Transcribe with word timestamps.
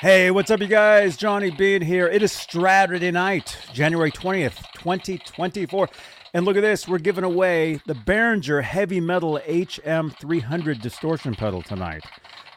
Hey, 0.00 0.30
what's 0.30 0.48
up, 0.52 0.60
you 0.60 0.68
guys? 0.68 1.16
Johnny 1.16 1.50
Bean 1.50 1.82
here. 1.82 2.06
It 2.06 2.22
is 2.22 2.30
Saturday 2.30 3.10
night, 3.10 3.58
January 3.72 4.12
20th, 4.12 4.62
2024. 4.74 5.88
And 6.32 6.44
look 6.44 6.56
at 6.56 6.60
this, 6.60 6.86
we're 6.86 7.00
giving 7.00 7.24
away 7.24 7.80
the 7.84 7.94
Behringer 7.94 8.62
Heavy 8.62 9.00
Metal 9.00 9.40
HM300 9.44 10.80
distortion 10.80 11.34
pedal 11.34 11.62
tonight. 11.62 12.04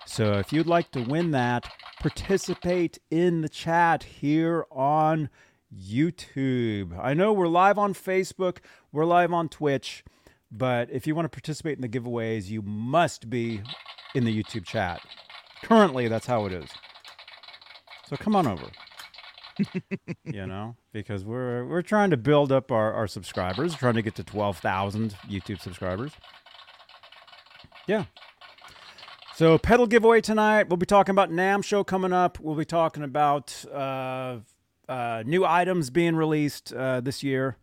So 0.06 0.34
if 0.34 0.54
you'd 0.54 0.68
like 0.68 0.92
to 0.92 1.02
win 1.02 1.32
that, 1.32 1.68
participate 2.00 3.00
in 3.10 3.42
the 3.42 3.50
chat 3.50 4.04
here 4.04 4.68
on 4.70 5.28
YouTube. 5.76 6.96
I 7.02 7.16
know 7.16 7.34
we're 7.34 7.48
live 7.48 7.80
on 7.80 7.96
Facebook, 7.96 8.58
we're 8.92 9.06
live 9.06 9.34
on 9.34 9.50
Twitch, 9.50 10.04
but 10.52 10.92
if 10.92 11.08
you 11.08 11.16
want 11.16 11.26
to 11.26 11.36
participate 11.36 11.76
in 11.76 11.82
the 11.82 11.90
giveaways, 11.90 12.50
you 12.50 12.62
must 12.62 13.32
be 13.32 13.64
in 14.14 14.26
the 14.26 14.44
YouTube 14.44 14.64
chat. 14.64 15.02
Currently, 15.64 16.08
that's 16.08 16.28
how 16.28 16.46
it 16.46 16.54
is. 16.54 16.70
So 18.12 18.18
come 18.18 18.36
on 18.36 18.46
over. 18.46 18.66
you 20.26 20.46
know, 20.46 20.76
because 20.92 21.24
we're 21.24 21.66
we're 21.66 21.82
trying 21.82 22.10
to 22.10 22.18
build 22.18 22.52
up 22.52 22.70
our, 22.70 22.92
our 22.92 23.08
subscribers, 23.08 23.74
trying 23.74 23.94
to 23.94 24.02
get 24.02 24.16
to 24.16 24.24
twelve 24.26 24.58
thousand 24.58 25.16
YouTube 25.30 25.62
subscribers. 25.62 26.12
Yeah. 27.88 28.06
So 29.36 29.58
pedal 29.58 29.88
giveaway 29.88 30.20
tonight. 30.20 30.68
We'll 30.68 30.76
be 30.76 30.86
talking 30.86 31.14
about 31.14 31.32
NAMM 31.32 31.64
show 31.64 31.86
coming 31.86 32.12
up. 32.12 32.38
We'll 32.42 32.56
be 32.56 32.66
talking 32.66 33.04
about 33.04 33.64
uh, 33.72 34.40
uh, 34.90 35.24
new 35.26 35.46
items 35.46 35.90
being 35.90 36.18
released 36.18 36.74
uh, 36.74 37.00
this 37.00 37.24
year, 37.24 37.56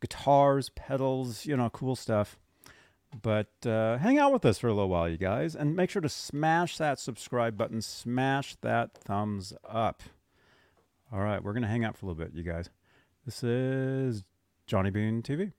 guitars, 0.00 0.70
pedals, 0.70 1.44
you 1.44 1.54
know, 1.54 1.68
cool 1.68 1.96
stuff. 1.96 2.38
But 3.20 3.52
uh, 3.66 3.98
hang 3.98 4.18
out 4.18 4.32
with 4.32 4.44
us 4.44 4.58
for 4.58 4.68
a 4.68 4.72
little 4.72 4.88
while, 4.88 5.08
you 5.08 5.18
guys, 5.18 5.54
and 5.54 5.76
make 5.76 5.90
sure 5.90 6.00
to 6.00 6.08
smash 6.08 6.78
that 6.78 6.98
subscribe 6.98 7.56
button, 7.58 7.82
smash 7.82 8.56
that 8.62 8.94
thumbs 8.94 9.52
up. 9.68 10.02
All 11.12 11.20
right, 11.20 11.42
we're 11.42 11.52
going 11.52 11.62
to 11.62 11.68
hang 11.68 11.84
out 11.84 11.96
for 11.96 12.06
a 12.06 12.08
little 12.08 12.24
bit, 12.24 12.34
you 12.34 12.42
guys. 12.42 12.70
This 13.26 13.44
is 13.44 14.24
Johnny 14.66 14.90
Bean 14.90 15.22
TV. 15.22 15.52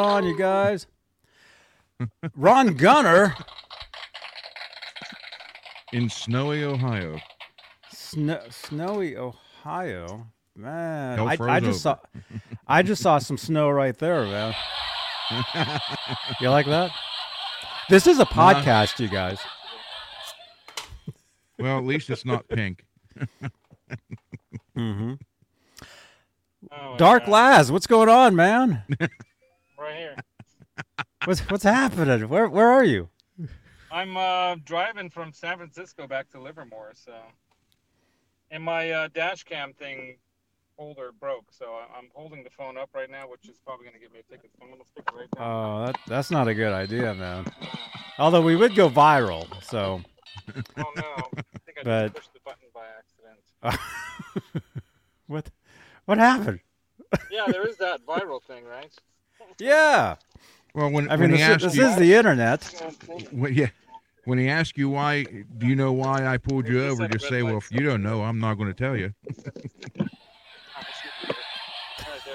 On, 0.00 0.24
you 0.24 0.36
guys? 0.36 0.86
Ron 2.34 2.74
Gunner, 2.74 3.36
in 5.92 6.08
snowy 6.08 6.64
Ohio. 6.64 7.18
Sno- 7.92 8.42
snowy 8.48 9.16
Ohio, 9.16 10.26
man. 10.56 11.18
Hell 11.18 11.28
I, 11.28 11.36
froze 11.36 11.50
I 11.50 11.60
just 11.60 11.86
over. 11.86 12.00
saw, 12.12 12.20
I 12.66 12.82
just 12.82 13.02
saw 13.02 13.18
some 13.18 13.36
snow 13.36 13.68
right 13.70 13.96
there, 13.98 14.24
man. 14.24 14.54
You 16.40 16.50
like 16.50 16.66
that? 16.66 16.90
This 17.88 18.06
is 18.06 18.18
a 18.18 18.24
podcast, 18.24 18.98
you 18.98 19.08
guys. 19.08 19.38
Well, 21.58 21.76
at 21.78 21.84
least 21.84 22.08
it's 22.10 22.24
not 22.24 22.48
pink. 22.48 22.84
Mm-hmm. 24.76 25.14
Oh 26.72 26.96
Dark 26.96 27.24
God. 27.26 27.32
Laz, 27.32 27.72
what's 27.72 27.86
going 27.86 28.08
on, 28.08 28.34
man? 28.34 28.82
Right 29.90 29.98
here. 29.98 30.16
What's 31.24 31.40
what's 31.50 31.64
happening? 31.64 32.28
Where 32.28 32.48
where 32.48 32.68
are 32.70 32.84
you? 32.84 33.10
I'm 33.92 34.16
uh, 34.16 34.56
driving 34.64 35.10
from 35.10 35.32
San 35.32 35.56
Francisco 35.58 36.06
back 36.06 36.30
to 36.30 36.40
Livermore, 36.40 36.92
so 36.94 37.12
and 38.50 38.62
my 38.62 38.90
uh, 38.90 39.08
dash 39.12 39.42
cam 39.44 39.74
thing 39.74 40.16
holder 40.78 41.10
broke, 41.20 41.44
so 41.50 41.76
I'm 41.94 42.08
holding 42.14 42.42
the 42.42 42.48
phone 42.50 42.78
up 42.78 42.88
right 42.94 43.10
now, 43.10 43.28
which 43.28 43.48
is 43.48 43.58
probably 43.58 43.84
going 43.84 43.94
to 43.94 44.00
give 44.00 44.12
me 44.12 44.20
a 44.20 44.32
ticket. 44.32 44.50
So 44.56 44.62
I'm 44.62 44.68
going 44.70 44.80
to 44.80 44.86
stick 44.88 45.04
it 45.06 45.14
right 45.14 45.30
down. 45.32 45.44
Oh, 45.44 45.86
that 45.86 45.98
that's 46.06 46.30
not 46.30 46.48
a 46.48 46.54
good 46.54 46.72
idea, 46.72 47.12
man. 47.12 47.44
Although 48.18 48.42
we 48.42 48.56
would 48.56 48.74
go 48.74 48.88
viral, 48.88 49.46
so. 49.62 50.00
oh 50.78 50.92
no! 50.96 51.02
I 51.36 51.58
think 51.66 51.78
I 51.80 51.82
but- 51.82 52.14
just 52.14 52.14
pushed 52.14 52.32
the 52.32 52.40
button 52.44 52.68
by 52.72 52.86
accident. 52.96 54.62
what 55.26 55.50
what 56.06 56.18
happened? 56.18 56.60
Yeah, 57.30 57.46
there 57.48 57.66
is 57.66 57.76
that 57.78 58.06
viral 58.06 58.40
thing, 58.42 58.64
right? 58.64 58.92
Yeah, 59.60 60.16
Well, 60.74 60.90
when, 60.90 61.08
I 61.10 61.16
when 61.16 61.30
mean 61.30 61.32
he 61.32 61.36
this, 61.38 61.48
is, 61.48 61.54
asked 61.54 61.64
this 61.64 61.76
you, 61.76 61.86
is 61.86 61.96
the 61.96 62.14
internet. 62.14 62.64
when, 63.32 63.54
yeah, 63.54 63.68
when 64.24 64.38
he 64.38 64.48
asked 64.48 64.78
you 64.78 64.88
why, 64.88 65.24
do 65.24 65.66
you 65.66 65.76
know 65.76 65.92
why 65.92 66.26
I 66.26 66.38
pulled 66.38 66.68
you 66.68 66.82
over? 66.84 67.02
said 67.04 67.12
Just 67.12 67.28
say, 67.28 67.42
well, 67.42 67.58
if 67.58 67.70
you 67.70 67.80
don't 67.80 68.02
know, 68.02 68.22
I'm 68.22 68.38
not 68.40 68.54
going 68.54 68.68
to 68.68 68.74
tell 68.74 68.96
you. 68.96 69.12
Alright, 69.28 69.98
there. 72.24 72.34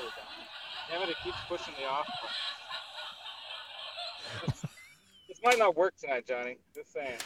Damn 0.91 1.01
it, 1.03 1.09
it 1.09 1.15
keeps 1.23 1.37
pushing 1.47 1.73
the 1.79 1.85
off. 1.87 2.07
This 5.27 5.39
might 5.43 5.57
not 5.59 5.75
work 5.75 5.95
tonight, 5.97 6.25
Johnny. 6.27 6.57
Just 6.73 6.93
saying. 6.93 7.17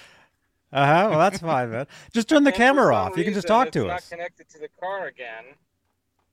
Uh 0.74 0.86
huh. 0.86 1.08
Well, 1.12 1.20
that's 1.20 1.40
fine, 1.40 1.70
man. 1.72 1.86
Just 2.14 2.28
turn 2.30 2.44
the 2.44 2.50
And 2.50 2.58
camera 2.58 2.86
some 2.86 2.94
off. 2.96 3.18
You 3.18 3.24
can 3.24 3.34
just 3.34 3.46
reason, 3.46 3.56
talk 3.58 3.68
it's 3.68 3.74
to 3.74 3.88
not 3.88 3.98
us. 3.98 4.10
connected 4.10 4.50
to 4.50 4.60
the 4.60 4.68
car 4.80 5.08
again. 5.08 5.44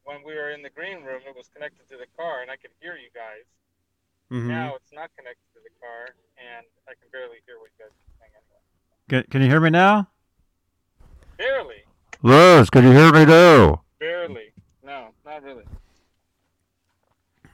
When 0.07 0.23
we 0.23 0.39
were 0.39 0.51
in 0.55 0.63
the 0.63 0.71
green 0.71 1.03
room, 1.03 1.21
it 1.27 1.35
was 1.35 1.51
connected 1.53 1.83
to 1.91 1.97
the 1.99 2.07
car, 2.17 2.41
and 2.41 2.49
I 2.51 2.55
could 2.55 2.71
hear 2.81 2.95
you 2.95 3.11
guys. 3.11 3.43
Mhm. 4.31 4.47
Now 4.47 4.77
it's 4.77 4.93
not 4.93 5.11
connected 5.19 5.43
to 5.55 5.61
the 5.67 5.75
car, 5.83 6.15
and 6.39 6.65
I 6.87 6.95
can 6.95 7.11
barely 7.11 7.43
hear 7.45 7.59
what 7.59 7.71
you 7.75 7.85
guys 7.85 7.91
are 7.91 8.15
saying 8.23 8.33
anyway. 8.39 8.63
Can, 9.11 9.23
can 9.31 9.43
you 9.43 9.49
hear 9.49 9.61
me 9.61 9.71
now? 9.71 10.07
Barely, 11.37 11.83
Liz, 12.23 12.71
can 12.71 12.85
you 12.85 12.93
hear 12.93 13.13
me 13.13 13.25
now? 13.25 13.83
barely. 13.99 14.53
No, 14.83 15.13
not 15.25 15.43
really. 15.43 15.67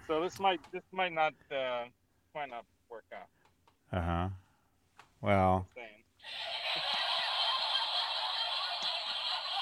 So 0.06 0.20
this 0.20 0.38
might 0.38 0.60
this 0.72 0.84
might 0.92 1.12
not 1.12 1.32
uh, 1.50 1.86
might 2.34 2.50
not 2.50 2.66
work 2.90 3.04
out. 3.14 3.30
Uh 3.90 4.02
huh. 4.02 4.28
Well, 5.22 5.66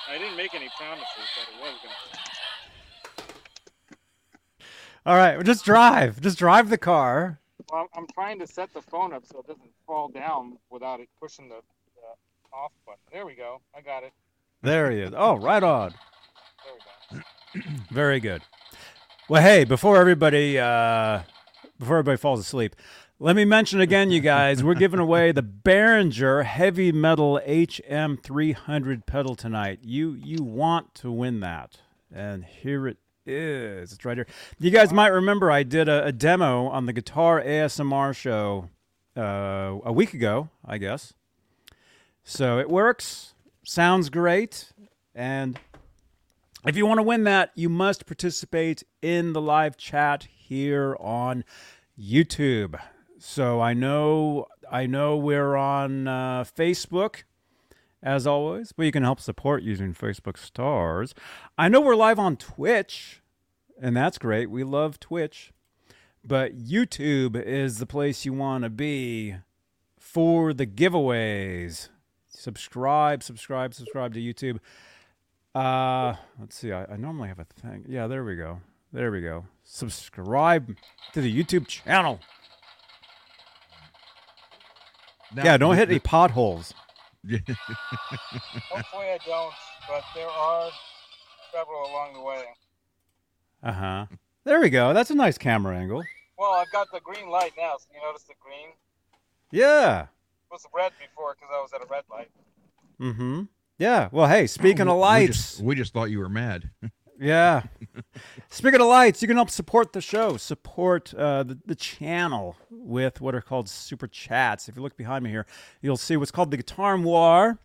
I 0.09 0.19
didn't 0.19 0.37
make 0.37 0.55
any 0.55 0.69
promises 0.77 1.07
that 1.37 1.47
it 1.47 1.55
was 1.55 1.79
going 1.79 1.95
to 1.95 2.11
work. 2.11 2.50
All 5.07 5.17
right. 5.17 5.43
Just 5.45 5.65
drive. 5.65 6.21
Just 6.21 6.39
drive 6.39 6.71
the 6.71 6.79
car. 6.79 7.39
Well, 7.73 7.89
I'm 7.95 8.07
trying 8.13 8.39
to 8.41 8.47
set 8.47 8.73
the 8.75 8.83
phone 8.83 9.13
up 9.13 9.25
so 9.25 9.41
it 9.41 9.47
doesn't 9.47 9.71
fall 9.87 10.09
down 10.09 10.59
without 10.71 11.01
it 11.01 11.09
pushing 11.21 11.49
the, 11.49 11.61
the 11.95 12.57
off 12.57 12.73
button. 12.85 13.01
There 13.13 13.27
we 13.27 13.35
go. 13.35 13.61
I 13.77 13.81
got 13.81 14.03
it. 14.03 14.13
There 14.63 14.91
he 14.91 15.01
is. 15.01 15.13
Oh, 15.17 15.37
right 15.37 15.63
on. 15.63 15.95
There 16.65 16.75
we 17.15 17.21
go. 17.61 17.71
Very 17.91 18.21
good. 18.21 18.43
Well, 19.29 19.43
hey, 19.43 19.65
before 19.65 19.97
everybody 19.97 20.59
uh, 20.59 21.21
before 21.79 21.99
everybody 21.99 22.17
falls 22.17 22.41
asleep, 22.41 22.75
let 23.21 23.37
me 23.37 23.45
mention 23.45 23.81
again, 23.81 24.11
you 24.11 24.21
guys, 24.21 24.65
we're 24.65 24.75
giving 24.75 24.99
away 24.99 25.31
the 25.31 25.43
Behringer 25.43 26.45
Heavy 26.45 26.91
Metal 26.91 27.41
HM300 27.47 29.07
pedal 29.07 29.37
tonight. 29.37 29.79
You 29.83 30.13
you 30.15 30.43
want 30.43 30.95
to 30.97 31.13
win 31.13 31.41
that, 31.41 31.79
and 32.13 32.45
here 32.45 32.89
it 32.89 32.99
is. 33.27 33.93
It's 33.93 34.05
right 34.05 34.17
here. 34.17 34.27
You 34.59 34.71
guys 34.71 34.93
might 34.93 35.09
remember 35.09 35.51
I 35.51 35.63
did 35.63 35.89
a, 35.89 36.07
a 36.07 36.13
demo 36.13 36.69
on 36.69 36.87
the 36.87 36.93
Guitar 36.93 37.43
ASMR 37.43 38.15
show 38.15 38.69
uh, 39.17 39.79
a 39.85 39.93
week 39.93 40.15
ago, 40.15 40.49
I 40.65 40.79
guess. 40.79 41.13
So 42.25 42.59
it 42.59 42.69
works, 42.69 43.35
sounds 43.65 44.11
great, 44.11 44.73
and 45.15 45.59
if 46.67 46.77
you 46.77 46.87
want 46.87 46.99
to 46.99 47.03
win 47.03 47.25
that, 47.25 47.51
you 47.55 47.69
must 47.69 48.07
participate 48.07 48.85
in 49.01 49.33
the 49.33 49.41
live 49.41 49.77
chat 49.77 50.29
here 50.37 50.97
on 51.01 51.45
YouTube. 51.99 52.79
So 53.19 53.61
I 53.61 53.75
know 53.75 54.47
I 54.71 54.87
know 54.87 55.17
we're 55.17 55.57
on 55.57 56.07
uh, 56.07 56.45
Facebook 56.45 57.23
as 58.03 58.27
always, 58.27 58.73
but 58.73 58.85
you 58.85 58.93
can 58.93 59.03
help 59.03 59.21
support 59.21 59.63
using 59.63 59.95
Facebook 59.95 60.39
stars. 60.39 61.15
I 61.59 61.69
know 61.69 61.81
we're 61.81 61.97
live 61.97 62.19
on 62.19 62.37
Twitch 62.37 63.21
and 63.81 63.97
that's 63.97 64.19
great. 64.19 64.51
We 64.51 64.63
love 64.63 65.01
Twitch, 65.01 65.53
but 66.23 66.59
YouTube 66.59 67.41
is 67.41 67.79
the 67.79 67.87
place 67.87 68.25
you 68.25 68.33
want 68.33 68.65
to 68.65 68.71
be 68.71 69.37
for 69.99 70.53
the 70.53 70.67
giveaways. 70.67 71.89
Subscribe, 72.29 73.23
subscribe, 73.23 73.75
subscribe 73.75 74.15
to 74.15 74.21
YouTube. 74.21 74.59
Uh, 75.55 76.15
let's 76.39 76.57
see. 76.57 76.73
I, 76.73 76.85
I 76.85 76.97
normally 76.97 77.29
have 77.29 77.39
a 77.39 77.45
thing. 77.45 77.85
Yeah, 77.89 78.07
there 78.07 78.25
we 78.25 78.37
go. 78.37 78.61
There 78.93 79.11
we 79.11 79.21
go. 79.21 79.47
Subscribe 79.65 80.77
to 81.13 81.21
the 81.21 81.45
YouTube 81.45 81.67
channel. 81.67 82.21
Now, 85.35 85.45
yeah, 85.45 85.57
don't 85.57 85.77
hit 85.77 85.89
any 85.89 86.01
potholes. 86.01 86.75
Hopefully 87.29 89.07
I 89.07 89.19
don't, 89.27 89.53
but 89.89 90.05
there 90.15 90.29
are 90.29 90.71
several 91.53 91.83
along 91.91 92.15
the 92.15 92.23
way. 92.23 92.45
Uh 93.63 93.73
huh. 93.73 94.07
There 94.45 94.61
we 94.61 94.71
go. 94.71 94.95
That's 94.95 95.11
a 95.11 95.15
nice 95.15 95.37
camera 95.37 95.77
angle. 95.77 96.03
Well, 96.39 96.53
I've 96.53 96.73
got 96.73 96.89
the 96.93 97.01
green 97.01 97.29
light 97.29 97.53
now, 97.59 97.77
so 97.77 97.87
you 97.95 98.01
notice 98.03 98.23
the 98.23 98.33
green? 98.41 98.71
Yeah. 99.53 100.03
It 100.03 100.09
was 100.51 100.67
red 100.75 100.93
before 100.99 101.35
because 101.35 101.51
I 101.55 101.61
was 101.61 101.73
at 101.75 101.83
a 101.83 101.87
red 101.91 102.05
light. 102.11 102.31
Mm 103.01 103.17
hmm. 103.17 103.43
Yeah. 103.79 104.09
Well, 104.13 104.27
hey, 104.27 104.47
speaking 104.47 104.89
of 104.89 104.97
we 104.97 105.01
lights. 105.01 105.37
just, 105.37 105.61
we 105.61 105.75
just 105.75 105.93
thought 105.93 106.11
you 106.11 106.19
were 106.19 106.29
mad. 106.29 106.71
Yeah. 107.21 107.65
Speaking 108.49 108.81
of 108.81 108.87
lights, 108.87 109.21
you 109.21 109.29
can 109.29 109.37
help 109.37 109.51
support 109.51 109.93
the 109.93 110.01
show, 110.01 110.39
support 110.39 111.13
uh, 111.13 111.43
the, 111.43 111.59
the 111.67 111.75
channel 111.75 112.57
with 112.71 113.21
what 113.21 113.35
are 113.35 113.43
called 113.43 113.69
super 113.69 114.09
chats. 114.09 114.71
If 114.71 114.77
you 114.77 114.83
look 114.83 114.97
behind 114.97 115.25
me 115.25 115.31
here, 115.31 115.45
you'll 115.83 115.99
see 115.99 116.17
what's 116.17 116.31
called 116.31 116.51
the 116.51 116.57
Guitar 116.57 116.97
War. 116.97 117.59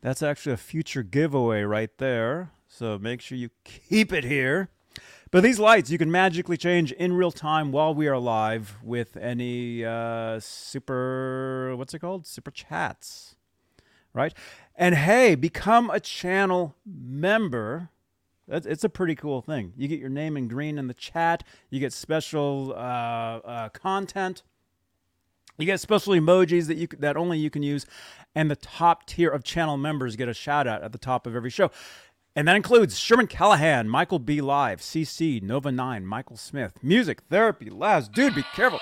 That's 0.00 0.22
actually 0.22 0.54
a 0.54 0.56
future 0.56 1.02
giveaway 1.02 1.60
right 1.60 1.90
there. 1.98 2.52
So 2.68 2.98
make 2.98 3.20
sure 3.20 3.36
you 3.36 3.50
keep 3.64 4.14
it 4.14 4.24
here. 4.24 4.70
But 5.30 5.42
these 5.42 5.58
lights 5.58 5.90
you 5.90 5.98
can 5.98 6.10
magically 6.10 6.56
change 6.56 6.90
in 6.92 7.12
real 7.12 7.30
time 7.30 7.72
while 7.72 7.94
we 7.94 8.08
are 8.08 8.18
live 8.18 8.78
with 8.82 9.14
any 9.18 9.84
uh, 9.84 10.40
super, 10.40 11.74
what's 11.76 11.92
it 11.92 11.98
called? 11.98 12.26
Super 12.26 12.50
chats. 12.50 13.36
Right? 14.14 14.32
And 14.74 14.94
hey, 14.94 15.34
become 15.34 15.90
a 15.90 16.00
channel 16.00 16.74
member. 16.86 17.90
That's, 18.50 18.66
it's 18.66 18.82
a 18.82 18.88
pretty 18.88 19.14
cool 19.14 19.40
thing. 19.40 19.72
You 19.76 19.86
get 19.86 20.00
your 20.00 20.08
name 20.08 20.36
in 20.36 20.48
green 20.48 20.76
in 20.76 20.88
the 20.88 20.94
chat. 20.94 21.44
You 21.70 21.78
get 21.78 21.92
special 21.92 22.72
uh, 22.76 22.80
uh, 22.80 23.68
content. 23.68 24.42
You 25.56 25.66
get 25.66 25.78
special 25.78 26.14
emojis 26.14 26.66
that 26.66 26.76
you 26.76 26.88
that 26.98 27.16
only 27.16 27.38
you 27.38 27.50
can 27.50 27.62
use, 27.62 27.86
and 28.34 28.50
the 28.50 28.56
top 28.56 29.06
tier 29.06 29.28
of 29.30 29.44
channel 29.44 29.76
members 29.76 30.16
get 30.16 30.28
a 30.28 30.34
shout 30.34 30.66
out 30.66 30.82
at 30.82 30.90
the 30.92 30.98
top 30.98 31.26
of 31.26 31.36
every 31.36 31.50
show. 31.50 31.70
And 32.34 32.48
that 32.48 32.56
includes 32.56 32.98
Sherman 32.98 33.26
Callahan, 33.26 33.88
Michael 33.88 34.18
B. 34.18 34.40
Live, 34.40 34.80
CC, 34.80 35.42
Nova 35.42 35.70
9, 35.70 36.06
Michael 36.06 36.36
Smith, 36.36 36.78
Music, 36.82 37.22
Therapy, 37.28 37.68
Laz, 37.68 38.08
Dude, 38.08 38.36
be 38.36 38.44
careful. 38.54 38.80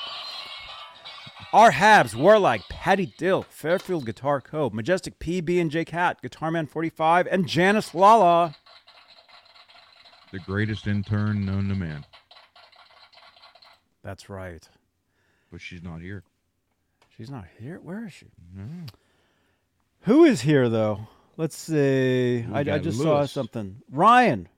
R. 1.52 1.72
Habs, 1.72 2.14
Warlike, 2.14 2.68
Patty 2.68 3.14
Dill, 3.16 3.42
Fairfield 3.42 4.04
Guitar 4.04 4.40
Co., 4.42 4.68
Majestic 4.70 5.18
PB 5.18 5.60
and 5.60 5.70
J 5.70 5.84
Cat, 5.86 6.22
Guitarman 6.22 6.68
45, 6.68 7.26
and 7.26 7.48
Janice 7.48 7.94
Lala. 7.94 8.54
The 10.32 10.38
greatest 10.40 10.86
intern 10.86 11.44
known 11.46 11.68
to 11.68 11.74
man. 11.74 12.04
That's 14.02 14.28
right. 14.28 14.66
But 15.50 15.60
she's 15.60 15.82
not 15.82 16.00
here. 16.00 16.22
She's 17.16 17.30
not 17.30 17.46
here. 17.58 17.80
Where 17.82 18.06
is 18.06 18.12
she? 18.12 18.26
No. 18.54 18.64
Who 20.02 20.24
is 20.24 20.42
here 20.42 20.68
though? 20.68 21.08
Let's 21.36 21.56
see. 21.56 22.44
I, 22.52 22.60
I 22.60 22.78
just 22.78 23.00
saw 23.00 23.24
something. 23.26 23.82
Ryan. 23.90 24.48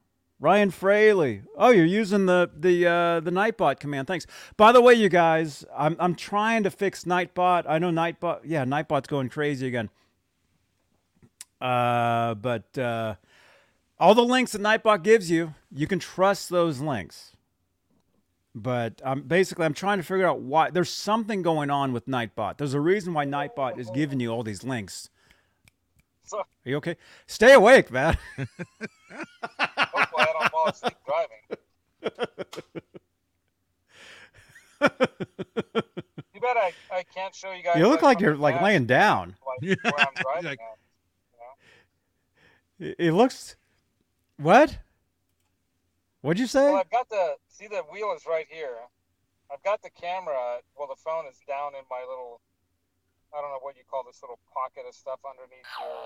Ryan 0.41 0.71
Fraley. 0.71 1.43
Oh, 1.57 1.71
you're 1.71 1.85
using 1.85 2.25
the 2.25 2.51
the 2.57 2.87
uh, 2.87 3.21
the 3.21 3.31
Nightbot 3.31 3.79
command. 3.79 4.09
Thanks. 4.09 4.27
By 4.57 4.73
the 4.73 4.81
way, 4.81 4.95
you 4.95 5.11
guys, 5.11 5.65
I'm 5.77 5.97
I'm 6.01 6.15
trying 6.15 6.63
to 6.63 6.71
fix 6.71 7.05
Nightbot. 7.05 7.65
I 7.69 7.79
know 7.79 7.91
Nightbot. 7.91 8.41
Yeah, 8.45 8.65
Nightbot's 8.65 9.07
going 9.07 9.29
crazy 9.29 9.67
again. 9.67 9.91
Uh, 11.61 12.35
but 12.35 12.77
uh, 12.79 13.17
all 14.01 14.15
the 14.15 14.25
links 14.25 14.53
that 14.53 14.61
Nightbot 14.63 15.03
gives 15.05 15.31
you, 15.31 15.55
you 15.71 15.87
can 15.87 15.99
trust 15.99 16.49
those 16.49 16.81
links. 16.81 17.33
But 18.55 19.01
um, 19.05 19.23
basically, 19.23 19.65
I'm 19.67 19.75
trying 19.75 19.99
to 19.99 20.03
figure 20.03 20.27
out 20.27 20.41
why. 20.41 20.71
There's 20.71 20.91
something 20.91 21.43
going 21.43 21.71
on 21.71 21.93
with 21.93 22.07
Nightbot. 22.07 22.57
There's 22.59 22.75
a 22.75 22.81
reason 22.81 23.15
why 23.15 23.25
Nightbot 23.25 23.79
is 23.79 23.89
giving 23.91 24.19
you 24.19 24.31
all 24.31 24.43
these 24.43 24.65
links. 24.65 25.09
So 26.25 26.39
Are 26.41 26.45
you 26.65 26.77
okay? 26.79 26.97
Stay 27.27 27.53
awake, 27.53 27.91
man. 27.93 28.17
hopefully 28.37 29.57
I 29.59 30.33
don't 30.41 30.51
fall 30.51 30.69
asleep 30.69 30.95
driving. 31.07 32.17
Too 34.81 36.41
bad 36.41 36.57
I, 36.57 36.73
I 36.91 37.03
can't 37.15 37.35
show 37.35 37.53
you 37.53 37.63
guys. 37.63 37.77
You 37.77 37.87
look 37.89 38.03
like 38.03 38.19
from 38.19 38.25
you're 38.25 38.37
like 38.37 38.61
laying 38.63 38.87
down. 38.87 39.37
like 39.47 39.79
where 39.83 39.95
I'm 40.01 40.07
driving 40.23 40.45
Like- 40.51 40.59
at. 40.61 40.77
It 42.79 42.97
it 42.99 43.13
looks. 43.13 43.57
What? 44.41 44.79
What'd 46.23 46.41
you 46.41 46.47
say? 46.47 46.65
Well, 46.73 46.81
I've 46.81 46.91
got 46.91 47.09
the 47.09 47.37
see 47.49 47.67
the 47.69 47.83
wheel 47.93 48.13
is 48.17 48.25
right 48.29 48.47
here. 48.49 48.77
I've 49.53 49.63
got 49.63 49.83
the 49.83 49.91
camera. 49.91 50.61
Well, 50.77 50.89
the 50.89 50.97
phone 50.97 51.27
is 51.29 51.37
down 51.47 51.73
in 51.77 51.85
my 51.91 52.01
little. 52.09 52.41
I 53.37 53.41
don't 53.41 53.51
know 53.51 53.61
what 53.63 53.77
you 53.77 53.85
call 53.89 54.03
this 54.05 54.19
little 54.23 54.39
pocket 54.53 54.89
of 54.89 54.95
stuff 54.95 55.21
underneath 55.23 55.69
your 55.79 55.97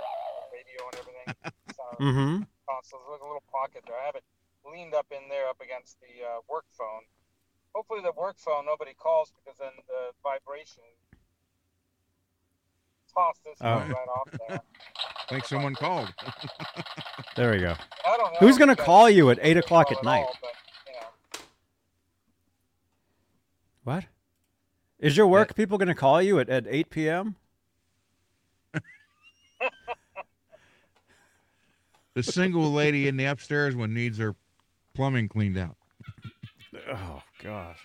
radio 0.52 0.80
and 0.90 0.96
everything. 0.98 1.28
Mm-hmm. 2.00 2.42
console. 2.66 2.98
There's 3.06 3.20
like 3.20 3.22
a 3.22 3.28
little 3.28 3.44
pocket 3.52 3.84
there. 3.86 3.94
I 3.94 4.06
have 4.06 4.16
it 4.16 4.24
leaned 4.66 4.94
up 4.94 5.06
in 5.12 5.28
there, 5.28 5.46
up 5.48 5.60
against 5.62 6.00
the 6.00 6.24
uh, 6.26 6.40
work 6.50 6.64
phone. 6.76 7.06
Hopefully, 7.74 8.00
the 8.02 8.10
work 8.18 8.34
phone 8.38 8.66
nobody 8.66 8.94
calls 8.98 9.30
because 9.30 9.58
then 9.60 9.70
the 9.86 10.10
vibration 10.24 10.82
toss 13.14 13.36
this 13.44 13.58
Oh. 13.60 13.78
right 13.78 14.10
off 14.16 14.28
there. 14.48 14.58
I 14.58 15.24
think 15.28 15.44
someone 15.44 15.74
called. 15.76 16.12
There 17.36 17.50
we 17.52 17.58
go. 17.60 17.74
I 18.06 18.16
don't 18.16 18.32
know. 18.34 18.38
Who's 18.40 18.58
gonna 18.58 18.76
call 18.76 19.10
you 19.10 19.30
at 19.30 19.38
eight 19.42 19.56
o'clock 19.56 19.88
call 19.88 19.98
at 19.98 20.06
all, 20.06 20.12
night? 20.12 20.26
but, 20.40 20.50
you 20.86 20.92
know. 20.92 21.40
What? 23.84 24.04
Is 25.00 25.16
your 25.16 25.26
work 25.26 25.54
people 25.54 25.76
going 25.76 25.88
to 25.88 25.94
call 25.94 26.22
you 26.22 26.38
at, 26.38 26.48
at 26.48 26.64
8 26.66 26.88
p.m.? 26.88 27.36
The 32.14 32.22
single 32.22 32.72
lady 32.72 33.08
in 33.08 33.16
the 33.16 33.24
upstairs 33.24 33.74
one 33.74 33.92
needs 33.92 34.18
her 34.18 34.36
plumbing 34.94 35.28
cleaned 35.28 35.58
out. 35.58 35.76
Oh, 36.90 37.22
gosh. 37.42 37.78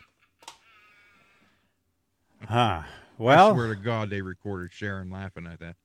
Huh. 2.48 2.84
I 2.84 2.86
Well, 3.18 3.53
swear 3.53 3.68
to 3.68 3.75
God, 3.75 4.10
they 4.12 4.22
recorded 4.22 4.72
Sharon 4.72 5.10
laughing 5.10 5.48
at 5.48 5.60
that. 5.60 5.75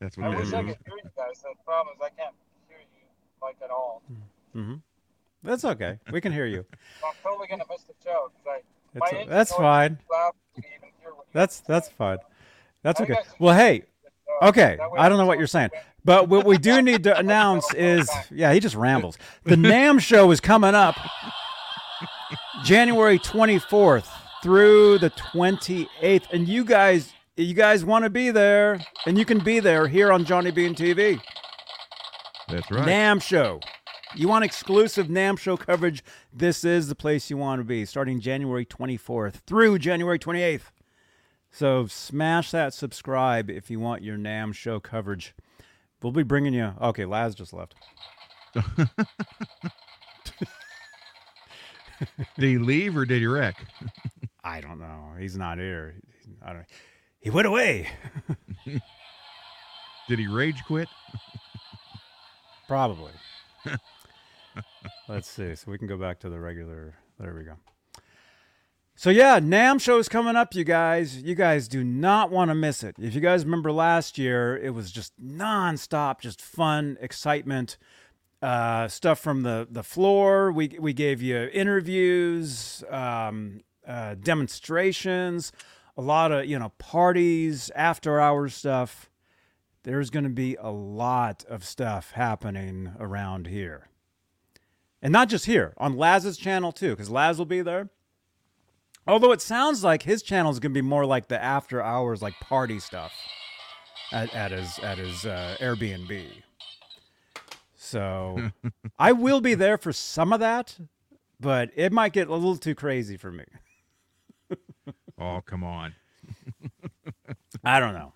That's 0.00 0.16
what 0.16 0.26
I 0.28 0.30
they 0.30 0.36
wish 0.36 0.52
I 0.54 0.62
did. 0.62 0.76
could 0.78 0.86
hear 0.86 0.96
you 1.04 1.10
guys. 1.16 1.42
The 1.42 1.54
problem 1.64 1.94
is 1.96 2.02
I 2.02 2.08
can't 2.08 2.18
hear 2.18 2.46
you 2.46 2.49
like 3.42 3.56
at 3.64 3.70
all. 3.70 4.02
hmm 4.52 4.74
that's 5.42 5.64
okay. 5.64 5.98
We 6.12 6.20
can 6.20 6.32
hear 6.32 6.44
you. 6.44 6.66
I'm 7.04 7.14
totally 7.22 7.48
gonna 7.48 7.64
miss 7.70 7.82
the 7.84 7.94
show 8.04 8.30
because 8.44 8.60
I. 8.94 8.98
my 8.98 9.06
It's, 9.06 9.14
engine 9.14 9.28
that's 9.30 9.52
fine. 9.54 9.92
is 9.92 9.98
loud 10.10 10.32
to 10.56 10.58
even 10.60 10.88
hear 11.00 11.10
what 11.14 11.24
you 11.26 11.30
That's 11.32 11.60
that's 11.60 11.88
fine. 11.88 12.18
That's 12.82 13.00
okay. 13.00 13.16
Well, 13.38 13.56
hey, 13.56 13.84
show. 14.42 14.48
okay. 14.48 14.78
I 14.98 15.08
don't 15.08 15.16
know 15.18 15.24
what 15.26 15.38
you're 15.38 15.46
saying, 15.46 15.70
but 16.04 16.28
what 16.28 16.44
we 16.44 16.58
do 16.58 16.82
need 16.82 17.04
to 17.04 17.16
announce 17.18 17.72
is, 17.74 18.10
yeah, 18.30 18.52
he 18.52 18.60
just 18.60 18.74
rambles. 18.74 19.16
The 19.44 19.56
NAMM 19.56 20.00
Show 20.00 20.30
is 20.30 20.40
coming 20.40 20.74
up 20.74 20.96
January 22.64 23.18
24th 23.18 24.08
through 24.42 24.98
the 24.98 25.10
28th, 25.10 26.24
and 26.32 26.48
you 26.48 26.64
guys, 26.64 27.12
you 27.36 27.54
guys 27.54 27.84
want 27.84 28.04
to 28.04 28.10
be 28.10 28.30
there, 28.30 28.80
and 29.06 29.18
you 29.18 29.24
can 29.24 29.38
be 29.42 29.60
there 29.60 29.86
here 29.88 30.12
on 30.12 30.24
Johnny 30.24 30.50
Bean 30.50 30.74
TV. 30.74 31.20
That's 32.50 32.70
right. 32.70 32.86
NAMM 32.86 33.22
Show. 33.22 33.60
You 34.14 34.28
want 34.28 34.44
exclusive 34.44 35.06
NAMM 35.06 35.38
Show 35.38 35.56
coverage? 35.56 36.02
This 36.32 36.64
is 36.64 36.88
the 36.88 36.94
place 36.94 37.30
you 37.30 37.36
want 37.36 37.60
to 37.60 37.64
be, 37.64 37.84
starting 37.84 38.20
January 38.20 38.66
24th 38.66 39.42
through 39.46 39.78
January 39.78 40.18
28th. 40.18 40.72
So 41.52 41.86
smash 41.86 42.50
that 42.50 42.74
subscribe 42.74 43.50
if 43.50 43.70
you 43.70 43.80
want 43.80 44.02
your 44.02 44.16
NAMM 44.16 44.54
Show 44.54 44.80
coverage. 44.80 45.34
We'll 46.02 46.12
be 46.12 46.22
bringing 46.22 46.54
you. 46.54 46.72
Okay, 46.80 47.04
Laz 47.04 47.34
just 47.34 47.52
left. 47.52 47.74
Did 52.38 52.48
he 52.48 52.58
leave 52.58 52.96
or 52.96 53.04
did 53.04 53.20
he 53.20 53.26
wreck? 53.26 53.56
I 54.42 54.60
don't 54.60 54.80
know. 54.80 55.12
He's 55.18 55.36
not 55.36 55.58
here. 55.58 55.96
I 56.42 56.48
don't. 56.48 56.58
Know. 56.60 56.64
He 57.20 57.30
went 57.30 57.46
away. 57.46 57.88
Did 60.08 60.18
he 60.18 60.26
rage 60.26 60.62
quit? 60.66 60.88
Probably. 62.70 63.10
Let's 65.08 65.28
see. 65.28 65.56
So 65.56 65.72
we 65.72 65.76
can 65.76 65.88
go 65.88 65.96
back 65.96 66.20
to 66.20 66.30
the 66.30 66.38
regular. 66.38 66.94
There 67.18 67.34
we 67.34 67.42
go. 67.42 67.54
So 68.94 69.10
yeah, 69.10 69.40
NAMM 69.40 69.80
show 69.80 69.98
is 69.98 70.08
coming 70.08 70.36
up, 70.36 70.54
you 70.54 70.62
guys. 70.62 71.20
You 71.20 71.34
guys 71.34 71.66
do 71.66 71.82
not 71.82 72.30
want 72.30 72.50
to 72.50 72.54
miss 72.54 72.84
it. 72.84 72.94
If 73.00 73.12
you 73.14 73.20
guys 73.20 73.44
remember 73.44 73.72
last 73.72 74.18
year, 74.18 74.56
it 74.56 74.70
was 74.70 74.92
just 74.92 75.20
nonstop, 75.20 76.20
just 76.20 76.40
fun, 76.40 76.96
excitement. 77.00 77.76
uh, 78.42 78.88
stuff 78.88 79.18
from 79.18 79.42
the 79.42 79.66
the 79.70 79.82
floor. 79.82 80.52
We 80.52 80.76
we 80.80 80.92
gave 80.92 81.20
you 81.22 81.50
interviews, 81.52 82.84
um, 82.90 83.62
uh, 83.86 84.14
demonstrations, 84.14 85.52
a 85.96 86.02
lot 86.02 86.32
of 86.32 86.46
you 86.46 86.58
know 86.58 86.70
parties, 86.78 87.70
after 87.74 88.20
hours 88.20 88.54
stuff. 88.54 89.09
There's 89.82 90.10
going 90.10 90.24
to 90.24 90.30
be 90.30 90.56
a 90.56 90.70
lot 90.70 91.44
of 91.48 91.64
stuff 91.64 92.12
happening 92.12 92.92
around 92.98 93.46
here, 93.46 93.88
and 95.00 95.12
not 95.12 95.28
just 95.28 95.46
here 95.46 95.72
on 95.78 95.96
Laz's 95.96 96.36
channel 96.36 96.72
too, 96.72 96.90
because 96.90 97.10
Laz 97.10 97.38
will 97.38 97.46
be 97.46 97.62
there. 97.62 97.88
Although 99.06 99.32
it 99.32 99.40
sounds 99.40 99.82
like 99.82 100.02
his 100.02 100.22
channel 100.22 100.52
is 100.52 100.60
going 100.60 100.72
to 100.72 100.82
be 100.82 100.86
more 100.86 101.06
like 101.06 101.28
the 101.28 101.42
after 101.42 101.82
hours, 101.82 102.20
like 102.20 102.34
party 102.40 102.78
stuff 102.78 103.12
at, 104.12 104.34
at 104.34 104.50
his 104.50 104.78
at 104.80 104.98
his 104.98 105.24
uh, 105.24 105.56
Airbnb. 105.60 106.28
So 107.74 108.50
I 108.98 109.12
will 109.12 109.40
be 109.40 109.54
there 109.54 109.78
for 109.78 109.92
some 109.92 110.32
of 110.32 110.40
that, 110.40 110.78
but 111.40 111.70
it 111.74 111.92
might 111.92 112.12
get 112.12 112.28
a 112.28 112.34
little 112.34 112.56
too 112.56 112.74
crazy 112.74 113.16
for 113.16 113.32
me. 113.32 113.44
Oh, 115.18 115.42
come 115.44 115.62
on. 115.62 115.94
I 117.64 117.78
don't 117.78 117.92
know. 117.92 118.14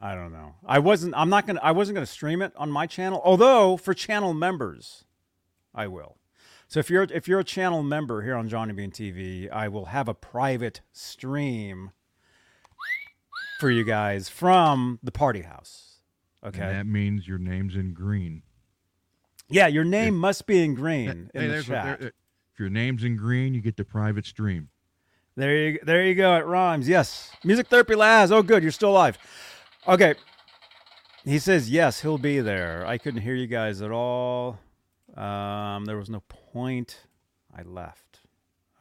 I 0.00 0.14
don't 0.14 0.32
know. 0.32 0.54
I 0.66 0.78
wasn't. 0.78 1.14
I'm 1.16 1.30
not 1.30 1.46
gonna. 1.46 1.60
I 1.62 1.72
wasn't 1.72 1.94
gonna 1.96 2.06
stream 2.06 2.42
it 2.42 2.52
on 2.56 2.70
my 2.70 2.86
channel. 2.86 3.20
Although 3.24 3.76
for 3.76 3.94
channel 3.94 4.34
members, 4.34 5.04
I 5.74 5.86
will. 5.86 6.16
So 6.68 6.80
if 6.80 6.90
you're 6.90 7.04
if 7.04 7.26
you're 7.28 7.40
a 7.40 7.44
channel 7.44 7.82
member 7.82 8.22
here 8.22 8.34
on 8.34 8.48
Johnny 8.48 8.72
Bean 8.74 8.90
TV, 8.90 9.50
I 9.50 9.68
will 9.68 9.86
have 9.86 10.08
a 10.08 10.14
private 10.14 10.80
stream 10.92 11.92
for 13.58 13.70
you 13.70 13.84
guys 13.84 14.28
from 14.28 14.98
the 15.02 15.12
party 15.12 15.42
house. 15.42 16.00
Okay. 16.44 16.60
And 16.60 16.70
that 16.76 16.86
means 16.86 17.26
your 17.26 17.38
name's 17.38 17.74
in 17.74 17.94
green. 17.94 18.42
Yeah, 19.48 19.66
your 19.68 19.84
name 19.84 20.16
must 20.16 20.46
be 20.46 20.62
in 20.62 20.74
green 20.74 21.30
in 21.34 21.40
Hey, 21.40 21.46
the 21.48 21.62
chat. 21.62 22.00
there- 22.00 22.08
if 22.08 22.60
your 22.60 22.68
name's 22.70 23.04
in 23.04 23.16
green, 23.16 23.54
you 23.54 23.60
get 23.60 23.76
the 23.76 23.84
private 23.84 24.26
stream. 24.26 24.68
There 25.36 25.54
you 25.56 25.78
there 25.82 26.02
you 26.02 26.14
go. 26.14 26.34
It 26.36 26.46
rhymes. 26.46 26.88
Yes. 26.88 27.30
Music 27.44 27.68
therapy 27.68 27.94
Laz. 27.94 28.32
Oh 28.32 28.42
good, 28.42 28.62
you're 28.62 28.72
still 28.72 28.90
alive. 28.90 29.18
Okay. 29.88 30.14
He 31.24 31.38
says 31.38 31.70
yes, 31.70 32.00
he'll 32.02 32.18
be 32.18 32.40
there. 32.40 32.84
I 32.86 32.98
couldn't 32.98 33.22
hear 33.22 33.34
you 33.34 33.46
guys 33.46 33.82
at 33.82 33.90
all. 33.90 34.58
Um, 35.16 35.84
there 35.84 35.96
was 35.96 36.10
no 36.10 36.20
point. 36.28 37.06
I 37.56 37.62
left. 37.62 38.20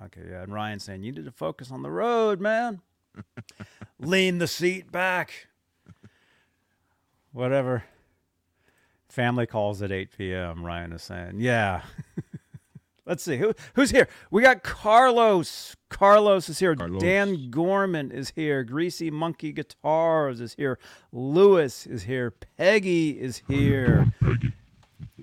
Okay, 0.04 0.22
yeah. 0.30 0.44
And 0.44 0.54
Ryan 0.54 0.80
saying 0.80 1.04
you 1.04 1.12
need 1.12 1.26
to 1.26 1.32
focus 1.32 1.72
on 1.72 1.84
the 1.84 1.92
road, 1.92 2.42
man. 2.42 2.82
Lean 4.00 4.40
the 4.40 4.48
seat 4.48 4.92
back. 4.92 5.48
Whatever. 7.32 7.84
Family 9.08 9.46
calls 9.46 9.82
at 9.82 9.92
8 9.92 10.10
p.m. 10.18 10.66
Ryan 10.66 10.94
is 10.94 11.04
saying, 11.04 11.40
yeah. 11.40 11.84
Let's 13.06 13.24
see 13.24 13.38
who 13.38 13.54
who's 13.76 13.92
here. 13.92 14.08
We 14.32 14.42
got 14.42 14.64
Carlos. 14.64 15.76
Carlos 15.90 16.50
is 16.50 16.58
here. 16.60 16.76
Carlos. 16.76 17.02
Dan 17.02 17.50
Gorman 17.52 18.12
is 18.12 18.32
here. 18.36 18.64
Greasy 18.64 19.12
Monkey 19.12 19.52
Guitars 19.52 20.42
is 20.42 20.56
here. 20.56 20.80
Lewis 21.12 21.86
is 21.86 22.04
here. 22.04 22.32
Peggy 22.58 23.12
is 23.12 23.44
here. 23.48 24.12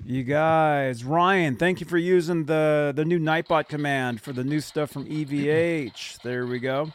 You 0.04 0.24
guys, 0.24 1.04
Ryan, 1.04 1.56
thank 1.56 1.80
you 1.80 1.86
for 1.86 1.98
using 1.98 2.44
the 2.44 2.92
the 2.94 3.04
new 3.04 3.18
Nightbot 3.18 3.68
command 3.68 4.20
for 4.20 4.32
the 4.32 4.44
new 4.44 4.60
stuff 4.60 4.90
from 4.90 5.04
EVH. 5.06 6.22
There 6.22 6.46
we 6.46 6.58
go. 6.60 6.92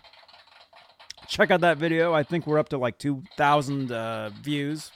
Check 1.28 1.52
out 1.52 1.62
that 1.62 1.78
video. 1.78 2.14
I 2.14 2.24
think 2.24 2.48
we're 2.48 2.60
up 2.60 2.70
to 2.70 2.78
like 2.78 2.98
two 2.98 3.24
thousand 3.36 3.92
uh, 3.92 4.30
views 4.42 4.92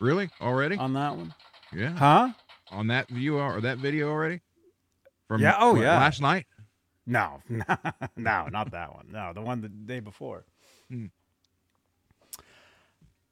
Really? 0.00 0.28
Already? 0.40 0.76
on 0.76 0.92
that 0.94 1.16
one. 1.16 1.34
yeah. 1.74 1.90
Huh? 1.96 2.32
On 2.70 2.86
that 2.88 3.08
view 3.08 3.38
or 3.38 3.60
that 3.62 3.78
video 3.78 4.08
already? 4.10 4.40
From 5.30 5.40
Yeah, 5.40 5.58
oh, 5.60 5.74
what, 5.74 5.82
yeah. 5.82 5.96
Last 5.96 6.20
night? 6.20 6.46
No, 7.06 7.40
no, 7.48 8.48
not 8.48 8.72
that 8.72 8.92
one. 8.92 9.06
No, 9.12 9.30
the 9.32 9.40
one 9.40 9.60
the 9.60 9.68
day 9.68 10.00
before. 10.00 10.44
Hmm. 10.90 11.06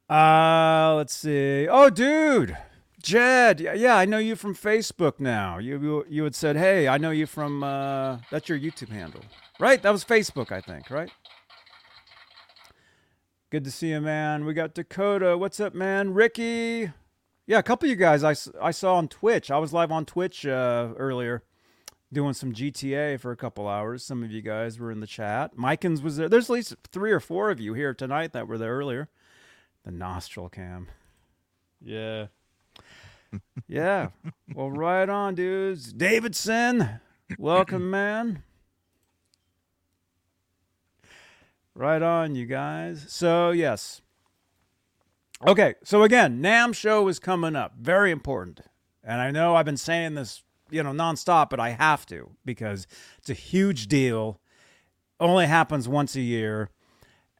Uh, 0.09 0.95
let's 0.95 1.13
see. 1.13 1.67
Oh, 1.67 1.89
dude, 1.89 2.55
Jed. 3.03 3.59
Yeah, 3.59 3.73
yeah, 3.73 3.97
I 3.97 4.05
know 4.05 4.17
you 4.17 4.37
from 4.37 4.55
Facebook 4.55 5.19
now. 5.19 5.57
You 5.57 5.77
you, 5.77 6.05
you 6.07 6.23
had 6.23 6.35
said, 6.35 6.55
"Hey, 6.55 6.87
I 6.87 6.97
know 6.97 7.11
you 7.11 7.25
from 7.25 7.65
uh, 7.65 8.19
that's 8.31 8.47
your 8.47 8.57
YouTube 8.57 8.91
handle, 8.91 9.21
right? 9.59 9.81
That 9.81 9.91
was 9.91 10.05
Facebook, 10.05 10.53
I 10.53 10.61
think, 10.61 10.89
right?" 10.89 11.11
Good 13.49 13.65
to 13.65 13.71
see 13.71 13.89
you, 13.89 13.99
man. 13.99 14.45
We 14.45 14.53
got 14.53 14.73
Dakota. 14.73 15.37
What's 15.37 15.59
up, 15.59 15.75
man? 15.75 16.13
Ricky. 16.13 16.91
Yeah, 17.45 17.59
a 17.59 17.63
couple 17.63 17.87
of 17.87 17.89
you 17.89 17.97
guys 17.97 18.23
I, 18.23 18.35
I 18.65 18.71
saw 18.71 18.95
on 18.95 19.09
Twitch. 19.09 19.51
I 19.51 19.57
was 19.57 19.73
live 19.73 19.91
on 19.91 20.05
Twitch 20.05 20.45
uh, 20.45 20.93
earlier 20.95 21.43
doing 22.11 22.33
some 22.33 22.53
GTA 22.53 23.19
for 23.19 23.31
a 23.31 23.37
couple 23.37 23.67
hours. 23.67 24.03
Some 24.03 24.23
of 24.23 24.31
you 24.31 24.41
guys 24.41 24.79
were 24.79 24.91
in 24.91 24.99
the 24.99 25.07
chat. 25.07 25.55
Mikens 25.55 26.01
was 26.01 26.17
there. 26.17 26.29
There's 26.29 26.49
at 26.49 26.53
least 26.53 26.75
three 26.91 27.11
or 27.11 27.19
four 27.19 27.51
of 27.51 27.59
you 27.59 27.73
here 27.73 27.93
tonight 27.93 28.33
that 28.33 28.47
were 28.47 28.57
there 28.57 28.75
earlier. 28.75 29.09
The 29.83 29.91
nostril 29.91 30.49
cam. 30.49 30.87
Yeah. 31.81 32.27
yeah. 33.67 34.09
Well, 34.53 34.71
right 34.71 35.07
on, 35.07 35.35
dudes. 35.35 35.93
Davidson, 35.93 36.99
welcome, 37.37 37.89
man. 37.91 38.43
Right 41.75 42.01
on, 42.01 42.35
you 42.35 42.45
guys. 42.45 43.05
So, 43.07 43.51
yes. 43.51 44.01
Okay, 45.47 45.75
so 45.83 46.03
again, 46.03 46.41
NAMM 46.41 46.75
show 46.75 47.07
is 47.07 47.19
coming 47.19 47.55
up. 47.55 47.75
Very 47.79 48.11
important. 48.11 48.59
And 49.01 49.21
I 49.21 49.31
know 49.31 49.55
I've 49.55 49.65
been 49.65 49.77
saying 49.77 50.15
this, 50.15 50.43
you 50.71 50.83
know, 50.83 50.91
nonstop, 50.91 51.49
but 51.49 51.59
I 51.59 51.69
have 51.71 52.05
to 52.07 52.31
because 52.45 52.87
it's 53.17 53.29
a 53.29 53.33
huge 53.33 53.87
deal. 53.87 54.39
Only 55.19 55.45
happens 55.47 55.87
once 55.87 56.15
a 56.15 56.21
year. 56.21 56.69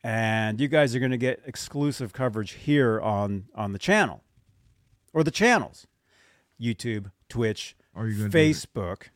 And 0.04 0.62
you 0.62 0.68
guys 0.70 0.96
are 0.96 1.00
going 1.00 1.12
to 1.12 1.18
get 1.18 1.42
exclusive 1.46 2.14
coverage 2.14 2.52
here 2.52 3.02
on 3.02 3.46
on 3.56 3.74
the 3.74 3.80
channel. 3.80 4.24
Or 5.14 5.24
the 5.24 5.32
channels. 5.32 5.88
YouTube, 6.62 7.12
Twitch, 7.30 7.76
Are 7.96 8.08
you 8.08 8.18
going 8.18 8.32
Facebook. 8.32 9.10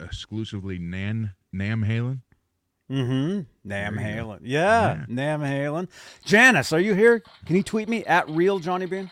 exclusively 0.00 0.78
Nan 0.78 1.34
Nam 1.52 1.84
Halen? 1.84 2.20
Mm-hmm. 2.90 3.40
Nam. 3.64 3.96
Halen. 3.96 4.40
Yeah, 4.42 4.94
Yeah. 4.94 5.04
Nam 5.08 5.40
Halen. 5.40 5.88
Janice, 6.24 6.72
are 6.72 6.80
you 6.80 6.94
here? 6.94 7.22
Can 7.44 7.56
you 7.56 7.62
tweet 7.62 7.88
me 7.88 8.04
at 8.04 8.28
real 8.30 8.58
Johnny 8.58 8.86
Bean? 8.86 9.10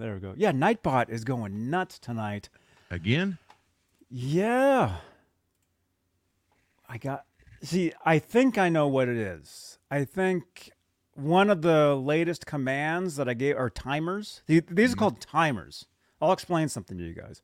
There 0.00 0.14
we 0.14 0.20
go. 0.20 0.32
Yeah, 0.34 0.52
Nightbot 0.52 1.10
is 1.10 1.24
going 1.24 1.68
nuts 1.68 1.98
tonight. 1.98 2.48
Again? 2.90 3.36
Yeah. 4.08 4.96
I 6.88 6.96
got 6.96 7.26
see, 7.62 7.92
I 8.02 8.18
think 8.18 8.56
I 8.56 8.70
know 8.70 8.88
what 8.88 9.08
it 9.08 9.18
is. 9.18 9.78
I 9.90 10.06
think 10.06 10.70
one 11.14 11.50
of 11.50 11.60
the 11.60 11.94
latest 11.94 12.46
commands 12.46 13.16
that 13.16 13.28
I 13.28 13.34
gave 13.34 13.58
are 13.58 13.68
timers. 13.68 14.40
The- 14.46 14.60
These 14.70 14.92
are 14.92 14.94
mm-hmm. 14.94 14.98
called 14.98 15.20
timers. 15.20 15.84
I'll 16.18 16.32
explain 16.32 16.70
something 16.70 16.96
to 16.96 17.04
you 17.04 17.14
guys. 17.14 17.42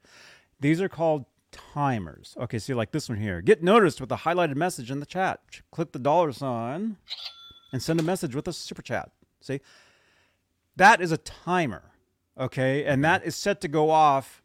These 0.58 0.80
are 0.80 0.88
called 0.88 1.26
timers. 1.52 2.34
Okay, 2.40 2.58
see, 2.58 2.72
like 2.72 2.90
this 2.90 3.10
one 3.10 3.18
here. 3.18 3.42
Get 3.42 3.62
noticed 3.62 4.00
with 4.00 4.10
a 4.10 4.16
highlighted 4.16 4.56
message 4.56 4.90
in 4.90 5.00
the 5.00 5.06
chat. 5.06 5.40
Click 5.70 5.92
the 5.92 5.98
dollar 5.98 6.32
sign 6.32 6.96
and 7.70 7.82
send 7.82 8.00
a 8.00 8.02
message 8.02 8.34
with 8.34 8.48
a 8.48 8.52
super 8.54 8.82
chat. 8.82 9.10
See? 9.42 9.60
That 10.74 11.02
is 11.02 11.12
a 11.12 11.18
timer. 11.18 11.92
Okay, 12.38 12.84
and 12.84 13.02
that 13.04 13.24
is 13.24 13.34
set 13.34 13.60
to 13.62 13.68
go 13.68 13.90
off 13.90 14.42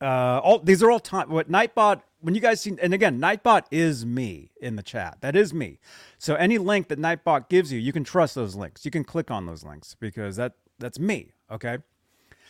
uh, 0.00 0.40
all 0.42 0.58
these 0.58 0.82
are 0.82 0.90
all 0.90 1.00
time. 1.00 1.28
What 1.30 1.50
Nightbot? 1.50 2.02
When 2.20 2.34
you 2.34 2.40
guys 2.40 2.60
see, 2.60 2.76
and 2.80 2.92
again, 2.92 3.18
Nightbot 3.18 3.64
is 3.70 4.04
me 4.04 4.50
in 4.60 4.76
the 4.76 4.82
chat. 4.82 5.18
That 5.20 5.36
is 5.36 5.54
me. 5.54 5.78
So 6.18 6.34
any 6.34 6.58
link 6.58 6.88
that 6.88 6.98
Nightbot 6.98 7.48
gives 7.48 7.72
you, 7.72 7.78
you 7.78 7.92
can 7.92 8.04
trust 8.04 8.34
those 8.34 8.54
links. 8.54 8.84
You 8.84 8.90
can 8.90 9.04
click 9.04 9.30
on 9.30 9.46
those 9.46 9.64
links 9.64 9.96
because 9.98 10.36
that 10.36 10.54
that's 10.78 10.98
me. 10.98 11.32
Okay, 11.50 11.78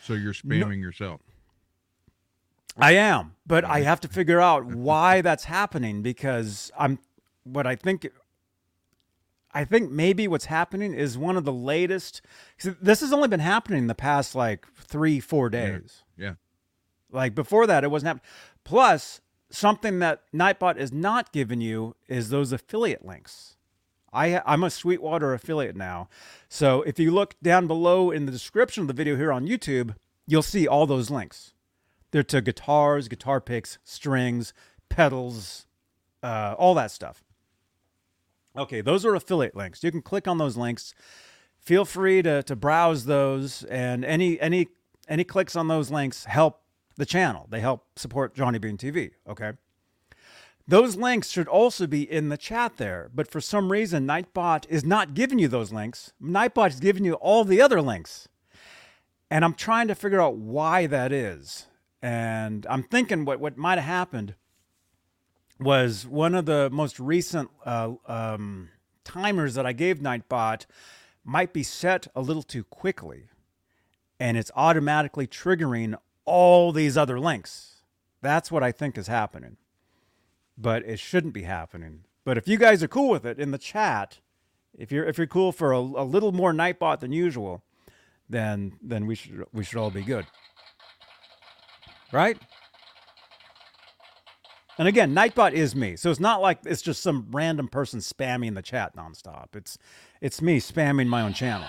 So 0.03 0.13
you're 0.13 0.33
spamming 0.33 0.79
yourself. 0.79 1.21
I 2.77 2.93
am, 2.93 3.35
but 3.45 3.65
I 3.65 3.81
have 3.81 3.99
to 4.01 4.07
figure 4.07 4.39
out 4.39 4.65
why 4.65 5.21
that's 5.21 5.45
happening 5.45 6.01
because 6.01 6.71
I'm. 6.77 6.99
What 7.43 7.65
I 7.65 7.75
think. 7.75 8.07
I 9.53 9.65
think 9.65 9.91
maybe 9.91 10.27
what's 10.27 10.45
happening 10.45 10.93
is 10.93 11.17
one 11.17 11.37
of 11.37 11.43
the 11.43 11.51
latest. 11.51 12.21
This 12.63 13.01
has 13.01 13.11
only 13.11 13.27
been 13.27 13.39
happening 13.39 13.79
in 13.79 13.87
the 13.87 13.95
past 13.95 14.35
like 14.35 14.65
three, 14.75 15.19
four 15.19 15.49
days. 15.49 16.03
Yeah. 16.17 16.33
Like 17.11 17.35
before 17.35 17.67
that, 17.67 17.83
it 17.83 17.91
wasn't 17.91 18.07
happening. 18.07 18.25
Plus, 18.63 19.21
something 19.49 19.99
that 19.99 20.23
Nightbot 20.33 20.77
is 20.77 20.93
not 20.93 21.33
giving 21.33 21.61
you 21.61 21.95
is 22.07 22.29
those 22.29 22.51
affiliate 22.51 23.05
links. 23.05 23.57
I 24.13 24.41
I'm 24.45 24.63
a 24.63 24.69
Sweetwater 24.69 25.33
affiliate 25.33 25.75
now, 25.75 26.09
so 26.49 26.81
if 26.81 26.99
you 26.99 27.11
look 27.11 27.35
down 27.41 27.67
below 27.67 28.11
in 28.11 28.25
the 28.25 28.31
description 28.31 28.81
of 28.81 28.87
the 28.87 28.93
video 28.93 29.15
here 29.15 29.31
on 29.31 29.47
YouTube, 29.47 29.95
you'll 30.27 30.41
see 30.41 30.67
all 30.67 30.85
those 30.85 31.09
links. 31.09 31.53
They're 32.11 32.23
to 32.23 32.41
guitars, 32.41 33.07
guitar 33.07 33.39
picks, 33.39 33.77
strings, 33.83 34.53
pedals, 34.89 35.65
uh, 36.21 36.55
all 36.57 36.73
that 36.75 36.91
stuff. 36.91 37.23
Okay, 38.57 38.81
those 38.81 39.05
are 39.05 39.15
affiliate 39.15 39.55
links. 39.55 39.83
You 39.83 39.91
can 39.91 40.01
click 40.01 40.27
on 40.27 40.37
those 40.37 40.57
links, 40.57 40.93
feel 41.59 41.85
free 41.85 42.21
to 42.21 42.43
to 42.43 42.55
browse 42.55 43.05
those 43.05 43.63
and 43.65 44.03
any 44.03 44.39
any 44.39 44.67
any 45.07 45.23
clicks 45.23 45.55
on 45.55 45.67
those 45.67 45.91
links 45.91 46.25
help 46.25 46.61
the 46.97 47.05
channel. 47.05 47.47
They 47.49 47.61
help 47.61 47.85
support 47.95 48.35
Johnny 48.35 48.59
Bean 48.59 48.77
TV. 48.77 49.11
Okay. 49.27 49.53
Those 50.67 50.95
links 50.95 51.29
should 51.29 51.47
also 51.47 51.87
be 51.87 52.09
in 52.09 52.29
the 52.29 52.37
chat 52.37 52.77
there, 52.77 53.09
but 53.13 53.29
for 53.29 53.41
some 53.41 53.71
reason, 53.71 54.07
Nightbot 54.07 54.65
is 54.69 54.85
not 54.85 55.13
giving 55.13 55.39
you 55.39 55.47
those 55.47 55.73
links. 55.73 56.13
Nightbot 56.21 56.69
is 56.69 56.79
giving 56.79 57.03
you 57.03 57.15
all 57.15 57.43
the 57.43 57.61
other 57.61 57.81
links. 57.81 58.27
And 59.29 59.43
I'm 59.43 59.53
trying 59.53 59.87
to 59.87 59.95
figure 59.95 60.21
out 60.21 60.37
why 60.37 60.87
that 60.87 61.11
is. 61.11 61.67
And 62.01 62.65
I'm 62.69 62.83
thinking 62.83 63.25
what, 63.25 63.39
what 63.39 63.57
might 63.57 63.79
have 63.79 63.85
happened 63.85 64.35
was 65.61 66.07
one 66.07 66.35
of 66.35 66.45
the 66.45 66.69
most 66.71 66.99
recent 66.99 67.49
uh, 67.65 67.93
um, 68.07 68.69
timers 69.03 69.55
that 69.55 69.65
I 69.65 69.73
gave 69.73 69.99
Nightbot 69.99 70.65
might 71.23 71.53
be 71.53 71.63
set 71.63 72.07
a 72.15 72.21
little 72.21 72.43
too 72.43 72.63
quickly. 72.63 73.25
And 74.19 74.37
it's 74.37 74.51
automatically 74.55 75.27
triggering 75.27 75.97
all 76.25 76.71
these 76.71 76.97
other 76.97 77.19
links. 77.19 77.83
That's 78.21 78.51
what 78.51 78.63
I 78.63 78.71
think 78.71 78.97
is 78.97 79.07
happening 79.07 79.57
but 80.57 80.83
it 80.85 80.99
shouldn't 80.99 81.33
be 81.33 81.43
happening. 81.43 82.03
But 82.23 82.37
if 82.37 82.47
you 82.47 82.57
guys 82.57 82.83
are 82.83 82.87
cool 82.87 83.09
with 83.09 83.25
it 83.25 83.39
in 83.39 83.51
the 83.51 83.57
chat, 83.57 84.19
if 84.77 84.91
you're 84.91 85.05
if 85.05 85.17
you're 85.17 85.27
cool 85.27 85.51
for 85.51 85.71
a, 85.73 85.79
a 85.79 86.05
little 86.05 86.31
more 86.31 86.53
Nightbot 86.53 86.99
than 86.99 87.11
usual, 87.11 87.63
then 88.29 88.73
then 88.81 89.07
we 89.07 89.15
should 89.15 89.45
we 89.51 89.63
should 89.63 89.77
all 89.79 89.89
be 89.89 90.03
good, 90.03 90.25
right? 92.11 92.37
And 94.81 94.87
again, 94.87 95.13
Nightbot 95.13 95.51
is 95.51 95.75
me, 95.75 95.95
so 95.95 96.09
it's 96.09 96.19
not 96.19 96.41
like 96.41 96.57
it's 96.65 96.81
just 96.81 97.03
some 97.03 97.27
random 97.29 97.67
person 97.67 97.99
spamming 97.99 98.55
the 98.55 98.63
chat 98.63 98.95
nonstop. 98.95 99.55
It's 99.55 99.77
it's 100.21 100.41
me 100.41 100.59
spamming 100.59 101.05
my 101.05 101.21
own 101.21 101.33
channel, 101.33 101.67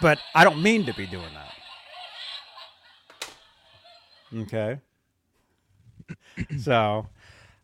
but 0.00 0.20
I 0.32 0.44
don't 0.44 0.62
mean 0.62 0.86
to 0.86 0.94
be 0.94 1.06
doing 1.06 1.34
that. 1.34 1.52
Okay 4.42 4.78
so 6.58 7.08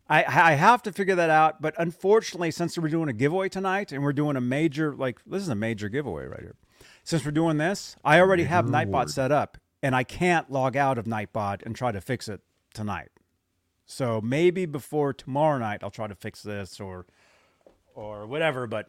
I, 0.09 0.23
I 0.23 0.53
have 0.53 0.83
to 0.83 0.91
figure 0.91 1.15
that 1.15 1.29
out. 1.29 1.61
But 1.61 1.75
unfortunately, 1.77 2.51
since 2.51 2.77
we're 2.77 2.89
doing 2.89 3.09
a 3.09 3.13
giveaway 3.13 3.49
tonight 3.49 3.91
and 3.91 4.03
we're 4.03 4.13
doing 4.13 4.35
a 4.35 4.41
major, 4.41 4.95
like, 4.95 5.19
this 5.25 5.41
is 5.41 5.49
a 5.49 5.55
major 5.55 5.89
giveaway 5.89 6.25
right 6.25 6.39
here. 6.39 6.55
Since 7.03 7.25
we're 7.25 7.31
doing 7.31 7.57
this, 7.57 7.95
I 8.03 8.19
already 8.19 8.43
have 8.43 8.65
Nightbot 8.65 9.09
set 9.09 9.31
up 9.31 9.57
and 9.81 9.95
I 9.95 10.03
can't 10.03 10.51
log 10.51 10.75
out 10.75 10.97
of 10.97 11.05
Nightbot 11.05 11.63
and 11.65 11.75
try 11.75 11.91
to 11.91 12.01
fix 12.01 12.27
it 12.27 12.41
tonight. 12.73 13.09
So 13.91 14.21
maybe 14.21 14.65
before 14.65 15.11
tomorrow 15.11 15.57
night, 15.57 15.81
I'll 15.83 15.91
try 15.91 16.07
to 16.07 16.15
fix 16.15 16.41
this 16.41 16.79
or, 16.79 17.05
or 17.93 18.25
whatever. 18.25 18.65
But, 18.65 18.87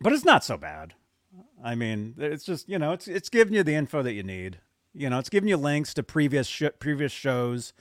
but 0.00 0.12
it's 0.12 0.24
not 0.24 0.42
so 0.42 0.56
bad. 0.56 0.94
I 1.62 1.76
mean, 1.76 2.14
it's 2.18 2.44
just, 2.44 2.68
you 2.68 2.76
know, 2.76 2.90
it's, 2.90 3.06
it's 3.06 3.28
giving 3.28 3.54
you 3.54 3.62
the 3.62 3.76
info 3.76 4.02
that 4.02 4.14
you 4.14 4.24
need. 4.24 4.58
You 4.94 5.08
know, 5.10 5.20
it's 5.20 5.28
giving 5.28 5.48
you 5.48 5.56
links 5.56 5.94
to 5.94 6.02
previous 6.02 6.48
sh- 6.48 6.74
previous 6.80 7.12
shows, 7.12 7.72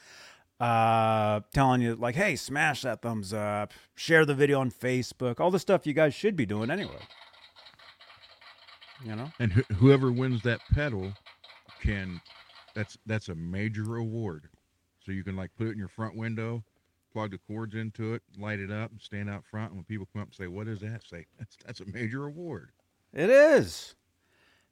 uh, 0.60 1.40
telling 1.52 1.82
you 1.82 1.96
like, 1.96 2.14
hey, 2.14 2.36
smash 2.36 2.84
that 2.84 3.02
thumbs 3.02 3.34
up, 3.34 3.74
share 3.96 4.24
the 4.24 4.36
video 4.36 4.60
on 4.60 4.70
Facebook, 4.70 5.40
all 5.40 5.50
the 5.50 5.60
stuff 5.60 5.88
you 5.88 5.94
guys 5.94 6.14
should 6.14 6.36
be 6.36 6.46
doing 6.46 6.70
anyway. 6.70 7.02
You 9.04 9.16
know, 9.16 9.32
and 9.40 9.54
wh- 9.54 9.74
whoever 9.76 10.12
wins 10.12 10.44
that 10.44 10.60
pedal 10.74 11.14
can 11.82 12.22
that's 12.76 12.98
that's 13.06 13.30
a 13.30 13.36
major 13.36 13.96
award. 13.96 14.50
So 15.06 15.12
you 15.12 15.24
can 15.24 15.36
like 15.36 15.52
put 15.58 15.68
it 15.68 15.72
in 15.72 15.78
your 15.78 15.88
front 15.88 16.16
window, 16.16 16.64
plug 17.14 17.32
the 17.32 17.38
cords 17.38 17.76
into 17.76 18.14
it, 18.14 18.24
light 18.38 18.60
it 18.60 18.72
up, 18.72 18.92
and 18.92 19.02
stand 19.02 19.30
out 19.30 19.44
front. 19.46 19.70
And 19.70 19.78
when 19.78 19.86
people 19.86 20.08
come 20.12 20.22
up 20.22 20.30
and 20.30 20.36
say, 20.36 20.48
"What 20.48 20.68
is 20.68 20.80
that?" 20.82 21.04
say, 21.08 21.26
"That's 21.40 21.58
that's 21.66 21.80
a 21.82 21.86
major 21.86 22.26
award." 22.26 22.72
It 23.14 23.30
is. 23.30 23.96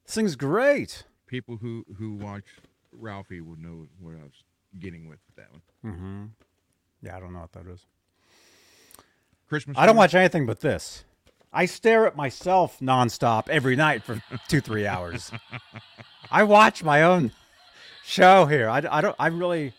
This 0.06 0.16
thing's 0.16 0.36
great 0.36 1.04
people 1.28 1.58
who 1.58 1.86
who 1.98 2.16
watch 2.16 2.46
Ralphie 2.92 3.42
would 3.42 3.60
know 3.60 3.88
what 4.00 4.16
I 4.16 4.24
was 4.24 4.44
getting 4.80 5.08
with 5.08 5.20
that 5.36 5.48
one. 5.52 5.62
Mm-hmm. 5.94 6.26
Yeah, 7.04 7.18
I 7.18 7.20
don't 7.20 7.34
know 7.34 7.40
what 7.40 7.52
that 7.54 7.68
is. 7.68 7.86
Christmas. 9.48 9.78
I 9.78 9.86
don't 9.86 9.96
watch 9.96 10.16
anything 10.16 10.46
but 10.46 10.62
this. 10.62 11.06
I 11.52 11.66
stare 11.68 12.08
at 12.08 12.16
myself 12.16 12.80
nonstop 12.80 13.48
every 13.48 13.76
night 13.76 14.04
for 14.04 14.22
two, 14.48 14.62
three 14.62 14.88
hours. 14.88 15.32
I 16.32 16.44
watch 16.44 16.84
my 16.84 17.04
own 17.04 17.32
show 18.04 18.46
here. 18.46 18.70
I, 18.70 18.82
I 18.90 19.02
don't. 19.02 19.16
I 19.20 19.28
really. 19.28 19.74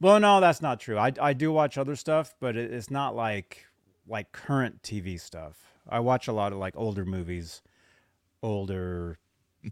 Well, 0.00 0.20
no, 0.20 0.40
that's 0.40 0.62
not 0.62 0.78
true. 0.80 0.96
I, 0.96 1.12
I 1.20 1.32
do 1.32 1.50
watch 1.50 1.76
other 1.76 1.96
stuff, 1.96 2.34
but 2.40 2.56
it, 2.56 2.72
it's 2.72 2.90
not 2.90 3.16
like 3.16 3.66
like 4.06 4.32
current 4.32 4.82
TV 4.82 5.20
stuff. 5.20 5.56
I 5.88 6.00
watch 6.00 6.28
a 6.28 6.32
lot 6.32 6.52
of 6.52 6.58
like 6.58 6.74
older 6.76 7.04
movies, 7.04 7.62
older 8.42 9.18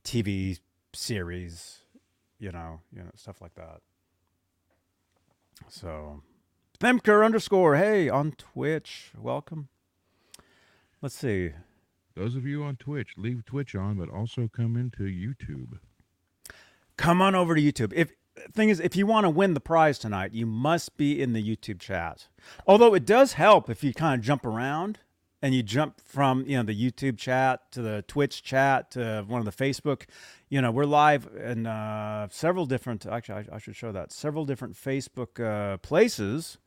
TV 0.04 0.58
series, 0.92 1.78
you 2.38 2.50
know, 2.50 2.80
you 2.92 3.00
know, 3.02 3.10
stuff 3.14 3.40
like 3.40 3.54
that. 3.54 3.80
So, 5.68 6.22
Themker 6.78 7.24
underscore, 7.24 7.76
hey, 7.76 8.08
on 8.08 8.32
Twitch, 8.32 9.12
welcome. 9.16 9.68
Let's 11.00 11.14
see. 11.14 11.52
Those 12.14 12.34
of 12.34 12.46
you 12.46 12.62
on 12.62 12.76
Twitch, 12.76 13.14
leave 13.16 13.44
Twitch 13.44 13.74
on, 13.74 13.96
but 13.96 14.10
also 14.10 14.48
come 14.48 14.76
into 14.76 15.04
YouTube. 15.04 15.78
Come 16.96 17.20
on 17.20 17.34
over 17.34 17.54
to 17.54 17.60
YouTube. 17.60 17.92
If 17.94 18.12
thing 18.52 18.68
is, 18.68 18.80
if 18.80 18.96
you 18.96 19.06
want 19.06 19.24
to 19.24 19.30
win 19.30 19.54
the 19.54 19.60
prize 19.60 19.98
tonight, 19.98 20.32
you 20.32 20.46
must 20.46 20.96
be 20.96 21.20
in 21.20 21.32
the 21.32 21.42
YouTube 21.42 21.80
chat. 21.80 22.28
Although 22.66 22.94
it 22.94 23.04
does 23.04 23.34
help 23.34 23.70
if 23.70 23.82
you 23.82 23.92
kind 23.92 24.18
of 24.18 24.24
jump 24.24 24.44
around 24.44 24.98
and 25.42 25.54
you 25.54 25.62
jump 25.62 26.00
from 26.00 26.44
you 26.46 26.56
know 26.56 26.62
the 26.62 26.74
YouTube 26.74 27.18
chat 27.18 27.70
to 27.72 27.82
the 27.82 28.02
Twitch 28.08 28.42
chat 28.42 28.90
to 28.92 29.24
one 29.26 29.44
of 29.44 29.44
the 29.44 29.64
Facebook, 29.64 30.04
you 30.48 30.60
know 30.60 30.70
we're 30.70 30.84
live 30.84 31.28
in 31.42 31.66
uh, 31.66 32.28
several 32.30 32.66
different. 32.66 33.06
Actually, 33.06 33.46
I, 33.50 33.56
I, 33.56 33.58
should 33.58 33.76
show 33.76 33.92
that 33.92 34.12
several 34.12 34.44
different 34.44 34.74
Facebook 34.74 35.40
uh, 35.44 35.76
places. 35.78 36.58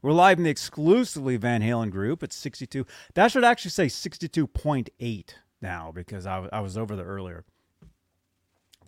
We're 0.00 0.12
live 0.12 0.38
in 0.38 0.44
the 0.44 0.50
exclusively 0.50 1.36
Van 1.36 1.60
Halen 1.60 1.90
group 1.90 2.22
at 2.22 2.32
62. 2.32 2.86
That 3.14 3.32
should 3.32 3.42
actually 3.42 3.72
say 3.72 3.86
62.8 3.86 5.30
now 5.60 5.90
because 5.92 6.24
I, 6.24 6.48
I 6.52 6.60
was 6.60 6.78
over 6.78 6.94
there 6.94 7.06
earlier. 7.06 7.44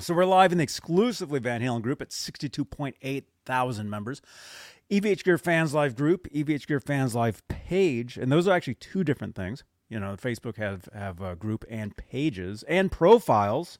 So 0.00 0.14
we're 0.14 0.24
live 0.24 0.50
in 0.50 0.56
the 0.56 0.64
exclusively 0.64 1.40
Van 1.40 1.60
Halen 1.60 1.82
group 1.82 2.00
at 2.00 2.08
62.8 2.08 3.24
thousand 3.44 3.90
members. 3.90 4.22
EVH 4.90 5.24
Gear 5.24 5.36
Fans 5.36 5.74
Live 5.74 5.94
group, 5.94 6.26
EVH 6.32 6.66
Gear 6.66 6.80
Fans 6.80 7.14
Live 7.14 7.46
page, 7.48 8.16
and 8.16 8.32
those 8.32 8.48
are 8.48 8.56
actually 8.56 8.74
two 8.74 9.04
different 9.04 9.34
things. 9.34 9.62
You 9.90 10.00
know, 10.00 10.16
Facebook 10.16 10.56
have 10.56 10.88
have 10.94 11.20
a 11.20 11.36
group 11.36 11.66
and 11.68 11.94
pages 11.98 12.62
and 12.62 12.90
profiles, 12.90 13.78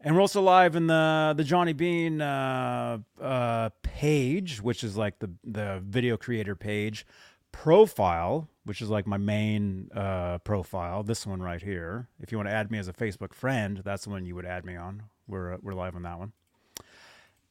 and 0.00 0.16
we're 0.16 0.20
also 0.20 0.42
live 0.42 0.74
in 0.74 0.88
the 0.88 1.32
the 1.36 1.44
Johnny 1.44 1.74
Bean 1.74 2.20
uh, 2.20 2.98
uh, 3.20 3.70
page, 3.82 4.60
which 4.60 4.82
is 4.82 4.96
like 4.96 5.20
the 5.20 5.30
the 5.44 5.80
video 5.84 6.16
creator 6.16 6.56
page, 6.56 7.06
profile, 7.54 8.48
which 8.64 8.82
is 8.82 8.90
like 8.90 9.06
my 9.06 9.16
main 9.16 9.88
uh, 9.94 10.38
profile. 10.38 11.04
This 11.04 11.24
one 11.24 11.40
right 11.40 11.62
here. 11.62 12.08
If 12.20 12.32
you 12.32 12.36
want 12.36 12.48
to 12.48 12.52
add 12.52 12.68
me 12.68 12.78
as 12.78 12.88
a 12.88 12.92
Facebook 12.92 13.32
friend, 13.32 13.80
that's 13.84 14.04
the 14.04 14.10
one 14.10 14.26
you 14.26 14.34
would 14.34 14.44
add 14.44 14.64
me 14.64 14.74
on. 14.74 15.04
We're 15.28 15.56
we're 15.62 15.72
live 15.72 15.94
on 15.94 16.02
that 16.02 16.18
one. 16.18 16.32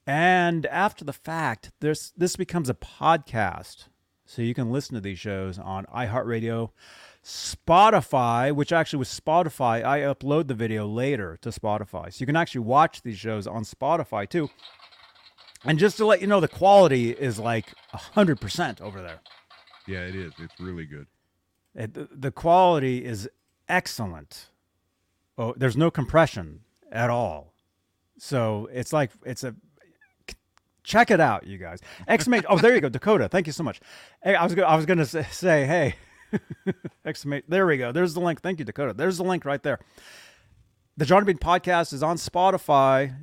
And 0.05 0.65
after 0.65 1.05
the 1.05 1.13
fact, 1.13 1.71
this 1.79 2.11
this 2.17 2.35
becomes 2.35 2.69
a 2.69 2.73
podcast. 2.73 3.85
So 4.25 4.41
you 4.41 4.53
can 4.53 4.71
listen 4.71 4.95
to 4.95 5.01
these 5.01 5.19
shows 5.19 5.57
on 5.57 5.85
iHeartRadio, 5.85 6.71
Spotify, 7.23 8.53
which 8.53 8.73
actually 8.73 8.99
with 8.99 9.07
Spotify, 9.07 9.85
I 9.85 9.99
upload 10.01 10.47
the 10.47 10.53
video 10.53 10.85
later 10.85 11.37
to 11.41 11.49
Spotify. 11.49 12.11
So 12.11 12.19
you 12.19 12.25
can 12.25 12.35
actually 12.35 12.61
watch 12.61 13.03
these 13.03 13.17
shows 13.17 13.47
on 13.47 13.63
Spotify 13.63 14.27
too. 14.27 14.49
And 15.63 15.79
just 15.79 15.95
to 15.97 16.05
let 16.05 16.19
you 16.19 16.27
know, 16.27 16.41
the 16.41 16.49
quality 16.49 17.11
is 17.11 17.39
like 17.39 17.73
100% 17.93 18.81
over 18.81 19.01
there. 19.01 19.21
Yeah, 19.88 20.00
it 20.00 20.15
is. 20.15 20.34
It's 20.39 20.60
really 20.60 20.86
good. 20.86 21.08
It, 21.76 22.22
the, 22.22 22.32
quality 22.32 23.04
is 23.04 23.28
excellent. 23.67 24.50
Oh, 25.38 25.54
there's 25.58 25.76
no 25.76 25.89
compression 25.89 26.62
at 26.91 27.10
all. 27.10 27.54
So 28.17 28.69
it's 28.72 28.93
like, 28.93 29.12
it's 29.26 29.43
a 29.43 29.56
Check 30.84 31.12
it 31.12 31.22
out, 31.22 31.48
you 31.48 31.58
guys. 31.58 31.80
Exclamation! 32.08 32.46
oh, 32.50 32.58
there 32.58 32.76
you 32.76 32.82
go, 32.82 32.89
Dakota. 32.89 33.30
Thank 33.30 33.48
you 33.48 33.54
so 33.54 33.63
much. 33.63 33.80
Hey, 34.22 34.36
I 34.36 34.43
was 34.43 34.54
go- 34.54 34.63
I 34.63 34.76
was 34.76 34.86
gonna 34.86 35.06
say, 35.06 35.26
say 35.32 35.65
hey, 35.65 35.96
exclamation! 37.06 37.46
There 37.48 37.65
we 37.65 37.78
go. 37.78 37.93
There's 37.93 38.13
the 38.13 38.19
link. 38.19 38.41
Thank 38.41 38.60
you, 38.60 38.65
Dakota. 38.65 38.93
There's 38.93 39.17
the 39.17 39.24
link 39.24 39.46
right 39.46 39.63
there. 39.63 39.80
The 40.98 41.06
John 41.06 41.24
Bean 41.24 41.38
podcast 41.38 41.93
is 41.93 42.04
on 42.04 42.17
Spotify. 42.17 43.15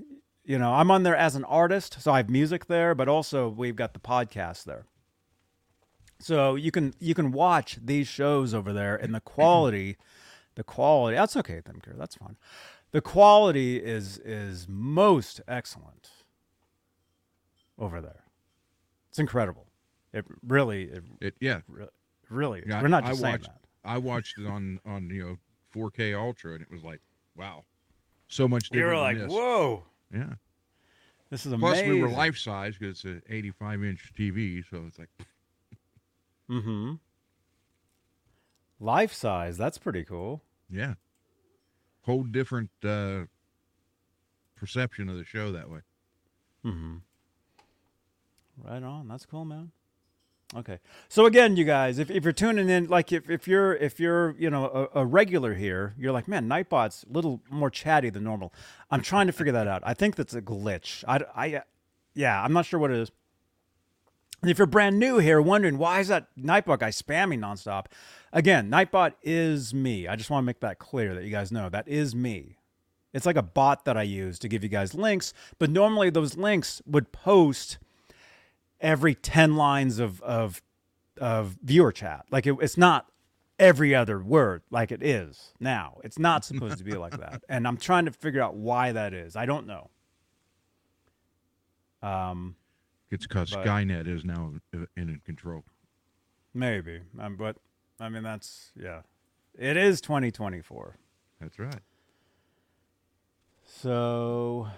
You 0.42 0.58
know, 0.58 0.72
I'm 0.72 0.90
on 0.90 1.02
there 1.02 1.14
as 1.14 1.36
an 1.36 1.44
artist, 1.44 2.00
so 2.00 2.12
I 2.12 2.16
have 2.16 2.30
music 2.30 2.66
there, 2.66 2.94
but 2.94 3.08
also 3.08 3.50
we've 3.50 3.76
got 3.76 3.92
the 3.92 4.00
podcast 4.00 4.64
there. 4.64 4.86
So 6.20 6.54
you 6.54 6.70
can 6.70 6.94
you 7.00 7.14
can 7.14 7.32
watch 7.32 7.78
these 7.82 8.06
shows 8.06 8.52
over 8.54 8.72
there, 8.72 8.94
and 8.94 9.14
the 9.14 9.20
quality, 9.20 9.96
the 10.54 10.64
quality. 10.64 11.16
That's 11.16 11.36
okay, 11.36 11.60
Themker. 11.64 11.96
That's 11.98 12.14
fine. 12.14 12.36
The 12.92 13.00
quality 13.00 13.76
is 13.78 14.18
is 14.18 14.66
most 14.68 15.40
excellent 15.48 16.10
over 17.78 18.00
there. 18.00 18.24
It's 19.08 19.18
incredible. 19.18 19.66
It 20.12 20.24
really, 20.46 20.84
it, 20.84 21.04
it 21.20 21.34
yeah, 21.40 21.60
really. 22.28 22.62
yeah, 22.66 22.82
we're 22.82 22.88
not 22.88 23.04
just 23.04 23.20
I 23.20 23.22
saying 23.22 23.32
watched, 23.32 23.44
that. 23.44 23.60
I 23.84 23.98
watched 23.98 24.38
it 24.38 24.46
on 24.46 24.80
on 24.84 25.08
you 25.08 25.24
know 25.24 25.38
4K 25.74 26.18
Ultra, 26.18 26.54
and 26.54 26.62
it 26.62 26.70
was 26.70 26.82
like, 26.82 27.00
wow, 27.36 27.64
so 28.28 28.46
much 28.46 28.70
different. 28.70 28.80
You're 28.80 28.96
than 28.96 29.02
like, 29.02 29.18
this. 29.18 29.32
whoa, 29.32 29.84
yeah. 30.12 30.34
this 31.30 31.46
is 31.46 31.52
amazing. 31.52 31.60
Plus, 31.60 31.78
amazing. 31.78 31.94
we 31.94 32.02
were 32.02 32.10
life 32.10 32.36
size 32.36 32.76
because 32.76 32.96
it's 32.96 33.04
an 33.04 33.22
85 33.28 33.84
inch 33.84 34.12
TV, 34.18 34.64
so 34.68 34.84
it's 34.86 34.98
like, 34.98 35.08
Mm-hmm. 36.50 36.94
Life 38.80 39.12
size. 39.12 39.56
That's 39.56 39.78
pretty 39.78 40.04
cool. 40.04 40.42
yeah, 40.70 40.94
whole 42.02 42.22
different 42.22 42.70
uh, 42.84 43.24
perception 44.56 45.08
of 45.08 45.16
the 45.16 45.24
show 45.24 45.52
that 45.52 45.70
way. 45.70 45.80
Mm-hmm. 46.64 46.96
Right 48.62 48.82
on. 48.82 49.08
That's 49.08 49.26
cool, 49.26 49.44
man. 49.44 49.70
Okay. 50.56 50.80
So 51.08 51.26
again, 51.26 51.56
you 51.56 51.64
guys, 51.64 51.98
if, 51.98 52.10
if 52.10 52.24
you're 52.24 52.32
tuning 52.32 52.68
in, 52.68 52.88
like 52.88 53.12
if, 53.12 53.30
if 53.30 53.46
you're 53.46 53.74
if 53.76 54.00
you're 54.00 54.34
you 54.38 54.50
know 54.50 54.88
a, 54.94 55.00
a 55.02 55.06
regular 55.06 55.54
here, 55.54 55.94
you're 55.96 56.10
like, 56.12 56.26
man, 56.26 56.48
Nightbot's 56.48 57.04
a 57.08 57.12
little 57.12 57.40
more 57.50 57.70
chatty 57.70 58.10
than 58.10 58.24
normal. 58.24 58.52
I'm 58.90 59.00
trying 59.00 59.28
to 59.28 59.32
figure 59.32 59.52
that 59.52 59.68
out. 59.68 59.82
I 59.84 59.94
think 59.94 60.16
that's 60.16 60.34
a 60.34 60.42
glitch. 60.42 61.04
I, 61.06 61.20
I 61.36 61.62
yeah, 62.14 62.42
I'm 62.42 62.52
not 62.52 62.66
sure 62.66 62.80
what 62.80 62.90
it 62.90 62.96
is. 62.98 63.12
And 64.42 64.50
if 64.50 64.58
you're 64.58 64.66
brand 64.66 64.98
new 64.98 65.18
here, 65.18 65.40
wondering 65.40 65.76
why 65.78 66.00
is 66.00 66.08
that 66.08 66.28
Nightbot 66.38 66.78
guy 66.78 66.90
spamming 66.90 67.40
nonstop? 67.40 67.86
Again, 68.32 68.70
Nightbot 68.70 69.14
is 69.22 69.74
me. 69.74 70.08
I 70.08 70.16
just 70.16 70.30
want 70.30 70.42
to 70.42 70.46
make 70.46 70.60
that 70.60 70.78
clear 70.78 71.14
that 71.14 71.24
you 71.24 71.30
guys 71.30 71.52
know 71.52 71.68
that 71.68 71.88
is 71.88 72.14
me. 72.14 72.56
It's 73.12 73.26
like 73.26 73.36
a 73.36 73.42
bot 73.42 73.84
that 73.84 73.96
I 73.96 74.02
use 74.02 74.38
to 74.38 74.48
give 74.48 74.62
you 74.62 74.68
guys 74.68 74.94
links, 74.94 75.34
but 75.58 75.68
normally 75.68 76.10
those 76.10 76.36
links 76.36 76.80
would 76.86 77.12
post 77.12 77.78
every 78.80 79.14
10 79.14 79.56
lines 79.56 79.98
of 79.98 80.20
of 80.22 80.62
of 81.20 81.58
viewer 81.62 81.92
chat. 81.92 82.24
Like 82.30 82.46
it, 82.46 82.56
it's 82.60 82.78
not 82.78 83.06
every 83.58 83.94
other 83.94 84.20
word 84.22 84.62
like 84.70 84.90
it 84.90 85.02
is 85.02 85.52
now. 85.60 85.98
It's 86.02 86.18
not 86.18 86.44
supposed 86.44 86.78
to 86.78 86.84
be 86.84 86.94
like 86.94 87.18
that. 87.18 87.42
And 87.48 87.66
I'm 87.66 87.76
trying 87.76 88.06
to 88.06 88.12
figure 88.12 88.40
out 88.40 88.54
why 88.54 88.92
that 88.92 89.12
is. 89.12 89.36
I 89.36 89.44
don't 89.44 89.66
know. 89.66 89.90
Um 92.02 92.56
It's 93.10 93.26
because 93.26 93.50
But- 93.50 93.66
Skynet 93.66 94.06
is 94.06 94.24
now 94.24 94.54
in 94.72 94.86
in 94.96 95.20
control. 95.24 95.64
maybe. 96.54 97.00
Um, 97.18 97.36
but 97.36 97.56
I 97.98 98.08
mean 98.08 98.22
that's 98.22 98.72
yeah. 98.76 99.02
It 99.58 99.76
is 99.76 100.00
2024. 100.00 100.96
That's 101.40 101.58
right. 101.58 101.80
So, 103.64 104.68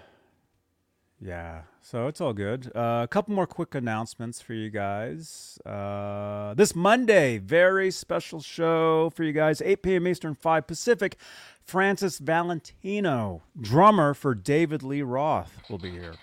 yeah, 1.20 1.62
so 1.80 2.06
it's 2.08 2.20
all 2.20 2.32
good. 2.32 2.70
Uh, 2.74 3.00
a 3.04 3.08
couple 3.08 3.34
more 3.34 3.46
quick 3.46 3.74
announcements 3.74 4.40
for 4.40 4.54
you 4.54 4.70
guys. 4.70 5.58
Uh, 5.64 6.54
this 6.54 6.74
Monday, 6.74 7.38
very 7.38 7.90
special 7.90 8.40
show 8.40 9.10
for 9.10 9.24
you 9.24 9.32
guys, 9.32 9.60
8 9.62 9.82
p.m. 9.82 10.06
Eastern, 10.08 10.34
5 10.34 10.66
Pacific. 10.66 11.16
Francis 11.64 12.18
Valentino, 12.18 13.42
drummer 13.60 14.14
for 14.14 14.34
David 14.34 14.82
Lee 14.82 15.02
Roth, 15.02 15.52
will 15.70 15.78
be 15.78 15.90
here. 15.92 16.14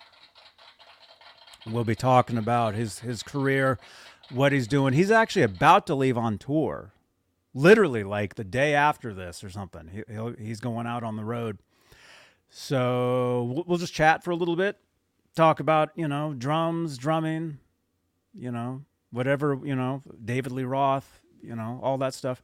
We'll 1.71 1.84
be 1.84 1.95
talking 1.95 2.38
about 2.38 2.75
his 2.75 2.99
his 2.99 3.23
career, 3.23 3.79
what 4.32 4.51
he's 4.51 4.67
doing. 4.67 4.93
He's 4.93 5.12
actually 5.12 5.43
about 5.43 5.86
to 5.88 5.95
leave 5.95 6.17
on 6.17 6.38
tour, 6.38 6.93
literally 7.53 8.03
like 8.03 8.36
the 8.36 8.43
day 8.43 8.73
after 8.73 9.13
this 9.13 9.43
or 9.43 9.49
something. 9.49 9.89
He, 9.89 10.43
he's 10.43 10.60
going 10.60 10.88
out 10.88 11.03
on 11.03 11.15
the 11.15 11.23
road. 11.23 11.60
So 12.49 13.63
we'll 13.67 13.77
just 13.77 13.93
chat 13.93 14.23
for 14.23 14.32
a 14.32 14.36
little 14.36 14.55
bit, 14.55 14.77
talk 15.36 15.60
about 15.60 15.89
you 15.95 16.08
know 16.08 16.34
drums, 16.34 16.97
drumming, 16.97 17.60
you 18.34 18.51
know 18.51 18.84
whatever 19.12 19.60
you 19.63 19.75
know 19.75 20.01
David 20.23 20.51
Lee 20.51 20.63
Roth, 20.63 21.21
you 21.41 21.55
know 21.55 21.79
all 21.84 21.97
that 21.99 22.13
stuff. 22.13 22.41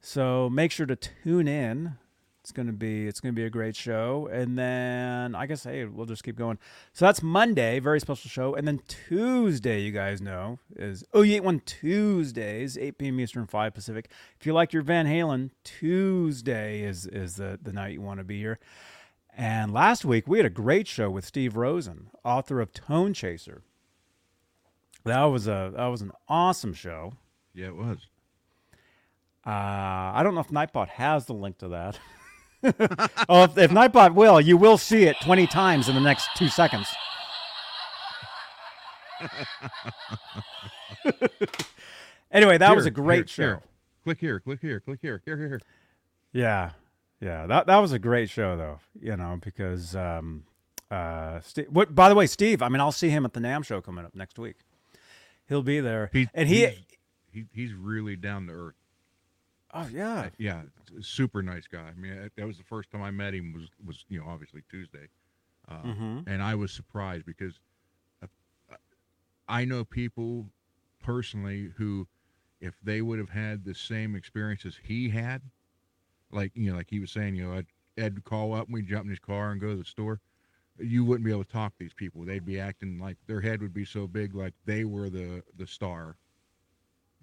So 0.00 0.50
make 0.50 0.72
sure 0.72 0.86
to 0.86 0.96
tune 0.96 1.46
in. 1.46 1.96
It's 2.42 2.50
gonna 2.50 2.72
be 2.72 3.06
it's 3.06 3.20
gonna 3.20 3.34
be 3.34 3.44
a 3.44 3.50
great 3.50 3.76
show, 3.76 4.28
and 4.32 4.58
then 4.58 5.36
I 5.36 5.46
guess 5.46 5.62
hey 5.62 5.84
we'll 5.84 6.06
just 6.06 6.24
keep 6.24 6.34
going. 6.34 6.58
So 6.92 7.04
that's 7.04 7.22
Monday, 7.22 7.78
very 7.78 8.00
special 8.00 8.28
show, 8.28 8.56
and 8.56 8.66
then 8.66 8.80
Tuesday 8.88 9.80
you 9.80 9.92
guys 9.92 10.20
know 10.20 10.58
is 10.74 11.04
oh 11.14 11.22
you 11.22 11.36
eight 11.36 11.44
one 11.44 11.60
Tuesdays, 11.60 12.76
eight 12.76 12.98
p.m. 12.98 13.20
Eastern, 13.20 13.46
five 13.46 13.74
Pacific. 13.74 14.10
If 14.40 14.44
you 14.44 14.54
like 14.54 14.72
your 14.72 14.82
Van 14.82 15.06
Halen, 15.06 15.50
Tuesday 15.62 16.82
is 16.82 17.06
is 17.06 17.36
the 17.36 17.60
the 17.62 17.72
night 17.72 17.92
you 17.92 18.00
want 18.00 18.18
to 18.18 18.24
be 18.24 18.40
here. 18.40 18.58
And 19.36 19.72
last 19.72 20.04
week 20.04 20.26
we 20.26 20.38
had 20.38 20.46
a 20.46 20.50
great 20.50 20.88
show 20.88 21.10
with 21.10 21.24
Steve 21.24 21.56
Rosen, 21.56 22.10
author 22.24 22.60
of 22.60 22.72
Tone 22.72 23.14
Chaser. 23.14 23.62
That 25.04 25.22
was 25.26 25.46
a 25.46 25.72
that 25.76 25.86
was 25.86 26.02
an 26.02 26.10
awesome 26.28 26.74
show. 26.74 27.12
Yeah, 27.54 27.66
it 27.66 27.76
was. 27.76 27.98
Uh, 29.46 29.50
I 30.14 30.22
don't 30.24 30.34
know 30.34 30.40
if 30.40 30.48
Nightbot 30.48 30.88
has 30.88 31.26
the 31.26 31.34
link 31.34 31.58
to 31.58 31.68
that. 31.68 32.00
oh, 33.28 33.44
if, 33.44 33.58
if 33.58 33.70
Nightbot 33.70 34.14
will, 34.14 34.40
you 34.40 34.56
will 34.56 34.78
see 34.78 35.04
it 35.04 35.16
20 35.22 35.46
times 35.48 35.88
in 35.88 35.94
the 35.94 36.00
next 36.00 36.28
two 36.36 36.48
seconds. 36.48 36.88
anyway, 42.30 42.58
that 42.58 42.74
was 42.74 42.86
a 42.86 42.90
great 42.90 43.30
here, 43.30 43.46
here. 43.46 43.56
show. 43.56 43.62
Click 44.04 44.18
here, 44.18 44.40
click 44.40 44.60
here, 44.60 44.80
click 44.80 44.98
here, 45.00 45.22
here, 45.24 45.36
here, 45.36 45.48
here. 45.48 45.60
Yeah, 46.32 46.70
yeah, 47.20 47.46
that 47.46 47.66
that 47.66 47.78
was 47.78 47.92
a 47.92 47.98
great 47.98 48.28
show 48.30 48.56
though. 48.56 48.80
You 49.00 49.16
know 49.16 49.38
because 49.40 49.94
um, 49.94 50.44
uh, 50.90 51.40
Steve, 51.40 51.68
what? 51.70 51.94
By 51.94 52.08
the 52.08 52.14
way, 52.14 52.26
Steve. 52.26 52.62
I 52.62 52.68
mean, 52.68 52.80
I'll 52.80 52.90
see 52.92 53.10
him 53.10 53.24
at 53.24 53.32
the 53.32 53.40
NAMM 53.40 53.64
show 53.64 53.80
coming 53.80 54.04
up 54.04 54.14
next 54.14 54.38
week. 54.38 54.56
He'll 55.48 55.62
be 55.62 55.80
there, 55.80 56.10
He, 56.12 56.28
and 56.34 56.48
he. 56.48 56.66
he's, 56.66 56.78
he 57.30 57.44
he's 57.52 57.74
really 57.74 58.16
down 58.16 58.46
to 58.48 58.52
earth. 58.52 58.74
Oh 59.72 59.86
yeah, 59.88 60.30
Yeah, 60.38 60.62
super 61.00 61.42
nice 61.42 61.66
guy. 61.66 61.88
I 61.88 61.94
mean, 61.94 62.30
that 62.36 62.46
was 62.46 62.58
the 62.58 62.64
first 62.64 62.90
time 62.90 63.02
I 63.02 63.10
met 63.10 63.34
him. 63.34 63.52
Was 63.52 63.68
was 63.84 64.04
you 64.08 64.20
know 64.20 64.26
obviously 64.28 64.62
Tuesday, 64.68 65.08
uh, 65.68 65.94
Mhm. 65.94 66.26
and 66.26 66.42
I 66.42 66.54
was 66.54 66.72
surprised 66.72 67.26
because 67.26 67.60
uh, 68.22 68.26
I 69.48 69.64
know 69.64 69.84
people 69.84 70.50
personally 71.00 71.72
who, 71.76 72.08
if 72.60 72.74
they 72.82 73.02
would 73.02 73.18
have 73.18 73.30
had 73.30 73.64
the 73.64 73.74
same 73.74 74.14
experiences 74.14 74.78
he 74.82 75.10
had, 75.10 75.42
like 76.30 76.52
you 76.54 76.70
know, 76.70 76.76
like 76.76 76.90
he 76.90 77.00
was 77.00 77.10
saying, 77.12 77.34
you 77.36 77.44
know, 77.46 77.54
I'd, 77.54 77.66
Ed 77.96 78.14
would 78.14 78.24
call 78.24 78.54
up 78.54 78.66
and 78.66 78.74
we'd 78.74 78.88
jump 78.88 79.04
in 79.04 79.10
his 79.10 79.18
car 79.20 79.50
and 79.52 79.60
go 79.60 79.70
to 79.70 79.76
the 79.76 79.84
store. 79.84 80.20
You 80.78 81.04
wouldn't 81.04 81.24
be 81.24 81.32
able 81.32 81.44
to 81.44 81.52
talk 81.52 81.72
to 81.74 81.78
these 81.84 81.94
people. 81.94 82.24
They'd 82.24 82.44
be 82.46 82.60
acting 82.60 82.98
like 82.98 83.18
their 83.26 83.40
head 83.42 83.62
would 83.62 83.74
be 83.74 83.84
so 83.84 84.06
big, 84.06 84.34
like 84.34 84.54
they 84.64 84.84
were 84.84 85.10
the 85.10 85.42
the 85.56 85.66
star. 85.66 86.16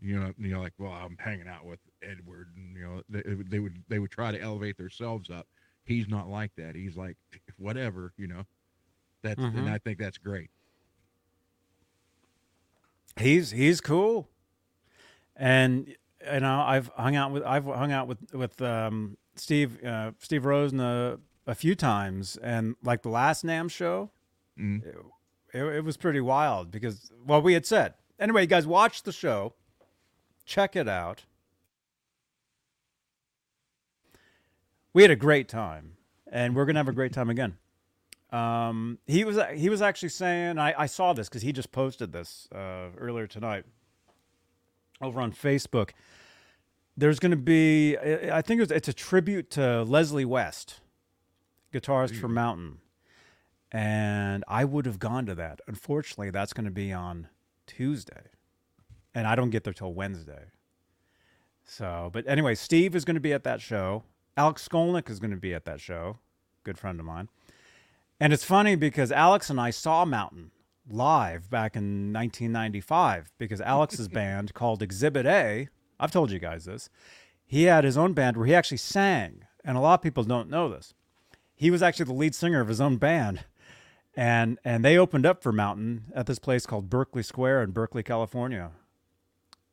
You 0.02 0.20
know, 0.20 0.34
you 0.38 0.50
know, 0.50 0.62
like, 0.62 0.74
well, 0.78 0.92
I'm 0.94 1.18
hanging 1.18 1.48
out 1.48 1.66
with 1.66 1.80
Edward, 2.02 2.48
and 2.56 2.76
you 2.76 2.84
know, 2.84 3.02
they, 3.10 3.22
they 3.50 3.60
would 3.60 3.84
they 3.88 4.00
would 4.00 4.12
try 4.12 4.32
to 4.32 4.40
elevate 4.42 4.78
themselves 4.78 5.30
up. 5.30 5.48
He's 5.84 6.08
not 6.08 6.28
like 6.30 6.52
that. 6.58 6.76
He's 6.76 6.96
like, 6.96 7.18
whatever, 7.58 8.14
you 8.18 8.28
know. 8.28 8.44
That's 9.22 9.40
Mhm. 9.40 9.58
and 9.58 9.70
I 9.70 9.78
think 9.80 10.00
that's 10.00 10.18
great. 10.18 10.50
he's 13.20 13.52
he's 13.52 13.82
cool, 13.82 14.30
and 15.36 15.88
you 15.88 16.40
know 16.40 16.62
I've 16.66 16.88
hung 16.96 17.16
out 17.16 17.32
with 17.32 17.44
I've 17.44 17.66
hung 17.66 17.92
out 17.92 18.08
with 18.08 18.20
with 18.34 18.62
um, 18.62 19.18
Steve 19.36 19.84
uh, 19.84 20.12
Steve 20.20 20.46
Rosen 20.46 20.80
a, 20.80 21.18
a 21.48 21.56
few 21.56 21.76
times, 21.76 22.38
and 22.38 22.76
like 22.84 23.02
the 23.02 23.10
last 23.10 23.44
NAMM 23.46 23.70
show, 23.72 24.12
Mm. 24.60 24.84
it, 25.54 25.62
it 25.64 25.84
was 25.86 25.96
pretty 25.98 26.20
wild 26.22 26.70
because 26.72 27.12
well 27.26 27.42
we 27.42 27.54
had 27.54 27.66
said 27.66 27.94
anyway. 28.20 28.42
You 28.42 28.48
guys 28.48 28.68
watch 28.68 29.04
the 29.04 29.12
show, 29.12 29.54
check 30.46 30.76
it 30.76 30.88
out. 30.88 31.24
We 34.94 35.02
had 35.04 35.12
a 35.12 35.16
great 35.16 35.48
time, 35.48 35.94
and 36.32 36.56
we're 36.56 36.66
gonna 36.66 36.80
have 36.80 36.88
a 36.88 36.94
great 36.94 37.14
time 37.14 37.30
again. 37.30 37.58
Um, 38.32 39.00
he 39.08 39.24
was 39.24 39.40
he 39.56 39.70
was 39.70 39.82
actually 39.82 40.10
saying 40.10 40.60
I, 40.60 40.84
I 40.84 40.86
saw 40.86 41.14
this 41.14 41.28
because 41.30 41.42
he 41.42 41.52
just 41.52 41.72
posted 41.72 42.12
this 42.12 42.48
uh, 42.54 42.90
earlier 42.98 43.26
tonight 43.28 43.66
over 45.02 45.20
on 45.20 45.32
Facebook. 45.32 45.92
There's 46.96 47.20
going 47.20 47.32
to 47.32 47.38
be 47.38 47.98
I 47.98 48.42
think 48.42 48.60
it 48.60 48.64
was, 48.64 48.72
it's 48.72 48.88
a 48.88 48.94
tribute 48.94 49.50
to 49.52 49.84
Leslie 49.84 50.26
West, 50.26 50.82
guitarist 51.74 52.20
for 52.20 52.28
Mountain, 52.28 52.80
and 53.72 54.44
I 54.48 54.66
would 54.66 54.86
have 54.86 55.00
gone 55.00 55.26
to 55.26 55.36
that. 55.36 55.62
Unfortunately, 55.66 56.30
that's 56.30 56.54
going 56.54 56.66
to 56.66 56.72
be 56.72 56.92
on 56.94 57.30
Tuesday, 57.66 58.28
and 59.16 59.26
I 59.26 59.36
don't 59.36 59.50
get 59.50 59.64
there 59.64 59.74
till 59.74 59.94
Wednesday. 59.94 60.52
So, 61.64 62.10
but 62.12 62.28
anyway, 62.28 62.56
Steve 62.56 62.96
is 62.96 63.06
going 63.06 63.16
to 63.16 63.22
be 63.22 63.32
at 63.34 63.44
that 63.44 63.62
show. 63.62 64.04
Alex 64.40 64.66
Skolnick 64.66 65.10
is 65.10 65.20
going 65.20 65.32
to 65.32 65.38
be 65.38 65.54
at 65.54 65.66
that 65.66 65.82
show. 65.82 66.20
Good 66.64 66.78
friend 66.78 66.98
of 66.98 67.06
mine. 67.06 67.28
And 68.22 68.32
it's 68.32 68.46
funny 68.46 68.78
because 68.78 69.12
Alex 69.12 69.50
and 69.50 69.60
I 69.60 69.70
saw 69.70 70.06
Mountain 70.06 70.52
live 70.90 71.50
back 71.50 71.76
in 71.76 72.14
1995 72.14 73.34
because 73.38 73.60
Alex's 73.60 74.08
band 74.20 74.54
called 74.54 74.82
Exhibit 74.82 75.26
A, 75.26 75.68
I've 76.00 76.12
told 76.12 76.32
you 76.32 76.40
guys 76.40 76.64
this, 76.64 76.90
he 77.46 77.64
had 77.64 77.84
his 77.84 77.98
own 77.98 78.14
band 78.14 78.38
where 78.38 78.46
he 78.46 78.56
actually 78.56 78.78
sang. 78.78 79.42
And 79.66 79.76
a 79.76 79.82
lot 79.82 79.96
of 79.96 80.04
people 80.04 80.24
don't 80.24 80.50
know 80.50 80.70
this. 80.70 80.94
He 81.54 81.70
was 81.70 81.84
actually 81.84 82.06
the 82.06 82.14
lead 82.14 82.34
singer 82.34 82.62
of 82.62 82.70
his 82.70 82.80
own 82.80 82.96
band. 82.96 83.44
And 84.16 84.58
and 84.64 84.86
they 84.86 84.98
opened 84.98 85.26
up 85.26 85.44
for 85.44 85.52
Mountain 85.52 86.14
at 86.16 86.28
this 86.28 86.40
place 86.40 86.66
called 86.66 86.90
Berkeley 86.90 87.24
Square 87.24 87.64
in 87.64 87.72
Berkeley, 87.72 88.04
California. 88.04 88.72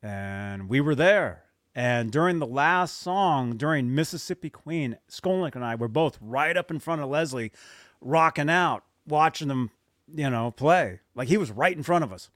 And 0.02 0.68
we 0.68 0.80
were 0.80 0.96
there. 0.96 1.45
And 1.76 2.10
during 2.10 2.38
the 2.38 2.46
last 2.46 2.96
song, 2.96 3.58
during 3.58 3.94
Mississippi 3.94 4.48
Queen, 4.48 4.96
Skolnick 5.10 5.54
and 5.54 5.62
I 5.62 5.74
were 5.74 5.88
both 5.88 6.16
right 6.22 6.56
up 6.56 6.70
in 6.70 6.78
front 6.78 7.02
of 7.02 7.10
Leslie, 7.10 7.52
rocking 8.00 8.48
out, 8.48 8.82
watching 9.06 9.48
them, 9.48 9.70
you 10.08 10.30
know, 10.30 10.50
play. 10.50 11.00
Like 11.14 11.28
he 11.28 11.36
was 11.36 11.50
right 11.50 11.76
in 11.76 11.82
front 11.82 12.02
of 12.02 12.14
us. 12.14 12.30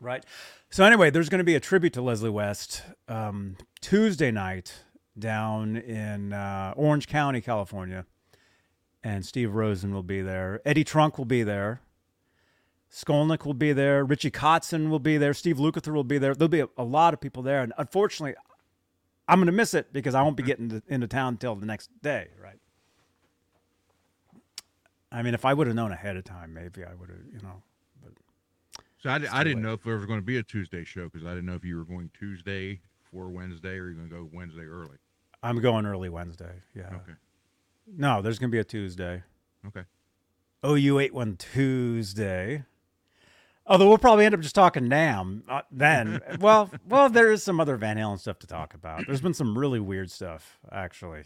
Right. 0.00 0.24
So 0.70 0.84
anyway, 0.84 1.10
there's 1.10 1.28
going 1.28 1.40
to 1.40 1.44
be 1.44 1.56
a 1.56 1.60
tribute 1.60 1.92
to 1.94 2.02
Leslie 2.02 2.30
West 2.30 2.84
um, 3.08 3.56
Tuesday 3.80 4.30
night 4.30 4.84
down 5.18 5.76
in 5.76 6.32
uh, 6.32 6.74
Orange 6.76 7.08
County, 7.08 7.40
California, 7.40 8.06
and 9.02 9.26
Steve 9.26 9.52
Rosen 9.52 9.92
will 9.92 10.04
be 10.04 10.22
there. 10.22 10.60
Eddie 10.64 10.84
Trunk 10.84 11.18
will 11.18 11.24
be 11.24 11.42
there. 11.42 11.80
Skolnick 12.92 13.44
will 13.44 13.54
be 13.54 13.72
there. 13.72 14.04
Richie 14.04 14.30
Kotzen 14.30 14.88
will 14.88 14.98
be 14.98 15.18
there. 15.18 15.34
Steve 15.34 15.58
Lukather 15.58 15.92
will 15.92 16.04
be 16.04 16.18
there. 16.18 16.34
There'll 16.34 16.48
be 16.48 16.60
a, 16.60 16.68
a 16.76 16.84
lot 16.84 17.14
of 17.14 17.20
people 17.20 17.42
there, 17.42 17.62
and 17.62 17.72
unfortunately, 17.76 18.34
I'm 19.28 19.38
going 19.38 19.46
to 19.46 19.52
miss 19.52 19.74
it 19.74 19.92
because 19.92 20.14
I 20.14 20.22
won't 20.22 20.36
be 20.36 20.42
mm-hmm. 20.42 20.48
getting 20.48 20.68
to, 20.70 20.82
into 20.88 21.06
town 21.06 21.34
until 21.34 21.54
the 21.54 21.66
next 21.66 21.90
day. 22.02 22.28
Right. 22.42 22.58
I 25.12 25.22
mean, 25.22 25.34
if 25.34 25.44
I 25.44 25.54
would 25.54 25.66
have 25.66 25.76
known 25.76 25.92
ahead 25.92 26.16
of 26.16 26.24
time, 26.24 26.54
maybe 26.54 26.84
I 26.84 26.94
would 26.94 27.10
have, 27.10 27.18
you 27.32 27.40
know. 27.42 27.62
So 28.98 29.10
I, 29.10 29.14
I 29.14 29.44
didn't 29.44 29.58
late. 29.58 29.68
know 29.68 29.72
if 29.74 29.84
there 29.84 29.94
was 29.94 30.06
going 30.06 30.18
to 30.18 30.24
be 30.24 30.38
a 30.38 30.42
Tuesday 30.42 30.84
show 30.84 31.04
because 31.04 31.24
I 31.24 31.30
didn't 31.30 31.46
know 31.46 31.54
if 31.54 31.64
you 31.64 31.76
were 31.76 31.84
going 31.84 32.10
Tuesday 32.18 32.80
for 33.10 33.28
Wednesday 33.28 33.76
or 33.78 33.86
you're 33.86 33.94
going 33.94 34.08
to 34.08 34.14
go 34.14 34.28
Wednesday 34.32 34.64
early. 34.64 34.96
I'm 35.42 35.60
going 35.60 35.86
early 35.86 36.08
Wednesday. 36.08 36.62
Yeah. 36.74 36.88
Okay. 36.88 37.12
No, 37.86 38.22
there's 38.22 38.40
going 38.40 38.50
to 38.50 38.54
be 38.54 38.58
a 38.58 38.64
Tuesday. 38.64 39.22
Okay. 39.66 39.84
OU 40.66 40.98
eight 40.98 41.14
one 41.14 41.36
Tuesday. 41.36 42.64
Although 43.68 43.88
we'll 43.88 43.98
probably 43.98 44.24
end 44.24 44.34
up 44.34 44.40
just 44.40 44.54
talking 44.54 44.84
NAMM 44.84 45.42
uh, 45.48 45.60
then. 45.70 46.20
well, 46.40 46.70
well, 46.88 47.10
there 47.10 47.30
is 47.30 47.42
some 47.42 47.60
other 47.60 47.76
Van 47.76 47.98
Halen 47.98 48.18
stuff 48.18 48.38
to 48.38 48.46
talk 48.46 48.72
about. 48.72 49.04
There's 49.06 49.20
been 49.20 49.34
some 49.34 49.56
really 49.56 49.78
weird 49.78 50.10
stuff 50.10 50.58
actually. 50.72 51.24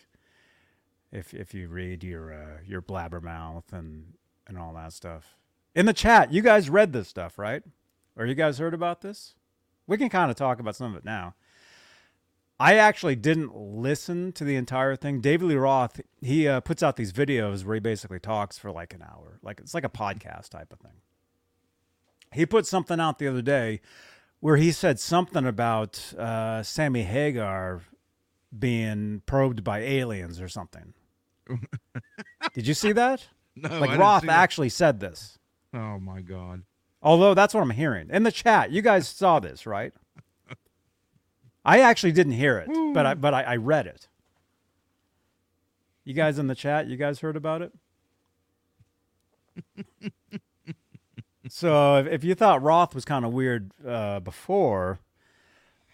If 1.13 1.33
if 1.35 1.55
you 1.55 1.69
read 1.69 2.03
your 2.03 2.33
uh, 2.33 2.59
your 2.67 2.83
blabbermouth 2.83 3.73
and 3.73 4.15
and 4.49 4.59
all 4.59 4.75
that 4.75 4.93
stuff 4.93 5.37
in 5.75 5.87
the 5.87 5.93
chat, 5.93 6.33
you 6.33 6.43
guys 6.43 6.69
read 6.69 6.93
this 6.93 7.09
stuff, 7.09 7.39
right? 7.39 7.63
Or 8.17 8.27
you 8.27 8.35
guys 8.35 8.59
heard 8.59 8.75
about 8.75 9.01
this? 9.01 9.35
We 9.87 9.97
can 9.97 10.09
kind 10.09 10.31
of 10.31 10.37
talk 10.37 10.59
about 10.59 10.77
some 10.77 10.93
of 10.93 10.99
it 10.99 11.05
now. 11.05 11.35
I 12.61 12.77
actually 12.77 13.17
didn't 13.17 13.57
listen 13.57 14.33
to 14.33 14.45
the 14.45 14.57
entire 14.57 14.95
thing. 14.95 15.21
David 15.21 15.47
Lee 15.47 15.57
Roth, 15.57 16.01
he 16.21 16.47
uh, 16.47 16.61
puts 16.61 16.83
out 16.83 16.97
these 16.97 17.13
videos 17.13 17.65
where 17.65 17.75
he 17.75 17.81
basically 17.81 18.21
talks 18.21 18.59
for 18.59 18.71
like 18.71 18.95
an 18.95 19.03
hour. 19.03 19.39
Like 19.43 19.61
it's 19.61 19.75
like 19.75 19.85
a 19.85 19.89
podcast 19.89 20.51
type 20.51 20.73
of 20.73 20.79
thing. 20.79 21.01
He 22.33 22.47
put 22.47 22.67
something 22.67 22.99
out 23.01 23.19
the 23.19 23.29
other 23.29 23.43
day 23.43 23.81
where 24.41 24.57
he 24.57 24.73
said 24.73 24.99
something 24.99 25.47
about 25.47 26.15
uh, 26.19 26.63
Sammy 26.63 27.05
Hagar 27.05 27.83
being 28.57 29.23
probed 29.27 29.63
by 29.65 29.81
aliens 29.81 30.41
or 30.41 30.49
something. 30.49 30.95
Did 32.55 32.67
you 32.67 32.75
see 32.75 32.93
that? 32.93 33.27
No, 33.55 33.79
like 33.79 33.99
Roth 33.99 34.29
actually 34.29 34.69
said 34.71 35.01
this. 35.01 35.39
Oh 35.75 35.99
my 35.99 36.21
God. 36.21 36.63
Although 37.03 37.35
that's 37.35 37.55
what 37.55 37.61
I'm 37.61 37.71
hearing 37.71 38.09
in 38.11 38.23
the 38.23 38.33
chat. 38.33 38.71
You 38.71 38.83
guys 38.83 39.09
saw 39.17 39.41
this, 39.41 39.67
right? 39.67 39.93
I 41.65 41.81
actually 41.81 42.13
didn't 42.13 42.33
hear 42.33 42.59
it, 42.59 42.69
but 42.93 43.07
I 43.07 43.15
but 43.15 43.35
I, 43.35 43.43
I 43.43 43.57
read 43.57 43.87
it. 43.87 44.09
You 46.05 46.15
guys 46.15 46.39
in 46.39 46.49
the 46.49 46.57
chat, 46.57 46.89
you 46.89 46.97
guys 46.97 47.21
heard 47.21 47.37
about 47.37 47.63
it? 47.63 47.73
so 51.49 51.97
if, 51.97 52.07
if 52.07 52.25
you 52.25 52.35
thought 52.35 52.63
Roth 52.63 52.95
was 52.95 53.05
kind 53.05 53.25
of 53.25 53.33
weird 53.33 53.71
uh, 53.87 54.21
before, 54.21 55.01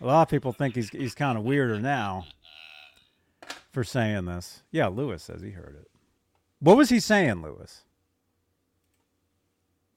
a 0.01 0.07
lot 0.07 0.23
of 0.23 0.29
people 0.29 0.53
think 0.53 0.75
he's 0.75 0.91
he's 0.91 1.15
kind 1.15 1.39
of 1.39 1.45
weirder 1.45 1.81
now 1.81 2.27
for 3.73 3.85
saying 3.85 4.27
this. 4.27 4.63
Yeah, 4.71 4.89
Lewis 4.89 5.23
says 5.23 5.43
he 5.43 5.51
heard 5.51 5.77
it. 5.81 5.91
What 6.61 6.77
was 6.77 6.89
he 6.91 7.01
saying, 7.01 7.43
Lewis? 7.43 7.85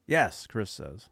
Yes, 0.08 0.46
Chris 0.48 0.72
says. 0.72 1.10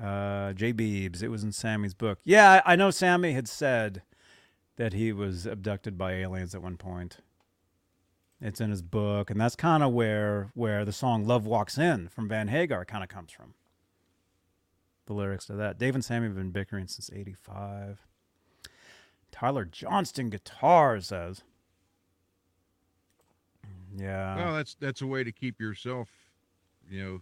Uh, 0.00 0.52
J. 0.52 0.72
Beebs, 0.72 1.22
it 1.22 1.28
was 1.28 1.42
in 1.42 1.52
Sammy's 1.52 1.94
book. 1.94 2.18
Yeah, 2.24 2.62
I, 2.64 2.72
I 2.74 2.76
know 2.76 2.90
Sammy 2.90 3.32
had 3.32 3.48
said 3.48 4.02
that 4.76 4.92
he 4.92 5.12
was 5.12 5.46
abducted 5.46 5.96
by 5.96 6.12
aliens 6.12 6.54
at 6.54 6.62
one 6.62 6.76
point. 6.76 7.18
It's 8.40 8.60
in 8.60 8.70
his 8.70 8.82
book, 8.82 9.30
and 9.30 9.40
that's 9.40 9.56
kind 9.56 9.82
of 9.82 9.92
where 9.92 10.50
where 10.54 10.84
the 10.84 10.92
song 10.92 11.26
"Love 11.26 11.44
Walks 11.44 11.76
In" 11.76 12.08
from 12.08 12.28
Van 12.28 12.48
Hagar 12.48 12.84
kind 12.84 13.02
of 13.02 13.08
comes 13.08 13.32
from. 13.32 13.54
The 15.06 15.14
lyrics 15.14 15.46
to 15.46 15.54
that. 15.54 15.78
Dave 15.78 15.94
and 15.94 16.04
Sammy 16.04 16.26
have 16.26 16.36
been 16.36 16.50
bickering 16.50 16.86
since 16.86 17.10
'85. 17.12 18.06
Tyler 19.32 19.64
Johnston 19.64 20.30
guitar 20.30 21.00
says. 21.00 21.42
Yeah. 23.96 24.36
well, 24.36 24.54
that's 24.54 24.74
that's 24.74 25.02
a 25.02 25.06
way 25.06 25.24
to 25.24 25.32
keep 25.32 25.60
yourself, 25.60 26.08
you 26.88 27.02
know, 27.02 27.20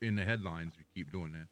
in 0.00 0.16
the 0.16 0.24
headlines. 0.24 0.74
You 0.78 0.84
keep 0.94 1.12
doing 1.12 1.32
that. 1.32 1.48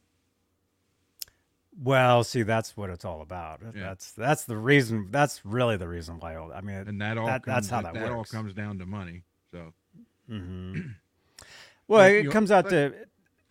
Well, 1.83 2.23
see, 2.25 2.43
that's 2.43 2.77
what 2.77 2.91
it's 2.91 3.05
all 3.05 3.21
about. 3.21 3.61
Yeah. 3.75 3.83
That's 3.83 4.13
that's 4.13 4.45
the 4.45 4.57
reason. 4.57 5.09
That's 5.11 5.45
really 5.45 5.77
the 5.77 5.89
reason 5.89 6.21
why. 6.21 6.37
I 6.37 6.61
mean, 6.61 6.77
and 6.77 7.01
that 7.01 7.19
all 7.19 7.27
That- 7.27 7.43
comes, 7.43 7.55
that's 7.55 7.69
how 7.69 7.83
that 7.83 8.11
all 8.11 8.19
works. 8.19 8.31
comes 8.31 8.55
down 8.55 8.79
to 8.79 8.87
money. 8.87 9.23
So 9.51 9.73
mhm. 10.31 10.95
well, 11.89 12.01
Like, 12.01 12.27
it 12.27 12.31
comes 12.31 12.51
out 12.53 12.69
to 12.71 12.95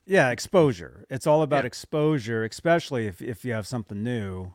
yeah, 0.06 0.30
exposure. 0.32 1.06
It's 1.10 1.28
all 1.28 1.42
about 1.44 1.64
Yeah. 1.64 1.68
exposure, 1.68 2.46
especially 2.46 3.08
if 3.08 3.22
if 3.22 3.44
you 3.44 3.52
have 3.54 3.68
something 3.68 4.02
new, 4.04 4.54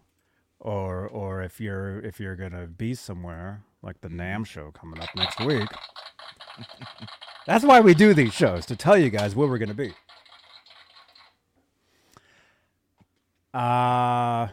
or 0.61 1.07
or 1.07 1.43
if 1.43 1.61
you're 1.61 2.01
if 2.01 2.19
you're 2.21 2.37
gonna 2.37 2.67
be 2.67 2.95
somewhere 2.95 3.63
like 3.83 4.01
the 4.01 4.09
Mm-hmm. 4.09 4.21
NAMM 4.43 4.47
show 4.47 4.71
coming 4.71 5.01
up 5.01 5.09
next 5.15 5.41
week. 5.41 5.69
That's 7.47 7.65
why 7.65 7.81
we 7.81 7.95
do 7.95 8.13
these 8.15 8.33
shows 8.35 8.67
to 8.67 8.77
tell 8.77 8.97
you 8.99 9.11
guys 9.11 9.35
where 9.37 9.49
we're 9.49 9.59
gonna 9.59 9.75
be. 9.75 9.93
Uh 13.55 14.49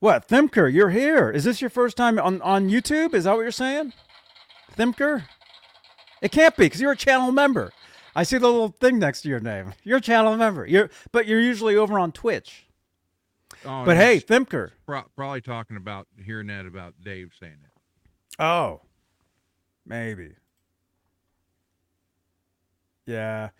what, 0.00 0.28
Thimker, 0.28 0.72
you're 0.72 0.90
here. 0.90 1.28
Is 1.30 1.42
this 1.42 1.60
your 1.60 1.70
first 1.70 1.96
time 1.96 2.20
on, 2.20 2.40
on 2.42 2.70
YouTube? 2.70 3.14
Is 3.14 3.24
that 3.24 3.34
what 3.34 3.42
you're 3.42 3.50
saying? 3.50 3.92
Thimker? 4.76 5.24
It 6.22 6.30
can't 6.30 6.56
be 6.56 6.66
because 6.66 6.80
you're 6.80 6.92
a 6.92 6.96
channel 6.96 7.32
member. 7.32 7.72
I 8.14 8.22
see 8.22 8.38
the 8.38 8.46
little 8.46 8.68
thing 8.68 9.00
next 9.00 9.22
to 9.22 9.28
your 9.28 9.40
name. 9.40 9.74
You're 9.82 9.98
a 9.98 10.00
channel 10.00 10.36
member. 10.36 10.64
You're 10.66 10.88
but 11.10 11.26
you're 11.26 11.40
usually 11.40 11.74
over 11.76 11.98
on 11.98 12.12
Twitch. 12.12 12.66
oh, 13.64 13.84
But 13.84 13.96
hey, 13.96 14.20
Thimker. 14.20 14.70
pro- 14.86 15.04
probably 15.16 15.40
talking 15.40 15.76
about 15.76 16.06
hearing 16.24 16.46
that 16.46 16.64
about 16.66 16.94
Dave 17.04 17.32
saying 17.38 17.56
that. 17.62 18.44
Oh. 18.44 18.82
Maybe. 19.84 20.34
Yeah. 23.06 23.50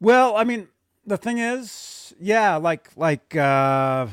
Well, 0.00 0.36
I 0.36 0.44
mean, 0.44 0.68
the 1.08 1.16
thing 1.16 1.38
is, 1.38 2.14
yeah, 2.20 2.56
like 2.56 2.90
like 2.96 3.34
uh 3.34 4.06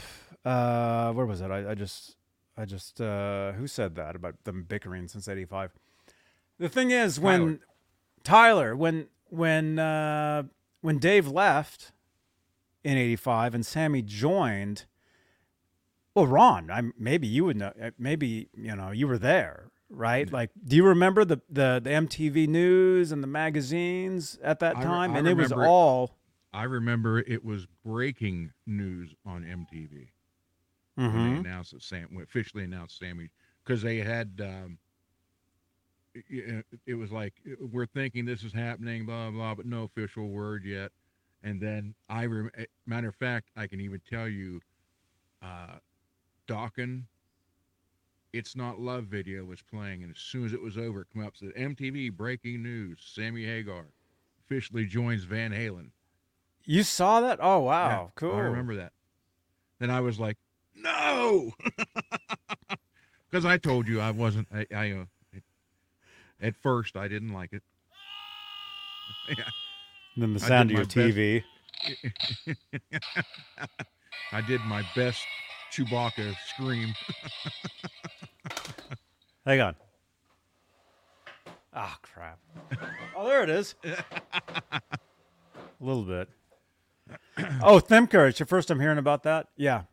uh 0.43 1.11
where 1.13 1.25
was 1.25 1.41
it? 1.41 1.51
I, 1.51 1.71
I 1.71 1.75
just 1.75 2.15
I 2.57 2.65
just 2.65 3.01
uh 3.01 3.51
who 3.53 3.67
said 3.67 3.95
that 3.95 4.15
about 4.15 4.43
them 4.45 4.63
bickering 4.67 5.07
since 5.07 5.27
85? 5.27 5.71
The 6.57 6.69
thing 6.69 6.91
is 6.91 7.19
when 7.19 7.59
Tyler, 8.23 8.75
when 8.75 9.07
when 9.29 9.77
uh 9.77 10.43
when 10.81 10.97
Dave 10.99 11.27
left 11.27 11.91
in 12.83 12.97
85 12.97 13.55
and 13.55 13.65
Sammy 13.65 14.01
joined 14.01 14.85
well, 16.15 16.27
Ron, 16.27 16.71
I 16.71 16.81
maybe 16.97 17.27
you 17.27 17.43
would 17.43 17.57
know. 17.57 17.73
uh, 17.81 17.91
Maybe 17.99 18.47
you 18.55 18.73
know 18.73 18.91
you 18.91 19.05
were 19.05 19.17
there, 19.17 19.69
right? 19.89 20.31
Like, 20.31 20.51
do 20.65 20.77
you 20.77 20.85
remember 20.85 21.25
the 21.25 21.41
the, 21.49 21.81
the 21.83 21.89
MTV 21.89 22.47
news 22.47 23.11
and 23.11 23.21
the 23.21 23.27
magazines 23.27 24.39
at 24.41 24.59
that 24.59 24.75
time? 24.75 25.11
I 25.13 25.17
and 25.17 25.27
it 25.27 25.35
was 25.35 25.51
all. 25.51 26.15
I 26.55 26.63
remember 26.63 27.19
it 27.19 27.43
was 27.43 27.67
breaking 27.83 28.53
news 28.65 29.13
on 29.25 29.43
MTV 29.43 30.13
when 30.95 31.11
Mhm. 31.11 31.23
they 31.23 31.35
announced 31.35 31.71
that 31.73 31.81
Sam 31.83 32.15
officially 32.17 32.63
announced 32.63 32.97
Sammy 32.97 33.29
because 33.63 33.81
they 33.81 33.97
had 33.97 34.39
um, 34.41 34.79
it- 36.13 36.25
it, 36.29 36.79
it 36.85 36.93
was 36.95 37.11
like 37.11 37.33
we're 37.59 37.85
thinking 37.85 38.23
this 38.25 38.43
is 38.43 38.53
happening, 38.53 39.05
blah 39.05 39.31
blah, 39.31 39.53
but 39.53 39.65
no 39.65 39.83
official 39.83 40.29
word 40.29 40.63
yet. 40.63 40.93
And 41.43 41.61
then 41.61 41.93
I 42.07 42.25
rem- 42.25 42.51
eh, 42.55 42.67
matter 42.85 43.09
of 43.09 43.15
fact, 43.15 43.51
I 43.57 43.67
can 43.67 43.81
even 43.81 43.99
tell 43.99 44.29
you, 44.29 44.61
uh, 45.41 45.79
Dokken. 46.47 47.07
It's 48.33 48.55
not 48.55 48.79
love 48.79 49.07
video 49.07 49.45
was 49.45 49.61
playing, 49.61 50.03
and 50.03 50.11
as 50.11 50.19
soon 50.19 50.45
as 50.45 50.53
it 50.53 50.61
was 50.61 50.77
over, 50.77 51.01
it 51.01 51.09
come 51.11 51.25
up 51.25 51.35
said 51.37 51.53
MTV 51.55 52.09
breaking 52.09 52.63
news: 52.63 53.01
Sammy 53.01 53.45
Hagar 53.45 53.93
officially 54.45 54.85
joins 54.85 55.23
Van 55.25 55.51
Halen. 55.51 55.91
You 56.65 56.83
saw 56.83 57.21
that? 57.21 57.39
Oh 57.41 57.59
wow, 57.59 57.87
Yeah, 57.89 58.07
cool. 58.15 58.33
I 58.35 58.39
remember 58.39 58.75
that. 58.77 58.91
Then 59.79 59.89
I 59.91 60.01
was 60.01 60.19
like, 60.19 60.37
no, 60.75 61.51
because 63.29 63.45
I 63.45 63.57
told 63.57 63.87
you 63.87 63.99
I 64.01 64.11
wasn't. 64.11 64.47
I, 64.53 64.65
I 64.75 64.91
uh, 64.91 65.05
at 66.41 66.55
first 66.55 66.97
I 66.97 67.07
didn't 67.07 67.33
like 67.33 67.53
it. 67.53 67.63
yeah, 69.37 69.43
And 70.15 70.23
then 70.23 70.33
the 70.33 70.39
sound 70.39 70.71
of 70.71 70.77
your. 70.77 70.85
TV. 70.85 71.43
I 74.31 74.41
did 74.41 74.61
my 74.61 74.83
best 74.95 75.21
Chewbacca 75.71 76.35
scream. 76.47 76.93
Hang 79.45 79.61
on. 79.61 79.75
Ah, 81.73 81.99
crap. 82.01 82.39
Oh, 83.15 83.27
there 83.27 83.43
it 83.43 83.49
is. 83.49 83.75
A 83.83 84.81
little 85.79 86.03
bit. 86.03 86.29
Oh, 87.61 87.79
Thimker, 87.79 88.29
it's 88.29 88.39
your 88.39 88.47
first 88.47 88.69
time 88.69 88.79
hearing 88.79 88.97
about 88.97 89.23
that? 89.23 89.47
Yeah. 89.57 89.83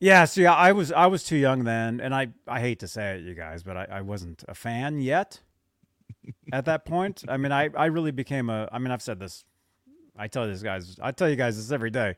Yeah, 0.00 0.24
see, 0.24 0.44
I 0.44 0.72
was 0.72 0.90
I 0.90 1.06
was 1.06 1.22
too 1.22 1.36
young 1.36 1.62
then, 1.62 2.00
and 2.00 2.12
I, 2.12 2.28
I 2.48 2.58
hate 2.58 2.80
to 2.80 2.88
say 2.88 3.16
it, 3.16 3.22
you 3.22 3.34
guys, 3.34 3.62
but 3.62 3.76
I, 3.76 3.86
I 3.88 4.00
wasn't 4.00 4.42
a 4.48 4.54
fan 4.54 5.00
yet 5.00 5.40
at 6.52 6.64
that 6.64 6.84
point. 6.84 7.22
I 7.28 7.36
mean, 7.36 7.52
I, 7.52 7.70
I 7.76 7.86
really 7.86 8.10
became 8.10 8.50
a. 8.50 8.68
I 8.72 8.80
mean, 8.80 8.90
I've 8.90 9.02
said 9.02 9.20
this. 9.20 9.44
I 10.16 10.26
tell 10.26 10.48
these 10.48 10.64
guys. 10.64 10.98
I 11.00 11.12
tell 11.12 11.30
you 11.30 11.36
guys 11.36 11.56
this 11.56 11.70
every 11.70 11.90
day. 11.90 12.16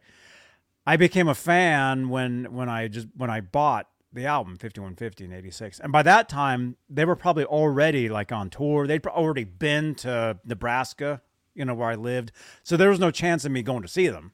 I 0.87 0.97
became 0.97 1.29
a 1.29 1.35
fan 1.35 2.09
when 2.09 2.55
when 2.55 2.71
I 2.71 2.89
just 2.89 3.09
when 3.15 3.29
I 3.29 3.43
bought 3.43 3.89
the 4.15 4.27
album 4.27 4.57
5150 4.57 5.25
and 5.25 5.35
86 5.35 5.81
and 5.81 5.91
by 5.93 6.03
that 6.05 6.29
time 6.29 6.77
they 6.89 7.05
were 7.05 7.17
probably 7.17 7.45
already 7.45 8.09
like 8.09 8.31
on 8.31 8.49
tour 8.49 8.87
they'd 8.87 9.05
already 9.09 9.43
been 9.43 9.93
to 9.97 10.39
nebraska 10.45 11.21
you 11.55 11.65
know 11.65 11.75
where 11.75 11.89
i 11.91 11.95
lived. 11.95 12.33
So 12.63 12.77
there 12.77 12.91
was 12.91 12.99
no 13.01 13.11
chance 13.11 13.45
of 13.45 13.53
me 13.53 13.63
going 13.63 13.83
to 13.83 13.89
see 13.89 14.09
them. 14.09 14.33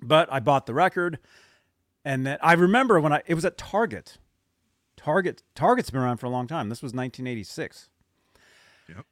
But 0.00 0.32
i 0.32 0.40
bought 0.40 0.66
the 0.66 0.74
record 0.74 1.18
and 2.04 2.26
then 2.26 2.38
i 2.42 2.52
remember 2.54 2.98
when 3.00 3.12
i 3.12 3.22
it 3.26 3.34
was 3.34 3.44
at 3.44 3.58
target. 3.58 4.18
Target 4.96 5.42
target's 5.54 5.90
been 5.90 6.00
around 6.00 6.18
for 6.18 6.26
a 6.26 6.30
long 6.30 6.46
time. 6.46 6.68
This 6.68 6.82
was 6.82 6.92
1986 6.92 7.88
Yep. 8.88 9.06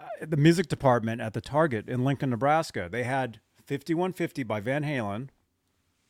Uh, 0.00 0.04
the 0.20 0.36
music 0.36 0.68
department 0.68 1.20
at 1.20 1.32
the 1.34 1.40
target 1.40 1.88
in 1.88 2.04
lincoln 2.04 2.30
nebraska 2.30 2.88
they 2.90 3.04
had 3.04 3.40
5150 3.66 4.42
by 4.42 4.60
van 4.60 4.82
halen 4.84 5.28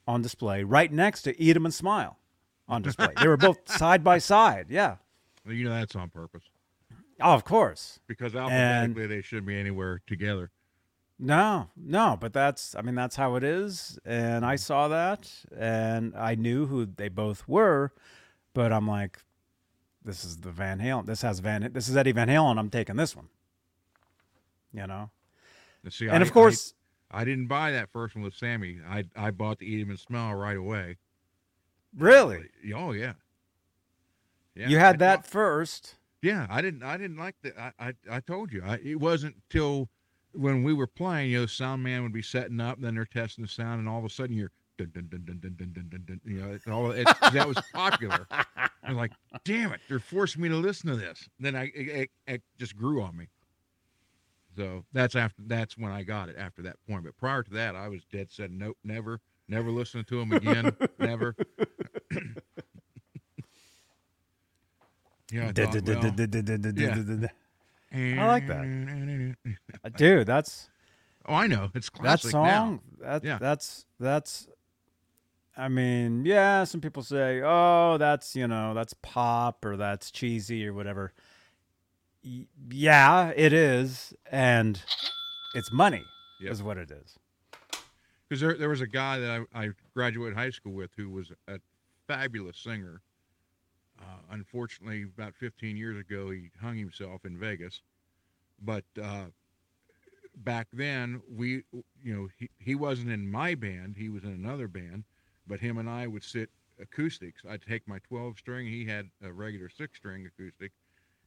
on 0.07 0.21
display 0.23 0.65
right 0.65 0.93
next 0.93 1.23
to 1.23 1.41
eat 1.41 1.55
'em 1.57 1.65
and 1.65 1.73
smile 1.75 2.19
on 2.67 2.83
display. 2.83 3.09
They 3.21 3.29
were 3.29 3.37
both 3.37 3.59
side 3.71 4.03
by 4.03 4.19
side 4.19 4.67
yeah. 4.71 4.97
Well, 5.45 5.55
you 5.55 5.65
know 5.65 5.75
that's 5.75 5.95
on 5.95 6.09
purpose 6.11 6.45
oh 7.20 7.33
of 7.33 7.44
course 7.44 8.00
because 8.07 8.35
alphabetically 8.35 9.07
they 9.07 9.22
should 9.22 9.46
be 9.46 9.59
anywhere 9.59 10.00
together. 10.07 10.50
No, 11.18 11.68
no, 11.77 12.18
but 12.20 12.33
that's 12.33 12.74
I 12.74 12.83
mean 12.83 12.94
that's 12.94 13.16
how 13.16 13.37
it 13.37 13.44
is 13.44 13.98
and 14.05 14.44
I 14.44 14.55
mm-hmm. 14.55 14.62
saw 14.62 14.88
that 14.88 15.31
and 15.57 16.14
I 16.16 16.35
knew 16.35 16.66
who 16.66 16.87
they 16.87 17.09
both 17.09 17.46
were, 17.48 17.92
but 18.53 18.72
I'm 18.72 18.88
like 18.88 19.22
this 20.05 20.24
is 20.24 20.38
the 20.38 20.50
Van 20.50 20.81
Halen. 20.81 21.07
This 21.07 21.22
has 21.22 21.38
Van 21.38 21.70
this 21.72 21.88
is 21.88 21.96
Eddie 21.96 22.12
Van 22.12 22.29
Halen. 22.29 22.59
I'm 22.59 22.70
taking 22.70 22.96
this 22.96 23.14
one. 23.14 23.29
You 24.72 24.87
know. 24.87 25.11
And 25.85 25.92
see, 25.92 26.09
and 26.09 26.22
I- 26.22 26.27
of 26.27 26.33
course 26.33 26.74
I, 27.11 27.20
I 27.20 27.24
didn't 27.24 27.46
buy 27.46 27.70
that 27.70 27.90
first 27.90 28.16
one 28.16 28.24
with 28.24 28.35
Sammy. 28.35 28.81
I 28.87 29.05
I 29.14 29.31
bought 29.31 29.61
the 29.61 29.66
Eat 29.66 29.83
'em 29.83 29.90
and 29.90 29.98
Smile 29.98 30.35
right 30.35 30.57
away. 30.57 30.96
really 31.96 32.50
Oh 32.74 32.90
yeah. 32.92 33.12
Yeah. 34.57 34.68
you 34.68 34.79
I 34.79 34.81
had 34.81 34.98
that 34.98 35.22
thought- 35.22 35.31
first. 35.31 35.94
Yeah, 36.25 36.47
I 36.49 36.63
didn't. 36.63 36.83
I 36.83 36.97
didn't 36.97 37.19
like 37.19 37.35
that. 37.43 37.59
I, 37.59 37.73
I 37.79 37.95
I 38.11 38.21
told 38.21 38.51
you. 38.51 38.63
I, 38.65 38.79
it 38.83 38.99
wasn't 38.99 39.37
till 39.51 39.91
when 40.33 40.63
we 40.63 40.73
were 40.73 40.87
playing. 40.87 41.31
You 41.31 41.41
know, 41.41 41.47
sound 41.47 41.83
man 41.83 42.03
would 42.03 42.15
be 42.15 42.23
setting 42.23 42.61
up, 42.63 42.81
then 42.81 42.95
they're 42.95 43.05
testing 43.05 43.45
the 43.45 43.49
sound, 43.49 43.81
and 43.81 43.87
all 43.87 43.99
of 43.99 44.07
a 44.07 44.09
sudden 44.09 44.35
you're 44.35 44.51
dun 44.79 44.91
dun 44.95 45.07
dun 45.11 45.23
dun 45.27 45.39
dun 45.39 45.55
dun 45.59 45.73
dun 45.75 45.89
dun. 45.91 46.03
dun 46.07 46.21
you 46.25 46.41
know, 46.41 46.51
it's 46.55 46.67
all 46.67 46.93
it's, 46.93 47.13
that 47.35 47.47
was 47.47 47.59
popular. 47.75 48.27
I'm 48.83 48.97
like, 48.97 49.13
damn 49.45 49.75
it, 49.75 49.81
they're 49.87 49.99
forcing 49.99 50.41
me 50.41 50.49
to 50.49 50.57
listen 50.57 50.89
to 50.89 50.97
this. 50.97 51.29
Then 51.39 51.55
I 51.55 51.65
it, 51.75 51.89
it, 51.89 52.11
it 52.27 52.43
just 52.59 52.75
grew 52.75 53.03
on 53.03 53.19
me. 53.19 53.27
So 54.57 54.87
that's 54.95 55.17
after 55.17 55.43
that's 55.47 55.77
when 55.77 55.93
I 55.93 56.05
got 56.05 56.31
it 56.31 56.37
after 56.39 56.63
that 56.63 56.77
point. 56.89 57.05
But 57.05 57.19
prior 57.19 57.43
to 57.43 57.51
that, 57.51 57.77
I 57.77 57.89
was 57.89 58.03
dead 58.11 58.31
set. 58.31 58.51
Nope, 58.51 58.79
never, 58.83 59.21
never 59.47 59.71
listening 59.71 60.05
to 60.05 60.21
them 60.21 60.33
again. 60.33 60.75
never. 60.99 61.37
Yeah, 65.33 65.49
I 65.49 65.53
thought, 65.53 65.75
well, 65.85 66.15
I 67.93 68.27
like 68.27 68.47
that. 68.49 69.37
Dude, 69.97 70.27
that's 70.27 70.69
Oh, 71.27 71.35
I 71.35 71.47
know. 71.47 71.71
It's 71.75 71.89
that 71.89 71.99
classic 71.99 72.31
song 72.33 72.81
that 73.01 73.25
Yeah. 73.25 73.39
that's 73.39 73.87
that's 73.99 74.47
I 75.57 75.69
mean, 75.69 76.25
yeah, 76.27 76.65
some 76.65 76.81
people 76.81 77.05
say, 77.05 77.41
"Oh, 77.45 77.97
that's, 77.97 78.35
you 78.35 78.49
know, 78.49 78.75
that's 78.75 78.93
pop 79.03 79.65
or 79.65 79.77
that's 79.77 80.11
cheesy 80.11 80.67
or 80.67 80.73
whatever." 80.73 81.13
Y- 82.25 82.49
yeah, 82.71 83.33
it 83.37 83.53
is, 83.53 84.13
and 84.33 84.83
it's 85.55 85.71
money 85.73 86.03
Yep. 86.41 86.53
is 86.53 86.63
what 86.63 86.77
it 86.77 86.91
is. 86.91 87.17
Because 88.29 88.41
there, 88.41 88.55
there 88.55 88.69
was 88.69 88.81
a 88.81 88.87
guy 88.89 89.21
that 89.21 89.47
I, 89.55 89.65
I 89.67 89.71
graduated 89.95 90.37
high 90.37 90.51
school 90.51 90.73
with 90.73 90.91
who 90.97 91.09
was 91.09 91.31
a 91.47 91.61
fabulous 92.09 92.59
singer. 92.59 93.01
Uh, 94.00 94.20
unfortunately, 94.30 95.02
about 95.04 95.35
15 95.35 95.76
years 95.76 95.98
ago, 95.98 96.30
he 96.30 96.50
hung 96.61 96.76
himself 96.76 97.24
in 97.24 97.38
Vegas. 97.38 97.83
But 98.61 98.85
uh, 99.00 99.26
back 100.37 100.68
then, 100.72 101.22
we, 101.30 101.64
you 102.02 102.14
know, 102.14 102.28
he, 102.38 102.50
he 102.59 102.74
wasn't 102.74 103.11
in 103.11 103.30
my 103.30 103.54
band. 103.54 103.96
He 103.96 104.09
was 104.09 104.24
in 104.24 104.30
another 104.33 104.68
band. 104.68 105.04
But 105.46 105.61
him 105.61 105.78
and 105.78 105.88
I 105.88 106.07
would 106.07 106.24
sit 106.24 106.50
acoustics. 106.80 107.42
I'd 107.48 107.62
take 107.62 107.87
my 107.87 107.98
12 108.00 108.38
string. 108.38 108.66
He 108.66 108.85
had 108.87 109.11
a 109.22 109.33
regular 109.33 109.68
six 109.68 109.96
string 109.98 110.26
acoustic. 110.26 110.72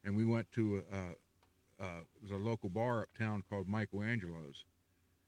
And 0.03 0.15
we 0.15 0.25
went 0.25 0.51
to 0.53 0.83
a, 0.91 0.95
a, 0.97 1.85
a, 1.87 2.01
was 2.21 2.31
a 2.31 2.35
local 2.37 2.69
bar 2.69 3.03
uptown 3.03 3.43
called 3.49 3.67
Michelangelo's. 3.67 4.65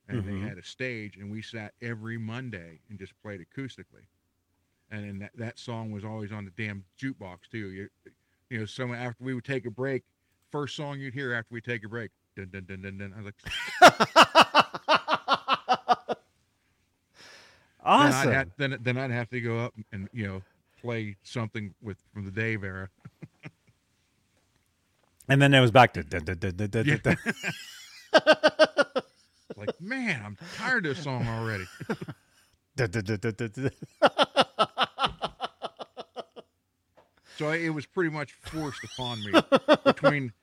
And 0.08 0.24
Mhm. 0.24 0.26
they 0.26 0.40
had 0.48 0.58
a 0.58 0.64
stage, 0.64 1.18
and 1.18 1.32
we 1.32 1.42
sat 1.42 1.74
every 1.82 2.18
Monday 2.18 2.82
and 2.90 2.98
just 3.00 3.14
played 3.22 3.42
acoustically. 3.42 4.08
And 4.92 5.04
then 5.04 5.20
that, 5.20 5.32
that 5.36 5.60
song 5.60 5.92
was 5.92 6.04
always 6.04 6.32
on 6.32 6.46
the 6.46 6.52
damn 6.58 6.84
jukebox 7.00 7.50
too. 7.52 7.70
You, 7.72 7.90
you 8.50 8.60
know, 8.60 8.66
so 8.66 8.92
after 8.94 9.24
we 9.24 9.34
would 9.36 9.44
take 9.46 9.66
a 9.66 9.72
break, 9.72 10.04
first 10.52 10.76
song 10.76 11.00
you'd 11.00 11.14
hear 11.14 11.34
after 11.34 11.54
we 11.54 11.62
take 11.62 11.84
a 11.84 11.88
break, 11.90 12.10
dun 12.36 12.50
dun 12.52 12.66
dun 12.66 12.82
dun 12.82 12.98
dun. 12.98 13.14
I 13.14 13.22
was 13.22 13.26
like, 13.26 13.36
awesome. 17.84 18.30
then, 18.30 18.30
I'd 18.30 18.34
have, 18.36 18.48
then 18.58 18.78
then 18.82 18.98
I'd 18.98 19.12
have 19.12 19.30
to 19.30 19.42
go 19.42 19.60
up 19.60 19.74
and 19.92 20.10
you 20.12 20.26
know 20.28 20.42
play 20.82 21.16
something 21.24 21.74
with 21.82 21.98
from 22.14 22.26
the 22.26 22.32
Dave 22.32 22.64
era. 22.64 22.90
and 25.28 25.42
then 25.42 25.54
it 25.54 25.60
was 25.62 25.72
back 25.72 25.94
to 25.94 26.04
dun, 26.04 26.24
dun, 26.24 26.38
dun, 26.40 26.56
dun, 26.56 26.70
dun, 26.70 26.86
Yeah. 26.86 26.98
dun. 27.04 27.18
Like, 29.58 29.80
man, 29.82 30.22
I'm 30.26 30.38
tired 30.56 30.86
of 30.86 30.96
this 30.96 31.04
song 31.04 31.28
already. 31.28 31.66
Dun, 32.78 32.90
dun, 32.92 33.04
dun, 33.04 33.18
dun, 33.20 33.34
dun, 33.36 33.52
dun. 33.54 33.72
So 37.40 37.52
it 37.52 37.70
was 37.70 37.86
pretty 37.86 38.10
much 38.10 38.34
forced 38.34 38.84
upon 38.84 39.24
me 39.24 39.32
between 39.86 40.34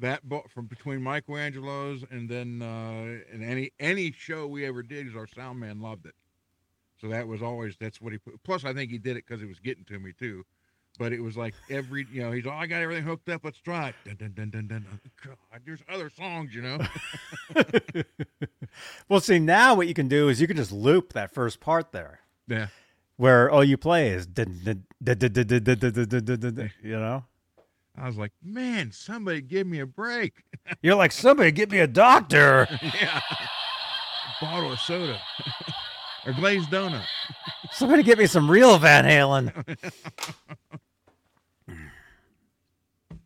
that 0.00 0.22
bo- 0.28 0.44
from 0.52 0.66
between 0.66 1.02
Michelangelo's 1.02 2.04
and 2.10 2.28
then 2.28 2.60
uh, 2.60 3.32
and 3.32 3.42
any 3.42 3.72
any 3.80 4.12
show 4.12 4.46
we 4.46 4.66
ever 4.66 4.82
did, 4.82 5.16
our 5.16 5.26
sound 5.26 5.60
man 5.60 5.80
loved 5.80 6.04
it. 6.04 6.14
So 7.00 7.08
that 7.08 7.26
was 7.26 7.42
always 7.42 7.78
that's 7.80 8.02
what 8.02 8.12
he 8.12 8.18
put. 8.18 8.42
Plus, 8.42 8.66
I 8.66 8.74
think 8.74 8.90
he 8.90 8.98
did 8.98 9.16
it 9.16 9.24
because 9.26 9.42
it 9.42 9.48
was 9.48 9.60
getting 9.60 9.84
to 9.84 9.98
me 9.98 10.12
too. 10.12 10.44
But 10.98 11.14
it 11.14 11.22
was 11.22 11.38
like 11.38 11.54
every 11.70 12.06
you 12.12 12.20
know 12.22 12.32
he's 12.32 12.46
all 12.46 12.52
I 12.52 12.66
got 12.66 12.82
everything 12.82 13.04
hooked 13.04 13.30
up. 13.30 13.46
Let's 13.46 13.58
try 13.58 13.88
it. 13.88 13.94
Dun, 14.04 14.34
dun, 14.34 14.50
dun, 14.50 14.50
dun, 14.50 14.68
dun. 14.68 15.00
God, 15.24 15.36
there's 15.64 15.80
other 15.88 16.10
songs, 16.10 16.54
you 16.54 16.60
know. 16.60 16.78
well, 19.08 19.20
see, 19.20 19.38
now 19.38 19.74
what 19.74 19.88
you 19.88 19.94
can 19.94 20.06
do 20.06 20.28
is 20.28 20.38
you 20.38 20.46
can 20.46 20.58
just 20.58 20.70
loop 20.70 21.14
that 21.14 21.32
first 21.32 21.60
part 21.60 21.92
there. 21.92 22.20
yeah 22.46 22.66
where 23.16 23.50
all 23.50 23.64
you 23.64 23.76
play 23.76 24.10
is 24.10 24.26
you 26.82 26.98
know. 26.98 27.24
I 27.96 28.06
was 28.06 28.16
like, 28.16 28.32
man, 28.42 28.90
somebody 28.90 29.42
give 29.42 29.66
me 29.66 29.80
a 29.80 29.86
break. 29.86 30.44
You're 30.82 30.94
like, 30.94 31.12
somebody 31.12 31.52
get 31.52 31.70
me 31.70 31.78
a 31.78 31.86
doctor. 31.86 32.66
yeah. 32.82 33.20
A 34.40 34.44
bottle 34.44 34.72
of 34.72 34.80
soda 34.80 35.20
or 36.26 36.32
glazed 36.32 36.70
donut. 36.70 37.04
somebody 37.70 38.02
get 38.02 38.18
me 38.18 38.26
some 38.26 38.50
real 38.50 38.78
Van 38.78 39.04
Halen. 39.04 39.52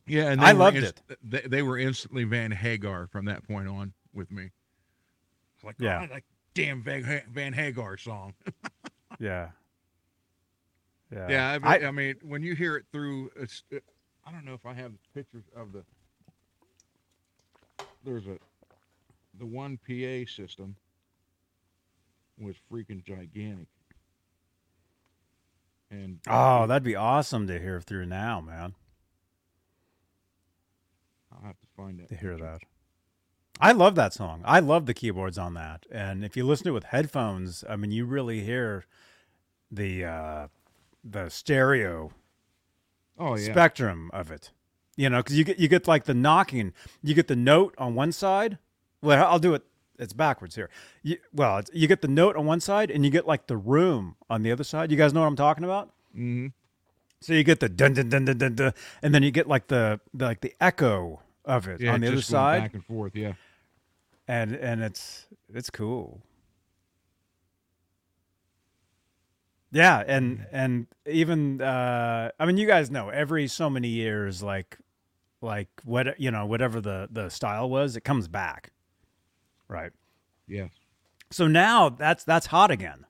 yeah. 0.07 0.31
And 0.31 0.41
I 0.41 0.53
loved 0.53 0.79
inst- 0.79 1.03
it. 1.09 1.19
They, 1.23 1.41
they, 1.43 1.63
were 1.63 1.79
instantly 1.79 2.25
Van 2.25 2.51
Hagar 2.51 3.07
from 3.07 3.27
that 3.27 3.47
point 3.47 3.69
on 3.69 3.93
with 4.13 4.33
me. 4.33 4.51
Like, 5.63 5.77
yeah. 5.79 6.07
Oh, 6.09 6.13
like, 6.13 6.25
damn 6.55 6.83
Van, 6.83 7.23
Van 7.31 7.53
Hagar 7.53 7.97
song. 7.97 8.35
yeah 9.21 9.51
yeah 11.13 11.29
Yeah, 11.29 11.59
I, 11.63 11.77
I, 11.77 11.87
I 11.87 11.91
mean, 11.91 12.17
when 12.23 12.43
you 12.43 12.55
hear 12.55 12.77
it 12.77 12.85
through, 12.93 13.31
it's. 13.37 13.63
It, 13.71 13.85
I 14.27 14.33
don't 14.33 14.45
know 14.45 14.55
if 14.55 14.67
I 14.67 14.75
have 14.75 14.93
pictures 15.15 15.45
of 15.55 15.73
the. 15.73 15.85
There's 18.05 18.27
a, 18.27 18.39
the 19.39 19.47
one 19.47 19.79
PA 19.87 20.29
system 20.31 20.77
was 22.39 22.57
freaking 22.71 23.05
gigantic. 23.05 23.69
And 25.91 26.19
oh 26.29 26.67
that'd 26.67 26.83
be 26.83 26.97
awesome 26.97 27.47
to 27.47 27.61
hear 27.61 27.81
through 27.81 28.07
now 28.07 28.41
man 28.41 28.75
I'll 31.33 31.47
have 31.47 31.59
to 31.61 31.67
find 31.77 32.01
that. 32.01 32.09
to 32.09 32.17
hear 32.17 32.37
that 32.37 32.59
i 33.61 33.71
love 33.71 33.95
that 33.95 34.13
song 34.13 34.43
i 34.45 34.59
love 34.59 34.87
the 34.87 34.95
keyboards 34.95 35.39
on 35.39 35.55
that 35.55 35.87
and 35.91 36.25
if 36.25 36.37
you 36.37 36.45
listen 36.45 36.65
to 36.65 36.71
it 36.71 36.75
with 36.75 36.85
headphones 36.85 37.63
i 37.71 37.77
mean 37.77 37.93
you 37.93 38.05
really 38.05 38.41
hear 38.41 38.85
the 39.71 40.05
uh, 40.05 40.49
the 41.09 41.29
stereo 41.29 42.11
Oh 43.19 43.37
yeah. 43.37 43.53
spectrum 43.53 44.11
of 44.13 44.31
it. 44.31 44.51
You 44.97 45.11
know, 45.11 45.19
because 45.19 45.37
you 45.39 45.45
get 45.45 45.59
you 45.59 45.69
get 45.69 45.87
like 45.87 46.05
the 46.05 46.15
knocking, 46.15 46.73
you 47.03 47.15
get 47.15 47.29
the 47.29 47.37
note 47.37 47.75
on 47.79 47.95
one 47.95 48.13
side. 48.13 48.59
Well, 49.03 49.27
I'll 49.27 49.39
do 49.39 49.55
it. 49.55 49.63
It's 49.99 50.13
backwards 50.13 50.55
here. 50.57 50.69
You, 51.03 51.17
well, 51.33 51.59
it's, 51.59 51.71
you 51.73 51.87
get 51.89 52.03
the 52.03 52.09
note 52.09 52.37
on 52.37 52.45
one 52.47 52.61
side, 52.61 52.91
and 52.91 53.05
you 53.05 53.11
get 53.11 53.27
like 53.27 53.47
the 53.47 53.57
room 53.57 54.17
on 54.29 54.43
the 54.43 54.53
other 54.53 54.65
side. 54.65 54.91
You 54.91 54.97
guys 54.99 55.13
know 55.15 55.21
what 55.21 55.27
I'm 55.27 55.37
talking 55.37 55.65
about? 55.65 55.91
hmm 56.15 56.49
So 57.21 57.33
you 57.33 57.45
get 57.45 57.61
the 57.61 57.69
dun 57.69 57.95
dun 57.95 58.09
dun 58.11 58.25
dun 58.27 58.37
dun, 58.39 58.55
dun 58.55 58.73
and 59.03 59.15
then 59.15 59.23
you 59.23 59.31
get 59.31 59.47
like 59.49 59.69
the, 59.69 60.01
the 60.13 60.25
like 60.27 60.41
the 60.41 60.55
echo 60.61 61.21
of 61.45 61.69
it 61.69 61.81
Yeah, 61.81 61.93
on 61.95 62.01
the 62.01 62.09
other 62.09 62.21
side, 62.23 62.63
back 62.63 62.75
and 62.75 62.85
forth. 62.85 63.15
Yeah. 63.17 63.35
and 64.29 64.55
and 64.55 64.83
it's 64.83 65.27
it's 65.55 65.71
cool. 65.71 66.21
Yeah, 69.77 70.03
and 70.07 70.47
and 70.53 70.87
even 71.05 71.61
uh 71.61 72.31
I 72.41 72.47
mean 72.47 72.57
you 72.57 72.67
guys 72.67 72.91
know 72.91 73.11
every 73.11 73.47
so 73.47 73.69
many 73.69 73.89
years 73.89 74.43
like 74.43 74.79
like 75.43 75.69
what 75.85 76.19
you 76.19 76.31
know 76.31 76.47
whatever 76.47 76.81
the 76.81 77.09
the 77.11 77.29
style 77.29 77.69
was 77.69 77.95
it 77.95 78.01
comes 78.01 78.27
back. 78.27 78.73
Right. 79.69 79.93
Yeah. 80.49 80.69
So 81.31 81.47
now 81.47 81.91
that's 81.91 82.25
that's 82.25 82.47
hot 82.47 82.71
again. 82.71 83.05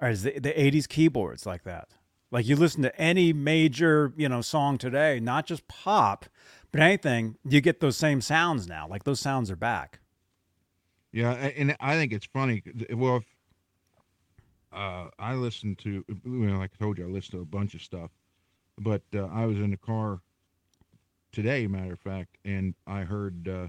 Or 0.00 0.08
is 0.08 0.22
the 0.22 0.38
the 0.38 0.50
80s 0.50 0.88
keyboards 0.88 1.44
like 1.44 1.64
that. 1.64 1.88
Like 2.30 2.46
you 2.46 2.56
listen 2.56 2.80
to 2.82 2.98
any 2.98 3.34
major, 3.34 4.14
you 4.16 4.30
know, 4.30 4.40
song 4.40 4.78
today, 4.78 5.20
not 5.20 5.44
just 5.44 5.68
pop, 5.68 6.24
but 6.72 6.80
anything, 6.80 7.36
you 7.44 7.60
get 7.60 7.80
those 7.80 7.98
same 7.98 8.22
sounds 8.22 8.66
now. 8.66 8.88
Like 8.88 9.04
those 9.04 9.20
sounds 9.20 9.50
are 9.50 9.56
back. 9.56 9.98
Yeah, 11.12 11.32
and 11.32 11.76
I 11.80 11.96
think 11.96 12.12
it's 12.12 12.26
funny. 12.26 12.62
Well, 12.94 13.16
if, 13.16 13.24
uh, 14.72 15.06
I 15.18 15.34
listened 15.34 15.78
to, 15.80 16.04
well, 16.24 16.58
like 16.58 16.70
I 16.78 16.82
told 16.82 16.98
you, 16.98 17.06
I 17.06 17.10
listened 17.10 17.32
to 17.32 17.40
a 17.40 17.44
bunch 17.44 17.74
of 17.74 17.82
stuff, 17.82 18.10
but 18.78 19.02
uh, 19.14 19.26
I 19.26 19.46
was 19.46 19.56
in 19.58 19.70
the 19.70 19.76
car 19.76 20.20
today, 21.32 21.66
matter 21.66 21.92
of 21.94 22.00
fact, 22.00 22.38
and 22.44 22.74
I 22.86 23.00
heard 23.02 23.48
uh, 23.48 23.68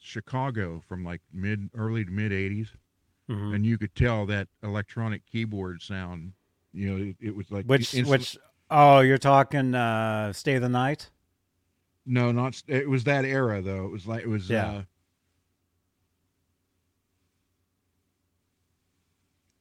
Chicago 0.00 0.82
from 0.88 1.04
like 1.04 1.20
mid, 1.32 1.70
early 1.76 2.04
to 2.04 2.10
mid 2.10 2.32
'80s, 2.32 2.68
Mhm. 3.28 3.54
and 3.54 3.66
you 3.66 3.78
could 3.78 3.94
tell 3.94 4.26
that 4.26 4.48
electronic 4.62 5.24
keyboard 5.26 5.80
sound. 5.82 6.32
You 6.72 6.90
know, 6.90 7.04
it, 7.04 7.16
it 7.28 7.34
was 7.36 7.50
like 7.50 7.64
Which 7.66 7.94
instant- 7.94 8.08
which 8.08 8.36
oh, 8.70 9.00
you're 9.00 9.16
talking 9.18 9.74
uh 9.74 10.32
Stay 10.32 10.58
the 10.58 10.68
Night? 10.68 11.10
No, 12.06 12.32
not. 12.32 12.62
It 12.66 12.88
was 12.88 13.04
that 13.04 13.24
era 13.24 13.62
though. 13.62 13.86
It 13.86 13.90
was 13.90 14.06
like 14.06 14.22
it 14.22 14.28
was. 14.28 14.50
Yeah. 14.50 14.82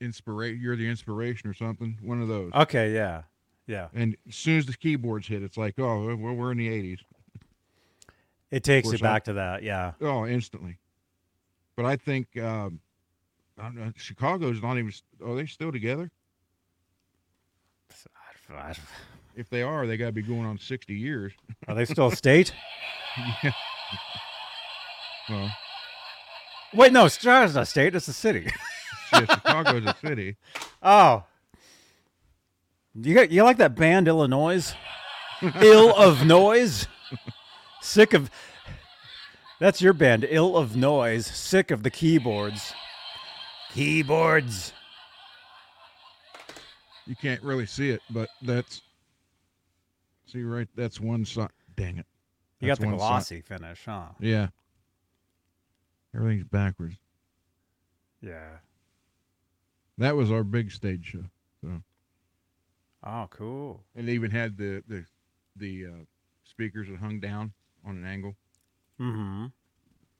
Inspiration. 0.03 0.59
You're 0.61 0.75
the 0.75 0.89
inspiration 0.89 1.49
or 1.49 1.53
something. 1.53 1.97
One 2.01 2.21
of 2.21 2.27
those. 2.27 2.51
Okay, 2.53 2.93
yeah. 2.93 3.23
Yeah. 3.67 3.87
And 3.93 4.17
as 4.27 4.35
soon 4.35 4.57
as 4.57 4.65
the 4.65 4.73
keyboards 4.73 5.27
hit, 5.27 5.43
it's 5.43 5.57
like, 5.57 5.79
oh, 5.79 6.15
well, 6.15 6.33
we're 6.33 6.51
in 6.51 6.57
the 6.57 6.67
'80s. 6.67 6.99
It 8.51 8.63
takes 8.63 8.91
you 8.91 8.99
back 8.99 9.23
to 9.25 9.33
that, 9.33 9.63
yeah. 9.63 9.93
Oh, 10.01 10.27
instantly. 10.27 10.77
But 11.75 11.85
I 11.85 11.95
think 11.95 12.37
um, 12.37 12.79
I 13.57 13.63
don't 13.63 13.75
know, 13.75 13.91
Chicago's 13.95 14.61
not 14.61 14.77
even. 14.77 14.91
Are 15.25 15.35
they 15.35 15.45
still 15.45 15.71
together? 15.71 16.11
If 19.35 19.49
they 19.49 19.63
are, 19.63 19.87
they 19.87 19.97
got 19.97 20.05
to 20.07 20.11
be 20.11 20.21
going 20.21 20.45
on 20.45 20.59
60 20.59 20.93
years. 20.93 21.33
Are 21.67 21.73
they 21.73 21.85
still 21.85 22.07
a 22.07 22.15
state? 22.15 22.53
Well, 25.29 25.49
Wait, 26.73 26.91
no, 26.91 27.07
Chicago's 27.07 27.55
not 27.55 27.63
a 27.63 27.65
state, 27.65 27.95
it's 27.95 28.07
a 28.09 28.13
city. 28.13 28.51
yeah, 29.13 29.25
Chicago's 29.35 29.85
a 29.85 29.95
city. 30.05 30.35
Oh. 30.81 31.23
You 32.95 33.15
got 33.15 33.31
you 33.31 33.43
like 33.43 33.57
that 33.57 33.75
band 33.75 34.07
Illinois? 34.07 34.73
Ill 35.61 35.95
of 35.95 36.25
Noise? 36.25 36.87
Sick 37.81 38.13
of 38.13 38.29
That's 39.59 39.81
your 39.81 39.93
band, 39.93 40.27
Ill 40.29 40.57
of 40.57 40.75
Noise, 40.75 41.25
sick 41.25 41.71
of 41.71 41.83
the 41.83 41.89
keyboards. 41.89 42.73
Keyboards. 43.73 44.73
You 47.05 47.15
can't 47.15 47.41
really 47.41 47.65
see 47.65 47.89
it, 47.89 48.01
but 48.09 48.29
that's. 48.41 48.81
See 50.25 50.43
right, 50.43 50.67
that's 50.75 50.99
one 50.99 51.25
side. 51.25 51.49
Dang 51.75 51.97
it. 51.97 52.05
You 52.59 52.67
got 52.67 52.79
the 52.79 52.87
one 52.87 52.99
side. 52.99 53.07
glossy 53.07 53.41
finish, 53.41 53.85
huh? 53.85 54.07
Yeah. 54.19 54.47
Everything's 56.15 56.43
backwards. 56.45 56.95
Yeah. 58.21 58.57
That 59.97 60.15
was 60.15 60.31
our 60.31 60.43
big 60.43 60.71
stage 60.71 61.05
show. 61.05 61.23
Oh, 63.05 63.27
cool. 63.29 63.83
It 63.95 64.07
even 64.07 64.31
had 64.31 64.57
the 64.57 64.81
the 64.87 65.05
the 65.55 65.85
uh, 65.87 66.03
speakers 66.45 66.87
that 66.87 66.97
hung 66.99 67.19
down 67.19 67.51
on 67.85 67.97
an 67.97 68.05
angle. 68.05 68.35
Mm-hmm. 68.99 69.45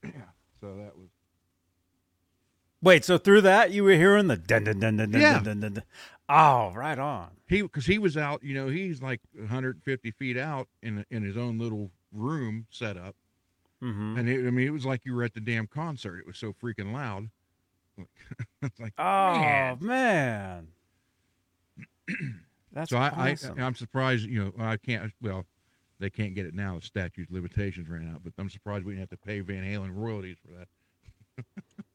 Yeah. 0.04 0.12
So 0.62 0.78
that 0.78 0.98
was 0.98 1.10
Wait, 2.82 3.04
so 3.04 3.18
through 3.18 3.42
that 3.42 3.72
you 3.72 3.84
were 3.84 3.96
hearing 3.96 4.28
the 4.28 4.38
dun 4.38 4.64
dun 4.64 4.80
dun 4.80 4.96
dun 4.96 5.12
dun 5.12 5.20
Yeah. 5.22 5.34
dun 5.34 5.44
dun 5.44 5.60
dun. 5.60 5.74
dun. 5.74 5.84
Oh, 6.30 6.72
right 6.74 6.98
on. 6.98 7.32
he 7.50 7.62
because 7.64 7.86
he 7.86 7.98
was 7.98 8.16
out. 8.16 8.42
You 8.44 8.54
know, 8.54 8.68
he's 8.70 9.02
like 9.02 9.20
150 9.34 10.12
feet 10.12 10.38
out 10.38 10.70
in 10.82 11.06
in 11.10 11.22
his 11.24 11.36
own 11.36 11.58
little 11.60 11.92
room 12.14 12.66
set 12.70 12.96
up, 12.96 13.16
Mm-hmm. 13.84 14.18
and 14.18 14.30
it, 14.30 14.48
I 14.48 14.52
mean, 14.52 14.68
it 14.68 14.72
was 14.72 14.86
like 14.86 15.02
you 15.06 15.14
were 15.14 15.24
at 15.24 15.34
the 15.34 15.42
damn 15.42 15.68
concert. 15.68 16.20
It 16.20 16.28
was 16.28 16.38
so 16.38 16.54
freaking 16.54 16.94
loud. 16.94 17.30
It's 18.62 18.80
like 18.80 18.94
Oh 18.98 19.34
Man. 19.34 19.78
man. 19.82 20.68
That's 22.72 22.90
so 22.90 22.98
I, 22.98 23.32
awesome. 23.32 23.60
I 23.60 23.64
I'm 23.64 23.76
surprised. 23.76 24.26
You 24.26 24.46
know, 24.46 24.54
I 24.66 24.78
can't. 24.78 25.12
Well, 25.22 25.46
they 26.00 26.10
can't 26.10 26.34
get 26.36 26.46
it 26.46 26.54
now. 26.54 26.80
The 26.80 26.86
statute 26.86 27.30
of 27.30 27.32
limitations 27.34 27.88
ran 27.88 28.12
out, 28.14 28.22
but 28.24 28.34
I'm 28.38 28.50
surprised 28.50 28.84
we 28.86 28.94
didn't 28.94 29.10
have 29.10 29.20
to 29.20 29.26
pay 29.26 29.40
Van 29.42 29.64
Halen 29.64 29.92
royalties 29.96 30.38
for 30.46 30.58
that. 30.58 31.46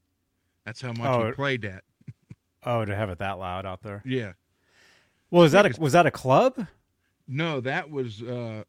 That's 0.65 0.81
how 0.81 0.89
much 0.93 1.01
Oh, 1.01 1.25
we 1.25 1.31
played 1.33 1.61
that. 1.63 1.83
oh, 2.65 2.85
to 2.85 2.95
have 2.95 3.09
it 3.09 3.19
that 3.19 3.39
loud 3.39 3.65
out 3.65 3.81
there. 3.81 4.01
Yeah. 4.05 4.33
Well, 5.31 5.43
is 5.43 5.51
that 5.51 5.65
a, 5.65 5.79
was 5.81 5.93
that 5.93 6.05
a 6.05 6.11
club? 6.11 6.65
No, 7.27 7.59
that 7.61 7.89
was. 7.91 8.23
uh 8.23 8.63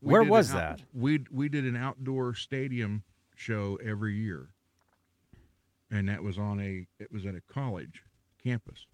Where 0.00 0.22
was 0.22 0.52
out- 0.52 0.56
that? 0.78 0.82
We 0.94 1.24
we 1.30 1.48
did 1.48 1.64
an 1.66 1.76
outdoor 1.76 2.34
stadium 2.34 3.02
show 3.34 3.78
every 3.84 4.14
year, 4.16 4.48
and 5.92 6.08
that 6.08 6.24
was 6.24 6.38
on 6.38 6.60
a. 6.60 6.86
It 7.00 7.12
was 7.12 7.24
at 7.26 7.36
a 7.36 7.42
college 7.52 8.02
campus, 8.42 8.86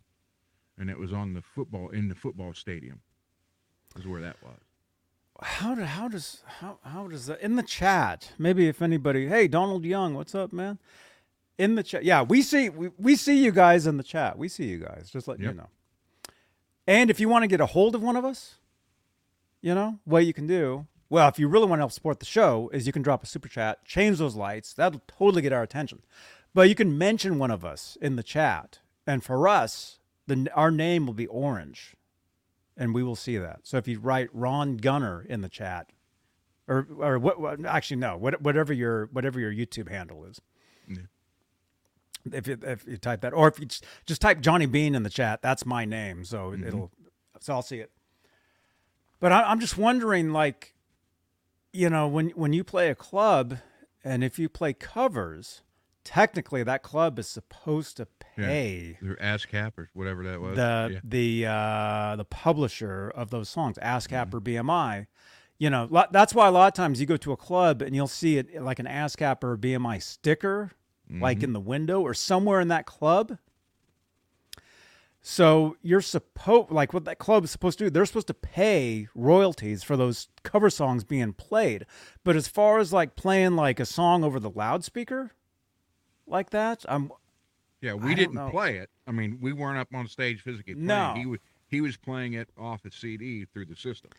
and 0.79 0.91
it 0.91 0.99
was 0.99 1.13
on 1.15 1.33
the 1.33 1.43
football 1.43 1.89
in 1.91 2.09
the 2.09 2.15
football 2.15 2.53
stadium. 2.53 3.01
Is 3.99 4.07
where 4.07 4.21
that 4.21 4.37
was. 4.43 4.59
How 5.41 5.75
do, 5.75 5.83
how 5.85 6.09
does 6.09 6.43
how 6.61 6.79
how 6.85 7.07
does 7.09 7.27
that 7.27 7.41
in 7.41 7.57
the 7.57 7.63
chat? 7.63 8.33
Maybe 8.39 8.69
if 8.69 8.83
anybody, 8.83 9.29
hey 9.29 9.49
Donald 9.49 9.85
Young, 9.85 10.15
what's 10.15 10.35
up, 10.35 10.53
man? 10.53 10.79
In 11.59 11.75
the 11.77 11.83
chat, 11.83 12.05
yeah, 12.05 12.23
we 12.23 12.43
see 12.43 12.69
we, 12.69 12.91
we 12.99 13.17
see 13.17 13.43
you 13.43 13.53
guys 13.53 13.87
in 13.87 13.97
the 13.97 14.03
chat. 14.03 14.37
We 14.37 14.49
see 14.49 14.67
you 14.67 14.79
guys. 14.79 15.11
Just 15.13 15.29
letting 15.29 15.45
Yep. 15.45 15.55
you 15.55 15.59
know. 15.59 15.69
And 16.87 17.11
if 17.11 17.21
you 17.21 17.29
want 17.29 17.45
to 17.45 17.49
get 17.49 17.61
a 17.61 17.67
hold 17.67 17.95
of 17.95 18.03
one 18.03 18.17
of 18.17 18.25
us, 18.25 18.57
you 19.61 19.75
know 19.75 19.99
what 20.05 20.27
you 20.27 20.33
can 20.35 20.47
do. 20.47 20.87
Well, 21.11 21.29
if 21.29 21.39
you 21.39 21.49
really 21.49 21.67
want 21.67 21.79
to 21.79 21.83
help 21.83 21.93
support 21.93 22.21
the 22.21 22.27
show, 22.27 22.69
is 22.73 22.87
you 22.87 22.93
can 22.93 23.03
drop 23.03 23.23
a 23.23 23.27
super 23.27 23.49
chat, 23.49 23.85
change 23.85 24.19
those 24.19 24.35
lights. 24.37 24.75
That'll 24.75 25.03
totally 25.09 25.41
get 25.43 25.53
our 25.53 25.63
attention. 25.63 26.03
But 26.55 26.69
you 26.69 26.75
can 26.75 26.99
mention 26.99 27.39
one 27.39 27.51
of 27.51 27.65
us 27.65 27.97
in 28.01 28.17
the 28.17 28.23
chat, 28.23 28.81
and 29.07 29.23
for 29.23 29.47
us, 29.47 29.99
the 30.27 30.51
our 30.55 30.71
name 30.71 31.07
will 31.07 31.15
be 31.15 31.27
orange 31.27 31.97
and 32.79 32.95
we 32.95 33.03
will 33.03 33.17
see 33.17 33.37
that. 33.37 33.61
So 33.65 33.77
if 33.77 33.89
you 33.89 33.99
write 33.99 34.29
Ron 34.33 34.77
Gunner 34.77 35.27
in 35.29 35.41
the 35.41 35.49
chat, 35.49 35.91
or 36.69 36.87
or 36.99 37.19
what, 37.19 37.41
what 37.41 37.67
actually 37.67 37.97
no, 37.97 38.17
what, 38.17 38.41
whatever 38.41 38.73
your 38.73 39.07
whatever 39.07 39.41
your 39.41 39.53
YouTube 39.53 39.91
handle 39.91 40.25
is. 40.25 40.41
Yeah. 40.87 40.97
If 42.33 42.47
you 42.47 42.59
if 42.63 42.87
you 42.87 42.97
type 42.97 43.23
that, 43.23 43.35
or 43.35 43.49
if 43.49 43.59
you 43.59 43.67
just, 43.67 43.85
just 44.07 44.21
type 44.21 44.41
Johnny 44.41 44.67
Bean 44.67 44.95
in 44.95 45.03
the 45.03 45.11
chat, 45.11 45.43
that's 45.43 45.67
my 45.67 45.85
name, 45.85 46.25
so 46.25 46.51
mm-hmm. 46.51 46.67
it'll 46.67 46.93
so 47.41 47.55
I'll 47.55 47.63
see 47.63 47.79
it. 47.79 47.91
But 49.21 49.33
I, 49.33 49.43
I'm 49.43 49.59
just 49.59 49.77
wondering, 49.77 50.33
like, 50.33 50.75
you 51.73 51.91
know, 51.91 52.07
when 52.07 52.31
when 52.31 52.53
you 52.53 52.63
play 52.63 52.91
a 52.91 52.95
club, 52.95 53.59
and 54.05 54.23
if 54.23 54.39
you 54.39 54.49
play 54.49 54.73
covers, 54.73 55.63
technically 56.05 56.63
that 56.63 56.83
club 56.83 57.19
is 57.19 57.29
supposed 57.29 57.97
to 57.99 58.07
pay 58.37 58.99
Their 59.03 59.17
ASCAP 59.17 59.77
or 59.79 59.91
whatever 59.95 60.25
that 60.25 60.41
was. 60.41 60.57
the 60.57 60.91
yeah. 60.95 61.01
the 61.05 61.47
uh, 61.47 62.17
the 62.17 62.25
publisher 62.25 63.11
of 63.15 63.31
those 63.31 63.49
songs, 63.49 63.77
ASCAP 63.83 64.31
Mm-hmm. 64.31 64.37
or 64.37 64.41
BMI. 64.41 65.07
You 65.59 65.71
know, 65.71 65.89
that's 66.13 66.35
why 66.35 66.47
a 66.47 66.53
lot 66.53 66.69
of 66.69 66.75
times 66.75 67.01
you 67.01 67.07
go 67.07 67.17
to 67.17 67.33
a 67.33 67.37
club 67.37 67.83
and 67.83 67.95
you'll 67.95 68.07
see 68.07 68.39
it 68.39 68.63
like 68.63 68.79
an 68.79 68.87
ASCAP 68.87 69.43
or 69.43 69.57
BMI 69.59 70.01
sticker, 70.03 70.71
like 71.11 71.39
Mm-hmm. 71.39 71.45
in 71.45 71.53
the 71.53 71.61
window 71.61 72.01
or 72.01 72.15
somewhere 72.15 72.61
in 72.61 72.69
that 72.69 72.87
club. 72.87 73.39
So 75.21 75.77
you're 75.83 76.01
supposed 76.01 76.71
like 76.71 76.95
what 76.95 77.05
that 77.05 77.19
club 77.19 77.45
is 77.45 77.51
supposed 77.51 77.79
to 77.79 77.85
do. 77.85 77.91
They're 77.91 78.07
supposed 78.07 78.29
to 78.29 78.35
pay 78.35 79.09
royalties 79.15 79.83
for 79.83 79.97
those 79.97 80.29
cover 80.43 80.71
songs 80.71 81.05
being 81.05 81.33
played. 81.33 81.87
But 82.25 82.37
as 82.37 82.47
far 82.49 82.79
as 82.79 82.93
like 82.93 83.17
playing 83.17 83.57
like 83.57 83.81
a 83.81 83.85
song 83.85 84.23
over 84.25 84.39
the 84.41 84.51
loudspeaker, 84.51 85.33
like 86.31 86.51
that, 86.51 86.85
I'm 86.89 87.11
Yeah, 87.81 87.95
we 87.95 88.15
didn't 88.15 88.35
know. 88.35 88.51
play 88.51 88.77
it. 88.79 88.91
I 89.07 89.13
mean, 89.13 89.39
we 89.41 89.53
weren't 89.53 89.79
up 89.79 89.89
on 89.95 90.07
stage 90.09 90.43
physically 90.43 90.75
playing. 90.75 90.87
No. 90.87 91.15
He 91.17 91.27
was 91.27 91.39
he 91.67 91.81
was 91.81 91.97
playing 91.97 92.33
it 92.33 92.49
off 92.59 92.85
a 92.85 92.91
CD 92.91 93.45
through 93.45 93.67
the 93.67 93.77
system. 93.77 94.11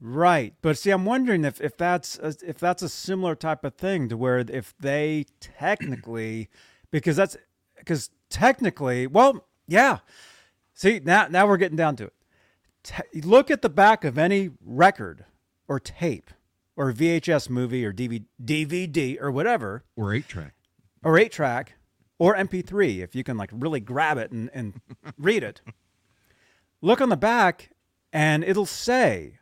Right, 0.00 0.54
but 0.62 0.78
see, 0.78 0.90
I'm 0.90 1.04
wondering 1.04 1.44
if 1.44 1.60
if 1.60 1.76
that's 1.76 2.18
a, 2.20 2.32
if 2.46 2.58
that's 2.58 2.82
a 2.82 2.88
similar 2.88 3.34
type 3.34 3.64
of 3.64 3.74
thing 3.74 4.08
to 4.10 4.16
where 4.16 4.38
if 4.38 4.72
they 4.78 5.26
technically, 5.40 6.48
because 6.92 7.16
that's 7.16 7.36
because 7.76 8.10
technically, 8.30 9.08
well, 9.08 9.44
yeah. 9.66 9.98
See, 10.74 11.00
now 11.04 11.26
now 11.28 11.48
we're 11.48 11.56
getting 11.56 11.76
down 11.76 11.96
to 11.96 12.04
it. 12.04 12.12
Te- 12.84 13.20
look 13.22 13.50
at 13.50 13.60
the 13.62 13.68
back 13.68 14.04
of 14.04 14.16
any 14.18 14.50
record 14.64 15.24
or 15.66 15.80
tape 15.80 16.30
or 16.76 16.92
VHS 16.92 17.50
movie 17.50 17.84
or 17.84 17.92
DVD, 17.92 18.24
DVD 18.42 19.20
or 19.20 19.32
whatever 19.32 19.82
Or 19.96 20.14
eight 20.14 20.28
track. 20.28 20.54
Or 21.04 21.18
eight 21.18 21.32
track 21.32 21.74
or 22.18 22.34
MP3 22.34 23.00
if 23.02 23.14
you 23.14 23.24
can 23.24 23.36
like 23.36 23.50
really 23.52 23.80
grab 23.80 24.18
it 24.18 24.30
and, 24.32 24.50
and 24.52 24.80
read 25.18 25.42
it. 25.42 25.60
Look 26.80 27.00
on 27.00 27.08
the 27.08 27.16
back 27.16 27.70
and 28.12 28.44
it'll 28.44 28.66
say 28.66 29.38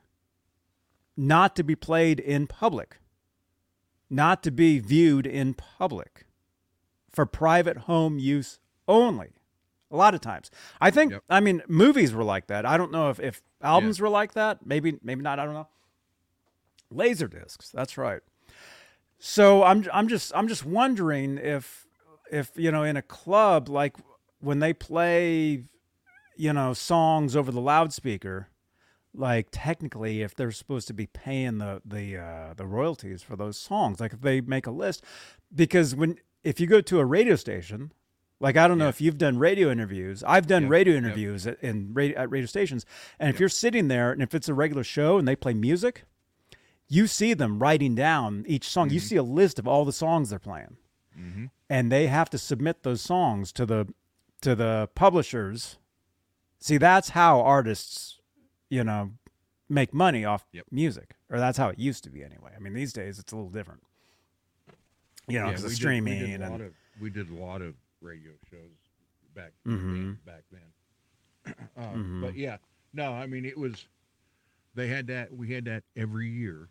not 1.16 1.56
to 1.56 1.64
be 1.64 1.74
played 1.74 2.20
in 2.20 2.46
public, 2.46 2.98
not 4.10 4.42
to 4.42 4.50
be 4.50 4.78
viewed 4.78 5.26
in 5.26 5.54
public, 5.54 6.26
for 7.10 7.24
private 7.24 7.78
home 7.78 8.18
use 8.18 8.58
only. 8.86 9.30
A 9.90 9.96
lot 9.96 10.14
of 10.14 10.20
times. 10.20 10.50
I 10.80 10.90
think 10.90 11.12
Yep. 11.12 11.22
I 11.30 11.40
mean 11.40 11.62
movies 11.68 12.12
were 12.12 12.24
like 12.24 12.48
that. 12.48 12.66
I 12.66 12.76
don't 12.76 12.90
know 12.92 13.08
if, 13.10 13.20
if 13.20 13.42
albums 13.62 14.00
were 14.00 14.08
like 14.08 14.34
that. 14.34 14.66
Maybe 14.66 14.98
maybe 15.02 15.22
not, 15.22 15.38
I 15.38 15.44
don't 15.44 15.54
know. 15.54 15.68
Laser 16.90 17.28
discs, 17.28 17.70
that's 17.70 17.96
right. 17.96 18.20
So 19.18 19.62
I'm 19.62 19.86
I'm 19.92 20.08
just 20.08 20.32
I'm 20.34 20.48
just 20.48 20.64
wondering 20.64 21.38
if 21.38 21.86
if 22.30 22.50
you 22.56 22.70
know 22.70 22.82
in 22.82 22.96
a 22.96 23.02
club 23.02 23.68
like 23.68 23.96
when 24.40 24.58
they 24.58 24.72
play 24.72 25.64
you 26.36 26.52
know 26.52 26.72
songs 26.74 27.34
over 27.34 27.50
the 27.50 27.60
loudspeaker 27.60 28.48
like 29.14 29.48
technically 29.50 30.20
if 30.22 30.34
they're 30.34 30.50
supposed 30.50 30.86
to 30.88 30.92
be 30.94 31.06
paying 31.06 31.58
the 31.58 31.80
the 31.84 32.16
uh, 32.18 32.54
the 32.54 32.66
royalties 32.66 33.22
for 33.22 33.36
those 33.36 33.56
songs 33.56 34.00
like 34.00 34.12
if 34.12 34.20
they 34.20 34.40
make 34.42 34.66
a 34.66 34.70
list 34.70 35.02
because 35.54 35.94
when 35.94 36.18
if 36.44 36.60
you 36.60 36.66
go 36.66 36.80
to 36.82 36.98
a 36.98 37.04
radio 37.04 37.36
station 37.36 37.92
like 38.38 38.58
I 38.58 38.68
don't 38.68 38.76
know 38.76 38.84
Yeah. 38.84 38.90
if 38.90 39.00
you've 39.00 39.16
done 39.16 39.38
radio 39.38 39.70
interviews 39.70 40.22
I've 40.26 40.46
done 40.46 40.68
radio 40.68 40.94
interviews 40.94 41.46
at, 41.46 41.58
in 41.62 41.94
radio, 41.94 42.18
at 42.18 42.30
radio 42.30 42.46
stations 42.46 42.84
and 43.18 43.30
if 43.30 43.40
you're 43.40 43.48
sitting 43.48 43.88
there 43.88 44.12
and 44.12 44.22
if 44.22 44.34
it's 44.34 44.48
a 44.48 44.54
regular 44.54 44.84
show 44.84 45.16
and 45.16 45.26
they 45.26 45.36
play 45.36 45.54
music 45.54 46.04
you 46.88 47.06
see 47.06 47.34
them 47.34 47.58
writing 47.58 47.94
down 47.94 48.44
each 48.46 48.68
song 48.68 48.90
you 48.90 49.00
see 49.00 49.16
a 49.16 49.22
list 49.22 49.58
of 49.58 49.66
all 49.66 49.84
the 49.84 49.92
songs 49.92 50.30
they're 50.30 50.38
playing 50.38 50.76
Mm-hmm. 51.18 51.46
and 51.70 51.90
they 51.90 52.06
have 52.08 52.28
to 52.30 52.38
submit 52.38 52.82
those 52.82 53.00
songs 53.00 53.50
to 53.52 53.64
the 53.64 53.86
to 54.42 54.54
the 54.54 54.88
publishers. 54.94 55.78
See, 56.60 56.76
that's 56.76 57.08
how 57.10 57.40
artists, 57.40 58.20
you 58.68 58.84
know, 58.84 59.12
make 59.68 59.94
money 59.94 60.26
off 60.26 60.44
Yep. 60.52 60.66
music, 60.70 61.14
or 61.30 61.38
that's 61.38 61.56
how 61.56 61.68
it 61.70 61.78
used 61.78 62.04
to 62.04 62.10
be 62.10 62.22
anyway. 62.22 62.52
I 62.54 62.58
mean, 62.58 62.74
these 62.74 62.92
days 62.92 63.18
it's 63.18 63.32
a 63.32 63.36
little 63.36 63.50
different. 63.50 63.80
You 65.26 65.38
know, 65.40 65.46
Yeah, 65.46 65.50
because 65.52 65.62
we 65.64 65.66
of 65.68 65.72
streaming 65.74 66.20
we 66.20 66.26
did, 66.26 66.40
a 66.40 66.44
lot 66.44 66.52
and 66.52 66.62
of 66.64 66.72
we 67.00 67.08
did 67.10 67.30
a 67.30 67.34
lot 67.34 67.62
of 67.62 67.74
radio 68.02 68.32
shows 68.50 68.76
back 69.34 69.52
Mhm. 69.66 70.18
back 70.26 70.42
then. 70.52 71.54
um, 71.78 72.20
But 72.20 72.36
yeah, 72.36 72.58
no, 72.92 73.12
I 73.14 73.26
mean 73.26 73.44
it 73.46 73.56
was. 73.56 73.86
They 74.74 74.88
had 74.88 75.06
that. 75.06 75.32
We 75.34 75.50
had 75.54 75.64
that 75.64 75.84
every 75.96 76.28
year, 76.28 76.68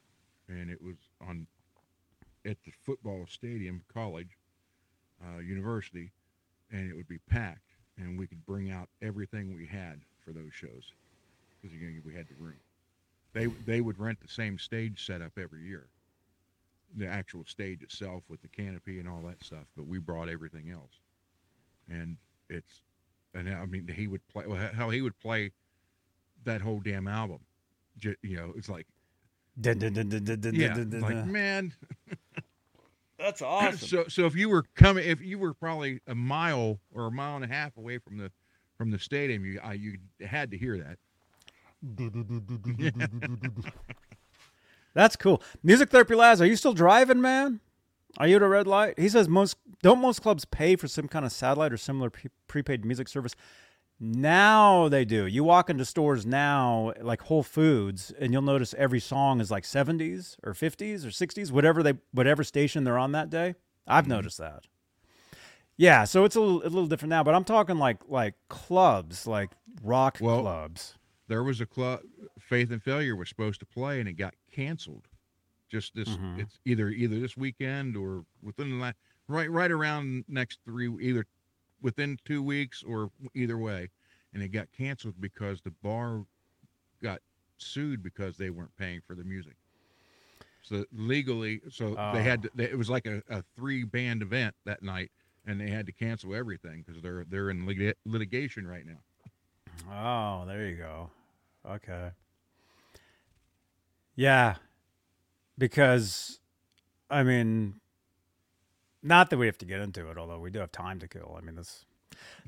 and 0.48 0.70
it 0.70 0.82
was 0.82 0.96
on 1.28 1.48
at 2.46 2.58
the 2.64 2.72
football 2.86 3.26
stadium, 3.28 3.82
college, 3.91 4.38
uh, 5.24 5.39
university, 5.39 6.12
and 6.72 6.89
it 6.89 6.96
would 6.96 7.08
be 7.08 7.20
packed, 7.30 7.72
and 7.98 8.20
we 8.20 8.28
could 8.28 8.46
bring 8.46 8.72
out 8.72 8.88
everything 9.02 9.56
we 9.56 9.66
had 9.66 10.02
for 10.24 10.32
those 10.32 10.54
shows 10.54 10.93
because 11.62 11.76
we 12.06 12.14
had 12.14 12.28
the 12.28 12.36
room. 12.43 12.60
They 13.34 13.48
they 13.66 13.82
would 13.82 14.00
rent 14.00 14.20
the 14.22 14.28
same 14.28 14.58
stage 14.60 15.06
setup 15.06 15.34
every 15.38 15.64
year 15.64 15.88
the 16.98 17.08
actual 17.08 17.43
stage 17.46 17.82
itself 17.82 18.24
with 18.30 18.41
the 18.41 18.48
canopy 18.48 19.00
and 19.00 19.10
all 19.10 19.22
that 19.22 19.43
stuff, 19.43 19.66
but 19.76 19.86
we 19.86 20.00
brought 20.00 20.30
everything 20.30 20.72
else. 20.72 21.00
And 21.89 22.18
it's, 22.50 22.82
and 23.34 23.50
I 23.50 23.66
mean, 23.66 23.88
he 23.88 24.08
would 24.08 24.26
play, 24.28 24.46
well, 24.48 24.70
how 24.74 24.89
he 24.89 25.02
would 25.02 25.18
play 25.20 25.52
that 26.46 26.62
whole 26.62 26.80
damn 26.80 27.08
album. 27.08 27.39
You 28.22 28.38
know, 28.38 28.54
it's 28.56 28.70
like, 28.70 28.88
Dun, 29.60 29.78
dun, 29.78 29.93
dun, 29.93 30.10
dun, 30.10 30.24
dun, 30.24 30.39
dun, 30.41 30.56
yeah, 30.56 30.74
dun, 30.74 30.89
dun, 30.89 31.01
like, 31.01 31.14
dun. 31.14 31.32
man. 31.32 31.74
that's 33.20 33.41
awesome. 33.43 33.78
So, 33.78 34.06
so 34.08 34.26
if 34.26 34.36
you 34.36 34.49
were 34.49 34.64
coming, 34.76 35.08
if 35.08 35.22
you 35.22 35.39
were 35.39 35.53
probably 35.53 36.01
a 36.08 36.16
mile 36.16 36.80
or 36.93 37.08
a 37.08 37.12
mile 37.12 37.36
and 37.36 37.45
a 37.45 37.47
half 37.47 37.78
away 37.78 37.97
from 37.97 38.18
the, 38.18 38.32
from 38.78 38.91
the 38.91 38.99
stadium, 38.99 39.45
you, 39.45 39.60
I, 39.64 39.74
you 39.74 39.97
had 40.26 40.51
to 40.51 40.58
hear 40.58 40.78
that. 40.78 40.97
That's 44.93 45.16
cool. 45.16 45.41
Music 45.62 45.89
therapy 45.89 46.16
Laz, 46.16 46.41
are 46.41 46.45
you 46.45 46.56
still 46.56 46.74
driving, 46.74 47.22
man? 47.22 47.60
Are 48.18 48.28
you 48.28 48.38
at 48.38 48.41
a 48.41 48.47
red 48.47 48.66
light? 48.66 48.97
He 48.97 49.10
says 49.10 49.28
most 49.28 49.58
don't 49.82 49.99
most 49.99 50.22
clubs 50.22 50.45
pay 50.45 50.76
for 50.78 50.88
some 50.88 51.08
kind 51.08 51.26
of 51.26 51.32
satellite 51.32 51.74
or 51.74 51.78
similar 51.78 52.10
pre- 52.10 52.32
prepaid 52.47 52.86
music 52.86 53.10
service. 53.10 53.36
Now 54.00 54.89
they 54.89 55.06
do. 55.06 55.26
You 55.26 55.43
walk 55.43 55.70
into 55.70 55.86
stores 55.86 56.26
now, 56.26 56.93
like 57.02 57.22
Whole 57.22 57.43
Foods, 57.43 58.12
and 58.20 58.34
you'll 58.34 58.41
notice 58.41 58.76
every 58.78 59.00
song 59.00 59.39
is 59.39 59.50
like 59.50 59.64
70s 59.64 60.36
or 60.43 60.54
50s 60.54 61.06
or 61.06 61.10
60s, 61.10 61.52
whatever 61.52 61.82
they 61.82 61.93
whatever 62.12 62.43
station 62.43 62.84
they're 62.84 62.98
on 62.98 63.14
that 63.14 63.30
day. 63.30 63.56
I've 63.88 64.08
noticed 64.08 64.38
that. 64.39 64.66
Yeah, 65.78 66.06
so 66.06 66.24
it's 66.24 66.36
a 66.36 66.39
little, 66.41 66.62
a 66.62 66.70
little 66.72 66.88
different 66.88 67.10
now, 67.10 67.24
but 67.24 67.36
I'm 67.36 67.43
talking 67.43 67.78
like 67.78 68.00
like 68.08 68.34
clubs, 68.50 69.26
like 69.28 69.52
rock 69.84 70.18
Well, 70.22 70.41
clubs. 70.41 70.96
there 71.28 71.43
was 71.43 71.62
a 71.62 71.66
club 71.66 72.02
faith 72.39 72.72
and 72.72 72.82
failure 72.84 73.16
was 73.16 73.30
supposed 73.30 73.60
to 73.62 73.66
play 73.66 74.00
and 74.00 74.08
it 74.10 74.14
got 74.14 74.34
canceled 74.52 75.08
just 75.72 75.96
this 75.96 76.10
Mhm. 76.10 76.39
it's 76.39 76.60
either 76.66 76.89
either 76.89 77.20
this 77.20 77.36
weekend 77.36 77.98
or 77.98 78.24
within 78.43 78.70
the 78.70 78.76
last 78.76 78.98
right 79.28 79.50
right 79.50 79.72
around 79.72 80.24
next 80.28 80.60
three 80.64 80.88
either 81.02 81.26
within 81.86 82.18
two 82.26 82.42
weeks 82.42 82.84
or 82.84 83.12
either 83.36 83.58
way 83.58 83.90
and 84.34 84.42
it 84.42 84.50
got 84.50 84.68
canceled 84.76 85.16
because 85.22 85.62
the 85.62 85.72
bar 85.84 86.26
got 87.02 87.20
sued 87.58 88.02
because 88.04 88.38
they 88.38 88.50
weren't 88.50 88.76
paying 88.78 89.00
for 89.06 89.16
the 89.16 89.24
music 89.24 89.56
so 90.62 90.84
legally 90.92 91.62
so 91.70 91.96
they 92.14 92.24
had 92.24 92.42
to, 92.42 92.50
they, 92.56 92.66
it 92.66 92.78
was 92.78 92.90
like 92.90 93.06
a, 93.06 93.22
a 93.30 93.44
three 93.56 93.84
band 93.84 94.22
event 94.22 94.54
that 94.66 94.82
night 94.82 95.12
and 95.46 95.62
they 95.62 95.70
had 95.70 95.86
to 95.86 95.92
cancel 95.92 96.34
everything 96.34 96.84
because 96.86 97.02
they're 97.02 97.24
they're 97.30 97.50
in 97.52 97.66
lit- 97.66 97.98
litigation 98.06 98.68
right 98.68 98.86
now 98.86 99.00
Oh, 99.92 100.46
there 100.48 100.68
you 100.68 100.78
go. 100.78 101.10
Okay. 101.70 102.12
Yeah. 104.16 104.56
Because 105.58 106.40
I 107.10 107.24
mean 107.24 107.76
not 109.06 109.30
that 109.30 109.38
we 109.38 109.45
have 109.45 109.58
to 109.60 109.66
get 109.66 109.80
into 109.80 110.10
it, 110.10 110.18
although 110.18 110.39
we 110.39 110.49
do 110.49 110.60
have 110.60 110.72
time 110.72 110.99
to 110.99 111.08
kill. 111.08 111.36
I 111.38 111.41
mean 111.45 111.56
this 111.56 111.86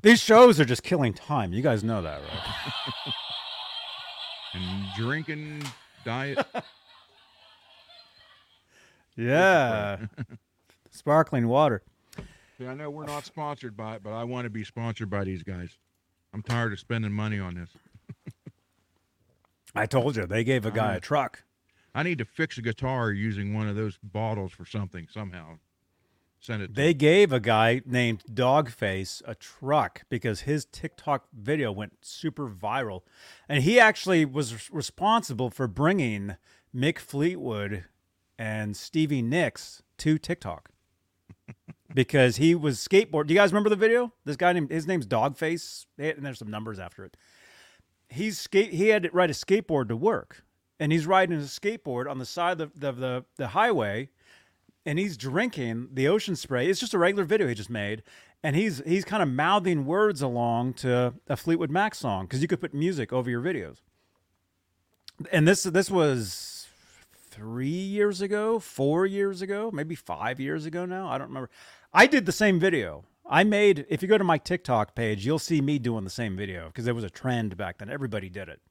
these 0.02 0.20
shows 0.22 0.60
are 0.60 0.66
just 0.66 0.84
killing 0.84 1.14
time. 1.14 1.54
You 1.54 1.62
guys 1.62 1.84
know 1.84 2.02
that, 2.02 2.22
right? 2.22 3.14
and 4.54 4.86
drinking 4.98 5.64
diet 6.06 6.40
Yeah. 9.16 10.06
Sparkling 10.92 11.48
water. 11.48 11.82
See, 12.58 12.66
I 12.68 12.74
know 12.74 12.90
we're 12.90 13.06
not 13.06 13.26
sponsored 13.26 13.76
by 13.76 13.96
it, 13.96 14.04
but 14.04 14.14
I 14.14 14.24
want 14.24 14.46
to 14.46 14.50
be 14.50 14.64
sponsored 14.64 15.10
by 15.10 15.24
these 15.24 15.44
guys. 15.44 15.78
I'm 16.34 16.42
tired 16.44 16.74
of 16.74 16.80
spending 16.80 17.12
money 17.12 17.40
on 17.40 17.56
this. 17.56 17.70
I 19.76 19.86
told 19.86 20.16
you 20.16 20.26
they 20.26 20.44
gave 20.44 20.66
a 20.66 20.72
guy 20.72 20.88
Uh-huh. 20.90 20.98
a 20.98 21.02
truck. 21.02 21.44
I 21.94 22.04
need 22.04 22.18
to 22.20 22.26
fix 22.26 22.58
a 22.58 22.62
guitar 22.62 23.12
using 23.12 23.54
one 23.54 23.68
of 23.68 23.76
those 23.76 23.98
bottles 24.04 24.52
for 24.52 24.66
something 24.66 25.08
somehow. 25.12 25.58
Send 26.40 26.62
it. 26.62 26.68
To 26.68 26.74
They 26.74 26.94
gave 26.94 27.34
a 27.34 27.40
guy 27.40 27.82
named 27.86 28.24
Dogface 28.32 29.22
a 29.26 29.36
truck 29.36 30.04
because 30.10 30.42
his 30.42 30.66
TikTok 30.66 31.28
video 31.34 31.72
went 31.72 31.98
super 32.02 32.50
viral. 32.50 33.02
And 33.50 33.64
he 33.64 33.80
actually 33.80 34.26
was 34.26 34.72
responsible 34.72 35.50
for 35.50 35.68
bringing 35.68 36.38
Mick 36.76 37.00
Fleetwood 37.00 37.86
and 38.38 38.78
Stevie 38.78 39.22
Nicks 39.22 39.82
to 39.98 40.18
TikTok 40.18 40.70
because 41.94 42.38
he 42.38 42.54
was 42.54 42.78
skateboard. 42.78 43.28
Do 43.28 43.34
you 43.34 43.40
guys 43.40 43.52
remember 43.52 43.70
the 43.70 43.76
video? 43.76 44.14
This 44.26 44.38
guy 44.38 44.54
named 44.54 44.72
his 44.72 44.86
name's 44.86 45.08
Dogface, 45.08 45.86
and 45.98 46.26
there's 46.26 46.40
some 46.40 46.52
numbers 46.52 46.80
after 46.80 47.04
it. 47.04 47.18
He's 48.10 48.40
skate. 48.40 48.74
He 48.74 48.90
had 48.90 49.04
to 49.04 49.10
ride 49.12 49.32
a 49.32 49.34
skateboard 49.34 49.90
to 49.90 49.98
work, 49.98 50.44
and 50.80 50.92
he's 50.92 51.06
riding 51.08 51.38
his 51.38 51.58
skateboard 51.58 52.10
on 52.10 52.20
the 52.20 52.26
side 52.26 52.62
of 52.62 52.74
the, 52.80 52.92
the, 52.92 53.00
the, 53.00 53.26
the 53.38 53.48
highway 53.50 54.10
and 54.88 54.98
he's 54.98 55.18
drinking 55.18 55.90
the 55.92 56.08
ocean 56.08 56.38
spray. 56.38 56.70
It's 56.70 56.80
just 56.80 56.94
a 56.94 56.98
regular 56.98 57.26
video 57.26 57.46
he 57.50 57.54
just 57.54 57.70
made, 57.70 58.04
and 58.42 58.56
he's 58.56 58.82
he's 58.86 59.04
kind 59.04 59.22
of 59.22 59.28
mouthing 59.28 59.86
words 59.86 60.22
along 60.22 60.76
to 60.76 61.14
a 61.28 61.36
Fleetwood 61.36 61.70
Mac 61.70 61.94
song 61.94 62.26
because 62.26 62.42
you 62.42 62.48
could 62.48 62.62
put 62.62 62.74
music 62.74 63.12
over 63.12 63.30
your 63.30 63.42
videos. 63.42 63.82
And 65.30 65.46
this 65.46 65.64
this 65.64 65.92
was 65.92 66.68
three 67.30 67.68
years 67.68 68.22
ago, 68.22 68.60
four 68.60 69.06
years 69.06 69.42
ago, 69.42 69.70
maybe 69.74 69.94
five 69.94 70.40
years 70.40 70.66
ago 70.66 70.86
now. 70.86 71.10
I 71.10 71.18
don't 71.18 71.28
remember. 71.28 71.50
I 71.94 72.08
did 72.08 72.26
the 72.26 72.32
same 72.32 72.58
video. 72.58 73.04
I 73.30 73.44
made. 73.44 73.86
If 73.90 74.02
you 74.02 74.08
go 74.08 74.18
to 74.18 74.24
my 74.24 74.38
TikTok 74.38 74.96
page, 74.96 75.26
you'll 75.26 75.38
see 75.38 75.60
me 75.60 75.80
doing 75.80 76.06
the 76.06 76.10
same 76.10 76.38
video 76.38 76.68
because 76.68 76.88
it 76.88 76.96
was 76.96 77.04
a 77.04 77.10
trend 77.10 77.58
back 77.58 77.80
then. 77.80 77.90
Everybody 77.90 78.30
did 78.30 78.48
it. 78.48 78.62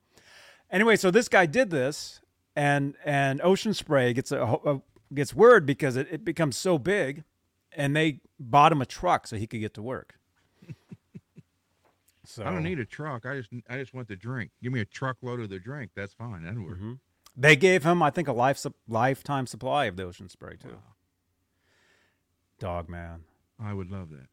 Anyway, 0.71 0.97
so 0.97 1.11
this 1.11 1.29
guy 1.29 1.45
did 1.45 1.69
this, 1.69 2.23
and 2.57 2.95
and 3.05 3.43
Ocean 3.43 3.75
Spray 3.75 4.15
gets 4.15 4.33
a, 4.33 4.41
a 4.43 4.81
gets 5.15 5.35
word 5.35 5.67
because 5.67 5.97
it, 5.97 6.09
it 6.11 6.25
becomes 6.25 6.57
so 6.57 6.79
big, 6.79 7.25
and 7.73 7.95
they 7.97 8.21
bought 8.39 8.73
him 8.73 8.81
a 8.83 8.87
truck 8.87 9.27
so 9.27 9.37
he 9.37 9.47
could 9.47 9.61
get 9.61 9.75
to 9.75 9.83
work. 9.83 10.19
so 12.25 12.43
I 12.45 12.51
don't 12.51 12.63
need 12.63 12.79
a 12.79 12.85
truck. 12.85 13.25
I 13.27 13.37
just 13.37 13.51
I 13.69 13.77
just 13.79 13.95
want 13.95 14.09
the 14.09 14.17
drink. 14.17 14.51
Give 14.63 14.73
me 14.73 14.81
a 14.81 14.85
truckload 14.85 15.41
of 15.41 15.49
the 15.51 15.59
drink. 15.59 15.93
That's 15.95 16.13
fine. 16.15 16.43
That'll 16.45 16.65
work. 16.65 16.79
Mhm. 16.81 16.99
They 17.37 17.55
gave 17.55 17.85
him, 17.85 18.03
I 18.03 18.11
think, 18.11 18.29
a 18.29 18.33
life 18.33 18.57
sup- 18.57 18.77
lifetime 18.89 19.47
supply 19.47 19.85
of 19.85 19.97
the 19.97 20.05
Ocean 20.05 20.29
Spray 20.29 20.57
too. 20.57 20.79
Dog 22.59 22.89
man. 22.89 23.25
I 23.61 23.75
would 23.75 23.91
love 23.91 24.11
that. 24.11 24.29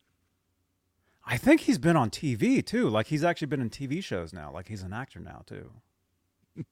I 1.26 1.38
think 1.38 1.61
he's 1.61 1.78
been 1.78 1.95
on 1.97 2.09
TV 2.09 2.65
too. 2.65 2.89
Like 2.89 3.07
he's 3.07 3.24
actually 3.24 3.47
been 3.47 3.61
in 3.61 3.69
TV 3.69 4.03
shows 4.03 4.34
now. 4.34 4.51
Like 4.51 4.67
he's 4.67 4.84
an 4.84 4.93
actor 4.93 5.19
now 5.19 5.43
too. 5.45 5.71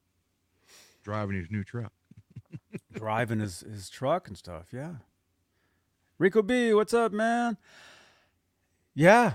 Driving 1.02 1.36
his 1.36 1.50
new 1.50 1.64
truck. 1.64 1.92
Driving 2.92 3.40
his, 3.40 3.60
his 3.60 3.90
truck 3.90 4.28
and 4.28 4.36
stuff. 4.36 4.68
Yeah. 4.72 4.94
Rico 6.18 6.42
B, 6.42 6.72
what's 6.72 6.94
up, 6.94 7.12
man? 7.12 7.56
Yeah. 8.94 9.34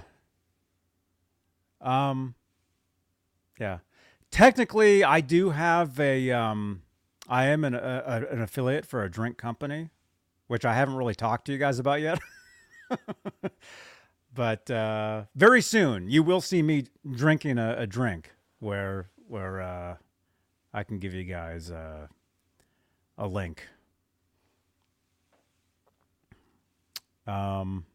Um 1.81 2.35
yeah. 3.59 3.79
Technically 4.31 5.03
I 5.03 5.21
do 5.21 5.51
have 5.51 5.99
a 5.99 6.31
um 6.31 6.81
I 7.27 7.45
am 7.47 7.63
an 7.63 7.75
a, 7.75 8.25
an 8.31 8.41
affiliate 8.41 8.85
for 8.85 9.03
a 9.03 9.11
drink 9.11 9.37
company, 9.37 9.89
which 10.47 10.65
I 10.65 10.73
haven't 10.73 10.95
really 10.95 11.15
talked 11.15 11.45
to 11.45 11.51
you 11.51 11.57
guys 11.57 11.79
about 11.79 12.01
yet. 12.01 12.19
but 14.33 14.69
uh, 14.71 15.23
very 15.35 15.61
soon 15.61 16.09
you 16.09 16.23
will 16.23 16.41
see 16.41 16.61
me 16.61 16.85
drinking 17.09 17.57
a, 17.57 17.75
a 17.79 17.87
drink 17.87 18.31
where 18.59 19.09
where 19.27 19.61
uh, 19.61 19.95
I 20.73 20.83
can 20.83 20.99
give 20.99 21.13
you 21.13 21.23
guys 21.23 21.69
uh, 21.71 22.07
a 23.17 23.27
link. 23.27 23.67
Um, 27.25 27.85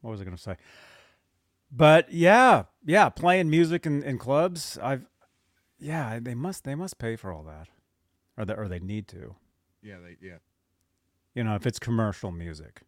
what 0.00 0.10
was 0.10 0.20
I 0.20 0.24
going 0.24 0.36
to 0.36 0.42
say? 0.42 0.56
But 1.70 2.12
yeah, 2.12 2.64
yeah, 2.84 3.08
playing 3.08 3.48
music 3.48 3.86
in, 3.86 4.02
in 4.02 4.18
clubs. 4.18 4.78
I've 4.82 5.06
yeah, 5.78 6.18
they 6.20 6.34
must 6.34 6.64
they 6.64 6.74
must 6.74 6.98
pay 6.98 7.16
for 7.16 7.32
all 7.32 7.42
that, 7.44 7.68
or 8.36 8.44
they, 8.44 8.54
or 8.54 8.68
they 8.68 8.78
need 8.78 9.08
to. 9.08 9.36
Yeah, 9.82 9.96
they 10.04 10.16
yeah. 10.20 10.38
You 11.34 11.44
know, 11.44 11.54
if 11.54 11.66
it's 11.66 11.78
commercial 11.78 12.30
music. 12.30 12.82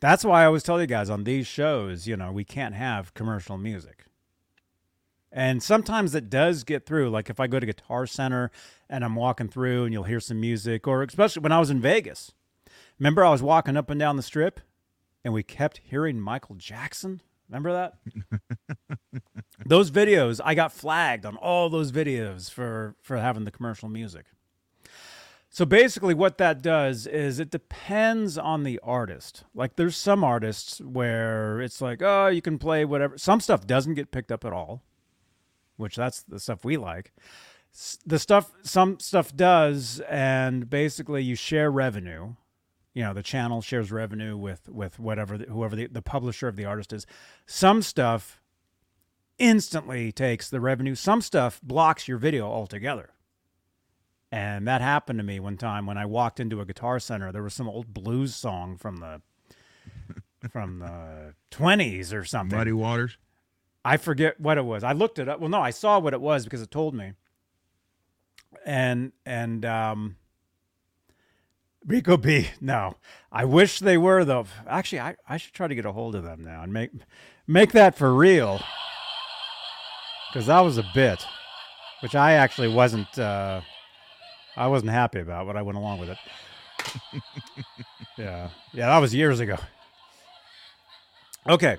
That's 0.00 0.24
why 0.24 0.42
I 0.42 0.46
always 0.46 0.62
tell 0.62 0.80
you 0.80 0.86
guys 0.86 1.08
on 1.10 1.24
these 1.24 1.46
shows, 1.46 2.06
you 2.06 2.16
know, 2.16 2.32
we 2.32 2.44
can't 2.44 2.74
have 2.74 3.14
commercial 3.14 3.58
music. 3.58 4.06
And 5.30 5.62
sometimes 5.62 6.14
it 6.14 6.30
does 6.30 6.64
get 6.64 6.86
through. 6.86 7.10
Like 7.10 7.30
if 7.30 7.38
I 7.40 7.46
go 7.46 7.60
to 7.60 7.66
Guitar 7.66 8.06
Center 8.06 8.50
and 8.88 9.04
I'm 9.04 9.14
walking 9.14 9.48
through 9.48 9.84
and 9.84 9.92
you'll 9.92 10.04
hear 10.04 10.20
some 10.20 10.40
music, 10.40 10.86
or 10.86 11.02
especially 11.02 11.42
when 11.42 11.52
I 11.52 11.58
was 11.58 11.70
in 11.70 11.80
Vegas. 11.80 12.32
Remember, 12.98 13.24
I 13.24 13.30
was 13.30 13.42
walking 13.42 13.76
up 13.76 13.90
and 13.90 14.00
down 14.00 14.16
the 14.16 14.22
strip 14.22 14.60
and 15.24 15.34
we 15.34 15.42
kept 15.42 15.80
hearing 15.84 16.20
Michael 16.20 16.56
Jackson? 16.56 17.20
Remember 17.48 17.72
that? 17.72 19.22
those 19.66 19.90
videos, 19.90 20.40
I 20.44 20.54
got 20.54 20.72
flagged 20.72 21.24
on 21.24 21.36
all 21.36 21.68
those 21.68 21.92
videos 21.92 22.50
for, 22.50 22.96
for 23.02 23.16
having 23.18 23.44
the 23.44 23.50
commercial 23.50 23.88
music. 23.88 24.26
So 25.50 25.64
basically, 25.64 26.12
what 26.12 26.38
that 26.38 26.62
does 26.62 27.06
is 27.06 27.40
it 27.40 27.50
depends 27.50 28.36
on 28.36 28.64
the 28.64 28.78
artist. 28.82 29.44
Like, 29.54 29.76
there's 29.76 29.96
some 29.96 30.22
artists 30.22 30.78
where 30.80 31.60
it's 31.60 31.80
like, 31.80 32.02
oh, 32.02 32.26
you 32.26 32.42
can 32.42 32.58
play 32.58 32.84
whatever. 32.84 33.16
Some 33.16 33.40
stuff 33.40 33.66
doesn't 33.66 33.94
get 33.94 34.10
picked 34.10 34.30
up 34.30 34.44
at 34.44 34.52
all, 34.52 34.82
which 35.78 35.96
that's 35.96 36.22
the 36.22 36.38
stuff 36.38 36.64
we 36.64 36.76
like. 36.76 37.12
The 38.04 38.18
stuff, 38.18 38.52
some 38.62 38.98
stuff 38.98 39.34
does, 39.34 40.00
and 40.08 40.68
basically, 40.68 41.22
you 41.22 41.34
share 41.34 41.70
revenue. 41.70 42.34
You 42.92 43.04
know, 43.04 43.14
the 43.14 43.22
channel 43.22 43.62
shares 43.62 43.92
revenue 43.92 44.36
with 44.36 44.68
with 44.68 44.98
whatever 44.98 45.38
whoever 45.38 45.76
the, 45.76 45.86
the 45.86 46.02
publisher 46.02 46.48
of 46.48 46.56
the 46.56 46.64
artist 46.64 46.92
is. 46.92 47.06
Some 47.46 47.82
stuff 47.82 48.40
instantly 49.38 50.12
takes 50.12 50.50
the 50.50 50.60
revenue. 50.60 50.94
Some 50.94 51.20
stuff 51.20 51.60
blocks 51.62 52.08
your 52.08 52.18
video 52.18 52.46
altogether. 52.46 53.10
And 54.30 54.68
that 54.68 54.80
happened 54.80 55.18
to 55.20 55.24
me 55.24 55.40
one 55.40 55.56
time 55.56 55.86
when 55.86 55.96
I 55.96 56.04
walked 56.04 56.38
into 56.38 56.60
a 56.60 56.66
guitar 56.66 56.98
center. 56.98 57.32
There 57.32 57.42
was 57.42 57.54
some 57.54 57.68
old 57.68 57.94
blues 57.94 58.34
song 58.34 58.76
from 58.76 58.96
the 58.96 59.22
from 60.50 60.80
the 60.80 61.34
twenties 61.50 62.12
or 62.12 62.24
something. 62.24 62.58
Muddy 62.58 62.72
Waters. 62.72 63.16
I 63.84 63.96
forget 63.96 64.40
what 64.40 64.58
it 64.58 64.64
was. 64.64 64.84
I 64.84 64.92
looked 64.92 65.18
it 65.18 65.28
up. 65.28 65.40
Well, 65.40 65.48
no, 65.48 65.60
I 65.60 65.70
saw 65.70 65.98
what 65.98 66.12
it 66.12 66.20
was 66.20 66.44
because 66.44 66.62
it 66.62 66.70
told 66.70 66.94
me. 66.94 67.12
And 68.64 69.12
and 69.24 69.64
um 69.64 70.16
Rico 71.86 72.16
B. 72.16 72.48
No, 72.60 72.96
I 73.32 73.44
wish 73.44 73.78
they 73.78 73.96
were 73.96 74.24
though. 74.24 74.46
Actually, 74.66 75.00
I, 75.00 75.16
I 75.28 75.36
should 75.38 75.54
try 75.54 75.68
to 75.68 75.74
get 75.74 75.86
a 75.86 75.92
hold 75.92 76.14
of 76.14 76.22
them 76.24 76.44
now 76.44 76.62
and 76.62 76.72
make 76.72 76.90
make 77.46 77.72
that 77.72 77.96
for 77.96 78.14
real. 78.14 78.60
Because 80.28 80.46
that 80.46 80.60
was 80.60 80.76
a 80.76 80.84
bit, 80.94 81.24
which 82.02 82.14
I 82.14 82.32
actually 82.32 82.68
wasn't. 82.68 83.18
Uh, 83.18 83.62
I 84.56 84.66
wasn't 84.66 84.90
happy 84.90 85.20
about, 85.20 85.46
but 85.46 85.56
I 85.56 85.62
went 85.62 85.78
along 85.78 86.00
with 86.00 86.10
it. 86.10 86.18
yeah, 88.18 88.50
yeah, 88.72 88.86
that 88.86 88.98
was 88.98 89.14
years 89.14 89.40
ago. 89.40 89.56
Okay. 91.48 91.78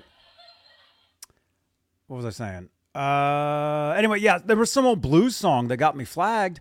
What 2.10 2.16
was 2.16 2.26
I 2.26 2.30
saying? 2.30 2.70
Uh, 2.92 3.94
anyway, 3.96 4.18
yeah, 4.18 4.38
there 4.44 4.56
was 4.56 4.72
some 4.72 4.84
old 4.84 5.00
blues 5.00 5.36
song 5.36 5.68
that 5.68 5.76
got 5.76 5.96
me 5.96 6.04
flagged, 6.04 6.58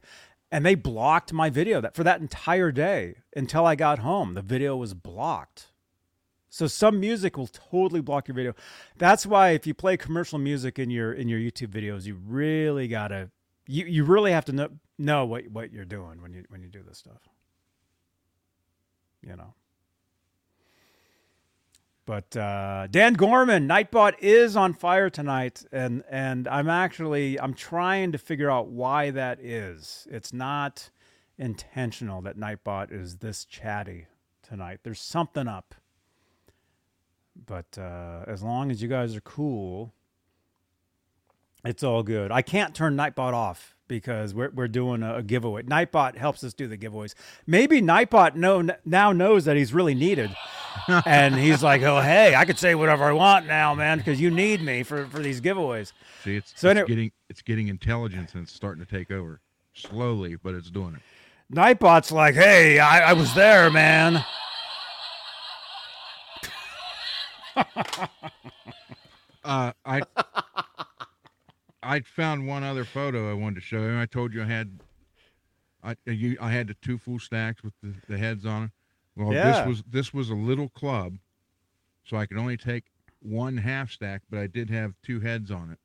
and 0.52 0.64
they 0.64 0.76
blocked 0.76 1.34
my 1.34 1.50
video 1.50 1.82
that 1.82 1.96
for 1.96 2.04
that 2.04 2.22
entire 2.22 2.72
day 2.72 3.16
until 3.36 3.66
I 3.66 3.74
got 3.74 3.98
home. 3.98 4.36
The 4.36 4.44
video 4.44 4.78
was 4.78 4.94
blocked. 4.94 5.72
So 6.52 6.68
some 6.68 7.00
music 7.00 7.36
will 7.36 7.48
totally 7.48 8.00
block 8.00 8.28
your 8.28 8.36
video. 8.36 8.54
That's 9.00 9.26
why 9.26 9.50
if 9.50 9.66
you 9.66 9.74
play 9.74 9.98
commercial 9.98 10.38
music 10.38 10.78
in 10.78 10.92
your 10.92 11.14
in 11.14 11.28
your 11.28 11.40
YouTube 11.40 11.70
videos, 11.70 12.06
you 12.06 12.20
really 12.24 12.88
gotta 12.88 13.32
you, 13.66 13.86
you 13.86 14.04
really 14.04 14.32
have 14.32 14.46
to 14.46 14.52
know 14.52 14.70
know 15.00 15.26
what 15.26 15.48
what 15.48 15.74
you're 15.74 15.84
doing 15.84 16.22
when 16.22 16.32
you 16.32 16.46
when 16.50 16.62
you 16.62 16.70
do 16.70 16.84
this 16.88 17.00
stuff. 17.00 17.28
You 19.24 19.36
know. 19.36 19.56
But 22.10 22.36
uh, 22.36 22.88
Dan 22.90 23.14
Gorman, 23.14 23.68
Nightbot 23.68 24.16
is 24.18 24.56
on 24.56 24.74
fire 24.74 25.12
tonight, 25.12 25.64
and 25.72 26.04
and 26.10 26.48
I'm 26.48 26.68
actually 26.68 27.40
I'm 27.40 27.54
trying 27.54 28.14
to 28.14 28.18
figure 28.18 28.50
out 28.50 28.66
why 28.70 29.12
that 29.12 29.40
is. 29.40 30.08
It's 30.10 30.34
not 30.34 30.90
intentional 31.38 32.24
that 32.24 32.36
Nightbot 32.36 32.92
is 32.92 33.18
this 33.18 33.46
chatty 33.46 34.08
tonight. 34.42 34.80
There's 34.82 35.00
something 35.00 35.48
up. 35.48 35.76
But 37.46 37.78
uh, 37.78 38.24
as 38.26 38.42
long 38.42 38.72
as 38.72 38.82
you 38.82 38.88
guys 38.88 39.16
are 39.16 39.22
cool, 39.22 39.94
it's 41.64 41.84
all 41.84 42.02
good. 42.02 42.32
I 42.32 42.42
can't 42.42 42.74
turn 42.74 42.98
Nightbot 42.98 43.34
off 43.34 43.76
because 43.90 44.34
we're 44.34 44.50
we're 44.52 44.70
doing 44.70 45.04
a, 45.04 45.16
a 45.18 45.24
giveaway. 45.24 45.64
Nightbot 45.64 46.16
helps 46.16 46.42
us 46.46 46.54
do 46.54 46.68
the 46.68 46.78
giveaways. 46.78 47.14
Maybe 47.46 47.82
Nightbot 47.82 48.36
know 48.36 48.66
now 48.86 49.12
knows 49.12 49.44
that 49.44 49.58
he's 49.58 49.74
really 49.74 49.96
needed, 49.96 50.34
and 51.06 51.36
he's 51.36 51.62
like, 51.62 51.82
"Oh, 51.82 52.00
hey, 52.00 52.34
I 52.36 52.46
could 52.46 52.58
say 52.58 52.76
whatever 52.76 53.04
I 53.04 53.12
want 53.12 53.48
now, 53.48 53.76
man, 53.76 53.98
because 53.98 54.22
you 54.22 54.32
need 54.32 54.62
me 54.62 54.84
for 54.84 55.06
for 55.08 55.20
these 55.20 55.42
giveaways." 55.42 55.92
See, 56.24 56.38
it's, 56.38 56.54
So 56.56 56.70
it's 56.70 56.78
anyway- 56.78 56.88
getting 56.88 57.12
it's 57.30 57.42
getting 57.42 57.68
intelligence 57.68 58.34
and 58.34 58.44
it's 58.44 58.54
starting 58.54 58.86
to 58.86 58.90
take 58.90 59.12
over 59.12 59.42
slowly, 59.74 60.38
but 60.38 60.54
it's 60.56 60.70
doing 60.72 60.96
it. 60.96 61.02
Nightbot's 61.54 62.12
like, 62.12 62.36
"Hey, 62.36 62.80
I, 62.80 63.10
I 63.10 63.14
was 63.14 63.34
there, 63.34 63.70
man." 63.70 64.24
Uh, 69.44 69.72
I 69.86 70.02
I 71.90 72.02
found 72.02 72.48
one 72.48 72.64
other 72.64 72.86
photo 72.86 73.32
I 73.32 73.34
wanted 73.34 73.56
to 73.56 73.62
show 73.62 73.82
you. 73.82 74.00
I 74.00 74.06
told 74.06 74.34
you 74.34 74.44
I 74.44 74.46
had 74.46 74.80
I 75.84 75.96
you, 76.06 76.38
I 76.40 76.52
had 76.52 76.68
the 76.68 76.76
two 76.76 76.98
full 77.00 77.18
stacks 77.20 77.64
with 77.64 77.74
the, 77.82 77.96
the 78.08 78.18
heads 78.18 78.46
on 78.46 78.64
it. 78.66 78.72
Well, 79.16 79.34
Yeah. 79.34 79.52
this 79.52 79.68
was 79.68 79.84
this 79.90 80.14
was 80.14 80.30
a 80.30 80.36
little 80.36 80.70
club, 80.70 81.18
so 82.04 82.16
I 82.18 82.28
could 82.28 82.38
only 82.38 82.58
take 82.58 82.86
one 83.22 83.58
half 83.58 83.92
stack, 83.92 84.22
but 84.30 84.40
I 84.40 84.48
did 84.48 84.70
have 84.70 84.94
two 85.02 85.20
heads 85.20 85.50
on 85.52 85.72
it. 85.72 85.80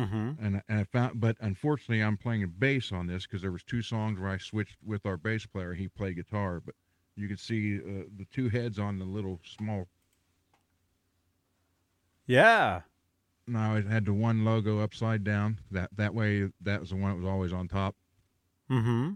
Mm-hmm. 0.00 0.44
and 0.44 0.62
and 0.68 0.80
I 0.80 0.84
found, 0.84 1.20
but 1.20 1.36
unfortunately, 1.40 2.02
I'm 2.02 2.16
playing 2.16 2.42
a 2.42 2.48
bass 2.48 2.90
on 2.90 3.06
this 3.06 3.26
because 3.26 3.42
there 3.42 3.52
was 3.52 3.62
two 3.62 3.82
songs 3.82 4.18
where 4.18 4.30
I 4.30 4.38
switched 4.38 4.78
with 4.84 5.04
our 5.06 5.16
bass 5.16 5.46
player. 5.46 5.74
He 5.74 5.88
played 5.88 6.16
guitar, 6.16 6.60
but 6.64 6.74
you 7.16 7.28
could 7.28 7.38
see 7.38 7.78
uh, 7.78 8.04
the 8.16 8.26
two 8.32 8.48
heads 8.48 8.78
on 8.78 8.98
the 8.98 9.04
little 9.04 9.40
small. 9.44 9.86
Yeah. 12.26 12.80
Now 13.46 13.76
it 13.76 13.86
had 13.86 14.06
the 14.06 14.14
one 14.14 14.44
logo 14.44 14.80
upside 14.80 15.22
down. 15.24 15.58
That 15.70 15.90
that 15.96 16.14
way, 16.14 16.48
that 16.62 16.80
was 16.80 16.90
the 16.90 16.96
one 16.96 17.10
that 17.10 17.16
was 17.16 17.26
always 17.30 17.52
on 17.52 17.68
top. 17.68 17.94
Mm-hmm. 18.70 19.12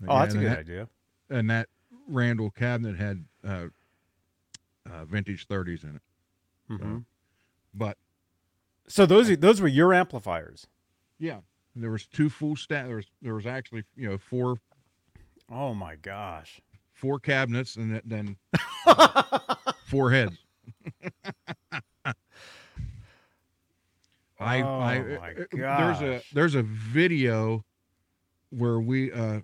But 0.00 0.10
Oh, 0.10 0.14
yeah, 0.14 0.20
that's 0.20 0.34
a 0.34 0.38
good 0.38 0.50
that, 0.50 0.58
idea. 0.58 0.88
And 1.30 1.50
that 1.50 1.68
Randall 2.08 2.50
cabinet 2.50 2.96
had 2.96 3.24
uh, 3.46 3.66
uh, 4.90 5.04
vintage 5.04 5.46
30s 5.46 5.84
in 5.84 5.96
it. 5.96 6.02
Mm-hmm. 6.70 6.98
But 7.74 7.96
So 8.88 9.06
those 9.06 9.30
are- 9.30 9.36
those 9.36 9.60
were 9.60 9.68
your 9.68 9.94
amplifiers. 9.94 10.66
yeah, 11.18 11.40
there 11.76 11.90
was 11.90 12.06
two 12.06 12.28
full 12.28 12.56
stack. 12.56 12.86
There 12.86 12.96
was 12.96 13.06
there 13.22 13.34
was 13.34 13.46
actually 13.46 13.84
you 13.96 14.08
know 14.08 14.18
four 14.18 14.56
Oh 15.50 15.72
my 15.74 15.96
gosh. 15.96 16.60
four 16.92 17.18
cabinets 17.18 17.76
and 17.76 17.94
then- 17.94 18.02
then 18.04 18.36
four 19.86 20.10
heads. 20.10 20.36
I, 24.40 24.62
Oh, 24.62 24.80
I 24.80 24.98
my 25.00 25.30
uh, 25.32 25.44
there's 25.52 26.00
a 26.00 26.22
there's 26.32 26.54
a 26.54 26.62
video 26.62 27.64
where 28.50 28.80
we 28.80 29.12
uh 29.12 29.40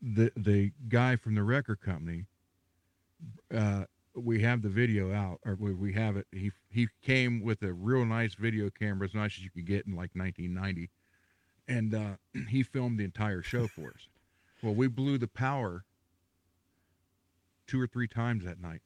the 0.00 0.32
the 0.36 0.72
guy 0.88 1.16
from 1.16 1.34
the 1.34 1.42
record 1.42 1.80
company 1.80 2.26
uh 3.54 3.84
we 4.14 4.40
have 4.40 4.62
the 4.62 4.68
video 4.70 5.12
out 5.12 5.40
or 5.44 5.56
we, 5.60 5.74
we 5.74 5.92
have 5.92 6.16
it. 6.16 6.26
He 6.32 6.50
he 6.70 6.88
came 7.02 7.42
with 7.42 7.62
a 7.62 7.72
real 7.72 8.06
nice 8.06 8.34
video 8.34 8.70
camera 8.70 9.06
as 9.06 9.14
nice 9.14 9.36
as 9.36 9.44
you 9.44 9.50
could 9.50 9.66
get 9.66 9.86
in 9.86 9.92
like 9.92 10.10
1990 10.14 10.90
and 11.68 11.94
uh 11.94 12.16
he 12.48 12.62
filmed 12.62 12.98
the 12.98 13.04
entire 13.04 13.42
show 13.42 13.68
for 13.68 13.90
us. 13.90 14.08
Well 14.62 14.74
we 14.74 14.88
blew 14.88 15.18
the 15.18 15.28
power 15.28 15.84
two 17.66 17.80
or 17.80 17.86
three 17.86 18.08
times 18.08 18.44
that 18.44 18.60
night. 18.60 18.80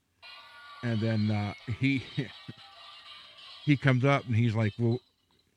And 0.83 1.01
then 1.01 1.31
uh 1.31 1.55
he 1.69 2.05
he 3.67 3.77
comes 3.77 4.05
up 4.05 4.27
and 4.27 4.35
he's 4.35 4.55
like 4.55 4.75
well 4.79 5.01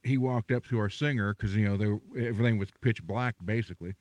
he 0.04 0.18
walked 0.18 0.52
up 0.52 0.66
to 0.68 0.80
our 0.80 0.90
singer 0.90 1.34
because 1.34 1.56
you 1.56 1.68
know 1.68 1.78
they, 1.78 1.88
were- 1.88 2.02
everything 2.18 2.58
was 2.58 2.70
pitch 2.82 3.04
black 3.04 3.36
basically, 3.46 3.94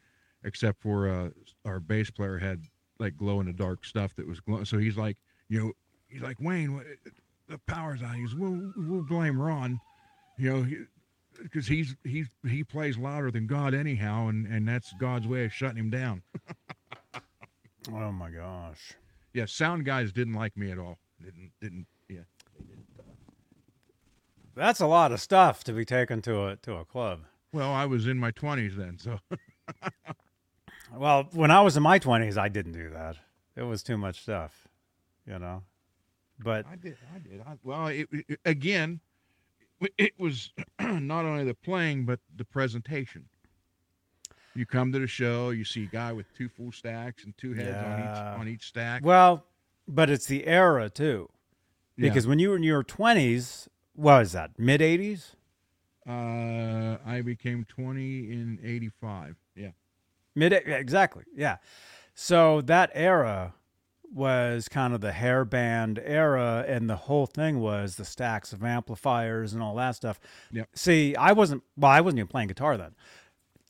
except 0.44 0.80
for 0.80 1.08
uh, 1.08 1.30
our 1.64 1.80
bass 1.80 2.10
player 2.10 2.38
had 2.38 2.64
like 2.98 3.16
glow 3.16 3.40
in 3.40 3.46
the 3.46 3.52
dark 3.52 3.84
stuff 3.84 4.14
that 4.16 4.26
was 4.26 4.40
glowing. 4.40 4.64
So 4.64 4.78
he's 4.78 4.96
like, 4.96 5.16
you 5.48 5.60
know, 5.60 5.72
he's 6.08 6.22
like 6.22 6.36
Wayne, 6.40 6.74
what, 6.74 6.86
the 7.48 7.58
power's 7.66 8.02
out. 8.02 8.14
He's 8.16 8.34
we'll 8.34 8.72
we'll 8.76 9.02
blame 9.02 9.40
Ron, 9.40 9.80
you 10.38 10.50
know, 10.52 10.66
because 11.42 11.66
he's 11.66 11.96
he's 12.04 12.28
he 12.48 12.62
plays 12.64 12.98
louder 12.98 13.30
than 13.30 13.46
God 13.46 13.74
anyhow, 13.74 14.28
and 14.28 14.46
and 14.46 14.66
that's 14.68 14.92
God's 14.98 15.26
way 15.26 15.44
of 15.44 15.52
shutting 15.52 15.78
him 15.78 15.90
down. 15.90 16.22
Oh 17.92 18.12
my 18.12 18.30
gosh. 18.30 18.92
Yeah, 19.34 19.46
sound 19.46 19.84
guys 19.84 20.12
didn't 20.12 20.34
like 20.34 20.56
me 20.56 20.70
at 20.70 20.78
all. 20.78 20.98
Didn't 21.20 21.50
didn't. 21.60 21.86
That's 24.54 24.80
a 24.80 24.86
lot 24.86 25.12
of 25.12 25.20
stuff 25.20 25.64
to 25.64 25.72
be 25.72 25.84
taken 25.84 26.20
to 26.22 26.46
a 26.48 26.56
to 26.56 26.74
a 26.76 26.84
club. 26.84 27.20
Well, 27.52 27.70
I 27.72 27.84
was 27.86 28.06
in 28.06 28.18
my 28.18 28.30
twenties 28.30 28.76
then, 28.76 28.98
so 28.98 29.18
Well, 30.94 31.28
when 31.32 31.50
I 31.50 31.62
was 31.62 31.76
in 31.76 31.82
my 31.82 31.98
20s, 31.98 32.36
I 32.36 32.48
didn't 32.50 32.72
do 32.72 32.90
that. 32.90 33.16
It 33.56 33.62
was 33.62 33.82
too 33.82 33.96
much 33.96 34.20
stuff, 34.20 34.68
you 35.26 35.38
know. 35.38 35.62
But 36.38 36.66
I 36.70 36.76
did. 36.76 36.96
I 37.14 37.18
did. 37.18 37.40
I, 37.40 37.54
well, 37.62 37.86
it, 37.86 38.08
it- 38.12 38.40
again, 38.44 39.00
it 39.96 40.12
was 40.18 40.52
not 40.80 41.24
only 41.24 41.44
the 41.44 41.54
playing 41.54 42.04
but 42.04 42.20
the 42.36 42.44
presentation. 42.44 43.26
You 44.54 44.66
come 44.66 44.92
to 44.92 44.98
the 44.98 45.06
show, 45.06 45.48
you 45.48 45.64
see 45.64 45.84
a 45.84 45.86
guy 45.86 46.12
with 46.12 46.26
two 46.36 46.48
full 46.50 46.72
stacks 46.72 47.24
and 47.24 47.36
two 47.38 47.54
heads 47.54 47.70
Yeah. 47.70 47.92
on 47.94 48.00
each 48.00 48.40
on 48.40 48.48
each 48.48 48.66
stack. 48.66 49.02
well, 49.04 49.46
but 49.88 50.10
it's 50.10 50.26
the 50.26 50.46
era 50.46 50.90
too. 50.90 51.30
Yeah. 51.96 52.08
Because 52.08 52.26
when 52.26 52.38
you 52.38 52.50
were 52.50 52.56
in 52.56 52.62
your 52.62 52.84
20s, 52.84 53.68
what 53.94 54.18
was 54.20 54.32
that? 54.32 54.50
Mid 54.58 54.80
80s? 54.80 55.34
uh, 56.08 56.96
I 57.06 57.22
became 57.24 57.64
twenty 57.64 58.32
in 58.32 58.58
'85. 58.62 59.36
Yeah, 59.54 59.70
Mid 60.34 60.52
exactly. 60.52 61.24
Yeah. 61.34 61.58
So 62.14 62.60
that 62.62 62.90
era 62.92 63.54
was 64.12 64.68
kind 64.68 64.92
of 64.92 65.00
the 65.00 65.12
hairband 65.12 66.00
era 66.04 66.64
and 66.68 66.90
the 66.90 66.96
whole 66.96 67.26
thing 67.26 67.60
was 67.60 67.96
the 67.96 68.04
stacks 68.04 68.52
of 68.52 68.62
amplifiers 68.62 69.54
and 69.54 69.62
all 69.62 69.74
that 69.76 69.92
stuff. 69.96 70.20
Yep. 70.50 70.68
See, 70.74 71.16
I 71.16 71.32
wasn't 71.32 71.62
well, 71.76 71.90
I 71.90 72.00
wasn't 72.00 72.18
even 72.18 72.28
playing 72.28 72.48
guitar 72.48 72.76
then. 72.76 72.94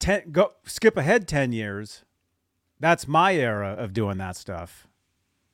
Ten, 0.00 0.32
go 0.32 0.52
skip 0.64 0.96
ahead 0.96 1.28
10 1.28 1.52
years. 1.52 2.04
That's 2.80 3.06
my 3.06 3.34
era 3.34 3.74
of 3.78 3.92
doing 3.92 4.18
that 4.18 4.36
stuff. 4.36 4.88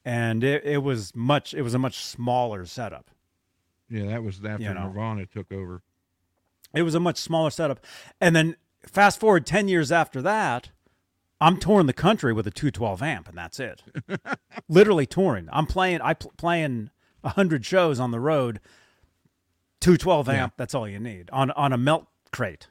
And 0.04 0.42
it, 0.42 0.64
it 0.64 0.78
was 0.82 1.14
much 1.14 1.52
it 1.52 1.62
was 1.62 1.74
a 1.74 1.78
much 1.78 1.98
smaller 1.98 2.64
setup. 2.64 3.10
Yeah. 3.90 4.06
That 4.06 4.22
was 4.22 4.44
after 4.44 4.62
You 4.64 4.74
know. 4.74 4.88
Nirvana 4.88 5.26
took 5.26 5.52
over. 5.52 5.82
It 6.74 6.82
was 6.82 6.94
a 6.94 7.00
much 7.00 7.16
smaller 7.18 7.50
setup. 7.50 7.84
And 8.20 8.36
then 8.36 8.56
fast 8.86 9.18
forward 9.20 9.46
10 9.46 9.68
years 9.68 9.90
after 9.90 10.20
that, 10.22 10.70
I'm 11.40 11.56
touring 11.56 11.86
the 11.86 11.92
country 11.92 12.32
with 12.32 12.46
a 12.46 12.50
212 12.50 13.02
amp 13.02 13.28
and 13.28 13.38
that's 13.38 13.58
it. 13.60 13.82
Literally 14.68 15.06
touring. 15.06 15.48
I'm 15.52 15.66
playing 15.66 16.00
I 16.02 16.14
pl- 16.14 16.32
playing 16.36 16.90
100 17.22 17.64
shows 17.64 17.98
on 18.00 18.10
the 18.10 18.20
road. 18.20 18.60
212 19.80 20.26
Yeah. 20.28 20.42
amp, 20.44 20.54
that's 20.56 20.74
all 20.74 20.88
you 20.88 20.98
need. 20.98 21.30
On 21.32 21.50
on 21.52 21.72
a 21.72 21.78
melt 21.78 22.06
crate, 22.32 22.68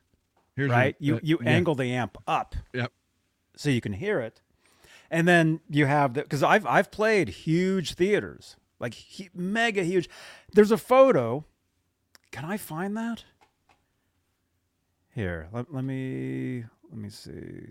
Here's 0.55 0.69
a- 0.69 0.73
right? 0.73 0.95
you 0.99 1.15
uh, 1.15 1.19
you 1.23 1.39
yeah. 1.41 1.49
angle 1.49 1.75
the 1.75 1.91
amp 1.93 2.17
up 2.27 2.55
Yep. 2.73 2.91
so 3.55 3.69
you 3.69 3.81
can 3.81 3.93
hear 3.93 4.19
it. 4.19 4.41
And 5.09 5.27
then 5.27 5.61
you 5.69 5.85
have 5.85 6.13
the 6.15 6.23
cuz 6.23 6.43
I've 6.43 6.65
I've 6.65 6.91
played 6.91 7.29
huge 7.29 7.93
theaters. 7.93 8.57
Like 8.79 8.93
he, 8.93 9.29
mega 9.33 9.83
huge. 9.83 10.09
There's 10.53 10.71
a 10.71 10.77
photo. 10.77 11.45
Can 12.31 12.45
I 12.45 12.57
find 12.57 12.95
that? 12.97 13.23
Here, 15.13 15.47
let, 15.51 15.73
let 15.73 15.83
me 15.83 16.63
let 16.91 16.99
me 16.99 17.09
see. 17.09 17.69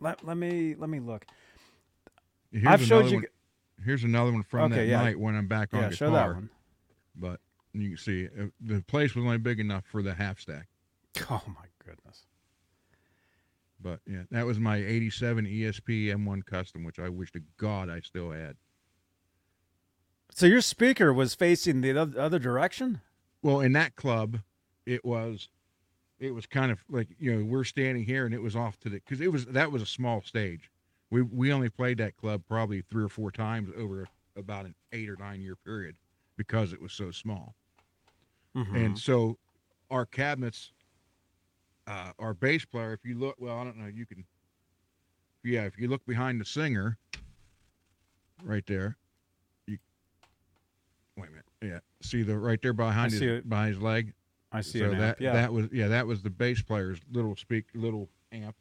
Let, 0.00 0.24
let 0.26 0.36
me 0.36 0.74
let 0.78 0.88
me 0.88 1.00
look. 1.00 1.26
Here's 2.50 2.64
I've 2.66 2.82
showed 2.82 2.98
another 3.00 3.10
you. 3.10 3.16
One, 3.16 3.26
here's 3.84 4.04
another 4.04 4.32
one 4.32 4.42
from 4.42 4.72
Okay, 4.72 4.82
that 4.84 4.86
yeah. 4.90 5.02
night 5.02 5.18
when 5.18 5.34
I'm 5.36 5.48
back 5.48 5.74
on 5.74 5.82
Yeah, 5.82 5.90
guitar. 5.90 6.08
show 6.08 6.12
that 6.12 6.34
one. 6.34 6.50
But 7.16 7.40
you 7.74 7.88
can 7.90 7.98
see 7.98 8.26
uh, 8.26 8.46
the 8.60 8.82
place 8.82 9.14
was 9.14 9.24
only 9.24 9.38
big 9.38 9.60
enough 9.60 9.84
for 9.90 10.02
the 10.02 10.14
half 10.14 10.40
stack. 10.40 10.68
Oh 11.30 11.42
my 11.46 11.66
goodness. 11.84 12.26
But 13.80 14.00
yeah, 14.06 14.22
that 14.30 14.46
was 14.46 14.58
my 14.58 14.76
87 14.78 15.44
ESP 15.46 16.06
M1 16.06 16.44
Custom, 16.46 16.84
which 16.84 16.98
I 16.98 17.08
wish 17.10 17.30
to 17.32 17.40
God 17.58 17.90
I 17.90 18.00
still 18.00 18.30
had. 18.30 18.56
So 20.34 20.46
your 20.46 20.60
speaker 20.60 21.12
was 21.12 21.34
facing 21.34 21.80
the 21.80 21.96
other 21.98 22.38
direction? 22.40 23.00
Well, 23.42 23.60
in 23.60 23.72
that 23.74 23.94
club, 23.94 24.40
it 24.84 25.04
was, 25.04 25.48
it 26.18 26.34
was 26.34 26.44
kind 26.44 26.72
of 26.72 26.80
like, 26.90 27.08
you 27.18 27.34
know, 27.34 27.44
we're 27.44 27.64
standing 27.64 28.04
here 28.04 28.26
and 28.26 28.34
it 28.34 28.42
was 28.42 28.56
off 28.56 28.78
to 28.80 28.88
the, 28.88 29.00
cause 29.00 29.20
it 29.20 29.30
was, 29.30 29.46
that 29.46 29.70
was 29.70 29.80
a 29.80 29.86
small 29.86 30.22
stage. 30.22 30.70
We, 31.10 31.22
we 31.22 31.52
only 31.52 31.68
played 31.68 31.98
that 31.98 32.16
club 32.16 32.42
probably 32.48 32.82
three 32.82 33.04
or 33.04 33.08
four 33.08 33.30
times 33.30 33.70
over 33.78 34.08
about 34.36 34.64
an 34.66 34.74
eight 34.92 35.08
or 35.08 35.16
nine 35.16 35.40
year 35.40 35.54
period 35.54 35.94
because 36.36 36.72
it 36.72 36.82
was 36.82 36.92
so 36.92 37.12
small. 37.12 37.54
Mm-hmm. 38.56 38.74
And 38.74 38.98
so 38.98 39.38
our 39.90 40.04
cabinets, 40.04 40.72
uh, 41.86 42.10
our 42.18 42.34
bass 42.34 42.64
player, 42.64 42.92
if 42.92 43.04
you 43.04 43.16
look, 43.16 43.36
well, 43.38 43.56
I 43.56 43.62
don't 43.62 43.76
know, 43.76 43.86
you 43.86 44.04
can, 44.04 44.24
yeah, 45.44 45.62
if 45.62 45.78
you 45.78 45.86
look 45.86 46.04
behind 46.06 46.40
the 46.40 46.44
singer 46.44 46.98
right 48.42 48.64
there, 48.66 48.96
you, 49.66 49.78
wait 51.16 51.28
a 51.28 51.30
minute. 51.30 51.44
Yeah. 51.64 51.78
See 52.02 52.22
the, 52.22 52.36
right 52.38 52.60
there 52.62 52.72
behind 52.72 53.12
I 53.14 53.16
his, 53.16 53.42
behind 53.42 53.74
his 53.74 53.82
leg. 53.82 54.12
I 54.52 54.60
see 54.60 54.80
so 54.80 54.90
an 54.90 54.98
that, 54.98 55.08
amp. 55.08 55.20
Yeah. 55.20 55.32
that 55.32 55.52
was, 55.52 55.66
yeah, 55.72 55.88
that 55.88 56.06
was 56.06 56.22
the 56.22 56.30
bass 56.30 56.62
player's 56.62 57.00
little 57.10 57.34
speak, 57.36 57.64
little 57.74 58.08
amp. 58.32 58.54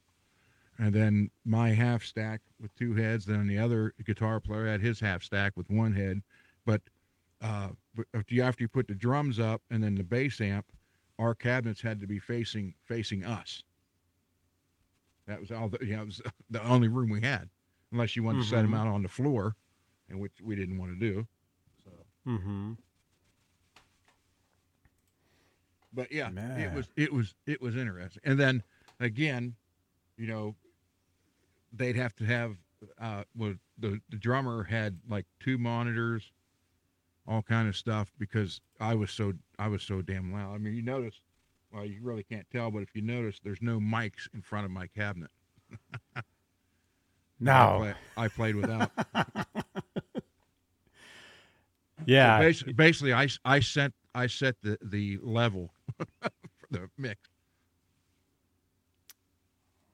And 0.80 0.94
then 0.94 1.30
my 1.46 1.70
half 1.70 2.04
stack 2.04 2.42
with 2.60 2.74
two 2.76 2.96
heads. 2.96 3.26
Then 3.26 3.46
the 3.48 3.60
other 3.60 3.94
guitar 4.06 4.40
player 4.40 4.66
had 4.68 4.82
his 4.82 5.00
half 5.00 5.22
stack 5.22 5.54
with 5.56 5.70
one 5.70 5.94
head. 5.94 6.22
But 6.66 6.82
uh, 7.42 7.70
after 8.16 8.34
you 8.34 8.42
after 8.42 8.64
you 8.64 8.68
put 8.68 8.88
the 8.88 8.96
drums 8.96 9.40
up 9.40 9.62
and 9.70 9.84
then 9.84 9.94
the 9.94 10.04
bass 10.04 10.42
amp, 10.42 10.66
our 11.20 11.36
cabinets 11.36 11.80
had 11.82 12.02
to 12.02 12.08
be 12.08 12.18
facing 12.18 12.74
facing 12.86 13.24
us. 13.24 13.62
That 15.28 15.40
was 15.40 15.52
all. 15.52 15.70
The, 15.70 15.78
yeah, 15.86 16.02
it 16.02 16.06
was 16.06 16.22
the 16.50 16.64
only 16.64 16.88
room 16.88 17.10
we 17.10 17.22
had, 17.22 17.50
unless 17.92 18.16
you 18.16 18.24
wanted 18.24 18.42
to 18.44 18.48
set 18.48 18.64
them 18.64 18.72
Mhm. 18.72 18.78
out 18.80 18.88
on 18.88 19.04
the 19.04 19.10
floor, 19.10 19.56
and 20.10 20.20
which 20.20 20.34
we 20.42 20.56
didn't 20.56 20.78
want 20.80 20.92
to 20.92 21.00
do. 21.00 21.28
So, 21.86 21.92
mm-hmm. 22.28 22.74
But 25.94 26.12
yeah, 26.12 26.32
it 26.56 26.72
was 26.72 26.88
it 26.96 27.14
was 27.14 27.36
it 27.46 27.62
was 27.62 27.76
interesting. 27.76 28.22
And 28.26 28.40
then 28.40 28.64
again, 29.00 29.56
you 30.18 30.28
know, 30.28 30.56
they'd 31.72 31.96
have 31.96 32.16
to 32.16 32.26
have 32.26 32.58
uh, 33.00 33.24
well, 33.36 33.56
the 33.78 34.00
the 34.10 34.18
drummer 34.18 34.64
had 34.64 35.00
like 35.10 35.26
two 35.40 35.58
monitors, 35.58 36.32
all 37.28 37.42
kind 37.42 37.68
of 37.68 37.76
stuff 37.76 38.12
because 38.20 38.62
I 38.80 38.96
was 38.96 39.12
so 39.12 39.34
I 39.60 39.68
was 39.68 39.84
so 39.84 40.02
damn 40.02 40.32
loud. 40.34 40.54
I 40.56 40.58
mean, 40.58 40.76
you 40.76 40.82
notice, 40.82 41.22
well, 41.72 41.86
you 41.86 42.00
really 42.02 42.24
can't 42.24 42.48
tell, 42.52 42.72
but 42.72 42.84
if 42.84 42.96
you 42.96 43.02
notice, 43.02 43.40
there's 43.44 43.62
no 43.62 43.80
mics 43.80 44.28
in 44.34 44.42
front 44.42 44.66
of 44.66 44.72
my 44.72 44.88
cabinet. 44.88 45.32
I, 46.16 46.22
No. 47.40 47.76
play, 47.78 47.94
I 48.18 48.28
played 48.28 48.56
without. 48.56 48.92
Yeah. 52.06 52.40
basically, 52.40 52.74
basically, 52.74 53.14
I 53.14 53.28
I 53.46 53.60
sent 53.60 53.94
I 54.16 54.28
set 54.28 54.56
the 54.62 54.78
the 54.82 55.18
level 55.22 55.74
for 55.98 56.32
the 56.70 56.90
mix. 56.98 57.30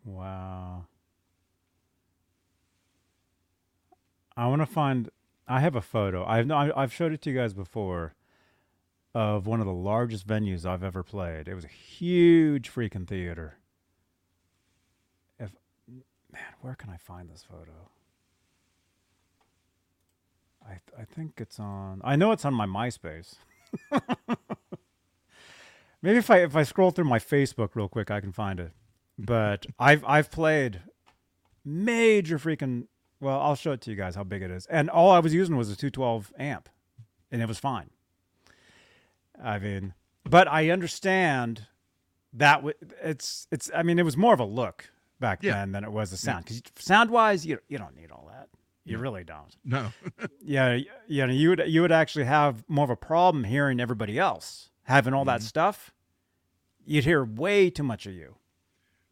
Wow. 0.03 0.85
I 4.35 4.47
want 4.47 4.61
to 4.61 4.65
find 4.65 5.09
I 5.47 5.59
have 5.59 5.75
a 5.75 5.81
photo. 5.81 6.25
I've 6.25 6.49
I've 6.51 6.93
showed 6.93 7.11
it 7.11 7.21
to 7.23 7.31
you 7.31 7.37
guys 7.37 7.53
before 7.53 8.13
of 9.13 9.47
one 9.47 9.59
of 9.59 9.65
the 9.65 9.73
largest 9.73 10.27
venues 10.27 10.65
I've 10.65 10.83
ever 10.83 11.03
played. 11.03 11.47
It 11.47 11.55
was 11.55 11.65
a 11.65 11.69
huge 11.69 12.71
freaking 12.71 13.07
theater. 13.07 13.55
If 15.39 15.51
man, 16.31 16.41
where 16.61 16.75
can 16.75 16.89
I 16.89 16.97
find 16.97 17.29
this 17.29 17.43
photo? 17.43 17.89
I 20.63 20.69
th- 20.69 20.99
I 20.99 21.03
think 21.03 21.33
it's 21.37 21.59
on. 21.59 22.01
I 22.03 22.15
know 22.15 22.31
it's 22.31 22.45
on 22.45 22.53
my 22.53 22.65
MySpace. 22.67 23.35
Maybe 26.01 26.17
if 26.17 26.29
I 26.29 26.37
if 26.39 26.55
I 26.55 26.63
scroll 26.63 26.91
through 26.91 27.05
my 27.05 27.19
Facebook 27.19 27.71
real 27.75 27.89
quick, 27.89 28.09
I 28.09 28.21
can 28.21 28.31
find 28.31 28.59
it. 28.59 28.71
But 29.17 29.65
I've 29.79 30.03
I've 30.05 30.31
played 30.31 30.81
major 31.65 32.37
freaking. 32.39 32.87
Well, 33.19 33.39
I'll 33.41 33.55
show 33.55 33.73
it 33.73 33.81
to 33.81 33.89
you 33.89 33.97
guys 33.97 34.15
how 34.15 34.23
big 34.23 34.41
it 34.41 34.49
is. 34.49 34.65
And 34.67 34.89
all 34.89 35.11
I 35.11 35.19
was 35.19 35.33
using 35.33 35.57
was 35.57 35.69
a 35.69 35.75
212 35.75 36.31
amp, 36.39 36.69
and 37.31 37.41
it 37.41 37.47
was 37.49 37.59
fine. 37.59 37.89
I 39.43 39.59
mean, 39.59 39.93
but 40.23 40.47
I 40.47 40.69
understand 40.69 41.67
that 42.33 42.55
w- 42.57 42.75
it's 43.03 43.47
it's. 43.51 43.69
I 43.75 43.83
mean, 43.83 43.99
it 43.99 44.03
was 44.05 44.15
more 44.15 44.33
of 44.33 44.39
a 44.39 44.45
look 44.45 44.89
back 45.19 45.43
Yeah. 45.43 45.53
then 45.55 45.73
than 45.73 45.83
it 45.83 45.91
was 45.91 46.13
a 46.13 46.17
sound. 46.17 46.45
Because 46.45 46.61
sound 46.77 47.09
wise, 47.09 47.45
you 47.45 47.59
you 47.67 47.77
don't 47.77 47.95
need 47.97 48.09
all 48.11 48.29
that. 48.31 48.47
You 48.89 48.97
No. 48.97 49.01
really 49.03 49.23
don't. 49.23 49.55
No. 49.63 49.91
Yeah, 50.41 50.79
you 51.07 51.27
know, 51.27 51.31
you 51.33 51.49
would 51.49 51.63
you 51.67 51.81
would 51.81 51.91
actually 51.91 52.25
have 52.25 52.63
more 52.67 52.83
of 52.85 52.89
a 52.89 52.95
problem 52.95 53.43
hearing 53.43 53.79
everybody 53.79 54.17
else 54.17 54.69
having 54.83 55.13
all 55.13 55.25
that 55.25 55.41
Mhm. 55.41 55.43
stuff. 55.43 55.93
You'd 56.85 57.03
hear 57.05 57.23
way 57.23 57.69
too 57.69 57.83
much 57.83 58.05
of 58.07 58.13
you. 58.13 58.35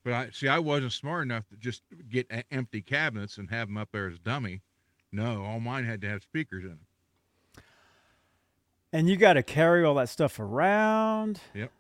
But 0.03 0.13
I 0.13 0.29
see, 0.31 0.47
I 0.47 0.57
wasn't 0.59 0.93
smart 0.93 1.23
enough 1.23 1.47
to 1.49 1.57
just 1.57 1.83
get 2.09 2.25
a- 2.31 2.51
empty 2.51 2.81
cabinets 2.81 3.37
and 3.37 3.49
have 3.51 3.67
them 3.67 3.77
up 3.77 3.89
there 3.91 4.07
as 4.07 4.17
dummy. 4.19 4.61
No, 5.11 5.43
all 5.43 5.59
mine 5.59 5.85
had 5.85 6.01
to 6.01 6.09
have 6.09 6.23
speakers 6.23 6.63
in 6.63 6.69
them. 6.71 6.87
And 8.93 9.09
you 9.09 9.17
got 9.17 9.33
to 9.33 9.43
carry 9.43 9.83
all 9.83 9.95
that 9.95 10.09
stuff 10.09 10.39
around. 10.39 11.41
Yep. 11.53 11.71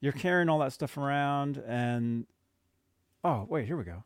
You're 0.00 0.12
carrying 0.12 0.48
all 0.48 0.58
that 0.60 0.72
stuff 0.72 0.96
around, 0.96 1.58
and 1.58 2.26
oh 3.22 3.46
wait, 3.48 3.66
here 3.66 3.76
we 3.76 3.84
go. 3.84 4.02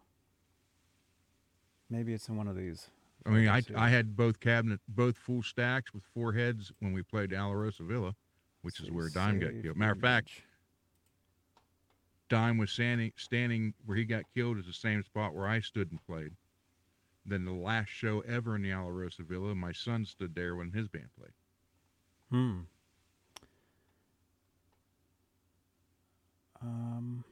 Maybe 1.89 2.13
it's 2.13 2.29
in 2.29 2.37
one 2.37 2.49
of 2.49 2.57
these. 2.57 2.91
I 3.27 3.31
mean, 3.31 3.49
I. 3.49 3.63
I 3.77 3.89
had 3.91 4.17
both 4.17 4.41
cabinet, 4.41 4.81
both 4.89 5.17
full 5.17 5.43
stacks 5.43 5.93
with 5.93 6.03
four 6.15 6.33
heads 6.33 6.73
when 6.81 6.93
we 6.93 7.03
played 7.03 7.31
Alrosa 7.31 7.87
Villa, 7.87 8.15
which 8.63 8.81
is 8.81 8.91
where 8.91 9.09
Dime 9.09 9.39
got 9.39 9.51
killed. 9.63 9.77
Matter 9.77 9.93
of 9.93 10.01
fact. 10.01 10.31
Dime 12.29 12.59
was 12.59 12.71
standing 12.71 13.13
standing 13.17 13.75
where 13.85 13.97
he 13.97 14.05
got 14.05 14.23
killed 14.35 14.57
is 14.59 14.67
the 14.67 14.73
same 14.73 15.03
spot 15.03 15.35
where 15.35 15.49
I 15.49 15.61
stood 15.61 15.91
and 15.91 16.01
played. 16.07 16.33
Then 17.27 17.45
the 17.45 17.53
last 17.53 17.89
show 17.89 18.21
ever 18.21 18.57
in 18.57 18.63
the 18.63 18.71
Alrosa 18.71 19.27
Villa, 19.27 19.55
my 19.55 19.73
son 19.73 20.05
stood 20.07 20.35
there 20.35 20.55
when 20.55 20.71
his 20.71 20.89
band 20.89 21.09
played. 21.19 21.33
Hmm. 22.31 22.61
Um. 26.63 27.25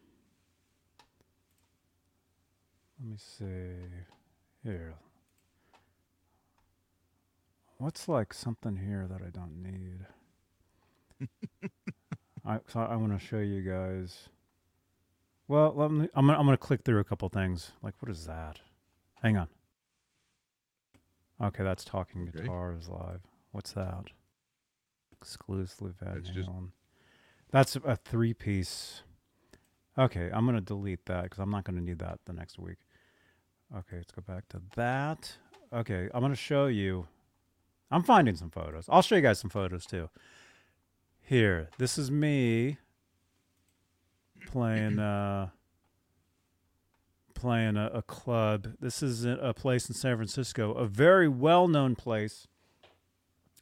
Let 3.00 3.10
me 3.10 3.16
see. 3.16 3.44
Here. 4.64 4.94
What's 7.78 8.08
like 8.08 8.34
something 8.34 8.76
here 8.76 9.06
that 9.08 9.20
I 9.24 9.30
don't 9.30 9.62
need? 9.62 10.06
I 12.44 12.58
so 12.66 12.80
I 12.80 12.96
want 12.96 13.18
to 13.18 13.24
show 13.24 13.38
you 13.38 13.62
guys. 13.62 14.28
Well, 15.46 15.72
let 15.76 15.90
me. 15.90 16.08
I'm 16.14 16.26
gonna 16.26 16.38
I'm 16.38 16.44
gonna 16.44 16.56
click 16.56 16.82
through 16.84 16.98
a 17.00 17.04
couple 17.04 17.28
things. 17.28 17.72
Like, 17.82 17.94
what 18.00 18.10
is 18.10 18.26
that? 18.26 18.60
Hang 19.22 19.36
on. 19.36 19.48
Okay, 21.40 21.62
that's 21.62 21.84
talking 21.84 22.26
guitars 22.26 22.88
live. 22.88 23.20
What's 23.52 23.72
that? 23.72 24.06
Exclusively 25.12 25.92
Van 26.00 26.14
That's 26.14 26.30
just- 26.30 26.50
That's 27.50 27.76
a 27.76 27.96
three 27.96 28.34
piece. 28.34 29.02
Okay, 29.96 30.30
I'm 30.32 30.46
gonna 30.46 30.60
delete 30.60 31.06
that 31.06 31.24
because 31.24 31.38
I'm 31.38 31.50
not 31.50 31.64
gonna 31.64 31.80
need 31.80 32.00
that 32.00 32.18
the 32.26 32.32
next 32.32 32.58
week. 32.58 32.78
Okay, 33.76 33.96
let's 33.96 34.10
go 34.12 34.22
back 34.22 34.48
to 34.48 34.60
that. 34.76 35.36
Okay, 35.72 36.08
I'm 36.12 36.20
gonna 36.20 36.34
show 36.34 36.66
you. 36.66 37.06
I'm 37.90 38.02
finding 38.02 38.36
some 38.36 38.50
photos. 38.50 38.86
I'll 38.88 39.02
show 39.02 39.16
you 39.16 39.22
guys 39.22 39.38
some 39.38 39.50
photos 39.50 39.86
too. 39.86 40.10
Here, 41.20 41.70
this 41.78 41.98
is 41.98 42.10
me 42.10 42.78
playing 44.46 44.98
uh 44.98 45.48
playing 47.34 47.76
a, 47.76 47.90
a 47.94 48.02
club. 48.02 48.74
This 48.80 49.02
is 49.02 49.24
a 49.24 49.54
place 49.56 49.88
in 49.88 49.94
San 49.94 50.16
Francisco, 50.16 50.72
a 50.72 50.86
very 50.86 51.28
well-known 51.28 51.94
place 51.94 52.48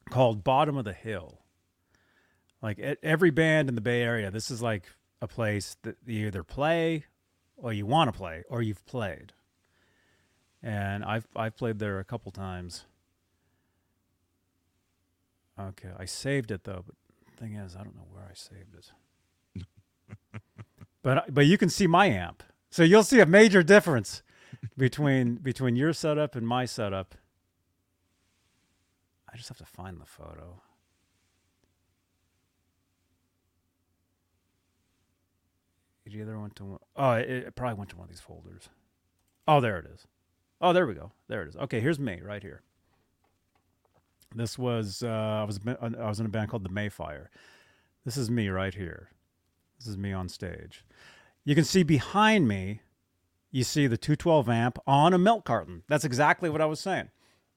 called 0.09 0.43
Bottom 0.43 0.77
of 0.79 0.85
the 0.85 0.95
Hill. 0.95 1.41
Like 2.63 2.79
every 3.03 3.31
band 3.31 3.69
in 3.69 3.75
the 3.75 3.83
Bay 3.83 4.03
Area, 4.03 4.31
this 4.31 4.51
is 4.51 4.63
like 4.63 4.87
a 5.21 5.29
place 5.29 5.77
that 5.83 5.97
you 6.07 6.27
either 6.27 6.43
play 6.43 7.05
or 7.57 7.73
you 7.73 7.85
want 7.87 8.13
to 8.13 8.17
play 8.17 8.45
or 8.49 8.63
you've 8.63 8.85
played. 8.87 9.35
And 10.63 11.05
I've 11.05 11.29
I've 11.37 11.57
played 11.57 11.79
there 11.79 11.99
a 12.01 12.05
couple 12.05 12.33
times. 12.33 12.87
Okay, 15.59 15.89
I 15.99 16.05
saved 16.05 16.51
it 16.51 16.65
though, 16.65 16.85
but 16.87 16.95
the 17.31 17.37
thing 17.43 17.55
is, 17.55 17.75
I 17.75 17.83
don't 17.83 17.97
know 17.97 18.07
where 18.11 18.25
I 18.25 18.35
saved 18.35 18.75
it. 18.75 19.63
but 21.03 21.33
but 21.33 21.47
you 21.47 21.57
can 21.57 21.71
see 21.71 21.87
my 21.87 22.07
amp, 22.07 22.43
so 22.71 22.83
you'll 22.83 23.03
see 23.03 23.21
a 23.21 23.27
major 23.27 23.63
difference 23.63 24.23
between 24.77 25.35
between 25.43 25.77
your 25.77 25.93
setup 25.93 26.37
and 26.37 26.47
my 26.47 26.67
setup. 26.67 27.15
I 29.33 29.37
just 29.37 29.49
have 29.49 29.59
to 29.59 29.67
find 29.67 30.01
the 30.01 30.07
photo. 30.07 30.63
It 36.07 36.15
either 36.15 36.39
went 36.39 36.55
to 36.57 36.65
one, 36.65 36.79
oh, 36.95 37.13
it, 37.13 37.29
it 37.29 37.57
probably 37.57 37.79
went 37.79 37.91
to 37.91 37.97
one 37.97 38.05
of 38.05 38.11
these 38.11 38.21
folders. 38.21 38.69
Oh, 39.49 39.61
there 39.61 39.79
it 39.79 39.87
is. 39.87 40.07
Oh, 40.61 40.73
there 40.73 40.87
we 40.87 40.95
go. 40.95 41.13
There 41.29 41.43
it 41.43 41.49
is. 41.49 41.57
Okay, 41.57 41.81
here's 41.81 41.99
me 41.99 42.21
right 42.23 42.43
here. 42.43 42.63
This 44.35 44.59
was 44.59 45.03
uh, 45.03 45.09
I 45.09 45.45
was 45.45 45.61
I 45.67 46.09
was 46.09 46.21
in 46.21 46.27
a 46.27 46.29
band 46.29 46.51
called 46.51 46.65
the 46.65 46.71
Mayfire. 46.71 47.29
This 48.05 48.17
is 48.17 48.31
me 48.31 48.49
right 48.49 48.75
here. 48.75 49.11
This 49.79 49.89
is 49.89 49.97
me 49.97 50.13
on 50.13 50.29
stage. 50.29 50.85
You 51.45 51.55
can 51.55 51.65
see 51.65 51.83
behind 51.83 52.49
me, 52.49 52.81
you 53.51 53.65
see 53.65 53.87
the 53.87 53.97
212 53.97 54.49
amp 54.49 54.79
on 54.87 55.13
a 55.13 55.19
milk 55.19 55.45
carton. 55.45 55.83
That's 55.89 56.05
exactly 56.05 56.51
what 56.51 56.61
I 56.61 56.67
was 56.67 56.81
saying. 56.81 57.11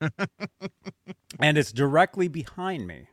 and 1.40 1.58
it's 1.58 1.72
directly 1.72 2.28
behind 2.28 2.86
me. 2.86 3.08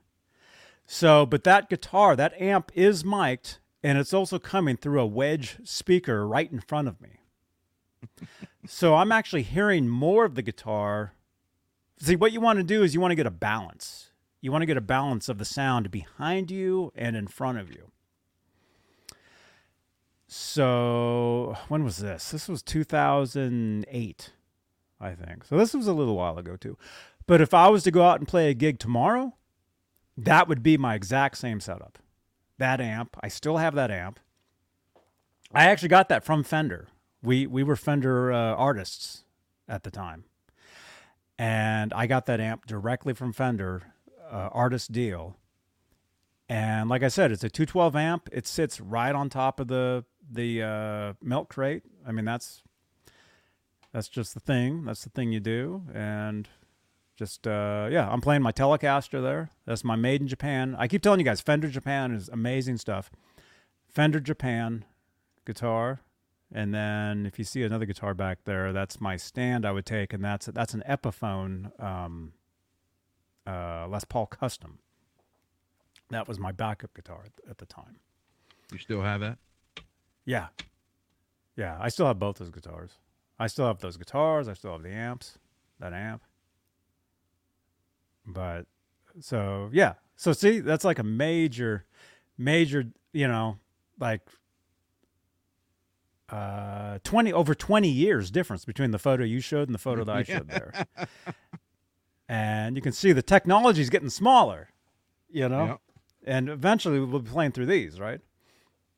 So, 0.86 1.26
but 1.26 1.44
that 1.44 1.70
guitar, 1.70 2.16
that 2.16 2.40
amp 2.42 2.72
is 2.74 3.04
mic'd, 3.04 3.58
and 3.84 3.98
it's 3.98 4.14
also 4.14 4.40
coming 4.40 4.78
through 4.78 5.02
a 5.02 5.06
wedge 5.06 5.58
speaker 5.64 6.26
right 6.28 6.52
in 6.52 6.62
front 6.62 6.88
of 6.88 7.02
me. 7.02 7.20
so 8.68 8.96
I'm 8.96 9.12
actually 9.12 9.44
hearing 9.44 9.90
more 9.90 10.24
of 10.24 10.36
the 10.36 10.42
guitar. 10.42 11.14
See, 12.00 12.16
what 12.16 12.32
you 12.32 12.42
want 12.42 12.58
to 12.58 12.64
do 12.64 12.84
is 12.84 12.94
you 12.94 13.02
want 13.02 13.12
to 13.12 13.16
get 13.16 13.26
a 13.26 13.32
balance. 13.32 14.12
You 14.42 14.52
want 14.52 14.62
to 14.62 14.68
get 14.68 14.78
a 14.78 14.82
balance 14.82 15.30
of 15.30 15.40
the 15.40 15.46
sound 15.46 15.90
behind 15.90 16.52
you 16.52 16.92
and 16.96 17.16
in 17.16 17.28
front 17.28 17.58
of 17.58 17.70
you. 17.72 17.92
So, 20.28 21.58
when 21.70 21.84
was 21.84 21.98
this? 21.98 22.32
This 22.32 22.48
was 22.48 22.62
2008, 22.62 24.32
I 25.00 25.16
think. 25.16 25.46
So, 25.46 25.58
this 25.58 25.74
was 25.74 25.88
a 25.88 25.94
little 25.94 26.16
while 26.16 26.38
ago, 26.38 26.56
too. 26.56 26.78
But 27.26 27.42
if 27.42 27.54
I 27.54 27.70
was 27.70 27.84
to 27.84 27.92
go 27.92 28.04
out 28.04 28.20
and 28.20 28.28
play 28.28 28.50
a 28.50 28.54
gig 28.54 28.78
tomorrow, 28.78 29.34
that 30.18 30.48
would 30.48 30.64
be 30.64 30.78
my 30.78 30.96
exact 30.96 31.38
same 31.38 31.60
setup. 31.60 32.00
That 32.58 32.82
amp, 32.82 33.16
I 33.22 33.28
still 33.28 33.58
have 33.58 33.76
that 33.76 33.92
amp. 33.92 34.20
I 35.54 35.66
actually 35.66 35.90
got 35.90 36.10
that 36.10 36.24
from 36.24 36.44
Fender. 36.44 36.88
We 37.22 37.48
we 37.48 37.64
were 37.64 37.76
Fender 37.76 38.32
uh, 38.32 38.56
artists 38.56 39.24
at 39.68 39.84
the 39.84 39.92
time, 39.92 40.26
and 41.38 41.94
I 41.94 42.08
got 42.08 42.26
that 42.26 42.40
amp 42.40 42.66
directly 42.66 43.14
from 43.14 43.34
Fender, 43.34 43.94
uh, 44.30 44.50
artist 44.52 44.92
deal. 44.92 45.38
And 46.50 46.90
like 46.90 47.04
I 47.04 47.10
said, 47.10 47.32
it's 47.32 47.44
a 47.44 47.50
212 47.50 47.96
amp. 47.96 48.30
It 48.32 48.48
sits 48.48 48.80
right 48.80 49.14
on 49.14 49.30
top 49.30 49.60
of 49.60 49.68
the 49.68 50.06
the 50.30 50.64
uh, 50.64 51.14
milk 51.22 51.50
crate. 51.50 51.84
I 52.06 52.12
mean, 52.12 52.26
that's 52.26 52.64
that's 53.92 54.08
just 54.08 54.34
the 54.34 54.40
thing. 54.40 54.86
That's 54.86 55.04
the 55.04 55.10
thing 55.10 55.32
you 55.32 55.40
do, 55.40 55.84
and 55.94 56.48
just 57.18 57.48
uh, 57.48 57.90
yeah, 57.92 58.10
I'm 58.10 58.22
playing 58.22 58.42
my 58.42 58.52
Telecaster 58.52 59.22
there. 59.22 59.50
That's 59.66 59.84
my 59.84 59.96
made 59.96 60.22
in 60.22 60.28
Japan. 60.28 60.76
I 60.78 60.88
keep 60.88 61.02
telling 61.02 61.20
you 61.20 61.26
guys, 61.26 61.42
Fender 61.42 61.68
Japan 61.68 62.14
is 62.14 62.30
amazing 62.30 62.78
stuff. 62.78 63.12
Fender 63.88 64.20
Japan 64.20 64.86
guitar, 65.46 66.02
and 66.54 66.74
then 66.74 67.26
if 67.26 67.38
you 67.38 67.46
see 67.46 67.64
another 67.64 67.86
guitar 67.86 68.14
back 68.14 68.40
there, 68.46 68.72
that's 68.72 69.02
my 69.02 69.18
stand 69.18 69.66
I 69.66 69.72
would 69.72 69.86
take, 69.86 70.14
and 70.14 70.24
that's 70.24 70.46
that's 70.48 70.74
an 70.74 70.84
Epiphone 70.88 71.82
um, 71.84 72.34
uh, 73.46 73.88
Les 73.88 74.06
Paul 74.06 74.28
Custom. 74.28 74.80
That 76.10 76.28
was 76.28 76.40
my 76.40 76.52
backup 76.52 76.94
guitar 76.94 77.24
at, 77.26 77.50
at 77.50 77.58
the 77.58 77.66
time. 77.66 77.98
You 78.72 78.78
still 78.78 79.02
have 79.02 79.20
that? 79.22 79.38
Yeah, 80.26 80.48
yeah, 81.58 81.78
I 81.80 81.90
still 81.90 82.06
have 82.06 82.20
both 82.20 82.38
those 82.38 82.52
guitars. 82.52 82.92
I 83.40 83.48
still 83.48 83.68
have 83.68 83.80
those 83.80 83.98
guitars. 83.98 84.48
I 84.48 84.54
still 84.54 84.72
have 84.72 84.84
the 84.84 84.92
amps, 84.92 85.38
that 85.80 85.94
amp. 85.94 86.22
But 88.26 88.68
so 89.20 89.70
yeah. 89.74 89.94
So 90.16 90.34
see, 90.34 90.60
that's 90.60 90.84
like 90.84 91.00
a 91.00 91.04
major, 91.04 91.86
major, 92.38 92.86
you 93.14 93.28
know, 93.28 93.58
like 94.00 94.22
uh 96.30 97.00
20 97.04 97.32
over 97.32 97.56
20 97.56 97.88
years 97.88 98.30
difference 98.32 98.66
between 98.66 98.92
the 98.92 99.00
photo 99.00 99.24
you 99.24 99.40
showed 99.40 99.68
and 99.68 99.74
the 99.74 99.80
photo 99.80 100.04
that 100.04 100.16
I 100.16 100.24
showed 100.24 100.50
there. 100.50 100.74
and 102.30 102.76
you 102.76 102.82
can 102.82 102.92
see 102.92 103.14
the 103.14 103.22
technology 103.22 103.82
is 103.82 103.90
getting 103.90 104.10
smaller, 104.10 104.70
you 105.30 105.48
know? 105.48 105.66
Yep. 105.66 105.82
And 106.26 106.50
eventually 106.50 107.00
we'll 107.00 107.22
be 107.22 107.30
playing 107.30 107.54
through 107.54 107.68
these, 107.68 108.00
right? 108.00 108.20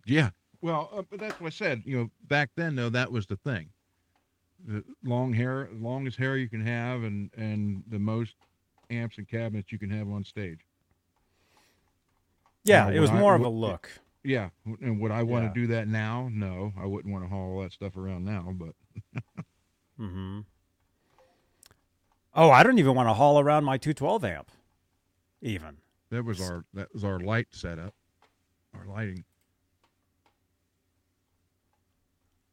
Yeah. 0.06 0.32
Well, 0.62 0.90
uh, 0.92 1.04
but 1.10 1.20
that's 1.20 1.40
what 1.40 1.48
I 1.48 1.52
said. 1.52 1.84
You 1.86 1.98
know, 1.98 2.10
back 2.28 2.50
then 2.56 2.76
though, 2.76 2.90
that 2.90 3.12
was 3.12 3.28
the 3.28 3.38
thing. 3.38 3.70
The 4.66 4.84
long 5.06 5.32
hair, 5.32 5.70
longest 5.72 6.18
hair 6.18 6.36
you 6.36 6.50
can 6.50 6.66
have, 6.66 7.04
and 7.04 7.30
and 7.38 7.84
the 7.88 8.00
most 8.00 8.36
amps 8.90 9.18
and 9.18 9.28
cabinets 9.28 9.72
you 9.72 9.80
can 9.80 9.90
have 9.90 10.10
on 10.10 10.26
stage. 10.26 10.60
Yeah, 12.66 12.90
it 12.90 13.00
was 13.00 13.10
I- 13.10 13.20
more 13.20 13.36
of 13.36 13.42
a 13.42 13.50
look. 13.50 13.90
Yeah. 14.24 14.50
And 14.82 15.00
would 15.00 15.12
I 15.12 15.24
want 15.24 15.44
Yeah. 15.46 15.50
to 15.50 15.54
do 15.54 15.68
that 15.68 15.88
now? 15.88 16.30
No, 16.32 16.74
I 16.78 16.86
wouldn't 16.86 17.12
want 17.14 17.24
to 17.24 17.30
haul 17.30 17.54
all 17.56 17.62
that 17.62 17.72
stuff 17.72 17.96
around 17.98 18.26
now. 18.26 18.52
But 18.54 18.76
Mm-hmm. 20.00 20.40
Oh, 22.36 22.50
I 22.52 22.64
don't 22.64 22.80
even 22.80 22.96
want 22.96 23.10
to 23.10 23.14
haul 23.14 23.40
around 23.40 23.64
my 23.66 23.78
212 23.78 24.24
amp, 24.24 24.52
even. 25.42 25.78
that 26.10 26.24
was 26.24 26.40
our 26.40 26.64
that 26.74 26.94
was 26.94 27.04
our 27.04 27.20
light 27.20 27.48
setup, 27.52 27.94
our 28.74 28.86
lighting. 28.86 29.24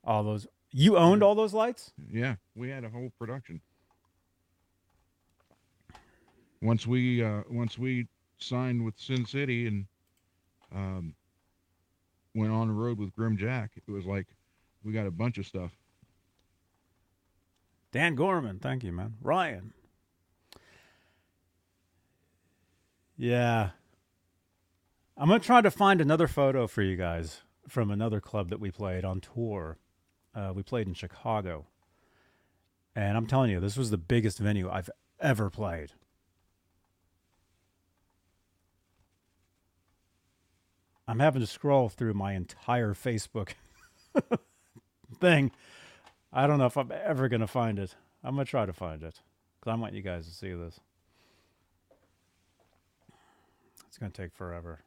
All 0.04 0.22
those. 0.24 0.46
You 0.70 0.96
owned 0.96 1.22
all 1.22 1.34
those 1.34 1.54
lights? 1.54 1.92
Yeah, 2.10 2.36
we 2.54 2.68
had 2.68 2.84
a 2.84 2.88
whole 2.90 3.10
production. 3.18 3.60
Once 6.62 6.86
we 6.86 7.22
uh, 7.22 7.42
once 7.50 7.78
we 7.78 8.06
signed 8.38 8.84
with 8.84 8.98
Sin 8.98 9.24
City 9.26 9.66
and 9.66 9.86
um, 10.74 11.14
went 12.36 12.52
on 12.52 12.68
the 12.68 12.74
road 12.74 12.98
with 12.98 13.14
Grim 13.14 13.36
Jack, 13.36 13.72
it 13.76 13.90
was 13.90 14.04
like 14.04 14.26
we 14.84 14.92
got 14.92 15.06
a 15.06 15.10
bunch 15.10 15.38
of 15.38 15.46
stuff. 15.46 15.72
Dan 17.92 18.14
Gorman, 18.14 18.58
thank 18.58 18.84
you, 18.84 18.92
man. 18.92 19.14
Ryan. 19.22 19.72
Yeah. 23.16 23.70
I'm 25.16 25.28
going 25.28 25.40
to 25.40 25.46
try 25.46 25.62
to 25.62 25.70
find 25.70 26.00
another 26.00 26.28
photo 26.28 26.66
for 26.66 26.82
you 26.82 26.96
guys 26.96 27.40
from 27.66 27.90
another 27.90 28.20
club 28.20 28.50
that 28.50 28.60
we 28.60 28.70
played 28.70 29.04
on 29.04 29.20
tour. 29.20 29.78
Uh, 30.34 30.52
we 30.54 30.62
played 30.62 30.86
in 30.86 30.94
Chicago. 30.94 31.66
And 32.94 33.16
I'm 33.16 33.26
telling 33.26 33.50
you, 33.50 33.60
this 33.60 33.76
was 33.76 33.90
the 33.90 33.96
biggest 33.96 34.38
venue 34.38 34.70
I've 34.70 34.90
ever 35.20 35.48
played. 35.48 35.92
I'm 41.08 41.20
having 41.20 41.40
to 41.40 41.46
scroll 41.46 41.88
through 41.88 42.14
my 42.14 42.32
entire 42.34 42.94
Facebook 42.94 43.50
thing. 45.20 45.52
I 46.32 46.46
don't 46.46 46.58
know 46.58 46.66
if 46.66 46.76
I'm 46.76 46.92
ever 46.92 47.28
going 47.28 47.40
to 47.40 47.46
find 47.46 47.78
it. 47.78 47.94
I'm 48.24 48.34
going 48.34 48.44
to 48.44 48.50
try 48.50 48.66
to 48.66 48.72
find 48.72 49.02
it 49.02 49.20
because 49.60 49.72
I 49.72 49.76
want 49.76 49.94
you 49.94 50.02
guys 50.02 50.26
to 50.26 50.34
see 50.34 50.52
this. 50.52 50.80
It's 53.86 53.98
going 53.98 54.10
to 54.12 54.22
take 54.22 54.34
forever. 54.34 54.80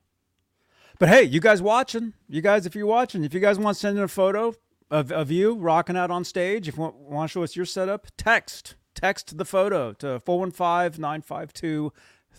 But 0.99 1.09
hey, 1.09 1.23
you 1.23 1.39
guys 1.39 1.61
watching? 1.61 2.13
You 2.27 2.41
guys, 2.41 2.65
if 2.65 2.75
you're 2.75 2.85
watching, 2.85 3.23
if 3.23 3.33
you 3.33 3.39
guys 3.39 3.57
want 3.57 3.75
to 3.75 3.79
send 3.79 3.97
in 3.97 4.03
a 4.03 4.09
photo 4.09 4.53
of, 4.91 5.11
of 5.11 5.31
you 5.31 5.55
rocking 5.55 5.95
out 5.95 6.11
on 6.11 6.25
stage, 6.25 6.67
if 6.67 6.75
you 6.75 6.81
want, 6.81 6.95
want 6.95 7.29
to 7.29 7.33
show 7.33 7.43
us 7.43 7.55
your 7.55 7.65
setup, 7.65 8.07
text. 8.17 8.75
Text 8.93 9.37
the 9.37 9.45
photo 9.45 9.93
to 9.93 10.19
415 10.19 11.01
952 11.01 11.93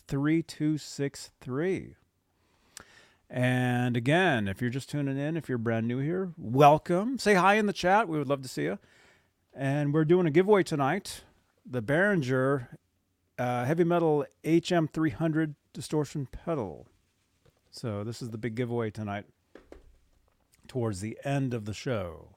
3263. 0.06 1.94
And 3.32 3.96
again, 3.96 4.48
if 4.48 4.60
you're 4.60 4.70
just 4.70 4.90
tuning 4.90 5.16
in, 5.16 5.36
if 5.36 5.48
you're 5.48 5.56
brand 5.56 5.86
new 5.86 5.98
here, 5.98 6.32
welcome. 6.36 7.16
Say 7.16 7.34
hi 7.34 7.54
in 7.54 7.66
the 7.66 7.72
chat. 7.72 8.08
We 8.08 8.18
would 8.18 8.28
love 8.28 8.42
to 8.42 8.48
see 8.48 8.64
you. 8.64 8.80
And 9.54 9.94
we're 9.94 10.04
doing 10.04 10.26
a 10.26 10.30
giveaway 10.30 10.64
tonight 10.64 11.22
the 11.64 11.80
Behringer 11.80 12.66
uh, 13.38 13.64
Heavy 13.64 13.84
Metal 13.84 14.26
HM300 14.44 15.54
Distortion 15.72 16.26
Pedal. 16.26 16.88
So, 17.70 18.02
this 18.02 18.20
is 18.20 18.30
the 18.30 18.38
big 18.38 18.56
giveaway 18.56 18.90
tonight 18.90 19.26
towards 20.66 21.00
the 21.00 21.16
end 21.22 21.54
of 21.54 21.66
the 21.66 21.74
show, 21.74 22.30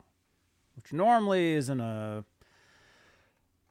which 0.75 0.93
normally 0.93 1.53
is 1.53 1.69
in 1.69 1.79
a 1.79 2.23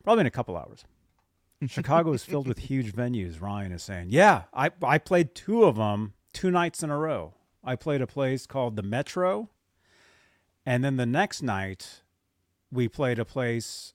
probably 0.03 0.23
in 0.23 0.27
a 0.27 0.33
couple 0.33 0.57
hours. 0.57 0.85
Chicago 1.69 2.13
is 2.13 2.25
filled 2.25 2.49
with 2.49 2.59
huge 2.59 2.93
venues, 2.93 3.41
Ryan 3.41 3.71
is 3.71 3.85
saying. 3.85 4.09
Yeah, 4.11 4.45
I, 4.53 4.71
I 4.83 4.99
played 4.99 5.37
two 5.37 5.63
of 5.63 5.77
them 5.77 6.15
two 6.33 6.51
nights 6.51 6.83
in 6.83 6.91
a 6.91 6.99
row. 6.99 7.35
I 7.65 7.77
played 7.77 8.03
a 8.03 8.07
place 8.07 8.47
called 8.47 8.77
the 8.77 8.83
Metro. 8.83 9.49
And 10.65 10.85
then 10.85 10.97
the 10.97 11.07
next 11.07 11.43
night, 11.43 12.03
we 12.71 12.89
played 12.89 13.19
a 13.19 13.25
place. 13.25 13.95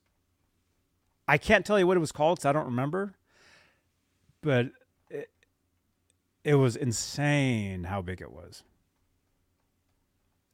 I 1.28 1.38
can't 1.38 1.66
tell 1.66 1.80
you 1.80 1.88
what 1.88 1.98
it 1.98 2.02
was 2.02 2.12
called 2.12 2.38
because 2.38 2.46
I 2.46 2.54
don't 2.54 2.66
remember. 2.66 3.16
But 4.42 4.72
it, 5.10 5.30
it 6.44 6.56
was 6.56 6.76
insane 6.76 7.86
how 7.86 8.02
big 8.02 8.22
it 8.22 8.32
was. 8.32 8.64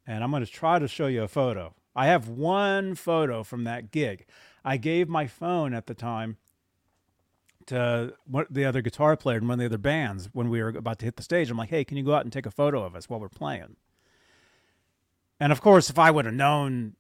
And 0.06 0.24
I'm 0.24 0.32
going 0.32 0.46
to 0.46 0.52
try 0.52 0.80
to 0.80 0.88
show 0.88 1.08
you 1.08 1.24
a 1.24 1.28
photo. 1.28 1.74
I 1.96 2.08
have 2.08 2.28
one 2.28 2.96
photo 2.96 3.44
from 3.44 3.64
that 3.66 3.92
gig. 3.92 4.26
I 4.66 4.78
gave 4.78 5.08
my 5.08 5.28
phone 5.28 5.74
at 5.74 5.88
the 5.88 5.94
time 5.94 6.38
to 7.68 8.14
one, 8.26 8.46
the 8.50 8.66
other 8.66 8.82
guitar 8.82 9.16
player 9.16 9.38
in 9.38 9.48
one 9.48 9.56
of 9.56 9.60
the 9.60 9.66
other 9.66 9.78
bands 9.78 10.30
when 10.34 10.50
we 10.50 10.62
were 10.62 10.70
about 10.70 11.00
to 11.00 11.06
hit 11.06 11.16
the 11.16 11.24
stage. 11.24 11.50
I'm 11.50 11.58
like, 11.58 11.70
hey, 11.70 11.84
can 11.84 11.98
you 11.98 12.04
go 12.04 12.14
out 12.14 12.24
and 12.24 12.32
take 12.32 12.46
a 12.46 12.52
photo 12.52 12.84
of 12.84 12.96
us 12.96 13.10
while 13.10 13.20
we're 13.20 13.30
playing? 13.30 13.76
And 15.40 15.52
of 15.52 15.62
course, 15.62 15.90
if 15.90 16.00
I 16.00 16.12
would 16.12 16.26
have 16.26 16.34
known, 16.34 16.96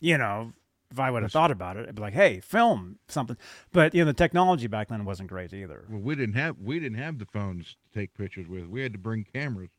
you 0.00 0.18
know, 0.18 0.52
if 0.90 1.00
I 1.00 1.10
would 1.10 1.22
have 1.22 1.32
thought 1.32 1.50
about 1.50 1.76
it, 1.76 1.88
I'd 1.88 1.94
be 1.94 2.02
like, 2.02 2.14
hey, 2.14 2.40
film 2.40 2.98
something. 3.08 3.36
But 3.72 3.94
you 3.94 4.02
know, 4.02 4.06
the 4.06 4.14
technology 4.14 4.66
back 4.66 4.88
then 4.88 5.04
wasn't 5.04 5.28
great 5.28 5.52
either. 5.52 5.84
Well, 5.88 6.00
we 6.00 6.14
didn't 6.14 6.36
have 6.36 6.58
we 6.58 6.78
didn't 6.78 6.98
have 6.98 7.18
the 7.18 7.26
phones 7.26 7.76
to 7.92 7.98
take 7.98 8.14
pictures 8.14 8.48
with. 8.48 8.66
We 8.66 8.82
had 8.82 8.92
to 8.92 8.98
bring 8.98 9.24
cameras. 9.24 9.70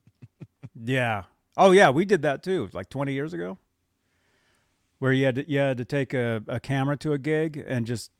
Yeah. 0.79 1.23
Oh 1.55 1.71
yeah, 1.71 1.89
we 1.89 2.05
did 2.05 2.21
that 2.21 2.43
too, 2.43 2.69
like 2.71 2.87
20 2.89 3.11
years 3.11 3.33
ago, 3.33 3.57
where 4.99 5.11
you 5.11 5.25
had 5.25 5.35
to, 5.35 5.49
you 5.49 5.57
had 5.57 5.77
to 5.77 5.85
take 5.85 6.13
a, 6.13 6.43
a 6.47 6.59
camera 6.59 6.95
to 6.97 7.13
a 7.13 7.17
gig 7.17 7.63
and 7.67 7.87
just 7.87 8.11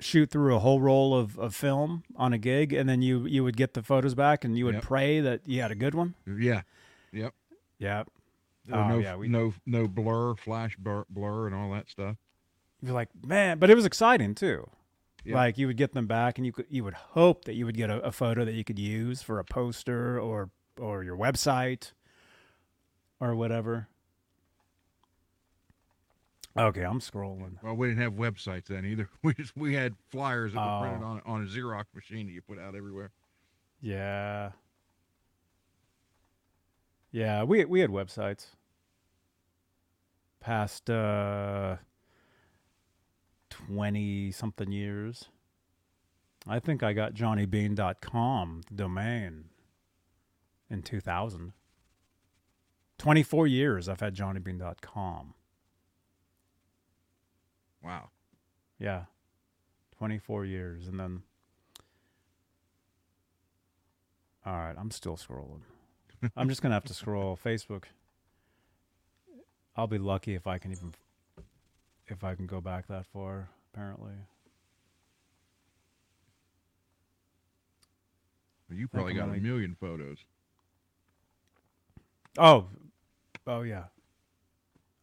shoot 0.00 0.30
through 0.30 0.54
a 0.54 0.58
whole 0.60 0.80
roll 0.80 1.14
of, 1.16 1.38
of 1.38 1.54
film 1.54 2.04
on 2.16 2.32
a 2.32 2.38
gig, 2.38 2.72
and 2.72 2.88
then 2.88 3.02
you 3.02 3.26
you 3.26 3.42
would 3.44 3.56
get 3.56 3.74
the 3.74 3.82
photos 3.82 4.14
back, 4.14 4.44
and 4.44 4.56
you 4.56 4.64
would 4.64 4.74
Yep. 4.76 4.82
pray 4.84 5.20
that 5.20 5.40
you 5.46 5.60
had 5.60 5.70
a 5.70 5.74
good 5.74 5.94
one. 5.94 6.14
Yeah, 6.26 6.62
yep. 7.12 7.34
yep 7.78 8.08
Oh, 8.70 8.86
no 8.88 8.98
yeah, 8.98 9.16
we- 9.16 9.28
no 9.28 9.54
no 9.66 9.88
blur, 9.88 10.34
flash 10.34 10.76
blur, 10.76 11.04
blur, 11.08 11.46
and 11.46 11.54
all 11.54 11.70
that 11.72 11.88
stuff. 11.88 12.16
You're 12.82 12.92
like, 12.94 13.08
man, 13.24 13.58
but 13.58 13.70
it 13.70 13.74
was 13.74 13.86
exciting 13.86 14.34
too. 14.34 14.68
Yeah. 15.24 15.34
Like 15.34 15.58
you 15.58 15.66
would 15.66 15.76
get 15.76 15.94
them 15.94 16.06
back, 16.06 16.38
and 16.38 16.46
you 16.46 16.52
could 16.52 16.66
you 16.68 16.84
would 16.84 16.94
hope 16.94 17.44
that 17.46 17.54
you 17.54 17.66
would 17.66 17.76
get 17.76 17.90
a, 17.90 18.00
a 18.02 18.12
photo 18.12 18.44
that 18.44 18.54
you 18.54 18.64
could 18.64 18.78
use 18.78 19.20
for 19.22 19.38
a 19.38 19.44
poster 19.44 20.18
or 20.20 20.50
or 20.78 21.02
your 21.02 21.16
website 21.16 21.92
or 23.20 23.34
whatever. 23.34 23.88
Okay, 26.58 26.82
I'm 26.82 26.98
scrolling. 27.00 27.62
Well, 27.62 27.74
we 27.76 27.88
didn't 27.88 28.02
have 28.02 28.14
websites 28.14 28.66
then 28.66 28.84
either. 28.84 29.08
We 29.22 29.34
just 29.34 29.56
we 29.56 29.74
had 29.74 29.94
flyers 30.10 30.52
that 30.54 30.58
were 30.60 30.80
printed 30.88 31.02
Oh. 31.02 31.06
on 31.06 31.22
on 31.24 31.42
a 31.44 31.46
Xerox 31.46 31.84
machine 31.94 32.26
that 32.26 32.32
you 32.32 32.42
put 32.42 32.58
out 32.58 32.74
everywhere. 32.74 33.10
Yeah. 33.80 34.50
Yeah, 37.12 37.44
we 37.44 37.64
we 37.64 37.80
had 37.80 37.90
websites. 37.90 38.46
Past 40.40 40.90
uh 40.90 41.76
20 43.50 44.30
something 44.32 44.70
years. 44.72 45.28
I 46.46 46.58
think 46.60 46.82
I 46.82 46.92
got 46.92 47.14
johnnybean.com 47.14 48.62
domain 48.74 49.44
in 50.70 50.82
2000. 50.82 51.52
24 52.98 53.46
years 53.46 53.88
I've 53.88 54.00
had 54.00 54.14
johnnybean.com. 54.14 55.34
Wow. 57.88 58.10
Yeah. 58.78 59.04
24 59.96 60.44
years 60.44 60.86
and 60.88 61.00
then 61.00 61.22
All 64.44 64.52
right, 64.52 64.74
I'm 64.78 64.90
still 64.90 65.16
scrolling. 65.16 65.62
I'm 66.36 66.48
just 66.48 66.60
going 66.62 66.70
to 66.70 66.74
have 66.74 66.84
to 66.84 66.94
scroll 66.94 67.38
Facebook. 67.44 67.84
I'll 69.74 69.86
be 69.86 69.98
lucky 69.98 70.34
if 70.34 70.46
I 70.46 70.58
can 70.58 70.72
even 70.72 70.92
if 72.08 72.22
I 72.22 72.34
can 72.34 72.46
go 72.46 72.60
back 72.60 72.88
that 72.88 73.06
far 73.06 73.48
apparently. 73.72 74.12
Well, 78.68 78.78
you 78.78 78.86
probably 78.86 79.14
got 79.14 79.30
a 79.30 79.40
million 79.40 79.76
photos. 79.80 80.18
Oh. 82.36 82.66
Oh 83.46 83.62
yeah. 83.62 83.84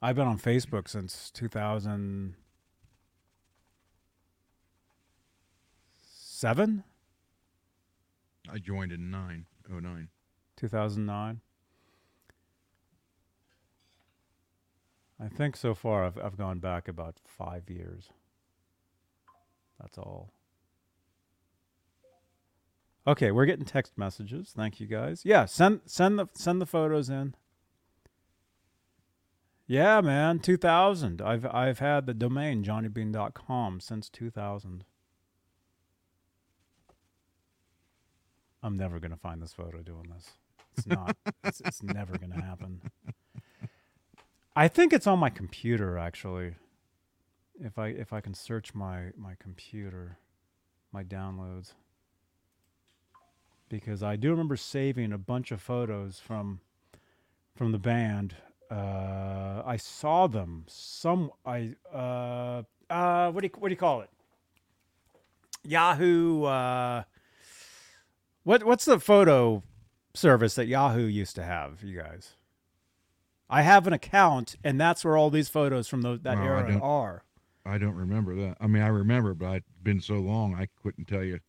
I've 0.03 0.15
been 0.15 0.27
on 0.27 0.37
Facebook 0.37 0.87
since 0.87 1.31
2007. 6.45 6.83
I 8.53 8.59
joined 8.59 8.91
in 8.91 9.09
nine 9.09 9.45
oh 9.73 9.79
nine. 9.79 10.09
2009. 10.57 11.41
I 15.19 15.27
think 15.27 15.55
so 15.57 15.73
far 15.73 16.05
I've 16.05 16.19
I've 16.19 16.37
gone 16.37 16.59
back 16.59 16.87
about 16.87 17.15
five 17.25 17.67
years. 17.69 18.09
That's 19.79 19.97
all. 19.97 20.31
Okay, 23.07 23.31
we're 23.31 23.45
getting 23.45 23.65
text 23.65 23.97
messages. 23.97 24.53
Thank 24.55 24.79
you 24.79 24.85
guys. 24.85 25.23
Yeah, 25.25 25.45
send 25.45 25.81
send 25.87 26.19
the 26.19 26.27
send 26.33 26.61
the 26.61 26.67
photos 26.67 27.09
in. 27.09 27.33
Yeah, 29.65 29.99
man, 30.01 30.37
2000. 30.37 31.23
I've 31.23 31.45
I've 31.47 31.79
had 31.79 32.05
the 32.05 32.13
domain 32.13 32.63
johnnybean.com 32.63 33.79
since 33.79 34.09
2000. 34.09 34.85
I'm 38.65 38.77
never 38.77 38.99
to 39.11 39.17
find 39.17 39.39
this 39.39 39.53
photo 39.53 39.83
doing 39.83 40.11
this. 40.11 40.31
It's 40.75 40.87
not. 40.87 41.15
it's, 41.43 41.61
it's 41.61 41.83
never 41.83 42.17
to 42.31 42.41
happen. 42.41 42.81
I 44.55 44.67
think 44.67 44.91
it's 44.91 45.05
on 45.05 45.19
my 45.19 45.29
computer 45.29 45.99
actually. 45.99 46.55
If 47.59 47.77
I 47.77 47.89
if 47.89 48.11
I 48.11 48.21
can 48.21 48.33
search 48.33 48.73
my 48.73 49.11
my 49.15 49.35
computer, 49.37 50.17
my 50.91 51.03
downloads. 51.03 51.73
Because 53.69 54.01
I 54.01 54.15
do 54.15 54.31
remember 54.31 54.55
saving 54.55 55.13
a 55.13 55.19
bunch 55.19 55.51
of 55.51 55.61
photos 55.61 56.19
from 56.19 56.59
from 57.55 57.71
the 57.71 57.77
band. 57.77 58.35
Uh, 58.71 59.61
I 59.63 59.77
saw 59.77 60.25
them. 60.25 60.65
Some 60.67 61.29
I 61.45 61.75
uh 61.93 62.63
uh 62.89 63.31
what 63.31 63.41
do 63.41 63.45
you 63.45 63.53
what 63.59 63.67
do 63.67 63.73
you 63.73 63.77
call 63.77 64.01
it? 64.01 64.09
Yahoo. 65.63 66.45
Uh, 66.45 67.03
what 68.45 68.63
what's 68.63 68.85
the 68.85 68.99
photo 68.99 69.61
service 70.13 70.55
that 70.55 70.67
Yahoo 70.67 71.03
used 71.05 71.35
to 71.35 71.43
have? 71.43 71.83
You 71.83 71.97
guys. 71.97 72.35
I 73.49 73.61
have 73.63 73.85
an 73.85 73.93
account, 73.93 74.55
and 74.63 74.79
that's 74.79 75.03
where 75.05 75.17
all 75.17 75.29
these 75.29 75.49
photos 75.49 75.87
from 75.87 76.01
the, 76.01 76.17
that 76.23 76.37
I 76.37 76.43
era 76.45 76.67
don't- 76.67 76.81
are. 76.81 77.23
I 77.67 77.77
don't 77.79 77.95
remember 77.95 78.35
that. 78.35 78.57
I 78.61 78.67
mean, 78.67 78.81
I 78.83 78.87
remember, 78.87 79.33
but 79.33 79.57
it's 79.57 79.65
been 79.83 79.99
so 79.99 80.15
long 80.15 80.53
I 80.55 80.67
couldn't 80.83 81.05
tell 81.07 81.23
you. 81.23 81.39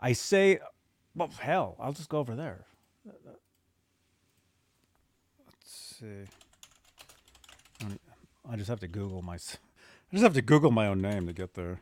I 0.00 0.12
say, 0.14 0.58
well, 1.14 1.28
hell, 1.38 1.76
I'll 1.78 1.92
just 1.92 2.08
go 2.08 2.18
over 2.18 2.34
there. 2.34 2.66
Let's 5.46 5.96
see. 6.00 6.24
I 8.50 8.56
just 8.56 8.68
have 8.68 8.80
to 8.80 8.88
Google 8.88 9.22
my. 9.22 9.34
I 9.34 10.12
just 10.12 10.22
have 10.24 10.34
to 10.34 10.42
Google 10.42 10.72
my 10.72 10.88
own 10.88 11.00
name 11.00 11.26
to 11.28 11.32
get 11.32 11.54
there. 11.54 11.80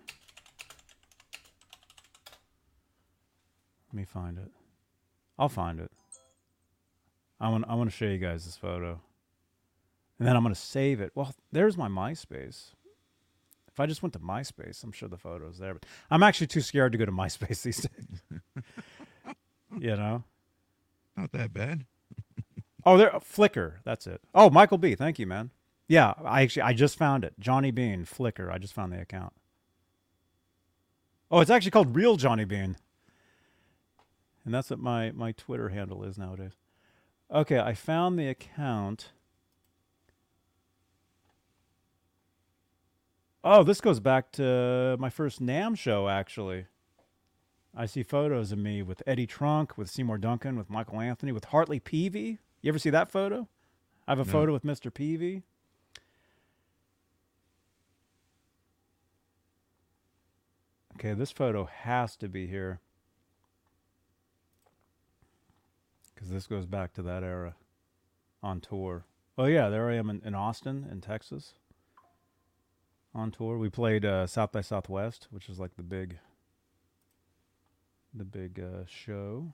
Let 3.89 3.95
me 3.95 4.05
find 4.05 4.39
it. 4.39 4.51
I'll 5.39 5.49
find 5.49 5.81
it. 5.81 5.91
I 7.41 7.49
want. 7.49 7.65
I 7.69 7.75
want 7.75 7.91
to 7.91 7.97
show 7.97 8.07
you 8.07 8.19
guys 8.19 8.45
this 8.45 8.57
photo, 8.57 9.01
and 10.19 10.27
then 10.27 10.37
I'm 10.37 10.43
going 10.43 10.55
to 10.55 10.61
save 10.61 11.01
it. 11.01 11.13
Well, 11.15 11.35
there's 11.53 11.77
my 11.77 11.89
MySpace. 11.89 12.73
If 13.69 13.81
I 13.81 13.87
just 13.87 14.03
went 14.03 14.13
to 14.15 14.19
MySpace, 14.19 14.83
I'm 14.83 14.91
sure 14.91 15.09
the 15.09 15.17
photo's 15.17 15.59
there. 15.59 15.75
But 15.75 15.87
I'm 16.11 16.25
actually 16.25 16.49
too 16.49 16.61
scared 16.61 16.93
to 16.93 16.99
go 16.99 17.05
to 17.05 17.13
MySpace 17.13 17.63
these 17.63 17.87
days. 17.87 18.43
you 19.79 19.97
know. 19.97 20.25
Not 21.17 21.33
that 21.33 21.53
bad. 21.53 21.85
Oh, 22.85 22.97
there 22.97 23.11
Flickr. 23.11 23.75
That's 23.85 24.07
it. 24.07 24.21
Oh, 24.35 24.51
Michael 24.51 24.79
B. 24.79 24.95
Thank 24.95 25.19
you, 25.19 25.27
man. 25.27 25.51
Yeah, 25.89 26.15
I 26.25 26.43
actually 26.43 26.63
I 26.63 26.73
just 26.73 26.97
found 26.97 27.25
it. 27.25 27.35
Johnny 27.39 27.71
Bean 27.71 28.05
Flickr. 28.05 28.53
I 28.53 28.59
just 28.59 28.75
found 28.75 28.93
the 28.93 29.01
account. 29.01 29.33
Oh, 31.31 31.41
it's 31.41 31.51
actually 31.51 31.71
called 31.71 31.95
Real 31.95 32.17
Johnny 32.17 32.45
Bean. 32.45 32.77
And 34.45 34.55
that's 34.55 34.71
what 34.71 34.79
my 34.79 35.11
my 35.13 35.33
Twitter 35.33 35.69
handle 35.69 36.05
is 36.05 36.17
nowadays. 36.19 36.53
Okay, 37.31 37.59
I 37.59 37.75
found 37.75 38.19
the 38.19 38.29
account. 38.29 39.13
Oh, 43.45 43.63
this 43.63 43.81
goes 43.81 44.01
back 44.01 44.33
to 44.33 44.97
my 44.99 45.11
first 45.11 45.41
NAMM 45.41 45.77
show 45.77 46.09
actually. 46.09 46.67
I 47.77 47.87
see 47.87 48.03
photos 48.03 48.51
of 48.51 48.59
me 48.59 48.83
with 48.83 49.03
Eddie 49.07 49.27
Trunk, 49.27 49.79
with 49.79 49.89
Seymour 49.91 50.19
Duncan, 50.19 50.57
with 50.57 50.69
Michael 50.71 51.01
Anthony, 51.01 51.31
with 51.33 51.45
Hartley 51.47 51.79
Peavy. 51.79 52.39
You 52.63 52.71
ever 52.71 52.79
see 52.79 52.91
that 52.91 53.11
photo? 53.11 53.47
I 54.07 54.13
have 54.13 54.19
a 54.19 54.25
No. 54.25 54.33
photo 54.33 54.53
with 54.53 54.65
Mr. 54.65 54.93
Peavy. 54.93 55.45
Okay, 60.95 61.15
this 61.15 61.31
photo 61.31 61.65
has 61.67 62.17
to 62.17 62.29
be 62.29 62.47
here. 62.49 62.81
Because 66.19 66.33
this 66.33 66.49
goes 66.49 66.67
back 66.67 66.93
to 66.95 67.03
that 67.03 67.23
era 67.23 67.55
on 68.43 68.61
tour. 68.61 69.05
Oh, 69.39 69.45
yeah, 69.45 69.69
there 69.69 69.89
I 69.89 69.95
am 69.95 70.11
in, 70.11 70.21
in 70.25 70.35
Austin, 70.35 70.89
in 70.91 71.01
Texas. 71.01 71.55
On 73.15 73.31
tour. 73.31 73.57
We 73.57 73.71
played 73.71 74.05
uh, 74.05 74.27
South 74.27 74.51
by 74.51 74.63
Southwest, 74.63 75.29
which 75.31 75.49
is 75.49 75.61
like 75.61 75.77
the 75.77 75.85
big 75.85 76.19
the 78.13 78.25
big 78.25 78.59
uh, 78.59 78.85
show. 78.87 79.53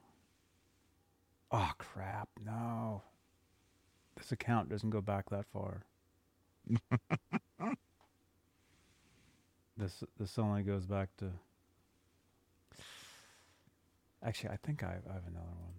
Oh 1.52 1.72
crap! 1.76 2.30
No, 2.42 3.02
this 4.16 4.32
account 4.32 4.70
doesn't 4.70 4.88
go 4.90 5.02
back 5.02 5.28
that 5.30 5.44
far. 5.52 5.82
this 9.76 10.02
this 10.18 10.38
only 10.38 10.62
goes 10.62 10.86
back 10.86 11.10
to. 11.18 11.30
Actually, 14.22 14.50
I 14.50 14.56
think 14.56 14.82
I, 14.82 14.96
I 15.08 15.12
have 15.12 15.26
another 15.26 15.46
one. 15.60 15.74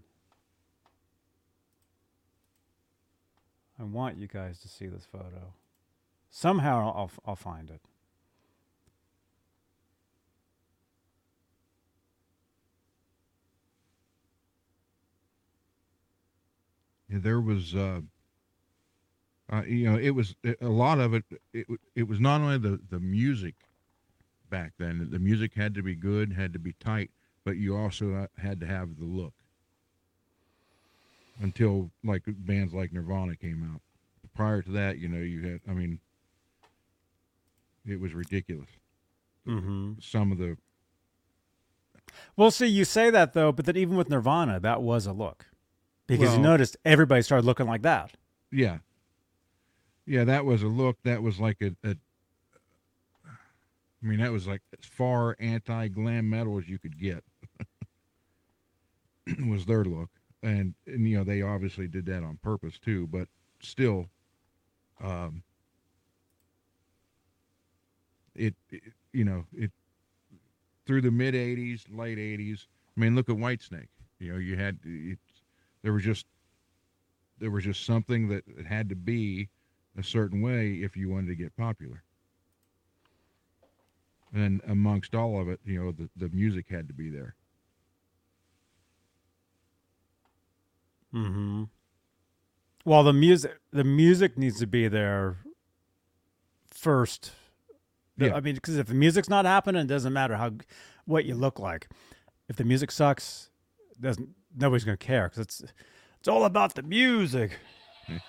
I 3.80 3.84
want 3.84 4.18
you 4.18 4.28
guys 4.28 4.60
to 4.62 4.68
see 4.68 4.88
this 4.88 5.06
photo. 5.06 5.54
Somehow 6.30 6.94
I'll 6.96 7.12
I'll 7.26 7.36
find 7.36 7.70
it. 7.70 7.82
Yeah, 17.10 17.20
there 17.22 17.40
was, 17.42 17.76
uh, 17.76 18.02
uh, 19.52 19.64
you 19.64 19.90
know, 19.92 19.98
it 20.00 20.12
was 20.12 20.36
a 20.44 20.68
lot 20.68 21.00
of 21.00 21.14
it. 21.14 21.24
It 21.54 21.68
it 21.96 22.08
was 22.08 22.20
not 22.20 22.42
only 22.42 22.58
the 22.58 22.80
the 22.90 23.00
music 23.00 23.56
back 24.50 24.74
then. 24.80 25.10
The 25.12 25.20
music 25.20 25.54
had 25.56 25.76
to 25.76 25.84
be 25.84 25.96
good, 25.96 26.34
had 26.34 26.54
to 26.54 26.60
be 26.60 26.74
tight, 26.74 27.12
but 27.46 27.58
you 27.58 27.78
also 27.78 28.14
uh, 28.16 28.28
had 28.42 28.60
to 28.62 28.68
have 28.68 28.98
the 28.98 29.06
look. 29.06 29.35
Until 31.42 31.92
like 32.04 32.24
bands 32.26 32.74
like 32.74 32.94
Nirvana 32.94 33.36
came 33.36 33.70
out. 33.74 33.82
Prior 34.36 34.62
to 34.62 34.72
that, 34.72 34.98
you 34.98 35.08
know, 35.08 35.22
you 35.22 35.42
had. 35.42 35.62
I 35.70 35.74
mean, 35.74 36.00
it 37.86 38.00
was 38.00 38.14
ridiculous. 38.14 38.70
Mm-hmm. 39.48 39.94
Some 40.02 40.32
of 40.32 40.38
the 40.38 40.58
Well, 42.36 42.52
see, 42.52 42.68
you 42.68 42.86
say 42.86 43.10
that 43.10 43.34
though, 43.34 43.52
but 43.52 43.66
then 43.66 43.78
even 43.78 43.96
with 43.96 44.10
Nirvana, 44.10 44.60
that 44.62 44.82
was 44.82 45.06
a 45.06 45.14
look, 45.14 45.46
because 46.08 46.36
you 46.36 46.42
noticed 46.42 46.78
everybody 46.84 47.22
started 47.22 47.46
looking 47.46 47.68
like 47.68 47.84
that. 47.84 48.14
Yeah. 48.52 48.80
Yeah, 50.06 50.24
that 50.24 50.46
was 50.46 50.62
a 50.64 50.68
look. 50.68 50.98
That 51.04 51.22
was 51.22 51.40
like 51.40 51.62
a, 51.62 51.76
a 51.88 51.96
I 54.06 54.08
mean, 54.08 54.20
that 54.20 54.32
was 54.32 54.48
like 54.48 54.62
as 54.78 54.86
far 54.86 55.36
anti 55.40 55.88
glam 55.88 56.30
metal 56.30 56.60
as 56.60 56.70
you 56.70 56.78
could 56.78 57.00
get. 57.00 57.24
was 59.48 59.66
their 59.66 59.84
look. 59.84 60.10
And, 60.46 60.76
and 60.86 61.10
you 61.10 61.18
know, 61.18 61.24
they 61.24 61.42
obviously 61.42 61.88
did 61.88 62.06
that 62.06 62.24
on 62.24 62.38
purpose 62.44 62.78
too, 62.78 63.08
but 63.08 63.28
still 63.62 64.10
um 65.04 65.42
it, 68.36 68.54
it 68.70 68.84
you 69.12 69.26
know, 69.26 69.46
it 69.58 69.72
through 70.86 71.02
the 71.02 71.12
mid 71.12 71.34
80s, 71.34 71.86
late 71.92 72.20
80s. 72.20 72.68
I 72.96 73.00
mean, 73.00 73.16
look 73.16 73.30
at 73.30 73.36
Whitesnake. 73.36 73.88
You 74.20 74.34
know, 74.34 74.38
you 74.38 74.56
had 74.56 74.78
it, 74.84 75.18
there 75.82 75.94
was 75.94 76.04
just 76.04 76.28
there 77.40 77.50
was 77.50 77.64
just 77.64 77.84
something 77.84 78.28
that 78.28 78.44
it 78.48 78.68
had 78.68 78.90
to 78.90 78.96
be 78.96 79.50
a 79.98 80.04
certain 80.04 80.42
way 80.42 80.74
if 80.74 80.96
you 80.96 81.10
wanted 81.10 81.28
to 81.28 81.36
get 81.36 81.56
popular. 81.58 82.04
And 84.34 84.62
amongst 84.68 85.16
all 85.16 85.40
of 85.40 85.48
it, 85.48 85.60
you 85.66 85.82
know, 85.84 85.92
the, 85.92 86.10
the 86.16 86.30
music 86.36 86.66
had 86.70 86.88
to 86.90 86.94
be 86.94 87.10
there. 87.10 87.36
Mm-hmm. 91.16 91.64
Well, 92.84 93.04
the 93.04 93.14
music, 93.14 93.58
the 93.72 93.84
music 93.84 94.38
needs 94.38 94.60
to 94.60 94.68
be 94.68 94.88
there 94.88 95.38
first. 96.70 97.32
Yeah. 98.18 98.36
I 98.36 98.42
mean, 98.42 98.56
because 98.56 98.78
if 98.78 98.88
the 98.88 98.94
music's 98.94 99.30
not 99.30 99.46
happening, 99.46 99.82
it 99.82 99.88
doesn't 99.88 100.14
matter 100.14 100.36
how 100.36 100.52
what 101.06 101.26
you 101.26 101.36
look 101.36 101.60
like. 101.60 101.88
If 102.48 102.58
the 102.58 102.64
music 102.64 102.92
sucks, 102.92 103.50
doesn't 104.00 104.30
nobody's 104.56 104.84
gonna 104.84 104.98
care 104.98 105.28
because 105.28 105.40
it's 105.40 105.64
it's 106.20 106.28
all 106.28 106.46
about 106.46 106.76
the 106.76 106.84
music. 106.84 107.58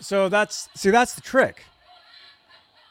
So 0.00 0.28
that's 0.28 0.68
see, 0.74 0.90
that's 0.90 1.14
the 1.14 1.20
trick. 1.20 1.64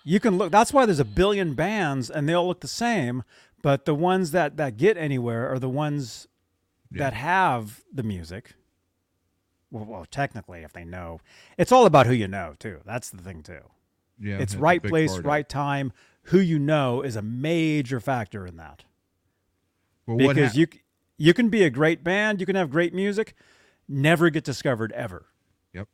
You 0.03 0.19
can 0.19 0.37
look. 0.37 0.51
That's 0.51 0.73
why 0.73 0.85
there's 0.85 0.99
a 0.99 1.05
billion 1.05 1.53
bands 1.53 2.09
and 2.09 2.27
they 2.27 2.33
all 2.33 2.47
look 2.47 2.61
the 2.61 2.67
same. 2.67 3.23
But 3.61 3.85
the 3.85 3.95
ones 3.95 4.31
that 4.31 4.57
that 4.57 4.77
get 4.77 4.97
anywhere 4.97 5.51
are 5.51 5.59
the 5.59 5.69
ones 5.69 6.27
Yeah. 6.91 6.99
that 7.03 7.13
have 7.13 7.83
the 7.93 8.03
music. 8.03 8.53
Well, 9.71 9.85
well, 9.85 10.05
technically, 10.09 10.63
if 10.63 10.71
they 10.71 10.85
know, 10.85 11.19
it's 11.57 11.71
all 11.71 11.85
about 11.85 12.05
who 12.07 12.13
you 12.13 12.27
know 12.27 12.55
too. 12.59 12.79
That's 12.85 13.09
the 13.09 13.21
thing 13.21 13.43
too. 13.43 13.59
Yeah, 14.19 14.37
it's 14.39 14.55
right 14.55 14.81
place, 14.81 15.11
part 15.11 15.19
of 15.19 15.25
it. 15.25 15.27
right 15.27 15.49
time. 15.49 15.91
Who 16.23 16.39
you 16.39 16.57
know 16.59 17.01
is 17.01 17.15
a 17.15 17.21
major 17.21 17.99
factor 17.99 18.45
in 18.47 18.57
that. 18.57 18.83
Well, 20.05 20.17
because 20.17 20.51
hap- 20.51 20.55
you 20.55 20.67
you 21.17 21.33
can 21.33 21.49
be 21.49 21.63
a 21.63 21.69
great 21.69 22.03
band, 22.03 22.39
you 22.39 22.45
can 22.45 22.55
have 22.55 22.69
great 22.69 22.93
music, 22.93 23.35
never 23.87 24.29
get 24.29 24.43
discovered 24.43 24.91
ever. 24.93 25.25
Yep. 25.73 25.87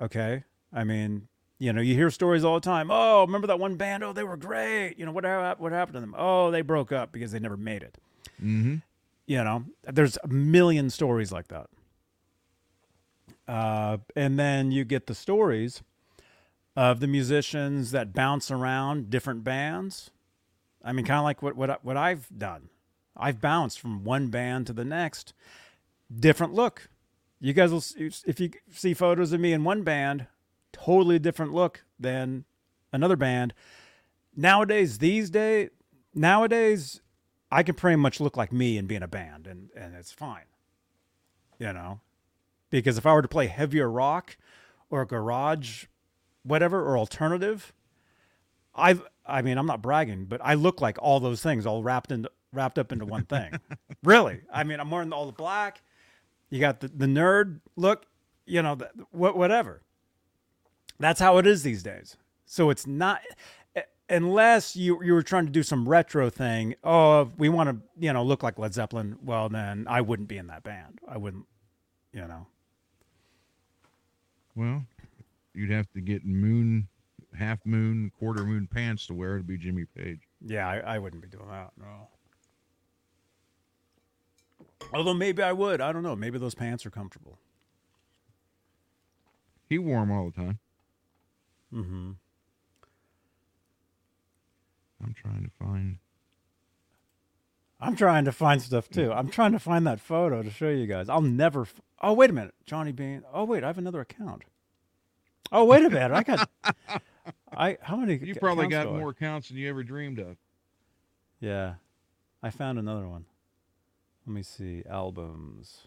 Okay. 0.00 0.44
I 0.72 0.84
mean, 0.84 1.28
you 1.58 1.72
know, 1.72 1.80
you 1.80 1.94
hear 1.94 2.10
stories 2.10 2.44
all 2.44 2.54
the 2.54 2.60
time. 2.60 2.90
Oh, 2.90 3.22
remember 3.22 3.46
that 3.46 3.58
one 3.60 3.76
band? 3.76 4.02
Oh, 4.04 4.12
they 4.12 4.24
were 4.24 4.36
great. 4.36 4.94
You 4.98 5.06
know 5.06 5.12
what 5.12 5.24
what 5.60 5.72
happened 5.72 5.94
to 5.94 6.00
them? 6.00 6.14
Oh, 6.18 6.50
they 6.50 6.62
broke 6.62 6.92
up 6.92 7.12
because 7.12 7.30
they 7.32 7.38
never 7.38 7.56
made 7.56 7.82
it. 7.82 7.96
Mhm. 8.42 8.82
You 9.28 9.44
know, 9.44 9.66
there's 9.84 10.16
a 10.24 10.28
million 10.28 10.88
stories 10.88 11.30
like 11.30 11.48
that. 11.48 11.68
Uh, 13.46 13.98
and 14.16 14.38
then 14.38 14.72
you 14.72 14.86
get 14.86 15.06
the 15.06 15.14
stories 15.14 15.82
of 16.74 17.00
the 17.00 17.06
musicians 17.06 17.90
that 17.90 18.14
bounce 18.14 18.50
around 18.50 19.10
different 19.10 19.44
bands. 19.44 20.10
I 20.82 20.92
mean, 20.92 21.04
kind 21.04 21.18
of 21.18 21.24
like 21.24 21.42
what 21.42 21.56
what 21.56 21.84
what 21.84 21.98
I've 21.98 22.26
done. 22.36 22.70
I've 23.14 23.38
bounced 23.38 23.78
from 23.78 24.02
one 24.02 24.28
band 24.28 24.66
to 24.68 24.72
the 24.72 24.84
next, 24.84 25.34
different 26.18 26.54
look. 26.54 26.88
You 27.38 27.52
guys 27.52 27.70
will, 27.70 27.84
if 28.26 28.40
you 28.40 28.50
see 28.72 28.94
photos 28.94 29.32
of 29.32 29.40
me 29.40 29.52
in 29.52 29.62
one 29.62 29.82
band, 29.82 30.26
totally 30.72 31.18
different 31.18 31.52
look 31.52 31.84
than 32.00 32.44
another 32.94 33.16
band. 33.16 33.52
Nowadays, 34.34 34.98
these 34.98 35.28
days, 35.28 35.68
nowadays, 36.14 37.02
I 37.50 37.62
can 37.62 37.74
pretty 37.74 37.96
much 37.96 38.20
look 38.20 38.36
like 38.36 38.52
me 38.52 38.76
and 38.76 38.86
be 38.86 38.94
in 38.94 39.02
a 39.02 39.08
band, 39.08 39.46
and 39.46 39.70
and 39.76 39.94
it's 39.94 40.12
fine. 40.12 40.44
You 41.58 41.72
know, 41.72 42.00
because 42.70 42.98
if 42.98 43.06
I 43.06 43.12
were 43.12 43.22
to 43.22 43.28
play 43.28 43.46
heavier 43.46 43.90
rock 43.90 44.36
or 44.90 45.04
garage, 45.04 45.86
whatever, 46.42 46.84
or 46.84 46.98
alternative, 46.98 47.72
I 48.74 48.98
I 49.26 49.42
mean 49.42 49.58
I'm 49.58 49.66
not 49.66 49.82
bragging, 49.82 50.26
but 50.26 50.40
I 50.44 50.54
look 50.54 50.80
like 50.80 50.98
all 51.00 51.20
those 51.20 51.42
things 51.42 51.66
all 51.66 51.82
wrapped 51.82 52.12
into 52.12 52.30
wrapped 52.52 52.78
up 52.78 52.92
into 52.92 53.06
one 53.06 53.24
thing. 53.24 53.52
really, 54.04 54.40
I 54.52 54.64
mean 54.64 54.80
I'm 54.80 54.90
wearing 54.90 55.12
all 55.12 55.26
the 55.26 55.32
black. 55.32 55.82
You 56.50 56.60
got 56.60 56.80
the, 56.80 56.88
the 56.88 57.06
nerd 57.06 57.60
look, 57.76 58.06
you 58.46 58.62
know, 58.62 58.74
the, 58.74 58.90
what 59.10 59.36
whatever. 59.36 59.82
That's 60.98 61.20
how 61.20 61.38
it 61.38 61.46
is 61.46 61.62
these 61.62 61.82
days. 61.82 62.16
So 62.44 62.70
it's 62.70 62.86
not 62.86 63.20
unless 64.08 64.76
you 64.76 65.02
you 65.02 65.12
were 65.12 65.22
trying 65.22 65.46
to 65.46 65.52
do 65.52 65.62
some 65.62 65.88
retro 65.88 66.30
thing. 66.30 66.74
Oh, 66.82 67.30
we 67.36 67.48
want 67.48 67.70
to 67.70 67.76
you 67.98 68.12
know 68.12 68.22
look 68.22 68.42
like 68.42 68.58
Led 68.58 68.74
Zeppelin. 68.74 69.18
Well, 69.22 69.48
then 69.48 69.86
I 69.88 70.00
wouldn't 70.00 70.28
be 70.28 70.38
in 70.38 70.46
that 70.48 70.62
band. 70.62 71.00
I 71.08 71.18
wouldn't, 71.18 71.46
you 72.12 72.26
know. 72.26 72.46
Well, 74.54 74.84
you'd 75.54 75.70
have 75.70 75.90
to 75.92 76.00
get 76.00 76.24
moon, 76.24 76.88
half 77.38 77.64
moon, 77.64 78.10
quarter 78.18 78.44
moon 78.44 78.66
pants 78.66 79.06
to 79.06 79.14
wear 79.14 79.38
to 79.38 79.44
be 79.44 79.56
Jimmy 79.56 79.84
Page. 79.96 80.20
Yeah, 80.44 80.68
I, 80.68 80.78
I 80.78 80.98
wouldn't 80.98 81.22
be 81.22 81.28
doing 81.28 81.48
that. 81.48 81.70
No. 81.78 82.08
Although 84.92 85.14
maybe 85.14 85.42
I 85.42 85.52
would. 85.52 85.80
I 85.80 85.92
don't 85.92 86.02
know. 86.02 86.16
Maybe 86.16 86.38
those 86.38 86.54
pants 86.54 86.86
are 86.86 86.90
comfortable. 86.90 87.38
He 89.68 89.78
wore 89.78 90.00
them 90.00 90.10
all 90.10 90.30
the 90.30 90.32
time. 90.32 90.58
Mm-hmm. 91.74 92.10
I'm 95.02 95.14
trying 95.14 95.44
to 95.44 95.50
find. 95.64 95.98
I'm 97.80 97.94
trying 97.94 98.24
to 98.24 98.32
find 98.32 98.60
stuff 98.60 98.88
too. 98.88 99.06
Hmm. 99.06 99.18
I'm 99.18 99.28
trying 99.28 99.52
to 99.52 99.58
find 99.58 99.86
that 99.86 100.00
photo 100.00 100.42
to 100.42 100.50
show 100.50 100.68
you 100.68 100.86
guys. 100.86 101.08
I'll 101.08 101.22
never. 101.22 101.62
F- 101.62 101.80
oh 102.02 102.12
wait 102.12 102.30
a 102.30 102.32
minute, 102.32 102.54
Johnny 102.66 102.92
Bean. 102.92 103.22
Oh 103.32 103.44
wait, 103.44 103.62
I 103.62 103.68
have 103.68 103.78
another 103.78 104.00
account. 104.00 104.42
Oh 105.52 105.64
wait 105.64 105.84
a 105.84 105.90
minute, 105.90 106.12
I 106.12 106.22
got. 106.22 106.50
I 107.52 107.78
how 107.80 107.96
many? 107.96 108.18
You 108.18 108.34
probably 108.34 108.66
got 108.68 108.92
more 108.92 109.10
accounts 109.10 109.48
than 109.48 109.56
you 109.58 109.68
ever 109.68 109.82
dreamed 109.82 110.18
of. 110.18 110.36
Yeah, 111.40 111.74
I 112.42 112.50
found 112.50 112.78
another 112.78 113.08
one. 113.08 113.26
Let 114.26 114.34
me 114.34 114.42
see 114.42 114.82
albums. 114.88 115.86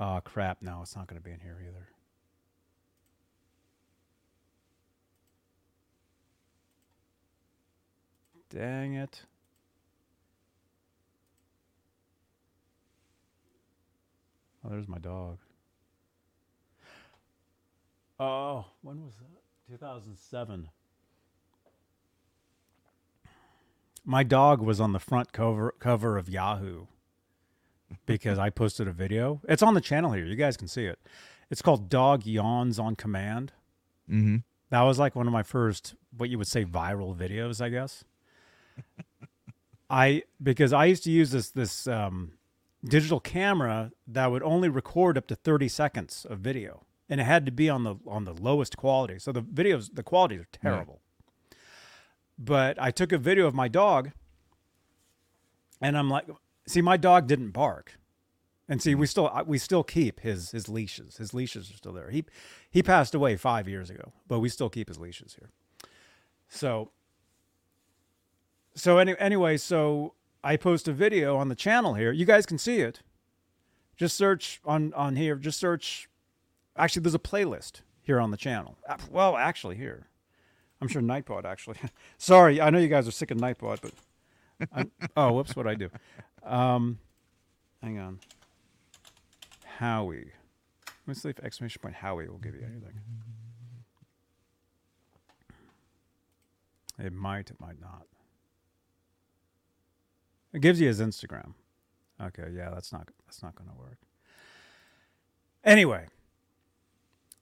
Oh 0.00 0.20
crap! 0.24 0.62
No, 0.62 0.80
it's 0.82 0.96
not 0.96 1.06
going 1.06 1.20
to 1.20 1.24
be 1.24 1.30
in 1.32 1.40
here 1.40 1.58
either. 1.62 1.88
Dang 8.50 8.94
it. 8.94 9.22
Oh, 14.64 14.70
there's 14.70 14.88
my 14.88 14.98
dog. 14.98 15.38
Oh, 18.18 18.64
when 18.82 19.04
was 19.04 19.14
that? 19.16 19.72
2007. 19.72 20.68
My 24.04 24.22
dog 24.22 24.60
was 24.60 24.80
on 24.80 24.92
the 24.92 25.00
front 25.00 25.32
cover 25.32 25.74
cover 25.78 26.16
of 26.16 26.28
Yahoo 26.28 26.86
because 28.06 28.38
I 28.38 28.50
posted 28.50 28.88
a 28.88 28.92
video. 28.92 29.40
It's 29.48 29.62
on 29.62 29.74
the 29.74 29.80
channel 29.80 30.12
here. 30.12 30.24
You 30.24 30.36
guys 30.36 30.56
can 30.56 30.68
see 30.68 30.86
it. 30.86 30.98
It's 31.50 31.62
called 31.62 31.88
Dog 31.88 32.24
Yawns 32.24 32.78
on 32.78 32.96
Command. 32.96 33.52
Mm-hmm. 34.10 34.36
That 34.70 34.82
was 34.82 34.98
like 34.98 35.14
one 35.14 35.26
of 35.26 35.32
my 35.32 35.42
first, 35.42 35.94
what 36.16 36.30
you 36.30 36.38
would 36.38 36.46
say, 36.46 36.64
viral 36.64 37.16
videos, 37.16 37.60
I 37.60 37.68
guess. 37.68 38.04
I 39.90 40.22
because 40.42 40.72
I 40.72 40.86
used 40.86 41.04
to 41.04 41.10
use 41.10 41.30
this 41.30 41.50
this 41.50 41.86
um, 41.86 42.32
digital 42.84 43.20
camera 43.20 43.92
that 44.06 44.30
would 44.30 44.42
only 44.42 44.68
record 44.68 45.16
up 45.16 45.26
to 45.28 45.36
thirty 45.36 45.68
seconds 45.68 46.26
of 46.28 46.40
video, 46.40 46.84
and 47.08 47.20
it 47.20 47.24
had 47.24 47.46
to 47.46 47.52
be 47.52 47.68
on 47.68 47.84
the 47.84 47.96
on 48.06 48.24
the 48.24 48.34
lowest 48.34 48.76
quality. 48.76 49.18
So 49.18 49.32
the 49.32 49.42
videos, 49.42 49.94
the 49.94 50.02
quality 50.02 50.36
are 50.38 50.48
terrible. 50.52 51.00
But 52.38 52.80
I 52.80 52.90
took 52.90 53.12
a 53.12 53.18
video 53.18 53.46
of 53.46 53.54
my 53.54 53.68
dog, 53.68 54.12
and 55.80 55.96
I'm 55.96 56.10
like, 56.10 56.26
see, 56.66 56.82
my 56.82 56.96
dog 56.96 57.26
didn't 57.26 57.50
bark. 57.50 57.98
And 58.68 58.82
see, 58.82 58.94
we 58.94 59.06
still 59.06 59.30
we 59.46 59.58
still 59.58 59.84
keep 59.84 60.20
his 60.20 60.50
his 60.50 60.68
leashes. 60.68 61.18
His 61.18 61.32
leashes 61.32 61.70
are 61.70 61.76
still 61.76 61.92
there. 61.92 62.10
He 62.10 62.24
he 62.68 62.82
passed 62.82 63.14
away 63.14 63.36
five 63.36 63.68
years 63.68 63.90
ago, 63.90 64.12
but 64.26 64.40
we 64.40 64.48
still 64.48 64.68
keep 64.68 64.88
his 64.88 64.98
leashes 64.98 65.36
here. 65.38 65.50
So 66.48 66.90
so 68.76 68.98
any, 68.98 69.18
anyway, 69.18 69.56
so 69.56 70.12
I 70.44 70.56
post 70.56 70.86
a 70.86 70.92
video 70.92 71.36
on 71.36 71.48
the 71.48 71.56
channel 71.56 71.94
here. 71.94 72.12
You 72.12 72.24
guys 72.24 72.46
can 72.46 72.58
see 72.58 72.80
it. 72.80 73.02
Just 73.96 74.16
search 74.16 74.60
on 74.64 74.92
on 74.92 75.16
here. 75.16 75.36
Just 75.36 75.58
search. 75.58 76.08
Actually, 76.76 77.02
there's 77.02 77.14
a 77.14 77.18
playlist 77.18 77.80
here 78.02 78.20
on 78.20 78.30
the 78.30 78.36
channel. 78.36 78.76
Uh, 78.88 78.96
Well, 79.10 79.36
actually, 79.36 79.76
here. 79.76 80.08
I'm 80.80 80.88
sure 80.88 81.00
Nightbot 81.00 81.44
actually. 81.44 81.78
Sorry, 82.18 82.60
I 82.60 82.68
know 82.70 82.78
you 82.78 82.88
guys 82.88 83.08
are 83.08 83.12
sick 83.12 83.30
of 83.30 83.38
Nightbot, 83.38 83.80
but 83.80 83.92
I, 84.72 84.86
oh, 85.16 85.32
whoops, 85.32 85.56
what 85.56 85.66
I 85.66 85.74
do? 85.74 85.88
Um, 86.44 86.98
hang 87.82 87.98
on. 87.98 88.20
Howie. 89.78 90.32
Let 91.06 91.08
me 91.08 91.14
see 91.14 91.30
if 91.30 91.40
exclamation 91.40 91.80
point 91.80 91.94
Howie 91.94 92.28
will 92.28 92.38
give 92.38 92.54
you 92.54 92.62
anything. 92.62 93.00
It 96.98 97.12
might, 97.12 97.50
it 97.50 97.60
might 97.60 97.80
not. 97.80 98.06
It 100.56 100.62
gives 100.62 100.80
you 100.80 100.88
his 100.88 101.02
Instagram. 101.02 101.52
Okay, 102.18 102.48
yeah, 102.56 102.70
that's 102.70 102.90
not 102.90 103.10
that's 103.26 103.42
not 103.42 103.54
going 103.56 103.68
to 103.68 103.76
work. 103.76 103.98
Anyway, 105.62 106.06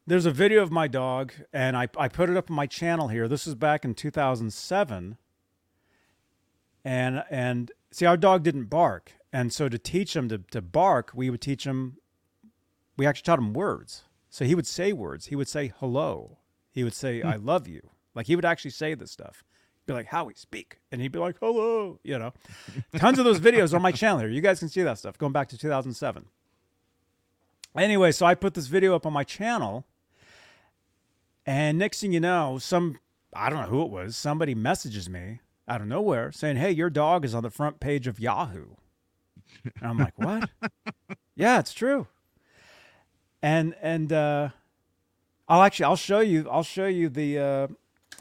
there's 0.04 0.26
a 0.26 0.32
video 0.32 0.64
of 0.64 0.72
my 0.72 0.88
dog, 0.88 1.32
and 1.52 1.76
I 1.76 1.86
I 1.96 2.08
put 2.08 2.28
it 2.28 2.36
up 2.36 2.50
on 2.50 2.56
my 2.56 2.66
channel 2.66 3.06
here. 3.06 3.28
This 3.28 3.46
is 3.46 3.54
back 3.54 3.84
in 3.84 3.94
2007, 3.94 5.16
and 6.84 7.24
and 7.30 7.70
see 7.92 8.04
our 8.04 8.16
dog 8.16 8.42
didn't 8.42 8.64
bark, 8.64 9.12
and 9.32 9.52
so 9.52 9.68
to 9.68 9.78
teach 9.78 10.16
him 10.16 10.28
to 10.28 10.38
to 10.38 10.60
bark, 10.60 11.12
we 11.14 11.30
would 11.30 11.40
teach 11.40 11.62
him. 11.62 11.98
We 12.96 13.06
actually 13.06 13.26
taught 13.26 13.38
him 13.38 13.52
words, 13.52 14.02
so 14.28 14.44
he 14.44 14.56
would 14.56 14.66
say 14.66 14.92
words. 14.92 15.26
He 15.26 15.36
would 15.36 15.48
say 15.48 15.72
hello. 15.78 16.38
He 16.72 16.82
would 16.82 16.94
say 16.94 17.20
hmm. 17.20 17.28
I 17.28 17.36
love 17.36 17.68
you. 17.68 17.90
Like 18.12 18.26
he 18.26 18.34
would 18.34 18.44
actually 18.44 18.72
say 18.72 18.94
this 18.94 19.12
stuff 19.12 19.44
be 19.86 19.92
like, 19.92 20.06
Howie, 20.06 20.34
speak. 20.34 20.78
And 20.90 21.00
he'd 21.00 21.12
be 21.12 21.18
like, 21.18 21.36
hello, 21.40 21.98
you 22.02 22.18
know. 22.18 22.32
Tons 22.96 23.18
of 23.18 23.24
those 23.24 23.40
videos 23.40 23.74
on 23.74 23.82
my 23.82 23.92
channel 23.92 24.20
here. 24.20 24.28
You 24.28 24.40
guys 24.40 24.58
can 24.58 24.68
see 24.68 24.82
that 24.82 24.98
stuff 24.98 25.18
going 25.18 25.32
back 25.32 25.48
to 25.48 25.58
2007. 25.58 26.26
Anyway, 27.76 28.12
so 28.12 28.24
I 28.24 28.34
put 28.34 28.54
this 28.54 28.66
video 28.66 28.94
up 28.94 29.04
on 29.04 29.12
my 29.12 29.24
channel. 29.24 29.84
And 31.44 31.78
next 31.78 32.00
thing 32.00 32.12
you 32.12 32.20
know, 32.20 32.58
some, 32.58 32.98
I 33.34 33.50
don't 33.50 33.60
know 33.60 33.68
who 33.68 33.82
it 33.82 33.90
was, 33.90 34.16
somebody 34.16 34.54
messages 34.54 35.10
me 35.10 35.40
out 35.68 35.80
of 35.80 35.86
nowhere 35.86 36.32
saying, 36.32 36.56
hey, 36.56 36.70
your 36.70 36.90
dog 36.90 37.24
is 37.24 37.34
on 37.34 37.42
the 37.42 37.50
front 37.50 37.80
page 37.80 38.06
of 38.06 38.18
Yahoo. 38.18 38.76
And 39.80 39.88
I'm 39.88 39.98
like, 39.98 40.18
what? 40.18 40.48
yeah, 41.36 41.58
it's 41.58 41.72
true. 41.74 42.06
And, 43.42 43.74
and, 43.82 44.12
uh, 44.12 44.48
I'll 45.46 45.62
actually, 45.62 45.84
I'll 45.84 45.96
show 45.96 46.20
you, 46.20 46.48
I'll 46.50 46.62
show 46.62 46.86
you 46.86 47.10
the, 47.10 47.38
uh, 47.38 47.66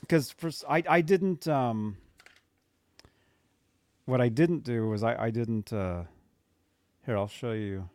because 0.04 0.32
for 0.32 0.52
I 0.70 0.84
I 0.88 1.02
didn't 1.02 1.48
um 1.48 1.98
what 4.06 4.20
I 4.22 4.30
didn't 4.30 4.64
do 4.64 4.90
was 4.90 5.04
I 5.04 5.16
I 5.16 5.30
didn't. 5.30 5.72
Uh, 5.72 6.04
here, 7.06 7.18
I'll 7.18 7.28
show 7.28 7.52
you. 7.52 7.90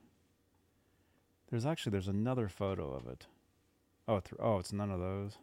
There's 1.50 1.66
actually 1.66 1.92
there's 1.92 2.08
another 2.08 2.48
photo 2.48 2.92
of 2.92 3.06
it. 3.06 3.26
Oh, 4.06 4.20
th- 4.20 4.40
oh, 4.40 4.58
it's 4.58 4.72
none 4.72 4.90
of 4.90 5.00
those. 5.00 5.38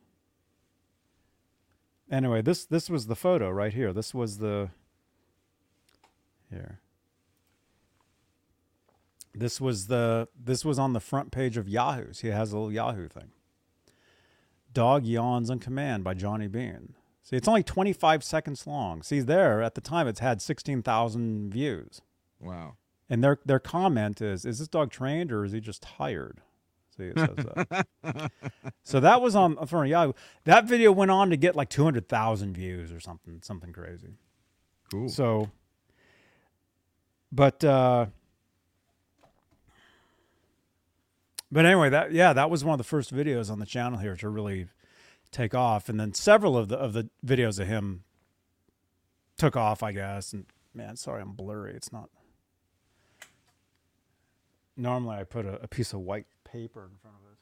Anyway, 2.12 2.42
this 2.42 2.66
this 2.66 2.90
was 2.90 3.08
the 3.08 3.16
photo 3.16 3.50
right 3.50 3.74
here. 3.74 3.94
This 3.94 4.14
was 4.14 4.38
the 4.38 4.70
here. 6.50 6.80
This 9.34 9.60
was 9.60 9.88
the 9.88 10.28
this 10.36 10.64
was 10.64 10.80
on 10.80 10.94
the 10.94 11.00
front 11.00 11.32
page 11.32 11.58
of 11.58 11.68
Yahoo's. 11.68 12.22
He 12.22 12.30
has 12.30 12.52
a 12.52 12.58
little 12.58 12.72
Yahoo 12.72 13.08
thing. 13.08 13.32
Dog 14.76 15.06
yawns 15.06 15.50
on 15.50 15.58
command 15.58 16.04
by 16.04 16.14
Johnny 16.14 16.48
Bean. 16.48 16.96
See, 17.24 17.38
it's 17.38 17.48
only 17.48 17.64
25 17.64 18.24
seconds 18.24 18.68
long. 18.68 19.02
See, 19.02 19.22
there 19.22 19.64
at 19.64 19.74
the 19.74 19.82
time 19.82 20.06
it's 20.06 20.20
had 20.20 20.42
16,000 20.42 21.50
views. 21.50 22.02
Wow. 22.40 22.76
And 23.10 23.24
their 23.24 23.40
their 23.46 23.60
comment 23.60 24.22
is, 24.22 24.46
"Is 24.46 24.60
this 24.60 24.68
dog 24.68 24.92
trained 24.92 25.32
or 25.32 25.46
is 25.46 25.54
he 25.54 25.60
just 25.60 25.82
tired?" 25.82 26.42
See, 26.98 27.06
it 27.06 27.18
says 27.18 27.36
that. 27.36 28.32
so 28.84 29.00
that 29.00 29.22
was 29.22 29.36
on 29.36 29.66
from 29.66 29.86
Yahoo. 29.86 30.14
That 30.44 30.66
video 30.66 30.92
went 30.92 31.12
on 31.12 31.30
to 31.30 31.38
get 31.38 31.56
like 31.56 31.70
200,000 31.70 32.54
views 32.54 32.92
or 32.92 33.00
something, 33.00 33.42
something 33.44 33.72
crazy. 33.74 34.16
Cool. 34.92 35.10
So, 35.10 35.52
but 37.32 37.64
uh, 37.64 38.08
but 41.52 41.66
anyway, 41.66 41.90
that 41.90 42.12
yeah, 42.12 42.34
that 42.34 42.50
was 42.50 42.64
one 42.64 42.74
of 42.74 42.78
the 42.78 42.84
first 42.84 43.14
videos 43.14 43.50
on 43.52 43.60
the 43.60 43.66
channel 43.66 44.00
here 44.00 44.16
to 44.18 44.30
really 44.30 44.68
take 45.32 45.54
off, 45.54 45.90
and 45.90 46.00
then 46.00 46.14
several 46.14 46.58
of 46.58 46.70
the 46.70 46.78
of 46.78 46.94
the 46.94 47.10
videos 47.26 47.60
of 47.60 47.68
him 47.68 48.04
took 49.38 49.56
off, 49.56 49.84
I 49.84 49.92
guess. 49.92 50.34
And 50.34 50.46
man, 50.74 50.96
sorry, 50.96 51.22
I'm 51.22 51.34
blurry. 51.34 51.74
It's 51.74 51.92
not. 51.92 52.10
Normally, 54.78 55.18
I 55.18 55.24
put 55.24 55.46
a, 55.46 55.62
a 55.64 55.68
piece 55.68 55.94
of 55.94 56.00
white 56.02 56.28
paper 56.44 56.84
in 56.84 56.98
front 57.02 57.16
of 57.18 57.32
it. 57.32 57.38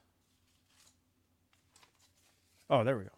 Oh, 2.70 2.84
there 2.84 2.98
we 2.98 3.04
go. 3.04 3.10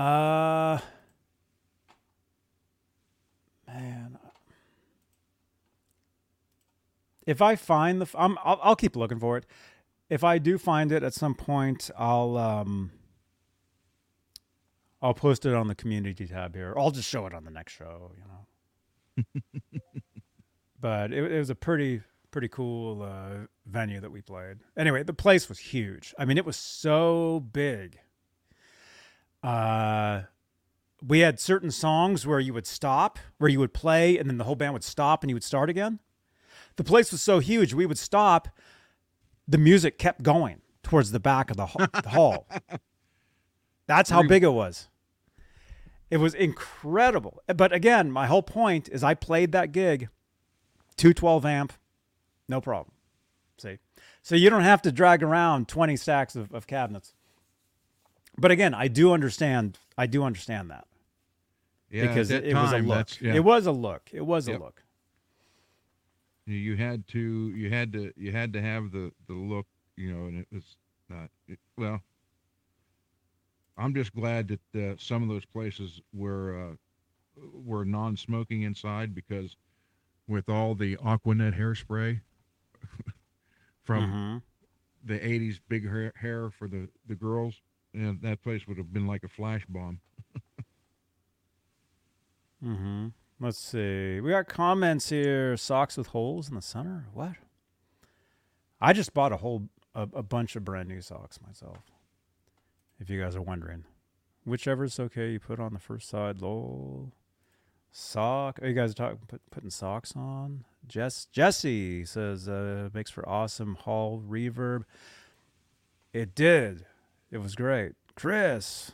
Uh, 0.00 0.78
man, 3.66 4.18
if 7.26 7.42
I 7.42 7.56
find 7.56 8.00
the, 8.00 8.08
I'm, 8.18 8.38
I'll, 8.44 8.58
I'll 8.62 8.76
keep 8.76 8.96
looking 8.96 9.18
for 9.18 9.36
it. 9.36 9.46
If 10.08 10.22
I 10.22 10.38
do 10.38 10.56
find 10.56 10.92
it 10.92 11.02
at 11.02 11.14
some 11.14 11.34
point, 11.34 11.90
I'll, 11.98 12.36
um, 12.36 12.92
I'll 15.02 15.14
post 15.14 15.44
it 15.44 15.54
on 15.54 15.68
the 15.68 15.74
community 15.74 16.26
tab 16.26 16.54
here. 16.54 16.74
I'll 16.76 16.92
just 16.92 17.08
show 17.08 17.26
it 17.26 17.34
on 17.34 17.44
the 17.44 17.50
next 17.50 17.72
show, 17.72 18.12
you 18.16 19.24
know. 19.24 19.80
but 20.80 21.12
it, 21.12 21.32
it 21.32 21.38
was 21.38 21.50
a 21.50 21.54
pretty, 21.54 22.02
pretty 22.30 22.48
cool 22.48 23.02
uh, 23.02 23.46
venue 23.66 24.00
that 24.00 24.12
we 24.12 24.22
played. 24.22 24.58
Anyway, 24.76 25.02
the 25.02 25.12
place 25.12 25.48
was 25.48 25.58
huge. 25.58 26.14
I 26.18 26.24
mean, 26.24 26.38
it 26.38 26.46
was 26.46 26.56
so 26.56 27.40
big 27.52 27.98
uh, 29.46 30.22
we 31.06 31.20
had 31.20 31.38
certain 31.38 31.70
songs 31.70 32.26
where 32.26 32.40
you 32.40 32.52
would 32.52 32.66
stop, 32.66 33.18
where 33.38 33.48
you 33.48 33.60
would 33.60 33.72
play, 33.72 34.18
and 34.18 34.28
then 34.28 34.38
the 34.38 34.44
whole 34.44 34.56
band 34.56 34.72
would 34.72 34.84
stop 34.84 35.22
and 35.22 35.30
you 35.30 35.36
would 35.36 35.44
start 35.44 35.70
again. 35.70 36.00
The 36.76 36.84
place 36.84 37.10
was 37.10 37.22
so 37.22 37.38
huge, 37.38 37.72
we 37.74 37.86
would 37.86 37.98
stop. 37.98 38.48
The 39.48 39.58
music 39.58 39.98
kept 39.98 40.22
going 40.22 40.60
towards 40.82 41.10
the 41.10 41.20
back 41.20 41.50
of 41.50 41.56
the, 41.56 41.66
the 42.02 42.10
hall. 42.10 42.46
That's 43.86 44.10
how 44.10 44.22
big 44.22 44.42
it 44.42 44.52
was. 44.52 44.88
It 46.10 46.18
was 46.18 46.34
incredible. 46.34 47.42
But 47.46 47.72
again, 47.72 48.10
my 48.12 48.26
whole 48.26 48.42
point 48.42 48.88
is 48.88 49.02
I 49.02 49.14
played 49.14 49.52
that 49.52 49.72
gig, 49.72 50.08
212 50.96 51.44
amp, 51.46 51.72
no 52.48 52.60
problem. 52.60 52.92
See? 53.58 53.78
So 54.22 54.34
you 54.36 54.50
don't 54.50 54.62
have 54.62 54.82
to 54.82 54.92
drag 54.92 55.22
around 55.22 55.68
20 55.68 55.96
stacks 55.96 56.36
of, 56.36 56.52
of 56.52 56.66
cabinets. 56.66 57.14
But 58.38 58.50
again, 58.50 58.74
I 58.74 58.88
do 58.88 59.12
understand. 59.12 59.78
I 59.96 60.06
do 60.06 60.22
understand 60.22 60.70
that 60.70 60.86
yeah, 61.90 62.06
because 62.06 62.28
that 62.28 62.44
it, 62.44 62.50
it 62.50 62.54
was 62.54 62.72
a 62.72 62.78
look. 62.78 63.20
yeah. 63.20 63.34
It 63.34 63.44
was 63.44 63.66
a 63.66 63.72
look. 63.72 64.10
It 64.12 64.26
was 64.26 64.46
Yep. 64.46 64.60
a 64.60 64.62
look. 64.62 64.82
You- 66.46 66.76
had 66.76 67.06
to 67.08 67.20
you 67.54 67.70
had 67.70 67.92
to 67.92 68.12
you 68.16 68.32
had 68.32 68.52
to 68.54 68.62
have 68.62 68.90
the 68.92 69.12
the 69.26 69.34
look 69.34 69.66
you 69.96 70.12
know 70.12 70.26
and 70.26 70.38
it 70.38 70.48
was 70.52 70.76
not 71.08 71.30
it, 71.48 71.58
well 71.76 72.02
i'm 73.76 73.94
just 73.94 74.14
glad 74.14 74.48
that 74.48 74.74
uh, 74.80 74.94
some 74.98 75.22
of 75.22 75.28
those 75.28 75.44
places 75.46 76.00
were 76.12 76.72
uh, 76.72 76.74
were 77.52 77.84
non-smoking 77.84 78.62
inside 78.62 79.14
because 79.14 79.56
with 80.26 80.48
all 80.48 80.74
the 80.74 80.96
Aqua 80.96 81.34
Net 81.34 81.54
hairspray 81.54 82.20
from 83.84 84.16
Mhm. 84.16 84.42
the 85.04 85.24
80s 85.26 85.60
big 85.68 85.88
hair, 85.88 86.12
hair 86.16 86.50
for 86.50 86.68
the 86.68 86.88
the 87.06 87.14
girls 87.16 87.62
and 87.94 88.20
that 88.22 88.42
place 88.42 88.66
would 88.66 88.78
have 88.78 88.92
been 88.92 89.06
like 89.06 89.22
a 89.24 89.28
flash 89.28 89.64
bomb 89.66 90.00
Mm-hmm. 92.64 93.08
Let's 93.38 93.58
see. 93.58 94.20
We 94.20 94.30
got 94.30 94.48
comments 94.48 95.10
here. 95.10 95.56
Socks 95.56 95.96
with 95.96 96.08
holes 96.08 96.48
in 96.48 96.54
the 96.54 96.62
center. 96.62 97.06
What? 97.12 97.32
I 98.80 98.92
just 98.92 99.12
bought 99.12 99.32
a 99.32 99.38
whole 99.38 99.68
a, 99.94 100.02
a 100.14 100.22
bunch 100.22 100.56
of 100.56 100.64
brand 100.64 100.88
new 100.88 101.00
socks 101.00 101.38
myself. 101.46 101.78
If 102.98 103.10
you 103.10 103.20
guys 103.20 103.36
are 103.36 103.42
wondering, 103.42 103.84
whichever's 104.46 104.98
okay, 104.98 105.32
you 105.32 105.40
put 105.40 105.60
on 105.60 105.74
the 105.74 105.78
first 105.78 106.08
side. 106.08 106.40
Lol. 106.40 107.12
Sock. 107.92 108.58
Oh, 108.62 108.66
you 108.66 108.74
guys 108.74 108.90
are 108.90 108.94
talking 108.94 109.18
put, 109.26 109.40
putting 109.50 109.70
socks 109.70 110.14
on. 110.16 110.64
Jess 110.86 111.26
Jesse 111.32 112.04
says 112.04 112.48
uh, 112.48 112.90
makes 112.92 113.10
for 113.10 113.26
awesome 113.28 113.74
hall 113.74 114.22
reverb. 114.26 114.82
It 116.12 116.34
did. 116.34 116.84
It 117.30 117.38
was 117.38 117.54
great. 117.54 117.92
Chris 118.14 118.92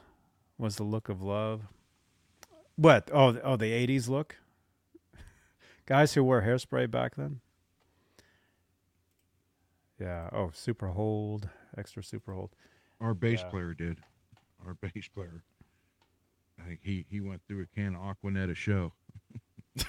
was 0.59 0.77
the 0.77 0.85
look 0.85 1.09
of 1.09 1.23
love. 1.23 1.63
What? 2.77 3.11
Oh, 3.13 3.39
oh, 3.43 3.57
the 3.57 3.67
'80s 3.87 4.09
look. 4.09 4.37
Guys 5.87 6.15
who 6.15 6.25
wore 6.25 6.43
hairspray 6.43 6.91
back 6.91 7.15
then. 7.17 7.41
Yeah. 10.01 10.29
Oh, 10.33 10.51
super 10.55 10.89
hold, 10.89 11.49
extra 11.77 12.03
super 12.03 12.33
hold. 12.33 12.51
Our 13.01 13.15
bass 13.15 13.41
Yeah. 13.43 13.51
player 13.51 13.75
did. 13.75 13.99
Our 14.67 14.75
bass 14.81 15.09
player. 15.09 15.43
I 16.61 16.65
think 16.67 16.81
he 16.83 17.05
he 17.09 17.21
went 17.21 17.43
through 17.47 17.63
a 17.63 17.67
can 17.67 17.95
of 17.95 18.03
Aqua 18.03 18.31
Net 18.31 18.49
a 18.51 18.55
show. 18.55 18.93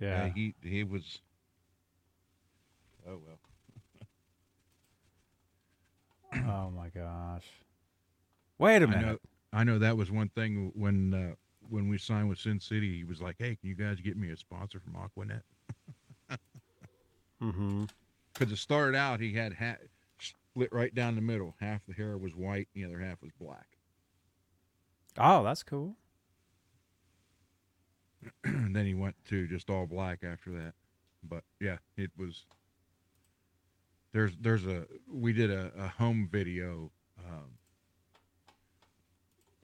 Yeah. 0.00 0.28
he 0.34 0.54
he 0.62 0.84
was. 0.84 1.20
Oh 3.08 3.18
well. 3.24 3.38
oh 6.66 6.70
my 6.70 6.88
gosh. 6.88 7.46
Wait 8.58 8.82
a 8.82 8.86
minute. 8.86 9.06
know. 9.06 9.18
I 9.52 9.64
know 9.64 9.78
that 9.78 9.96
was 9.96 10.10
one 10.10 10.28
thing 10.30 10.72
when 10.74 11.14
uh, 11.14 11.34
when 11.68 11.88
we 11.88 11.98
signed 11.98 12.28
with 12.28 12.38
Sin 12.38 12.58
City. 12.60 12.96
He 12.96 13.04
was 13.04 13.20
like, 13.22 13.36
"Hey, 13.38 13.56
can 13.56 13.68
you 13.68 13.74
guys 13.74 14.00
get 14.00 14.16
me 14.16 14.30
a 14.30 14.36
sponsor 14.36 14.80
from 14.80 14.96
Aqua 14.96 15.24
Net?" 15.26 15.42
Mm-hmm. 17.42 17.84
Because 18.32 18.52
it 18.52 18.56
started 18.56 18.96
out, 18.96 19.20
he 19.20 19.32
had 19.34 19.52
ha- 19.54 19.76
split 20.18 20.72
right 20.72 20.94
down 20.94 21.14
the 21.14 21.20
middle. 21.20 21.54
Half 21.60 21.82
the 21.86 21.94
hair 21.94 22.16
was 22.16 22.34
white, 22.34 22.68
the 22.74 22.84
other 22.84 22.98
half 22.98 23.20
was 23.22 23.30
black. 23.38 23.66
Oh, 25.18 25.44
that's 25.44 25.62
cool. 25.62 25.96
and 28.44 28.74
then 28.74 28.86
he 28.86 28.94
went 28.94 29.16
to 29.28 29.46
just 29.46 29.70
all 29.70 29.86
black 29.86 30.20
after 30.24 30.50
that. 30.52 30.74
But 31.22 31.44
yeah, 31.60 31.76
it 31.96 32.10
was. 32.16 32.46
There's 34.12 34.36
there's 34.40 34.66
a 34.66 34.86
we 35.12 35.32
did 35.32 35.50
a, 35.50 35.72
a 35.76 35.88
home 35.88 36.28
video, 36.30 36.90
um, 37.18 37.50
li- 37.50 37.63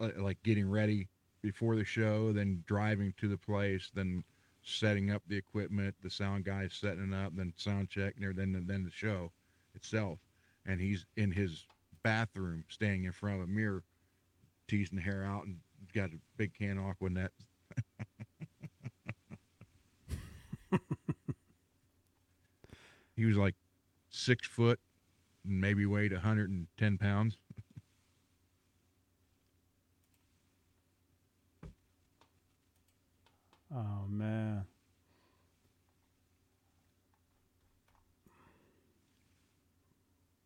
Uh, 0.01 0.10
like 0.18 0.43
getting 0.43 0.68
ready 0.70 1.09
before 1.43 1.77
the 1.77 1.85
show, 1.85 2.32
then 2.32 2.64
driving 2.66 3.12
to 3.18 3.28
the 3.28 3.36
place, 3.36 3.90
then 3.94 4.24
setting 4.62 5.10
up 5.10 5.22
the 5.27 5.36
equipment, 5.36 5.94
the 6.02 6.10
sound 6.10 6.44
guy 6.44 6.68
setting 6.70 7.12
it 7.12 7.16
up, 7.16 7.35
then 7.36 7.52
sound 7.56 7.90
check, 7.90 8.14
and 8.20 8.36
then 8.36 8.52
then 8.52 8.66
then 8.66 8.85
the 8.85 8.90
show 8.90 9.31
itself, 9.74 10.18
and 10.66 10.81
he's 10.81 11.06
in 11.16 11.31
his 11.32 11.66
bathroom, 12.02 12.64
standing 12.68 13.05
in 13.05 13.12
front 13.12 13.36
of 13.36 13.43
a 13.44 13.47
mirror, 13.47 13.85
teasing 14.68 14.97
the 14.97 15.02
hair 15.02 15.24
out, 15.24 15.47
and 15.47 15.59
got 15.94 16.10
a 16.10 16.18
big 16.36 16.55
can 16.55 16.78
of 16.78 16.86
Aqua 16.86 17.10
Net 17.10 17.32
He 23.16 23.24
was 23.24 23.36
like 23.36 23.55
six 24.10 24.47
foot, 24.48 24.81
and 25.44 25.60
maybe 25.60 25.86
weighed 25.86 26.12
110 26.12 26.98
pounds. 26.98 27.39
Oh 33.72 34.06
man. 34.09 34.66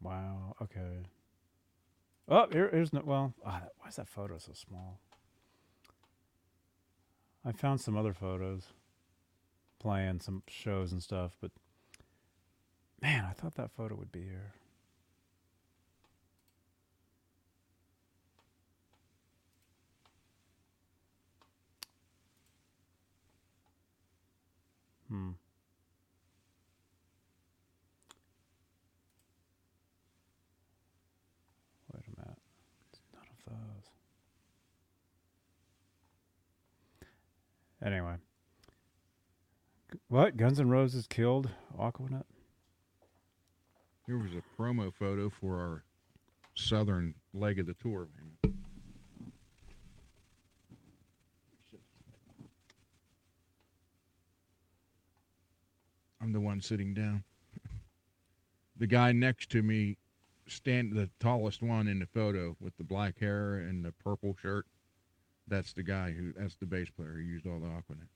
Wow. 0.01 0.54
Okay. 0.65 1.05
Oh, 2.29 2.47
here, 2.51 2.71
here's 2.73 2.93
no. 2.93 3.03
Well, 3.05 3.35
ah, 3.45 3.63
why 3.79 3.89
is 3.89 3.97
that 3.97 4.09
photo 4.09 4.39
so 4.39 4.53
small? 4.55 5.01
I 7.45 7.53
found 7.53 7.81
some 7.81 7.97
other 7.97 8.15
photos 8.15 8.69
playing 9.79 10.21
some 10.21 10.43
shows 10.49 10.93
and 10.93 11.03
stuff, 11.03 11.33
but 11.43 11.51
man, 13.03 13.27
I 13.29 13.33
thought 13.33 13.57
that 13.57 13.71
photo 13.71 13.95
would 13.97 14.11
be 14.11 14.23
here. 14.23 14.55
Hmm. 25.11 25.33
Wait 31.93 32.03
a 32.07 32.21
minute. 32.21 32.39
It's 32.91 33.01
none 33.13 33.23
of 33.31 33.45
those. 33.47 33.91
Anyway. 37.85 38.15
What? 40.09 40.37
Guns 40.37 40.59
N' 40.59 40.69
Roses 40.69 41.07
killed 41.07 41.51
Aqua 41.79 42.09
Net? 42.11 42.27
Here 44.07 44.19
was 44.19 44.33
a 44.33 44.43
promo 44.61 44.93
photo 44.93 45.29
for 45.29 45.61
our 45.61 45.85
southern 46.55 47.15
leg 47.35 47.59
of 47.59 47.67
the 47.67 47.75
tour. 47.75 48.09
man. 48.17 48.55
I'm 56.21 56.33
the 56.33 56.41
one 56.41 56.61
sitting 56.61 56.95
down. 56.95 57.23
The 58.77 58.89
guy 58.89 59.13
next 59.13 59.51
to 59.51 59.63
me, 59.63 59.99
stand 60.49 60.95
the 60.95 61.09
tallest 61.21 61.63
one 61.63 61.87
in 61.87 62.01
the 62.01 62.07
photo 62.07 62.57
with 62.61 62.77
the 62.77 62.83
black 62.83 63.21
hair 63.21 63.55
and 63.55 63.85
the 63.85 63.93
purple 63.93 64.37
shirt. 64.43 64.67
That's 65.47 65.73
the 65.73 65.83
guy 65.83 66.13
who. 66.13 66.33
That's 66.33 66.57
the 66.57 66.67
bass 66.67 66.89
player 66.91 67.13
who 67.13 67.21
used 67.21 67.47
all 67.47 67.61
the 67.61 67.67
Aqua 67.67 67.97
Net. 67.97 68.09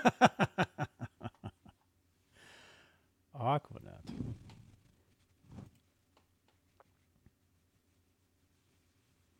Aqua 3.34 3.80
Net. 3.82 4.16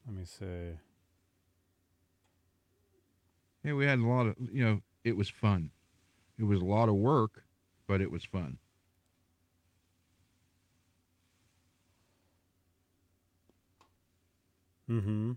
Let 0.06 0.16
me 0.16 0.24
see. 0.24 0.78
Yeah, 3.62 3.74
we 3.74 3.86
had 3.86 3.98
a 3.98 4.06
lot 4.06 4.26
of. 4.26 4.36
You 4.52 4.64
know, 4.64 4.80
it 5.04 5.16
was 5.16 5.28
fun. 5.28 5.70
It 6.38 6.44
was 6.44 6.60
a 6.60 6.64
lot 6.64 6.88
of 6.88 6.94
work, 6.96 7.44
but 7.86 8.00
it 8.00 8.10
was 8.10 8.24
fun. 8.24 8.58
Mm-hmm. 14.90 15.32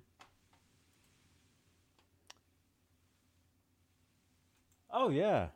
Oh 4.99 5.09
yeah. 5.09 5.49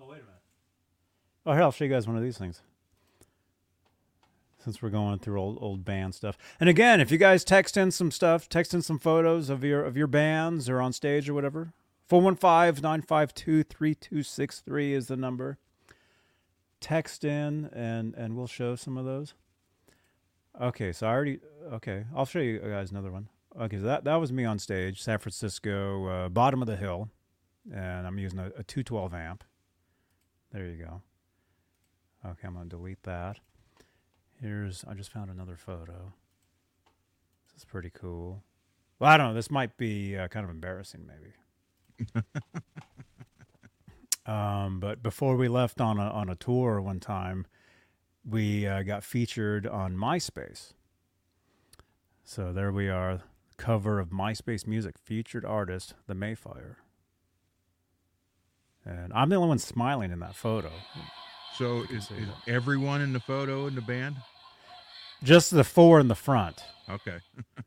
Oh 0.00 0.06
wait 0.06 0.18
a 0.18 0.22
minute. 0.22 0.36
Oh 1.44 1.52
here, 1.52 1.62
I'll 1.62 1.72
show 1.72 1.82
you 1.82 1.90
guys 1.90 2.06
one 2.06 2.16
of 2.16 2.22
these 2.22 2.38
things. 2.38 2.62
Since 4.62 4.80
we're 4.80 4.90
going 4.90 5.18
through 5.18 5.40
old 5.40 5.58
old 5.60 5.84
band 5.84 6.14
stuff. 6.14 6.38
And 6.60 6.68
again, 6.68 7.00
if 7.00 7.10
you 7.10 7.18
guys 7.18 7.42
text 7.42 7.76
in 7.76 7.90
some 7.90 8.12
stuff, 8.12 8.48
text 8.48 8.72
in 8.72 8.82
some 8.82 9.00
photos 9.00 9.50
of 9.50 9.64
your 9.64 9.84
of 9.84 9.96
your 9.96 10.06
bands 10.06 10.68
or 10.68 10.80
on 10.80 10.92
stage 10.92 11.28
or 11.28 11.34
whatever. 11.34 11.72
415-952-3263 12.08 14.90
is 14.92 15.08
the 15.08 15.16
number. 15.16 15.58
Text 16.80 17.24
in 17.24 17.68
and 17.72 18.14
and 18.14 18.36
we'll 18.36 18.46
show 18.46 18.76
some 18.76 18.96
of 18.96 19.04
those. 19.04 19.34
Okay, 20.60 20.92
so 20.92 21.08
I 21.08 21.10
already 21.10 21.40
okay. 21.72 22.04
I'll 22.14 22.26
show 22.26 22.38
you 22.38 22.60
guys 22.60 22.92
another 22.92 23.10
one. 23.10 23.28
Okay, 23.60 23.78
so 23.78 23.82
that 23.82 24.04
that 24.04 24.14
was 24.16 24.32
me 24.32 24.44
on 24.44 24.60
stage, 24.60 25.02
San 25.02 25.18
Francisco, 25.18 26.06
uh, 26.06 26.28
bottom 26.28 26.62
of 26.62 26.68
the 26.68 26.76
hill, 26.76 27.08
and 27.72 28.06
I'm 28.06 28.18
using 28.18 28.38
a, 28.38 28.46
a 28.46 28.62
212 28.62 29.14
amp. 29.14 29.44
There 30.52 30.66
you 30.66 30.84
go. 30.84 31.02
Okay, 32.24 32.46
I'm 32.46 32.54
gonna 32.54 32.68
delete 32.68 33.02
that. 33.04 33.38
Here's 34.40 34.84
I 34.84 34.94
just 34.94 35.12
found 35.12 35.30
another 35.30 35.56
photo. 35.56 36.12
This 37.46 37.58
is 37.58 37.64
pretty 37.64 37.90
cool. 37.90 38.42
Well, 38.98 39.10
I 39.10 39.16
don't 39.16 39.28
know. 39.28 39.34
This 39.34 39.50
might 39.50 39.76
be 39.76 40.16
uh, 40.16 40.28
kind 40.28 40.44
of 40.44 40.50
embarrassing, 40.50 41.06
maybe. 41.06 42.22
um, 44.26 44.80
but 44.80 45.02
before 45.02 45.36
we 45.36 45.48
left 45.48 45.80
on 45.80 45.98
a 45.98 46.10
on 46.10 46.28
a 46.28 46.34
tour 46.34 46.80
one 46.80 47.00
time, 47.00 47.46
we 48.24 48.66
uh, 48.66 48.82
got 48.82 49.04
featured 49.04 49.66
on 49.66 49.96
MySpace. 49.96 50.72
So 52.24 52.52
there 52.52 52.70
we 52.70 52.88
are, 52.88 53.22
cover 53.56 53.98
of 53.98 54.10
MySpace 54.10 54.66
Music, 54.66 54.96
featured 54.98 55.44
artist, 55.44 55.94
The 56.06 56.14
Mayfire. 56.14 56.76
And 58.84 59.12
I'm 59.12 59.28
the 59.28 59.36
only 59.36 59.48
one 59.48 59.58
smiling 59.58 60.10
in 60.10 60.20
that 60.20 60.34
photo. 60.34 60.70
So 61.56 61.82
is, 61.90 62.10
is 62.12 62.28
everyone 62.46 63.00
in 63.02 63.12
the 63.12 63.20
photo 63.20 63.66
in 63.66 63.74
the 63.74 63.82
band? 63.82 64.16
Just 65.22 65.50
the 65.50 65.64
four 65.64 66.00
in 66.00 66.08
the 66.08 66.14
front. 66.14 66.64
Okay. 66.88 67.18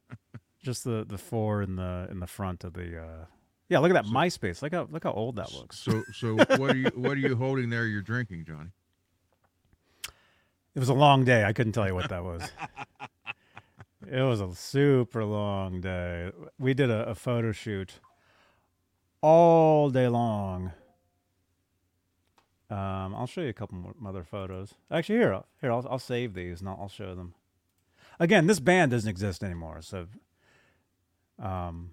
Just 0.63 0.83
the, 0.85 1.05
the 1.07 1.17
four 1.17 1.61
in 1.61 1.75
the 1.75 2.07
in 2.09 2.19
the 2.19 2.25
front 2.27 2.63
of 2.63 2.73
the 2.73 2.97
uh 2.99 3.25
Yeah, 3.69 3.79
look 3.79 3.91
at 3.91 3.93
that 3.93 4.05
So- 4.05 4.11
MySpace. 4.13 4.61
Look 4.61 4.73
how 4.73 4.87
look 4.89 5.03
how 5.03 5.11
old 5.11 5.35
that 5.35 5.53
looks. 5.53 5.77
So 5.77 6.03
so 6.13 6.35
what 6.57 6.71
are 6.71 6.77
you 6.77 6.89
what 6.95 7.11
are 7.11 7.19
you 7.19 7.35
holding 7.35 7.69
there? 7.69 7.85
You're 7.85 8.01
drinking, 8.01 8.45
Johnny. 8.45 8.69
It 10.75 10.79
was 10.79 10.89
a 10.89 10.93
long 10.95 11.23
day. 11.23 11.43
I 11.43 11.53
couldn't 11.53 11.73
tell 11.73 11.87
you 11.87 11.93
what 11.93 12.09
that 12.09 12.23
was. 12.23 12.41
it 14.11 14.21
was 14.21 14.41
a 14.41 14.55
super 14.55 15.23
long 15.23 15.81
day. 15.81 16.31
We 16.57 16.73
did 16.73 16.89
a, 16.89 17.09
a 17.09 17.13
photo 17.15 17.51
shoot 17.51 17.99
all 19.21 19.91
day 19.91 20.07
long. 20.07 20.71
Um, 22.69 23.13
I'll 23.15 23.27
show 23.27 23.41
you 23.41 23.49
a 23.49 23.53
couple 23.53 23.77
more 23.77 23.93
other 24.07 24.23
photos. 24.23 24.73
Actually, 24.91 25.19
here, 25.19 25.41
here, 25.61 25.71
I'll, 25.71 25.85
I'll 25.89 25.99
save 25.99 26.33
these 26.33 26.59
and 26.59 26.69
I'll, 26.69 26.79
I'll 26.81 26.89
show 26.89 27.13
them. 27.13 27.33
Again, 28.19 28.47
this 28.47 28.59
band 28.59 28.91
doesn't 28.91 29.09
exist 29.09 29.43
anymore, 29.43 29.81
so 29.81 30.07
um, 31.39 31.91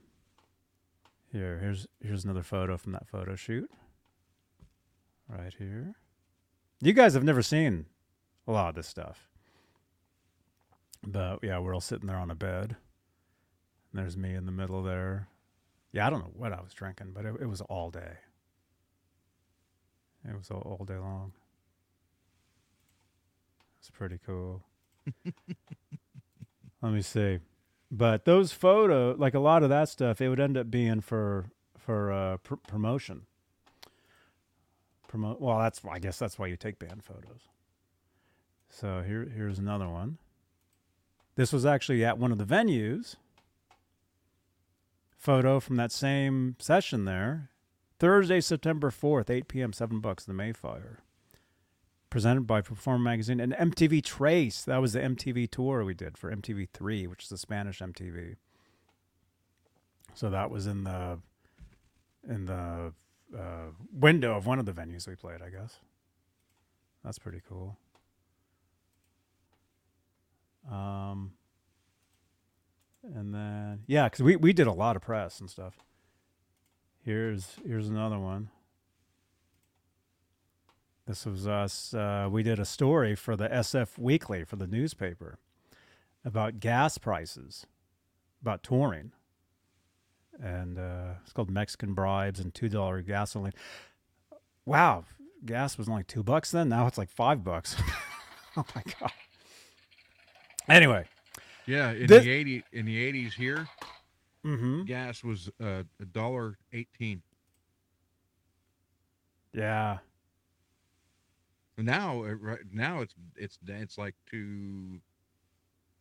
here, 1.33 1.59
here's 1.61 1.87
here's 2.01 2.25
another 2.25 2.43
photo 2.43 2.77
from 2.77 2.93
that 2.93 3.09
photo 3.09 3.35
shoot. 3.37 3.71
Right 5.29 5.55
here. 5.59 5.95
You 6.81 6.93
guys 6.93 7.15
have 7.15 7.25
never 7.25 7.43
seen 7.43 7.87
a 8.49 8.53
lot 8.53 8.71
of 8.71 8.75
this 8.75 8.89
stuff. 8.89 9.29
But 11.07 11.39
yeah, 11.43 11.59
we're 11.59 11.75
all 11.75 11.81
sitting 11.81 12.09
there 12.09 12.17
on 12.17 12.31
a 12.31 12.35
bed. 12.35 12.77
And 13.93 14.03
there's 14.03 14.17
me 14.17 14.35
in 14.35 14.47
the 14.47 14.53
middle 14.53 14.83
there. 14.83 15.29
Yeah, 15.93 16.07
I 16.07 16.11
don't 16.11 16.21
know 16.21 16.33
what 16.35 16.53
I 16.53 16.61
was 16.61 16.73
drinking, 16.73 17.13
but 17.15 17.25
it, 17.25 17.35
it 17.41 17.47
was 17.47 17.61
all 17.63 17.91
day. 17.91 18.19
It 20.29 20.37
was 20.37 20.51
all, 20.51 20.77
all 20.79 20.85
day 20.85 20.97
long. 20.97 21.33
It's 23.79 23.91
pretty 23.91 24.19
cool. 24.25 24.63
Let 26.83 26.93
me 26.93 27.03
see. 27.03 27.39
But 27.91 28.25
those 28.25 28.53
photo, 28.53 29.15
like 29.19 29.35
a 29.35 29.41
lot 29.41 29.63
of 29.63 29.71
that 29.71 29.89
stuff, 29.89 30.21
it 30.21 30.29
would 30.29 30.41
end 30.41 30.57
up 30.57 30.71
being 30.71 31.01
for 31.01 31.47
for 31.79 32.13
uh, 32.13 32.37
pr- 32.39 32.55
promotion. 32.69 33.23
Promote. 35.09 35.41
Well, 35.41 35.59
that's 35.59 35.81
I 35.91 35.99
guess 35.99 36.19
that's 36.19 36.39
why 36.39 36.47
you 36.47 36.57
take 36.57 36.79
band 36.79 37.03
photos. 37.03 37.49
So 38.69 39.03
here 39.05 39.29
here's 39.35 39.59
another 39.59 39.89
one. 39.89 40.19
This 41.35 41.53
was 41.53 41.67
actually 41.67 42.05
at 42.05 42.19
one 42.19 42.33
of 42.33 42.39
the 42.39 42.45
venues. 42.45 43.17
Photo 45.17 45.61
from 45.61 45.77
that 45.77 45.93
same 45.93 46.57
session 46.59 47.05
there. 47.05 47.50
Thursday, 48.01 48.41
September 48.41 48.91
4th, 48.91 49.29
8 49.29 49.47
p.m., 49.47 49.73
7 49.75 50.01
bucks, 50.01 50.25
the 50.25 50.33
Mayfire. 50.33 50.97
Presented 52.09 52.47
by 52.47 52.63
Perform 52.63 53.03
Magazine 53.03 53.39
and 53.39 53.53
MTV 53.53 54.03
Tr3s. 54.03 54.65
That 54.65 54.79
was 54.79 54.95
the 54.95 55.01
MTV 55.01 55.51
tour 55.51 55.85
we 55.85 55.95
did 55.95 56.17
for 56.17 56.35
MTV3, 56.35 57.07
which 57.07 57.25
is 57.25 57.29
the 57.29 57.39
Spanish 57.39 57.79
MTV. 57.81 58.37
So 60.15 60.31
that 60.31 60.51
was 60.51 60.67
in 60.67 60.85
the 60.85 61.21
in 62.29 62.47
the 62.47 62.93
uh, 63.39 63.71
window 63.93 64.37
of 64.37 64.47
one 64.47 64.59
of 64.59 64.67
the 64.67 64.73
venues 64.73 65.07
we 65.07 65.15
played, 65.15 65.41
I 65.41 65.51
guess. 65.51 65.79
That's 67.05 67.19
pretty 67.19 67.43
cool. 67.49 67.77
Um, 70.69 71.33
and 73.05 73.33
then 73.33 73.85
yeah, 73.87 74.05
because 74.05 74.23
we 74.23 74.35
we 74.35 74.53
did 74.53 74.67
a 74.67 74.73
lot 74.73 74.97
of 74.97 75.03
press 75.03 75.39
and 75.39 75.49
stuff. 75.49 75.79
Here's 77.15 77.57
here's 77.67 77.89
another 77.89 78.21
one. 78.21 78.51
This 81.09 81.27
was 81.27 81.45
us. 81.45 81.93
Uh, 81.93 82.29
we 82.31 82.45
did 82.45 82.61
a 82.61 82.65
story 82.65 83.17
for 83.17 83.35
the 83.35 83.49
SF 83.49 83.99
Weekly 83.99 84.45
for 84.45 84.55
the 84.55 84.69
newspaper 84.69 85.37
about 86.25 86.61
gas 86.61 86.99
prices, 86.99 87.67
about 88.41 88.63
touring, 88.63 89.11
and 90.41 90.79
uh, 90.79 91.15
it's 91.25 91.33
called 91.33 91.51
Mexican 91.51 91.95
bribes 91.95 92.39
and 92.39 92.55
two 92.55 92.69
dollar 92.69 93.03
gasoline. 93.03 93.55
Wow, 94.65 95.03
gas 95.45 95.77
was 95.77 95.89
only 95.89 96.05
two 96.05 96.23
bucks 96.23 96.53
then. 96.53 96.69
Now 96.69 96.87
it's 96.87 96.97
like 96.97 97.11
five 97.11 97.43
bucks. 97.43 97.75
oh 98.57 98.65
my 98.77 98.85
god. 99.01 99.11
Anyway, 100.69 101.07
Yeah, 101.67 101.91
in 101.91 102.07
This- 102.07 102.23
the 102.23 102.31
eighty 102.31 102.63
in 102.73 102.87
the 102.87 103.03
eighties 103.03 103.35
here, 103.35 103.67
Mm-hmm. 104.47 104.85
gas 104.85 105.23
was 105.23 105.51
uh, 105.63 105.83
a 106.01 106.05
dollar 106.05 106.57
eighteen. 106.73 107.23
Yeah. 109.53 109.99
Now, 111.77 112.25
uh, 112.25 112.35
right 112.35 112.61
now 112.73 113.01
it's 113.01 113.15
it's 113.37 113.59
it's 113.67 113.99
like 113.99 114.15
two 114.31 115.01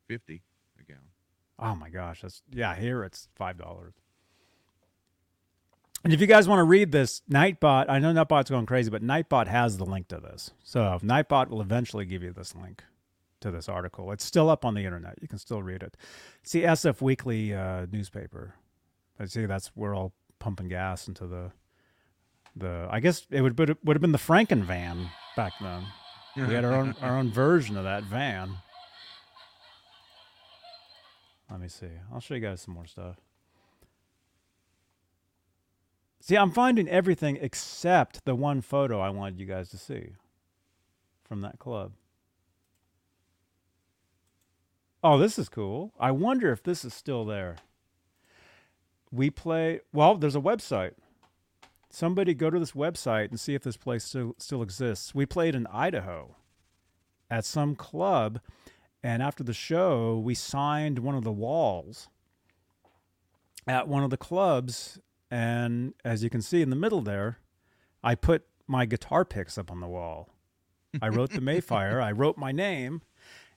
fifty 0.07 0.41
a 0.79 0.83
gallon. 0.83 1.03
Oh 1.57 1.75
my 1.75 1.89
gosh, 1.89 2.21
that's 2.21 2.41
yeah. 2.51 2.75
Here 2.75 3.03
it's 3.03 3.27
five 3.35 3.57
dollars. 3.57 3.93
And 6.03 6.13
if 6.13 6.21
you 6.21 6.27
guys 6.27 6.47
want 6.47 6.59
to 6.59 6.63
read 6.63 6.93
this, 6.93 7.21
Nightbot, 7.29 7.89
I 7.89 7.99
know 7.99 8.13
Nightbot's 8.13 8.49
going 8.49 8.65
crazy, 8.65 8.89
but 8.89 9.03
Nightbot 9.03 9.47
has 9.47 9.77
the 9.77 9.85
link 9.85 10.07
to 10.07 10.17
this. 10.17 10.51
So 10.63 10.97
Nightbot 11.03 11.49
will 11.49 11.59
eventually 11.59 12.05
give 12.05 12.23
you 12.23 12.31
this 12.31 12.55
link 12.55 12.83
to 13.41 13.51
this 13.51 13.69
article. 13.69 14.11
It's 14.11 14.25
still 14.25 14.49
up 14.49 14.65
on 14.65 14.73
the 14.73 14.85
internet. 14.85 15.17
You 15.21 15.27
can 15.27 15.39
still 15.39 15.63
read 15.63 15.83
it. 15.83 15.95
It's 16.41 16.51
the 16.51 16.63
SF 16.63 17.01
Weekly 17.01 17.53
uh, 17.53 17.85
newspaper. 17.91 18.55
I 19.19 19.25
see 19.25 19.45
that's 19.45 19.71
we're 19.75 19.95
all 19.95 20.13
pumping 20.39 20.69
gas 20.69 21.07
into 21.07 21.27
the 21.27 21.51
the. 22.55 22.87
I 22.89 22.99
guess 22.99 23.25
it 23.29 23.41
would 23.41 23.57
would 23.59 23.77
would 23.83 23.95
have 23.95 24.01
been 24.01 24.11
the 24.11 24.17
Franken 24.17 24.63
van 24.63 25.09
back 25.35 25.53
then. 25.61 25.85
We 26.35 26.53
had 26.53 26.63
our 26.63 26.73
own 26.73 26.95
our 27.01 27.17
own 27.17 27.31
version 27.31 27.75
of 27.75 27.83
that 27.83 28.03
van. 28.03 28.57
Let 31.49 31.59
me 31.59 31.67
see. 31.67 31.87
I'll 32.13 32.19
show 32.19 32.35
you 32.35 32.41
guys 32.41 32.61
some 32.61 32.75
more 32.75 32.85
stuff. 32.85 33.17
See, 36.21 36.35
I'm 36.35 36.51
finding 36.51 36.87
everything 36.87 37.37
except 37.41 38.25
the 38.25 38.35
one 38.35 38.61
photo 38.61 38.99
I 38.99 39.09
wanted 39.09 39.39
you 39.39 39.45
guys 39.45 39.69
to 39.69 39.77
see 39.77 40.11
from 41.23 41.41
that 41.41 41.57
club. 41.57 41.93
Oh, 45.01 45.17
this 45.17 45.39
is 45.39 45.47
cool. 45.47 45.93
I 45.97 46.11
wonder 46.11 46.51
if 46.51 46.61
this 46.61 46.83
is 46.83 46.93
still 46.93 47.23
there. 47.23 47.55
We 49.11 49.29
play, 49.29 49.79
well, 49.93 50.15
there's 50.15 50.35
a 50.35 50.41
website. 50.41 50.91
Somebody 51.89 52.33
go 52.33 52.49
to 52.49 52.59
this 52.59 52.73
website 52.73 53.29
and 53.29 53.39
see 53.39 53.55
if 53.55 53.63
this 53.63 53.77
place 53.77 54.03
still, 54.03 54.35
still 54.37 54.61
exists. 54.61 55.15
We 55.15 55.25
played 55.25 55.55
in 55.55 55.67
Idaho 55.67 56.35
at 57.31 57.45
some 57.45 57.75
club, 57.75 58.41
and 59.01 59.23
after 59.23 59.43
the 59.43 59.53
show, 59.53 60.17
we 60.19 60.35
signed 60.35 60.99
one 60.99 61.15
of 61.15 61.23
the 61.23 61.31
walls 61.31 62.09
at 63.65 63.87
one 63.87 64.03
of 64.03 64.09
the 64.09 64.17
clubs. 64.17 64.99
And 65.31 65.93
as 66.03 66.23
you 66.23 66.29
can 66.29 66.41
see 66.41 66.61
in 66.61 66.69
the 66.69 66.75
middle 66.75 67.01
there, 67.01 67.39
I 68.03 68.15
put 68.15 68.45
my 68.67 68.85
guitar 68.85 69.23
picks 69.23 69.57
up 69.57 69.71
on 69.71 69.79
the 69.79 69.87
wall. 69.87 70.29
I 71.01 71.07
wrote 71.07 71.31
the 71.31 71.39
Mayfire, 71.39 72.03
I 72.03 72.11
wrote 72.11 72.37
my 72.37 72.51
name, 72.51 73.01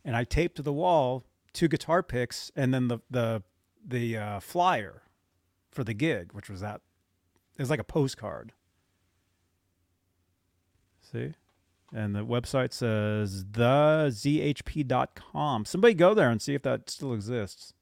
and 0.04 0.14
I 0.14 0.22
taped 0.22 0.56
to 0.56 0.62
the 0.62 0.72
wall 0.72 1.24
two 1.52 1.68
guitar 1.68 2.02
picks 2.02 2.50
and 2.56 2.72
then 2.72 2.88
the 2.88 2.98
the 3.10 3.42
the 3.86 4.16
uh, 4.16 4.40
flyer 4.40 5.02
for 5.70 5.84
the 5.84 5.94
gig, 5.94 6.32
which 6.32 6.48
was 6.48 6.60
that 6.60 6.80
it 7.56 7.62
was 7.62 7.70
like 7.70 7.80
a 7.80 7.84
postcard. 7.84 8.52
See? 11.00 11.34
And 11.94 12.14
the 12.14 12.24
website 12.24 12.72
says 12.72 13.44
thezhp.com. 13.44 14.24
Somebody 15.66 15.92
go 15.94 16.14
there 16.14 16.30
and 16.30 16.40
see 16.40 16.54
if 16.54 16.62
that 16.62 16.88
still 16.88 17.12
exists. 17.12 17.74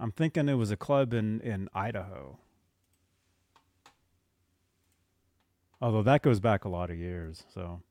I'm 0.00 0.12
thinking 0.12 0.48
it 0.48 0.54
was 0.54 0.70
a 0.70 0.76
club 0.76 1.12
in, 1.12 1.40
in 1.40 1.68
Idaho. 1.74 2.38
Although 5.80 6.04
that 6.04 6.22
goes 6.22 6.40
back 6.40 6.64
a 6.64 6.70
lot 6.70 6.88
of 6.90 6.96
years, 6.96 7.44
so 7.52 7.82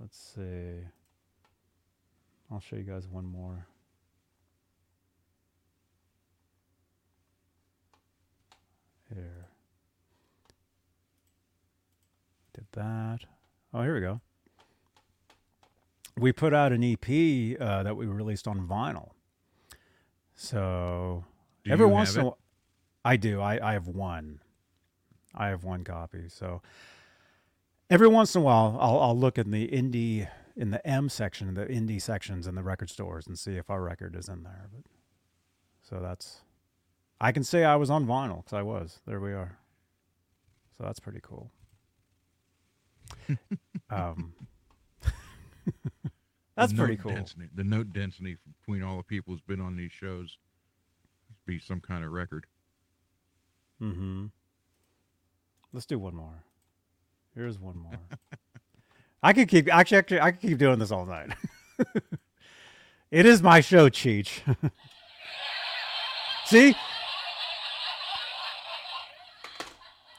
let's 0.00 0.18
see. 0.34 0.86
I'll 2.50 2.60
show 2.60 2.76
you 2.76 2.82
guys 2.82 3.06
one 3.08 3.24
more. 3.24 3.66
Here. 9.12 9.46
Did 12.54 12.66
that. 12.72 13.20
Oh, 13.72 13.82
here 13.82 13.94
we 13.94 14.00
go. 14.00 14.20
We 16.16 16.32
put 16.32 16.54
out 16.54 16.72
an 16.72 16.84
EP 16.84 17.60
uh, 17.60 17.82
that 17.82 17.96
we 17.96 18.06
released 18.06 18.46
on 18.46 18.66
vinyl. 18.68 19.10
So 20.36 21.24
Do 21.64 21.72
every 21.72 21.86
once 21.86 22.14
in 22.14 22.22
a 22.22 22.24
while, 22.26 22.38
I 23.04 23.16
do. 23.16 23.40
I, 23.40 23.70
I 23.70 23.72
have 23.72 23.88
one. 23.88 24.40
I 25.34 25.48
have 25.48 25.64
one 25.64 25.82
copy. 25.82 26.28
So 26.28 26.62
every 27.90 28.08
once 28.08 28.34
in 28.34 28.42
a 28.42 28.44
while, 28.44 28.78
I'll, 28.80 29.00
I'll 29.00 29.18
look 29.18 29.38
in 29.38 29.50
the 29.50 29.68
indie 29.68 30.28
in 30.56 30.70
the 30.70 30.86
M 30.86 31.08
section, 31.08 31.48
in 31.48 31.54
the 31.54 31.66
indie 31.66 32.00
sections 32.00 32.46
in 32.46 32.54
the 32.54 32.62
record 32.62 32.90
stores, 32.90 33.26
and 33.26 33.38
see 33.38 33.56
if 33.56 33.70
our 33.70 33.82
record 33.82 34.14
is 34.14 34.28
in 34.28 34.42
there. 34.42 34.68
But 34.72 34.84
so 35.82 36.00
that's 36.00 36.42
I 37.20 37.32
can 37.32 37.44
say 37.44 37.64
I 37.64 37.76
was 37.76 37.90
on 37.90 38.06
vinyl 38.06 38.44
because 38.44 38.52
I 38.52 38.62
was. 38.62 39.00
There 39.06 39.20
we 39.20 39.32
are. 39.32 39.58
So 40.76 40.84
that's 40.84 41.00
pretty 41.00 41.20
cool. 41.22 41.50
um, 43.90 44.34
that's 46.56 46.72
pretty 46.72 46.96
cool. 46.96 47.12
Density, 47.12 47.48
the 47.54 47.64
note 47.64 47.92
density 47.92 48.36
between 48.60 48.82
all 48.82 48.96
the 48.96 49.02
people 49.02 49.32
who's 49.32 49.42
been 49.42 49.60
on 49.60 49.76
these 49.76 49.92
shows 49.92 50.38
be 51.46 51.58
some 51.58 51.80
kind 51.80 52.04
of 52.04 52.10
record. 52.10 52.46
Mm-hmm. 53.80 54.26
Let's 55.72 55.86
do 55.86 55.98
one 55.98 56.14
more. 56.14 56.44
Here's 57.34 57.58
one 57.58 57.76
more. 57.76 57.98
I 59.24 59.32
could 59.32 59.48
keep 59.48 59.72
actually, 59.72 59.96
actually 59.96 60.20
I 60.20 60.32
could 60.32 60.42
keep 60.42 60.58
doing 60.58 60.78
this 60.78 60.90
all 60.90 61.06
night. 61.06 61.30
it 63.10 63.24
is 63.24 63.42
my 63.42 63.62
show, 63.62 63.88
Cheech. 63.88 64.42
See? 66.44 66.76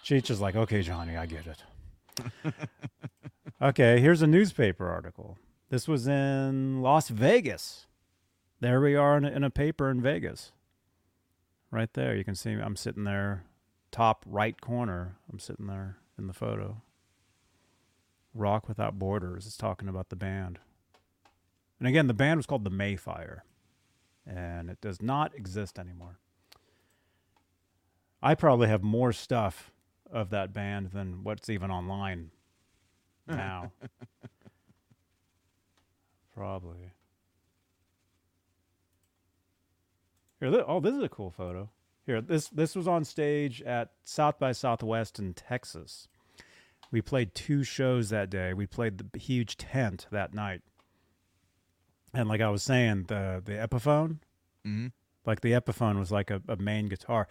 Cheech 0.04 0.32
is 0.32 0.42
like, 0.42 0.56
okay, 0.56 0.82
Johnny, 0.82 1.16
I 1.18 1.28
get 1.28 1.46
it. 1.46 2.54
okay, 3.62 4.00
here's 4.00 4.24
a 4.24 4.28
newspaper 4.28 4.90
article. 4.90 5.38
This 5.70 5.88
was 5.88 6.08
in 6.08 6.82
Las 6.82 7.10
Vegas. 7.10 7.86
There 8.60 8.82
we 8.82 8.96
are 8.96 9.18
in 9.18 9.26
a, 9.26 9.30
in 9.30 9.44
a 9.44 9.52
paper 9.52 9.92
in 9.92 10.02
Vegas. 10.02 10.52
Right 11.70 11.94
there. 11.94 12.16
You 12.16 12.24
can 12.24 12.34
see 12.34 12.54
I'm 12.54 12.76
sitting 12.76 13.04
there, 13.04 13.44
top 13.92 14.26
right 14.26 14.60
corner. 14.60 15.18
I'm 15.32 15.38
sitting 15.38 15.68
there 15.68 15.98
in 16.18 16.26
the 16.26 16.34
photo. 16.34 16.82
Rock 18.36 18.68
Without 18.68 19.00
Borders 19.00 19.46
is 19.46 19.56
talking 19.56 19.88
about 19.88 20.10
the 20.10 20.16
band. 20.16 20.60
And 21.80 21.88
again, 21.88 22.08
the 22.08 22.14
band 22.14 22.38
was 22.38 22.46
called 22.46 22.66
the 22.66 22.70
Mayfire, 22.70 23.40
and 24.28 24.70
it 24.70 24.80
does 24.82 25.02
not 25.02 25.34
exist 25.34 25.80
anymore. 25.80 26.20
I 28.22 28.36
probably 28.36 28.68
have 28.68 28.84
more 28.84 29.14
stuff 29.14 29.72
of 30.12 30.30
that 30.32 30.54
band 30.54 30.92
than 30.92 31.24
what's 31.24 31.50
even 31.50 31.72
online 31.72 32.32
now. 33.28 33.72
probably. 36.36 36.92
Here, 40.40 40.64
oh, 40.68 40.80
this 40.80 40.94
is 40.94 41.04
a 41.04 41.10
cool 41.10 41.32
photo. 41.32 41.70
Here, 42.06 42.22
this 42.22 42.50
this 42.50 42.76
was 42.76 42.88
on 42.88 43.04
stage 43.04 43.62
at 43.64 43.92
South 44.04 44.38
by 44.38 44.52
Southwest 44.52 45.18
in 45.18 45.34
Texas. 45.34 46.08
We 46.92 47.02
played 47.02 47.34
two 47.36 47.64
shows 47.64 48.10
that 48.10 48.30
day. 48.30 48.54
We 48.54 48.66
played 48.68 48.98
the 48.98 49.20
huge 49.20 49.58
tent 49.58 50.08
that 50.12 50.34
night. 50.34 50.62
And 52.14 52.30
like 52.30 52.42
I 52.42 52.50
was 52.50 52.64
saying, 52.64 53.06
the 53.08 53.42
the 53.44 53.54
Epiphone, 53.54 54.20
Mm-hmm. 54.66 54.88
like 55.26 55.42
the 55.42 55.52
Epiphone 55.52 56.00
was 56.00 56.12
like 56.12 56.32
a, 56.32 56.42
a 56.48 56.56
main 56.56 56.88
guitar. 56.88 57.28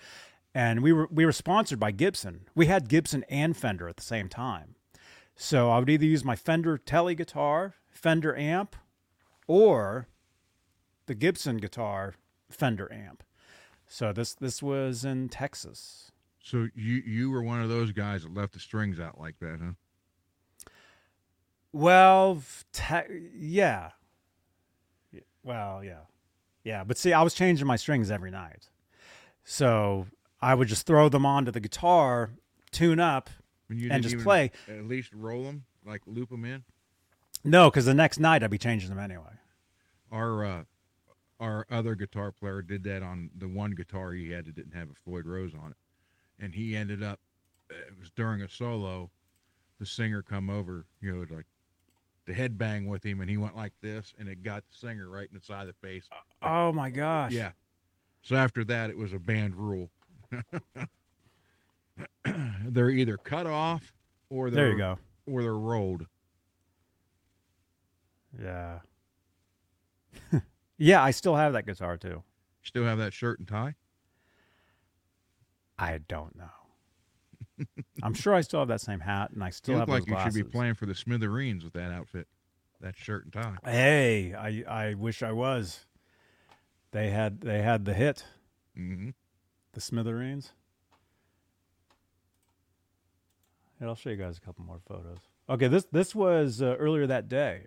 And 0.54 0.82
we 0.82 0.92
were 0.92 1.08
we 1.10 1.24
were 1.24 1.32
sponsored 1.32 1.80
by 1.80 1.90
Gibson. 1.90 2.42
We 2.54 2.66
had 2.66 2.88
Gibson 2.88 3.24
and 3.28 3.56
Fender 3.56 3.88
at 3.88 3.96
the 3.96 4.02
same 4.02 4.28
time. 4.28 4.76
So 5.36 5.70
I 5.70 5.78
would 5.80 5.90
either 5.90 6.04
use 6.04 6.24
my 6.24 6.36
Fender 6.36 6.78
Tele 6.78 7.14
guitar, 7.16 7.74
Fender 7.90 8.36
amp, 8.36 8.76
or 9.48 10.06
the 11.06 11.14
Gibson 11.14 11.56
guitar, 11.56 12.14
Fender 12.50 12.92
amp. 12.92 13.24
So 13.88 14.12
this 14.12 14.34
this 14.34 14.62
was 14.62 15.04
in 15.04 15.28
Texas. 15.28 16.12
So 16.44 16.68
you 16.74 16.96
you 17.06 17.30
were 17.30 17.42
one 17.42 17.62
of 17.62 17.70
those 17.70 17.90
guys 17.90 18.22
that 18.22 18.34
left 18.34 18.52
the 18.52 18.60
strings 18.60 19.00
out 19.00 19.18
like 19.18 19.38
that, 19.40 19.58
huh? 19.62 20.70
Well, 21.72 22.42
te- 22.70 23.30
yeah. 23.34 23.90
Well, 25.42 25.82
yeah. 25.82 26.00
Yeah, 26.62 26.84
but 26.84 26.98
see, 26.98 27.14
I 27.14 27.22
was 27.22 27.32
changing 27.32 27.66
my 27.66 27.76
strings 27.76 28.10
every 28.10 28.30
night. 28.30 28.68
So 29.42 30.06
I 30.40 30.54
would 30.54 30.68
just 30.68 30.86
throw 30.86 31.08
them 31.08 31.24
onto 31.24 31.50
the 31.50 31.60
guitar, 31.60 32.30
tune 32.70 33.00
up, 33.00 33.30
and 33.70 34.02
just 34.02 34.18
play. 34.22 34.50
At 34.68 34.84
least 34.84 35.12
roll 35.14 35.44
them, 35.44 35.64
like 35.86 36.02
loop 36.06 36.28
them 36.28 36.44
in. 36.44 36.62
No, 37.42 37.70
because 37.70 37.86
the 37.86 37.94
next 37.94 38.20
night 38.20 38.42
I'd 38.42 38.50
be 38.50 38.58
changing 38.58 38.90
them 38.90 38.98
anyway. 38.98 39.32
Our 40.12 40.44
uh, 40.44 40.64
our 41.40 41.66
other 41.70 41.94
guitar 41.94 42.32
player 42.32 42.60
did 42.60 42.84
that 42.84 43.02
on 43.02 43.30
the 43.36 43.48
one 43.48 43.70
guitar 43.70 44.12
he 44.12 44.30
had 44.30 44.44
that 44.44 44.54
didn't 44.54 44.74
have 44.74 44.90
a 44.90 44.94
Floyd 45.04 45.26
Rose 45.26 45.52
on 45.54 45.70
it, 45.72 45.76
and 46.38 46.54
he 46.54 46.76
ended 46.76 47.02
up. 47.02 47.20
Uh, 47.70 47.74
it 47.88 47.98
was 47.98 48.10
during 48.10 48.42
a 48.42 48.48
solo. 48.48 49.10
The 49.80 49.86
singer 49.86 50.22
come 50.22 50.50
over, 50.50 50.86
you 51.00 51.12
know, 51.12 51.24
like 51.34 51.46
to 52.26 52.32
headbang 52.32 52.86
with 52.86 53.04
him, 53.04 53.20
and 53.20 53.28
he 53.28 53.36
went 53.36 53.56
like 53.56 53.72
this, 53.82 54.14
and 54.18 54.28
it 54.28 54.42
got 54.42 54.62
the 54.70 54.76
singer 54.76 55.08
right 55.08 55.28
in 55.30 55.34
the 55.36 55.44
side 55.44 55.68
of 55.68 55.74
the 55.80 55.86
face. 55.86 56.08
Oh 56.42 56.72
my 56.72 56.90
gosh. 56.90 57.32
Yeah. 57.32 57.50
So 58.22 58.36
after 58.36 58.64
that, 58.64 58.88
it 58.90 58.96
was 58.96 59.12
a 59.12 59.18
band 59.18 59.56
rule. 59.56 59.90
they're 62.66 62.90
either 62.90 63.16
cut 63.18 63.46
off 63.46 63.92
or 64.30 64.50
they're 64.50 64.64
There 64.64 64.72
you 64.72 64.78
go. 64.78 64.98
or 65.26 65.42
they're 65.42 65.54
rolled. 65.54 66.06
Yeah. 68.42 68.78
yeah, 70.78 71.02
I 71.02 71.10
still 71.10 71.36
have 71.36 71.52
that 71.52 71.66
guitar 71.66 71.96
too. 71.96 72.22
Still 72.62 72.84
have 72.84 72.98
that 72.98 73.12
shirt 73.12 73.38
and 73.38 73.46
tie? 73.46 73.74
I 75.78 75.98
don't 75.98 76.36
know. 76.36 77.66
I'm 78.02 78.14
sure 78.14 78.34
I 78.34 78.40
still 78.40 78.60
have 78.60 78.68
that 78.68 78.80
same 78.80 79.00
hat, 79.00 79.30
and 79.30 79.42
I 79.42 79.50
still 79.50 79.74
you 79.74 79.78
have 79.80 79.88
look 79.88 80.00
like 80.00 80.08
those 80.08 80.34
you 80.34 80.40
should 80.40 80.46
be 80.46 80.50
playing 80.50 80.74
for 80.74 80.86
the 80.86 80.94
Smithereens 80.94 81.64
with 81.64 81.72
that 81.74 81.92
outfit, 81.92 82.26
that 82.80 82.96
shirt 82.96 83.24
and 83.24 83.32
tie. 83.32 83.56
Hey, 83.64 84.34
I 84.34 84.64
I 84.68 84.94
wish 84.94 85.22
I 85.22 85.32
was. 85.32 85.86
They 86.92 87.10
had 87.10 87.40
they 87.40 87.62
had 87.62 87.84
the 87.84 87.94
hit, 87.94 88.24
hmm 88.74 89.10
the 89.72 89.80
Smithereens. 89.80 90.52
And 93.80 93.88
I'll 93.88 93.96
show 93.96 94.10
you 94.10 94.16
guys 94.16 94.38
a 94.38 94.40
couple 94.40 94.64
more 94.64 94.80
photos. 94.86 95.18
Okay, 95.48 95.68
this 95.68 95.84
this 95.90 96.14
was 96.14 96.62
uh, 96.62 96.76
earlier 96.78 97.06
that 97.06 97.28
day. 97.28 97.66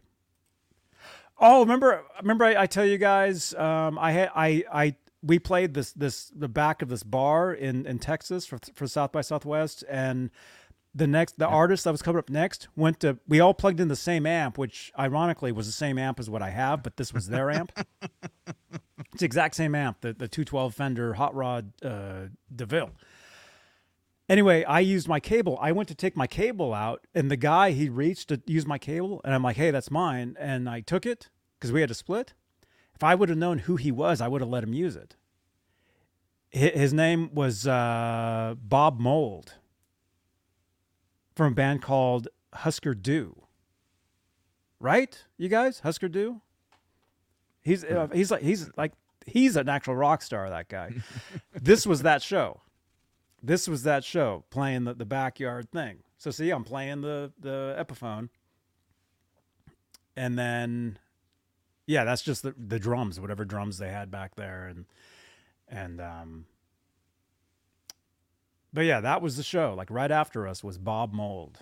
Oh, 1.39 1.59
remember 1.61 2.03
remember 2.21 2.45
I, 2.45 2.63
I 2.63 2.65
tell 2.65 2.85
you 2.85 2.97
guys 2.97 3.53
um, 3.53 3.99
I 3.99 4.11
had 4.11 4.31
I 4.35 4.63
I 4.71 4.95
we 5.23 5.39
played 5.39 5.73
this 5.73 5.91
this 5.93 6.31
the 6.35 6.47
back 6.47 6.81
of 6.81 6.89
this 6.89 7.03
bar 7.03 7.53
in 7.53 7.85
in 7.85 7.99
Texas 7.99 8.45
for 8.45 8.59
for 8.73 8.87
South 8.87 9.11
by 9.11 9.21
Southwest 9.21 9.83
and 9.89 10.29
the 10.93 11.07
next 11.07 11.37
the 11.37 11.47
artist 11.47 11.83
that 11.83 11.91
was 11.91 12.01
coming 12.01 12.19
up 12.19 12.29
next 12.29 12.67
went 12.75 12.99
to 13.01 13.17
we 13.27 13.39
all 13.39 13.53
plugged 13.53 13.79
in 13.79 13.87
the 13.87 13.95
same 13.95 14.25
amp 14.25 14.57
which 14.57 14.91
ironically 14.97 15.51
was 15.51 15.65
the 15.65 15.71
same 15.71 15.97
amp 15.97 16.19
as 16.19 16.29
what 16.29 16.41
I 16.41 16.49
have 16.49 16.83
but 16.83 16.97
this 16.97 17.13
was 17.13 17.27
their 17.27 17.51
amp. 17.51 17.71
It's 19.17 19.21
the 19.21 19.25
exact 19.25 19.55
same 19.55 19.73
amp, 19.73 20.01
the, 20.01 20.13
the 20.13 20.27
212 20.27 20.75
Fender 20.75 21.13
Hot 21.15 21.33
Rod 21.33 21.71
uh, 21.83 22.27
DeVille. 22.55 22.91
Anyway, 24.29 24.63
I 24.65 24.79
used 24.81 25.07
my 25.07 25.19
cable. 25.19 25.57
I 25.59 25.71
went 25.71 25.89
to 25.89 25.95
take 25.95 26.15
my 26.15 26.27
cable 26.27 26.71
out, 26.71 27.07
and 27.15 27.31
the 27.31 27.35
guy 27.35 27.71
he 27.71 27.89
reached 27.89 28.27
to 28.29 28.39
use 28.45 28.67
my 28.67 28.77
cable, 28.77 29.21
and 29.23 29.33
I'm 29.33 29.41
like, 29.41 29.55
"Hey, 29.55 29.71
that's 29.71 29.89
mine." 29.89 30.35
And 30.39 30.69
I 30.69 30.81
took 30.81 31.05
it 31.07 31.29
because 31.57 31.71
we 31.71 31.79
had 31.79 31.87
to 31.87 31.95
split. 31.95 32.33
If 32.97 33.03
I 33.03 33.13
would 33.13 33.29
have 33.29 33.37
known 33.37 33.59
who 33.59 33.75
he 33.75 33.91
was, 33.91 34.21
I 34.21 34.27
would 34.27 34.41
have 34.41 34.49
let 34.49 34.63
him 34.63 34.73
use 34.73 34.95
it. 34.95 35.15
His 36.49 36.93
name 36.93 37.29
was 37.31 37.67
uh, 37.67 38.55
Bob 38.59 38.99
Mould 38.99 39.53
from 41.35 41.51
a 41.51 41.55
band 41.55 41.83
called 41.83 42.27
Husker 42.55 42.95
Du. 42.95 43.43
Right, 44.79 45.23
you 45.37 45.47
guys, 45.47 45.81
Husker 45.81 46.07
Du. 46.07 46.41
He's 47.61 47.83
uh, 47.83 48.07
he's 48.11 48.31
like 48.31 48.41
he's 48.41 48.71
like 48.75 48.93
he's 49.27 49.55
an 49.57 49.69
actual 49.69 49.95
rock 49.95 50.23
star. 50.23 50.49
That 50.49 50.67
guy. 50.67 50.95
this 51.53 51.85
was 51.85 52.01
that 52.01 52.23
show. 52.23 52.61
This 53.43 53.67
was 53.67 53.83
that 53.83 54.03
show 54.03 54.43
playing 54.49 54.85
the, 54.85 54.95
the 54.95 55.05
backyard 55.05 55.69
thing. 55.69 55.99
So 56.17 56.31
see, 56.31 56.49
I'm 56.49 56.63
playing 56.63 57.01
the 57.01 57.31
the 57.39 57.75
Epiphone, 57.77 58.29
and 60.15 60.39
then 60.39 60.97
yeah, 61.87 62.03
that's 62.03 62.21
just 62.21 62.43
the 62.43 62.53
the 62.57 62.77
drums, 62.79 63.19
whatever 63.19 63.43
drums 63.45 63.79
they 63.79 63.89
had 63.89 64.11
back 64.11 64.35
there, 64.35 64.67
and 64.67 64.85
and 65.67 65.99
um. 65.99 66.45
But 68.73 68.81
yeah, 68.85 68.99
that 68.99 69.21
was 69.21 69.37
the 69.37 69.43
show. 69.43 69.73
Like 69.75 69.89
right 69.89 70.11
after 70.11 70.47
us 70.47 70.63
was 70.63 70.77
Bob 70.77 71.13
Mould. 71.13 71.59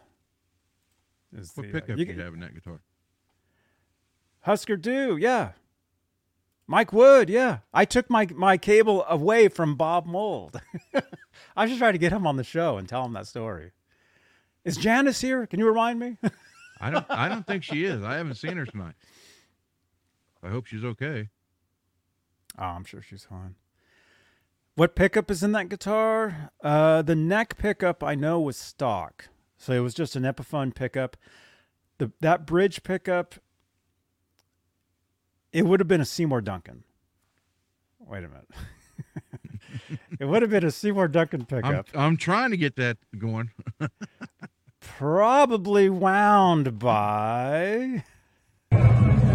Is 1.38 1.52
What 1.56 1.64
the, 1.64 1.70
uh, 1.70 1.74
pickup 1.74 1.90
you 1.98 2.06
you, 2.06 2.06
can- 2.08 2.20
have 2.20 2.34
in 2.34 2.40
that 2.42 2.54
guitar? 2.54 2.82
Husker 4.42 4.76
Du, 4.78 5.16
yeah. 5.18 5.52
Mike 6.68 6.92
Wood, 6.94 7.30
yeah. 7.30 7.60
I 7.74 7.86
took 7.86 8.10
my 8.10 8.28
my 8.36 8.58
cable 8.58 9.06
away 9.08 9.48
from 9.50 9.76
Bob 9.76 10.06
Mould. 10.08 10.60
I 11.56 11.68
should 11.68 11.78
try 11.78 11.92
to 11.92 11.98
get 11.98 12.12
him 12.12 12.26
on 12.26 12.38
the 12.38 12.44
show 12.44 12.78
and 12.78 12.90
tell 12.90 13.06
him 13.06 13.14
that 13.14 13.28
story. 13.28 13.72
Is 14.64 14.76
Janice 14.78 15.22
here? 15.22 15.46
Can 15.46 15.60
you 15.60 15.68
remind 15.68 16.00
me? 16.00 16.18
I 16.82 16.90
don't. 16.90 17.06
I 17.10 17.30
don't 17.30 17.46
think 17.46 17.64
she 17.64 17.86
is. 17.86 18.04
I 18.04 18.16
haven't 18.16 18.36
seen 18.36 18.58
her 18.58 18.66
tonight. 18.66 18.96
I 20.46 20.50
hope 20.50 20.68
she's 20.68 20.84
okay. 20.84 21.30
Oh, 22.58 22.64
I'm 22.64 22.84
sure 22.86 23.02
she's 23.02 23.24
fine. 23.24 23.56
What 24.76 24.96
pickup 24.96 25.32
is 25.32 25.42
in 25.42 25.54
that 25.54 25.70
guitar? 25.70 26.52
Uh, 26.64 27.02
the 27.02 27.16
neck 27.16 27.58
pickup 27.58 28.04
I 28.04 28.14
know 28.14 28.40
was 28.40 28.58
stock, 28.58 29.30
so 29.58 29.74
it 29.74 29.80
was 29.80 29.94
just 29.94 30.16
an 30.16 30.24
Epiphone 30.24 30.76
pickup. 30.76 31.18
The 31.98 32.12
that 32.20 32.46
bridge 32.46 32.84
pickup, 32.84 33.36
it 35.52 35.66
would 35.66 35.80
have 35.80 35.88
been 35.88 36.02
a 36.02 36.06
Seymour 36.06 36.42
Duncan. 36.42 36.84
Wait 38.00 38.24
a 38.24 38.28
minute. 38.28 38.50
it 40.20 40.26
would 40.26 40.42
have 40.42 40.52
been 40.52 40.66
a 40.66 40.72
Seymour 40.72 41.08
Duncan 41.08 41.42
I'm, 41.42 41.46
pickup, 41.48 41.88
I'm 41.96 42.18
trying 42.18 42.52
to 42.52 42.58
get 42.58 42.76
that 42.76 42.98
going. 43.18 43.52
probably 44.80 45.90
wound 45.90 46.78
by. 46.78 48.04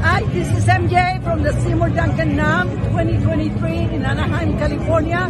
Hi, 0.02 0.22
this 0.32 0.48
is 0.56 0.64
MJ 0.64 1.22
from 1.22 1.42
the 1.42 1.52
Seymour 1.60 1.90
Duncan 1.90 2.30
NAMM 2.30 2.70
2023 2.88 3.70
in 3.94 4.02
Anaheim, 4.02 4.56
California. 4.56 5.28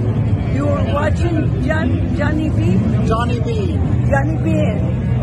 You're 0.54 0.94
watching 0.94 1.64
John, 1.64 2.16
Johnny 2.16 2.50
B. 2.50 2.78
Johnny 3.04 3.40
B. 3.40 3.72
Johnny 4.08 4.36
B. 4.44 4.50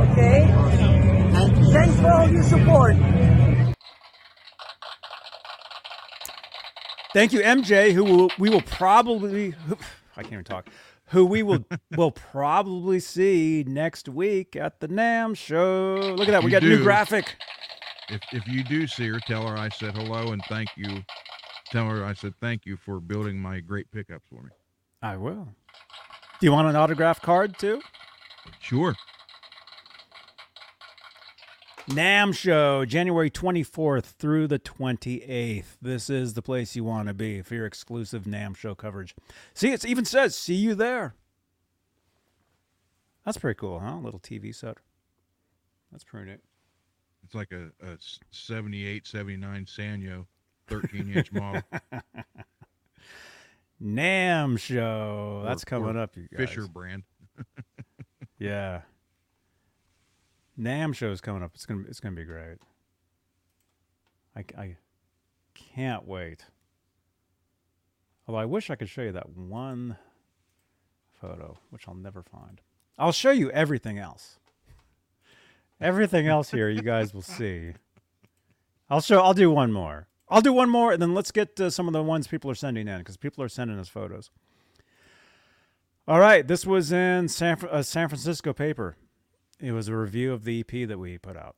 Okay? 0.04 0.48
Thank 1.32 1.58
you. 1.60 1.72
Thanks 1.72 2.00
for 2.02 2.12
all 2.12 2.30
your 2.30 2.44
support. 2.44 2.98
Thank 7.14 7.32
you, 7.32 7.40
MJ. 7.40 7.94
Who 7.94 8.04
will, 8.04 8.32
we 8.38 8.50
will 8.50 8.62
probably 8.64 9.52
who, 9.52 9.78
I 10.18 10.24
can't 10.24 10.34
even 10.34 10.44
talk. 10.44 10.68
Who 11.12 11.26
we 11.26 11.42
will 11.42 11.64
will 11.96 12.12
probably 12.12 13.00
see 13.00 13.64
next 13.66 14.10
week 14.10 14.58
at 14.58 14.82
the 14.82 14.90
NAMM 14.90 15.38
show. 15.38 16.16
Look 16.18 16.28
at 16.28 16.32
that, 16.32 16.44
we 16.44 16.52
You 16.52 16.52
got 16.52 16.64
a 16.64 16.68
new 16.68 16.84
graphic. 16.84 17.38
If 18.10 18.22
if 18.32 18.48
you 18.48 18.64
do 18.64 18.88
see 18.88 19.08
her, 19.10 19.20
tell 19.20 19.48
her 19.48 19.58
I 19.58 19.70
said 19.70 19.96
hello 19.96 20.32
and 20.32 20.42
thank 20.48 20.70
you. 20.76 21.04
Tell 21.72 21.90
her 21.90 22.06
I 22.06 22.14
said 22.14 22.34
thank 22.40 22.66
you 22.66 22.78
for 22.78 23.00
building 23.00 23.38
my 23.40 23.60
great 23.60 23.92
pickups 23.92 24.26
for 24.30 24.42
me. 24.42 24.50
I 25.02 25.18
will. 25.18 25.48
Do 26.40 26.46
you 26.46 26.52
want 26.52 26.68
an 26.68 26.76
autograph 26.76 27.22
card 27.22 27.58
too? 27.58 27.82
Sure. 28.60 28.96
NAMM 31.90 32.36
show, 32.36 32.84
January 32.84 33.32
24th 33.32 34.04
through 34.04 34.48
the 34.48 34.60
28th. 34.60 35.78
This 35.82 36.10
is 36.10 36.34
the 36.34 36.42
place 36.42 36.76
you 36.76 36.84
want 36.84 37.08
to 37.08 37.14
be 37.14 37.42
for 37.42 37.56
your 37.56 37.66
exclusive 37.66 38.24
NAMM 38.24 38.58
show 38.58 38.76
coverage. 38.76 39.16
See, 39.54 39.72
it 39.72 39.86
even 39.86 40.04
says, 40.04 40.36
see 40.36 40.56
you 40.56 40.76
there. 40.76 41.16
That's 43.24 43.38
pretty 43.38 43.58
cool, 43.58 43.80
huh? 43.80 43.98
little 43.98 44.20
TV 44.20 44.54
set. 44.54 44.78
That's 45.92 46.04
pretty 46.04 46.32
neat. 46.32 46.40
It's 47.28 47.36
like 47.36 47.52
a 47.52 47.98
78, 48.32 49.06
79 49.06 49.66
Sanyo, 49.66 50.26
13 50.68 51.12
inch 51.14 51.30
model. 51.34 51.62
NAMM 53.84 54.58
show. 54.58 55.42
That's 55.46 55.64
Or- 55.64 55.66
coming 55.66 55.98
or 55.98 56.00
up, 56.00 56.16
you 56.16 56.30
guys. 56.32 56.48
Fisher 56.48 56.68
brand. 56.68 57.04
Yeah. 58.40 58.82
NAMM 60.58 60.94
show 60.96 61.10
is 61.12 61.20
coming 61.22 61.42
up. 61.44 61.52
It's 61.56 61.66
gonna 61.66 61.84
it's 61.90 62.00
gonna 62.00 62.16
be 62.16 62.24
great. 62.24 62.60
I, 64.36 64.46
I 64.56 64.76
can't 65.56 66.08
wait. 66.08 66.46
Although 68.28 68.40
I 68.40 68.46
wish 68.46 68.70
I 68.70 68.76
could 68.76 68.90
show 68.90 69.02
you 69.02 69.12
that 69.14 69.30
one 69.32 69.98
photo, 71.20 71.58
which 71.72 71.88
I'll 71.88 71.96
never 71.96 72.22
find. 72.22 72.62
I'll 73.00 73.12
show 73.12 73.32
you 73.32 73.50
everything 73.50 73.98
else. 73.98 74.38
Everything 75.80 76.28
else 76.28 76.52
here, 76.52 76.70
you 76.70 76.82
guys 76.82 77.14
will 77.14 77.22
see. 77.22 77.74
I'll 78.90 79.02
show. 79.02 79.22
I'll 79.22 79.34
do 79.34 79.52
one 79.52 79.72
more. 79.72 80.08
I'll 80.30 80.42
do 80.42 80.52
one 80.52 80.70
more, 80.70 80.92
and 80.92 81.02
then 81.02 81.14
let's 81.14 81.32
get 81.32 81.56
to 81.58 81.72
some 81.72 81.88
of 81.88 81.94
the 81.94 82.04
ones 82.04 82.28
people 82.28 82.52
are 82.52 82.56
sending 82.56 82.88
in 82.88 82.98
because 83.00 83.16
people 83.18 83.44
are 83.44 83.50
sending 83.50 83.80
us 83.80 83.88
photos. 83.88 84.30
All 86.08 86.20
right, 86.20 86.48
this 86.48 86.66
was 86.66 86.92
in 86.92 87.28
San 87.28 87.58
a 87.64 87.68
uh, 87.76 87.84
San 87.84 88.08
Francisco 88.10 88.54
paper. 88.54 88.98
It 89.60 89.72
was 89.72 89.88
a 89.88 89.96
review 89.96 90.34
of 90.34 90.44
the 90.44 90.60
EP 90.60 90.88
that 90.88 91.00
we 91.00 91.18
put 91.18 91.36
out. 91.36 91.56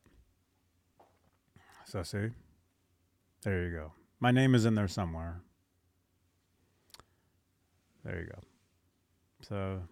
So 1.84 2.02
see, 2.02 2.30
there 3.42 3.64
you 3.64 3.70
go. 3.70 3.92
My 4.20 4.30
name 4.30 4.54
is 4.54 4.64
in 4.64 4.74
there 4.74 4.88
somewhere. 4.88 5.40
There 8.04 8.20
you 8.20 8.26
go. 8.26 8.38
So 9.42 9.82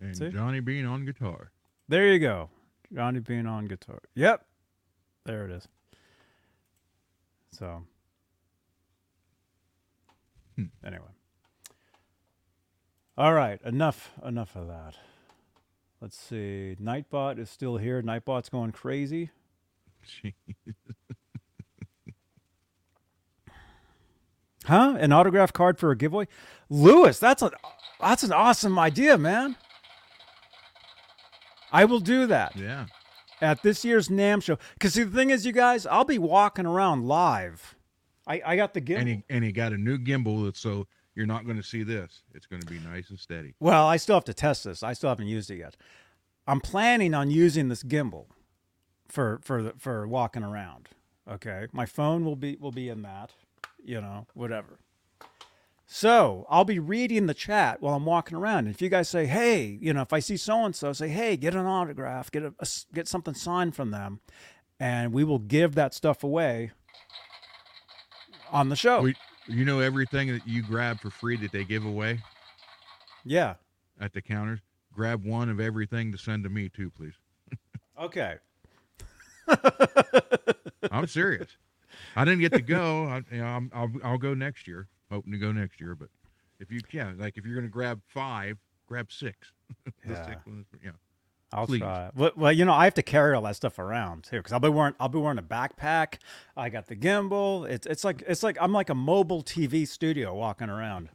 And 0.00 0.16
See? 0.16 0.30
Johnny 0.30 0.60
Bean 0.60 0.86
on 0.86 1.04
guitar. 1.04 1.50
there 1.88 2.08
you 2.12 2.18
go. 2.18 2.50
Johnny 2.94 3.20
Bean 3.20 3.46
on 3.46 3.66
guitar. 3.66 4.00
Yep. 4.14 4.44
There 5.24 5.44
it 5.44 5.50
is. 5.52 5.68
So 7.52 7.84
Hmm. 10.56 10.64
anyway. 10.84 11.02
All 13.16 13.34
right, 13.34 13.60
enough 13.62 14.12
enough 14.24 14.56
of 14.56 14.66
that. 14.68 14.94
Let's 16.00 16.16
see. 16.16 16.76
Nightbot 16.80 17.38
is 17.38 17.50
still 17.50 17.76
here. 17.76 18.02
Nightbot's 18.02 18.48
going 18.48 18.72
crazy. 18.72 19.30
Gee, 20.06 20.34
Huh? 24.64 24.96
An 24.98 25.12
autograph 25.12 25.52
card 25.52 25.78
for 25.78 25.90
a 25.90 25.96
giveaway? 25.96 26.26
Lewis, 26.68 27.18
that's 27.18 27.42
a 27.42 27.50
that's 28.00 28.22
an 28.22 28.32
awesome 28.32 28.78
idea, 28.78 29.18
man. 29.18 29.56
I 31.72 31.84
will 31.84 32.00
do 32.00 32.26
that 32.26 32.56
yeah. 32.56 32.86
at 33.40 33.62
this 33.62 33.84
year's 33.84 34.08
NAMM 34.08 34.42
show. 34.42 34.58
Because 34.74 34.94
see, 34.94 35.02
the 35.02 35.16
thing 35.16 35.30
is, 35.30 35.46
you 35.46 35.52
guys, 35.52 35.86
I'll 35.86 36.04
be 36.04 36.18
walking 36.18 36.66
around 36.66 37.06
live. 37.06 37.76
I, 38.26 38.42
I 38.44 38.56
got 38.56 38.74
the 38.74 38.80
gimbal. 38.80 38.98
And 38.98 39.08
he 39.08 39.24
and 39.28 39.44
he 39.44 39.52
got 39.52 39.72
a 39.72 39.78
new 39.78 39.98
gimbal 39.98 40.44
that's 40.44 40.60
so 40.60 40.86
you're 41.14 41.26
not 41.26 41.44
going 41.44 41.56
to 41.56 41.62
see 41.62 41.82
this. 41.82 42.22
It's 42.34 42.46
going 42.46 42.62
to 42.62 42.66
be 42.66 42.78
nice 42.78 43.10
and 43.10 43.18
steady. 43.18 43.54
Well, 43.60 43.86
I 43.86 43.96
still 43.96 44.16
have 44.16 44.24
to 44.24 44.34
test 44.34 44.64
this. 44.64 44.82
I 44.82 44.92
still 44.92 45.08
haven't 45.08 45.26
used 45.26 45.50
it 45.50 45.58
yet. 45.58 45.76
I'm 46.46 46.60
planning 46.60 47.14
on 47.14 47.30
using 47.30 47.68
this 47.68 47.82
gimbal 47.82 48.26
for 49.08 49.40
for 49.42 49.62
the, 49.62 49.74
for 49.78 50.06
walking 50.06 50.42
around. 50.42 50.88
Okay, 51.30 51.66
my 51.72 51.86
phone 51.86 52.24
will 52.24 52.36
be 52.36 52.56
will 52.60 52.72
be 52.72 52.88
in 52.88 53.02
that, 53.02 53.32
you 53.82 54.00
know, 54.00 54.26
whatever. 54.34 54.78
So 55.92 56.46
I'll 56.48 56.64
be 56.64 56.78
reading 56.78 57.26
the 57.26 57.34
chat 57.34 57.82
while 57.82 57.96
I'm 57.96 58.04
walking 58.04 58.36
around. 58.36 58.66
And 58.66 58.68
if 58.68 58.80
you 58.80 58.88
guys 58.88 59.08
say, 59.08 59.26
"Hey," 59.26 59.76
you 59.82 59.92
know, 59.92 60.02
if 60.02 60.12
I 60.12 60.20
see 60.20 60.36
so 60.36 60.64
and 60.64 60.74
so, 60.74 60.92
say, 60.92 61.08
"Hey, 61.08 61.36
get 61.36 61.56
an 61.56 61.66
autograph, 61.66 62.30
get 62.30 62.44
a 62.44 62.68
get 62.94 63.08
something 63.08 63.34
signed 63.34 63.74
from 63.74 63.90
them," 63.90 64.20
and 64.78 65.12
we 65.12 65.24
will 65.24 65.40
give 65.40 65.74
that 65.74 65.92
stuff 65.92 66.22
away 66.22 66.70
on 68.52 68.68
the 68.68 68.76
show. 68.76 69.02
We, 69.02 69.16
you 69.48 69.64
know 69.64 69.80
everything 69.80 70.28
that 70.28 70.46
you 70.46 70.62
grab 70.62 71.00
for 71.00 71.10
free 71.10 71.36
that 71.38 71.50
they 71.50 71.64
give 71.64 71.84
away 71.84 72.20
yeah. 73.24 73.54
at 74.00 74.12
the 74.12 74.22
counters. 74.22 74.60
Grab 74.92 75.24
one 75.24 75.48
of 75.48 75.58
everything 75.58 76.12
to 76.12 76.18
send 76.18 76.44
to 76.44 76.50
me 76.50 76.68
too, 76.68 76.90
please. 76.90 77.14
Okay. 78.00 78.36
I'm 80.92 81.08
serious. 81.08 81.48
I 82.14 82.24
didn't 82.24 82.42
get 82.42 82.52
to 82.52 82.62
go. 82.62 83.06
I, 83.06 83.22
you 83.32 83.40
know, 83.40 83.44
I'm, 83.44 83.70
I'll 83.74 83.90
I'll 84.04 84.18
go 84.18 84.34
next 84.34 84.68
year. 84.68 84.86
Hoping 85.10 85.32
to 85.32 85.38
go 85.38 85.52
next 85.52 85.80
year, 85.80 85.94
but 85.94 86.08
if 86.58 86.70
you 86.70 86.80
can, 86.80 87.18
like 87.18 87.36
if 87.36 87.44
you're 87.44 87.54
going 87.54 87.66
to 87.66 87.72
grab 87.72 88.00
five, 88.08 88.58
grab 88.86 89.10
six. 89.10 89.52
Yeah. 90.08 90.26
six 90.26 90.44
ones, 90.46 90.66
yeah. 90.84 90.90
I'll 91.52 91.66
Please. 91.66 91.80
try. 91.80 92.10
Well, 92.14 92.30
well, 92.36 92.52
you 92.52 92.64
know, 92.64 92.72
I 92.72 92.84
have 92.84 92.94
to 92.94 93.02
carry 93.02 93.34
all 93.34 93.42
that 93.42 93.56
stuff 93.56 93.78
around 93.78 94.24
too 94.24 94.36
because 94.38 94.52
I'll 94.52 94.60
be 94.60 94.68
wearing 94.68 94.94
I'll 95.00 95.08
be 95.08 95.18
wearing 95.18 95.38
a 95.38 95.42
backpack. 95.42 96.18
I 96.56 96.68
got 96.70 96.86
the 96.86 96.94
gimbal. 96.96 97.68
It's 97.68 97.86
it's 97.86 98.04
like 98.04 98.22
it's 98.28 98.42
like 98.42 98.56
I'm 98.60 98.72
like 98.72 98.88
a 98.90 98.94
mobile 98.94 99.42
TV 99.42 99.86
studio 99.86 100.34
walking 100.34 100.68
around, 100.70 101.08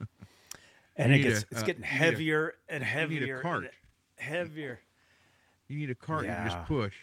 and 0.97 1.13
You 1.13 1.19
it 1.19 1.23
gets 1.23 1.41
a, 1.43 1.45
it's 1.51 1.61
uh, 1.63 1.65
getting 1.65 1.83
you 1.83 1.89
need 1.89 1.95
a- 1.95 1.97
heavier 1.97 2.53
and 2.69 2.81
You 2.81 2.87
heavier. 2.89 3.19
need 3.27 3.31
a 3.31 3.41
cart. 3.41 3.71
Heavier. 4.17 4.79
You 5.67 5.77
need 5.77 5.89
a 5.89 5.95
cart. 5.95 6.25
You 6.25 6.31
just 6.45 6.63
push 6.65 6.93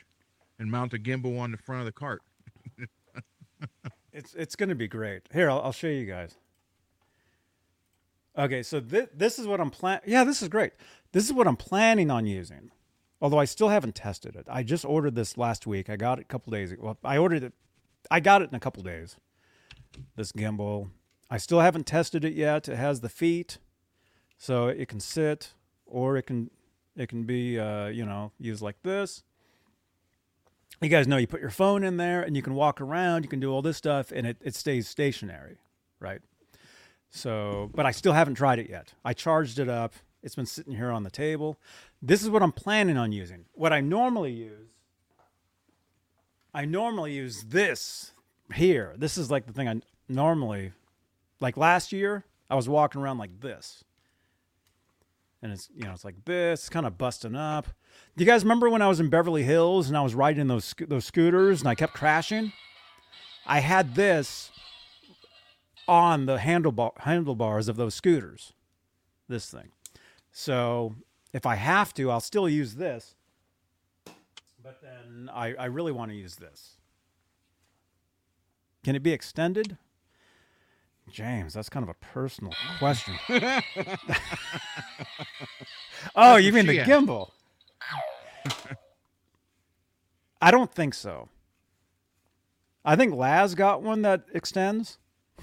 and 0.59 0.71
mount 0.71 0.93
a 0.95 0.99
gimbal 0.99 1.39
on 1.41 1.53
the 1.53 1.59
front 1.59 1.81
of 1.81 1.87
the 1.87 1.93
cart. 1.93 2.23
It's 4.13 4.35
it's 4.35 4.57
gonna 4.57 4.75
be 4.75 4.89
great. 4.89 5.23
Here, 5.33 5.49
I'll, 5.51 5.63
I'll 5.63 5.73
show 5.73 5.87
you 5.87 6.05
guys. 6.05 6.35
Okay, 8.37 8.63
so 8.63 8.81
thi- 8.81 9.09
this 9.15 9.39
is 9.39 9.47
what 9.47 9.61
I'm 9.61 9.71
plan. 9.71 10.01
Yeah, 10.07 10.25
this 10.25 10.43
is 10.43 10.49
great. 10.49 10.73
This 11.13 11.27
is 11.27 11.33
what 11.33 11.47
I'm 11.47 11.57
planning 11.57 12.11
on 12.11 12.27
using. 12.27 12.71
Although 13.21 13.39
I 13.39 13.45
still 13.45 13.69
haven't 13.69 13.95
tested 13.95 14.35
it. 14.35 14.47
I 14.51 14.63
just 14.63 14.85
ordered 14.85 15.15
this 15.15 15.37
last 15.37 15.67
week. 15.67 15.89
I 15.89 15.97
got 15.97 16.19
it 16.19 16.23
a 16.23 16.25
couple 16.25 16.51
days. 16.51 16.75
Well, 16.79 16.99
I 17.05 17.19
ordered 17.19 17.43
it. 17.45 17.53
I 18.11 18.21
got 18.21 18.43
it 18.43 18.49
in 18.51 18.55
a 18.55 18.61
couple 18.61 18.83
days. 18.83 19.17
This 20.17 20.33
gimbal. 20.33 20.91
I 21.31 21.37
still 21.37 21.61
haven't 21.61 21.87
tested 21.87 22.25
it 22.25 22.35
yet. 22.35 22.69
It 22.69 22.77
has 22.77 23.01
the 23.01 23.09
feet, 23.09 23.59
so 24.39 24.69
it 24.69 24.89
can 24.89 25.01
sit, 25.01 25.53
or 25.87 26.17
it 26.17 26.27
can 26.27 26.51
it 26.97 27.09
can 27.09 27.25
be 27.25 27.59
uh, 27.59 27.87
you 27.87 28.05
know 28.05 28.33
used 28.39 28.63
like 28.63 28.83
this 28.83 29.23
you 30.83 30.89
guys 30.89 31.07
know 31.07 31.17
you 31.17 31.27
put 31.27 31.41
your 31.41 31.51
phone 31.51 31.85
in 31.85 31.97
there 31.97 32.23
and 32.23 32.37
you 32.37 32.43
can 32.43 32.55
walk 32.55 32.81
around, 32.81 33.23
you 33.23 33.29
can 33.29 33.41
do 33.41 33.53
all 33.53 33.63
this 33.63 33.77
stuff, 33.77 34.13
and 34.13 34.27
it, 34.27 34.37
it 34.41 34.55
stays 34.55 34.89
stationary, 34.89 35.59
right? 36.01 36.21
So, 37.13 37.71
but 37.75 37.85
I 37.85 37.91
still 37.91 38.15
haven't 38.15 38.35
tried 38.37 38.59
it 38.59 38.71
yet. 38.71 38.95
I 39.05 39.13
charged 39.13 39.59
it 39.59 39.69
up. 39.69 39.93
It's 40.23 40.35
been 40.35 40.47
sitting 40.47 40.75
here 40.75 40.91
on 40.91 41.03
the 41.03 41.11
table. 41.11 41.59
This 42.01 42.23
is 42.23 42.31
what 42.31 42.43
I'm 42.43 42.53
planning 42.53 42.97
on 42.97 43.13
using. 43.13 43.45
What 43.53 43.73
I 43.73 43.81
normally 43.81 44.33
use, 44.33 44.71
I 46.55 46.65
normally 46.65 47.13
use 47.13 47.45
this 47.45 48.13
here. 48.55 48.95
This 48.97 49.19
is 49.19 49.31
like 49.31 49.47
the 49.47 49.53
thing 49.53 49.69
I 49.69 49.83
normally, 50.09 50.73
like 51.39 51.59
last 51.59 51.93
year, 51.93 52.25
I 52.49 52.55
was 52.55 52.67
walking 52.67 53.03
around 53.03 53.19
like 53.19 53.41
this. 53.41 53.85
And 55.43 55.53
it's, 55.53 55.69
you 55.75 55.85
know, 55.85 55.93
it's 55.93 56.05
like 56.05 56.25
this, 56.25 56.71
kind 56.71 56.87
of 56.87 56.97
busting 56.97 57.37
up. 57.37 57.67
Do 58.17 58.25
you 58.25 58.31
guys 58.31 58.43
remember 58.43 58.71
when 58.71 58.81
I 58.81 58.89
was 58.89 59.01
in 59.01 59.11
Beverly 59.11 59.43
Hills 59.43 59.89
and 59.89 59.99
I 59.99 60.03
was 60.03 60.15
riding 60.15 60.47
those 60.47 60.75
those 60.89 61.05
scooters 61.05 61.61
and 61.61 61.69
I 61.69 61.75
kept 61.75 61.93
crashing? 61.93 62.53
I 63.45 63.59
had 63.61 63.97
this 63.97 64.51
on 65.89 66.27
the 66.27 66.39
handlebar 66.39 66.99
handlebars 66.99 67.69
of 67.69 67.77
those 67.77 67.95
scooters. 67.95 68.53
This 69.29 69.51
thing. 69.51 69.71
So 70.31 70.95
if 71.33 71.47
I 71.47 71.55
have 71.57 71.95
to, 71.95 72.11
I'll 72.11 72.21
still 72.21 72.49
use 72.49 72.75
this. 72.75 73.15
But 74.63 74.81
then 74.83 75.31
I, 75.33 75.55
I 75.55 75.65
really 75.67 75.93
want 75.93 76.11
to 76.11 76.17
use 76.17 76.37
this. 76.37 76.77
Can 78.85 78.97
it 78.97 79.03
be 79.03 79.13
extended? 79.13 79.77
James, 81.11 81.55
that's 81.55 81.69
kind 81.69 81.83
of 81.83 81.89
a 81.91 81.95
personal 81.95 82.53
question. 82.79 83.15
oh, 86.17 86.37
you 86.37 86.53
mean 86.53 86.67
the 86.67 86.79
gimbal? 86.79 87.31
I 90.41 90.51
don't 90.51 90.73
think 90.73 90.95
so. 90.95 91.29
I 92.85 92.97
think 92.97 93.15
Laz 93.15 93.55
got 93.55 93.83
one 93.83 94.03
that 94.03 94.25
extends. 94.33 94.99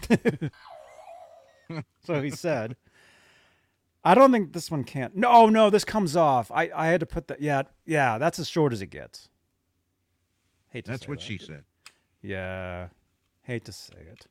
so 2.05 2.21
he 2.21 2.31
said. 2.31 2.75
I 4.03 4.15
don't 4.15 4.31
think 4.31 4.53
this 4.53 4.71
one 4.71 4.83
can't. 4.85 5.15
No, 5.15 5.47
no, 5.47 5.69
this 5.69 5.83
comes 5.83 6.15
off. 6.15 6.49
I, 6.51 6.71
I 6.73 6.87
had 6.87 7.01
to 7.01 7.05
put 7.05 7.27
that. 7.27 7.41
Yeah, 7.41 7.63
yeah, 7.85 8.17
that's 8.17 8.39
as 8.39 8.47
short 8.47 8.71
as 8.71 8.81
it 8.81 8.87
gets. 8.87 9.27
Hate 10.69 10.85
to 10.85 10.91
That's 10.91 11.07
what 11.07 11.19
that. 11.19 11.25
she 11.25 11.37
said. 11.37 11.63
Yeah, 12.21 12.87
hate 13.43 13.65
to 13.65 13.71
say 13.71 13.95
it. 13.97 14.27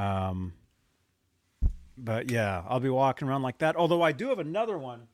Um, 0.00 0.52
but 1.96 2.30
yeah, 2.30 2.62
I'll 2.68 2.78
be 2.78 2.88
walking 2.88 3.26
around 3.26 3.42
like 3.42 3.58
that. 3.58 3.74
Although 3.74 4.02
I 4.02 4.12
do 4.12 4.28
have 4.28 4.38
another 4.38 4.78
one. 4.78 5.08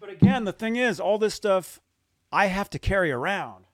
But 0.00 0.10
again, 0.10 0.44
the 0.44 0.52
thing 0.52 0.76
is, 0.76 0.98
all 1.00 1.18
this 1.18 1.34
stuff 1.34 1.80
I 2.32 2.46
have 2.46 2.70
to 2.70 2.78
carry 2.78 3.10
around. 3.10 3.64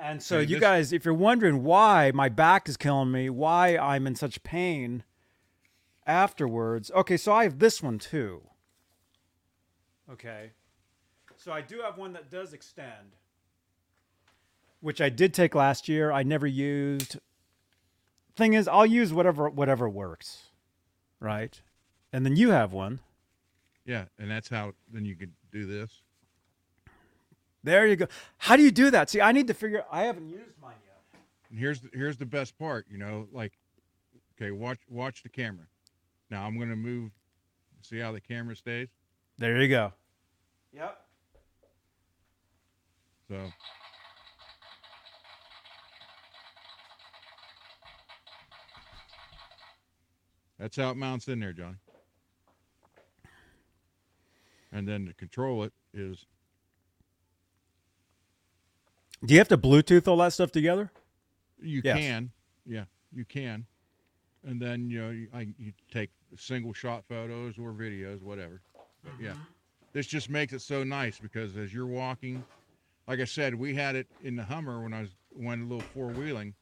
And 0.00 0.22
so, 0.22 0.38
you 0.38 0.46
this- 0.56 0.60
guys, 0.60 0.92
if 0.92 1.04
you're 1.04 1.14
wondering 1.14 1.62
why 1.62 2.10
my 2.12 2.28
back 2.28 2.68
is 2.68 2.76
killing 2.76 3.10
me, 3.10 3.30
why 3.30 3.76
I'm 3.76 4.06
in 4.06 4.14
such 4.14 4.42
pain 4.42 5.04
afterwards, 6.06 6.90
okay, 6.92 7.16
so 7.16 7.32
I 7.32 7.44
have 7.44 7.58
this 7.58 7.82
one 7.82 7.98
too. 7.98 8.42
Okay. 10.10 10.52
So 11.36 11.52
I 11.52 11.60
do 11.60 11.80
have 11.80 11.98
one 11.98 12.12
that 12.14 12.30
does 12.30 12.52
extend, 12.52 13.16
which 14.80 15.00
I 15.00 15.08
did 15.08 15.34
take 15.34 15.54
last 15.54 15.88
year. 15.88 16.10
I 16.12 16.22
never 16.22 16.46
used. 16.46 17.18
Thing 18.36 18.54
is, 18.54 18.68
I'll 18.68 18.86
use 18.86 19.12
whatever 19.12 19.48
whatever 19.48 19.88
works, 19.88 20.50
right? 21.20 21.60
And 22.12 22.24
then 22.24 22.36
you 22.36 22.50
have 22.50 22.72
one. 22.72 23.00
Yeah, 23.84 24.06
and 24.18 24.30
that's 24.30 24.48
how 24.48 24.74
then 24.92 25.04
you 25.04 25.14
could 25.16 25.32
do 25.52 25.66
this. 25.66 26.02
There 27.66 27.84
you 27.88 27.96
go. 27.96 28.06
How 28.38 28.54
do 28.54 28.62
you 28.62 28.70
do 28.70 28.92
that? 28.92 29.10
See, 29.10 29.20
I 29.20 29.32
need 29.32 29.48
to 29.48 29.54
figure. 29.54 29.84
I 29.90 30.04
haven't 30.04 30.28
used 30.28 30.52
mine 30.62 30.76
yet. 30.84 31.20
And 31.50 31.58
here's 31.58 31.80
the, 31.80 31.90
here's 31.92 32.16
the 32.16 32.24
best 32.24 32.56
part, 32.56 32.86
you 32.88 32.96
know, 32.96 33.26
like 33.32 33.54
okay, 34.36 34.52
watch 34.52 34.78
watch 34.88 35.24
the 35.24 35.28
camera. 35.28 35.66
Now 36.30 36.46
I'm 36.46 36.56
going 36.56 36.70
to 36.70 36.76
move 36.76 37.10
see 37.82 37.98
how 37.98 38.12
the 38.12 38.20
camera 38.20 38.54
stays. 38.54 38.86
There 39.36 39.60
you 39.60 39.68
go. 39.68 39.92
Yep. 40.72 40.96
So 43.28 43.36
That's 50.60 50.76
how 50.76 50.90
it 50.90 50.96
mounts 50.96 51.26
in 51.26 51.40
there, 51.40 51.52
Johnny. 51.52 51.76
And 54.70 54.86
then 54.86 55.06
to 55.06 55.14
control 55.14 55.64
it 55.64 55.72
is 55.92 56.26
Do 59.24 59.34
you 59.34 59.38
have 59.38 59.48
to 59.48 59.58
Bluetooth 59.58 60.06
all 60.06 60.18
that 60.18 60.32
stuff 60.32 60.52
together? 60.52 60.90
you 61.60 61.82
Yes. 61.84 61.98
can, 61.98 62.30
yeah, 62.66 62.84
you 63.12 63.24
can, 63.24 63.66
and 64.44 64.60
then 64.60 64.90
you 64.90 65.00
know 65.00 65.10
you, 65.10 65.28
I, 65.32 65.48
you 65.58 65.72
take 65.90 66.10
single 66.36 66.72
shot 66.72 67.04
photos 67.08 67.58
or 67.58 67.72
videos, 67.72 68.22
whatever. 68.22 68.60
But 69.02 69.14
yeah, 69.20 69.32
uh-huh. 69.32 69.44
this 69.92 70.06
just 70.06 70.28
makes 70.28 70.52
it 70.52 70.60
so 70.60 70.84
nice 70.84 71.18
because 71.18 71.56
as 71.56 71.72
you're 71.72 71.86
walking, 71.86 72.44
like 73.08 73.20
I 73.20 73.24
said, 73.24 73.54
we 73.54 73.74
had 73.74 73.96
it 73.96 74.06
in 74.22 74.36
the 74.36 74.44
Hummer 74.44 74.82
when 74.82 74.92
I 74.92 75.02
was 75.02 75.10
went 75.34 75.62
a 75.62 75.64
little 75.64 75.84
four 75.94 76.08
wheeling, 76.08 76.54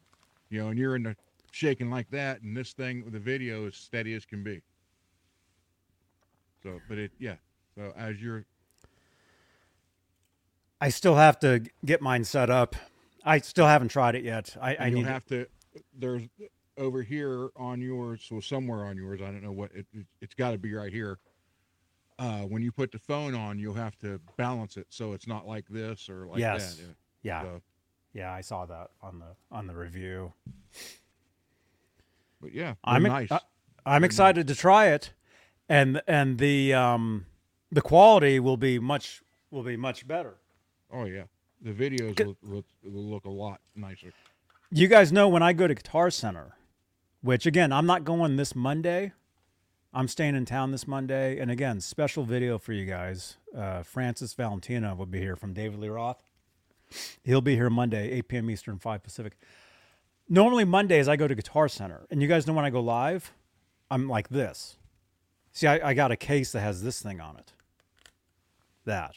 you 0.51 0.61
know, 0.61 0.69
and 0.69 0.79
you're 0.79 0.97
in 0.97 1.05
the 1.05 1.17
shaking 1.51 1.91
like 1.91 2.11
that, 2.11 2.43
and 2.43 2.57
this 2.57 2.73
thing, 2.73 3.05
the 3.11 3.19
video 3.19 3.67
is 3.67 3.77
steady 3.77 4.15
as 4.15 4.25
can 4.25 4.43
be. 4.43 4.63
So, 6.63 6.81
but 6.89 6.99
it, 6.99 7.13
yeah, 7.19 7.37
So 7.77 7.93
as 7.97 8.23
you're 8.23 8.47
I 10.85 10.91
still 10.91 11.15
have 11.15 11.39
to 11.41 11.63
get 11.87 12.03
mine 12.03 12.25
set 12.25 12.51
up. 12.51 12.77
I 13.25 13.39
still 13.39 13.67
haven't 13.67 13.89
tried 13.89 14.17
it 14.17 14.23
yet. 14.23 14.55
I, 14.61 14.77
I 14.79 14.91
need 14.91 15.07
have 15.07 15.25
to 15.27 15.47
there's 15.99 16.29
over 16.77 17.03
here 17.03 17.49
on 17.57 17.81
yours 17.81 18.23
so 18.29 18.39
somewhere 18.39 18.85
on 18.85 18.97
yours 18.97 19.21
i 19.21 19.25
don't 19.27 19.43
know 19.43 19.51
what 19.53 19.71
it, 19.75 19.87
it, 19.93 20.07
it's 20.21 20.35
got 20.35 20.51
to 20.53 20.59
be 20.59 20.73
right 20.73 20.93
here 20.93 21.19
uh 22.19 22.43
when 22.43 22.63
you 22.63 22.71
put 22.71 22.93
the 22.93 22.99
phone 22.99 23.35
on 23.35 23.59
you'll 23.59 23.75
have 23.75 23.97
to 23.99 24.21
balance 24.37 24.77
it 24.77 24.87
so 24.89 25.13
it's 25.15 25.27
not 25.27 25.47
like 25.49 25.67
this 25.69 26.09
or 26.09 26.27
like 26.27 26.39
Yes. 26.39 26.77
that 26.77 26.85
yeah, 27.23 27.43
So, 27.43 27.63
yeah. 28.13 28.33
I 28.33 28.41
saw 28.41 28.67
that 28.67 28.91
on 29.03 29.19
the 29.19 29.57
on 29.57 29.67
the 29.67 29.75
review. 29.75 30.33
but 32.41 32.53
yeah 32.53 32.75
I'm 32.85 33.03
nice 33.05 33.33
I, 33.33 33.41
I'm 33.87 34.05
excited 34.05 34.47
to 34.49 34.55
try 34.55 34.89
it, 34.89 35.13
and 35.69 36.01
and 36.07 36.39
the 36.39 36.73
um 36.75 37.27
the 37.73 37.83
quality 37.83 38.39
will 38.39 38.57
be 38.57 38.79
much 38.79 39.23
will 39.51 39.63
be 39.65 39.77
much 39.77 40.07
better. 40.07 40.37
Oh 40.93 41.05
yeah 41.05 41.25
the 41.65 41.73
videos 41.73 42.25
will, 42.25 42.37
will, 42.43 42.65
will 42.85 43.05
look 43.05 43.25
a 43.25 43.31
lot 43.31 43.61
nicer 43.75 44.13
You 44.71 44.87
guys 44.87 45.13
know 45.13 45.29
when 45.29 45.43
I 45.43 45.53
go 45.53 45.67
to 45.67 45.75
Guitar 45.75 46.11
Center, 46.11 46.57
which 47.23 47.47
again 47.47 47.73
I'm 47.73 47.87
not 47.87 48.05
going 48.05 48.37
this 48.37 48.55
Monday. 48.55 49.13
I'm 49.93 50.09
staying 50.09 50.35
in 50.35 50.45
town 50.45 50.73
this 50.73 50.89
Monday, 50.89 51.39
and 51.39 51.51
again 51.51 51.81
special 51.81 52.25
video 52.25 52.59
for 52.59 52.73
you 52.73 52.85
guys. 52.85 53.37
Uh, 53.57 53.83
Francis 53.83 54.35
Valentino 54.35 54.95
will 54.95 55.07
be 55.07 55.21
here 55.21 55.37
from 55.37 55.53
David 55.53 55.79
Lee 55.79 55.89
Roth. 55.89 56.23
He'll 57.23 57.41
be 57.41 57.55
here 57.55 57.71
Monday, 57.71 58.11
8 58.11 58.29
p.m. 58.29 58.51
Eastern, 58.51 58.79
5 58.79 59.03
Pacific. 59.03 59.39
Normally 60.29 60.65
Mondays 60.65 61.09
I 61.09 61.17
go 61.17 61.27
to 61.29 61.35
Guitar 61.35 61.69
Center, 61.69 62.07
and 62.11 62.21
you 62.21 62.29
guys 62.29 62.47
know 62.47 62.53
when 62.53 62.65
I 62.65 62.71
go 62.71 62.81
live, 62.81 63.33
I'm 63.91 64.09
like 64.09 64.29
this. 64.29 64.77
See, 65.53 65.67
I, 65.67 65.91
I 65.91 65.95
got 65.95 66.11
a 66.11 66.17
case 66.17 66.53
that 66.53 66.61
has 66.61 66.83
this 66.83 67.01
thing 67.01 67.21
on 67.21 67.37
it. 67.37 67.53
That. 68.85 69.17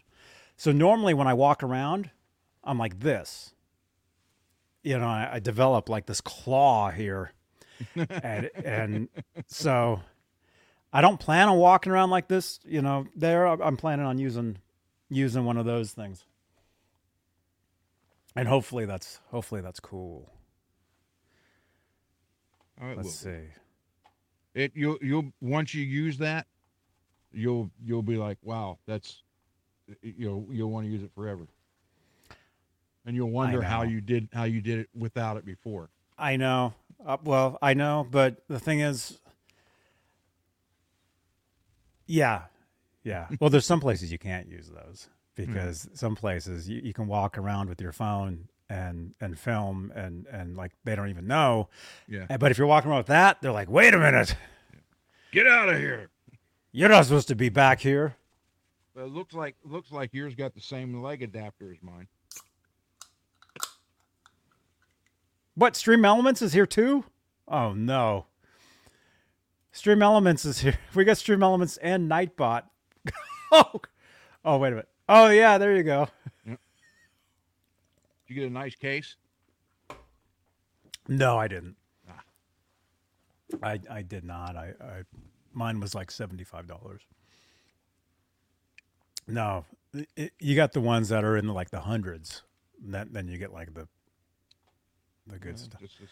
So 0.58 0.72
normally 0.72 1.14
when 1.14 1.28
I 1.28 1.34
walk 1.36 1.64
around, 1.64 2.10
I'm 2.64 2.78
like 2.80 3.00
this. 3.00 3.54
You 4.84 4.98
know, 4.98 5.08
I, 5.08 5.30
I 5.34 5.40
develop 5.40 5.88
like 5.90 6.06
this 6.06 6.22
claw 6.22 6.90
here, 6.92 7.34
and 7.96 8.50
and 8.64 9.10
so 9.48 10.02
I 10.94 11.02
don't 11.02 11.20
plan 11.20 11.50
on 11.50 11.58
walking 11.58 11.92
around 11.92 12.10
like 12.10 12.28
this. 12.28 12.60
You 12.66 12.82
know, 12.82 13.06
there 13.16 13.46
I'm 13.46 13.78
planning 13.78 14.06
on 14.06 14.18
using 14.18 14.58
using 15.10 15.46
one 15.46 15.58
of 15.58 15.66
those 15.66 15.92
things, 15.92 16.24
and 18.36 18.48
hopefully 18.48 18.86
that's 18.86 19.20
hopefully 19.30 19.62
that's 19.62 19.80
cool. 19.80 20.32
oh, 22.82 22.88
it 22.88 22.98
Let's 22.98 23.04
will. 23.06 23.12
see. 23.34 23.44
it 24.56 24.72
you'll 24.74 24.98
you'll 25.02 25.34
once 25.42 25.74
you 25.74 25.84
use 25.84 26.18
that 26.20 26.48
you'll 27.34 27.70
you'll 27.84 28.02
be 28.04 28.16
like 28.16 28.38
wow 28.42 28.78
that's 28.88 29.22
you'll 30.02 30.48
you'll 30.52 30.72
want 30.72 30.86
to 30.86 30.92
use 30.92 31.04
it 31.04 31.12
forever 31.16 31.48
and 33.06 33.16
you'll 33.16 33.32
wonder 33.32 33.62
how 33.62 33.84
you 33.84 34.02
did 34.02 34.30
how 34.34 34.44
you 34.44 34.62
did 34.62 34.80
it 34.80 34.90
without 34.96 35.38
it 35.38 35.46
before 35.46 35.90
I 36.18 36.36
know. 36.36 36.74
Uh, 37.06 37.18
well, 37.24 37.60
I 37.62 37.76
know, 37.76 38.08
but 38.10 38.42
the 38.48 38.60
thing 38.60 38.80
is, 38.80 39.20
yeah, 42.08 42.44
yeah. 43.04 43.28
Well, 43.40 43.52
there's 43.52 43.68
some 43.68 43.80
places 43.80 44.12
you 44.12 44.18
can't 44.18 44.48
use 44.48 44.70
those 44.70 45.08
because 45.36 45.88
some 45.94 46.16
places 46.16 46.68
you, 46.68 46.82
you 46.84 46.94
can 46.94 47.06
walk 47.08 47.38
around 47.38 47.70
with 47.70 47.80
your 47.80 47.92
phone 47.92 48.48
and 48.70 49.14
and 49.22 49.38
film 49.40 49.94
and 49.96 50.26
and 50.32 50.58
like 50.58 50.72
they 50.84 50.96
don't 50.96 51.10
even 51.10 51.28
know. 51.28 51.70
yeah 52.08 52.36
But 52.38 52.52
if 52.52 52.58
you're 52.58 52.68
walking 52.68 52.90
around 52.90 53.02
with 53.02 53.08
that, 53.08 53.42
they're 53.42 53.52
like, 53.52 53.70
"Wait 53.70 53.94
a 53.94 54.00
minute, 54.00 54.36
get 55.32 55.48
out 55.48 55.70
of 55.70 55.78
here 55.78 56.10
you're 56.72 56.90
not 56.90 57.06
supposed 57.06 57.28
to 57.30 57.36
be 57.36 57.50
back 57.50 57.80
here." 57.80 58.16
But 58.98 59.04
it 59.04 59.14
looks 59.14 59.36
like 59.36 59.56
looks 59.64 59.92
like 59.92 60.12
yours 60.12 60.34
got 60.34 60.56
the 60.56 60.60
same 60.60 61.04
leg 61.04 61.22
adapter 61.22 61.72
as 61.72 61.78
mine. 61.84 62.08
What 65.54 65.76
Stream 65.76 66.04
Elements 66.04 66.42
is 66.42 66.54
here 66.54 66.66
too? 66.66 67.06
Oh 67.48 67.74
no. 67.74 68.26
Stream 69.72 70.02
Elements 70.02 70.46
is 70.46 70.62
here. 70.62 70.80
We 70.96 71.04
got 71.04 71.18
Stream 71.18 71.44
Elements 71.44 71.78
and 71.78 72.10
Nightbot. 72.10 72.64
oh, 73.52 73.82
oh, 74.44 74.58
wait 74.58 74.70
a 74.70 74.72
minute. 74.72 74.90
Oh 75.08 75.30
yeah, 75.30 75.60
there 75.60 75.76
you 75.76 75.84
go. 75.84 76.08
Did 76.44 76.58
you 78.26 78.36
get 78.36 78.46
a 78.46 78.50
nice 78.50 78.74
case? 78.74 79.16
No, 81.08 81.38
I 81.38 81.48
didn't. 81.48 81.76
Ah. 82.10 82.24
I 83.62 83.80
I 83.92 84.02
did 84.02 84.24
not. 84.24 84.56
I, 84.56 84.74
I 84.82 85.04
mine 85.54 85.80
was 85.80 85.94
like 85.94 86.10
seventy 86.10 86.44
five 86.44 86.68
dollars. 86.68 87.04
No, 89.28 89.66
it, 90.16 90.32
you 90.40 90.56
got 90.56 90.74
the 90.74 90.82
ones 90.82 91.10
that 91.10 91.24
are 91.24 91.36
in 91.38 91.48
like 91.50 91.70
the 91.70 91.82
hundreds. 91.82 92.44
Then 92.82 93.10
then 93.12 93.28
you 93.28 93.38
get 93.38 93.52
like 93.52 93.74
the 93.74 93.88
the 95.28 95.38
good 95.40 95.58
stuff. 95.60 95.80
Just- 95.82 95.98
just- 95.98 96.12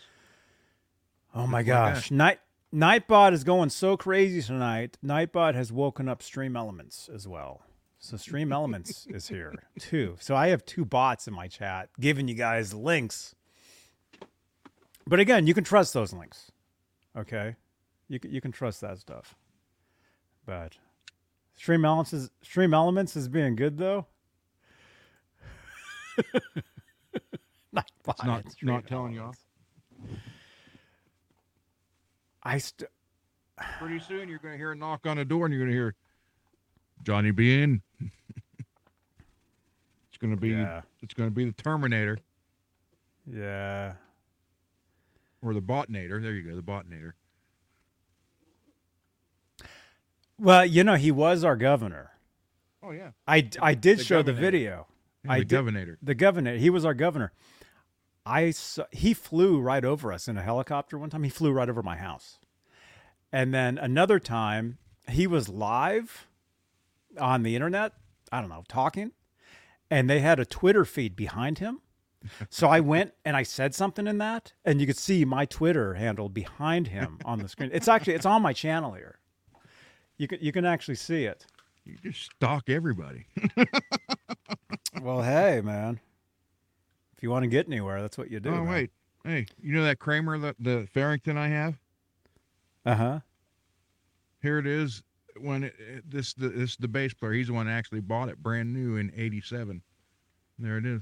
Oh 1.37 1.45
my 1.47 1.61
Stuff 1.63 1.83
like 1.83 1.93
gosh, 1.95 2.11
Night 2.11 2.39
Nightbot 2.73 3.33
is 3.33 3.43
going 3.43 3.69
so 3.69 3.97
crazy 3.97 4.41
tonight. 4.41 4.97
Nightbot 5.03 5.53
has 5.53 5.71
woken 5.71 6.07
up 6.07 6.23
Stream 6.23 6.55
Elements 6.55 7.09
as 7.13 7.27
well. 7.27 7.61
So 7.99 8.15
Stream 8.17 8.53
Elements 8.53 9.05
is 9.09 9.27
here 9.27 9.53
too. 9.79 10.15
So 10.21 10.33
I 10.35 10.47
have 10.47 10.65
two 10.65 10.85
bots 10.85 11.27
in 11.27 11.33
my 11.33 11.47
chat 11.49 11.89
giving 11.99 12.27
you 12.29 12.35
guys 12.35 12.73
links. 12.73 13.35
But 15.07 15.19
again, 15.19 15.45
you 15.45 15.53
can 15.53 15.63
trust 15.65 15.93
those 15.93 16.13
links. 16.13 16.51
Okay, 17.17 17.55
you 18.07 18.19
can, 18.19 18.31
you 18.31 18.39
can 18.41 18.51
trust 18.53 18.79
that 18.81 18.97
stuff. 18.99 19.35
But 20.45 20.77
Stream 21.55 21.85
Elements 21.85 22.13
is 22.13 22.29
Stream 22.41 22.73
Elements 22.73 23.15
is 23.15 23.27
being 23.27 23.55
good 23.55 23.77
though. 23.77 24.05
Nightbot 27.73 27.83
It's 28.07 28.23
not 28.23 28.43
and 28.45 28.53
not 28.63 28.87
telling 28.87 29.13
you 29.13 29.21
off. 29.21 29.37
I 32.43 32.57
st- 32.57 32.89
Pretty 33.79 33.99
soon 33.99 34.27
you're 34.29 34.39
going 34.39 34.53
to 34.53 34.57
hear 34.57 34.73
a 34.73 34.75
knock 34.75 35.05
on 35.07 35.17
the 35.17 35.25
door 35.25 35.45
and 35.45 35.53
you're 35.53 35.61
going 35.63 35.71
to 35.71 35.75
hear 35.77 35.95
Johnny 37.03 37.31
B 37.31 37.61
in. 37.61 37.81
it's 38.59 40.17
going 40.19 40.35
to 40.35 40.39
be 40.39 40.49
Yeah. 40.49 40.81
it's 41.01 41.13
going 41.13 41.29
to 41.29 41.33
be 41.33 41.45
the 41.45 41.53
Terminator 41.53 42.19
yeah. 43.25 43.93
or 45.41 45.53
the 45.53 45.61
Botnator. 45.61 46.21
There 46.21 46.33
you 46.33 46.43
go, 46.49 46.55
the 46.55 46.61
Botnator. 46.61 47.13
Well, 50.39 50.65
you 50.65 50.83
know, 50.83 50.95
he 50.95 51.11
was 51.11 51.43
our 51.43 51.55
governor. 51.55 52.11
Oh 52.83 52.91
yeah, 52.91 53.11
I, 53.27 53.49
I 53.61 53.73
did 53.73 53.99
The 53.99 54.03
show 54.03 54.21
the 54.21 54.31
governor. 54.31 54.41
video. 54.51 54.87
I 55.27 55.39
the 55.39 55.45
did- 55.45 55.59
Governator. 55.59 55.97
The 56.03 56.15
governor, 56.15 56.55
he 56.57 56.69
was 56.69 56.85
our 56.85 56.93
governor. 56.93 57.31
I 58.27 58.51
saw, 58.51 58.85
he 58.91 59.13
flew 59.13 59.59
right 59.59 59.83
over 59.85 60.11
us 60.11 60.27
in 60.27 60.37
a 60.37 60.41
helicopter 60.41 60.97
one 60.97 61.09
time. 61.09 61.23
He 61.23 61.29
flew 61.29 61.51
right 61.51 61.69
over 61.69 61.81
my 61.83 61.95
house. 61.97 62.39
And 63.31 63.53
then 63.53 63.77
another 63.77 64.19
time, 64.19 64.77
he 65.07 65.25
was 65.27 65.49
live 65.49 66.27
on 67.19 67.43
the 67.43 67.55
internet, 67.55 67.93
I 68.31 68.39
don't 68.39 68.49
know, 68.49 68.63
talking, 68.67 69.11
and 69.89 70.09
they 70.09 70.19
had 70.19 70.39
a 70.39 70.45
Twitter 70.45 70.85
feed 70.85 71.15
behind 71.15 71.59
him. 71.59 71.81
So 72.49 72.67
I 72.67 72.79
went 72.79 73.13
and 73.25 73.35
I 73.35 73.43
said 73.43 73.73
something 73.75 74.05
in 74.07 74.17
that, 74.19 74.53
and 74.63 74.79
you 74.81 74.87
could 74.87 74.97
see 74.97 75.25
my 75.25 75.45
Twitter 75.45 75.95
handle 75.95 76.29
behind 76.29 76.87
him 76.87 77.19
on 77.25 77.39
the 77.39 77.47
screen. 77.49 77.69
It's 77.73 77.87
actually 77.87 78.13
it's 78.13 78.25
on 78.25 78.41
my 78.41 78.53
channel 78.53 78.93
here. 78.93 79.19
You 80.17 80.27
can 80.27 80.39
you 80.41 80.51
can 80.51 80.65
actually 80.65 80.95
see 80.95 81.25
it. 81.25 81.45
You 81.85 81.97
just 82.03 82.31
stalk 82.35 82.69
everybody. 82.69 83.25
Well, 85.01 85.21
hey, 85.21 85.59
man. 85.61 85.99
If 87.17 87.21
you 87.21 87.29
want 87.29 87.43
to 87.43 87.47
get 87.49 87.67
anywhere, 87.67 88.01
that's 88.01 88.17
what 88.17 88.31
you 88.31 88.39
do. 88.39 88.49
oh 88.55 88.63
wait, 88.63 88.91
hey, 89.25 89.45
you 89.61 89.73
know 89.75 89.83
that 89.83 89.99
Kramer, 89.99 90.37
the, 90.39 90.55
the 90.57 90.87
Ferrington 90.93 91.37
I 91.37 91.49
have? 91.49 91.77
Uh 92.85 92.95
huh. 92.95 93.19
Here 94.41 94.57
it 94.57 94.65
is. 94.65 95.03
When 95.37 95.65
it, 95.65 95.75
it- 95.77 96.09
this 96.09 96.33
the 96.33 96.47
this 96.49 96.77
the 96.77 96.87
bass 96.87 97.13
player, 97.13 97.33
he's 97.33 97.47
the 97.47 97.53
one 97.53 97.65
that 97.67 97.73
actually 97.73 97.99
bought 97.99 98.29
it 98.29 98.41
brand 98.41 98.73
new 98.73 98.95
in 98.95 99.11
'87. 99.15 99.81
There 100.57 100.77
it 100.77 100.85
is. 100.85 101.01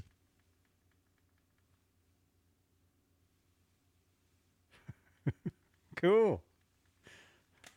Cool. 5.96 6.42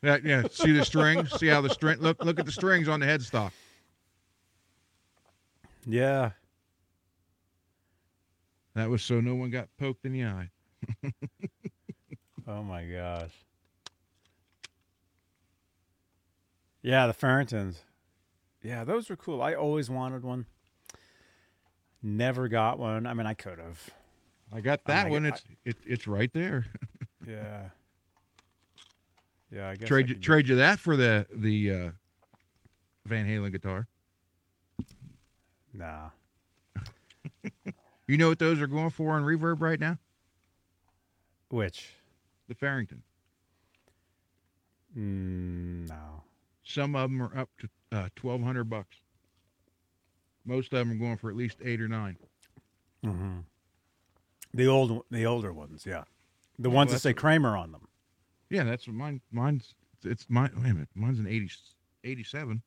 Yeah, 0.04 0.18
yeah. 0.24 0.44
See 0.52 0.72
the 0.72 0.86
strings? 0.86 1.32
See 1.40 1.48
how 1.48 1.62
the 1.62 1.70
string? 1.70 2.00
Look, 2.00 2.24
look 2.24 2.40
at 2.40 2.46
the 2.46 2.52
strings 2.52 2.88
on 2.88 3.00
the 3.00 3.06
headstock. 3.06 3.52
Yeah. 5.86 6.32
That 8.76 8.90
was 8.90 9.02
so 9.02 9.20
no 9.20 9.34
one 9.36 9.50
got 9.50 9.70
poked 9.80 10.06
in 10.06 10.14
the 10.14 10.26
eye. 10.26 10.50
Oh 12.48 12.62
my 12.64 12.84
gosh. 12.86 13.32
Yeah, 16.82 17.08
the 17.08 17.14
Ferringtons. 17.14 17.78
Yeah, 18.64 18.84
those 18.84 19.10
were 19.10 19.16
cool. 19.16 19.42
I 19.42 19.54
always 19.56 19.90
wanted 19.90 20.24
one. 20.24 20.46
Never 22.04 22.48
got 22.48 22.78
one. 22.80 23.06
I 23.08 23.14
mean, 23.14 23.26
I 23.26 23.34
could 23.34 23.60
have. 23.60 23.90
I 24.54 24.62
got 24.62 24.82
I 24.86 24.94
that 24.94 25.10
one. 25.10 25.24
get- 25.24 25.34
It's 25.34 25.44
it, 25.66 25.78
it's 25.86 26.08
right 26.08 26.32
there. 26.34 26.66
Yeah. 27.28 27.70
Yeah, 29.52 29.70
I 29.70 29.76
guess. 29.76 29.84
I 29.84 29.88
trade 29.88 30.10
you 30.10 30.16
could 30.16 30.24
trade 30.24 30.48
you 30.48 30.56
that 30.58 30.80
for 30.80 30.96
the 30.96 31.26
the 31.34 31.72
uh 31.72 31.92
Van 33.06 33.26
Halen 33.26 33.52
guitar. 33.52 33.88
Nah. 35.74 36.10
You 38.10 38.16
know 38.16 38.30
what 38.30 38.40
those 38.40 38.62
are 38.62 38.68
going 38.68 38.90
for 38.90 39.16
on 39.16 39.24
reverb 39.24 39.60
right 39.60 39.80
now? 39.80 39.98
Which? 41.50 41.90
The 42.48 42.56
Ferrington. 42.56 43.02
Mm, 44.98 45.90
no. 45.90 46.24
Some 46.64 46.96
of 46.96 47.10
them 47.10 47.22
are 47.22 47.38
up 47.38 47.50
to 47.60 47.70
uh, 47.92 48.08
twelve 48.16 48.42
hundred 48.42 48.70
bucks. 48.70 48.96
Most 50.46 50.72
of 50.72 50.80
them 50.80 50.92
are 50.94 50.96
going 50.96 51.18
for 51.18 51.30
at 51.30 51.36
least 51.36 51.58
eight 51.62 51.82
or 51.82 51.90
nine. 51.90 52.16
Mm-hmm. 53.06 53.40
The 54.54 54.68
old, 54.68 55.04
the 55.12 55.26
older 55.26 55.52
ones, 55.52 55.86
yeah. 55.86 56.06
The 56.58 56.70
ones 56.70 56.94
that 56.94 57.00
say 57.00 57.14
Kramer 57.14 57.58
on 57.58 57.74
them. 57.74 57.87
Yeah, 58.50 58.64
that's 58.64 58.88
what 58.88 58.96
mine. 58.96 59.22
Mine's 59.32 59.76
it's 60.04 60.26
mine. 60.30 60.52
Wait 60.56 60.70
a 60.70 60.74
minute, 60.74 60.90
mine's 60.96 61.20
an 61.20 61.28
80, 61.28 61.50
87. 62.04 62.62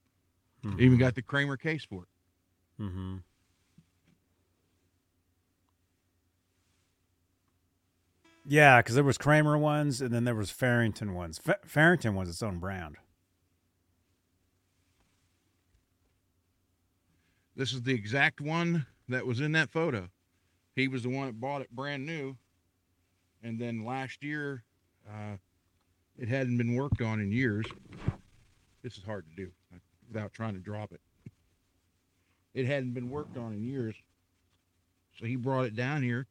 Mhm. 0.65 0.81
Even 0.81 0.99
got 0.99 1.15
the 1.15 1.23
Kramer 1.23 1.57
case 1.57 1.85
for 1.85 2.03
it. 2.03 2.83
Mm-hmm. 2.83 3.17
Yeah, 8.47 8.81
because 8.81 8.95
there 8.95 9.05
was 9.05 9.19
Kramer 9.19 9.57
ones, 9.57 10.01
and 10.01 10.13
then 10.13 10.25
there 10.25 10.35
was 10.35 10.51
Ferrington 10.51 11.15
ones. 11.15 11.39
Fa- 11.39 11.59
Ferrington 11.67 12.15
was 12.15 12.29
its 12.29 12.43
own 12.43 12.59
brand. 12.59 12.97
This 17.55 17.73
is 17.73 17.83
the 17.83 17.93
exact 17.95 18.41
one 18.41 18.87
that 19.09 19.27
was 19.27 19.41
in 19.41 19.53
that 19.53 19.71
photo. 19.71 20.09
He 20.75 20.89
was 20.89 21.03
the 21.03 21.11
one 21.11 21.27
that 21.27 21.41
bought 21.41 21.61
it 21.63 21.71
brand 21.71 22.07
new, 22.07 22.37
and 23.43 23.59
then 23.59 23.85
last 23.85 24.23
year, 24.25 24.65
uh, 25.09 25.37
it 26.21 26.29
hadn't 26.29 26.59
been 26.59 26.75
worked 26.75 27.01
on 27.01 27.21
in 27.21 27.33
years. 27.33 27.67
This 28.83 28.97
is 28.97 29.05
hard 29.05 29.25
to 29.31 29.45
do 29.45 29.51
without 30.09 30.33
trying 30.33 30.55
to 30.55 30.61
drop 30.61 30.93
it. 30.93 31.01
It 32.55 32.67
hadn't 32.67 32.95
been 32.95 33.11
worked 33.11 33.37
on 33.37 33.53
in 33.53 33.63
years, 33.63 33.95
so 35.19 35.27
he 35.27 35.37
brought 35.37 35.67
it 35.67 35.75
down 35.75 36.03
here, 36.03 36.27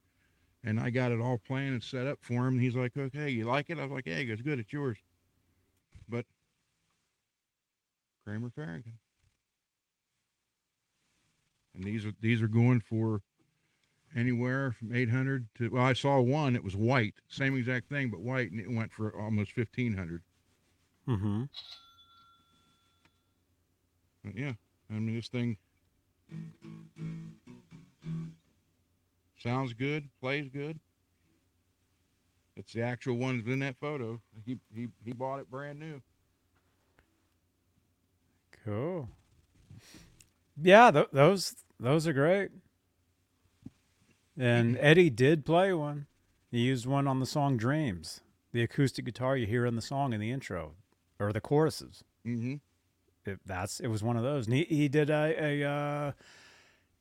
and 0.64 0.80
I 0.80 0.90
got 0.90 1.12
it 1.12 1.20
all 1.20 1.38
planned 1.38 1.74
and 1.74 1.84
set 1.84 2.08
up 2.08 2.20
for 2.22 2.48
him. 2.48 2.56
And 2.56 2.62
he's 2.62 2.76
like, 2.76 2.96
"Okay, 2.98 3.30
you 3.30 3.46
like 3.46 3.70
it?" 3.70 3.80
I 3.80 3.84
was 3.84 3.92
like, 3.92 4.06
"Yeah." 4.06 4.20
He 4.20 4.26
goes, 4.26 4.42
"Good, 4.42 4.60
it's 4.60 4.74
yours." 4.74 4.98
But 6.08 6.26
Kramer 8.26 8.50
Ferrington 8.50 9.00
and 11.80 11.84
these 11.84 12.06
are 12.06 12.14
these 12.22 12.42
are 12.42 12.48
going 12.48 12.82
for 12.82 13.22
anywhere 14.16 14.72
from 14.72 14.94
800 14.94 15.48
to 15.56 15.70
well 15.70 15.84
i 15.84 15.94
saw 15.94 16.20
one 16.20 16.56
it 16.56 16.64
was 16.64 16.76
white 16.76 17.14
same 17.28 17.56
exact 17.56 17.90
thing 17.90 18.10
but 18.10 18.20
white 18.22 18.52
and 18.52 18.60
it 18.60 18.72
went 18.72 18.92
for 18.92 19.14
almost 19.20 19.56
1500 19.56 20.22
Mm-hmm. 21.08 21.44
But 24.24 24.36
yeah 24.38 24.54
i 24.90 24.94
mean 24.94 25.16
this 25.16 25.28
thing 25.28 25.58
sounds 29.42 29.74
good 29.74 30.10
plays 30.20 30.50
good 30.50 30.80
it's 32.56 32.74
the 32.74 32.82
actual 32.82 33.16
one 33.16 33.38
that's 33.38 33.48
in 33.50 33.60
that 33.60 33.78
photo 33.80 34.20
he 34.46 34.58
he, 34.76 34.88
he 35.04 35.14
bought 35.14 35.40
it 35.40 35.50
brand 35.50 35.80
new 35.80 36.02
Cool. 38.66 39.10
Yeah, 40.62 40.92
th- 40.92 41.08
those 41.14 41.56
those 41.80 42.06
are 42.08 42.14
great. 42.14 42.50
And 44.40 44.78
Eddie 44.80 45.10
did 45.10 45.46
play 45.46 45.74
one. 45.74 46.08
He 46.50 46.60
used 46.62 46.86
one 46.86 47.08
on 47.08 47.20
the 47.20 47.26
song 47.26 47.58
"Dreams," 47.58 48.22
the 48.54 48.62
acoustic 48.64 49.06
guitar 49.06 49.36
you 49.38 49.46
hear 49.46 49.66
in 49.66 49.76
the 49.76 49.82
song 49.82 50.14
in 50.14 50.20
the 50.22 50.32
intro 50.32 50.74
or 51.20 51.32
the 51.34 51.42
choruses. 51.42 52.04
mm-hmm 52.26 52.56
It, 53.26 53.40
that's 53.46 53.80
it 53.82 53.88
was 53.88 54.02
one 54.02 54.16
of 54.18 54.24
those. 54.24 54.48
And 54.48 54.56
he, 54.56 54.64
he 54.64 54.88
did 54.88 55.10
a, 55.10 55.36
a 55.64 55.70
uh, 55.70 56.12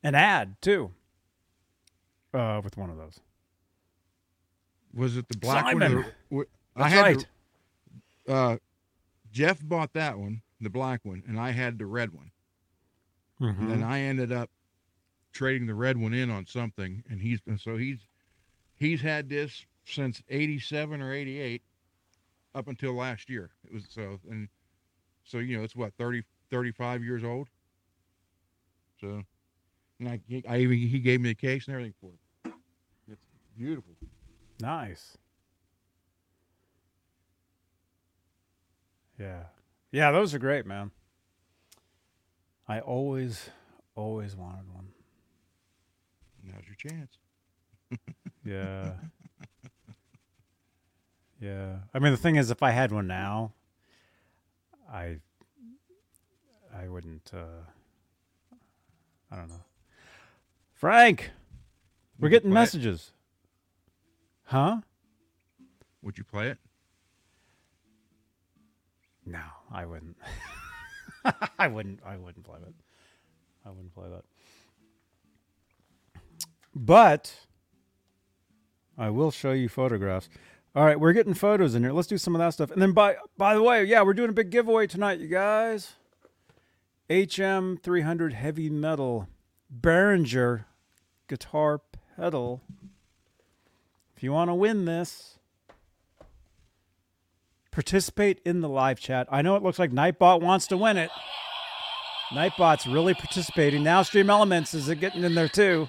an 0.02 0.14
ad 0.16 0.56
too 0.60 0.90
uh, 2.34 2.60
with 2.62 2.76
one 2.76 2.90
of 2.90 2.96
those. 2.96 3.20
was 4.92 5.16
it 5.16 5.28
the 5.28 5.38
black 5.38 5.64
Simon. 5.64 5.94
one 5.94 6.04
or, 6.04 6.38
or- 6.40 6.46
i 6.76 6.88
had 6.88 7.02
right. 7.02 7.26
the- 8.26 8.32
uh 8.32 8.56
jeff 9.32 9.58
bought 9.62 9.92
that 9.94 10.18
one 10.18 10.42
the 10.60 10.70
black 10.70 11.00
one 11.04 11.22
and 11.26 11.38
i 11.40 11.50
had 11.52 11.78
the 11.78 11.86
red 11.86 12.12
one 12.12 12.30
Mm-hmm. 13.40 13.62
And 13.62 13.70
then 13.70 13.82
I 13.84 14.00
ended 14.00 14.32
up 14.32 14.50
trading 15.38 15.68
the 15.68 15.74
red 15.74 15.96
one 15.96 16.12
in 16.12 16.30
on 16.30 16.44
something, 16.46 17.04
and 17.08 17.20
he's 17.20 17.38
and 17.46 17.60
so 17.60 17.76
he's 17.76 18.00
he's 18.76 19.00
had 19.00 19.28
this 19.28 19.64
since 19.86 20.20
'87 20.28 21.00
or 21.00 21.12
'88 21.12 21.62
up 22.56 22.66
until 22.66 22.94
last 22.94 23.30
year. 23.30 23.50
It 23.64 23.72
was 23.72 23.84
so 23.88 24.18
and 24.28 24.48
so 25.22 25.38
you 25.38 25.56
know 25.56 25.62
it's 25.62 25.76
what 25.76 25.94
30 25.94 26.24
35 26.50 27.04
years 27.04 27.22
old. 27.22 27.46
So, 29.00 29.22
and 30.00 30.08
I 30.08 30.20
I 30.48 30.58
even 30.58 30.76
he 30.76 30.98
gave 30.98 31.20
me 31.20 31.28
the 31.28 31.34
case 31.36 31.68
and 31.68 31.74
everything 31.74 31.94
for 32.00 32.10
it. 32.10 32.52
It's 33.08 33.24
beautiful. 33.56 33.94
Nice. 34.60 35.16
Yeah. 39.20 39.44
Yeah, 39.92 40.10
those 40.10 40.34
are 40.34 40.38
great, 40.40 40.66
man. 40.66 40.90
I 42.66 42.80
always, 42.80 43.50
always 43.94 44.34
wanted 44.34 44.68
one. 44.72 44.88
Now's 46.52 46.64
your 46.66 46.76
chance. 46.90 47.18
Yeah. 48.44 48.92
yeah. 51.38 51.76
I 51.92 51.98
mean, 51.98 52.12
the 52.12 52.16
thing 52.18 52.36
is, 52.36 52.50
if 52.50 52.62
I 52.62 52.70
had 52.70 52.92
one 52.92 53.06
now, 53.06 53.52
I, 54.90 55.18
I 56.74 56.88
wouldn't. 56.88 57.30
Uh, 57.34 57.60
I 59.30 59.36
don't 59.36 59.48
know. 59.48 59.60
Frank, 60.72 61.30
we're 62.18 62.30
getting 62.30 62.50
play 62.50 62.60
it? 62.60 62.62
messages. 62.62 63.12
Huh? 64.44 64.78
Would 66.02 66.16
you 66.16 66.24
play 66.24 66.48
it? 66.48 66.58
No, 69.26 69.42
I 69.70 69.84
wouldn't. 69.84 70.16
I 71.58 71.66
wouldn't. 71.68 72.00
I 72.06 72.16
wouldn't 72.16 72.46
play 72.46 72.58
that. 72.64 72.72
I 73.66 73.70
wouldn't 73.70 73.94
play 73.94 74.08
that. 74.08 74.24
But 76.78 77.34
I 78.96 79.10
will 79.10 79.32
show 79.32 79.50
you 79.50 79.68
photographs. 79.68 80.28
All 80.76 80.84
right, 80.84 80.98
we're 80.98 81.12
getting 81.12 81.34
photos 81.34 81.74
in 81.74 81.82
here. 81.82 81.92
Let's 81.92 82.06
do 82.06 82.18
some 82.18 82.36
of 82.36 82.38
that 82.38 82.50
stuff. 82.50 82.70
And 82.70 82.80
then 82.80 82.92
by 82.92 83.16
by 83.36 83.54
the 83.54 83.62
way, 83.62 83.84
yeah, 83.84 84.02
we're 84.02 84.14
doing 84.14 84.30
a 84.30 84.34
big 84.34 84.50
giveaway 84.50 84.86
tonight, 84.86 85.18
you 85.18 85.26
guys. 85.26 85.94
HM 87.10 87.78
300 87.78 88.32
heavy 88.32 88.70
metal 88.70 89.28
Behringer 89.74 90.66
guitar 91.26 91.80
pedal. 92.16 92.62
If 94.16 94.22
you 94.22 94.32
want 94.32 94.50
to 94.50 94.54
win 94.54 94.84
this, 94.84 95.38
participate 97.72 98.40
in 98.44 98.60
the 98.60 98.68
live 98.68 99.00
chat. 99.00 99.26
I 99.32 99.42
know 99.42 99.56
it 99.56 99.64
looks 99.64 99.80
like 99.80 99.90
Nightbot 99.90 100.42
wants 100.42 100.68
to 100.68 100.76
win 100.76 100.96
it. 100.96 101.10
Nightbot's 102.30 102.86
really 102.86 103.14
participating. 103.14 103.82
Now 103.82 104.02
Stream 104.02 104.30
Elements 104.30 104.74
is 104.74 104.88
getting 104.94 105.24
in 105.24 105.34
there 105.34 105.48
too. 105.48 105.88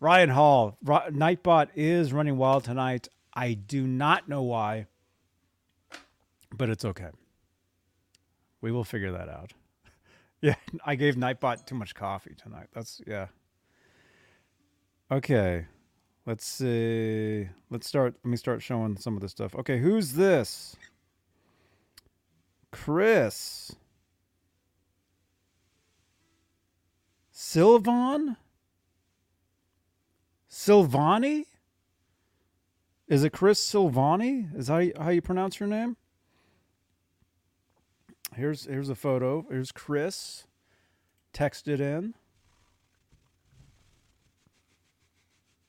Ryan 0.00 0.30
Hall, 0.30 0.78
Nightbot 0.84 1.68
is 1.74 2.12
running 2.12 2.36
wild 2.36 2.64
tonight. 2.64 3.08
I 3.34 3.54
do 3.54 3.86
not 3.86 4.28
know 4.28 4.42
why, 4.42 4.86
but 6.52 6.68
it's 6.68 6.84
okay. 6.84 7.08
We 8.60 8.72
will 8.72 8.84
figure 8.84 9.12
that 9.12 9.28
out. 9.28 9.52
Yeah, 10.42 10.56
I 10.84 10.96
gave 10.96 11.14
Nightbot 11.14 11.64
too 11.64 11.74
much 11.74 11.94
coffee 11.94 12.34
tonight. 12.36 12.66
That's 12.74 13.00
yeah. 13.06 13.28
Okay. 15.10 15.64
Let's 16.26 16.44
see. 16.44 17.48
Let's 17.70 17.86
start. 17.86 18.16
Let 18.22 18.30
me 18.30 18.36
start 18.36 18.60
showing 18.60 18.96
some 18.96 19.14
of 19.14 19.22
this 19.22 19.30
stuff. 19.30 19.54
Okay, 19.54 19.78
who's 19.78 20.12
this? 20.12 20.76
Chris. 22.72 23.76
Sylvan? 27.30 28.36
Silvani? 30.56 31.44
Is 33.08 33.24
it 33.24 33.30
Chris 33.34 33.60
Silvani? 33.60 34.56
Is 34.56 34.68
how 34.68 34.78
you, 34.78 34.94
how 34.98 35.10
you 35.10 35.20
pronounce 35.20 35.60
your 35.60 35.68
name? 35.68 35.98
Here's 38.34 38.64
here's 38.64 38.88
a 38.88 38.94
photo. 38.94 39.44
Here's 39.50 39.70
Chris. 39.70 40.46
Texted 41.34 41.78
in. 41.78 42.14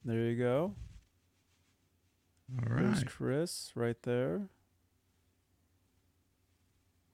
There 0.05 0.19
you 0.19 0.37
go. 0.37 0.73
All 2.57 2.73
There's. 2.73 3.03
Chris 3.03 3.73
right 3.75 4.01
there. 4.03 4.47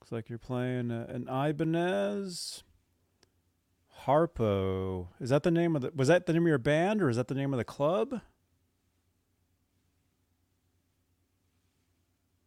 Looks 0.00 0.12
like 0.12 0.28
you're 0.28 0.38
playing 0.38 0.92
uh, 0.92 1.06
an 1.08 1.28
Ibanez 1.28 2.62
Harpo. 4.06 5.08
Is 5.20 5.30
that 5.30 5.42
the 5.42 5.50
name 5.50 5.76
of 5.76 5.82
the? 5.82 5.92
Was 5.94 6.08
that 6.08 6.26
the 6.26 6.32
name 6.32 6.42
of 6.42 6.48
your 6.48 6.58
band, 6.58 7.02
or 7.02 7.08
is 7.08 7.16
that 7.16 7.28
the 7.28 7.34
name 7.34 7.52
of 7.52 7.58
the 7.58 7.64
club? 7.64 8.20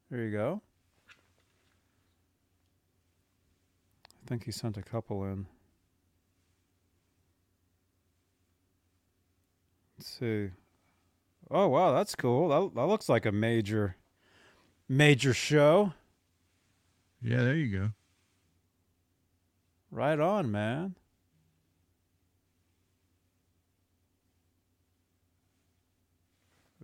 There 0.10 0.22
you 0.22 0.32
go. 0.32 0.62
I 4.26 4.30
think 4.30 4.46
he 4.46 4.52
sent 4.52 4.78
a 4.78 4.84
couple 4.84 5.24
in. 5.24 5.48
Let's 9.98 10.10
see. 10.10 10.50
Oh 11.50 11.68
wow, 11.68 11.94
that's 11.94 12.14
cool. 12.16 12.50
That 12.50 12.76
that 12.76 12.88
looks 12.88 13.10
like 13.10 13.26
a 13.26 13.32
major 13.32 13.96
major 14.88 15.34
show. 15.34 15.94
Yeah, 17.22 17.44
there 17.44 17.56
you 17.56 17.78
go. 17.78 17.90
Right 19.90 20.20
on, 20.20 20.52
man. 20.52 20.96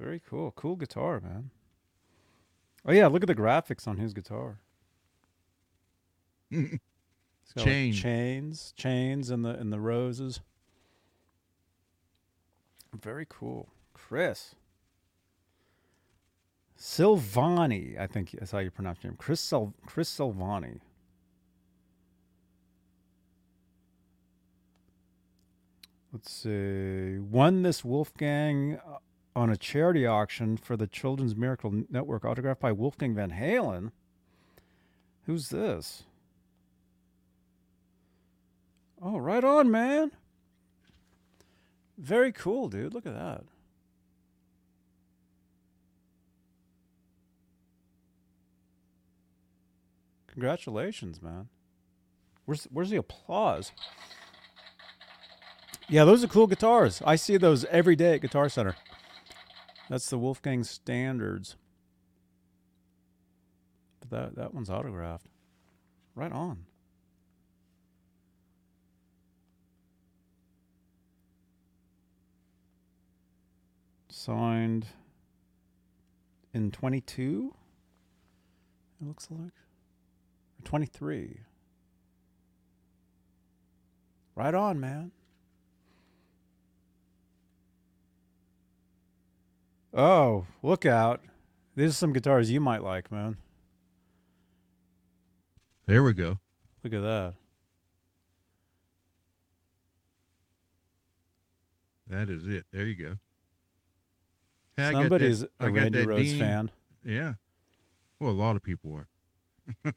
Very 0.04 0.22
cool. 0.30 0.52
Cool 0.52 0.76
guitar, 0.76 1.22
man. 1.22 1.50
Oh 2.86 2.92
yeah, 2.92 3.08
look 3.08 3.24
at 3.24 3.28
the 3.28 3.36
graphics 3.36 3.88
on 3.88 3.98
his 3.98 4.14
guitar. 4.14 4.60
It's 7.46 7.58
like, 7.58 7.66
chains, 7.94 8.74
chains, 8.78 9.30
and 9.30 9.44
the 9.44 9.50
and 9.50 9.72
the 9.72 9.80
roses. 9.80 10.40
Very 12.94 13.26
cool, 13.30 13.68
Chris 13.94 14.56
Silvani. 16.78 18.00
I 18.00 18.08
think 18.08 18.32
that's 18.32 18.52
how 18.52 18.60
you 18.60 18.72
pronounce 18.72 19.04
your 19.04 19.12
name, 19.12 19.18
Chris 19.18 19.42
Sil- 19.44 19.76
Chris 19.86 20.10
Silvani. 20.10 20.80
Let's 26.14 26.32
see. 26.32 27.18
Won 27.20 27.64
this 27.64 27.84
Wolfgang 27.84 28.80
on 29.35 29.49
a 29.49 29.57
charity 29.57 30.05
auction 30.05 30.57
for 30.57 30.77
the 30.77 30.88
Children's 30.88 31.35
Miracle 31.35 31.84
Network, 31.89 32.23
autographed 32.26 32.61
by 32.61 32.72
Wolfgang 32.72 33.15
Van 33.15 33.31
Halen. 33.31 33.91
Who's 35.26 35.49
this? 35.49 36.03
Oh, 39.01 39.18
right 39.18 39.43
on, 39.43 39.72
man. 39.72 40.11
Very 41.97 42.31
cool, 42.31 42.69
dude. 42.69 42.93
Look 42.93 43.05
at 43.05 43.14
that. 43.14 43.43
Congratulations, 50.27 51.22
man. 51.22 51.47
Where's 52.45 52.68
where's 52.72 52.89
the 52.89 52.97
applause? 52.97 53.72
Yeah, 55.88 56.05
those 56.05 56.23
are 56.23 56.27
cool 56.27 56.47
guitars. 56.47 57.01
I 57.05 57.18
see 57.18 57.38
those 57.38 57.65
every 57.65 57.95
day 57.95 58.15
at 58.15 58.22
Guitar 58.22 58.49
Center. 58.49 58.76
That's 59.94 60.10
the 60.10 60.18
Wolfgang 60.18 60.64
Standards. 60.64 61.56
But 63.99 64.10
that 64.10 64.36
that 64.38 64.52
one's 64.52 64.72
autographed. 64.72 65.28
Right 66.15 66.32
on. 66.32 66.65
Signed 74.10 74.88
in 76.56 76.72
22. 76.72 77.53
It 78.99 79.07
looks 79.07 79.28
like. 79.30 79.41
Or 79.41 80.64
23. 80.64 81.40
Right 84.34 84.56
on, 84.56 84.80
man. 84.80 85.11
Oh, 89.94 90.45
look 90.61 90.86
out. 90.86 91.22
These 91.76 91.91
are 91.91 91.94
some 91.94 92.14
guitars 92.14 92.49
you 92.52 92.60
might 92.60 92.84
like, 92.84 93.11
man. 93.11 93.38
There 95.86 96.03
we 96.03 96.14
go. 96.14 96.40
Look 96.84 96.94
at 96.94 97.02
that. 97.02 97.34
That 102.07 102.30
is 102.30 102.48
it. 102.48 102.65
There 102.72 102.86
you 102.86 102.95
go. 102.95 103.15
Hey, 104.78 104.86
I 104.86 104.91
got 104.91 104.98
that- 104.98 105.03
Somebody's 105.03 105.45
I 105.60 105.68
Randy 105.68 106.06
Rhoads 106.06 106.24
Dean- 106.24 106.40
fan. 106.40 106.72
Yeah. 107.03 107.34
Well, 108.20 108.32
a 108.32 108.34
lot 108.34 108.56
of 108.56 108.64
people 108.64 108.95
are. 108.95 109.07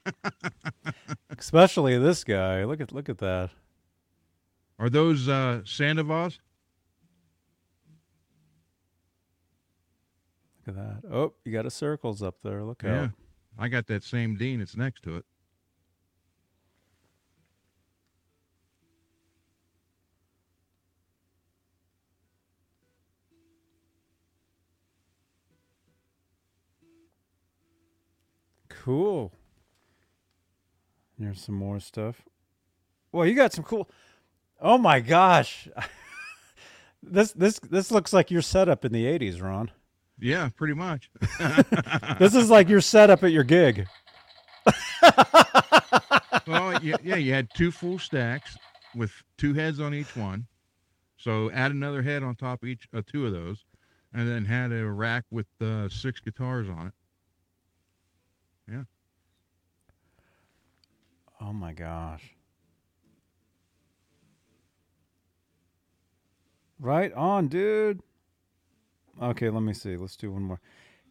Especially 1.37 1.97
this 1.97 2.23
guy. 2.23 2.63
Look 2.63 2.79
at 2.81 2.91
look 2.93 3.09
at 3.09 3.17
that. 3.19 3.49
Are 4.79 4.89
those 4.89 5.27
uh, 5.27 5.61
Sandoval's? 5.65 6.39
Look 10.67 10.77
at 10.77 11.01
that. 11.01 11.09
Oh, 11.15 11.33
you 11.45 11.53
got 11.53 11.65
a 11.65 11.71
circles 11.71 12.21
up 12.21 12.41
there. 12.43 12.63
Look 12.63 12.83
Yeah. 12.83 13.03
out. 13.03 13.11
I 13.57 13.69
got 13.69 13.87
that 13.87 14.03
same 14.03 14.35
Dean. 14.35 14.59
It's 14.59 14.75
next 14.75 15.01
to 15.03 15.15
it. 15.15 15.25
Cool. 28.69 29.33
Here's 31.19 31.41
some 31.41 31.55
more 31.55 31.79
stuff. 31.79 32.21
Well, 33.11 33.25
you 33.25 33.33
got 33.35 33.53
some 33.53 33.63
cool. 33.63 33.89
Oh 34.61 34.77
my 34.77 34.99
gosh. 34.99 35.67
this 37.03 37.31
this 37.31 37.59
this 37.59 37.91
looks 37.91 38.13
like 38.13 38.29
your 38.31 38.41
setup 38.41 38.85
in 38.85 38.91
the 38.91 39.05
80s, 39.05 39.41
Ron. 39.41 39.71
Yeah, 40.19 40.49
pretty 40.55 40.73
much. 40.73 41.09
This 42.19 42.33
is 42.33 42.49
like 42.49 42.67
your 42.67 42.81
setup 42.81 43.23
at 43.23 43.31
your 43.31 43.43
gig. 43.43 43.87
well, 46.47 46.83
yeah, 46.83 46.95
yeah, 47.03 47.15
you 47.15 47.31
had 47.31 47.47
two 47.53 47.71
full 47.71 47.99
stacks 47.99 48.57
with 48.95 49.11
two 49.37 49.53
heads 49.53 49.79
on 49.79 49.93
each 49.93 50.15
one. 50.15 50.47
So 51.17 51.51
add 51.51 51.71
another 51.71 52.01
head 52.01 52.23
on 52.23 52.35
top 52.35 52.63
of 52.63 52.69
each, 52.69 52.87
uh, 52.93 53.01
two 53.05 53.25
of 53.27 53.33
those, 53.33 53.65
and 54.13 54.27
then 54.27 54.45
had 54.45 54.71
a 54.71 54.85
rack 54.85 55.25
with 55.29 55.47
uh, 55.61 55.89
six 55.89 56.19
guitars 56.19 56.67
on 56.69 56.87
it. 56.87 56.93
Yeah. 58.71 58.83
Oh 61.39 61.53
my 61.53 61.73
gosh. 61.73 62.23
Right 66.79 67.13
on, 67.13 67.47
dude. 67.47 68.01
Okay, 69.21 69.49
let 69.49 69.63
me 69.63 69.73
see. 69.73 69.97
Let's 69.97 70.15
do 70.15 70.31
one 70.31 70.43
more. 70.43 70.59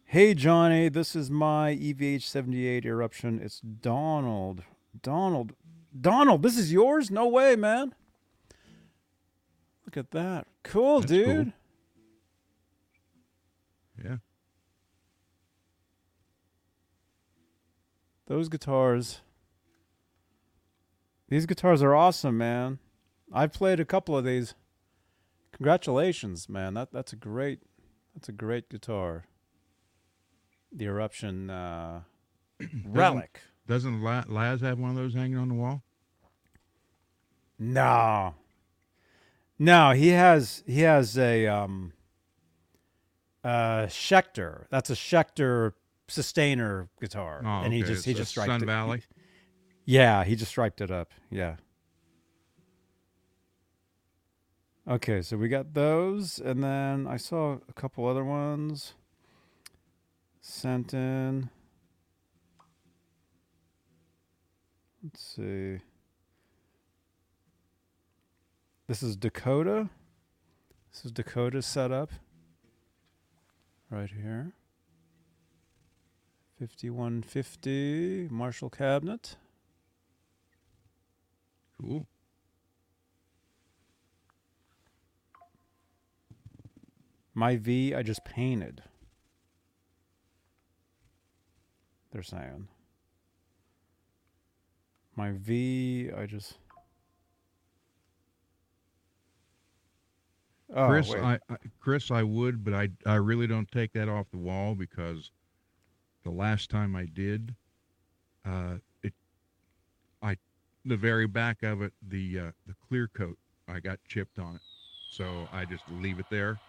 Hey, 0.05 0.33
Johnny, 0.33 0.87
this 0.87 1.15
is 1.15 1.29
my 1.29 1.75
EVH 1.75 2.21
78 2.23 2.85
eruption. 2.85 3.41
It's 3.43 3.59
Donald. 3.59 4.63
Donald. 5.01 5.53
Donald, 5.99 6.41
this 6.43 6.57
is 6.57 6.71
yours? 6.71 7.11
No 7.11 7.27
way, 7.27 7.55
man. 7.57 7.93
Look 9.85 9.97
at 9.97 10.11
that. 10.11 10.47
Cool, 10.63 11.01
That's 11.01 11.11
cool. 11.11 11.25
dude. 11.25 11.53
Yeah. 14.03 14.17
Those 18.27 18.47
guitars. 18.47 19.19
These 21.29 21.45
guitars 21.45 21.81
are 21.81 21.95
awesome, 21.95 22.37
man. 22.37 22.79
I've 23.33 23.51
played 23.51 23.79
a 23.79 23.85
couple 23.85 24.17
of 24.17 24.23
these. 24.23 24.53
Congratulations, 25.51 26.47
man. 26.47 26.73
That 26.75 26.93
that's 26.93 27.11
a 27.11 27.17
great 27.17 27.59
that's 28.17 28.29
a 28.29 28.31
great 28.31 28.67
guitar. 28.67 29.25
The 30.71 30.85
Eruption 30.85 31.51
uh, 31.51 32.01
Relic. 32.85 33.41
Doesn't 33.67 34.01
La- 34.01 34.23
Laz 34.27 34.61
have 34.61 34.79
one 34.79 34.89
of 34.89 34.95
those 34.95 35.13
hanging 35.13 35.37
on 35.37 35.49
the 35.49 35.53
wall? 35.53 35.83
No. 37.59 38.33
No, 39.59 39.91
he 39.91 40.09
has 40.09 40.63
he 40.65 40.81
has 40.81 41.15
a 41.17 41.45
um 41.45 41.93
uh 43.43 43.85
Schecter. 43.85 44.65
That's 44.71 44.89
a 44.89 44.93
Schecter 44.93 45.73
sustainer 46.07 46.89
guitar. 46.99 47.41
Oh, 47.45 47.47
and 47.63 47.71
he 47.71 47.83
okay. 47.83 47.93
just 47.93 48.05
he 48.05 48.11
It's 48.11 48.19
just 48.21 48.31
striped 48.31 48.49
Sun 48.49 48.63
it. 48.63 48.65
Valley. 48.65 49.03
Yeah, 49.85 50.23
he 50.23 50.35
just 50.35 50.49
striped 50.49 50.81
it 50.81 50.89
up. 50.89 51.11
Yeah. 51.29 51.57
Okay, 54.89 55.21
so 55.21 55.35
we 55.35 55.49
got 55.49 55.73
those, 55.73 56.39
and 56.39 56.63
then 56.63 57.07
I 57.07 57.17
saw 57.17 57.57
a 57.67 57.73
couple 57.73 58.07
other 58.07 58.23
ones 58.23 58.93
sent 60.39 60.93
in. 60.93 61.49
Let's 65.03 65.21
see. 65.21 65.79
This 68.87 69.03
is 69.03 69.17
Dakota. 69.17 69.89
This 70.93 71.03
is 71.03 71.11
Dakota's 71.11 71.65
setup. 71.65 72.11
Right 73.89 74.09
here. 74.09 74.53
5150 76.59 78.29
Marshall 78.31 78.69
cabinet. 78.69 79.35
Cool. 81.81 82.07
My 87.37 87.55
V, 87.55 87.93
I 87.93 88.01
just 88.01 88.25
painted. 88.25 88.81
They're 92.11 92.23
saying. 92.23 92.67
My 95.15 95.33
V, 95.33 96.09
I 96.17 96.25
just. 96.25 96.57
Oh, 100.75 100.87
Chris. 100.87 101.13
I, 101.13 101.37
I 101.47 101.57
Chris, 101.79 102.09
I 102.09 102.23
would, 102.23 102.63
but 102.63 102.73
I 102.73 102.89
I 103.05 103.15
really 103.15 103.45
don't 103.45 103.69
take 103.71 103.93
that 103.93 104.09
off 104.09 104.31
the 104.31 104.39
wall 104.39 104.73
because 104.73 105.29
the 106.23 106.31
last 106.31 106.71
time 106.71 106.95
I 106.95 107.05
did, 107.05 107.53
uh, 108.45 108.77
it, 109.03 109.13
I, 110.23 110.37
the 110.85 110.97
very 110.97 111.27
back 111.27 111.61
of 111.61 111.83
it, 111.83 111.93
the 112.01 112.39
uh, 112.39 112.51
the 112.65 112.73
clear 112.89 113.07
coat, 113.07 113.37
I 113.67 113.79
got 113.79 113.99
chipped 114.07 114.39
on 114.39 114.55
it, 114.55 114.61
so 115.11 115.47
I 115.53 115.65
just 115.65 115.83
leave 115.91 116.17
it 116.17 116.25
there, 116.31 116.59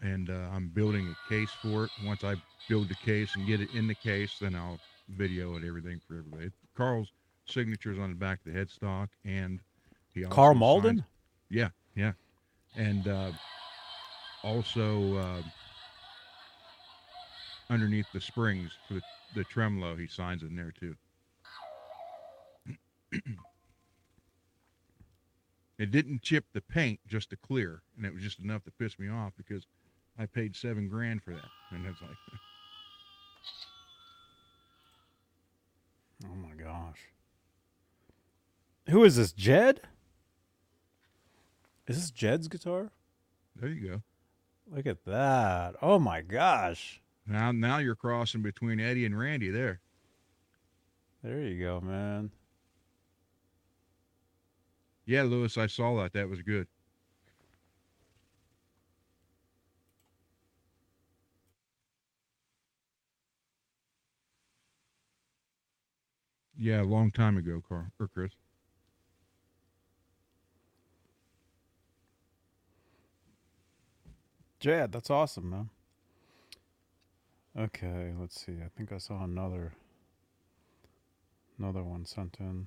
and 0.00 0.30
uh, 0.30 0.48
I'm 0.52 0.68
building 0.68 1.08
a 1.10 1.28
case 1.28 1.52
for 1.52 1.84
it. 1.84 1.92
Once 2.00 2.24
I 2.24 2.36
build 2.68 2.88
the 2.88 2.94
case 2.96 3.34
and 3.36 3.46
get 3.46 3.60
it 3.60 3.70
in 3.70 3.86
the 3.86 3.94
case, 3.94 4.38
then 4.40 4.54
I'll 4.54 4.80
video 5.08 5.56
it 5.56 5.64
everything 5.66 6.00
for 6.06 6.18
everybody. 6.18 6.50
Carl's 6.76 7.12
signatures 7.46 7.98
on 7.98 8.10
the 8.10 8.16
back 8.16 8.40
of 8.46 8.52
the 8.52 8.58
headstock, 8.58 9.08
and 9.24 9.60
he 10.12 10.22
Carl 10.24 10.54
signs- 10.54 10.58
Malden? 10.58 11.04
yeah, 11.50 11.68
yeah, 11.94 12.12
and 12.74 13.08
uh, 13.08 13.32
also 14.42 15.14
uh, 15.14 15.42
underneath 17.70 18.06
the 18.12 18.20
springs 18.20 18.78
for 18.86 18.94
the, 18.94 19.02
the 19.32 19.44
tremolo, 19.44 19.96
he 19.96 20.06
signs 20.06 20.42
in 20.42 20.56
there 20.56 20.72
too. 20.72 20.94
it 25.78 25.90
didn't 25.90 26.22
chip 26.22 26.44
the 26.52 26.60
paint, 26.60 27.00
just 27.06 27.30
the 27.30 27.36
clear, 27.36 27.82
and 27.96 28.04
it 28.04 28.12
was 28.12 28.22
just 28.22 28.40
enough 28.40 28.64
to 28.64 28.70
piss 28.70 28.98
me 28.98 29.08
off 29.08 29.32
because 29.36 29.66
I 30.18 30.26
paid 30.26 30.56
seven 30.56 30.88
grand 30.88 31.22
for 31.22 31.32
that, 31.32 31.48
and 31.70 31.86
it's 31.86 32.00
like, 32.02 32.10
Oh 36.24 36.34
my 36.34 36.54
gosh. 36.60 36.98
Who 38.88 39.04
is 39.04 39.16
this? 39.16 39.32
Jed? 39.32 39.80
Is 41.86 41.96
this 41.96 42.10
Jed's 42.10 42.48
guitar? 42.48 42.90
there 43.56 43.70
you 43.70 43.88
go. 43.88 44.02
Look 44.70 44.86
at 44.86 45.04
that. 45.06 45.76
Oh 45.80 45.98
my 45.98 46.20
gosh. 46.20 47.00
Now, 47.26 47.52
now 47.52 47.78
you're 47.78 47.94
crossing 47.94 48.42
between 48.42 48.80
Eddie 48.80 49.04
and 49.04 49.18
Randy 49.18 49.50
there. 49.50 49.80
There 51.22 51.40
you 51.40 51.62
go, 51.64 51.80
man. 51.80 52.30
Yeah, 55.06 55.22
Lewis, 55.22 55.56
I 55.56 55.66
saw 55.66 56.00
that. 56.02 56.12
That 56.12 56.28
was 56.28 56.42
good. 56.42 56.66
Yeah, 66.60 66.82
a 66.82 66.84
long 66.84 67.12
time 67.12 67.36
ago, 67.36 67.62
Carl 67.66 67.86
or 68.00 68.08
Chris. 68.08 68.32
Jed, 74.58 74.90
that's 74.90 75.08
awesome, 75.08 75.50
man. 75.50 75.70
Okay, 77.56 78.12
let's 78.18 78.44
see. 78.44 78.54
I 78.64 78.68
think 78.76 78.92
I 78.92 78.98
saw 78.98 79.22
another 79.22 79.72
another 81.58 81.84
one 81.84 82.04
sent 82.04 82.38
in. 82.40 82.66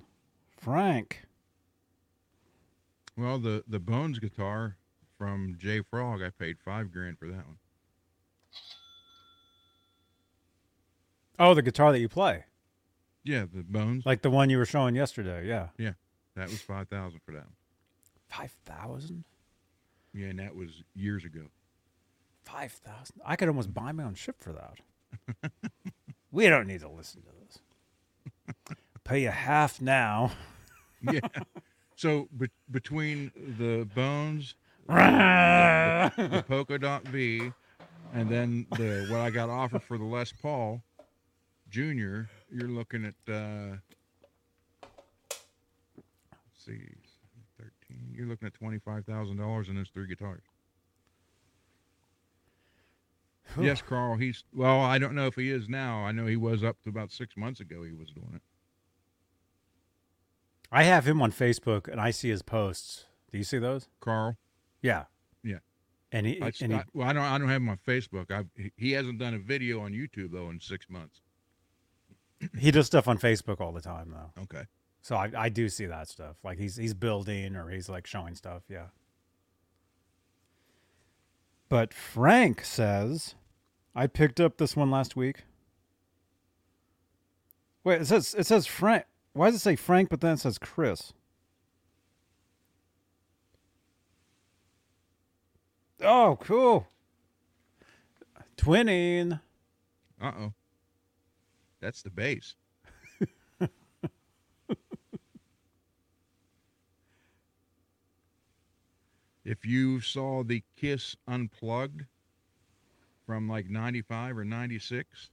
Frank. 0.56 1.24
Well, 3.16 3.38
the 3.38 3.62
the 3.68 3.78
Bones 3.78 4.18
guitar 4.18 4.78
from 5.18 5.56
Jay 5.58 5.82
Frog, 5.82 6.22
I 6.22 6.30
paid 6.30 6.56
five 6.64 6.90
grand 6.90 7.18
for 7.18 7.28
that 7.28 7.46
one. 7.46 7.58
Oh, 11.38 11.52
the 11.54 11.62
guitar 11.62 11.92
that 11.92 12.00
you 12.00 12.08
play. 12.08 12.44
Yeah, 13.24 13.44
the 13.52 13.62
Bones. 13.62 14.04
Like 14.04 14.22
the 14.22 14.30
one 14.30 14.50
you 14.50 14.58
were 14.58 14.64
showing 14.64 14.94
yesterday. 14.94 15.46
Yeah. 15.46 15.68
Yeah, 15.78 15.92
that 16.36 16.48
was 16.48 16.60
five 16.60 16.88
thousand 16.88 17.20
for 17.24 17.32
that 17.32 17.44
one. 17.44 17.54
5,000? 18.28 19.24
Yeah, 20.14 20.28
and 20.28 20.38
that 20.38 20.54
was 20.56 20.82
years 20.94 21.24
ago. 21.24 21.42
5,000. 22.44 23.20
I 23.26 23.36
could 23.36 23.48
almost 23.48 23.74
buy 23.74 23.92
my 23.92 24.04
own 24.04 24.14
ship 24.14 24.36
for 24.40 24.52
that. 24.54 25.52
we 26.32 26.48
don't 26.48 26.66
need 26.66 26.80
to 26.80 26.88
listen 26.88 27.20
to 27.22 27.28
this. 27.46 28.76
Pay 29.04 29.22
you 29.22 29.28
half 29.30 29.80
now. 29.80 30.32
Yeah. 31.02 31.18
so 31.96 32.28
be- 32.38 32.46
between 32.70 33.32
the 33.58 33.88
Bones, 33.92 34.54
yeah, 34.88 36.10
the 36.16 36.44
Polka 36.46 36.78
Dot 36.78 37.02
V, 37.08 37.50
and 38.14 38.28
then 38.30 38.68
the 38.78 39.08
what 39.10 39.20
I 39.20 39.30
got 39.30 39.50
offered 39.50 39.82
for 39.82 39.98
the 39.98 40.04
Les 40.04 40.30
Paul 40.30 40.80
Junior, 41.68 42.30
you're 42.52 42.68
looking 42.68 43.04
at 43.04 43.32
uh, 43.32 43.76
let's 44.82 46.64
see, 46.64 46.80
thirteen. 47.58 48.12
You're 48.14 48.26
looking 48.26 48.46
at 48.46 48.54
twenty 48.54 48.78
five 48.78 49.04
thousand 49.04 49.38
dollars 49.38 49.68
in 49.68 49.76
those 49.76 49.88
three 49.92 50.06
guitars. 50.06 50.42
yes, 53.60 53.82
Carl. 53.82 54.16
He's 54.16 54.44
well. 54.54 54.80
I 54.80 54.98
don't 54.98 55.14
know 55.14 55.26
if 55.26 55.34
he 55.34 55.50
is 55.50 55.68
now. 55.68 56.04
I 56.04 56.12
know 56.12 56.26
he 56.26 56.36
was 56.36 56.62
up 56.62 56.82
to 56.84 56.88
about 56.88 57.10
six 57.10 57.36
months 57.36 57.60
ago. 57.60 57.82
He 57.82 57.92
was 57.92 58.10
doing 58.10 58.32
it. 58.34 58.42
I 60.70 60.84
have 60.84 61.06
him 61.06 61.20
on 61.20 61.32
Facebook 61.32 61.86
and 61.86 62.00
I 62.00 62.10
see 62.10 62.30
his 62.30 62.40
posts. 62.40 63.04
Do 63.30 63.36
you 63.36 63.44
see 63.44 63.58
those? 63.58 63.88
Carl. 64.00 64.38
Yeah. 64.80 65.04
Yeah. 65.44 65.58
And 66.10 66.26
he, 66.26 66.42
I, 66.42 66.52
and 66.62 66.72
he 66.72 66.80
well, 66.94 67.08
I 67.08 67.12
don't. 67.12 67.22
I 67.22 67.38
don't 67.38 67.48
have 67.48 67.60
him 67.60 67.68
on 67.68 67.78
Facebook. 67.86 68.30
I 68.30 68.44
he 68.76 68.92
hasn't 68.92 69.18
done 69.18 69.34
a 69.34 69.38
video 69.38 69.80
on 69.80 69.92
YouTube 69.92 70.32
though 70.32 70.48
in 70.48 70.60
six 70.60 70.86
months. 70.88 71.20
He 72.58 72.70
does 72.70 72.86
stuff 72.86 73.08
on 73.08 73.18
Facebook 73.18 73.60
all 73.60 73.72
the 73.72 73.80
time 73.80 74.10
though. 74.12 74.42
Okay. 74.42 74.64
So 75.02 75.16
I, 75.16 75.30
I 75.36 75.48
do 75.48 75.68
see 75.68 75.86
that 75.86 76.08
stuff. 76.08 76.36
Like 76.44 76.58
he's 76.58 76.76
he's 76.76 76.94
building 76.94 77.56
or 77.56 77.70
he's 77.70 77.88
like 77.88 78.06
showing 78.06 78.34
stuff, 78.34 78.62
yeah. 78.68 78.86
But 81.68 81.92
Frank 81.92 82.64
says 82.64 83.34
I 83.94 84.06
picked 84.06 84.40
up 84.40 84.58
this 84.58 84.76
one 84.76 84.90
last 84.90 85.16
week. 85.16 85.44
Wait, 87.84 88.02
it 88.02 88.06
says 88.06 88.34
it 88.38 88.46
says 88.46 88.66
Frank. 88.66 89.04
Why 89.32 89.46
does 89.46 89.56
it 89.56 89.62
say 89.62 89.76
Frank 89.76 90.08
but 90.08 90.20
then 90.20 90.34
it 90.34 90.40
says 90.40 90.58
Chris? 90.58 91.12
Oh, 96.00 96.36
cool. 96.40 96.86
Twinning. 98.56 99.40
Uh 100.20 100.32
oh. 100.38 100.52
That's 101.82 102.00
the 102.02 102.10
bass. 102.10 102.54
if 109.44 109.66
you 109.66 110.00
saw 110.00 110.44
the 110.44 110.62
Kiss 110.76 111.16
Unplugged 111.26 112.04
from 113.26 113.48
like 113.48 113.68
95 113.68 114.38
or 114.38 114.44
96 114.44 115.30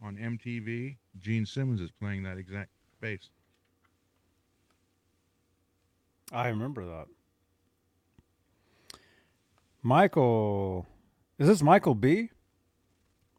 on 0.00 0.16
MTV, 0.16 0.96
Gene 1.18 1.44
Simmons 1.44 1.80
is 1.80 1.90
playing 1.90 2.22
that 2.22 2.38
exact 2.38 2.70
bass. 3.00 3.30
I 6.30 6.46
remember 6.48 6.86
that. 6.86 7.06
Michael, 9.82 10.86
is 11.36 11.48
this 11.48 11.64
Michael 11.64 11.96
B? 11.96 12.30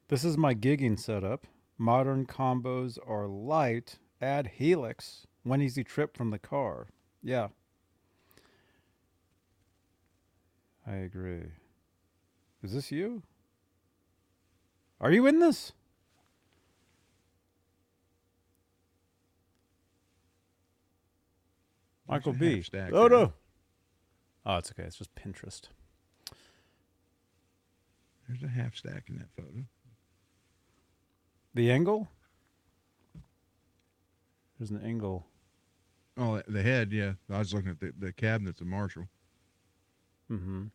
This 0.10 0.26
is 0.26 0.38
my 0.38 0.54
gigging 0.54 1.00
setup. 1.00 1.48
Modern 1.78 2.26
combos 2.26 2.98
are 3.08 3.28
light. 3.28 4.00
Add 4.22 4.52
Helix. 4.56 5.28
One 5.44 5.62
easy 5.62 5.84
trip 5.84 6.18
from 6.18 6.32
the 6.32 6.40
car. 6.40 6.88
Yeah. 7.22 7.50
I 10.86 10.96
agree. 10.96 11.52
Is 12.64 12.74
this 12.74 12.92
you? 12.92 13.24
Are 15.00 15.12
you 15.12 15.28
in 15.28 15.40
this? 15.40 15.74
Michael 22.08 22.32
a 22.32 22.36
B. 22.36 22.56
half 22.56 22.64
Oh 22.94 23.08
no. 23.08 23.34
Oh, 24.46 24.58
it's 24.58 24.72
okay. 24.72 24.84
It's 24.84 24.98
just 24.98 25.14
Pinterest. 25.14 25.64
There's 28.28 28.44
a 28.44 28.48
half 28.48 28.76
stack 28.76 29.06
in 29.10 29.18
that 29.18 29.30
photo. 29.36 29.66
The 31.58 31.72
angle? 31.72 32.08
There's 34.60 34.70
an 34.70 34.80
angle. 34.84 35.26
Oh, 36.16 36.40
the 36.48 36.62
head, 36.62 36.92
yeah. 36.92 37.14
I 37.32 37.40
was 37.40 37.52
looking 37.52 37.72
at 37.72 37.80
the, 37.80 37.94
the 37.98 38.14
cabinets 38.14 38.62
of 38.62 38.68
Marshall. 38.68 39.08
Mm-hmm. 40.32 40.66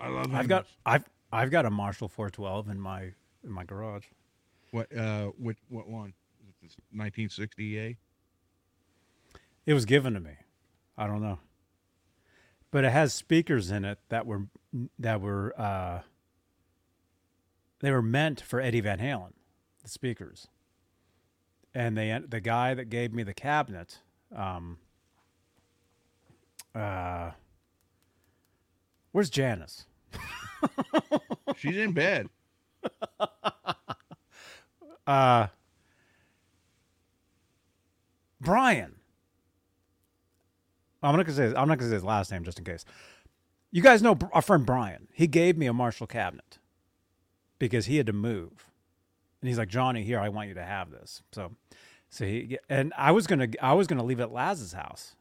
I 0.00 0.08
love 0.08 0.32
I've 0.32 0.46
got 0.46 0.66
I've 0.86 1.04
I've 1.32 1.50
got 1.50 1.66
a 1.66 1.70
Marshall 1.70 2.06
412 2.06 2.68
in 2.68 2.80
my 2.80 3.12
in 3.42 3.50
my 3.50 3.64
garage. 3.64 4.04
What 4.70 4.96
uh 4.96 5.26
what 5.36 5.56
what 5.68 5.88
one? 5.88 6.12
Is 6.40 6.48
it 6.48 6.54
this 6.62 6.76
1960 6.92 7.64
EA? 7.64 7.96
It 9.66 9.74
was 9.74 9.84
given 9.84 10.14
to 10.14 10.20
me. 10.20 10.36
I 10.96 11.08
don't 11.08 11.22
know. 11.22 11.40
But 12.70 12.84
it 12.84 12.92
has 12.92 13.12
speakers 13.12 13.72
in 13.72 13.84
it 13.84 13.98
that 14.10 14.26
were 14.26 14.46
that 15.00 15.20
were 15.20 15.60
uh 15.60 16.02
they 17.80 17.90
were 17.90 18.00
meant 18.00 18.40
for 18.40 18.60
Eddie 18.60 18.80
Van 18.80 19.00
Halen, 19.00 19.32
the 19.82 19.88
speakers. 19.88 20.48
and 21.74 21.96
they 21.96 22.18
the 22.28 22.40
guy 22.40 22.74
that 22.74 22.86
gave 22.86 23.12
me 23.14 23.22
the 23.22 23.34
cabinet, 23.34 23.98
um, 24.34 24.78
uh, 26.74 27.30
where's 29.12 29.30
Janice? 29.30 29.86
She's 31.56 31.76
in 31.76 31.92
bed. 31.92 32.28
Uh, 35.06 35.48
Brian. 38.40 38.94
I'm 41.02 41.16
not 41.16 41.26
gonna 41.26 41.36
say 41.36 41.46
I'm 41.56 41.68
not 41.68 41.78
gonna 41.78 41.90
say 41.90 41.94
his 41.94 42.04
last 42.04 42.30
name 42.30 42.44
just 42.44 42.58
in 42.58 42.64
case. 42.64 42.84
You 43.72 43.82
guys 43.82 44.02
know 44.02 44.18
our 44.32 44.42
friend 44.42 44.64
Brian. 44.64 45.08
He 45.12 45.26
gave 45.26 45.58
me 45.58 45.66
a 45.66 45.72
Marshall 45.72 46.06
cabinet 46.06 46.58
because 47.58 47.86
he 47.86 47.96
had 47.96 48.06
to 48.06 48.12
move, 48.12 48.70
and 49.42 49.48
he's 49.48 49.58
like, 49.58 49.68
Johnny, 49.68 50.04
here, 50.04 50.20
I 50.20 50.28
want 50.28 50.48
you 50.48 50.54
to 50.54 50.64
have 50.64 50.90
this. 50.90 51.22
So, 51.32 51.50
so 52.08 52.24
he 52.24 52.58
and 52.68 52.92
I 52.96 53.10
was 53.10 53.26
gonna 53.26 53.48
I 53.60 53.74
was 53.74 53.88
gonna 53.88 54.04
leave 54.04 54.20
it 54.20 54.24
at 54.24 54.32
Laz's 54.32 54.72
house. 54.72 55.16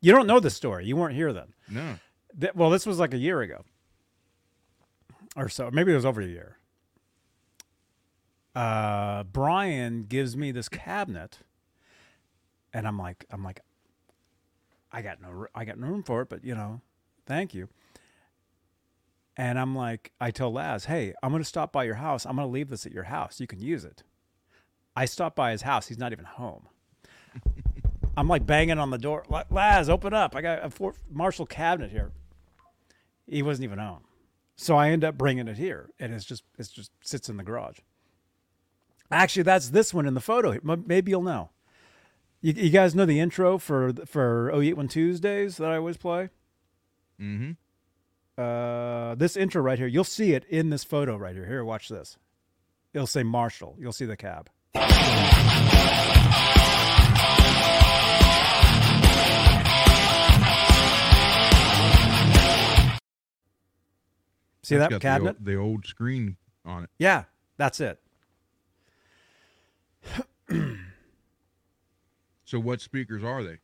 You 0.00 0.12
don't 0.12 0.26
know 0.26 0.40
the 0.40 0.50
story. 0.50 0.86
You 0.86 0.96
weren't 0.96 1.14
here 1.14 1.32
then. 1.32 1.54
No. 1.68 1.94
Th- 2.38 2.54
well, 2.54 2.70
this 2.70 2.84
was 2.84 2.98
like 2.98 3.14
a 3.14 3.18
year 3.18 3.40
ago, 3.42 3.64
or 5.36 5.48
so. 5.48 5.70
Maybe 5.70 5.92
it 5.92 5.94
was 5.94 6.04
over 6.04 6.20
a 6.20 6.26
year. 6.26 6.56
Uh, 8.54 9.22
Brian 9.24 10.04
gives 10.04 10.36
me 10.36 10.50
this 10.50 10.68
cabinet, 10.68 11.38
and 12.72 12.88
I'm 12.88 12.98
like, 12.98 13.24
I'm 13.30 13.44
like, 13.44 13.60
I 14.90 15.02
got 15.02 15.20
no, 15.20 15.46
I 15.54 15.64
got 15.64 15.78
no 15.78 15.86
room 15.86 16.02
for 16.02 16.22
it, 16.22 16.28
but 16.28 16.44
you 16.44 16.54
know, 16.54 16.80
thank 17.26 17.54
you. 17.54 17.68
And 19.40 19.58
I'm 19.58 19.74
like, 19.74 20.12
I 20.20 20.30
tell 20.32 20.52
Laz, 20.52 20.84
hey, 20.84 21.14
I'm 21.22 21.32
gonna 21.32 21.44
stop 21.44 21.72
by 21.72 21.84
your 21.84 21.94
house. 21.94 22.26
I'm 22.26 22.36
gonna 22.36 22.46
leave 22.48 22.68
this 22.68 22.84
at 22.84 22.92
your 22.92 23.04
house. 23.04 23.40
You 23.40 23.46
can 23.46 23.58
use 23.58 23.86
it. 23.86 24.02
I 24.94 25.06
stop 25.06 25.34
by 25.34 25.52
his 25.52 25.62
house. 25.62 25.86
He's 25.88 25.96
not 25.96 26.12
even 26.12 26.26
home. 26.26 26.68
I'm 28.18 28.28
like 28.28 28.44
banging 28.44 28.78
on 28.78 28.90
the 28.90 28.98
door. 28.98 29.24
"La- 29.30 29.44
Laz, 29.48 29.88
open 29.88 30.12
up. 30.12 30.36
I 30.36 30.42
got 30.42 30.62
a 30.62 30.68
Fort 30.68 30.96
Marshall 31.10 31.46
cabinet 31.46 31.90
here. 31.90 32.12
He 33.26 33.40
wasn't 33.42 33.64
even 33.64 33.78
home. 33.78 34.02
So 34.56 34.76
I 34.76 34.90
end 34.90 35.04
up 35.04 35.16
bringing 35.16 35.48
it 35.48 35.56
here 35.56 35.88
and 35.98 36.12
it's 36.12 36.26
just 36.26 36.42
it's 36.58 36.68
just 36.68 36.90
sits 37.02 37.30
in 37.30 37.38
the 37.38 37.42
garage. 37.42 37.78
Actually, 39.10 39.44
that's 39.44 39.70
this 39.70 39.94
one 39.94 40.04
in 40.04 40.12
the 40.12 40.20
photo. 40.20 40.58
Maybe 40.62 41.12
you'll 41.12 41.22
know. 41.22 41.48
You, 42.42 42.52
you 42.52 42.68
guys 42.68 42.94
know 42.94 43.06
the 43.06 43.20
intro 43.20 43.56
for 43.56 43.94
for 44.04 44.50
081 44.52 44.88
Tuesdays 44.88 45.56
that 45.56 45.70
I 45.70 45.76
always 45.76 45.96
play? 45.96 46.28
Mm-hmm. 47.18 47.52
Uh, 48.38 49.14
this 49.16 49.36
intro 49.36 49.60
right 49.62 49.78
here, 49.78 49.86
you'll 49.86 50.04
see 50.04 50.32
it 50.32 50.44
in 50.46 50.70
this 50.70 50.84
photo 50.84 51.16
right 51.16 51.34
here. 51.34 51.46
Here, 51.46 51.64
watch 51.64 51.88
this. 51.88 52.16
It'll 52.94 53.06
say 53.06 53.22
Marshall. 53.22 53.76
You'll 53.78 53.92
see 53.92 54.06
the 54.06 54.16
cab. 54.16 54.48
See 64.62 64.76
that 64.76 65.00
cabinet? 65.00 65.36
The, 65.44 65.56
old- 65.56 65.56
the 65.56 65.70
old 65.72 65.86
screen 65.86 66.36
on 66.64 66.84
it. 66.84 66.90
Yeah, 66.98 67.24
that's 67.56 67.80
it. 67.80 67.98
So 72.44 72.58
what 72.58 72.80
speakers 72.80 73.22
are 73.22 73.44
they? 73.44 73.58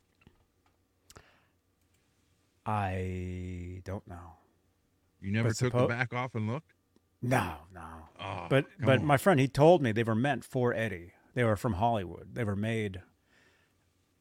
I 2.64 3.80
don't 3.84 4.06
know. 4.06 4.36
You 5.20 5.32
never 5.32 5.48
But 5.48 5.56
took 5.56 5.72
suppo- 5.72 5.80
the 5.82 5.86
back 5.88 6.12
off 6.12 6.34
and 6.34 6.46
looked? 6.48 6.72
No, 7.22 7.54
no. 7.74 7.80
Oh, 8.20 8.46
but 8.48 8.66
but 8.78 9.00
on. 9.00 9.04
my 9.06 9.16
friend, 9.16 9.40
he 9.40 9.48
told 9.48 9.82
me 9.82 9.92
they 9.92 10.02
were 10.04 10.14
meant 10.14 10.44
for 10.44 10.72
Eddie. 10.74 11.12
They 11.34 11.44
were 11.44 11.56
from 11.56 11.74
Hollywood. 11.74 12.34
They 12.34 12.44
were 12.44 12.56
made. 12.56 13.02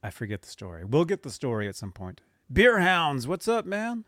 I 0.01 0.09
forget 0.09 0.41
the 0.41 0.49
story. 0.49 0.83
We'll 0.85 1.05
get 1.05 1.23
the 1.23 1.29
story 1.31 1.67
at 1.67 1.75
some 1.75 1.91
point. 1.91 2.21
Beer 2.51 2.79
Hounds, 2.79 3.27
what's 3.27 3.47
up, 3.47 3.65
man? 3.65 4.05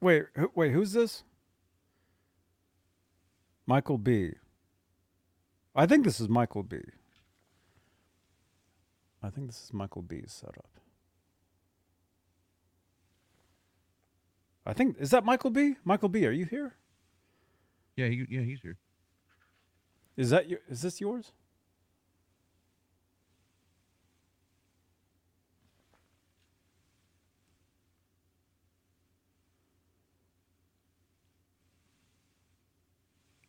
Wait, 0.00 0.24
who, 0.36 0.50
wait, 0.54 0.72
who's 0.72 0.92
this? 0.92 1.24
Michael 3.66 3.98
B. 3.98 4.32
I 5.74 5.86
think 5.86 6.04
this 6.04 6.20
is 6.20 6.28
Michael 6.28 6.62
B. 6.62 6.78
I 9.22 9.30
think 9.30 9.46
this 9.46 9.62
is 9.64 9.72
Michael 9.72 10.02
B's 10.02 10.32
setup. 10.32 10.73
I 14.66 14.72
think 14.72 14.96
is 15.00 15.10
that 15.10 15.24
Michael 15.24 15.50
B. 15.50 15.76
Michael 15.84 16.08
B. 16.08 16.26
Are 16.26 16.32
you 16.32 16.46
here? 16.46 16.74
Yeah, 17.96 18.08
he, 18.08 18.26
yeah, 18.30 18.42
he's 18.42 18.60
here. 18.62 18.78
Is 20.16 20.30
that 20.30 20.48
your? 20.48 20.60
Is 20.68 20.82
this 20.82 21.00
yours? 21.00 21.32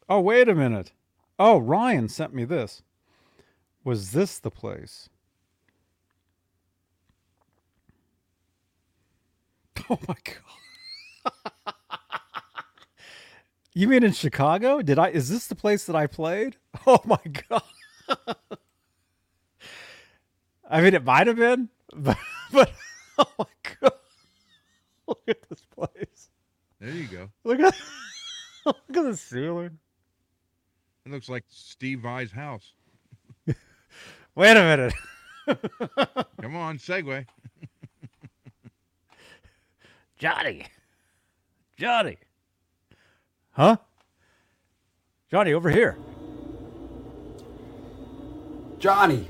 Oh, 0.10 0.22
wait 0.22 0.50
a 0.50 0.56
minute. 0.56 0.92
Oh, 1.40 1.58
Ryan 1.60 2.10
sent 2.10 2.34
me 2.34 2.46
this. 2.46 2.84
Was 3.84 4.12
this 4.12 4.40
the 4.40 4.52
place? 4.52 5.10
Oh 9.90 10.00
my 10.08 10.16
god. 10.24 10.65
You 13.78 13.90
mean 13.90 14.04
in 14.04 14.14
Chicago? 14.14 14.82
Did 14.82 14.98
I 14.98 15.10
is 15.10 15.28
this 15.30 15.48
the 15.48 15.56
place 15.56 15.86
that 15.86 15.96
I 15.96 16.08
played? 16.08 16.56
Oh 16.88 17.00
my 17.06 17.20
god. 17.50 17.64
I 20.70 20.82
mean 20.82 20.94
it 20.94 21.04
might 21.04 21.28
have 21.28 21.38
been, 21.38 21.70
but, 21.96 22.18
but 22.52 22.72
oh 23.18 23.32
my 23.40 23.46
god. 23.82 23.92
Look 25.08 25.22
at 25.28 25.50
this 25.50 25.66
place. 25.66 26.30
There 26.80 26.90
you 26.92 27.08
go. 27.08 27.30
Look 27.44 27.60
at 27.60 27.76
look 28.66 28.78
at 28.90 29.04
the 29.04 29.18
ceiling. 29.18 29.80
It 31.06 31.12
looks 31.12 31.30
like 31.30 31.44
Steve 31.50 32.02
Vai's 32.02 32.32
house. 32.32 32.74
Wait 34.36 34.58
a 34.58 34.64
minute. 34.64 34.94
Come 36.42 36.56
on, 36.56 36.78
segue. 36.78 37.26
Johnny. 40.18 40.66
Johnny. 41.78 42.18
Huh? 43.52 43.78
Johnny, 45.32 45.54
over 45.54 45.70
here. 45.70 45.98
Johnny. 48.80 49.28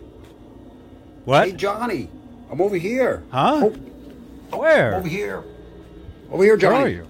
What? 1.25 1.47
Hey, 1.47 1.53
Johnny. 1.53 2.09
I'm 2.51 2.61
over 2.61 2.75
here. 2.75 3.23
Huh? 3.31 3.69
Oh, 4.51 4.57
Where? 4.57 4.95
Over 4.95 5.07
here. 5.07 5.43
Over 6.31 6.43
here, 6.43 6.57
Johnny. 6.57 6.75
Where 6.75 6.85
are 6.85 6.89
you? 6.89 7.07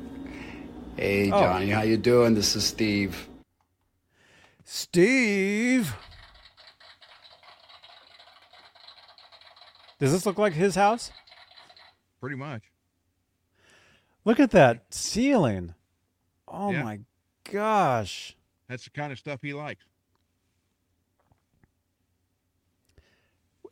Hey, 0.95 1.31
Oh. 1.31 1.39
Johnny. 1.39 1.69
How 1.69 1.81
you 1.81 1.97
doing? 1.97 2.33
This 2.35 2.55
is 2.55 2.63
Steve. 2.65 3.27
Steve. 4.63 5.93
Does 9.99 10.11
this 10.11 10.25
look 10.25 10.37
like 10.37 10.53
his 10.53 10.75
house? 10.75 11.11
Pretty 12.21 12.35
much. 12.35 12.63
Look 14.25 14.39
at 14.39 14.51
that 14.51 14.93
ceiling. 14.93 15.75
Oh 16.47 16.71
Yeah. 16.71 16.83
my 16.83 16.99
gosh. 17.51 18.35
That's 18.67 18.83
the 18.85 18.89
kind 18.89 19.11
of 19.13 19.19
stuff 19.19 19.39
he 19.41 19.53
likes. 19.53 19.85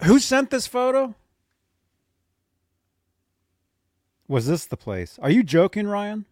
Who 0.03 0.19
sent 0.19 0.49
this 0.51 0.67
photo? 0.67 1.15
Was 4.27 4.47
this 4.47 4.65
the 4.65 4.77
place? 4.77 5.17
Are 5.21 5.29
you 5.29 5.43
joking, 5.43 5.87
Ryan? 5.87 6.25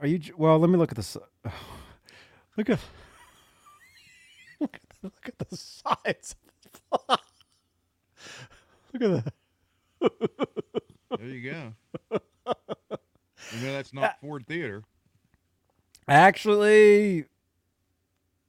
Are 0.00 0.06
you 0.06 0.20
Well, 0.36 0.58
let 0.58 0.68
me 0.70 0.76
look 0.76 0.90
at 0.92 0.96
this. 0.96 1.16
Look 2.56 2.70
at 2.70 2.80
Look 4.60 4.76
at 4.76 4.82
the, 4.88 4.96
look 5.02 5.28
at 5.28 5.38
the 5.38 5.56
sides. 5.56 6.36
look 7.08 7.20
at 9.02 9.24
that. 9.24 9.32
There 11.10 11.28
you 11.28 11.50
go. 11.50 11.72
you 12.10 13.60
know 13.60 13.72
that's 13.72 13.92
not 13.92 14.20
Ford 14.20 14.46
Theater. 14.46 14.82
Actually, 16.08 17.24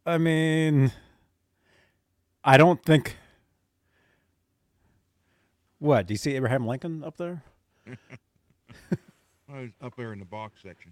I 0.06 0.18
mean, 0.18 0.92
I 2.44 2.58
don't 2.58 2.84
think. 2.84 3.18
What 5.80 6.08
do 6.08 6.14
you 6.14 6.18
see 6.18 6.36
Abraham 6.36 6.66
Lincoln 6.66 7.04
up 7.04 7.18
there? 7.18 7.44
I 7.88 9.62
was 9.62 9.72
up 9.82 9.96
there 9.96 10.12
in 10.14 10.20
the 10.20 10.26
box 10.26 10.62
section. 10.64 10.92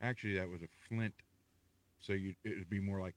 Actually, 0.00 0.38
that 0.38 0.48
was 0.48 0.62
a 0.62 0.68
flint, 0.88 1.14
so 2.00 2.12
you 2.12 2.34
it 2.44 2.56
would 2.58 2.70
be 2.70 2.80
more 2.80 3.00
like. 3.00 3.14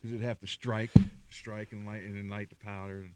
Because 0.00 0.14
it'd 0.14 0.22
have 0.22 0.40
to 0.40 0.46
strike. 0.46 0.90
strike 1.30 1.72
and 1.72 1.86
light 1.86 2.02
and 2.02 2.16
then 2.16 2.28
light 2.28 2.50
the 2.50 2.56
powder. 2.56 3.06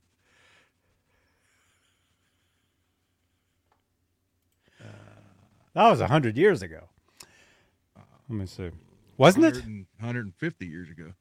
That 5.75 5.91
was 5.91 6.01
a 6.01 6.07
hundred 6.07 6.37
years 6.37 6.61
ago. 6.61 6.89
Let 8.29 8.39
me 8.39 8.47
see. 8.47 8.71
Wasn't 9.17 9.45
it? 9.45 9.55
150 9.55 10.67
years 10.67 10.91
ago. 10.91 11.13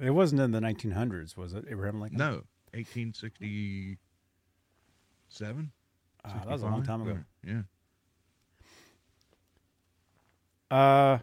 It 0.00 0.10
wasn't 0.10 0.42
in 0.42 0.50
the 0.50 0.60
1900s, 0.60 1.36
was 1.36 1.54
it? 1.54 1.64
Abraham 1.70 2.00
Lincoln. 2.00 2.18
No, 2.18 2.42
1867. 2.74 5.72
Ah, 6.24 6.42
that 6.44 6.52
was 6.52 6.62
a 6.62 6.66
long 6.66 6.82
time 6.82 7.02
ago. 7.02 7.18
Yeah. 7.42 7.62
Uh, 10.70 11.18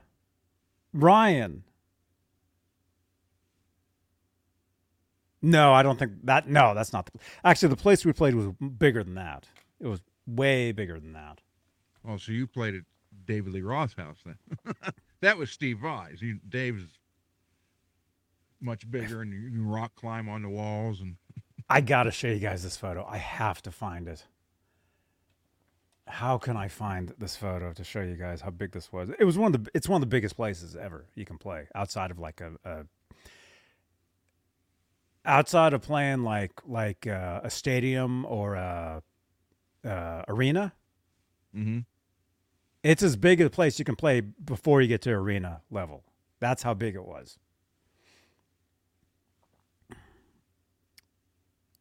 Ryan. 0.94 1.64
No, 5.42 5.74
I 5.74 5.84
don't 5.84 6.00
think 6.00 6.14
that. 6.24 6.48
No, 6.48 6.74
that's 6.74 6.94
not. 6.94 7.08
The, 7.08 7.20
actually, 7.44 7.70
the 7.70 7.76
place 7.76 8.06
we 8.06 8.14
played 8.14 8.34
was 8.34 8.48
bigger 8.78 9.04
than 9.04 9.16
that. 9.16 9.48
It 9.82 9.88
was 9.88 10.00
way 10.26 10.72
bigger 10.72 11.00
than 11.00 11.14
that. 11.14 11.42
Oh, 12.08 12.18
so 12.18 12.32
you 12.32 12.48
played 12.48 12.76
at 12.76 12.84
David 13.26 13.54
Lee 13.54 13.62
Roth's 13.62 13.94
house 13.94 14.20
then? 14.26 14.38
that 15.22 15.38
was 15.38 15.52
Steve 15.52 15.80
Vai's. 15.80 16.22
You, 16.22 16.40
Dave's 16.48 16.84
much 18.62 18.90
bigger, 18.90 19.22
and 19.22 19.34
you 19.34 19.50
can 19.50 19.68
rock 19.68 19.96
climb 19.96 20.30
on 20.30 20.44
the 20.44 20.50
walls. 20.50 21.02
And 21.02 21.18
I 21.70 21.82
gotta 21.82 22.12
show 22.12 22.30
you 22.30 22.40
guys 22.40 22.64
this 22.64 22.78
photo. 22.78 23.06
I 23.06 23.18
have 23.18 23.62
to 23.64 23.72
find 23.72 24.08
it. 24.08 24.26
How 26.08 26.38
can 26.38 26.58
I 26.58 26.68
find 26.68 27.14
this 27.18 27.36
photo 27.36 27.74
to 27.74 27.84
show 27.84 28.02
you 28.02 28.16
guys 28.16 28.42
how 28.42 28.50
big 28.50 28.72
this 28.72 28.92
was? 28.92 29.10
It 29.18 29.24
was 29.24 29.38
one 29.38 29.56
of 29.56 29.64
the. 29.64 29.72
It's 29.74 29.88
one 29.88 29.98
of 29.98 30.02
the 30.02 30.14
biggest 30.14 30.36
places 30.36 30.76
ever 30.76 31.06
you 31.16 31.26
can 31.26 31.38
play 31.38 31.68
outside 31.76 32.12
of 32.12 32.20
like 32.20 32.42
a. 32.42 32.52
a 32.66 32.86
outside 35.26 35.74
of 35.74 35.82
playing 35.82 36.24
like 36.24 36.52
like 36.68 37.08
uh, 37.08 37.40
a 37.44 37.50
stadium 37.50 38.26
or 38.26 38.56
a, 38.56 39.02
uh 39.86 40.24
arena, 40.28 40.74
mm-hmm. 41.56 41.80
it's 42.84 43.02
as 43.02 43.16
big 43.16 43.40
a 43.40 43.50
place 43.50 43.80
you 43.80 43.86
can 43.86 43.96
play 43.96 44.20
before 44.22 44.82
you 44.82 44.88
get 44.88 45.02
to 45.02 45.12
arena 45.12 45.62
level. 45.72 46.04
That's 46.40 46.64
how 46.64 46.74
big 46.74 46.96
it 46.96 47.06
was. 47.06 47.40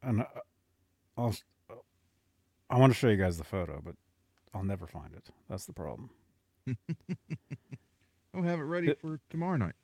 And 0.01 0.21
uh, 0.21 0.25
I'll, 1.17 1.35
I 2.69 2.77
want 2.77 2.93
to 2.93 2.97
show 2.97 3.09
you 3.09 3.17
guys 3.17 3.37
the 3.37 3.43
photo, 3.43 3.81
but 3.83 3.95
I'll 4.53 4.63
never 4.63 4.85
find 4.87 5.13
it. 5.15 5.29
That's 5.49 5.65
the 5.65 5.73
problem. 5.73 6.09
I'll 8.33 8.43
have 8.43 8.59
it 8.59 8.63
ready 8.63 8.89
It- 8.89 8.99
for 9.01 9.19
tomorrow 9.29 9.57
night. 9.57 9.75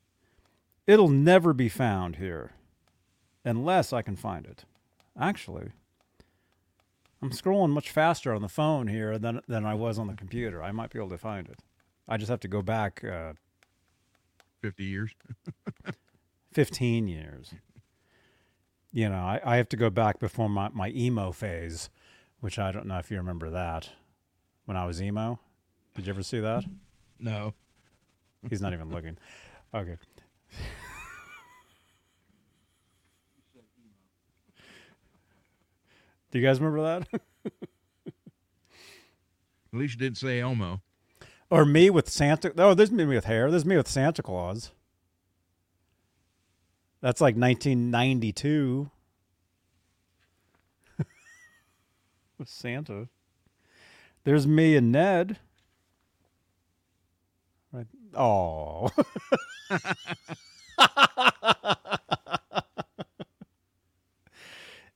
It'll 0.87 1.09
never 1.09 1.53
be 1.53 1.69
found 1.69 2.15
here 2.15 2.51
unless 3.45 3.93
I 3.93 4.01
can 4.01 4.15
find 4.15 4.45
it. 4.47 4.65
Actually, 5.19 5.69
I'm 7.21 7.29
scrolling 7.29 7.69
much 7.71 7.91
faster 7.91 8.33
on 8.33 8.41
the 8.41 8.49
phone 8.49 8.87
here 8.87 9.19
than 9.19 9.41
than 9.47 9.65
I 9.65 9.75
was 9.75 9.99
on 9.99 10.07
the 10.07 10.15
computer. 10.15 10.63
I 10.63 10.71
might 10.71 10.89
be 10.91 10.97
able 10.97 11.09
to 11.09 11.17
find 11.19 11.47
it. 11.47 11.59
I 12.07 12.17
just 12.17 12.29
have 12.29 12.39
to 12.39 12.47
go 12.47 12.63
back 12.63 13.03
uh, 13.03 13.33
50 14.61 14.83
years. 14.83 15.11
15 16.53 17.07
years. 17.07 17.53
You 18.91 19.09
know, 19.09 19.17
I, 19.19 19.39
I 19.45 19.57
have 19.57 19.69
to 19.69 19.77
go 19.77 19.91
back 19.91 20.19
before 20.19 20.49
my, 20.49 20.69
my 20.69 20.89
emo 20.89 21.31
phase, 21.31 21.91
which 22.39 22.57
I 22.57 22.71
don't 22.71 22.87
know 22.87 22.97
if 22.97 23.11
you 23.11 23.17
remember 23.17 23.51
that. 23.51 23.89
When 24.69 24.77
I 24.77 24.85
was 24.85 25.01
emo, 25.01 25.39
did 25.95 26.05
you 26.05 26.13
ever 26.13 26.21
see 26.21 26.41
that? 26.41 26.63
No. 27.19 27.55
He's 28.51 28.61
not 28.61 28.71
even 28.71 28.91
looking. 28.91 29.17
Okay. 29.73 29.95
Do 36.29 36.37
you 36.37 36.45
guys 36.45 36.59
remember 36.59 36.83
that? 36.83 37.07
At 38.05 38.13
least 39.73 39.95
you 39.95 39.99
didn't 39.99 40.19
say 40.19 40.39
Elmo. 40.39 40.83
or 41.49 41.65
me 41.65 41.89
with 41.89 42.07
Santa? 42.07 42.53
Oh, 42.55 42.75
there's 42.75 42.91
me 42.91 43.05
with 43.05 43.25
hair. 43.25 43.49
There's 43.49 43.65
me 43.65 43.75
with 43.75 43.87
Santa 43.87 44.21
Claus. 44.21 44.69
That's 47.01 47.21
like 47.21 47.35
1992. 47.35 48.91
with 52.37 52.47
Santa. 52.47 53.07
There's 54.23 54.47
me 54.47 54.75
and 54.75 54.91
Ned. 54.91 55.37
Right. 57.71 57.87
Oh. 58.15 58.89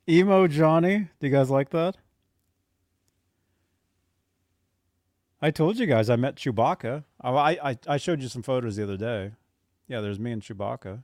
Emo 0.10 0.48
Johnny. 0.48 1.10
Do 1.20 1.28
you 1.28 1.34
guys 1.34 1.50
like 1.50 1.70
that? 1.70 1.98
I 5.42 5.52
told 5.52 5.78
you 5.78 5.86
guys 5.86 6.10
I 6.10 6.16
met 6.16 6.36
Chewbacca. 6.36 7.04
I, 7.22 7.58
I 7.62 7.78
I 7.88 7.98
showed 7.98 8.22
you 8.22 8.30
some 8.30 8.44
photos 8.44 8.78
the 8.78 8.84
other 8.84 8.98
day. 8.98 9.32
Yeah, 9.88 10.02
there's 10.02 10.20
me 10.20 10.32
and 10.32 10.42
Chewbacca. 10.42 11.04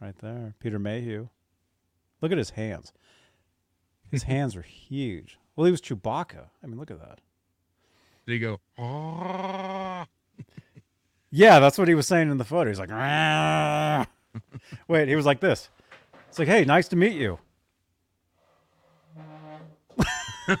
Right 0.00 0.16
there. 0.18 0.54
Peter 0.60 0.78
Mayhew. 0.78 1.28
Look 2.20 2.32
at 2.32 2.38
his 2.38 2.50
hands. 2.50 2.92
His 4.10 4.22
hands 4.24 4.56
were 4.56 4.62
huge. 4.62 5.38
Well, 5.56 5.64
he 5.66 5.70
was 5.70 5.80
Chewbacca. 5.80 6.46
I 6.62 6.66
mean, 6.66 6.78
look 6.78 6.90
at 6.90 7.00
that. 7.00 7.20
Did 8.26 8.32
he 8.32 8.38
go, 8.38 8.60
oh, 8.78 10.04
Yeah, 11.30 11.58
that's 11.60 11.76
what 11.76 11.88
he 11.88 11.94
was 11.94 12.06
saying 12.06 12.30
in 12.30 12.38
the 12.38 12.44
photo. 12.44 12.70
He's 12.70 12.78
like, 12.78 12.90
"Rah." 12.90 14.06
wait, 14.88 15.08
he 15.08 15.16
was 15.16 15.26
like 15.26 15.40
this. 15.40 15.68
It's 16.28 16.38
like, 16.38 16.48
hey, 16.48 16.64
nice 16.64 16.88
to 16.88 16.96
meet 16.96 17.12
you. 17.14 17.38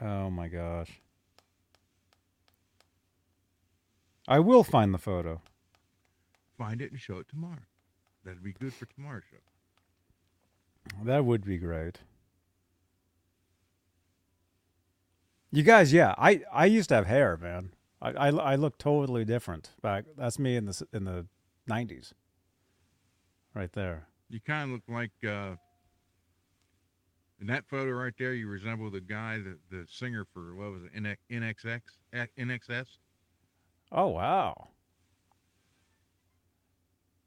oh 0.00 0.30
my 0.30 0.46
gosh. 0.46 1.01
I 4.28 4.38
will 4.38 4.64
find 4.64 4.94
the 4.94 4.98
photo. 4.98 5.40
find 6.56 6.80
it 6.80 6.92
and 6.92 7.00
show 7.00 7.18
it 7.18 7.28
tomorrow. 7.28 7.62
That'd 8.24 8.42
be 8.42 8.52
good 8.52 8.72
for 8.72 8.86
tomorrow's 8.86 9.24
show. 9.30 9.38
That 11.04 11.24
would 11.24 11.44
be 11.44 11.58
great. 11.58 11.98
You 15.50 15.62
guys, 15.62 15.92
yeah, 15.92 16.14
I 16.16 16.42
I 16.52 16.66
used 16.66 16.88
to 16.90 16.94
have 16.94 17.06
hair, 17.06 17.36
man. 17.36 17.72
I 18.00 18.10
I, 18.10 18.28
I 18.28 18.54
look 18.56 18.78
totally 18.78 19.24
different 19.24 19.70
back. 19.82 20.04
That's 20.16 20.38
me 20.38 20.56
in 20.56 20.64
the 20.66 20.86
in 20.92 21.04
the 21.04 21.26
nineties. 21.66 22.14
Right 23.54 23.72
there. 23.72 24.06
You 24.30 24.40
kind 24.40 24.70
of 24.70 24.76
look 24.76 24.82
like, 24.88 25.10
uh, 25.30 25.56
in 27.38 27.48
that 27.48 27.66
photo 27.68 27.90
right 27.90 28.14
there, 28.18 28.32
you 28.32 28.48
resemble 28.48 28.90
the 28.90 29.02
guy, 29.02 29.36
the, 29.36 29.58
the 29.70 29.84
singer 29.90 30.24
for, 30.32 30.54
what 30.54 30.72
was 30.72 30.84
it, 30.84 30.94
NX, 30.94 31.16
NXX? 31.30 31.80
NXS? 32.38 32.86
Oh 33.92 34.08
wow. 34.08 34.68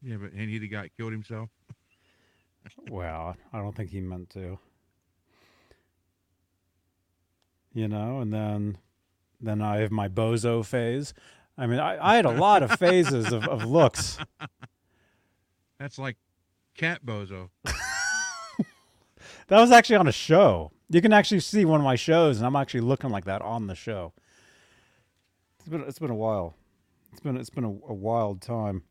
Yeah, 0.01 0.17
but 0.17 0.31
and 0.33 0.49
he 0.49 0.57
the 0.57 0.67
guy 0.67 0.89
killed 0.97 1.11
himself. 1.11 1.49
well, 2.89 3.35
I 3.53 3.57
don't 3.57 3.75
think 3.75 3.91
he 3.91 4.01
meant 4.01 4.29
to. 4.31 4.57
You 7.73 7.87
know, 7.87 8.19
and 8.21 8.33
then 8.33 8.77
then 9.39 9.61
I 9.61 9.77
have 9.77 9.91
my 9.91 10.07
bozo 10.07 10.65
phase. 10.65 11.13
I 11.57 11.67
mean, 11.67 11.79
I, 11.79 12.13
I 12.13 12.15
had 12.15 12.25
a 12.25 12.31
lot 12.31 12.63
of 12.63 12.71
phases 12.71 13.31
of, 13.31 13.47
of 13.47 13.63
looks. 13.65 14.17
That's 15.79 15.97
like 15.97 16.17
cat 16.75 17.05
bozo. 17.05 17.49
That 19.47 19.59
was 19.59 19.71
actually 19.71 19.97
on 19.97 20.07
a 20.07 20.11
show. 20.11 20.71
You 20.89 21.01
can 21.01 21.13
actually 21.13 21.39
see 21.39 21.65
one 21.65 21.79
of 21.79 21.83
my 21.83 21.95
shows, 21.95 22.37
and 22.37 22.47
I'm 22.47 22.55
actually 22.55 22.81
looking 22.81 23.11
like 23.11 23.25
that 23.25 23.41
on 23.41 23.67
the 23.67 23.75
show. 23.75 24.13
It's 25.65 25.71
been 25.71 25.81
it's 25.81 25.97
been 25.97 26.11
a 26.11 26.15
while. 26.15 26.53
It's 27.11 27.21
been 27.21 27.37
it's 27.37 27.49
been 27.49 27.63
a, 27.63 27.69
a 27.69 27.93
wild 27.93 28.39
time. 28.39 28.83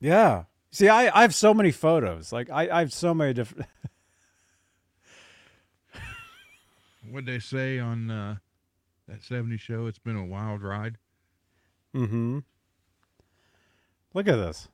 Yeah. 0.00 0.44
See, 0.70 0.88
I, 0.88 1.14
I 1.14 1.20
have 1.20 1.34
so 1.34 1.52
many 1.52 1.70
photos. 1.70 2.32
Like 2.32 2.48
I, 2.48 2.70
I 2.70 2.78
have 2.78 2.90
so 2.90 3.12
many 3.12 3.34
different. 3.34 3.66
What'd 7.10 7.26
they 7.26 7.38
say 7.38 7.78
on 7.78 8.10
uh, 8.10 8.36
that 9.08 9.20
70s 9.20 9.60
show? 9.60 9.84
It's 9.88 9.98
been 9.98 10.16
a 10.16 10.24
wild 10.24 10.62
ride. 10.62 10.96
mm-hmm. 11.94 12.38
Look 14.14 14.26
at 14.26 14.36
this. 14.36 14.68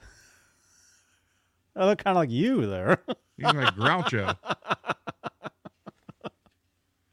I 1.76 1.86
look 1.86 2.02
kind 2.02 2.16
of 2.16 2.22
like 2.22 2.30
you 2.30 2.66
there. 2.66 3.04
He's 3.36 3.44
like 3.44 3.76
Groucho. 3.76 4.36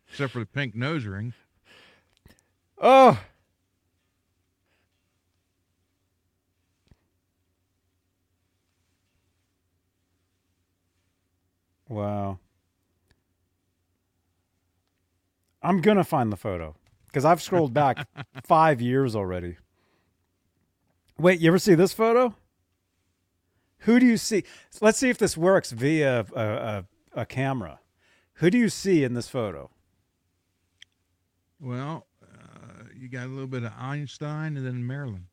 Except 0.10 0.34
for 0.34 0.40
the 0.40 0.48
pink 0.48 0.74
nose 0.74 1.06
ring. 1.06 1.36
Oh. 2.80 3.20
Wow. 11.90 12.40
I'm 15.62 15.82
going 15.82 15.98
to 15.98 16.04
find 16.04 16.32
the 16.32 16.38
photo 16.38 16.76
because 17.08 17.26
I've 17.26 17.42
scrolled 17.42 17.74
back 17.74 18.08
five 18.46 18.82
years 18.82 19.16
already. 19.16 19.58
Wait, 21.18 21.40
you 21.40 21.48
ever 21.50 21.60
see 21.60 21.76
this 21.76 21.94
photo? 21.94 22.36
Who 23.80 24.00
do 24.00 24.06
you 24.06 24.18
see? 24.18 24.44
Let's 24.82 25.00
see 25.00 25.10
if 25.10 25.18
this 25.18 25.36
works 25.36 25.72
via 25.72 26.26
a, 26.36 26.42
a, 26.44 26.86
a 27.22 27.26
camera. 27.26 27.80
Who 28.36 28.50
do 28.50 28.58
you 28.58 28.70
see 28.70 29.04
in 29.04 29.14
this 29.14 29.28
photo? 29.28 29.72
Well, 31.60 32.06
you 33.00 33.10
got 33.10 33.26
a 33.26 33.30
little 33.30 33.48
bit 33.48 33.64
of 33.64 33.74
Einstein 33.78 34.58
and 34.58 34.66
then 34.66 34.86
Marilyn. 34.86 35.28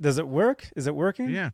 Does 0.00 0.18
it 0.18 0.28
work? 0.28 0.70
Is 0.76 0.86
it 0.86 0.94
working? 0.94 1.30
Yeah. 1.30 1.50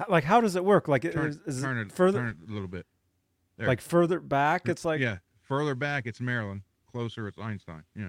How, 0.00 0.06
like, 0.08 0.24
how 0.24 0.40
does 0.40 0.56
it 0.56 0.64
work? 0.64 0.88
Like, 0.88 1.02
Turn, 1.02 1.28
is, 1.28 1.38
is 1.44 1.62
turn 1.62 1.76
it 1.76 1.92
further, 1.92 2.20
turn 2.20 2.28
it 2.28 2.50
a 2.50 2.52
little 2.52 2.68
bit. 2.68 2.86
There. 3.58 3.68
like 3.68 3.82
further 3.82 4.18
back? 4.18 4.66
It's 4.66 4.82
like, 4.82 4.98
yeah, 4.98 5.18
further 5.42 5.74
back 5.74 6.06
it's 6.06 6.22
Marilyn. 6.22 6.62
Closer 6.90 7.28
it's 7.28 7.38
Einstein. 7.38 7.82
Yeah. 7.94 8.08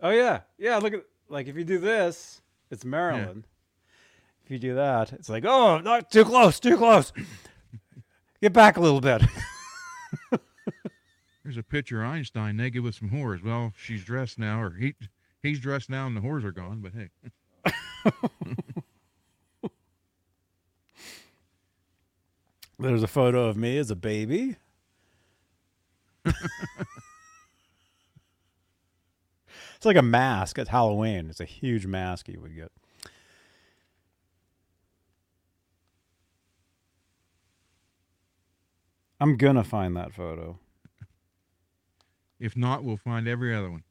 oh 0.00 0.10
yeah, 0.10 0.42
yeah. 0.58 0.76
Look 0.76 0.94
at 0.94 1.02
like 1.28 1.48
if 1.48 1.56
you 1.56 1.64
do 1.64 1.78
this, 1.78 2.40
it's 2.70 2.84
Marilyn. 2.84 3.44
If 4.48 4.52
you 4.52 4.58
do 4.58 4.76
that, 4.76 5.12
it's 5.12 5.28
like, 5.28 5.44
oh, 5.44 5.76
not 5.76 6.10
too 6.10 6.24
close, 6.24 6.58
too 6.58 6.78
close. 6.78 7.12
Get 8.40 8.54
back 8.54 8.78
a 8.78 8.80
little 8.80 9.02
bit. 9.02 9.20
There's 11.44 11.58
a 11.58 11.62
picture 11.62 12.02
of 12.02 12.08
Einstein 12.08 12.56
naked 12.56 12.82
with 12.82 12.94
some 12.94 13.10
whores. 13.10 13.44
Well, 13.44 13.74
she's 13.76 14.02
dressed 14.02 14.38
now, 14.38 14.62
or 14.62 14.70
he 14.70 14.94
he's 15.42 15.60
dressed 15.60 15.90
now, 15.90 16.06
and 16.06 16.16
the 16.16 16.22
whores 16.22 16.44
are 16.44 16.52
gone. 16.52 16.80
But 16.80 16.92
hey, 16.94 17.10
There's 22.78 23.02
a 23.02 23.06
photo 23.06 23.48
of 23.48 23.58
me 23.58 23.76
as 23.76 23.90
a 23.90 23.96
baby. 23.96 24.56
it's 26.24 26.36
like 29.84 29.98
a 29.98 30.02
mask 30.02 30.58
at 30.58 30.68
Halloween. 30.68 31.28
It's 31.28 31.40
a 31.40 31.44
huge 31.44 31.84
mask 31.84 32.30
you 32.30 32.40
would 32.40 32.56
get. 32.56 32.72
I'm 39.20 39.36
gonna 39.36 39.64
find 39.64 39.96
that 39.96 40.12
photo. 40.12 40.58
if 42.38 42.56
not, 42.56 42.84
we'll 42.84 42.96
find 42.96 43.26
every 43.26 43.54
other 43.54 43.70
one. 43.70 43.84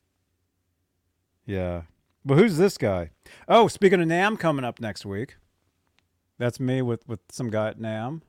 Yeah. 1.45 1.83
But 2.25 2.37
who's 2.37 2.57
this 2.57 2.77
guy? 2.77 3.11
Oh, 3.47 3.67
speaking 3.67 4.01
of 4.01 4.07
NAMM 4.07 4.39
coming 4.39 4.65
up 4.65 4.79
next 4.79 5.05
week. 5.05 5.35
That's 6.37 6.59
me 6.59 6.81
with, 6.81 7.07
with 7.07 7.19
some 7.29 7.49
guy 7.49 7.69
at 7.69 7.79
NAMM. 7.79 8.21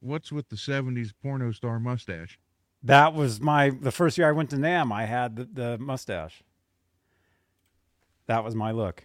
What's 0.00 0.32
with 0.32 0.48
the 0.48 0.56
'70s 0.56 1.12
porno 1.22 1.52
star 1.52 1.78
mustache? 1.78 2.38
That 2.82 3.12
was 3.12 3.40
my 3.40 3.70
the 3.70 3.92
first 3.92 4.16
year 4.16 4.28
I 4.28 4.32
went 4.32 4.50
to 4.50 4.56
NAMM. 4.56 4.92
I 4.92 5.04
had 5.04 5.36
the, 5.36 5.44
the 5.44 5.78
mustache. 5.78 6.42
That 8.26 8.42
was 8.42 8.54
my 8.54 8.70
look. 8.70 9.04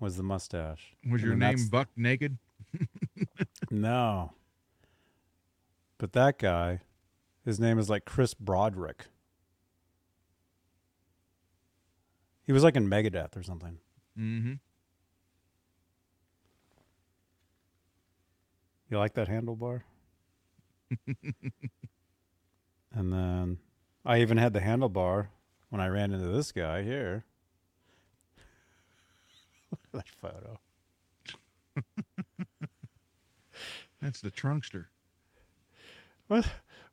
Was 0.00 0.16
the 0.16 0.24
mustache? 0.24 0.96
Was 1.08 1.22
I 1.22 1.26
your 1.26 1.36
name 1.36 1.68
Buck 1.70 1.88
Naked? 1.96 2.38
No. 3.72 4.32
But 5.96 6.12
that 6.12 6.38
guy, 6.38 6.80
his 7.42 7.58
name 7.58 7.78
is 7.78 7.88
like 7.88 8.04
Chris 8.04 8.34
Broderick. 8.34 9.06
He 12.44 12.52
was 12.52 12.62
like 12.62 12.76
in 12.76 12.86
Megadeth 12.86 13.34
or 13.34 13.42
something. 13.42 13.78
Mm-hmm. 14.18 14.52
You 18.90 18.98
like 18.98 19.14
that 19.14 19.28
handlebar? 19.28 19.80
and 22.92 23.10
then 23.10 23.56
I 24.04 24.20
even 24.20 24.36
had 24.36 24.52
the 24.52 24.60
handlebar 24.60 25.28
when 25.70 25.80
I 25.80 25.86
ran 25.86 26.12
into 26.12 26.28
this 26.28 26.52
guy 26.52 26.82
here. 26.82 27.24
Look 29.70 29.80
at 29.94 30.04
that 30.04 30.10
photo. 30.20 30.60
That's 34.02 34.20
the 34.20 34.32
trunkster. 34.32 34.86
What 36.26 36.46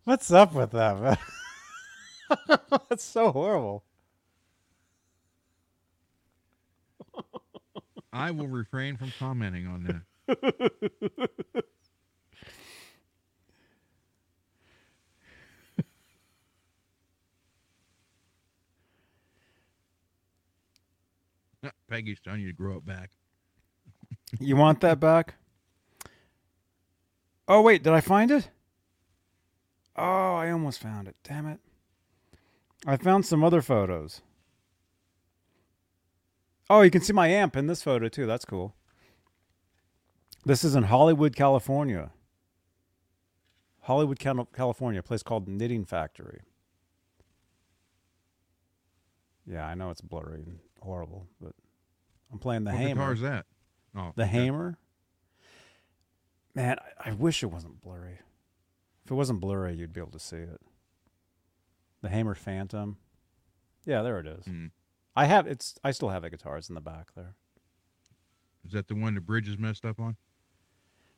what's 0.04 0.32
up 0.32 0.54
with 0.54 0.72
that, 0.72 1.02
man? 1.02 1.18
That's 2.90 3.04
so 3.04 3.32
horrible. 3.32 3.84
I 8.14 8.32
will 8.32 8.48
refrain 8.48 8.98
from 8.98 9.12
commenting 9.18 9.68
on 9.68 10.04
that. 10.28 11.64
Ah, 21.62 21.72
Peggy's 21.90 22.22
telling 22.22 22.40
you 22.40 22.48
to 22.48 22.54
grow 22.54 22.78
it 22.78 22.86
back. 22.86 23.12
You 24.40 24.56
want 24.56 24.80
that 24.80 25.02
back? 25.02 25.36
Oh 27.50 27.62
wait, 27.62 27.82
did 27.84 27.94
I 27.94 28.00
find 28.00 28.30
it? 28.32 28.50
Oh, 29.96 30.36
I 30.36 30.52
almost 30.52 30.80
found 30.80 31.08
it. 31.08 31.16
Damn 31.24 31.48
it. 31.48 31.60
I 32.86 32.96
found 32.96 33.26
some 33.26 33.44
other 33.44 33.62
photos. 33.62 34.22
Oh, 36.70 36.82
you 36.82 36.92
can 36.92 37.02
see 37.02 37.12
my 37.12 37.28
amp 37.28 37.58
in 37.58 37.66
this 37.68 37.82
photo 37.82 38.08
too. 38.08 38.28
That's 38.28 38.46
cool. 38.46 38.76
This 40.46 40.64
is 40.64 40.76
in 40.76 40.84
Hollywood, 40.84 41.36
California. 41.36 42.12
Hollywood, 43.82 44.20
California, 44.20 45.00
a 45.00 45.04
place 45.04 45.24
called 45.24 45.48
Knitting 45.48 45.84
Factory. 45.84 46.42
Yeah, 49.48 49.66
I 49.66 49.74
know 49.74 49.90
it's 49.90 50.02
blurry 50.02 50.44
and 50.44 50.60
horrible, 50.82 51.26
but 51.42 51.54
I'm 52.32 52.38
playing 52.38 52.66
the 52.66 52.72
what 52.72 52.80
Hamer. 52.80 52.94
guitar 52.94 53.14
is 53.14 53.22
that? 53.22 53.46
Oh, 53.98 54.12
The 54.16 54.24
okay. 54.24 54.32
Hamer? 54.32 54.78
Man, 56.56 56.78
I, 57.00 57.10
I 57.10 57.14
wish 57.14 57.44
it 57.44 57.48
wasn't 57.48 57.82
blurry. 57.82 58.20
If 59.06 59.12
it 59.12 59.16
wasn't 59.16 59.40
blurry, 59.40 59.76
you'd 59.76 59.94
be 59.94 60.02
able 60.02 60.12
to 60.12 60.20
see 60.20 60.38
it. 60.38 60.62
The 62.02 62.10
Hamer 62.10 62.36
Phantom. 62.36 62.98
Yeah, 63.86 64.02
there 64.02 64.20
it 64.20 64.28
is. 64.28 64.46
Mm. 64.46 64.72
I 65.16 65.26
have 65.26 65.48
it's 65.48 65.76
I 65.84 65.92
still 65.92 66.10
have 66.10 66.22
the 66.22 66.30
guitars 66.30 66.70
in 66.70 66.76
the 66.76 66.82
back 66.82 67.14
there. 67.16 67.36
Is 68.66 68.74
that 68.74 68.88
the 68.88 68.96
one 68.96 69.16
the 69.16 69.22
bridge 69.22 69.50
is 69.50 69.58
messed 69.58 69.86
up 69.86 70.00
on? 70.00 70.16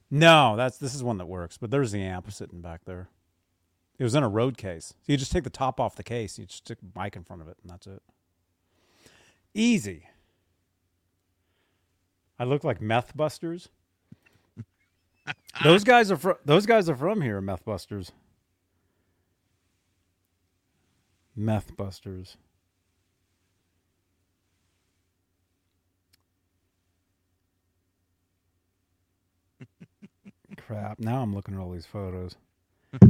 No, 0.10 0.56
that's 0.56 0.78
this 0.78 0.96
is 0.96 1.04
one 1.04 1.18
that 1.18 1.28
works, 1.28 1.58
but 1.58 1.72
there's 1.72 1.92
the 1.92 2.02
amp 2.02 2.32
sitting 2.32 2.62
back 2.62 2.86
there. 2.86 3.10
It 3.98 4.04
was 4.04 4.16
in 4.16 4.24
a 4.24 4.30
road 4.30 4.58
case. 4.58 4.88
So 4.88 5.12
you 5.12 5.18
just 5.18 5.32
take 5.32 5.44
the 5.44 5.50
top 5.50 5.80
off 5.80 5.96
the 5.96 6.04
case, 6.04 6.40
you 6.40 6.46
just 6.46 6.66
stick 6.66 6.80
a 6.82 7.00
mic 7.00 7.16
in 7.16 7.24
front 7.24 7.42
of 7.42 7.48
it, 7.48 7.58
and 7.62 7.72
that's 7.72 7.88
it. 7.88 8.02
Easy. 9.54 10.08
I 12.40 12.44
look 12.44 12.64
like 12.64 12.80
MythBusters. 12.80 13.68
Those 15.64 15.84
guys 15.84 16.12
are 16.12 16.18
from 16.18 16.36
those 16.46 16.66
guys 16.66 16.90
are 16.90 16.96
from 16.96 17.22
here, 17.22 17.42
MythBusters. 17.42 18.12
MythBusters. 21.38 22.36
Crap. 30.58 31.00
Now 31.00 31.22
I'm 31.22 31.34
looking 31.34 31.54
at 31.56 31.60
all 31.60 31.72
these 31.72 31.86
photos. 31.86 32.36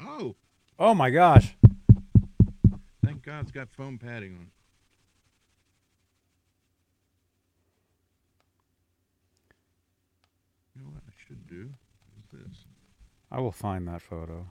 Oh, 0.00 0.36
Oh 0.78 0.94
my 0.94 1.10
gosh. 1.10 1.56
thank 3.04 3.22
God 3.24 3.40
it's 3.42 3.50
got 3.50 3.68
foam 3.68 3.98
padding 3.98 4.36
on. 4.36 4.42
it. 4.42 4.48
You 10.76 10.82
know 10.82 10.90
what 10.90 11.02
I 11.06 11.12
should 11.26 11.46
do? 11.48 11.68
Is 12.18 12.24
this. 12.32 12.64
I 13.30 13.40
will 13.40 13.52
find 13.52 13.86
that 13.88 14.02
photo. 14.02 14.46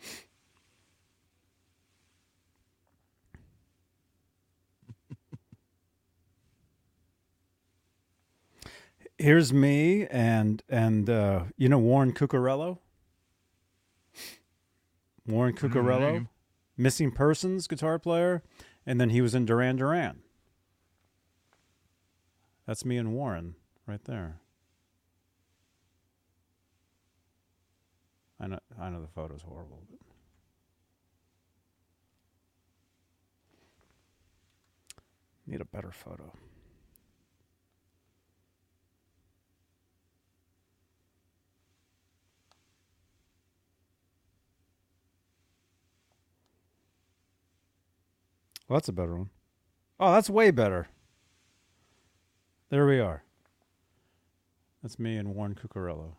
Here's 9.18 9.52
me 9.52 10.06
and 10.06 10.62
and 10.68 11.10
uh, 11.10 11.44
you 11.56 11.68
know 11.68 11.78
Warren 11.78 12.12
Cuccurullo. 12.12 12.78
Warren 15.26 15.56
I 15.60 15.66
know 15.66 15.82
the 15.82 15.90
Cuccurullo 15.90 16.00
name. 16.00 16.28
Missing 16.76 17.10
persons 17.10 17.66
guitar 17.66 17.98
player, 17.98 18.42
and 18.86 19.00
then 19.00 19.10
he 19.10 19.20
was 19.20 19.34
in 19.34 19.44
Duran 19.44 19.76
Duran. 19.76 20.20
That's 22.66 22.84
me 22.84 22.96
and 22.96 23.12
Warren 23.12 23.56
right 23.86 24.02
there. 24.04 24.40
I 28.40 28.46
know 28.46 28.58
I 28.80 28.90
know 28.90 29.00
the 29.00 29.08
photo's 29.08 29.42
horrible, 29.42 29.82
but 29.88 29.98
need 35.46 35.60
a 35.60 35.64
better 35.64 35.92
photo. 35.92 36.32
Well, 48.68 48.76
that's 48.78 48.88
a 48.88 48.92
better 48.92 49.16
one. 49.16 49.30
Oh, 50.00 50.12
that's 50.12 50.30
way 50.30 50.50
better. 50.50 50.88
There 52.70 52.86
we 52.86 52.98
are. 52.98 53.22
That's 54.82 54.98
me 54.98 55.16
and 55.16 55.34
Warren 55.34 55.54
Cuccurullo. 55.54 56.16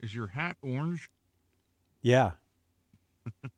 Is 0.00 0.14
your 0.14 0.26
hat 0.28 0.56
orange? 0.62 1.10
Yeah. 2.02 2.32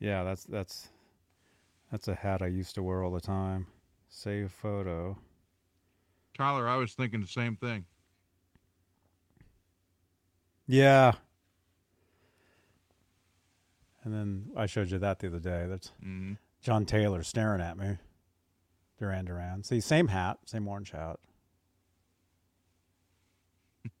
yeah, 0.00 0.24
that's 0.24 0.44
that's 0.44 0.88
that's 1.90 2.08
a 2.08 2.14
hat 2.14 2.42
I 2.42 2.48
used 2.48 2.74
to 2.74 2.82
wear 2.82 3.04
all 3.04 3.12
the 3.12 3.20
time. 3.20 3.68
Save 4.08 4.50
photo. 4.50 5.16
Tyler, 6.36 6.68
I 6.68 6.76
was 6.76 6.94
thinking 6.94 7.20
the 7.20 7.26
same 7.26 7.56
thing. 7.56 7.84
Yeah. 10.66 11.12
And 14.06 14.14
then 14.14 14.46
I 14.56 14.66
showed 14.66 14.92
you 14.92 14.98
that 15.00 15.18
the 15.18 15.26
other 15.26 15.40
day. 15.40 15.66
That's 15.68 15.90
hmm 16.00 16.34
John 16.62 16.86
Taylor 16.86 17.24
staring 17.24 17.60
at 17.60 17.76
me. 17.76 17.98
Duran 19.00 19.24
Duran. 19.24 19.64
See, 19.64 19.80
same 19.80 20.06
hat, 20.08 20.38
same 20.46 20.68
orange 20.68 20.92
hat. 20.92 21.18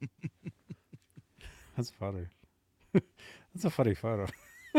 That's 1.76 1.90
funny. 1.90 2.26
That's 2.92 3.64
a 3.64 3.70
funny 3.70 3.94
photo. 3.94 4.26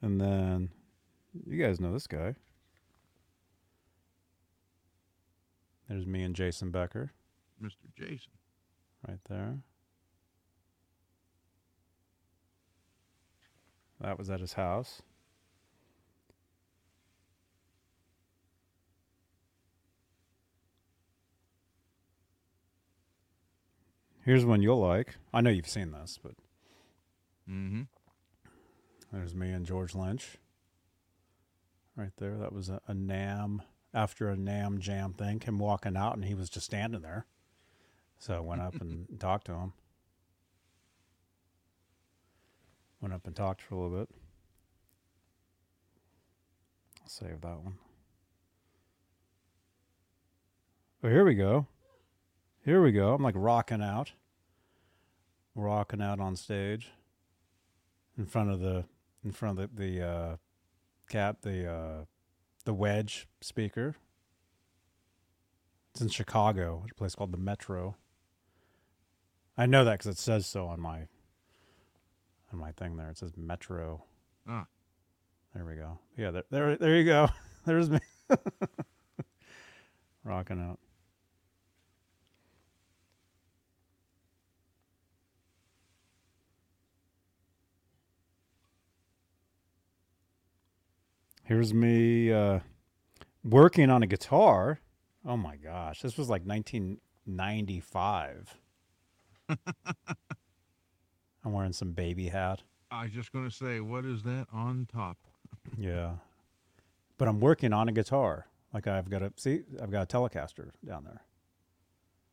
and 0.00 0.20
then 0.20 0.70
you 1.46 1.62
guys 1.62 1.80
know 1.80 1.92
this 1.92 2.06
guy. 2.06 2.34
There's 5.88 6.06
me 6.06 6.22
and 6.22 6.34
Jason 6.34 6.70
Becker 6.70 7.12
Mr. 7.62 7.92
Jason. 7.94 8.32
Right 9.06 9.18
there. 9.28 9.58
That 14.00 14.18
was 14.18 14.28
at 14.30 14.40
his 14.40 14.54
house. 14.54 15.02
Here's 24.24 24.44
one 24.44 24.60
you'll 24.60 24.80
like. 24.80 25.14
I 25.32 25.40
know 25.40 25.50
you've 25.50 25.68
seen 25.68 25.92
this, 25.92 26.18
but 26.22 26.32
Mm-hmm. 27.48 27.82
there's 29.12 29.36
me 29.36 29.52
and 29.52 29.64
George 29.64 29.94
Lynch. 29.94 30.36
Right 31.94 32.10
there. 32.18 32.36
That 32.36 32.52
was 32.52 32.68
a, 32.68 32.80
a 32.88 32.92
NAMM 32.92 33.60
after 33.94 34.28
a 34.28 34.36
NAMM 34.36 34.80
jam 34.80 35.12
thing. 35.12 35.38
Him 35.40 35.60
walking 35.60 35.96
out 35.96 36.16
and 36.16 36.24
he 36.24 36.34
was 36.34 36.50
just 36.50 36.66
standing 36.66 37.02
there. 37.02 37.24
So 38.18 38.34
I 38.34 38.40
went 38.40 38.60
up 38.60 38.80
and 38.80 39.06
talked 39.20 39.46
to 39.46 39.52
him. 39.52 39.72
Went 43.00 43.14
up 43.14 43.26
and 43.26 43.36
talked 43.36 43.62
for 43.62 43.74
a 43.74 43.78
little 43.78 43.98
bit. 43.98 44.08
I'll 47.02 47.08
save 47.08 47.40
that 47.42 47.60
one. 47.60 47.78
Oh, 51.04 51.08
here 51.08 51.24
we 51.24 51.34
go. 51.34 51.66
Here 52.64 52.82
we 52.82 52.90
go. 52.90 53.14
I'm 53.14 53.22
like 53.22 53.34
rocking 53.36 53.82
out. 53.82 54.12
Rocking 55.54 56.02
out 56.02 56.18
on 56.18 56.34
stage. 56.34 56.90
In 58.18 58.26
front 58.26 58.50
of 58.50 58.60
the 58.60 58.84
in 59.24 59.32
front 59.32 59.60
of 59.60 59.76
the, 59.76 59.84
the 59.84 60.06
uh 60.06 60.36
cap 61.08 61.42
the 61.42 61.70
uh 61.70 62.04
the 62.64 62.74
wedge 62.74 63.28
speaker. 63.40 63.94
It's 65.92 66.00
in 66.00 66.08
Chicago, 66.08 66.84
a 66.90 66.94
place 66.94 67.14
called 67.14 67.32
the 67.32 67.38
Metro. 67.38 67.96
I 69.58 69.66
know 69.66 69.84
that 69.84 69.98
because 69.98 70.06
it 70.06 70.18
says 70.18 70.46
so 70.46 70.66
on 70.66 70.80
my 70.80 71.08
on 72.52 72.58
my 72.58 72.72
thing 72.72 72.96
there. 72.96 73.10
It 73.10 73.18
says 73.18 73.32
Metro. 73.36 74.02
Ah. 74.48 74.66
There 75.54 75.64
we 75.64 75.74
go. 75.74 75.98
Yeah, 76.18 76.32
there, 76.32 76.44
there, 76.50 76.76
there 76.76 76.96
you 76.96 77.04
go. 77.04 77.28
There's 77.64 77.88
me 77.88 77.98
rocking 80.24 80.60
out. 80.60 80.78
Here's 91.44 91.72
me 91.72 92.30
uh, 92.32 92.58
working 93.44 93.88
on 93.88 94.02
a 94.02 94.06
guitar. 94.06 94.80
Oh 95.24 95.38
my 95.38 95.56
gosh, 95.56 96.02
this 96.02 96.18
was 96.18 96.28
like 96.28 96.42
1995. 96.42 98.58
I'm 101.44 101.52
wearing 101.52 101.72
some 101.72 101.92
baby 101.92 102.28
hat. 102.28 102.62
I 102.90 103.04
was 103.04 103.12
just 103.12 103.32
going 103.32 103.48
to 103.48 103.54
say, 103.54 103.80
what 103.80 104.04
is 104.04 104.22
that 104.24 104.46
on 104.52 104.86
top? 104.92 105.18
Yeah. 105.78 106.12
But 107.18 107.26
I'm 107.28 107.40
working 107.40 107.72
on 107.72 107.88
a 107.88 107.92
guitar. 107.92 108.46
Like 108.72 108.86
I've 108.86 109.10
got 109.10 109.22
a 109.22 109.32
see, 109.36 109.62
I've 109.82 109.90
got 109.90 110.02
a 110.02 110.16
Telecaster 110.16 110.70
down 110.86 111.04
there. 111.04 111.22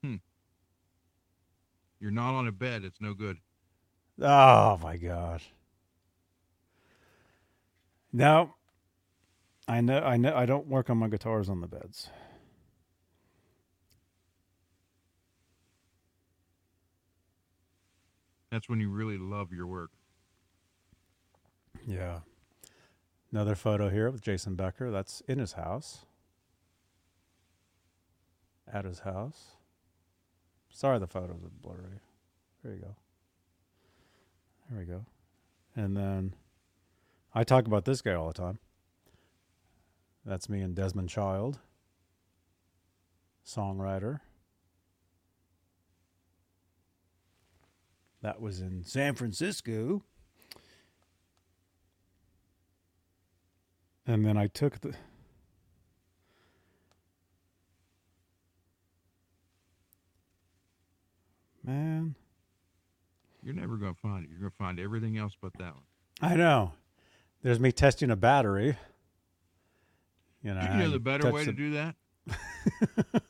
Hmm. 0.04 0.16
You're 2.00 2.12
not 2.12 2.36
on 2.36 2.48
a 2.48 2.52
bed. 2.52 2.84
It's 2.84 3.02
no 3.02 3.14
good. 3.14 3.38
Oh 4.22 4.78
my 4.84 4.98
gosh. 4.98 5.52
No. 8.12 8.56
I 9.68 9.82
know 9.82 10.00
I 10.00 10.18
know 10.18 10.36
I 10.36 10.46
don't 10.46 10.68
work 10.68 10.90
on 10.90 10.98
my 10.98 11.08
guitars 11.08 11.50
on 11.50 11.62
the 11.62 11.68
beds. 11.68 12.10
That's 18.54 18.70
when 18.70 18.80
you 18.80 18.90
really 18.90 19.18
love 19.18 19.52
your 19.52 19.66
work. 19.66 19.90
Yeah. 21.88 22.20
Another 23.32 23.56
photo 23.56 23.90
here 23.90 24.12
with 24.12 24.22
Jason 24.22 24.54
Becker. 24.54 24.92
That's 24.92 25.24
in 25.28 25.40
his 25.40 25.54
house. 25.54 26.06
At 28.72 28.86
his 28.86 29.00
house. 29.00 29.54
Sorry 30.70 31.00
the 31.00 31.08
photos 31.08 31.44
are 31.44 31.50
blurry. 31.64 32.00
There 32.64 32.76
you 32.76 32.82
go. 32.82 32.96
There 34.70 34.80
we 34.82 34.86
go. 34.86 35.04
And 35.76 35.98
then 35.98 36.36
I 37.34 37.44
talk 37.44 37.66
about 37.66 37.86
this 37.86 38.04
guy 38.04 38.14
all 38.14 38.28
the 38.28 38.34
time. 38.34 38.60
That's 40.24 40.48
me 40.48 40.62
and 40.62 40.76
Desmond 40.76 41.10
Child, 41.10 41.58
songwriter. 43.44 44.20
That 48.24 48.40
was 48.40 48.62
in 48.62 48.86
San 48.86 49.16
Francisco. 49.16 50.02
And 54.08 54.26
then 54.26 54.38
I 54.38 54.48
took 54.48 54.80
the. 54.80 54.96
Man, 61.66 62.16
You're 63.42 63.54
never 63.54 63.78
going 63.78 63.94
to 63.94 64.00
find 64.00 64.26
it. 64.26 64.30
You're 64.30 64.40
going 64.40 64.52
to 64.52 64.58
find 64.58 64.80
everything 64.80 65.18
else 65.18 65.34
but 65.40 65.54
that 65.60 65.74
one. 65.74 65.84
I 66.22 66.36
know. 66.36 66.74
There's 67.42 67.60
me 67.60 67.72
testing 67.72 68.10
a 68.12 68.16
battery. 68.16 68.78
You 70.44 70.54
know, 70.54 70.62
you 70.62 70.78
know 70.80 70.90
the 70.90 71.00
better 71.00 71.32
way 71.32 71.46
the- 71.46 71.52
to 71.52 71.58
do 71.58 71.72
that? 71.72 71.96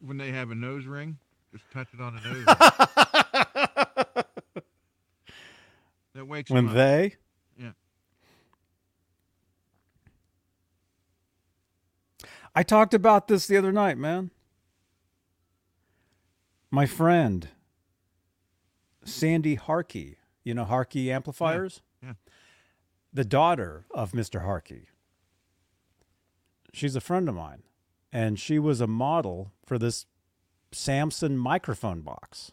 when 0.00 0.18
they 0.18 0.30
have 0.30 0.50
a 0.50 0.54
nose 0.54 0.86
ring, 0.86 1.18
just 1.52 1.64
touch 1.72 1.88
it 1.94 2.00
on 2.00 2.14
the 2.16 2.20
nose. 2.28 2.46
That 6.14 6.26
wakes 6.26 6.50
when 6.50 6.68
up. 6.68 6.74
they. 6.74 7.16
Yeah. 7.58 7.70
I 12.54 12.62
talked 12.62 12.92
about 12.92 13.28
this 13.28 13.46
the 13.46 13.56
other 13.56 13.72
night, 13.72 13.96
man. 13.96 14.30
My 16.70 16.84
friend, 16.86 17.48
Sandy 19.04 19.56
Hartke, 19.56 20.16
you 20.44 20.52
know 20.54 20.64
Hartke 20.66 21.08
amplifiers? 21.08 21.80
yeah. 22.02 22.12
The 23.12 23.24
daughter 23.24 23.86
of 23.90 24.12
Mr. 24.12 24.44
Hartke. 24.44 24.86
She's 26.74 26.96
a 26.96 27.00
friend 27.00 27.28
of 27.28 27.34
mine. 27.34 27.62
And 28.14 28.38
she 28.38 28.58
was 28.58 28.82
a 28.82 28.86
model 28.86 29.52
for 29.64 29.78
this 29.78 30.04
Samson 30.74 31.36
microphone 31.36 32.00
box. 32.00 32.52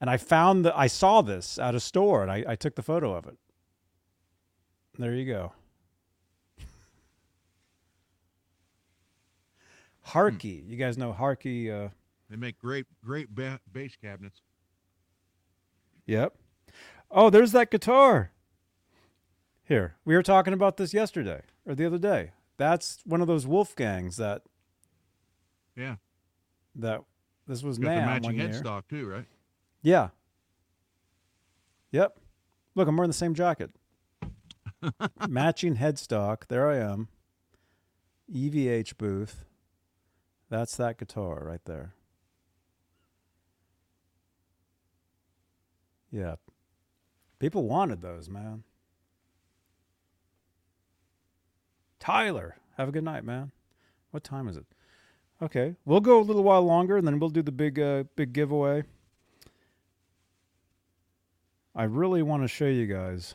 And 0.00 0.10
I 0.10 0.16
found 0.16 0.64
that 0.64 0.76
I 0.76 0.86
saw 0.88 1.22
this 1.22 1.58
at 1.58 1.74
a 1.74 1.80
store 1.80 2.22
and 2.22 2.30
I, 2.30 2.44
I 2.48 2.54
took 2.56 2.74
the 2.74 2.82
photo 2.82 3.14
of 3.14 3.26
it. 3.26 3.36
There 4.98 5.14
you 5.14 5.26
go. 5.26 5.52
Hartke. 10.08 10.68
You 10.68 10.76
guys 10.76 10.98
know 10.98 11.12
Hartke? 11.18 11.70
Uh, 11.86 11.88
They 12.28 12.36
make 12.36 12.58
great, 12.58 12.86
great 13.04 13.34
ba- 13.34 13.60
bass 13.72 13.96
cabinets. 14.00 14.40
Yep. 16.06 16.34
Oh, 17.10 17.30
there's 17.30 17.52
that 17.52 17.70
guitar. 17.70 18.32
Here, 19.64 19.94
we 20.04 20.14
were 20.14 20.22
talking 20.22 20.52
about 20.52 20.76
this 20.76 20.92
yesterday 20.92 21.42
or 21.64 21.74
the 21.74 21.86
other 21.86 21.98
day. 21.98 22.32
That's 22.56 22.98
one 23.04 23.20
of 23.20 23.28
those 23.28 23.46
Wolfgangs 23.46 24.16
that 24.16 24.42
Yeah, 25.76 25.96
that 26.76 27.02
this 27.46 27.62
was 27.62 27.78
the 27.78 27.86
matching 27.86 28.36
headstock 28.36 28.88
too, 28.88 29.06
right? 29.06 29.26
Yeah. 29.82 30.08
Yep. 31.90 32.18
Look, 32.74 32.88
I'm 32.88 32.96
wearing 32.96 33.10
the 33.10 33.14
same 33.14 33.34
jacket. 33.34 33.70
matching 35.28 35.76
headstock. 35.76 36.46
There 36.48 36.70
I 36.70 36.78
am. 36.78 37.08
EVH 38.32 38.96
booth. 38.96 39.44
That's 40.48 40.76
that 40.76 40.98
guitar 40.98 41.42
right 41.44 41.64
there. 41.64 41.94
Yeah. 46.10 46.36
People 47.38 47.64
wanted 47.64 48.02
those, 48.02 48.28
man. 48.28 48.64
Tyler, 51.98 52.56
have 52.76 52.88
a 52.88 52.92
good 52.92 53.04
night, 53.04 53.24
man. 53.24 53.52
What 54.10 54.24
time 54.24 54.48
is 54.48 54.56
it? 54.56 54.66
Okay, 55.42 55.74
we'll 55.84 56.00
go 56.00 56.20
a 56.20 56.22
little 56.22 56.44
while 56.44 56.62
longer, 56.62 56.96
and 56.96 57.04
then 57.04 57.18
we'll 57.18 57.28
do 57.28 57.42
the 57.42 57.50
big, 57.50 57.80
uh, 57.80 58.04
big 58.14 58.32
giveaway. 58.32 58.84
I 61.74 61.82
really 61.82 62.22
want 62.22 62.44
to 62.44 62.48
show 62.48 62.66
you 62.66 62.86
guys. 62.86 63.34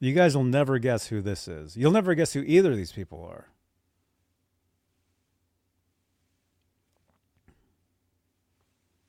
You 0.00 0.12
guys 0.12 0.36
will 0.36 0.44
never 0.44 0.78
guess 0.78 1.06
who 1.06 1.22
this 1.22 1.48
is. 1.48 1.78
You'll 1.78 1.92
never 1.92 2.14
guess 2.14 2.34
who 2.34 2.42
either 2.42 2.72
of 2.72 2.76
these 2.76 2.92
people 2.92 3.24
are. 3.24 3.48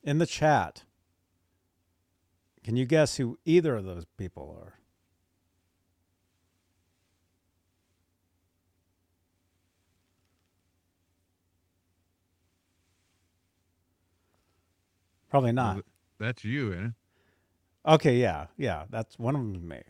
In 0.03 0.19
the 0.19 0.25
chat, 0.25 0.83
can 2.63 2.77
you 2.77 2.85
guess 2.85 3.17
who 3.17 3.39
either 3.43 3.75
of 3.75 3.83
those 3.83 4.05
people 4.17 4.55
are? 4.57 4.82
Probably 15.33 15.51
not. 15.51 15.77
Well, 15.77 15.83
That's 16.19 16.45
you, 16.45 16.73
isn't 16.73 16.85
it? 16.85 16.93
Okay, 17.91 18.17
yeah, 18.17 18.45
yeah, 18.55 18.83
that's 18.91 19.17
one 19.17 19.35
of 19.35 19.41
them. 19.41 19.55
Is 19.55 19.63
me. 19.63 19.81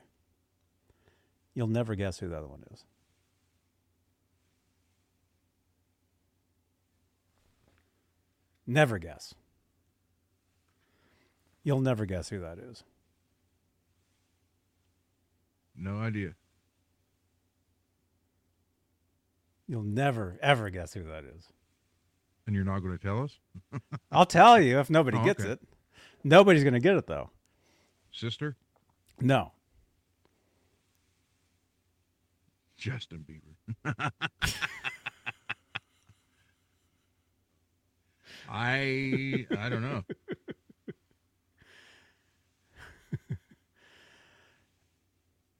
You'll 1.53 1.67
never 1.67 1.95
guess 1.95 2.17
who 2.19 2.29
the 2.29 2.37
other 2.37 2.47
one 2.47 2.63
is. 2.71 2.85
Never 8.65 8.97
guess. 8.99 9.35
You'll 11.61 11.81
never 11.81 12.05
guess 12.05 12.29
who 12.29 12.39
that 12.39 12.57
is. 12.57 12.85
No 15.75 15.97
idea. 15.97 16.35
You'll 19.67 19.83
never 19.83 20.39
ever 20.41 20.69
guess 20.69 20.93
who 20.93 21.03
that 21.03 21.25
is. 21.25 21.49
And 22.45 22.55
you're 22.55 22.65
not 22.65 22.79
going 22.79 22.97
to 22.97 23.01
tell 23.01 23.23
us, 23.23 23.37
I'll 24.11 24.25
tell 24.25 24.59
you 24.61 24.79
if 24.79 24.89
nobody 24.89 25.17
Oh, 25.17 25.23
gets 25.23 25.41
okay. 25.41 25.51
it. 25.53 25.61
Nobody's 26.23 26.63
going 26.63 26.73
to 26.73 26.79
get 26.79 26.95
it 26.97 27.07
though. 27.07 27.29
sister? 28.11 28.57
No. 29.21 29.51
Justin 32.77 33.25
Bieber. 33.25 33.55
I 38.49 39.47
I 39.57 39.69
don't 39.69 39.81
know. 39.81 40.03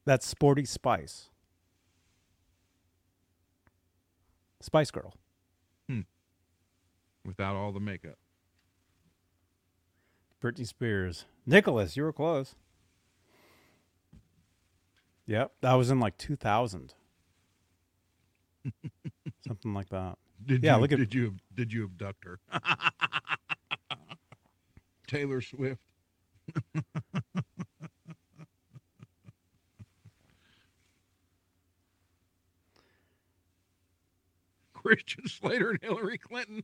That's 0.05 0.27
Sporty 0.27 0.65
Spice. 0.65 1.29
Spice 4.61 4.91
Girl. 4.91 5.13
Without 7.25 7.55
all 7.55 7.71
the 7.71 7.79
makeup. 7.79 8.17
Britney 10.41 10.67
Spears. 10.67 11.25
Nicholas, 11.45 11.95
you 11.95 12.03
were 12.03 12.11
close. 12.13 12.55
Yep, 15.25 15.53
that 15.61 15.73
was 15.73 15.89
in 15.89 15.99
like 16.01 16.17
2000. 16.17 16.93
Something 19.47 19.73
like 19.73 19.87
that. 19.89 20.17
Did 20.45 20.63
Yeah, 20.63 20.75
you 20.75 20.81
look 20.81 20.91
at- 20.91 20.99
did 20.99 21.13
you 21.13 21.35
did 21.53 21.71
you 21.71 21.85
abduct 21.85 22.25
her? 22.25 22.39
Taylor 25.07 25.39
Swift. 25.41 25.81
Christian 34.73 35.27
Slater 35.27 35.71
and 35.71 35.79
Hillary 35.81 36.17
Clinton. 36.17 36.63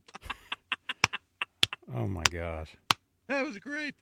Oh 1.94 2.06
my 2.06 2.22
gosh. 2.30 2.76
That 3.28 3.44
was 3.44 3.58
great. 3.58 3.94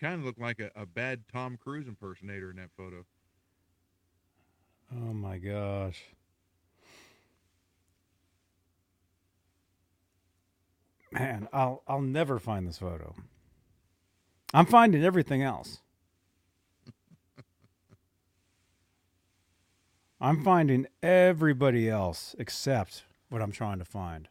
Kind 0.00 0.14
of 0.20 0.24
looked 0.24 0.40
like 0.40 0.60
a, 0.60 0.70
a 0.80 0.86
bad 0.86 1.24
Tom 1.32 1.56
Cruise 1.56 1.88
impersonator 1.88 2.50
in 2.50 2.56
that 2.56 2.70
photo. 2.76 3.04
Oh 4.92 5.12
my 5.12 5.38
gosh. 5.38 6.02
Man, 11.10 11.48
I'll 11.52 11.82
I'll 11.88 12.00
never 12.02 12.38
find 12.38 12.68
this 12.68 12.78
photo. 12.78 13.14
I'm 14.54 14.66
finding 14.66 15.04
everything 15.04 15.42
else. 15.42 15.80
I'm 20.20 20.42
finding 20.42 20.86
everybody 21.02 21.88
else 21.88 22.34
except 22.38 23.04
what 23.28 23.40
I'm 23.40 23.52
trying 23.52 23.78
to 23.78 23.84
find. 23.84 24.28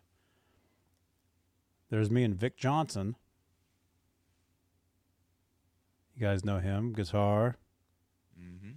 There's 1.90 2.12
me 2.12 2.24
and 2.24 2.36
Vic 2.36 2.58
Johnson. 2.58 3.16
You 6.16 6.26
guys 6.26 6.44
know 6.44 6.60
him, 6.60 6.92
guitar. 6.94 7.56
Mm-hmm. 8.38 8.72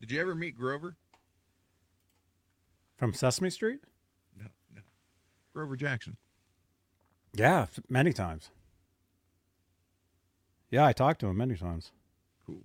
Did 0.00 0.10
you 0.10 0.20
ever 0.20 0.34
meet 0.34 0.56
Grover? 0.56 0.96
From 2.96 3.12
Sesame 3.12 3.50
Street? 3.50 3.80
No, 4.36 4.46
no. 4.74 4.82
Grover 5.54 5.76
Jackson. 5.76 6.16
Yeah, 7.34 7.66
many 7.88 8.12
times. 8.12 8.50
Yeah, 10.70 10.84
I 10.84 10.92
talked 10.92 11.20
to 11.20 11.28
him 11.28 11.38
many 11.38 11.56
times. 11.56 11.92
Cool. 12.46 12.62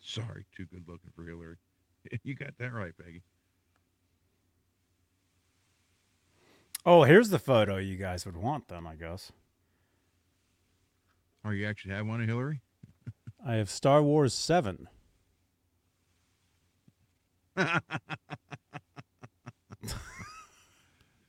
Sorry, 0.00 0.44
too 0.54 0.66
good 0.66 0.84
looking 0.86 1.10
for 1.14 1.24
Hillary. 1.24 1.56
You 2.24 2.34
got 2.34 2.58
that 2.58 2.72
right, 2.72 2.92
Peggy. 2.98 3.22
Oh, 6.84 7.04
here's 7.04 7.30
the 7.30 7.38
photo 7.38 7.76
you 7.76 7.96
guys 7.96 8.26
would 8.26 8.36
want 8.36 8.66
then, 8.66 8.88
I 8.88 8.96
guess. 8.96 9.30
Oh, 11.44 11.50
you 11.50 11.64
actually 11.64 11.94
have 11.94 12.08
one 12.08 12.20
of 12.20 12.26
Hillary? 12.28 12.60
I 13.46 13.54
have 13.54 13.70
Star 13.70 14.02
Wars 14.02 14.34
7. 14.34 14.88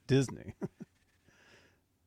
Disney. 0.06 0.54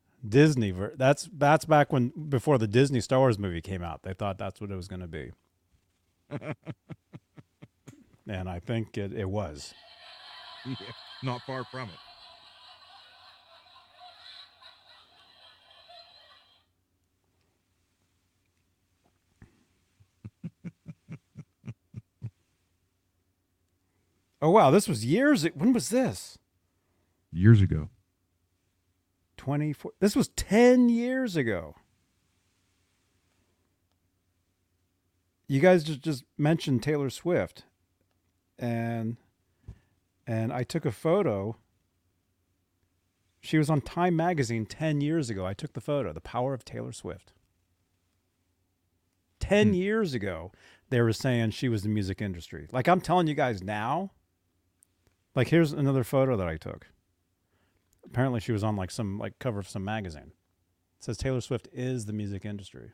Disney. 0.27 0.71
ver- 0.71 0.95
That's 0.97 1.29
that's 1.33 1.65
back 1.65 1.93
when 1.93 2.11
before 2.29 2.57
the 2.57 2.67
Disney 2.67 3.01
Star 3.01 3.19
Wars 3.19 3.39
movie 3.39 3.61
came 3.61 3.83
out. 3.83 4.03
They 4.03 4.13
thought 4.13 4.37
that's 4.37 4.59
what 4.61 4.71
it 4.71 4.75
was 4.75 4.87
going 4.87 5.01
to 5.01 5.07
be. 5.07 5.31
and 8.27 8.49
I 8.49 8.59
think 8.59 8.97
it, 8.97 9.13
it 9.13 9.29
was. 9.29 9.73
yeah, 10.65 10.75
not 11.23 11.41
far 11.47 11.63
from 11.71 11.89
it. 11.89 11.95
Oh 24.41 24.51
wow, 24.51 24.71
this 24.71 24.87
was 24.87 25.05
years 25.05 25.45
when 25.55 25.73
was 25.73 25.89
this? 25.89 26.37
Years 27.31 27.61
ago. 27.61 27.89
24 29.37 29.91
This 29.99 30.15
was 30.15 30.29
10 30.29 30.89
years 30.89 31.35
ago. 31.35 31.75
You 35.47 35.59
guys 35.61 35.83
just 35.83 36.01
just 36.01 36.23
mentioned 36.37 36.83
Taylor 36.83 37.09
Swift 37.09 37.63
and 38.59 39.17
and 40.25 40.51
I 40.51 40.63
took 40.63 40.85
a 40.85 40.91
photo. 40.91 41.55
She 43.39 43.57
was 43.57 43.69
on 43.69 43.79
Time 43.81 44.15
magazine 44.15 44.65
10 44.65 44.99
years 44.99 45.29
ago. 45.29 45.45
I 45.45 45.53
took 45.53 45.71
the 45.71 45.79
photo, 45.79 46.11
The 46.11 46.19
Power 46.19 46.53
of 46.53 46.65
Taylor 46.65 46.91
Swift. 46.91 47.31
10 49.39 49.67
Hmm. 49.69 49.73
years 49.75 50.13
ago, 50.13 50.51
they 50.89 50.99
were 50.99 51.13
saying 51.13 51.51
she 51.51 51.69
was 51.69 51.83
the 51.83 51.89
music 51.89 52.21
industry. 52.21 52.67
Like 52.73 52.89
I'm 52.89 52.99
telling 52.99 53.27
you 53.27 53.35
guys 53.35 53.63
now, 53.63 54.11
like 55.35 55.47
here's 55.47 55.71
another 55.71 56.03
photo 56.03 56.35
that 56.35 56.47
I 56.47 56.57
took. 56.57 56.87
Apparently 58.07 58.39
she 58.39 58.51
was 58.51 58.63
on 58.63 58.75
like 58.75 58.91
some 58.91 59.19
like 59.19 59.37
cover 59.39 59.59
of 59.59 59.67
some 59.67 59.83
magazine. 59.83 60.31
It 60.99 61.03
says 61.03 61.17
Taylor 61.17 61.41
Swift 61.41 61.67
is 61.71 62.05
the 62.05 62.13
music 62.13 62.45
industry. 62.45 62.91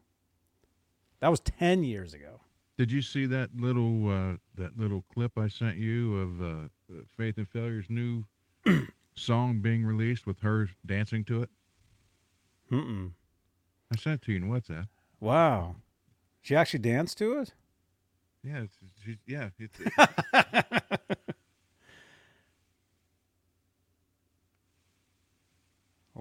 That 1.19 1.29
was 1.31 1.39
10 1.39 1.83
years 1.83 2.13
ago. 2.13 2.41
Did 2.77 2.91
you 2.91 3.01
see 3.01 3.25
that 3.27 3.51
little 3.55 4.09
uh, 4.09 4.37
that 4.55 4.77
little 4.77 5.03
clip 5.13 5.37
I 5.37 5.47
sent 5.47 5.77
you 5.77 6.17
of 6.17 6.41
uh, 6.41 6.45
uh, 6.45 7.01
Faith 7.15 7.37
and 7.37 7.47
Failure's 7.47 7.85
new 7.89 8.25
song 9.15 9.59
being 9.59 9.85
released 9.85 10.25
with 10.25 10.39
her 10.39 10.69
dancing 10.85 11.23
to 11.25 11.43
it? 11.43 11.49
Mm-mm. 12.71 13.11
I 13.91 13.95
sent 13.95 14.21
it 14.21 14.25
to 14.25 14.31
you 14.31 14.37
in 14.39 14.49
WhatsApp. 14.49 14.87
Wow. 15.19 15.75
She 16.41 16.55
actually 16.55 16.79
danced 16.79 17.19
to 17.19 17.39
it? 17.39 17.53
Yeah, 18.43 18.63
it's, 18.63 18.77
she, 19.05 19.17
yeah, 19.25 19.49
it's, 19.57 19.79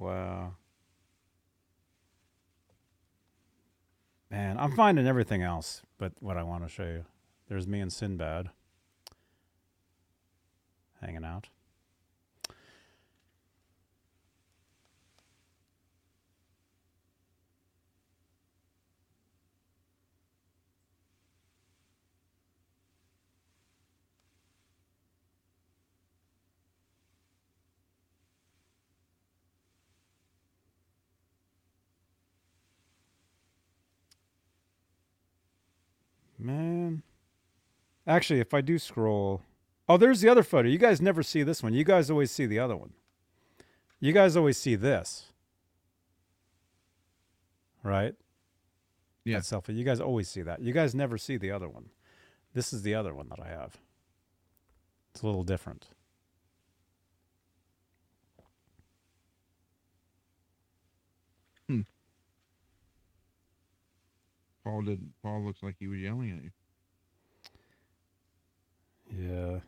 Wow. 0.02 0.54
Man, 4.32 4.58
I'm 4.58 4.74
finding 4.74 5.06
everything 5.06 5.42
else 5.42 5.82
but 5.96 6.12
what 6.18 6.36
I 6.36 6.42
want 6.42 6.64
to 6.64 6.68
show 6.68 6.82
you. 6.82 7.04
There's 7.48 7.68
me 7.68 7.78
and 7.78 7.92
Sinbad 7.92 8.50
hanging 11.00 11.24
out. 11.24 11.50
Man. 36.42 37.02
Actually, 38.06 38.40
if 38.40 38.52
I 38.52 38.60
do 38.60 38.78
scroll. 38.78 39.42
Oh, 39.88 39.96
there's 39.96 40.20
the 40.20 40.28
other 40.28 40.42
photo. 40.42 40.68
You 40.68 40.78
guys 40.78 41.00
never 41.00 41.22
see 41.22 41.42
this 41.42 41.62
one. 41.62 41.72
You 41.72 41.84
guys 41.84 42.10
always 42.10 42.30
see 42.30 42.46
the 42.46 42.58
other 42.58 42.76
one. 42.76 42.92
You 44.00 44.12
guys 44.12 44.36
always 44.36 44.58
see 44.58 44.74
this. 44.74 45.26
Right? 47.82 48.14
Yeah. 49.24 49.38
That 49.38 49.44
selfie. 49.44 49.76
You 49.76 49.84
guys 49.84 50.00
always 50.00 50.28
see 50.28 50.42
that. 50.42 50.60
You 50.60 50.72
guys 50.72 50.94
never 50.94 51.18
see 51.18 51.36
the 51.36 51.50
other 51.50 51.68
one. 51.68 51.90
This 52.54 52.72
is 52.72 52.82
the 52.82 52.94
other 52.94 53.14
one 53.14 53.28
that 53.28 53.40
I 53.40 53.48
have. 53.48 53.78
It's 55.12 55.22
a 55.22 55.26
little 55.26 55.44
different. 55.44 55.88
Paul 64.64 64.82
did. 64.82 65.00
Paul 65.22 65.44
looks 65.44 65.62
like 65.62 65.76
he 65.78 65.88
was 65.88 66.00
yelling 66.00 66.30
at 66.30 66.42
you. 66.44 66.50
Yeah. 69.28 69.60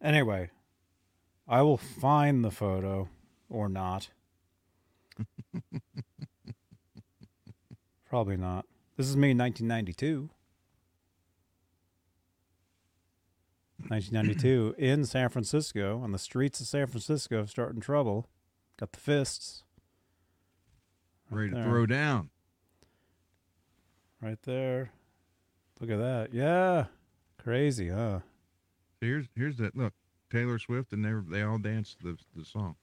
Anyway, 0.00 0.50
I 1.48 1.62
will 1.62 1.76
find 1.76 2.44
the 2.44 2.50
photo 2.50 3.08
or 3.48 3.68
not. 3.68 4.10
Probably 8.08 8.36
not. 8.36 8.66
This 8.96 9.08
is 9.08 9.16
me 9.16 9.30
in 9.30 9.38
1992. 9.38 10.28
1992 13.88 14.74
in 14.78 15.04
San 15.04 15.28
Francisco, 15.28 16.00
on 16.02 16.12
the 16.12 16.18
streets 16.18 16.60
of 16.60 16.66
San 16.66 16.86
Francisco, 16.86 17.46
starting 17.46 17.80
trouble. 17.80 18.28
Got 18.78 18.92
the 18.92 19.00
fists. 19.00 19.64
Ready 21.32 21.50
to 21.50 21.54
there. 21.56 21.64
throw 21.64 21.86
down. 21.86 22.30
Right 24.20 24.40
there. 24.42 24.90
Look 25.80 25.90
at 25.90 25.98
that. 25.98 26.32
Yeah. 26.32 26.86
Crazy, 27.42 27.88
huh? 27.88 28.20
Here's 29.00 29.26
here's 29.36 29.56
that 29.56 29.76
look. 29.76 29.94
Taylor 30.30 30.58
Swift 30.58 30.92
and 30.92 31.04
they 31.04 31.12
were- 31.12 31.24
they 31.28 31.42
all 31.42 31.58
danced 31.58 31.98
the 32.02 32.16
the 32.36 32.44
song. 32.44 32.76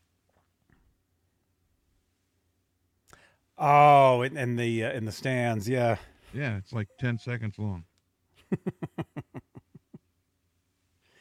Oh, 3.57 4.21
in, 4.21 4.37
in 4.37 4.55
the 4.55 4.85
uh, 4.85 4.91
in 4.91 5.05
the 5.05 5.11
stands, 5.11 5.67
yeah. 5.67 5.97
Yeah, 6.33 6.57
it's 6.57 6.71
like 6.73 6.87
ten 6.99 7.17
seconds 7.17 7.57
long. 7.57 7.83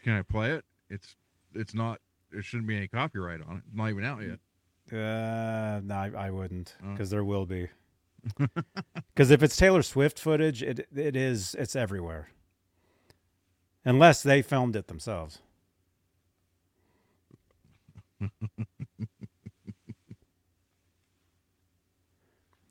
Can 0.05 0.12
I 0.15 0.23
play 0.23 0.52
it? 0.52 0.65
It's 0.89 1.16
it's 1.55 1.74
not. 1.74 2.00
There 2.31 2.42
shouldn't 2.42 2.68
be 2.68 2.76
any 2.76 2.89
copyright 2.89 3.40
on 3.42 3.57
it. 3.57 3.62
It's 3.66 3.76
not 3.76 3.89
even 3.90 4.05
out 4.05 4.23
yet. 4.23 4.39
Uh, 4.92 5.81
no, 5.84 5.94
I, 5.94 6.10
I 6.17 6.31
wouldn't, 6.31 6.75
because 6.92 7.10
there 7.10 7.25
will 7.25 7.47
be. 7.47 7.68
Because 9.15 9.31
if 9.33 9.42
it's 9.42 9.57
Taylor 9.57 9.83
Swift 9.83 10.18
footage, 10.18 10.62
it 10.62 10.86
it 10.94 11.17
is 11.17 11.55
it's 11.58 11.75
everywhere. 11.75 12.31
Unless 13.84 14.23
they 14.23 14.42
filmed 14.42 14.76
it 14.76 14.86
themselves. 14.89 15.41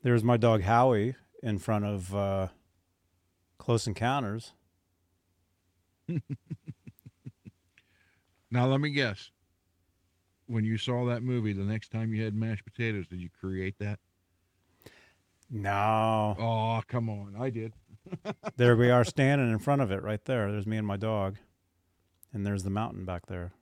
There's 0.02 0.24
my 0.24 0.36
dog 0.38 0.62
Howie 0.62 1.16
in 1.42 1.58
front 1.58 1.84
of 1.84 2.14
uh, 2.14 2.48
Close 3.58 3.86
Encounters. 3.86 4.52
Now 8.50 8.66
let 8.66 8.80
me 8.80 8.88
guess. 8.90 9.30
When 10.48 10.64
you 10.64 10.78
saw 10.78 11.04
that 11.06 11.22
movie, 11.22 11.52
the 11.52 11.62
next 11.62 11.92
time 11.92 12.12
you 12.12 12.24
had 12.24 12.34
mashed 12.34 12.64
potatoes, 12.64 13.06
did 13.06 13.20
you 13.20 13.28
create 13.40 13.78
that? 13.78 14.00
No, 15.50 16.36
Oh, 16.38 16.82
come 16.88 17.08
on! 17.08 17.36
I 17.38 17.50
did. 17.50 17.72
there 18.56 18.76
we 18.76 18.90
are 18.90 19.04
standing 19.04 19.50
in 19.50 19.58
front 19.58 19.80
of 19.82 19.90
it 19.90 20.02
right 20.02 20.22
there. 20.24 20.50
There's 20.50 20.66
me 20.66 20.76
and 20.78 20.86
my 20.86 20.96
dog. 20.96 21.36
And 22.32 22.44
there's 22.44 22.62
the 22.62 22.70
mountain 22.70 23.04
back 23.06 23.26
there. 23.26 23.52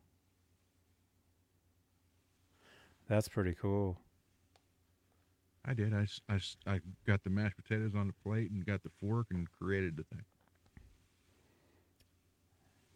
That's 3.08 3.28
pretty 3.28 3.55
cool. 3.55 3.98
I 5.65 5.74
did. 5.74 5.94
I, 5.94 6.06
I, 6.28 6.40
I 6.66 6.81
got 7.06 7.23
the 7.23 7.31
mashed 7.31 7.56
potatoes 7.56 7.94
on 7.94 8.08
the 8.08 8.12
plate 8.12 8.50
and 8.50 8.65
got 8.65 8.82
the 8.82 8.90
fork 9.00 9.28
and 9.31 9.48
created 9.50 9.97
the 9.97 10.05
thing. 10.05 10.24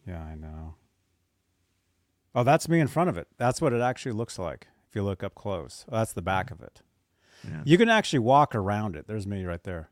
Yeah, 0.07 0.21
I 0.21 0.35
know. 0.35 0.75
Oh, 2.33 2.43
that's 2.43 2.69
me 2.69 2.79
in 2.79 2.87
front 2.87 3.09
of 3.09 3.17
it. 3.17 3.27
That's 3.37 3.61
what 3.61 3.73
it 3.73 3.81
actually 3.81 4.13
looks 4.13 4.39
like 4.39 4.67
if 4.89 4.95
you 4.95 5.03
look 5.03 5.23
up 5.23 5.35
close. 5.35 5.85
Oh, 5.91 5.97
that's 5.97 6.13
the 6.13 6.21
back 6.21 6.51
of 6.51 6.61
it. 6.61 6.81
Yeah. 7.43 7.61
You 7.65 7.77
can 7.77 7.89
actually 7.89 8.19
walk 8.19 8.55
around 8.55 8.95
it. 8.95 9.07
There's 9.07 9.27
me 9.27 9.43
right 9.45 9.63
there. 9.63 9.89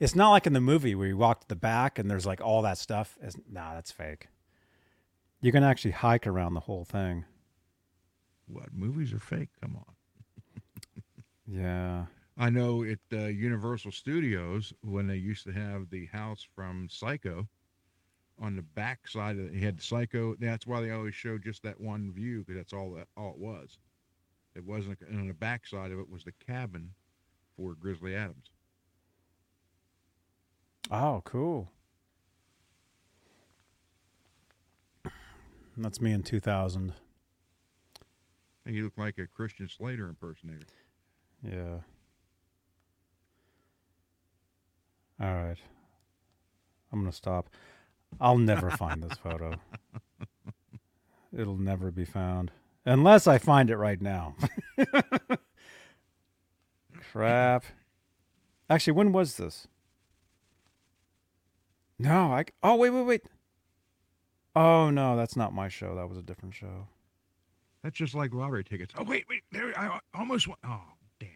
It's 0.00 0.14
not 0.14 0.30
like 0.30 0.46
in 0.46 0.52
the 0.52 0.60
movie 0.60 0.94
where 0.94 1.08
you 1.08 1.16
walk 1.16 1.40
to 1.40 1.48
the 1.48 1.56
back 1.56 1.98
and 1.98 2.10
there's 2.10 2.26
like 2.26 2.40
all 2.40 2.62
that 2.62 2.78
stuff. 2.78 3.16
It's, 3.22 3.36
nah, 3.50 3.74
that's 3.74 3.90
fake. 3.90 4.28
You 5.40 5.52
can 5.52 5.64
actually 5.64 5.92
hike 5.92 6.26
around 6.26 6.54
the 6.54 6.60
whole 6.60 6.84
thing. 6.84 7.24
What 8.46 8.72
movies 8.72 9.12
are 9.12 9.18
fake? 9.18 9.50
Come 9.60 9.76
on. 9.76 9.84
Yeah. 11.50 12.04
I 12.36 12.50
know 12.50 12.84
at 12.84 12.98
uh, 13.10 13.24
Universal 13.24 13.92
Studios 13.92 14.72
when 14.82 15.06
they 15.06 15.16
used 15.16 15.44
to 15.44 15.52
have 15.52 15.88
the 15.88 16.04
house 16.06 16.46
from 16.54 16.88
Psycho 16.90 17.48
on 18.40 18.56
the 18.56 18.62
back 18.62 19.08
side 19.08 19.36
of 19.38 19.46
it, 19.46 19.54
he 19.54 19.64
had 19.64 19.78
the 19.78 19.82
Psycho. 19.82 20.34
That's 20.38 20.66
why 20.66 20.80
they 20.80 20.90
always 20.90 21.14
showed 21.14 21.42
just 21.42 21.62
that 21.62 21.80
one 21.80 22.12
view 22.12 22.40
because 22.40 22.56
that's 22.56 22.72
all 22.72 22.92
that 22.92 23.08
all 23.16 23.32
it 23.32 23.38
was. 23.38 23.78
It 24.54 24.64
wasn't, 24.64 25.00
and 25.02 25.20
on 25.20 25.28
the 25.28 25.34
back 25.34 25.66
side 25.66 25.92
of 25.92 25.98
it 25.98 26.10
was 26.10 26.24
the 26.24 26.32
cabin 26.46 26.90
for 27.56 27.74
Grizzly 27.74 28.14
Adams. 28.14 28.50
Oh, 30.90 31.22
cool. 31.24 31.70
That's 35.76 36.00
me 36.00 36.12
in 36.12 36.22
2000. 36.22 36.92
And 38.66 38.74
he 38.74 38.82
looked 38.82 38.98
like 38.98 39.18
a 39.18 39.26
Christian 39.26 39.68
Slater 39.68 40.08
impersonator. 40.08 40.66
Yeah. 41.42 41.78
All 45.20 45.34
right. 45.34 45.58
I'm 46.92 47.00
going 47.00 47.10
to 47.10 47.16
stop. 47.16 47.48
I'll 48.20 48.38
never 48.38 48.70
find 48.70 49.02
this 49.02 49.18
photo. 49.18 49.54
It'll 51.36 51.56
never 51.56 51.90
be 51.90 52.04
found. 52.04 52.50
Unless 52.84 53.26
I 53.26 53.38
find 53.38 53.70
it 53.70 53.76
right 53.76 54.00
now. 54.00 54.34
Crap. 57.12 57.64
Actually, 58.70 58.94
when 58.94 59.12
was 59.12 59.36
this? 59.36 59.66
No, 61.98 62.32
I. 62.32 62.44
Oh 62.62 62.76
wait, 62.76 62.90
wait, 62.90 63.02
wait. 63.02 63.22
Oh 64.54 64.90
no, 64.90 65.16
that's 65.16 65.36
not 65.36 65.52
my 65.52 65.68
show. 65.68 65.94
That 65.94 66.08
was 66.08 66.18
a 66.18 66.22
different 66.22 66.54
show. 66.54 66.88
That's 67.82 67.96
just 67.96 68.14
like 68.14 68.32
lottery 68.32 68.64
tickets. 68.64 68.94
Oh 68.96 69.04
wait, 69.04 69.24
wait, 69.28 69.42
there 69.52 69.72
I 69.78 69.98
almost 70.14 70.48
won. 70.48 70.56
Oh 70.64 70.82
damn, 71.20 71.28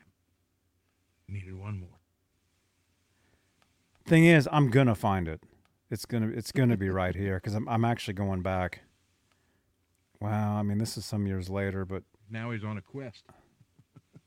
needed 1.29 1.59
one 1.59 1.81
more. 1.81 1.99
Thing 4.07 4.25
is, 4.25 4.49
I'm 4.51 4.71
gonna 4.71 4.95
find 4.95 5.29
it. 5.29 5.43
It's 5.93 6.07
gonna 6.07 6.29
it's 6.29 6.53
gonna 6.53 6.79
be 6.79 6.89
right 6.89 7.15
here 7.15 7.35
because 7.35 7.53
I'm 7.53 7.69
I'm 7.69 7.85
actually 7.85 8.15
going 8.15 8.41
back. 8.41 8.81
Wow, 10.21 10.57
I 10.57 10.63
mean 10.63 10.79
this 10.79 10.97
is 10.97 11.05
some 11.05 11.27
years 11.27 11.51
later, 11.51 11.85
but 11.85 12.03
Now 12.31 12.51
he's 12.51 12.65
on 12.65 12.79
a 12.79 12.81
quest. 12.81 13.25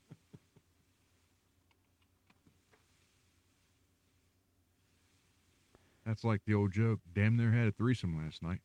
That's 6.06 6.22
like 6.22 6.42
the 6.46 6.54
old 6.54 6.70
joke. 6.70 7.00
Damn 7.12 7.36
near 7.36 7.50
had 7.50 7.66
a 7.66 7.72
threesome 7.72 8.16
last 8.16 8.44
night. 8.44 8.60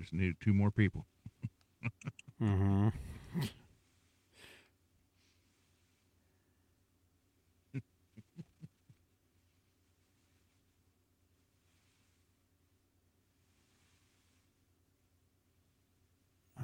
Just 0.00 0.14
needed 0.14 0.36
two 0.40 0.54
more 0.54 0.70
people. 0.70 1.04
hmm 2.38 2.88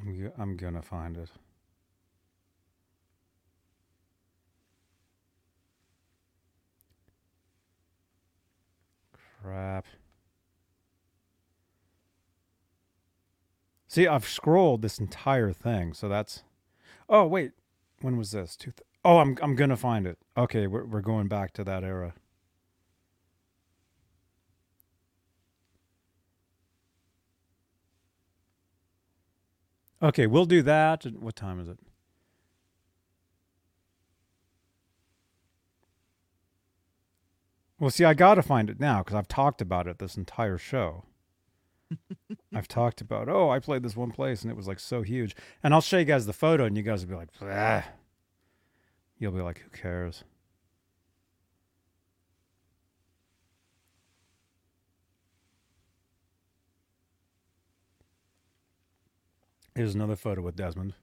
I'm 0.00 0.32
I'm 0.38 0.56
gonna 0.56 0.82
find 0.82 1.16
it. 1.16 1.30
Crap. 9.42 9.86
See, 13.88 14.06
I've 14.06 14.26
scrolled 14.28 14.82
this 14.82 14.98
entire 14.98 15.52
thing, 15.52 15.92
so 15.94 16.08
that's. 16.08 16.44
Oh 17.08 17.26
wait, 17.26 17.52
when 18.00 18.16
was 18.16 18.30
this? 18.32 18.56
Two. 18.56 18.70
Th- 18.72 18.86
oh, 19.04 19.18
I'm 19.18 19.36
I'm 19.42 19.56
gonna 19.56 19.76
find 19.76 20.06
it. 20.06 20.18
Okay, 20.36 20.66
we're 20.66 20.84
we're 20.84 21.00
going 21.00 21.28
back 21.28 21.52
to 21.54 21.64
that 21.64 21.84
era. 21.84 22.14
Okay, 30.02 30.26
we'll 30.26 30.46
do 30.46 30.62
that. 30.62 31.04
What 31.18 31.36
time 31.36 31.60
is 31.60 31.68
it? 31.68 31.78
Well, 37.78 37.90
see, 37.90 38.04
I 38.04 38.12
got 38.14 38.34
to 38.34 38.42
find 38.42 38.68
it 38.68 38.78
now 38.78 39.02
because 39.02 39.14
I've 39.16 39.28
talked 39.28 39.62
about 39.62 39.86
it 39.86 39.98
this 39.98 40.16
entire 40.16 40.58
show. 40.58 41.04
I've 42.54 42.68
talked 42.68 43.00
about, 43.00 43.28
oh, 43.28 43.50
I 43.50 43.58
played 43.58 43.82
this 43.82 43.96
one 43.96 44.10
place 44.10 44.42
and 44.42 44.50
it 44.50 44.56
was 44.56 44.68
like 44.68 44.78
so 44.78 45.02
huge. 45.02 45.34
And 45.62 45.72
I'll 45.72 45.80
show 45.80 45.98
you 45.98 46.04
guys 46.04 46.26
the 46.26 46.34
photo 46.34 46.64
and 46.64 46.76
you 46.76 46.82
guys 46.82 47.02
will 47.02 47.10
be 47.10 47.16
like, 47.16 47.38
"Blah." 47.38 47.82
You'll 49.18 49.32
be 49.32 49.40
like, 49.42 49.58
who 49.58 49.70
cares? 49.70 50.24
Here's 59.74 59.94
another 59.94 60.16
photo 60.16 60.42
with 60.42 60.56
Desmond. 60.56 60.94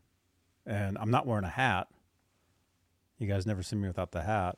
And 0.65 0.97
I'm 0.97 1.11
not 1.11 1.25
wearing 1.25 1.45
a 1.45 1.49
hat. 1.49 1.87
You 3.17 3.27
guys 3.27 3.45
never 3.45 3.63
see 3.63 3.75
me 3.77 3.87
without 3.87 4.11
the 4.11 4.23
hat. 4.23 4.57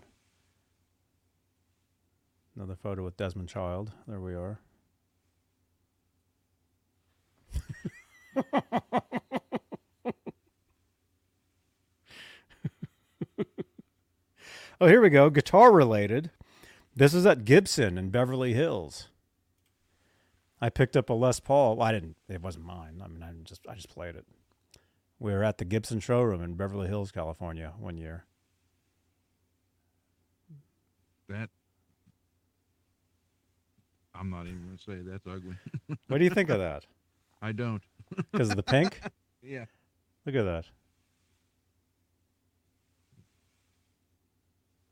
Another 2.56 2.76
photo 2.76 3.04
with 3.04 3.16
Desmond 3.16 3.50
Child. 3.50 3.92
There 4.08 4.20
we 4.20 4.34
are. 4.34 4.60
oh, 14.82 14.88
here 14.88 15.02
we 15.02 15.10
go. 15.10 15.30
Guitar 15.30 15.72
related. 15.72 16.32
This 16.96 17.14
is 17.14 17.26
at 17.26 17.46
Gibson 17.46 17.98
in 17.98 18.10
Beverly 18.10 18.54
Hills. 18.54 19.10
I 20.62 20.70
picked 20.70 20.98
up 20.98 21.10
a 21.10 21.14
Les 21.14 21.40
Paul. 21.40 21.78
Well, 21.78 21.88
I 21.88 21.92
didn't. 21.92 22.18
It 22.28 22.42
wasn't 22.42 22.66
mine. 22.66 23.02
I 23.04 23.08
mean, 23.08 23.24
I 23.24 23.32
just 23.44 23.62
I 23.68 23.76
just 23.76 23.90
played 23.90 24.16
it. 24.16 24.26
We 25.20 25.32
were 25.34 25.44
at 25.44 25.58
the 25.58 25.66
Gibson 25.66 26.00
showroom 26.00 26.42
in 26.42 26.56
Beverly 26.56 26.88
Hills, 26.88 27.12
California, 27.12 27.74
one 27.78 27.98
year. 27.98 28.26
That 31.28 31.50
I'm 34.16 34.30
not 34.30 34.48
even 34.48 34.64
gonna 34.66 34.78
say 34.78 35.08
that's 35.10 35.28
ugly. 35.28 35.56
What 36.08 36.18
do 36.18 36.24
you 36.24 36.30
think 36.30 36.50
of 36.50 36.60
that? 36.60 36.86
I 37.42 37.52
don't. 37.52 37.82
Because 38.32 38.50
of 38.50 38.56
the 38.56 38.64
pink? 38.64 39.00
Yeah. 39.42 39.66
Look 40.26 40.36
at 40.36 40.44
that. 40.44 40.66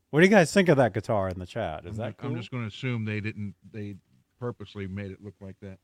What 0.08 0.20
do 0.20 0.26
you 0.26 0.30
guys 0.30 0.50
think 0.50 0.70
of 0.70 0.78
that 0.78 0.94
guitar 0.94 1.28
in 1.28 1.38
the 1.38 1.44
chat? 1.44 1.84
Is 1.84 1.98
I'm, 1.98 2.06
that 2.06 2.18
ju- 2.18 2.28
I'm 2.28 2.36
just 2.36 2.50
gonna 2.50 2.66
assume 2.66 3.04
they 3.04 3.20
didn't. 3.20 3.54
They 3.70 3.96
purposely 4.38 4.86
made 4.86 5.10
it 5.10 5.22
look 5.22 5.34
like 5.40 5.56
that. 5.60 5.78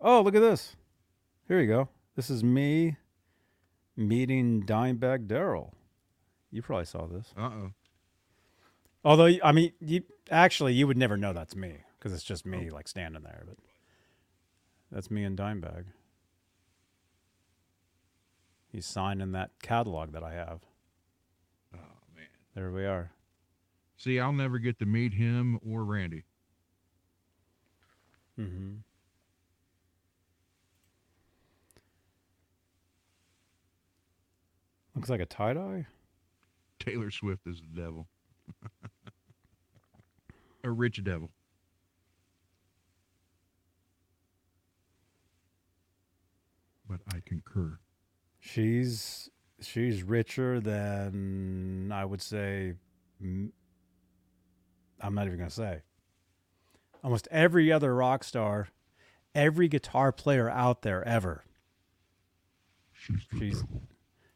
Oh, 0.00 0.22
look 0.22 0.34
at 0.34 0.40
this. 0.40 0.76
Here 1.48 1.60
you 1.60 1.66
go. 1.66 1.88
This 2.16 2.30
is 2.30 2.42
me 2.42 2.96
meeting 3.96 4.62
Dimebag 4.62 5.26
Darrell. 5.26 5.74
You 6.50 6.62
probably 6.62 6.86
saw 6.86 7.06
this. 7.06 7.32
Uh 7.36 7.42
oh. 7.42 7.70
Although, 9.04 9.30
I 9.42 9.52
mean, 9.52 9.72
you 9.80 10.02
actually 10.30 10.74
you 10.74 10.86
would 10.86 10.96
never 10.96 11.16
know 11.16 11.32
that's 11.32 11.56
me 11.56 11.78
because 11.98 12.12
it's 12.12 12.24
just 12.24 12.46
me 12.46 12.70
like 12.70 12.88
standing 12.88 13.22
there. 13.22 13.44
But 13.46 13.56
that's 14.90 15.10
me 15.10 15.24
and 15.24 15.38
Dimebag. 15.38 15.84
He's 18.72 18.86
signing 18.86 19.32
that 19.32 19.50
catalog 19.62 20.12
that 20.12 20.22
I 20.22 20.32
have. 20.32 20.60
Oh 21.74 21.98
man. 22.14 22.26
There 22.54 22.70
we 22.70 22.86
are. 22.86 23.12
See, 23.96 24.18
I'll 24.18 24.32
never 24.32 24.58
get 24.58 24.78
to 24.78 24.86
meet 24.86 25.14
him 25.14 25.58
or 25.66 25.84
Randy. 25.84 26.24
Mm-hmm. 28.40 28.76
Looks 34.94 35.10
like 35.10 35.20
a 35.20 35.26
tie 35.26 35.52
dye. 35.52 35.86
Taylor 36.78 37.10
Swift 37.10 37.46
is 37.46 37.60
the 37.60 37.80
devil. 37.80 38.08
a 40.64 40.70
rich 40.70 41.02
devil. 41.04 41.30
But 46.88 47.00
I 47.12 47.20
concur. 47.24 47.78
She's 48.40 49.28
she's 49.60 50.02
richer 50.02 50.60
than 50.60 51.92
I 51.92 52.04
would 52.04 52.22
say. 52.22 52.74
I'm 53.20 55.14
not 55.14 55.26
even 55.26 55.38
gonna 55.38 55.50
say. 55.50 55.82
Almost 57.02 57.28
every 57.30 57.72
other 57.72 57.94
rock 57.94 58.24
star, 58.24 58.68
every 59.34 59.68
guitar 59.68 60.12
player 60.12 60.50
out 60.50 60.82
there 60.82 61.06
ever. 61.06 61.44
She's 62.92 63.26
She's 63.38 63.64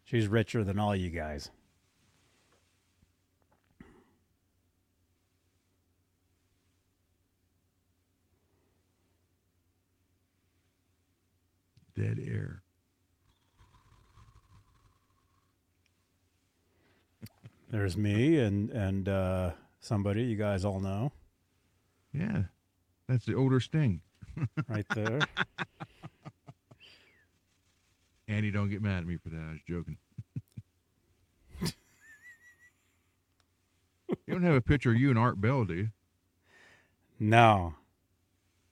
she's 0.05 0.29
richer 0.29 0.65
than 0.65 0.79
all 0.79 0.97
you 0.97 1.11
guys. 1.11 1.51
dead 11.95 12.19
air. 12.27 12.63
There's 17.71 17.97
me 17.97 18.39
and 18.39 18.71
and 18.71 19.09
uh, 19.09 19.51
somebody 19.81 20.25
you 20.25 20.37
guys 20.37 20.65
all 20.65 20.81
know 20.81 21.13
Yeah. 22.13 22.45
That's 23.09 23.25
the 23.27 23.35
older 23.35 23.61
Sting. 23.61 24.01
right 24.69 24.87
there. 24.95 25.21
Andy, 28.29 28.51
don't 28.51 28.71
get 28.71 28.83
mad 28.83 28.99
at 29.01 29.07
me 29.07 29.17
for 29.19 29.29
that. 29.29 29.41
I 29.41 29.51
was 29.53 29.61
joking. 29.69 29.99
you 34.27 34.35
don't 34.35 34.43
have 34.43 34.55
a 34.55 34.61
picture 34.63 34.91
of 34.93 34.97
you 34.97 35.11
and 35.11 35.19
Art 35.19 35.41
Bell, 35.41 35.65
do 35.65 35.75
you? 35.75 35.89
no, 37.21 37.75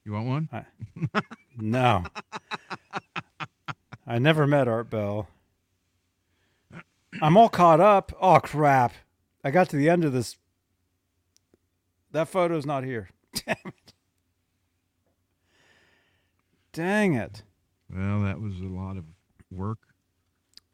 You 0.04 0.12
want 0.12 0.26
one? 0.26 0.48
no. 1.56 2.04
I 4.06 4.18
never 4.18 4.46
met 4.46 4.66
Art 4.68 4.90
Bell. 4.90 5.28
I'm 7.20 7.36
all 7.36 7.48
caught 7.50 7.80
up. 7.80 8.12
Oh 8.20 8.40
crap! 8.40 8.94
I 9.44 9.50
got 9.50 9.68
to 9.70 9.76
the 9.76 9.88
end 9.90 10.04
of 10.04 10.12
this. 10.12 10.36
That 12.10 12.28
photo's 12.28 12.64
not 12.66 12.84
here. 12.84 13.10
Damn 13.34 13.56
it! 13.66 13.74
Dang 16.72 17.14
it! 17.14 17.42
Well, 17.94 18.22
that 18.22 18.40
was 18.40 18.60
a 18.60 18.64
lot 18.64 18.96
of 18.96 19.04
work. 19.50 19.78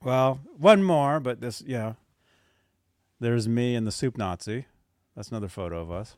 Well, 0.02 0.40
one 0.56 0.82
more, 0.84 1.18
but 1.20 1.40
this, 1.40 1.62
yeah. 1.66 1.94
There's 3.20 3.48
me 3.48 3.74
and 3.74 3.86
the 3.86 3.92
soup 3.92 4.16
Nazi. 4.16 4.66
That's 5.16 5.30
another 5.30 5.48
photo 5.48 5.80
of 5.80 5.90
us. 5.90 6.16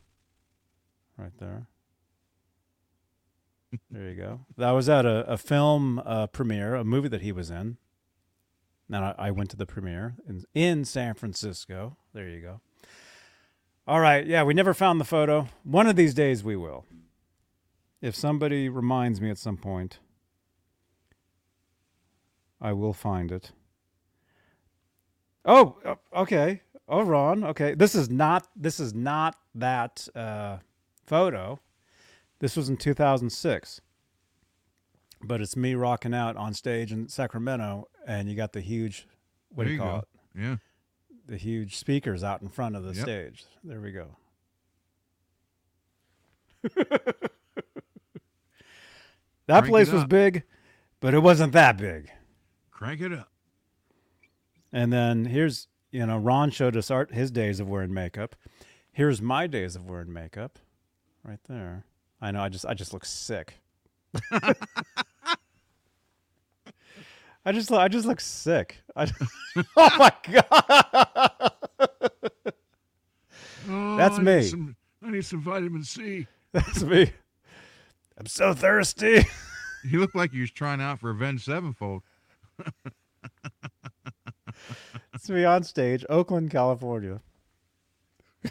Right 1.16 1.32
there. 1.38 1.66
There 3.88 4.08
you 4.08 4.16
go. 4.16 4.40
That 4.56 4.72
was 4.72 4.88
at 4.88 5.06
a, 5.06 5.24
a 5.30 5.38
film 5.38 6.00
uh, 6.04 6.26
premiere, 6.26 6.74
a 6.74 6.82
movie 6.82 7.06
that 7.06 7.22
he 7.22 7.30
was 7.30 7.50
in. 7.50 7.76
And 8.92 9.04
I, 9.04 9.14
I 9.16 9.30
went 9.30 9.50
to 9.50 9.56
the 9.56 9.64
premiere 9.64 10.16
in, 10.28 10.44
in 10.54 10.84
San 10.84 11.14
Francisco. 11.14 11.96
There 12.12 12.28
you 12.28 12.40
go. 12.40 12.60
All 13.86 14.00
right. 14.00 14.26
Yeah, 14.26 14.42
we 14.42 14.54
never 14.54 14.74
found 14.74 15.00
the 15.00 15.04
photo. 15.04 15.46
One 15.62 15.86
of 15.86 15.94
these 15.94 16.14
days 16.14 16.42
we 16.42 16.56
will. 16.56 16.84
If 18.00 18.14
somebody 18.16 18.68
reminds 18.68 19.20
me 19.20 19.30
at 19.30 19.38
some 19.38 19.56
point, 19.56 19.98
I 22.60 22.72
will 22.72 22.92
find 22.94 23.30
it. 23.30 23.52
Oh, 25.44 25.76
okay. 26.14 26.62
Oh, 26.88 27.02
Ron. 27.02 27.44
Okay, 27.44 27.74
this 27.74 27.94
is 27.94 28.10
not 28.10 28.46
this 28.56 28.80
is 28.80 28.94
not 28.94 29.36
that 29.54 30.08
uh, 30.14 30.58
photo. 31.06 31.60
This 32.40 32.56
was 32.56 32.68
in 32.68 32.76
2006. 32.76 33.80
But 35.22 35.42
it's 35.42 35.54
me 35.54 35.74
rocking 35.74 36.14
out 36.14 36.36
on 36.36 36.54
stage 36.54 36.92
in 36.92 37.06
Sacramento, 37.08 37.88
and 38.06 38.26
you 38.30 38.34
got 38.34 38.54
the 38.54 38.62
huge, 38.62 39.06
what 39.50 39.64
There 39.64 39.66
do 39.66 39.70
you 39.72 39.76
you 39.76 39.82
call 39.82 39.92
go. 39.92 39.98
it? 39.98 40.40
Yeah. 40.42 40.56
The 41.26 41.36
huge 41.36 41.76
speakers 41.76 42.24
out 42.24 42.40
in 42.40 42.48
front 42.48 42.74
of 42.74 42.84
the 42.84 42.94
Yep. 42.94 43.02
stage. 43.02 43.44
There 43.62 43.80
we 43.80 43.92
go. 43.92 44.16
that 49.50 49.60
Crank 49.60 49.72
place 49.72 49.90
was 49.90 50.04
big, 50.04 50.44
but 51.00 51.14
it 51.14 51.20
wasn't 51.20 51.52
that 51.52 51.76
big. 51.76 52.10
Crank 52.70 53.00
it 53.00 53.12
up. 53.12 53.28
And 54.72 54.92
then 54.92 55.24
here's, 55.24 55.68
you 55.90 56.06
know, 56.06 56.18
Ron 56.18 56.50
showed 56.50 56.76
us 56.76 56.90
art 56.90 57.12
his 57.12 57.30
days 57.30 57.60
of 57.60 57.68
wearing 57.68 57.92
makeup. 57.92 58.36
Here's 58.92 59.20
my 59.20 59.46
days 59.46 59.76
of 59.76 59.88
wearing 59.88 60.12
makeup, 60.12 60.58
right 61.24 61.40
there. 61.48 61.84
I 62.20 62.30
know. 62.30 62.42
I 62.42 62.48
just, 62.48 62.66
I 62.66 62.74
just 62.74 62.92
look 62.92 63.04
sick. 63.04 63.54
I 64.32 64.54
just, 67.52 67.72
I 67.72 67.88
just 67.88 68.06
look 68.06 68.20
sick. 68.20 68.82
I, 68.94 69.06
oh 69.76 69.96
my 69.98 70.12
god, 70.30 71.52
Oh, 73.68 73.96
That's 73.96 74.18
I 74.18 74.22
me. 74.22 74.42
Some, 74.42 74.76
I 75.02 75.10
need 75.10 75.24
some 75.24 75.40
vitamin 75.40 75.84
C. 75.84 76.26
that's 76.52 76.82
me. 76.82 77.12
I'm 78.20 78.26
so 78.26 78.54
thirsty. 78.54 79.24
He 79.90 79.96
looked 79.96 80.14
like 80.14 80.30
he 80.30 80.42
was 80.42 80.50
trying 80.50 80.82
out 80.82 81.00
for 81.00 81.08
Avenged 81.08 81.46
Sevenfold. 81.46 82.02
It's 85.14 85.28
me 85.30 85.42
on 85.46 85.62
stage, 85.64 86.04
Oakland, 86.10 86.50
California. 86.50 87.20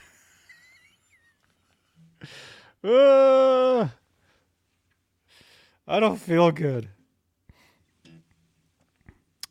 Ah, 2.83 3.91
I 5.88 5.99
don't 5.99 6.17
feel 6.17 6.51
good. 6.51 6.89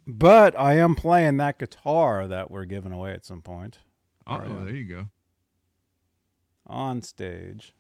But 0.06 0.58
I 0.58 0.74
am 0.78 0.94
playing 0.96 1.36
that 1.36 1.58
guitar 1.58 2.26
that 2.26 2.50
we're 2.50 2.64
giving 2.64 2.90
away 2.92 3.12
at 3.12 3.24
some 3.26 3.42
point 3.42 3.78
Oh, 4.26 4.42
yeah. 4.42 4.64
there 4.64 4.74
you 4.74 4.84
go. 4.84 5.06
on 6.66 7.02
stage, 7.02 7.72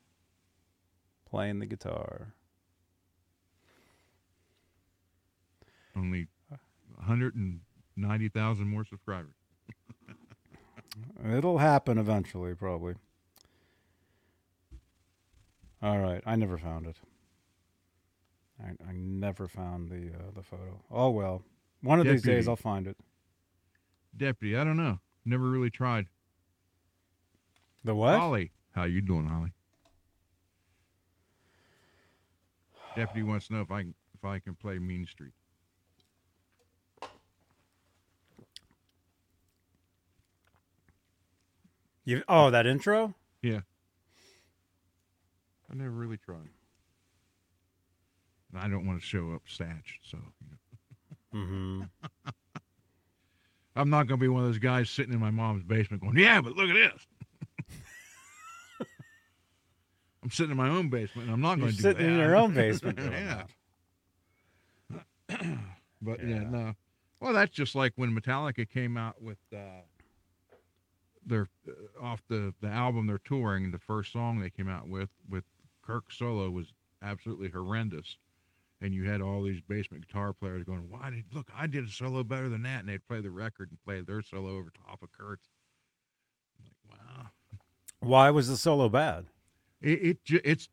playing 1.28 1.58
the 1.58 1.66
guitar. 1.66 2.34
Only 5.96 6.28
190,000 6.96 8.68
more 8.68 8.84
subscribers. 8.84 9.34
It'll 11.32 11.58
happen 11.58 11.98
eventually, 11.98 12.54
probably. 12.54 12.94
All 15.82 15.98
right, 15.98 16.22
I 16.26 16.36
never 16.36 16.58
found 16.58 16.86
it. 16.86 16.96
I, 18.60 18.70
I 18.88 18.92
never 18.92 19.46
found 19.46 19.88
the 19.88 20.08
uh, 20.08 20.30
the 20.34 20.42
photo. 20.42 20.80
Oh 20.90 21.10
well, 21.10 21.42
one 21.82 22.00
of 22.00 22.06
these 22.06 22.22
days 22.22 22.48
I'll 22.48 22.56
find 22.56 22.88
it. 22.88 22.96
Deputy, 24.16 24.56
I 24.56 24.64
don't 24.64 24.76
know. 24.76 24.98
Never 25.24 25.48
really 25.48 25.70
tried. 25.70 26.06
The 27.84 27.94
what? 27.94 28.18
Holly, 28.18 28.50
how 28.72 28.84
you 28.84 29.00
doing, 29.00 29.26
Holly? 29.26 29.52
Deputy 32.98 33.22
wants 33.22 33.46
to 33.46 33.54
know 33.54 33.60
if 33.60 33.70
I 33.70 33.82
can, 33.82 33.94
if 34.14 34.24
I 34.24 34.38
can 34.40 34.54
play 34.54 34.78
Mean 34.78 35.06
Street. 35.06 35.32
You, 42.04 42.22
oh, 42.28 42.50
that 42.50 42.66
intro? 42.66 43.14
Yeah. 43.42 43.60
I 45.70 45.74
never 45.74 45.90
really 45.90 46.16
tried. 46.16 46.48
And 48.52 48.60
I 48.60 48.68
don't 48.68 48.86
want 48.86 49.00
to 49.00 49.06
show 49.06 49.32
up 49.32 49.42
statched, 49.46 50.00
so 50.02 50.18
you 50.40 50.48
know. 50.50 51.38
Mm-hmm. 51.40 51.82
I'm 53.76 53.90
not 53.90 54.08
going 54.08 54.18
to 54.18 54.24
be 54.24 54.28
one 54.28 54.42
of 54.42 54.48
those 54.48 54.58
guys 54.58 54.90
sitting 54.90 55.12
in 55.12 55.20
my 55.20 55.30
mom's 55.30 55.62
basement 55.62 56.02
going, 56.02 56.16
"Yeah, 56.16 56.40
but 56.40 56.56
look 56.56 56.70
at 56.70 56.74
this." 56.74 57.06
I'm 60.28 60.32
sitting 60.32 60.50
in 60.50 60.58
my 60.58 60.68
own 60.68 60.90
basement, 60.90 61.28
and 61.28 61.32
I'm 61.32 61.40
not 61.40 61.56
You're 61.56 61.68
going 61.68 61.70
to 61.70 61.76
do 61.78 61.82
that. 61.84 61.96
sitting 61.96 62.12
in 62.12 62.18
your 62.18 62.36
own 62.36 62.52
basement. 62.52 62.98
yeah. 63.02 63.44
But 66.02 66.20
yeah. 66.20 66.28
Yeah. 66.28 66.50
no. 66.50 66.74
Well, 67.18 67.32
that's 67.32 67.50
just 67.50 67.74
like 67.74 67.94
when 67.96 68.14
Metallica 68.14 68.68
came 68.68 68.98
out 68.98 69.22
with 69.22 69.38
uh, 69.52 69.80
their 71.26 71.48
uh, 71.66 72.04
off 72.04 72.22
the 72.28 72.52
the 72.60 72.68
album 72.68 73.06
they're 73.06 73.18
touring. 73.24 73.70
The 73.72 73.78
first 73.78 74.12
song 74.12 74.38
they 74.38 74.50
came 74.50 74.68
out 74.68 74.86
with 74.86 75.08
with 75.28 75.44
Kirk 75.82 76.12
solo 76.12 76.50
was 76.50 76.74
absolutely 77.02 77.48
horrendous, 77.48 78.18
and 78.82 78.94
you 78.94 79.08
had 79.08 79.20
all 79.22 79.42
these 79.42 79.60
basement 79.62 80.06
guitar 80.06 80.34
players 80.34 80.62
going, 80.62 80.88
"Why 80.90 81.08
did 81.10 81.24
look? 81.32 81.48
I 81.56 81.66
did 81.66 81.84
a 81.86 81.90
solo 81.90 82.22
better 82.22 82.50
than 82.50 82.62
that," 82.64 82.80
and 82.80 82.88
they'd 82.90 83.08
play 83.08 83.22
the 83.22 83.30
record 83.30 83.70
and 83.70 83.82
play 83.82 84.02
their 84.02 84.22
solo 84.22 84.50
over 84.58 84.70
top 84.86 85.02
of 85.02 85.10
Kirk's. 85.10 85.48
I'm 86.60 86.66
like, 86.90 87.00
wow. 87.00 87.26
Why 88.00 88.30
was 88.30 88.46
the 88.48 88.56
solo 88.58 88.88
bad? 88.90 89.26
It, 89.82 90.18
it 90.28 90.42
it's 90.44 90.68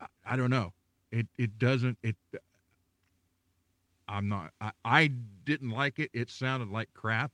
I- 0.00 0.36
don't 0.36 0.50
know. 0.50 0.72
It 1.12 1.28
it 1.38 1.58
doesn't 1.58 1.98
it. 2.02 2.16
I'm 4.08 4.28
not. 4.28 4.52
I, 4.60 4.72
I 4.84 5.08
didn't 5.44 5.70
like 5.70 5.98
it. 5.98 6.10
It 6.12 6.30
sounded 6.30 6.70
like 6.70 6.90
crap. 6.94 7.32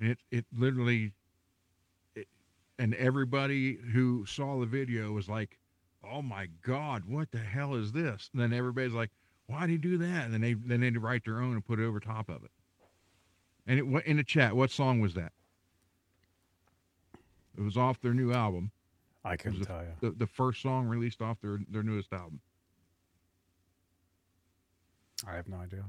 It 0.00 0.18
it 0.30 0.46
literally. 0.56 1.12
It, 2.14 2.28
and 2.78 2.94
everybody 2.94 3.76
who 3.92 4.26
saw 4.26 4.60
the 4.60 4.66
video 4.66 5.12
was 5.12 5.28
like, 5.28 5.58
"Oh 6.04 6.22
my 6.22 6.48
God, 6.62 7.04
what 7.06 7.30
the 7.32 7.38
hell 7.38 7.74
is 7.74 7.92
this?" 7.92 8.30
And 8.32 8.42
then 8.42 8.52
everybody's 8.52 8.92
like, 8.94 9.10
"Why 9.46 9.62
did 9.62 9.70
he 9.70 9.78
do 9.78 9.98
that?" 9.98 10.26
And 10.26 10.34
then 10.34 10.40
they 10.42 10.54
then 10.54 10.80
they 10.80 10.90
write 10.90 11.24
their 11.24 11.40
own 11.40 11.54
and 11.54 11.66
put 11.66 11.80
it 11.80 11.84
over 11.86 12.00
top 12.00 12.28
of 12.28 12.44
it. 12.44 12.50
And 13.66 13.78
it 13.78 13.86
went 13.86 14.06
in 14.06 14.16
the 14.18 14.24
chat. 14.24 14.56
What 14.56 14.70
song 14.70 15.00
was 15.00 15.14
that? 15.14 15.32
It 17.58 17.62
was 17.62 17.76
off 17.76 18.00
their 18.00 18.14
new 18.14 18.32
album 18.32 18.70
I 19.26 19.36
couldn't 19.36 19.58
was 19.58 19.66
tell 19.66 19.82
you. 19.82 19.92
the, 20.00 20.10
the 20.16 20.26
first 20.26 20.62
song 20.62 20.86
released 20.86 21.20
off 21.20 21.40
their, 21.40 21.58
their 21.68 21.82
newest 21.82 22.12
album. 22.12 22.40
I 25.26 25.34
have 25.34 25.48
no 25.48 25.56
idea. 25.56 25.84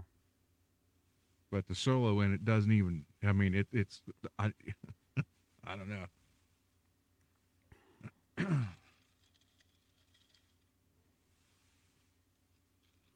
But 1.52 1.68
the 1.68 1.76
solo 1.76 2.20
in 2.22 2.34
it 2.34 2.44
doesn't 2.44 2.72
even. 2.72 3.06
I 3.24 3.32
mean, 3.32 3.54
it, 3.54 3.68
it's. 3.72 4.02
I. 4.40 4.52
I 5.68 5.76
don't 5.76 5.90
know. 5.90 6.06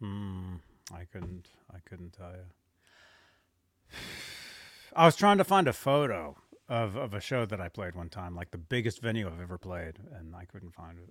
Hmm. 0.01 0.55
I 0.93 1.05
couldn't. 1.11 1.47
I 1.73 1.77
couldn't 1.87 2.13
tell 2.13 2.31
you. 2.31 3.97
I 4.95 5.05
was 5.05 5.15
trying 5.15 5.37
to 5.37 5.43
find 5.43 5.67
a 5.67 5.73
photo 5.73 6.35
of 6.71 6.95
of 6.95 7.13
a 7.13 7.19
show 7.19 7.45
that 7.45 7.59
I 7.59 7.67
played 7.67 7.95
one 7.95 8.07
time, 8.09 8.33
like 8.33 8.51
the 8.51 8.57
biggest 8.57 9.01
venue 9.01 9.27
I've 9.27 9.41
ever 9.41 9.57
played, 9.57 9.99
and 10.17 10.33
I 10.33 10.45
couldn't 10.45 10.73
find 10.73 10.97
it. 10.97 11.09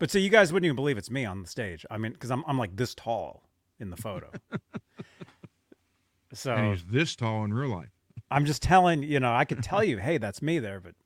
But 0.00 0.10
see, 0.10 0.20
you 0.20 0.30
guys 0.30 0.52
wouldn't 0.52 0.66
even 0.66 0.74
believe 0.76 0.98
it's 0.98 1.10
me 1.10 1.24
on 1.24 1.42
the 1.42 1.48
stage. 1.48 1.86
I 1.90 1.96
mean, 1.96 2.12
because 2.12 2.30
I'm 2.30 2.42
I'm 2.48 2.58
like 2.58 2.74
this 2.74 2.92
tall 2.94 3.44
in 3.78 3.90
the 3.90 3.96
photo. 3.96 4.32
so 6.34 6.54
And 6.54 6.72
he's 6.72 6.84
this 6.84 7.14
tall 7.14 7.44
in 7.44 7.54
real 7.54 7.70
life. 7.70 7.90
I'm 8.32 8.44
just 8.44 8.62
telling 8.62 9.04
you 9.04 9.20
know 9.20 9.32
I 9.32 9.44
could 9.44 9.62
tell 9.62 9.84
you, 9.84 9.98
hey, 9.98 10.18
that's 10.18 10.42
me 10.42 10.58
there, 10.58 10.80
but 10.80 10.96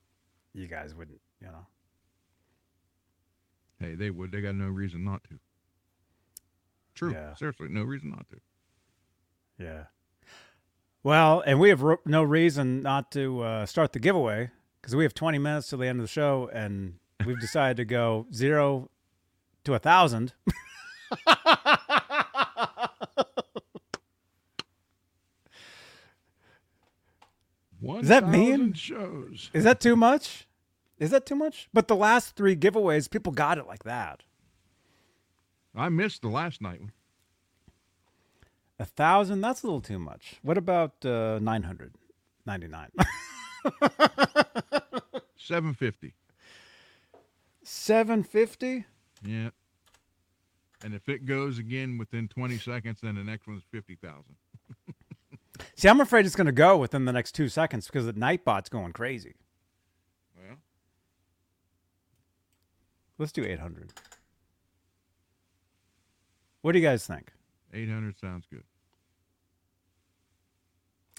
you 0.55 0.67
guys 0.67 0.95
wouldn't, 0.95 1.21
you 1.43 1.49
know. 1.49 1.67
Hey, 3.81 3.97
they 3.97 4.09
would. 4.09 4.33
They 4.33 4.41
got 4.41 4.55
no 4.55 4.69
reason 4.69 5.05
not 5.05 5.23
to. 5.25 5.39
True. 6.95 7.13
Yeah. 7.13 7.35
Seriously, 7.35 7.69
no 7.69 7.83
reason 7.83 8.11
not 8.13 8.27
to. 8.31 8.37
Yeah. 9.59 9.85
Well, 11.05 11.43
and 11.47 11.61
we 11.61 11.69
have 11.69 11.83
ro- 11.83 12.01
no 12.07 12.23
reason 12.23 12.81
not 12.81 13.13
to 13.13 13.43
uh, 13.43 13.67
start 13.67 13.93
the 13.93 13.99
giveaway 13.99 14.51
because 14.81 14.97
we 14.97 15.05
have 15.05 15.13
20 15.13 15.39
minutes 15.39 15.69
till 15.69 15.79
the 15.79 15.87
end 15.87 16.01
of 16.01 16.05
the 16.05 16.09
show, 16.11 16.51
and 16.53 16.95
we've 17.27 17.39
decided 17.39 17.77
to 17.77 17.85
go 17.85 18.27
zero 18.33 18.91
to 19.65 19.75
a 19.75 19.79
thousand. 19.79 20.33
Does 27.83 28.09
that 28.09 28.29
mean- 28.29 28.73
shows? 28.73 29.51
Is 29.53 29.65
that 29.65 29.81
too 29.81 29.97
much? 29.97 30.47
Is 30.99 31.11
that 31.11 31.27
too 31.27 31.35
much? 31.35 31.69
But 31.73 31.89
the 31.89 31.97
last 31.97 32.37
three 32.37 32.57
giveaways, 32.57 33.11
people 33.11 33.33
got 33.33 33.59
it 33.59 33.67
like 33.67 33.83
that. 33.85 34.23
I 35.75 35.89
missed 35.89 36.23
the 36.23 36.29
last 36.29 36.63
night 36.63 36.81
one. 36.81 36.93
A 38.79 38.85
thousand, 38.85 39.41
that's 39.41 39.63
a 39.63 39.67
little 39.67 39.81
too 39.81 39.99
much. 39.99 40.37
What 40.43 40.59
about 40.59 41.05
uh, 41.05 41.39
999? 41.41 42.91
750. 45.37 46.15
750? 47.63 48.85
Yeah. 49.25 49.51
And 50.83 50.95
if 50.95 51.09
it 51.09 51.25
goes 51.25 51.59
again 51.59 51.97
within 51.99 52.29
20 52.29 52.59
seconds, 52.59 53.01
then 53.03 53.15
the 53.15 53.25
next 53.25 53.47
one's 53.47 53.63
50,000. 53.71 54.25
See, 55.77 55.89
I'm 55.89 56.01
afraid 56.01 56.27
it's 56.27 56.37
going 56.37 56.47
to 56.47 56.53
go 56.53 56.77
within 56.77 57.05
the 57.05 57.13
next 57.13 57.33
two 57.33 57.49
seconds 57.49 57.87
because 57.87 58.07
the 58.07 58.13
Nightbot's 58.13 58.69
going 58.69 58.93
crazy. 58.93 59.35
Well, 60.37 60.57
Let's 63.19 63.33
do 63.33 63.45
800. 63.45 63.93
What 66.63 66.73
do 66.73 66.79
you 66.79 66.85
guys 66.85 67.07
think? 67.07 67.31
800 67.75 68.19
sounds 68.19 68.47
good. 68.51 68.65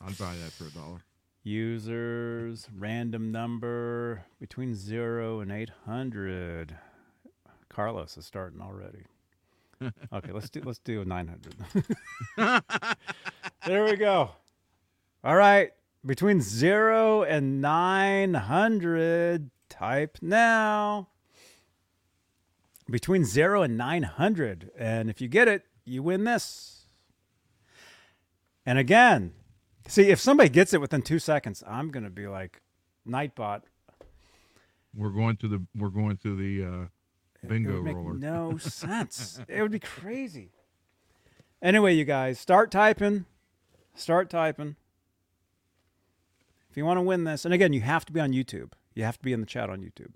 I'd 0.05 0.17
buy 0.17 0.35
that 0.35 0.51
for 0.51 0.67
a 0.67 0.71
dollar. 0.71 1.03
Users, 1.43 2.67
random 2.75 3.31
number 3.31 4.25
between 4.39 4.73
zero 4.73 5.41
and 5.41 5.51
800. 5.51 6.75
Carlos 7.69 8.17
is 8.17 8.25
starting 8.25 8.61
already. 8.61 9.05
Okay, 10.13 10.31
let's 10.31 10.49
do 10.49 10.61
let's 10.63 10.79
do 10.79 11.03
900. 11.03 11.53
there 13.67 13.83
we 13.83 13.97
go. 13.97 14.31
All 15.21 15.35
right, 15.35 15.71
between 16.05 16.39
zero 16.39 17.23
and 17.23 17.61
900. 17.61 19.51
Type 19.67 20.17
now. 20.21 21.09
Between 22.89 23.25
zero 23.25 23.61
and 23.63 23.77
900, 23.77 24.71
and 24.77 25.09
if 25.09 25.19
you 25.19 25.27
get 25.27 25.49
it, 25.49 25.65
you 25.85 26.03
win 26.03 26.23
this. 26.23 26.85
And 28.65 28.77
again, 28.79 29.33
see 29.87 30.09
if 30.09 30.19
somebody 30.19 30.49
gets 30.49 30.73
it 30.73 30.81
within 30.81 31.01
two 31.01 31.19
seconds, 31.19 31.63
I'm 31.67 31.91
gonna 31.91 32.09
be 32.09 32.27
like, 32.27 32.61
Nightbot. 33.07 33.61
We're 34.95 35.09
going 35.09 35.37
to 35.37 35.47
the 35.47 35.61
we're 35.75 35.89
going 35.89 36.17
to 36.17 36.35
the 36.35 36.65
uh, 36.65 36.83
It 37.43 37.49
bingo 37.49 37.73
would 37.75 37.83
make 37.83 37.95
roller. 37.95 38.13
no 38.15 38.57
sense. 38.57 39.39
it 39.47 39.61
would 39.61 39.71
be 39.71 39.79
crazy. 39.79 40.51
Anyway, 41.61 41.93
you 41.93 42.05
guys, 42.05 42.39
start 42.39 42.71
typing. 42.71 43.25
Start 43.93 44.29
typing. 44.29 44.75
If 46.69 46.77
you 46.77 46.85
want 46.85 46.97
to 46.97 47.01
win 47.03 47.23
this, 47.23 47.45
and 47.45 47.53
again, 47.53 47.71
you 47.73 47.81
have 47.81 48.05
to 48.05 48.11
be 48.13 48.19
on 48.19 48.31
YouTube. 48.33 48.73
You 48.93 49.03
have 49.03 49.17
to 49.17 49.23
be 49.23 49.31
in 49.33 49.39
the 49.39 49.45
chat 49.45 49.69
on 49.69 49.79
YouTube. 49.81 50.11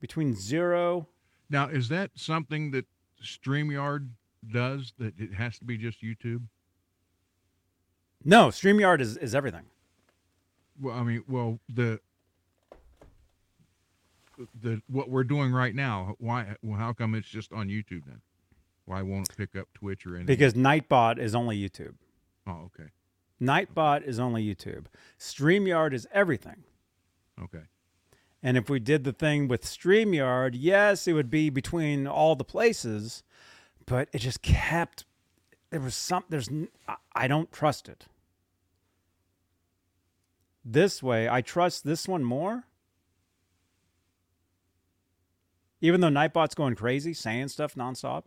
Between 0.00 0.34
zero, 0.34 1.06
Now, 1.48 1.68
is 1.68 1.88
that 1.88 2.10
something 2.14 2.72
that 2.72 2.86
StreamYard 3.22 4.08
does 4.52 4.92
that 4.98 5.14
it 5.18 5.34
has 5.34 5.58
to 5.58 5.64
be 5.64 5.78
just 5.78 6.02
YouTube? 6.02 6.42
no, 8.24 8.48
StreamYard 8.48 9.00
is, 9.00 9.16
is 9.16 9.34
everything. 9.34 9.64
Well, 10.80 10.96
I 10.96 11.02
mean, 11.02 11.24
well, 11.28 11.58
the 11.68 12.00
the 14.60 14.80
what 14.88 15.08
we're 15.08 15.24
doing 15.24 15.52
right 15.52 15.74
now, 15.74 16.16
why 16.18 16.56
well, 16.62 16.78
how 16.78 16.92
come 16.92 17.14
it's 17.14 17.28
just 17.28 17.52
on 17.52 17.68
YouTube 17.68 18.04
then? 18.06 18.20
Why 18.84 19.02
won't 19.02 19.28
it 19.28 19.36
pick 19.36 19.60
up 19.60 19.68
Twitch 19.74 20.06
or 20.06 20.10
anything? 20.16 20.26
Because 20.26 20.54
Nightbot 20.54 21.18
is 21.18 21.34
only 21.34 21.56
YouTube. 21.56 21.94
Oh, 22.46 22.70
okay. 22.74 22.90
Nightbot 23.40 24.06
is 24.06 24.18
only 24.18 24.44
YouTube. 24.44 24.86
StreamYard 25.18 25.92
is 25.92 26.06
everything. 26.12 26.64
Okay. 27.40 27.64
And 28.42 28.56
if 28.56 28.68
we 28.68 28.80
did 28.80 29.04
the 29.04 29.12
thing 29.12 29.46
with 29.46 29.64
StreamYard, 29.64 30.52
yes, 30.54 31.06
it 31.06 31.12
would 31.12 31.30
be 31.30 31.48
between 31.48 32.06
all 32.06 32.34
the 32.34 32.44
places, 32.44 33.22
but 33.86 34.08
it 34.12 34.18
just 34.18 34.42
kept 34.42 35.04
there 35.70 35.80
was 35.80 35.94
some 35.94 36.24
there's 36.28 36.50
I 37.14 37.26
don't 37.26 37.50
trust 37.50 37.88
it. 37.88 38.06
This 40.64 41.02
way, 41.02 41.28
I 41.28 41.40
trust 41.40 41.84
this 41.84 42.06
one 42.06 42.22
more. 42.22 42.64
Even 45.80 46.00
though 46.00 46.08
Nightbot's 46.08 46.54
going 46.54 46.76
crazy, 46.76 47.12
saying 47.12 47.48
stuff 47.48 47.74
nonstop. 47.74 48.24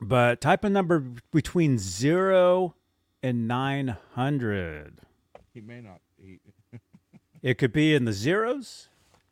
But 0.00 0.40
type 0.40 0.64
a 0.64 0.70
number 0.70 1.04
between 1.30 1.78
0 1.78 2.74
and 3.22 3.46
900. 3.46 5.00
He 5.52 5.60
may 5.60 5.80
not. 5.80 6.00
It 7.42 7.58
could 7.58 7.72
be 7.72 7.94
in 7.94 8.04
the 8.04 8.12
zeros. 8.12 8.88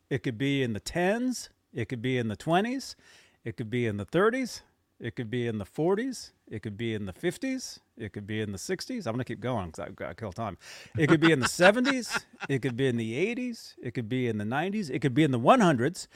It 0.09 0.25
could 0.25 0.37
be 0.37 0.63
in 0.63 0.73
the 0.73 0.81
tens. 0.81 1.49
It 1.73 1.89
could 1.89 2.03
be 2.03 2.19
in 2.19 2.27
the 2.29 2.37
20s. 2.37 2.97
It 3.45 3.57
could 3.57 3.71
be 3.71 3.87
in 3.87 3.97
the 3.99 4.07
30s. 4.07 4.63
It 4.99 5.17
could 5.17 5.31
be 5.31 5.47
in 5.47 5.59
the 5.59 5.65
40s. 5.65 6.33
It 6.51 6.63
could 6.63 6.77
be 6.77 6.93
in 6.93 7.07
the 7.07 7.13
50s. 7.13 7.79
It 7.97 8.13
could 8.13 8.27
be 8.27 8.41
in 8.41 8.51
the 8.53 8.59
60s. 8.59 9.07
I'm 9.07 9.15
going 9.15 9.19
to 9.19 9.25
keep 9.25 9.41
going 9.41 9.67
because 9.67 9.87
I've 9.87 9.97
got 9.97 10.09
to 10.09 10.15
kill 10.15 10.33
time. 10.33 10.59
It 10.99 11.07
could 11.09 11.21
be 11.21 11.31
in 11.31 11.39
the 11.39 11.47
70s. 11.47 12.25
It 12.49 12.61
could 12.61 12.77
be 12.77 12.89
in 12.89 12.97
the 12.97 13.35
80s. 13.35 13.75
It 13.81 13.95
could 13.95 14.09
be 14.09 14.27
in 14.27 14.39
the 14.39 14.45
90s. 14.45 14.91
It 14.91 14.99
could 14.99 15.15
be 15.15 15.23
in 15.23 15.31
the 15.31 15.39
100s. 15.39 16.09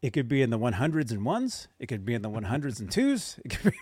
It 0.00 0.12
could 0.12 0.28
be 0.28 0.42
in 0.42 0.50
the 0.50 0.58
100s 0.58 1.10
and 1.10 1.24
ones. 1.24 1.68
It 1.80 1.86
could 1.86 2.04
be 2.04 2.14
in 2.14 2.22
the 2.22 2.30
100s 2.30 2.78
and 2.80 2.90
twos. 2.90 3.38
It 3.44 3.50
could 3.50 3.72
be. 3.72 3.78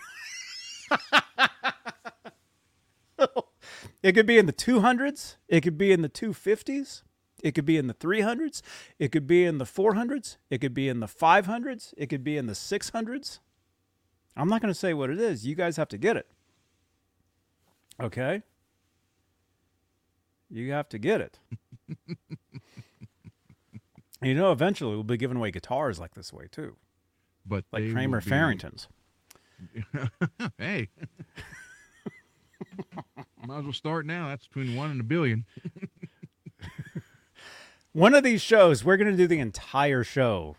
It 4.03 4.13
could 4.13 4.25
be 4.25 4.39
in 4.39 4.47
the 4.47 4.53
200s. 4.53 5.35
It 5.47 5.61
could 5.61 5.77
be 5.77 5.91
in 5.91 6.01
the 6.01 6.09
250s. 6.09 7.03
It 7.43 7.53
could 7.55 7.65
be 7.65 7.77
in 7.77 7.87
the 7.87 7.93
300s. 7.93 8.61
It 8.99 9.11
could 9.11 9.27
be 9.27 9.45
in 9.45 9.57
the 9.57 9.65
400s. 9.65 10.37
It 10.49 10.59
could 10.61 10.73
be 10.73 10.87
in 10.89 10.99
the 10.99 11.07
500s. 11.07 11.93
It 11.97 12.07
could 12.07 12.23
be 12.23 12.37
in 12.37 12.45
the 12.47 12.53
600s. 12.53 13.39
I'm 14.37 14.47
not 14.47 14.61
going 14.61 14.73
to 14.73 14.79
say 14.79 14.93
what 14.93 15.09
it 15.09 15.19
is. 15.19 15.45
You 15.45 15.55
guys 15.55 15.77
have 15.77 15.89
to 15.89 15.97
get 15.97 16.15
it. 16.17 16.27
Okay? 17.99 18.43
You 20.49 20.71
have 20.71 20.89
to 20.89 20.97
get 20.99 21.21
it. 21.21 21.39
you 24.21 24.33
know, 24.35 24.51
eventually 24.51 24.93
we'll 24.95 25.03
be 25.03 25.17
giving 25.17 25.37
away 25.37 25.51
guitars 25.51 25.99
like 25.99 26.13
this 26.13 26.31
way 26.33 26.47
too, 26.51 26.75
But 27.45 27.65
like 27.71 27.91
Kramer 27.91 28.21
be- 28.21 28.29
Ferrington's. 28.29 28.87
hey. 30.57 30.89
Might 33.45 33.59
as 33.59 33.63
well 33.63 33.73
start 33.73 34.05
now. 34.05 34.27
That's 34.29 34.47
between 34.47 34.75
one 34.75 34.91
and 34.91 35.01
a 35.01 35.03
billion. 35.03 35.45
One 37.93 38.13
of 38.13 38.23
these 38.23 38.41
shows, 38.41 38.85
we're 38.85 38.97
going 38.97 39.11
to 39.11 39.17
do 39.17 39.27
the 39.27 39.39
entire 39.39 40.03
show. 40.03 40.55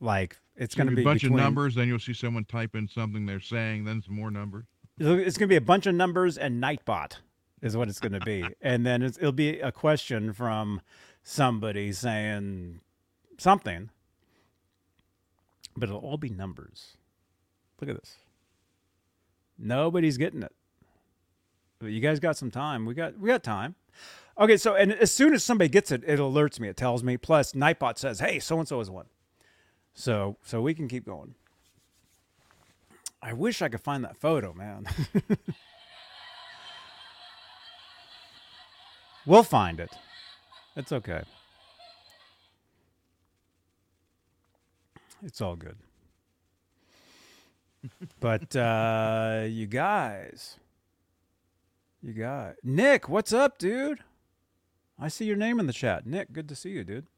Like 0.00 0.38
it's 0.56 0.74
going 0.74 0.86
to 0.86 0.92
Gonna 0.92 0.96
be 0.96 1.02
a 1.02 1.04
bunch 1.04 1.22
between, 1.22 1.38
of 1.38 1.44
numbers. 1.44 1.74
Then 1.74 1.88
you'll 1.88 1.98
see 1.98 2.14
someone 2.14 2.44
type 2.44 2.74
in 2.74 2.88
something 2.88 3.26
they're 3.26 3.40
saying. 3.40 3.84
Then 3.84 4.02
some 4.02 4.14
more 4.14 4.30
numbers. 4.30 4.64
It's 4.98 5.36
going 5.36 5.48
to 5.48 5.52
be 5.52 5.56
a 5.56 5.60
bunch 5.60 5.86
of 5.86 5.94
numbers 5.94 6.36
and 6.38 6.62
Nightbot 6.62 7.16
is 7.62 7.76
what 7.76 7.88
it's 7.88 8.00
going 8.00 8.12
to 8.12 8.20
be, 8.20 8.44
and 8.60 8.84
then 8.84 9.02
it's, 9.02 9.16
it'll 9.18 9.32
be 9.32 9.60
a 9.60 9.72
question 9.72 10.32
from 10.32 10.80
somebody 11.22 11.92
saying 11.92 12.80
something, 13.38 13.90
but 15.76 15.88
it'll 15.88 16.00
all 16.00 16.16
be 16.16 16.28
numbers. 16.28 16.96
Look 17.80 17.88
at 17.88 17.96
this. 17.96 18.16
Nobody's 19.58 20.18
getting 20.18 20.42
it. 20.42 20.52
But 21.78 21.88
you 21.88 22.00
guys 22.00 22.20
got 22.20 22.36
some 22.36 22.50
time. 22.50 22.84
We 22.84 22.94
got 22.94 23.18
we 23.18 23.28
got 23.28 23.42
time. 23.42 23.74
Okay, 24.38 24.56
so 24.56 24.74
and 24.74 24.92
as 24.92 25.12
soon 25.12 25.34
as 25.34 25.44
somebody 25.44 25.68
gets 25.68 25.92
it, 25.92 26.02
it 26.06 26.18
alerts 26.18 26.58
me. 26.58 26.68
It 26.68 26.76
tells 26.76 27.02
me. 27.02 27.16
Plus, 27.16 27.52
Nightbot 27.52 27.98
says, 27.98 28.20
"Hey, 28.20 28.38
so 28.38 28.58
and 28.58 28.66
so 28.66 28.78
has 28.78 28.90
won." 28.90 29.06
So 29.94 30.36
so 30.42 30.62
we 30.62 30.74
can 30.74 30.88
keep 30.88 31.04
going. 31.04 31.34
I 33.22 33.34
wish 33.34 33.62
I 33.62 33.68
could 33.68 33.82
find 33.82 34.04
that 34.04 34.16
photo, 34.16 34.52
man. 34.52 34.86
we'll 39.26 39.44
find 39.44 39.78
it. 39.78 39.90
It's 40.74 40.90
okay. 40.90 41.22
It's 45.22 45.40
all 45.40 45.54
good. 45.54 45.76
but 48.20 48.54
uh 48.56 49.44
you 49.48 49.66
guys 49.66 50.58
you 52.02 52.12
got 52.12 52.54
Nick, 52.64 53.08
what's 53.08 53.32
up, 53.32 53.58
dude? 53.58 54.00
I 55.02 55.08
see 55.08 55.24
your 55.24 55.36
name 55.36 55.58
in 55.58 55.66
the 55.66 55.72
chat. 55.72 56.06
Nick, 56.06 56.32
good 56.32 56.48
to 56.48 56.54
see 56.54 56.70
you, 56.70 56.84
dude. 56.84 57.08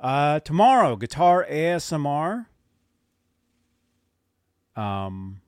Uh 0.00 0.40
tomorrow, 0.40 0.96
guitar 0.96 1.46
ASMR. 1.48 2.46
Um, 4.74 5.40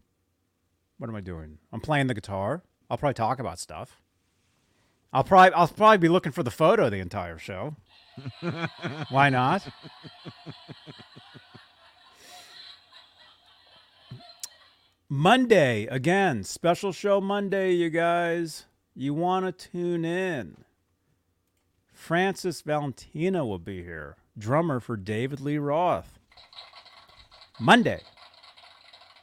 what 0.99 1.11
am 1.11 1.17
I 1.17 1.21
doing? 1.21 1.59
I'm 1.73 1.81
playing 1.81 2.07
the 2.07 2.15
guitar. 2.15 2.63
I'll 2.89 2.97
probably 2.97 3.15
talk 3.15 3.41
about 3.41 3.59
stuff. 3.59 4.01
I'll 5.13 5.25
probably 5.25 5.53
I'll 5.55 5.67
probably 5.67 5.99
be 5.99 6.09
looking 6.09 6.31
for 6.31 6.45
the 6.45 6.53
photo 6.53 6.89
the 6.89 7.01
entire 7.01 7.37
show. 7.37 7.75
Why 9.11 9.31
not? 9.31 9.67
Monday 15.09 15.87
again, 15.87 16.45
special 16.45 16.93
show 16.93 17.21
Monday, 17.21 17.73
you 17.73 17.91
guys. 17.91 18.67
You 18.99 19.13
want 19.13 19.45
to 19.45 19.69
tune 19.71 20.07
in. 20.07 20.65
Francis 21.93 22.63
Valentino 22.63 23.45
will 23.45 23.59
be 23.59 23.83
here, 23.83 24.17
drummer 24.39 24.81
for 24.81 24.97
David 24.97 25.41
Lee 25.41 25.59
Roth. 25.59 26.19
Monday, 27.61 28.01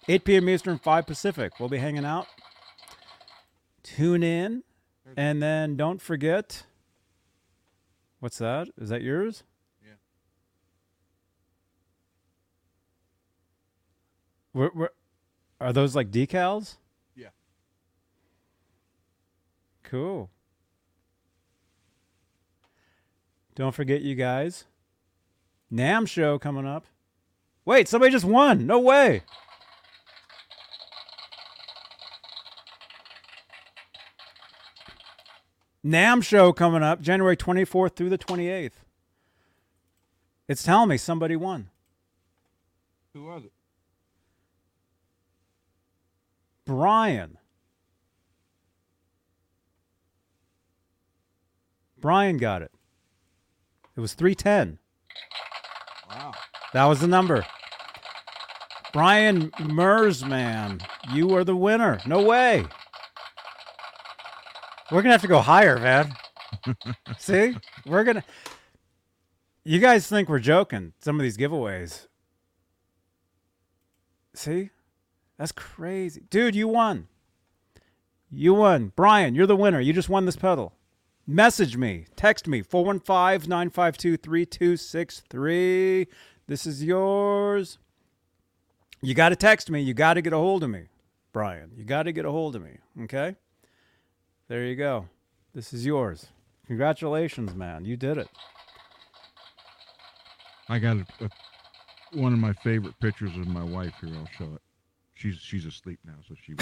8 0.08 0.26
p.m. 0.26 0.50
Eastern, 0.50 0.78
5 0.78 1.08
Pacific. 1.08 1.60
We'll 1.60 1.70
be 1.70 1.78
hanging 1.78 2.06
out. 2.06 2.28
Tune 3.82 4.24
in. 4.24 4.64
And 5.18 5.42
then 5.42 5.76
don't 5.76 6.02
forget. 6.02 6.64
What's 8.20 8.38
that? 8.38 8.70
Is 8.78 8.90
that 8.90 9.02
yours? 9.02 9.44
Yeah. 9.84 9.94
Where, 14.54 14.70
where, 14.70 14.90
are 15.60 15.74
those 15.74 15.96
like 15.96 16.10
decals? 16.10 16.78
Yeah. 17.16 17.30
Cool. 19.94 20.32
Don't 23.54 23.76
forget, 23.76 24.02
you 24.02 24.16
guys. 24.16 24.66
NAMM 25.72 26.08
show 26.08 26.40
coming 26.40 26.66
up. 26.66 26.88
Wait, 27.64 27.88
somebody 27.88 28.12
just 28.12 28.26
won. 28.26 28.66
No 28.66 28.80
way. 28.80 29.22
NAMM 35.86 36.24
show 36.24 36.52
coming 36.54 36.82
up 36.82 37.00
January 37.00 37.38
24th 37.38 37.96
through 37.96 38.10
the 38.10 38.18
28th. 38.18 38.72
It's 40.48 40.64
telling 40.64 40.90
me 40.90 40.98
somebody 40.98 41.36
won. 41.36 41.70
Who 43.14 43.26
was 43.26 43.46
it? 43.46 43.54
Brian. 46.66 47.38
Brian 52.04 52.36
got 52.36 52.62
it. 52.62 52.70
It 53.96 54.02
was 54.02 54.14
310. 54.14 54.78
Wow. 56.10 56.34
That 56.74 56.84
was 56.84 57.00
the 57.00 57.08
number. 57.08 57.46
Brian 58.92 59.52
Mersman, 59.52 60.86
you 61.14 61.34
are 61.34 61.46
the 61.46 61.56
winner. 61.56 62.02
No 62.06 62.22
way. 62.22 62.66
We're 64.92 65.02
going 65.02 65.06
to 65.06 65.12
have 65.12 65.22
to 65.22 65.30
go 65.30 65.40
higher, 65.40 65.80
man. 65.80 66.14
See? 67.20 67.56
We're 67.86 68.04
going 68.04 68.18
to. 68.18 68.24
You 69.64 69.80
guys 69.80 70.06
think 70.06 70.28
we're 70.28 70.40
joking, 70.40 70.92
some 71.00 71.16
of 71.16 71.24
these 71.24 71.38
giveaways. 71.38 72.08
See? 74.34 74.72
That's 75.38 75.54
crazy. 75.54 76.24
Dude, 76.30 76.54
you 76.54 76.68
won. 76.68 77.08
You 78.30 78.56
won. 78.56 78.92
Brian, 78.94 79.36
you're 79.36 79.48
the 79.48 79.56
winner. 79.56 79.80
You 79.80 79.94
just 79.94 80.10
won 80.10 80.26
this 80.26 80.36
pedal. 80.36 80.74
Message 81.26 81.78
me. 81.78 82.06
Text 82.18 82.48
me. 82.48 82.62
415 82.62 83.50
952 83.50 84.18
3263. 84.18 86.08
This 86.48 86.66
is 86.66 86.84
yours. 86.84 87.78
You 89.02 89.14
got 89.14 89.30
to 89.30 89.38
text 89.38 89.70
me. 89.70 89.82
You 89.82 89.94
got 89.94 90.16
to 90.16 90.22
get 90.22 90.34
a 90.34 90.38
hold 90.38 90.64
of 90.64 90.70
me, 90.70 90.88
Brian. 91.32 91.72
You 91.78 91.86
got 91.86 92.04
to 92.04 92.12
get 92.12 92.26
a 92.26 92.32
hold 92.32 92.58
of 92.58 92.64
me. 92.64 92.78
Okay? 93.04 93.36
There 94.50 94.66
you 94.66 94.76
go. 94.76 95.08
This 95.54 95.72
is 95.72 95.86
yours. 95.86 96.28
Congratulations, 96.68 97.56
man. 97.56 97.86
You 97.86 97.96
did 97.96 98.18
it. 98.18 98.28
I 100.68 100.80
got 100.80 100.98
a, 100.98 101.06
a, 101.22 101.30
one 102.20 102.34
of 102.34 102.40
my 102.40 102.54
favorite 102.54 103.00
pictures 103.00 103.36
of 103.38 103.48
my 103.48 103.64
wife 103.64 103.94
here. 104.02 104.14
I'll 104.16 104.28
show 104.38 104.54
it. 104.56 104.62
She's 105.16 105.38
she's 105.38 105.66
asleep 105.66 106.00
now, 106.06 106.16
so 106.28 106.36
she. 106.42 106.56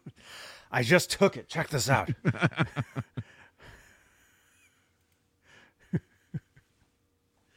I 0.74 0.82
just 0.82 1.08
took 1.08 1.36
it. 1.36 1.46
Check 1.48 1.68
this 1.68 1.88
out. 1.88 2.10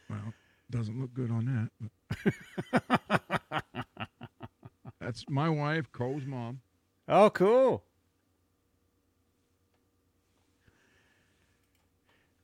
well, 0.08 0.32
doesn't 0.70 1.00
look 1.00 1.12
good 1.14 1.32
on 1.32 1.68
that. 2.70 2.92
That's 5.00 5.24
my 5.28 5.48
wife, 5.48 5.90
Cole's 5.90 6.24
mom. 6.24 6.60
oh, 7.08 7.30
cool. 7.30 7.82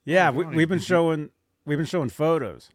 Yeah, 0.05 0.31
oh, 0.31 0.33
we, 0.33 0.45
we've 0.47 0.69
been 0.69 0.81
showing 0.81 1.31
we've 1.65 1.79
been 1.79 1.87
showing 1.87 2.09
photos. 2.11 2.71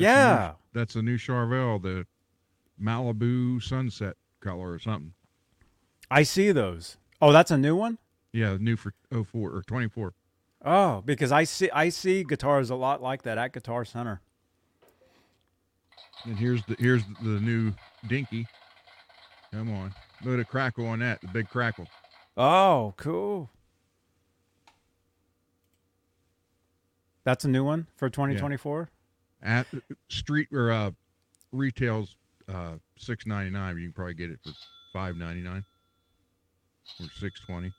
That's 0.00 0.14
the 0.16 0.34
new- 0.34 0.40
yeah. 0.40 0.52
that's 0.72 0.94
a 0.96 1.02
new 1.02 1.16
Charvel, 1.18 1.82
the 1.82 2.06
Malibu 2.80 3.62
sunset 3.62 4.16
color 4.40 4.70
or 4.72 4.78
something. 4.78 5.12
I 6.10 6.22
see 6.22 6.50
those. 6.52 6.96
Oh, 7.22 7.32
that's 7.32 7.50
a 7.50 7.58
new 7.58 7.76
one? 7.76 7.98
Yeah, 8.32 8.56
new 8.58 8.76
for 8.76 8.92
04 9.12 9.50
or 9.50 9.62
24. 9.62 10.14
Oh, 10.64 11.02
because 11.04 11.32
I 11.32 11.44
see 11.44 11.70
I 11.70 11.88
see 11.88 12.22
guitars 12.24 12.70
a 12.70 12.74
lot 12.74 13.02
like 13.02 13.22
that 13.22 13.38
at 13.38 13.52
Guitar 13.52 13.84
Center. 13.84 14.20
And 16.24 16.38
here's 16.38 16.62
the 16.64 16.76
here's 16.78 17.02
the 17.22 17.40
new 17.40 17.72
Dinky. 18.06 18.46
Come 19.52 19.72
on, 19.72 19.94
look 20.22 20.38
at 20.38 20.48
crackle 20.48 20.86
on 20.86 20.98
that, 21.00 21.20
the 21.22 21.28
big 21.28 21.48
crackle. 21.48 21.86
Oh, 22.36 22.94
cool. 22.96 23.50
That's 27.24 27.44
a 27.44 27.48
new 27.48 27.64
one 27.64 27.86
for 27.96 28.08
2024? 28.08 28.88
At 29.42 29.66
street 30.08 30.48
or 30.52 30.70
uh, 30.70 30.90
retails 31.50 32.16
uh, 32.46 32.74
six 32.96 33.26
ninety 33.26 33.50
nine. 33.50 33.76
You 33.78 33.84
can 33.84 33.92
probably 33.94 34.14
get 34.14 34.30
it 34.30 34.38
for 34.44 34.50
five 34.92 35.16
ninety 35.16 35.40
nine 35.40 35.64
or 37.00 37.06
six 37.18 37.40
twenty. 37.40 37.72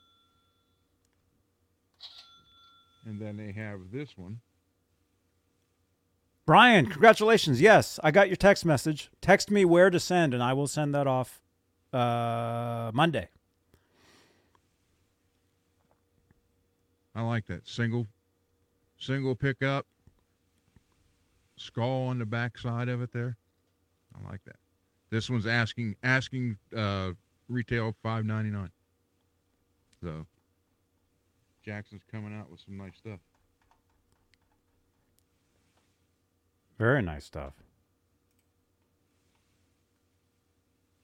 And 3.06 3.20
then 3.20 3.38
they 3.38 3.52
have 3.52 3.80
this 3.92 4.10
one. 4.16 4.40
Brian, 6.46 6.88
congratulations. 6.88 7.62
Yes, 7.62 8.00
I 8.04 8.12
got 8.12 8.28
your 8.28 8.36
text 8.36 8.66
message. 8.66 9.12
Text 9.22 9.52
me 9.52 9.64
where 9.64 9.90
to 9.90 10.00
send 10.00 10.34
and 10.34 10.42
I 10.42 10.54
will 10.54 10.68
send 10.68 10.96
that 10.96 11.06
off 11.06 11.42
uh 11.94 12.92
Monday. 12.94 13.30
I 17.14 17.22
like 17.22 17.46
that 17.48 17.68
single, 17.68 18.08
single 18.98 19.36
pickup, 19.36 19.86
skull 21.62 22.08
on 22.08 22.20
the 22.20 22.26
back 22.26 22.58
side 22.58 22.90
of 22.90 23.02
it 23.02 23.12
there. 23.14 23.38
I 24.16 24.30
like 24.30 24.44
that. 24.46 24.58
This 25.10 25.30
one's 25.30 25.48
asking 25.48 25.96
asking 26.04 26.58
uh, 26.76 27.12
retail 27.48 27.96
five 28.02 28.26
ninety 28.26 28.50
nine. 28.50 28.72
So 30.02 30.26
Jackson's 31.64 32.02
coming 32.12 32.38
out 32.38 32.50
with 32.50 32.60
some 32.60 32.78
nice 32.78 32.98
stuff. 32.98 33.20
Very 36.78 37.02
nice 37.02 37.26
stuff. 37.26 37.54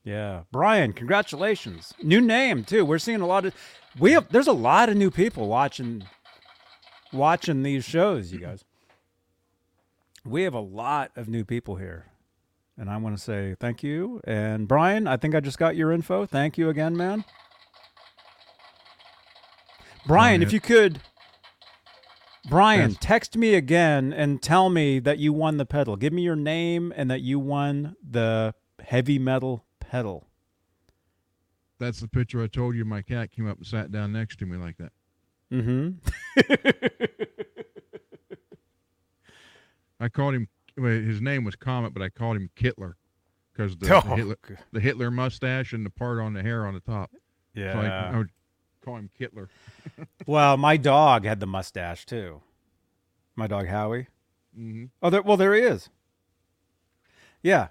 Yeah, 0.04 0.42
Brian, 0.50 0.94
congratulations. 0.94 1.92
New 2.02 2.20
name 2.20 2.64
too. 2.64 2.84
We're 2.84 2.98
seeing 2.98 3.20
a 3.20 3.26
lot 3.26 3.44
of 3.44 3.54
we 3.98 4.12
have 4.12 4.28
there's 4.30 4.46
a 4.46 4.52
lot 4.52 4.88
of 4.88 4.96
new 4.96 5.10
people 5.10 5.48
watching 5.48 6.04
watching 7.12 7.62
these 7.62 7.84
shows, 7.84 8.32
you 8.32 8.38
guys. 8.38 8.64
We 10.24 10.42
have 10.42 10.54
a 10.54 10.60
lot 10.60 11.10
of 11.16 11.28
new 11.28 11.44
people 11.44 11.76
here. 11.76 12.06
And 12.76 12.88
I 12.88 12.96
want 12.98 13.16
to 13.16 13.22
say 13.22 13.56
thank 13.58 13.82
you. 13.82 14.20
And 14.24 14.68
Brian, 14.68 15.06
I 15.08 15.16
think 15.16 15.34
I 15.34 15.40
just 15.40 15.58
got 15.58 15.74
your 15.74 15.90
info. 15.92 16.26
Thank 16.26 16.56
you 16.58 16.68
again, 16.68 16.96
man. 16.96 17.24
Brian, 20.06 20.42
if 20.42 20.52
you 20.52 20.60
could 20.60 21.00
Brian, 22.48 22.90
Yes. 22.90 22.98
text 23.00 23.36
me 23.36 23.54
again 23.54 24.12
and 24.12 24.40
tell 24.40 24.70
me 24.70 25.00
that 25.00 25.18
you 25.18 25.32
won 25.34 25.58
the 25.58 25.66
pedal. 25.66 25.96
Give 25.96 26.12
me 26.12 26.22
your 26.22 26.36
name 26.36 26.92
and 26.96 27.10
that 27.10 27.20
you 27.20 27.38
won 27.38 27.94
the 28.08 28.54
heavy 28.82 29.18
metal 29.18 29.64
pedal. 29.80 30.26
That's 31.78 32.00
the 32.00 32.08
picture 32.08 32.42
I 32.42 32.46
told 32.46 32.74
you. 32.74 32.84
My 32.84 33.02
cat 33.02 33.32
came 33.32 33.46
up 33.48 33.58
and 33.58 33.66
sat 33.66 33.92
down 33.92 34.12
next 34.12 34.38
to 34.38 34.46
me 34.46 34.56
like 34.56 34.78
that. 34.78 34.92
Mm-hmm. 35.52 37.22
I 40.00 40.08
called 40.08 40.34
him. 40.34 40.48
Well, 40.76 40.92
his 40.92 41.20
name 41.20 41.44
was 41.44 41.56
Comet, 41.56 41.92
but 41.92 42.02
I 42.02 42.08
called 42.08 42.36
him 42.36 42.50
Kittler 42.56 42.94
because 43.52 43.76
the, 43.76 43.94
Oh, 43.96 44.00
the, 44.00 44.14
Hitler, 44.14 44.36
the 44.72 44.80
Hitler 44.80 45.10
mustache 45.10 45.72
and 45.72 45.84
the 45.84 45.90
part 45.90 46.20
on 46.20 46.34
the 46.34 46.42
hair 46.42 46.66
on 46.66 46.74
the 46.74 46.80
top. 46.80 47.10
yeah. 47.54 47.72
So 47.72 47.78
I, 47.80 47.86
I 48.14 48.18
would 48.18 48.30
call 48.84 48.96
him 48.96 49.10
Kittler. 49.18 49.48
well, 50.26 50.56
my 50.56 50.76
dog 50.76 51.24
had 51.24 51.40
the 51.40 51.46
mustache 51.46 52.06
too. 52.06 52.42
My 53.34 53.46
dog 53.46 53.66
Howie. 53.66 54.08
Mm-hmm. 54.58 54.84
Oh, 55.02 55.10
there, 55.10 55.22
well, 55.22 55.36
there 55.36 55.54
he 55.54 55.62
is. 55.62 55.88
Yeah, 57.42 57.68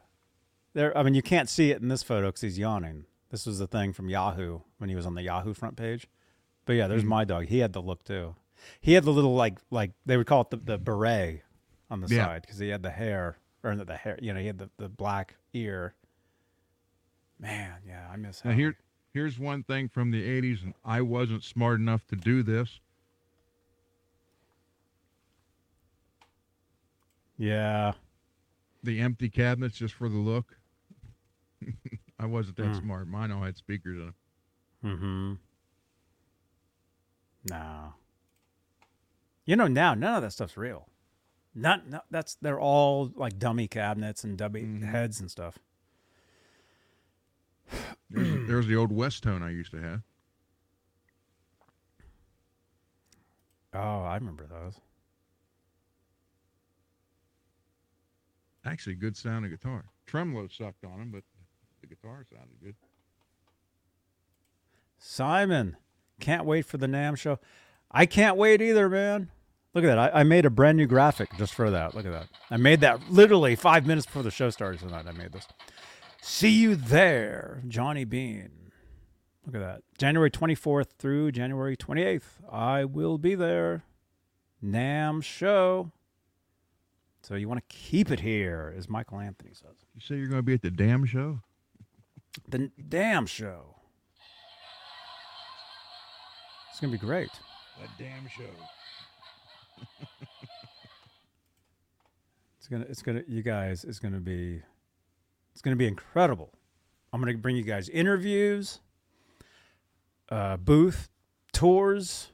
there. 0.74 0.98
I 0.98 1.04
mean, 1.04 1.14
you 1.14 1.22
can't 1.22 1.50
see 1.50 1.72
it 1.72 1.82
in 1.82 1.88
this 1.90 2.04
photo 2.04 2.28
because 2.28 2.42
he's 2.42 2.58
yawning. 2.60 3.06
This 3.30 3.46
was 3.46 3.60
the 3.60 3.68
thing 3.68 3.92
from 3.92 4.10
Yahoo 4.10 4.62
when 4.78 4.90
he 4.90 4.96
was 4.96 5.06
on 5.06 5.16
the 5.16 5.24
Yahoo 5.24 5.54
front 5.54 5.76
page. 5.76 6.08
But 6.66 6.74
yeah, 6.74 6.88
there's 6.88 7.04
my 7.04 7.26
dog. 7.26 7.46
He 7.48 7.60
had 7.60 7.74
the 7.74 7.82
look 7.82 8.04
too. 8.04 8.36
He 8.80 8.94
had 8.94 9.04
the 9.04 9.12
little 9.12 9.36
like 9.36 9.60
like 9.72 9.92
they 10.06 10.16
would 10.18 10.28
call 10.28 10.42
it 10.42 10.50
the, 10.50 10.58
the 10.58 10.78
beret 10.78 11.42
on 11.90 12.02
the 12.02 12.08
Yeah. 12.14 12.26
side 12.26 12.42
because 12.42 12.58
he 12.60 12.70
had 12.70 12.84
the 12.84 12.92
hair 12.92 13.38
or 13.64 13.76
the, 13.76 13.86
the 13.86 13.96
hair. 13.96 14.18
You 14.22 14.34
know, 14.34 14.40
he 14.40 14.48
had 14.48 14.58
the, 14.58 14.70
the 14.78 14.90
black 14.90 15.36
ear. 15.54 15.94
Man, 17.40 17.76
yeah, 17.86 18.08
I 18.12 18.16
miss 18.16 18.44
Now 18.44 18.52
here, 18.52 18.76
here's 19.14 19.38
one 19.38 19.64
thing 19.64 19.90
from 19.90 20.10
the 20.12 20.24
'80s, 20.24 20.64
and 20.64 20.74
I 20.84 21.02
wasn't 21.02 21.44
smart 21.44 21.80
enough 21.80 22.06
to 22.08 22.16
do 22.16 22.42
this. 22.44 22.80
Yeah, 27.38 27.94
The 28.84 29.00
empty 29.02 29.30
cabinets 29.30 29.78
just 29.78 29.94
for 29.94 30.10
the 30.10 30.18
look. 30.18 30.58
I 32.20 32.26
wasn't 32.26 32.58
that 32.58 32.68
Mm. 32.68 32.82
smart. 32.82 33.08
Mine 33.08 33.32
all 33.32 33.44
had 33.44 33.58
speakers 33.58 33.98
in 34.00 34.06
them. 34.06 34.16
Mm-hmm. 34.84 35.34
No. 37.54 37.94
You 39.46 39.56
know 39.56 39.68
now 39.68 39.94
none 39.94 40.16
of 40.16 40.22
that 40.24 40.32
stuff's 40.34 40.58
real. 40.58 40.88
Not, 41.60 41.90
not 41.90 42.06
that's 42.12 42.36
they're 42.36 42.60
all 42.60 43.12
like 43.16 43.40
dummy 43.40 43.68
cabinets 43.68 44.24
and 44.24 44.38
dummy 44.38 44.62
Mhm. 44.62 44.84
heads 44.84 45.20
and 45.20 45.30
stuff. 45.32 45.58
There's, 48.12 48.48
there's 48.48 48.68
the 48.68 48.76
old 48.76 48.92
Westone 48.92 49.42
I 49.42 49.50
used 49.50 49.72
to 49.72 49.82
have. 49.82 50.02
Oh, 53.74 54.04
I 54.04 54.16
remember 54.16 54.46
those. 54.46 54.80
Actually, 58.64 58.96
good 58.96 59.18
sounding 59.18 59.50
guitar. 59.52 59.86
Tremolo 60.06 60.48
sucked 60.48 60.86
on 60.86 61.00
them, 61.00 61.12
but 61.12 61.24
the 61.82 61.88
guitar 61.88 62.24
sounded 62.32 62.60
good. 62.62 62.76
Simon, 65.00 65.76
can't 66.20 66.46
wait 66.46 66.66
for 66.66 66.78
the 66.78 66.88
NAMM 66.88 67.18
show. 67.18 67.40
I 67.92 68.06
can't 68.06 68.38
wait 68.38 68.62
either, 68.62 68.90
man. 68.90 69.32
Look 69.78 69.86
at 69.86 69.96
that. 69.96 70.16
I, 70.16 70.22
I 70.22 70.24
made 70.24 70.44
a 70.44 70.50
brand 70.50 70.76
new 70.76 70.88
graphic 70.88 71.30
just 71.38 71.54
for 71.54 71.70
that. 71.70 71.94
Look 71.94 72.08
at 72.08 72.12
that. 72.12 72.26
I 72.50 72.58
made 72.58 72.82
that 72.82 73.12
literally 73.12 73.56
five 73.56 73.86
minutes 73.86 74.08
before 74.08 74.24
the 74.24 74.32
show 74.32 74.50
started 74.50 74.80
tonight. 74.80 75.06
I 75.08 75.12
made 75.12 75.34
this. 75.34 75.48
See 76.20 76.50
you 76.50 76.76
there, 76.76 77.62
Johnny 77.68 78.04
Bean. 78.04 78.72
Look 79.46 79.54
at 79.54 79.62
that. 79.62 79.84
January 80.00 80.32
24th 80.32 80.88
through 80.98 81.32
January 81.32 81.78
28th. 81.78 82.24
I 82.52 82.86
will 82.86 83.20
be 83.20 83.36
there. 83.36 83.84
NAMM 84.66 85.22
show. 85.24 85.92
So 87.22 87.36
you 87.36 87.48
want 87.48 87.60
to 87.60 87.76
keep 87.76 88.10
it 88.10 88.22
here, 88.22 88.74
as 88.76 88.90
Michael 88.90 89.20
Anthony 89.20 89.52
says. 89.54 89.76
You 89.94 90.02
say 90.02 90.16
you're 90.16 90.26
going 90.26 90.40
to 90.40 90.44
be 90.44 90.56
at 90.56 90.64
the 90.64 90.72
damn 90.72 91.06
show? 91.06 91.42
The 92.50 92.72
damn 92.90 93.28
show. 93.28 93.76
It's 96.72 96.80
going 96.80 96.92
to 96.92 96.98
be 96.98 97.06
great. 97.06 97.30
The 97.80 98.04
damn 98.04 98.28
show. 98.28 98.50
It's 102.68 102.74
gonna, 102.74 102.86
it's 102.90 103.02
gonna, 103.02 103.24
you 103.30 103.44
guys, 103.44 103.86
it's 103.86 104.00
gonna 104.00 104.20
be, 104.20 104.62
it's 105.54 105.62
gonna 105.62 105.78
be 105.78 105.88
incredible. 105.88 106.52
I'm 107.14 107.22
gonna 107.22 107.38
bring 107.38 107.56
you 107.56 107.64
guys 107.64 107.88
interviews, 107.88 108.82
uh, 110.28 110.58
booth 110.58 111.08
tours, 111.54 112.28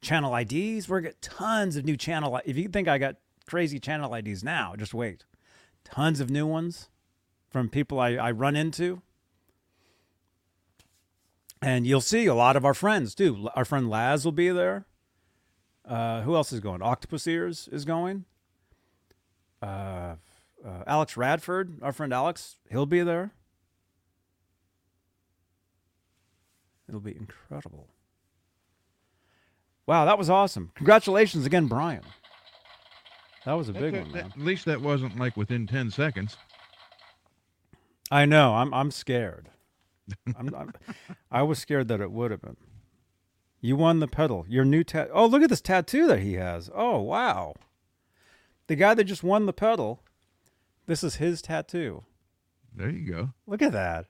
channel 0.00 0.34
IDs. 0.34 0.88
We're 0.88 1.02
gonna 1.02 1.10
get 1.10 1.22
tons 1.22 1.76
of 1.76 1.84
new 1.84 1.96
channel. 1.96 2.40
If 2.44 2.56
you 2.56 2.66
think 2.66 2.88
I 2.88 2.98
got 2.98 3.14
crazy 3.46 3.78
channel 3.78 4.12
IDs 4.12 4.42
now, 4.42 4.74
just 4.76 4.92
wait. 4.92 5.24
Tons 5.84 6.18
of 6.18 6.28
new 6.28 6.44
ones 6.44 6.88
from 7.48 7.68
people 7.68 8.00
I, 8.00 8.14
I 8.14 8.32
run 8.32 8.56
into. 8.56 9.02
And 11.62 11.86
you'll 11.86 12.00
see 12.00 12.26
a 12.26 12.34
lot 12.34 12.56
of 12.56 12.64
our 12.64 12.74
friends 12.74 13.14
too. 13.14 13.48
Our 13.54 13.64
friend 13.64 13.88
Laz 13.88 14.24
will 14.24 14.32
be 14.32 14.48
there. 14.50 14.84
Uh, 15.86 16.22
who 16.22 16.34
else 16.34 16.52
is 16.52 16.60
going? 16.60 16.82
Octopus 16.82 17.26
Ears 17.28 17.68
is 17.70 17.84
going 17.84 18.24
uh, 19.62 19.66
uh, 20.66 20.82
Alex 20.86 21.16
Radford, 21.16 21.78
our 21.82 21.92
friend 21.92 22.12
Alex, 22.12 22.56
he'll 22.70 22.86
be 22.86 23.02
there. 23.02 23.30
It'll 26.88 27.00
be 27.00 27.16
incredible. 27.16 27.88
Wow, 29.86 30.04
that 30.04 30.18
was 30.18 30.28
awesome. 30.30 30.72
Congratulations 30.74 31.46
again, 31.46 31.66
Brian. 31.66 32.02
That 33.44 33.52
was 33.54 33.68
a 33.68 33.72
big 33.72 33.92
That- 33.94 34.02
one, 34.02 34.12
that- 34.12 34.22
man. 34.24 34.32
at 34.32 34.38
least 34.40 34.64
that 34.64 34.80
wasn't 34.80 35.18
like 35.18 35.36
within 35.36 35.66
10 35.66 35.90
seconds. 35.90 36.36
I 38.10 38.24
know. 38.24 38.54
I'm 38.54 38.72
I'm 38.72 38.92
scared. 38.92 39.50
I'm, 40.38 40.54
I'm 40.54 40.72
I 41.30 41.42
was 41.42 41.58
scared 41.58 41.88
that 41.88 42.00
it 42.00 42.12
would 42.12 42.30
have 42.30 42.40
been. 42.40 42.56
You 43.60 43.76
won 43.76 44.00
the 44.00 44.06
pedal. 44.06 44.44
Your 44.48 44.64
new 44.64 44.84
tat. 44.84 45.08
Oh, 45.12 45.26
look 45.26 45.42
at 45.42 45.50
this 45.50 45.60
tattoo 45.60 46.06
that 46.06 46.20
he 46.20 46.34
has. 46.34 46.70
Oh, 46.74 47.00
wow. 47.00 47.54
The 48.66 48.76
guy 48.76 48.94
that 48.94 49.04
just 49.04 49.22
won 49.22 49.46
the 49.46 49.52
pedal. 49.52 50.02
This 50.86 51.02
is 51.02 51.16
his 51.16 51.42
tattoo. 51.42 52.04
There 52.74 52.90
you 52.90 53.10
go. 53.10 53.30
Look 53.46 53.62
at 53.62 53.72
that. 53.72 54.06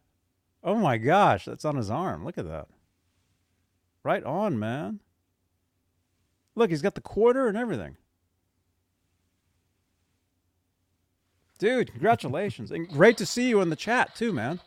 Oh 0.63 0.75
my 0.75 0.99
gosh, 0.99 1.45
that's 1.45 1.65
on 1.65 1.77
his 1.77 1.91
arm. 1.91 2.25
Look 2.25 2.39
at 2.39 2.49
that. 2.49 2.67
Right 4.03 4.25
on, 4.25 4.59
man. 4.59 5.01
Look, 6.57 6.71
he's 6.71 6.83
got 6.83 6.97
the 6.97 7.01
quarter 7.01 7.47
and 7.47 7.57
everything. 7.57 7.97
Dude, 11.59 11.93
congratulations. 11.93 12.71
and 12.71 12.89
great 12.89 13.17
to 13.19 13.27
see 13.27 13.49
you 13.49 13.61
in 13.61 13.71
the 13.71 13.77
chat 13.77 14.15
too, 14.15 14.33
man. 14.33 14.61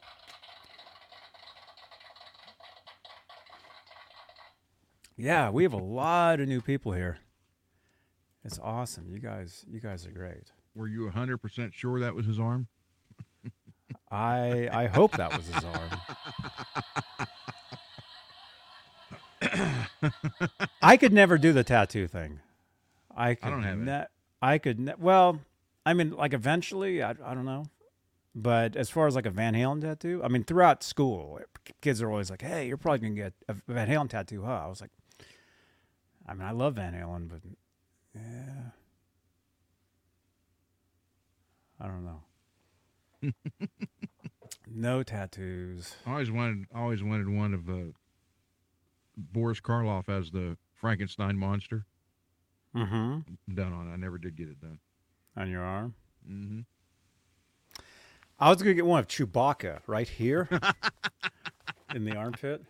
Yeah, 5.20 5.50
we 5.50 5.64
have 5.64 5.74
a 5.74 5.78
lot 5.78 6.40
of 6.40 6.48
new 6.48 6.62
people 6.62 6.94
here. 6.94 7.18
It's 8.46 8.58
awesome. 8.64 9.10
You 9.10 9.20
guys 9.20 9.66
you 9.70 9.82
guys 9.82 10.08
are 10.08 10.12
great. 10.12 10.54
Were 10.76 10.88
you 10.88 11.12
100% 11.14 11.74
sure 11.74 12.00
that 12.00 12.16
was 12.16 12.26
his 12.26 12.40
arm? 12.40 12.68
I 14.12 14.70
I 14.72 14.88
hope 14.88 15.18
that 15.18 15.36
was 15.36 15.46
his 15.48 15.62
arm. 15.66 15.90
I 20.82 20.96
could 20.96 21.12
never 21.12 21.38
do 21.38 21.52
the 21.52 21.66
tattoo 21.66 22.08
thing. 22.08 22.40
I 23.16 23.36
could 23.36 23.50
don't 23.50 23.64
have 23.64 23.86
it. 23.86 24.08
I 24.42 24.58
could 24.58 24.80
ne- 24.80 24.94
well, 24.98 25.42
I 25.86 25.94
mean 25.94 26.12
like 26.12 26.34
eventually, 26.34 27.04
I 27.04 27.10
I 27.10 27.34
don't 27.34 27.46
know. 27.46 27.66
But 28.34 28.78
as 28.78 28.90
far 28.90 29.06
as 29.06 29.16
like 29.16 29.26
a 29.26 29.32
Van 29.32 29.54
Halen 29.54 29.82
tattoo, 29.82 30.22
I 30.24 30.30
mean 30.30 30.46
throughout 30.46 30.82
school, 30.82 31.42
kids 31.82 32.02
are 32.02 32.10
always 32.10 32.30
like, 32.30 32.42
"Hey, 32.42 32.68
you're 32.68 32.78
probably 32.78 33.00
going 33.00 33.16
to 33.16 33.22
get 33.22 33.34
a 33.50 33.56
Van 33.68 33.90
Halen 33.90 34.10
tattoo, 34.10 34.44
huh?" 34.44 34.62
I 34.64 34.68
was 34.68 34.80
like 34.80 34.92
I 36.30 36.34
mean, 36.34 36.48
I 36.48 36.52
love 36.52 36.76
Van 36.76 36.94
Halen, 36.94 37.28
but 37.28 37.40
yeah. 38.14 38.72
I 41.82 41.88
don't 41.88 42.06
know. 42.06 43.34
no 44.72 45.02
tattoos. 45.02 45.96
I 46.06 46.12
always 46.12 46.30
wanted, 46.30 46.68
always 46.76 47.02
wanted 47.02 47.30
one 47.30 47.54
of 47.54 47.68
uh, 47.70 47.92
Boris 49.18 49.60
Karloff 49.60 50.08
as 50.08 50.32
the 50.32 50.58
Frankenstein 50.74 51.38
monster 51.38 51.86
Mm-hmm. 52.76 53.56
done 53.56 53.74
on. 53.74 53.92
I 53.92 53.96
never 53.96 54.20
did 54.20 54.38
get 54.38 54.48
it 54.48 54.62
done. 54.62 54.78
On 55.36 55.50
your 55.50 55.64
arm. 55.64 55.96
Mm-hmm. 56.30 56.60
I 58.40 58.50
was 58.50 58.62
gonna 58.62 58.76
get 58.76 58.86
one 58.86 59.00
of 59.00 59.08
Chewbacca 59.08 59.80
right 59.88 60.08
here 60.08 60.48
in 61.96 62.06
the 62.06 62.16
armpit. 62.16 62.64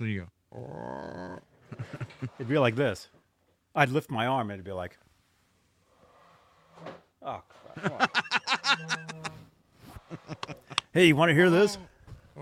There 0.00 0.08
you 0.08 0.26
go. 0.52 1.40
It'd 2.38 2.48
be 2.48 2.58
like 2.58 2.76
this. 2.76 3.08
I'd 3.74 3.90
lift 3.90 4.10
my 4.10 4.26
arm. 4.26 4.50
and 4.50 4.54
It'd 4.54 4.64
be 4.64 4.72
like, 4.72 4.98
oh 7.22 7.42
crap! 7.74 8.16
hey, 10.92 11.06
you 11.06 11.16
want 11.16 11.30
to 11.30 11.34
hear 11.34 11.50
this? 11.50 11.78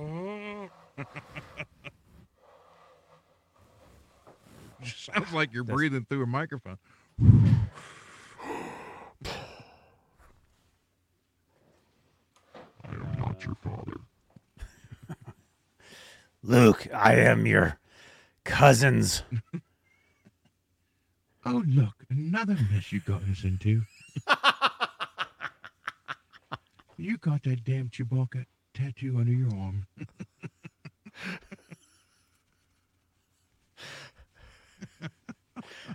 Sounds 4.85 5.33
like 5.33 5.53
you're 5.53 5.65
breathing 5.65 6.05
through 6.09 6.23
a 6.23 6.27
microphone. 6.27 6.79
I 12.85 12.93
am 12.93 13.17
not 13.19 13.45
your 13.45 13.57
father. 13.57 14.01
Luke, 16.43 16.87
I 16.95 17.15
am 17.15 17.47
your 17.47 17.79
cousin's. 18.47 19.23
Oh, 21.49 21.63
look, 21.65 21.95
another 22.11 22.57
mess 22.73 22.91
you 22.91 22.99
got 22.99 23.23
us 23.31 23.45
into. 23.45 23.83
you 26.97 27.17
got 27.19 27.45
that 27.45 27.63
damn 27.63 27.89
Chewbacca 27.89 28.47
tattoo 28.75 29.19
under 29.21 29.31
your 29.31 29.55
arm. 29.57 29.87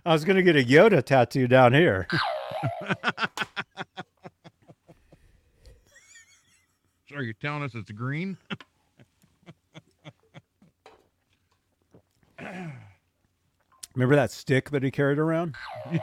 I 0.05 0.13
was 0.13 0.23
gonna 0.23 0.41
get 0.41 0.55
a 0.55 0.63
Yoda 0.63 1.03
tattoo 1.03 1.49
down 1.49 1.73
here. 1.73 2.07
So 7.09 7.17
are 7.17 7.23
you 7.23 7.33
telling 7.33 7.61
us 7.63 7.75
it's 7.75 7.91
green? 7.91 8.37
Remember 13.95 14.15
that 14.15 14.31
stick 14.31 14.69
that 14.69 14.83
he 14.83 14.91
carried 14.91 15.19
around? 15.19 15.55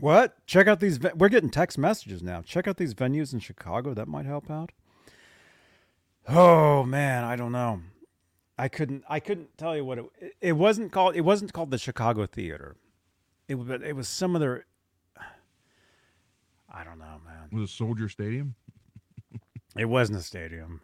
What? 0.00 0.46
Check 0.46 0.66
out 0.66 0.80
these. 0.80 0.98
ve- 0.98 1.12
We're 1.16 1.28
getting 1.30 1.48
text 1.50 1.78
messages 1.78 2.22
now. 2.22 2.42
Check 2.42 2.68
out 2.68 2.76
these 2.76 2.92
venues 2.94 3.32
in 3.32 3.38
Chicago. 3.40 3.94
That 3.94 4.06
might 4.08 4.26
help 4.26 4.50
out. 4.50 4.70
Oh 6.28 6.82
man, 6.84 7.24
I 7.24 7.36
don't 7.36 7.52
know. 7.52 7.80
I 8.58 8.68
couldn't. 8.68 9.04
I 9.08 9.18
couldn't 9.20 9.56
tell 9.56 9.74
you 9.76 9.84
what 9.84 9.98
it. 9.98 10.04
it- 10.20 10.34
It 10.40 10.52
wasn't 10.52 10.92
called. 10.92 11.16
It 11.16 11.22
wasn't 11.22 11.52
called 11.52 11.70
the 11.70 11.78
Chicago 11.78 12.26
Theater. 12.26 12.76
It 13.48 13.54
was. 13.54 13.70
It 13.82 13.94
was 13.96 14.08
some 14.08 14.36
other. 14.36 14.66
I 16.70 16.82
don't 16.84 16.98
know, 16.98 17.20
man. 17.24 17.48
Was 17.52 17.70
it 17.70 17.72
Soldier 17.74 18.08
Stadium? 18.08 18.56
It 19.78 19.86
wasn't 19.86 20.18
a 20.18 20.22
stadium. 20.22 20.80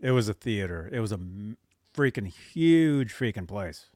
It 0.00 0.10
was 0.10 0.28
a 0.28 0.34
theater. 0.34 0.88
It 0.92 1.00
was 1.00 1.12
a 1.12 1.20
freaking 1.94 2.26
huge 2.26 3.12
freaking 3.14 3.48
place. 3.48 3.86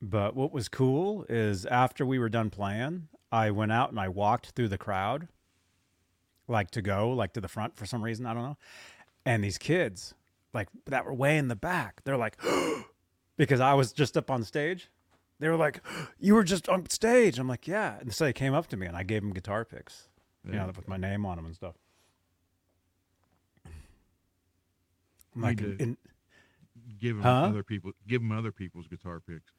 But 0.00 0.36
what 0.36 0.52
was 0.52 0.68
cool 0.68 1.24
is 1.28 1.64
after 1.66 2.04
we 2.04 2.18
were 2.18 2.28
done 2.28 2.50
playing, 2.50 3.08
I 3.32 3.50
went 3.50 3.72
out 3.72 3.90
and 3.90 3.98
I 3.98 4.08
walked 4.08 4.50
through 4.50 4.68
the 4.68 4.78
crowd, 4.78 5.28
like 6.46 6.70
to 6.72 6.82
go, 6.82 7.10
like 7.10 7.32
to 7.32 7.40
the 7.40 7.48
front 7.48 7.76
for 7.76 7.86
some 7.86 8.02
reason. 8.02 8.26
I 8.26 8.34
don't 8.34 8.42
know. 8.42 8.58
And 9.24 9.42
these 9.42 9.58
kids, 9.58 10.14
like 10.52 10.68
that 10.86 11.04
were 11.04 11.14
way 11.14 11.38
in 11.38 11.48
the 11.48 11.56
back, 11.56 12.02
they're 12.04 12.16
like, 12.16 12.38
because 13.36 13.60
I 13.60 13.74
was 13.74 13.92
just 13.92 14.16
up 14.16 14.30
on 14.30 14.44
stage. 14.44 14.90
They 15.38 15.48
were 15.48 15.56
like, 15.56 15.80
"You 16.18 16.34
were 16.34 16.44
just 16.44 16.68
on 16.68 16.88
stage." 16.88 17.38
I'm 17.38 17.48
like, 17.48 17.66
"Yeah." 17.66 17.98
And 18.00 18.14
so 18.14 18.24
they 18.24 18.32
came 18.32 18.54
up 18.54 18.68
to 18.68 18.76
me 18.76 18.86
and 18.86 18.96
I 18.96 19.02
gave 19.02 19.22
them 19.22 19.32
guitar 19.32 19.64
picks, 19.64 20.08
you 20.44 20.52
know, 20.52 20.66
with 20.74 20.88
my 20.88 20.96
name 20.96 21.26
on 21.26 21.36
them 21.36 21.46
and 21.46 21.54
stuff. 21.54 21.74
I'm 23.64 23.72
Need 25.24 25.25
like, 25.42 25.58
to- 25.58 25.76
in- 25.82 25.96
Give 26.98 27.16
them 27.16 27.22
Huh? 27.24 27.46
other 27.46 27.62
people. 27.62 27.92
Give 28.06 28.22
them 28.22 28.32
other 28.32 28.52
people's 28.52 28.86
guitar 28.86 29.20
picks. 29.20 29.52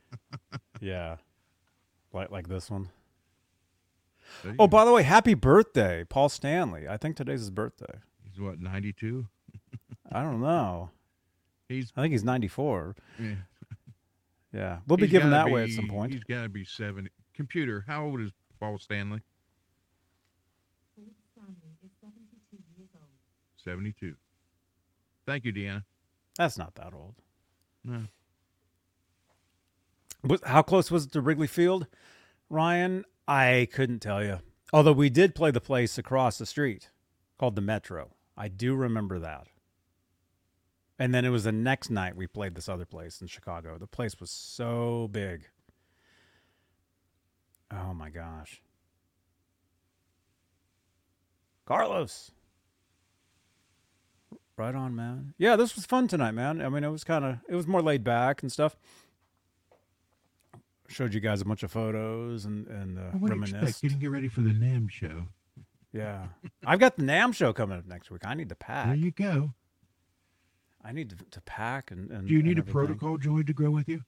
yeah, 0.80 1.16
like 2.12 2.30
like 2.30 2.46
this 2.48 2.70
one. 2.70 2.88
There 4.42 4.50
oh, 4.50 4.52
you 4.52 4.56
Oh, 4.60 4.66
go. 4.66 4.68
by 4.68 4.84
the 4.84 4.92
way, 4.92 5.02
happy 5.02 5.34
birthday, 5.34 6.04
Paul 6.04 6.28
Stanley. 6.28 6.86
I 6.88 6.96
think 6.96 7.16
today's 7.16 7.40
his 7.40 7.50
birthday. 7.50 7.98
he's 8.22 8.38
what 8.40 8.60
ninety 8.60 8.92
two. 8.92 9.26
I 10.12 10.22
don't 10.22 10.40
know. 10.40 10.90
He's 11.68 11.92
I 11.96 12.02
think 12.02 12.12
he's 12.12 12.24
94. 12.24 12.94
yeah. 13.18 13.34
Yeah, 14.52 14.78
we'll 14.86 14.96
be 14.98 15.08
giving 15.08 15.30
gotta 15.30 15.48
that 15.48 15.52
way 15.52 15.64
at 15.64 15.70
some 15.70 15.88
point. 15.88 16.12
He's 16.12 16.22
got 16.22 16.42
to 16.42 16.48
be 16.48 16.64
seventy. 16.64 17.10
Computer, 17.34 17.84
how 17.88 18.04
old 18.04 18.20
is 18.20 18.30
Paul 18.60 18.78
Stanley? 18.78 19.20
Seventy-two. 23.56 24.14
Thank 25.26 25.44
you, 25.44 25.52
Deanna. 25.52 25.84
That's 26.36 26.58
not 26.58 26.74
that 26.74 26.92
old. 26.94 27.14
No. 27.84 28.04
How 30.44 30.62
close 30.62 30.90
was 30.90 31.04
it 31.04 31.12
to 31.12 31.20
Wrigley 31.20 31.46
Field, 31.46 31.86
Ryan? 32.48 33.04
I 33.28 33.68
couldn't 33.72 34.00
tell 34.00 34.24
you. 34.24 34.40
Although 34.72 34.92
we 34.92 35.10
did 35.10 35.34
play 35.34 35.50
the 35.50 35.60
place 35.60 35.98
across 35.98 36.38
the 36.38 36.46
street 36.46 36.90
called 37.38 37.56
the 37.56 37.62
Metro. 37.62 38.10
I 38.36 38.48
do 38.48 38.74
remember 38.74 39.18
that. 39.18 39.46
And 40.98 41.14
then 41.14 41.24
it 41.24 41.30
was 41.30 41.44
the 41.44 41.52
next 41.52 41.90
night 41.90 42.16
we 42.16 42.26
played 42.26 42.54
this 42.54 42.68
other 42.68 42.84
place 42.84 43.20
in 43.20 43.26
Chicago. 43.26 43.78
The 43.78 43.86
place 43.86 44.18
was 44.20 44.30
so 44.30 45.08
big. 45.10 45.48
Oh 47.70 47.92
my 47.94 48.10
gosh. 48.10 48.62
Carlos. 51.66 52.30
Right 54.56 54.74
on, 54.74 54.94
man. 54.94 55.34
Yeah, 55.36 55.56
this 55.56 55.74
was 55.74 55.84
fun 55.84 56.06
tonight, 56.06 56.30
man. 56.32 56.62
I 56.62 56.68
mean, 56.68 56.84
it 56.84 56.88
was 56.90 57.02
kind 57.04 57.24
of 57.24 57.38
it 57.48 57.54
was 57.56 57.66
more 57.66 57.82
laid 57.82 58.04
back 58.04 58.42
and 58.42 58.52
stuff. 58.52 58.76
Showed 60.86 61.14
you 61.14 61.20
guys 61.20 61.40
a 61.40 61.44
bunch 61.44 61.62
of 61.62 61.72
photos 61.72 62.44
and 62.44 62.66
and 62.68 62.98
uh, 62.98 63.02
What 63.18 63.30
do 63.30 63.36
you 63.36 63.42
expect? 63.42 63.52
reminisced. 63.54 63.82
Getting 63.82 63.98
get 63.98 64.10
ready 64.10 64.28
for 64.28 64.42
the 64.42 64.50
NAMM 64.50 64.90
show. 64.90 65.24
Yeah, 65.92 66.26
I've 66.66 66.78
got 66.78 66.96
the 66.96 67.02
NAMM 67.02 67.34
show 67.34 67.52
coming 67.52 67.78
up 67.78 67.86
next 67.86 68.10
week. 68.10 68.22
I 68.24 68.34
need 68.34 68.48
to 68.48 68.54
pack. 68.54 68.86
There 68.86 68.96
you 68.96 69.10
go. 69.12 69.54
I 70.84 70.92
need 70.92 71.10
to, 71.10 71.16
to 71.30 71.40
pack 71.42 71.90
and, 71.90 72.10
and 72.10 72.28
Do 72.28 72.34
you 72.34 72.42
need 72.42 72.58
a 72.58 72.62
protocol 72.62 73.16
joy 73.16 73.42
to 73.42 73.52
grow 73.54 73.70
with 73.70 73.88
you? 73.88 74.02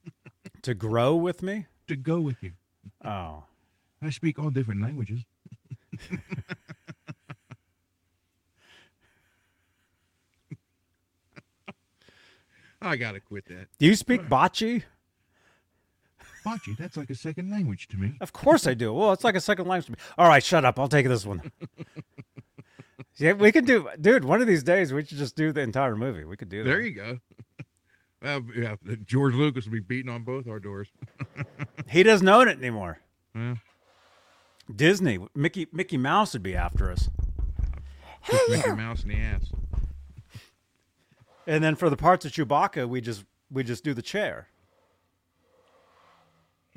to 0.62 0.74
grow 0.74 1.14
with 1.14 1.42
me? 1.42 1.66
To 1.86 1.96
go 1.96 2.18
with 2.20 2.42
you. 2.42 2.52
Oh, 3.04 3.44
I 4.02 4.10
speak 4.10 4.38
all 4.38 4.50
different 4.50 4.82
languages. 4.82 5.20
I 12.80 12.96
gotta 12.96 13.20
quit 13.20 13.46
that. 13.46 13.66
do 13.78 13.86
you 13.86 13.94
speak 13.96 14.22
bocce? 14.22 14.82
Bocce, 16.44 16.76
that's 16.78 16.96
like 16.96 17.10
a 17.10 17.14
second 17.14 17.50
language 17.50 17.88
to 17.88 17.96
me. 17.96 18.14
Of 18.20 18.32
course 18.32 18.66
I 18.66 18.74
do. 18.74 18.92
Well, 18.92 19.12
it's 19.12 19.24
like 19.24 19.34
a 19.34 19.40
second 19.40 19.66
language 19.66 19.86
to 19.86 19.92
me. 19.92 19.98
All 20.16 20.28
right, 20.28 20.42
shut 20.42 20.64
up. 20.64 20.78
I'll 20.78 20.88
take 20.88 21.06
this 21.08 21.26
one. 21.26 21.50
yeah, 23.16 23.32
we 23.32 23.50
could 23.52 23.66
do, 23.66 23.88
dude. 24.00 24.24
One 24.24 24.40
of 24.40 24.46
these 24.46 24.62
days, 24.62 24.92
we 24.92 25.04
should 25.04 25.18
just 25.18 25.34
do 25.36 25.52
the 25.52 25.60
entire 25.60 25.96
movie. 25.96 26.24
We 26.24 26.36
could 26.36 26.48
do 26.48 26.62
that. 26.62 26.68
There 26.68 26.80
you 26.80 26.92
go. 26.94 27.18
Well, 28.20 28.42
yeah, 28.52 28.74
George 29.06 29.34
Lucas 29.34 29.64
will 29.66 29.74
be 29.74 29.78
beating 29.78 30.10
on 30.10 30.24
both 30.24 30.48
our 30.48 30.58
doors. 30.58 30.88
He 31.88 32.02
doesn't 32.02 32.28
own 32.28 32.48
it 32.48 32.58
anymore. 32.58 32.98
Well, 33.32 33.58
Disney, 34.74 35.20
Mickey, 35.36 35.68
Mickey 35.72 35.96
Mouse 35.96 36.32
would 36.32 36.42
be 36.42 36.56
after 36.56 36.90
us. 36.90 37.08
kick 38.26 38.40
Mickey 38.50 38.72
Mouse 38.72 39.04
in 39.04 39.10
the 39.10 39.14
ass. 39.18 39.52
And 41.48 41.64
then 41.64 41.76
for 41.76 41.88
the 41.88 41.96
parts 41.96 42.26
of 42.26 42.32
Chewbacca, 42.32 42.86
we 42.86 43.00
just 43.00 43.24
we 43.50 43.64
just 43.64 43.82
do 43.82 43.94
the 43.94 44.02
chair. 44.02 44.48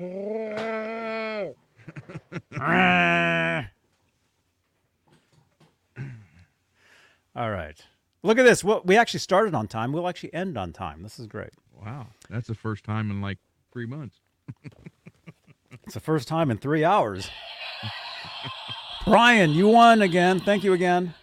All 7.34 7.50
right. 7.50 7.76
Look 8.22 8.38
at 8.38 8.44
this. 8.44 8.64
Well, 8.64 8.80
we 8.86 8.96
actually 8.96 9.20
started 9.20 9.54
on 9.54 9.68
time. 9.68 9.92
We'll 9.92 10.08
actually 10.08 10.32
end 10.32 10.56
on 10.56 10.72
time. 10.72 11.02
This 11.02 11.18
is 11.18 11.26
great. 11.26 11.50
Wow, 11.84 12.06
that's 12.30 12.48
the 12.48 12.54
first 12.54 12.82
time 12.82 13.10
in 13.10 13.20
like 13.20 13.38
three 13.72 13.86
months. 13.86 14.20
It's 15.84 15.94
the 15.94 16.00
first 16.00 16.28
time 16.28 16.50
in 16.50 16.58
three 16.58 16.84
hours. 16.84 17.28
Brian, 19.06 19.50
you 19.50 19.68
won 19.68 20.00
again. 20.02 20.38
Thank 20.38 20.62
you 20.62 20.74
again. 20.74 21.14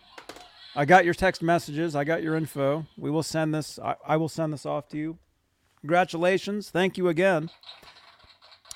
I 0.80 0.85
got 0.85 1.03
your 1.03 1.14
text 1.14 1.43
messages. 1.43 1.93
I 1.93 2.06
got 2.06 2.24
your 2.24 2.38
info. 2.38 2.85
We 2.98 3.11
will 3.11 3.22
send 3.22 3.53
this. 3.53 3.77
I, 3.80 3.95
I 4.08 4.16
will 4.16 4.30
send 4.30 4.53
this 4.53 4.66
off 4.66 4.88
to 4.91 4.98
you. 4.98 5.17
Congratulations. 5.82 6.69
Thank 6.69 6.98
you 6.98 7.09
again. 7.09 7.49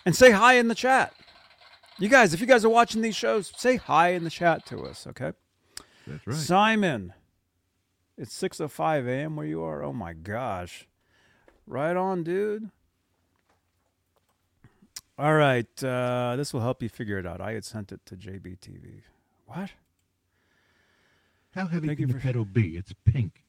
And 0.06 0.14
say 0.14 0.32
hi 0.32 0.56
in 0.56 0.68
the 0.68 0.76
chat. 0.76 1.14
You 1.98 2.10
guys, 2.10 2.34
if 2.34 2.42
you 2.42 2.46
guys 2.46 2.66
are 2.66 2.70
watching 2.70 3.02
these 3.02 3.16
shows, 3.16 3.54
say 3.56 3.78
hi 3.78 4.10
in 4.10 4.26
the 4.26 4.30
chat 4.30 4.66
to 4.66 4.80
us, 4.80 5.08
okay? 5.08 5.32
That's 6.06 6.28
right. 6.28 6.36
Simon, 6.36 7.14
it's 8.18 8.38
6:05 8.38 9.08
a.m. 9.08 9.38
where 9.38 9.46
you 9.46 9.64
are. 9.64 9.82
Oh 9.82 9.94
my 9.94 10.12
gosh. 10.12 10.86
Right 11.66 11.96
on, 11.96 12.26
dude. 12.26 12.70
All 15.18 15.36
right, 15.36 15.82
uh, 15.82 16.36
this 16.36 16.54
will 16.54 16.60
help 16.60 16.84
you 16.84 16.90
figure 16.90 17.18
it 17.18 17.26
out. 17.26 17.40
I 17.40 17.54
had 17.54 17.64
sent 17.64 17.94
it 17.94 18.06
to 18.08 18.18
JBTV. 18.18 19.04
What? 19.46 19.70
How 21.56 21.68
heavy 21.68 21.88
Thank 21.88 22.00
can 22.00 22.08
you 22.08 22.14
the 22.14 22.20
for- 22.20 22.26
pedal 22.26 22.46
be? 22.46 22.78
It's 22.78 22.94
pink. 23.06 23.44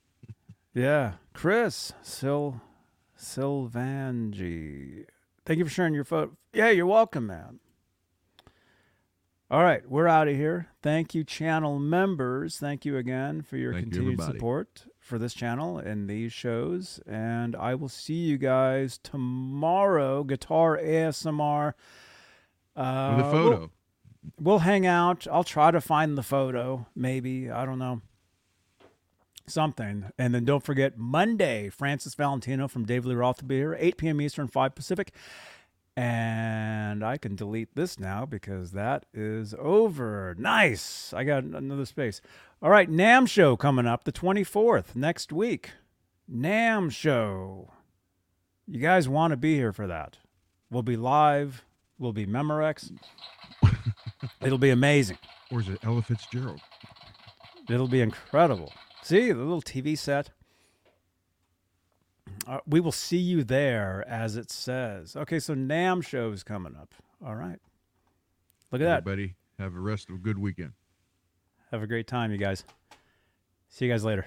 Yeah, 0.74 1.14
Chris 1.32 1.92
Sil 2.02 2.60
Silvangi. 3.18 5.06
Thank 5.46 5.58
you 5.58 5.64
for 5.64 5.70
sharing 5.70 5.94
your 5.94 6.04
photo. 6.04 6.36
Yeah, 6.52 6.70
you're 6.70 6.86
welcome, 6.86 7.26
man. 7.26 7.60
All 9.50 9.62
right, 9.62 9.88
we're 9.88 10.08
out 10.08 10.26
of 10.26 10.34
here. 10.34 10.68
Thank 10.82 11.14
you, 11.14 11.22
channel 11.22 11.78
members. 11.78 12.58
Thank 12.58 12.84
you 12.84 12.96
again 12.96 13.42
for 13.42 13.56
your 13.56 13.72
Thank 13.72 13.84
continued 13.86 14.14
everybody. 14.14 14.38
support 14.38 14.86
for 14.98 15.18
this 15.18 15.34
channel 15.34 15.78
and 15.78 16.08
these 16.08 16.32
shows. 16.32 16.98
And 17.06 17.54
I 17.54 17.74
will 17.74 17.90
see 17.90 18.14
you 18.14 18.38
guys 18.38 18.98
tomorrow. 18.98 20.24
Guitar 20.24 20.78
ASMR. 20.78 21.74
Uh, 22.74 23.14
With 23.16 23.26
a 23.26 23.30
photo. 23.30 23.58
We'll, 23.58 23.70
we'll 24.40 24.60
hang 24.60 24.86
out. 24.86 25.26
I'll 25.30 25.44
try 25.44 25.70
to 25.70 25.80
find 25.80 26.16
the 26.16 26.22
photo. 26.22 26.86
Maybe 26.94 27.50
I 27.50 27.64
don't 27.64 27.78
know 27.78 28.00
something. 29.46 30.10
And 30.18 30.34
then 30.34 30.44
don't 30.44 30.64
forget 30.64 30.98
Monday, 30.98 31.68
Francis 31.68 32.14
Valentino 32.14 32.68
from 32.68 32.84
David 32.84 33.08
Lee 33.08 33.14
Roth 33.14 33.42
will 33.42 33.48
be 33.48 33.56
here, 33.56 33.76
8 33.78 33.96
p.m. 33.96 34.20
Eastern, 34.20 34.48
5 34.48 34.74
Pacific. 34.74 35.12
And 35.96 37.04
I 37.04 37.16
can 37.18 37.36
delete 37.36 37.76
this 37.76 38.00
now 38.00 38.26
because 38.26 38.72
that 38.72 39.06
is 39.14 39.54
over. 39.58 40.34
Nice. 40.36 41.12
I 41.12 41.22
got 41.22 41.44
another 41.44 41.86
space. 41.86 42.20
All 42.60 42.70
right, 42.70 42.90
NAMM 42.90 43.28
show 43.28 43.56
coming 43.56 43.86
up 43.86 44.04
the 44.04 44.12
24th 44.12 44.96
next 44.96 45.32
week. 45.32 45.70
NAMM 46.32 46.90
show. 46.90 47.70
You 48.66 48.80
guys 48.80 49.08
want 49.08 49.30
to 49.32 49.36
be 49.36 49.54
here 49.54 49.72
for 49.72 49.86
that. 49.86 50.16
We'll 50.70 50.82
be 50.82 50.96
live. 50.96 51.64
We'll 51.98 52.12
be 52.12 52.26
Memorex. 52.26 52.90
It'll 54.40 54.58
be 54.58 54.70
amazing. 54.70 55.18
Or 55.50 55.60
is 55.60 55.68
it 55.68 55.78
Ella 55.82 56.02
Fitzgerald? 56.02 56.60
It'll 57.68 57.88
be 57.88 58.00
incredible. 58.00 58.72
See 59.02 59.32
the 59.32 59.38
little 59.38 59.62
TV 59.62 59.96
set. 59.96 60.30
Uh, 62.46 62.58
we 62.66 62.80
will 62.80 62.92
see 62.92 63.16
you 63.18 63.42
there, 63.44 64.04
as 64.08 64.36
it 64.36 64.50
says. 64.50 65.16
Okay, 65.16 65.38
so 65.38 65.54
NAMM 65.54 66.04
show's 66.04 66.42
coming 66.42 66.76
up. 66.76 66.94
All 67.24 67.34
right. 67.34 67.58
Look 68.70 68.80
at 68.80 68.84
that. 68.84 68.98
Everybody 68.98 69.34
have 69.58 69.74
a 69.74 69.80
rest 69.80 70.08
of 70.10 70.16
a 70.16 70.18
good 70.18 70.38
weekend. 70.38 70.72
Have 71.70 71.82
a 71.82 71.86
great 71.86 72.06
time, 72.06 72.30
you 72.32 72.38
guys. 72.38 72.64
See 73.68 73.86
you 73.86 73.90
guys 73.90 74.04
later. 74.04 74.26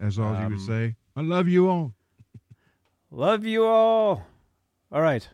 As 0.00 0.18
always, 0.18 0.38
you 0.40 0.46
Um, 0.46 0.52
would 0.52 0.60
say, 0.60 0.96
I 1.16 1.22
love 1.22 1.48
you 1.48 1.68
all. 1.68 1.94
Love 3.10 3.44
you 3.44 3.64
all. 3.64 4.26
All 4.92 5.00
right. 5.00 5.26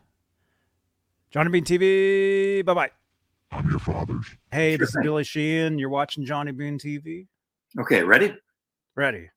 Johnny 1.31 1.49
Bean 1.49 1.65
TV. 1.65 2.63
Bye 2.63 2.73
bye. 2.73 2.91
I'm 3.53 3.69
your 3.69 3.79
father's. 3.79 4.25
Hey, 4.51 4.71
Sure 4.71 4.77
this 4.79 4.89
is. 4.95 5.01
Billy 5.03 5.23
Sheehan. 5.23 5.77
You're 5.77 5.89
watching 5.89 6.25
Johnny 6.25 6.51
Bean 6.51 6.77
TV. 6.79 7.27
Okay, 7.79 8.03
ready? 8.03 8.35
Ready. 8.95 9.29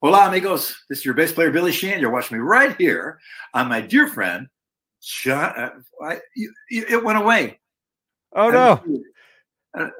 Hola, 0.00 0.28
amigos. 0.28 0.76
This 0.88 0.98
is 1.00 1.04
your 1.04 1.14
bass 1.14 1.32
player, 1.32 1.50
Billy 1.50 1.72
Sheehan. 1.72 2.00
You're 2.00 2.10
watching 2.10 2.36
me 2.38 2.42
right 2.42 2.74
here 2.76 3.18
on 3.54 3.68
my 3.68 3.80
dear 3.80 4.08
friend, 4.08 4.48
John. 5.00 5.52
Uh, 5.56 5.70
I, 6.04 6.18
you, 6.34 6.52
you, 6.70 6.84
it 6.88 7.04
went 7.04 7.18
away. 7.18 7.60
Oh, 8.34 8.48
I 8.48 8.52
no. 8.52 8.82
was- 9.74 9.90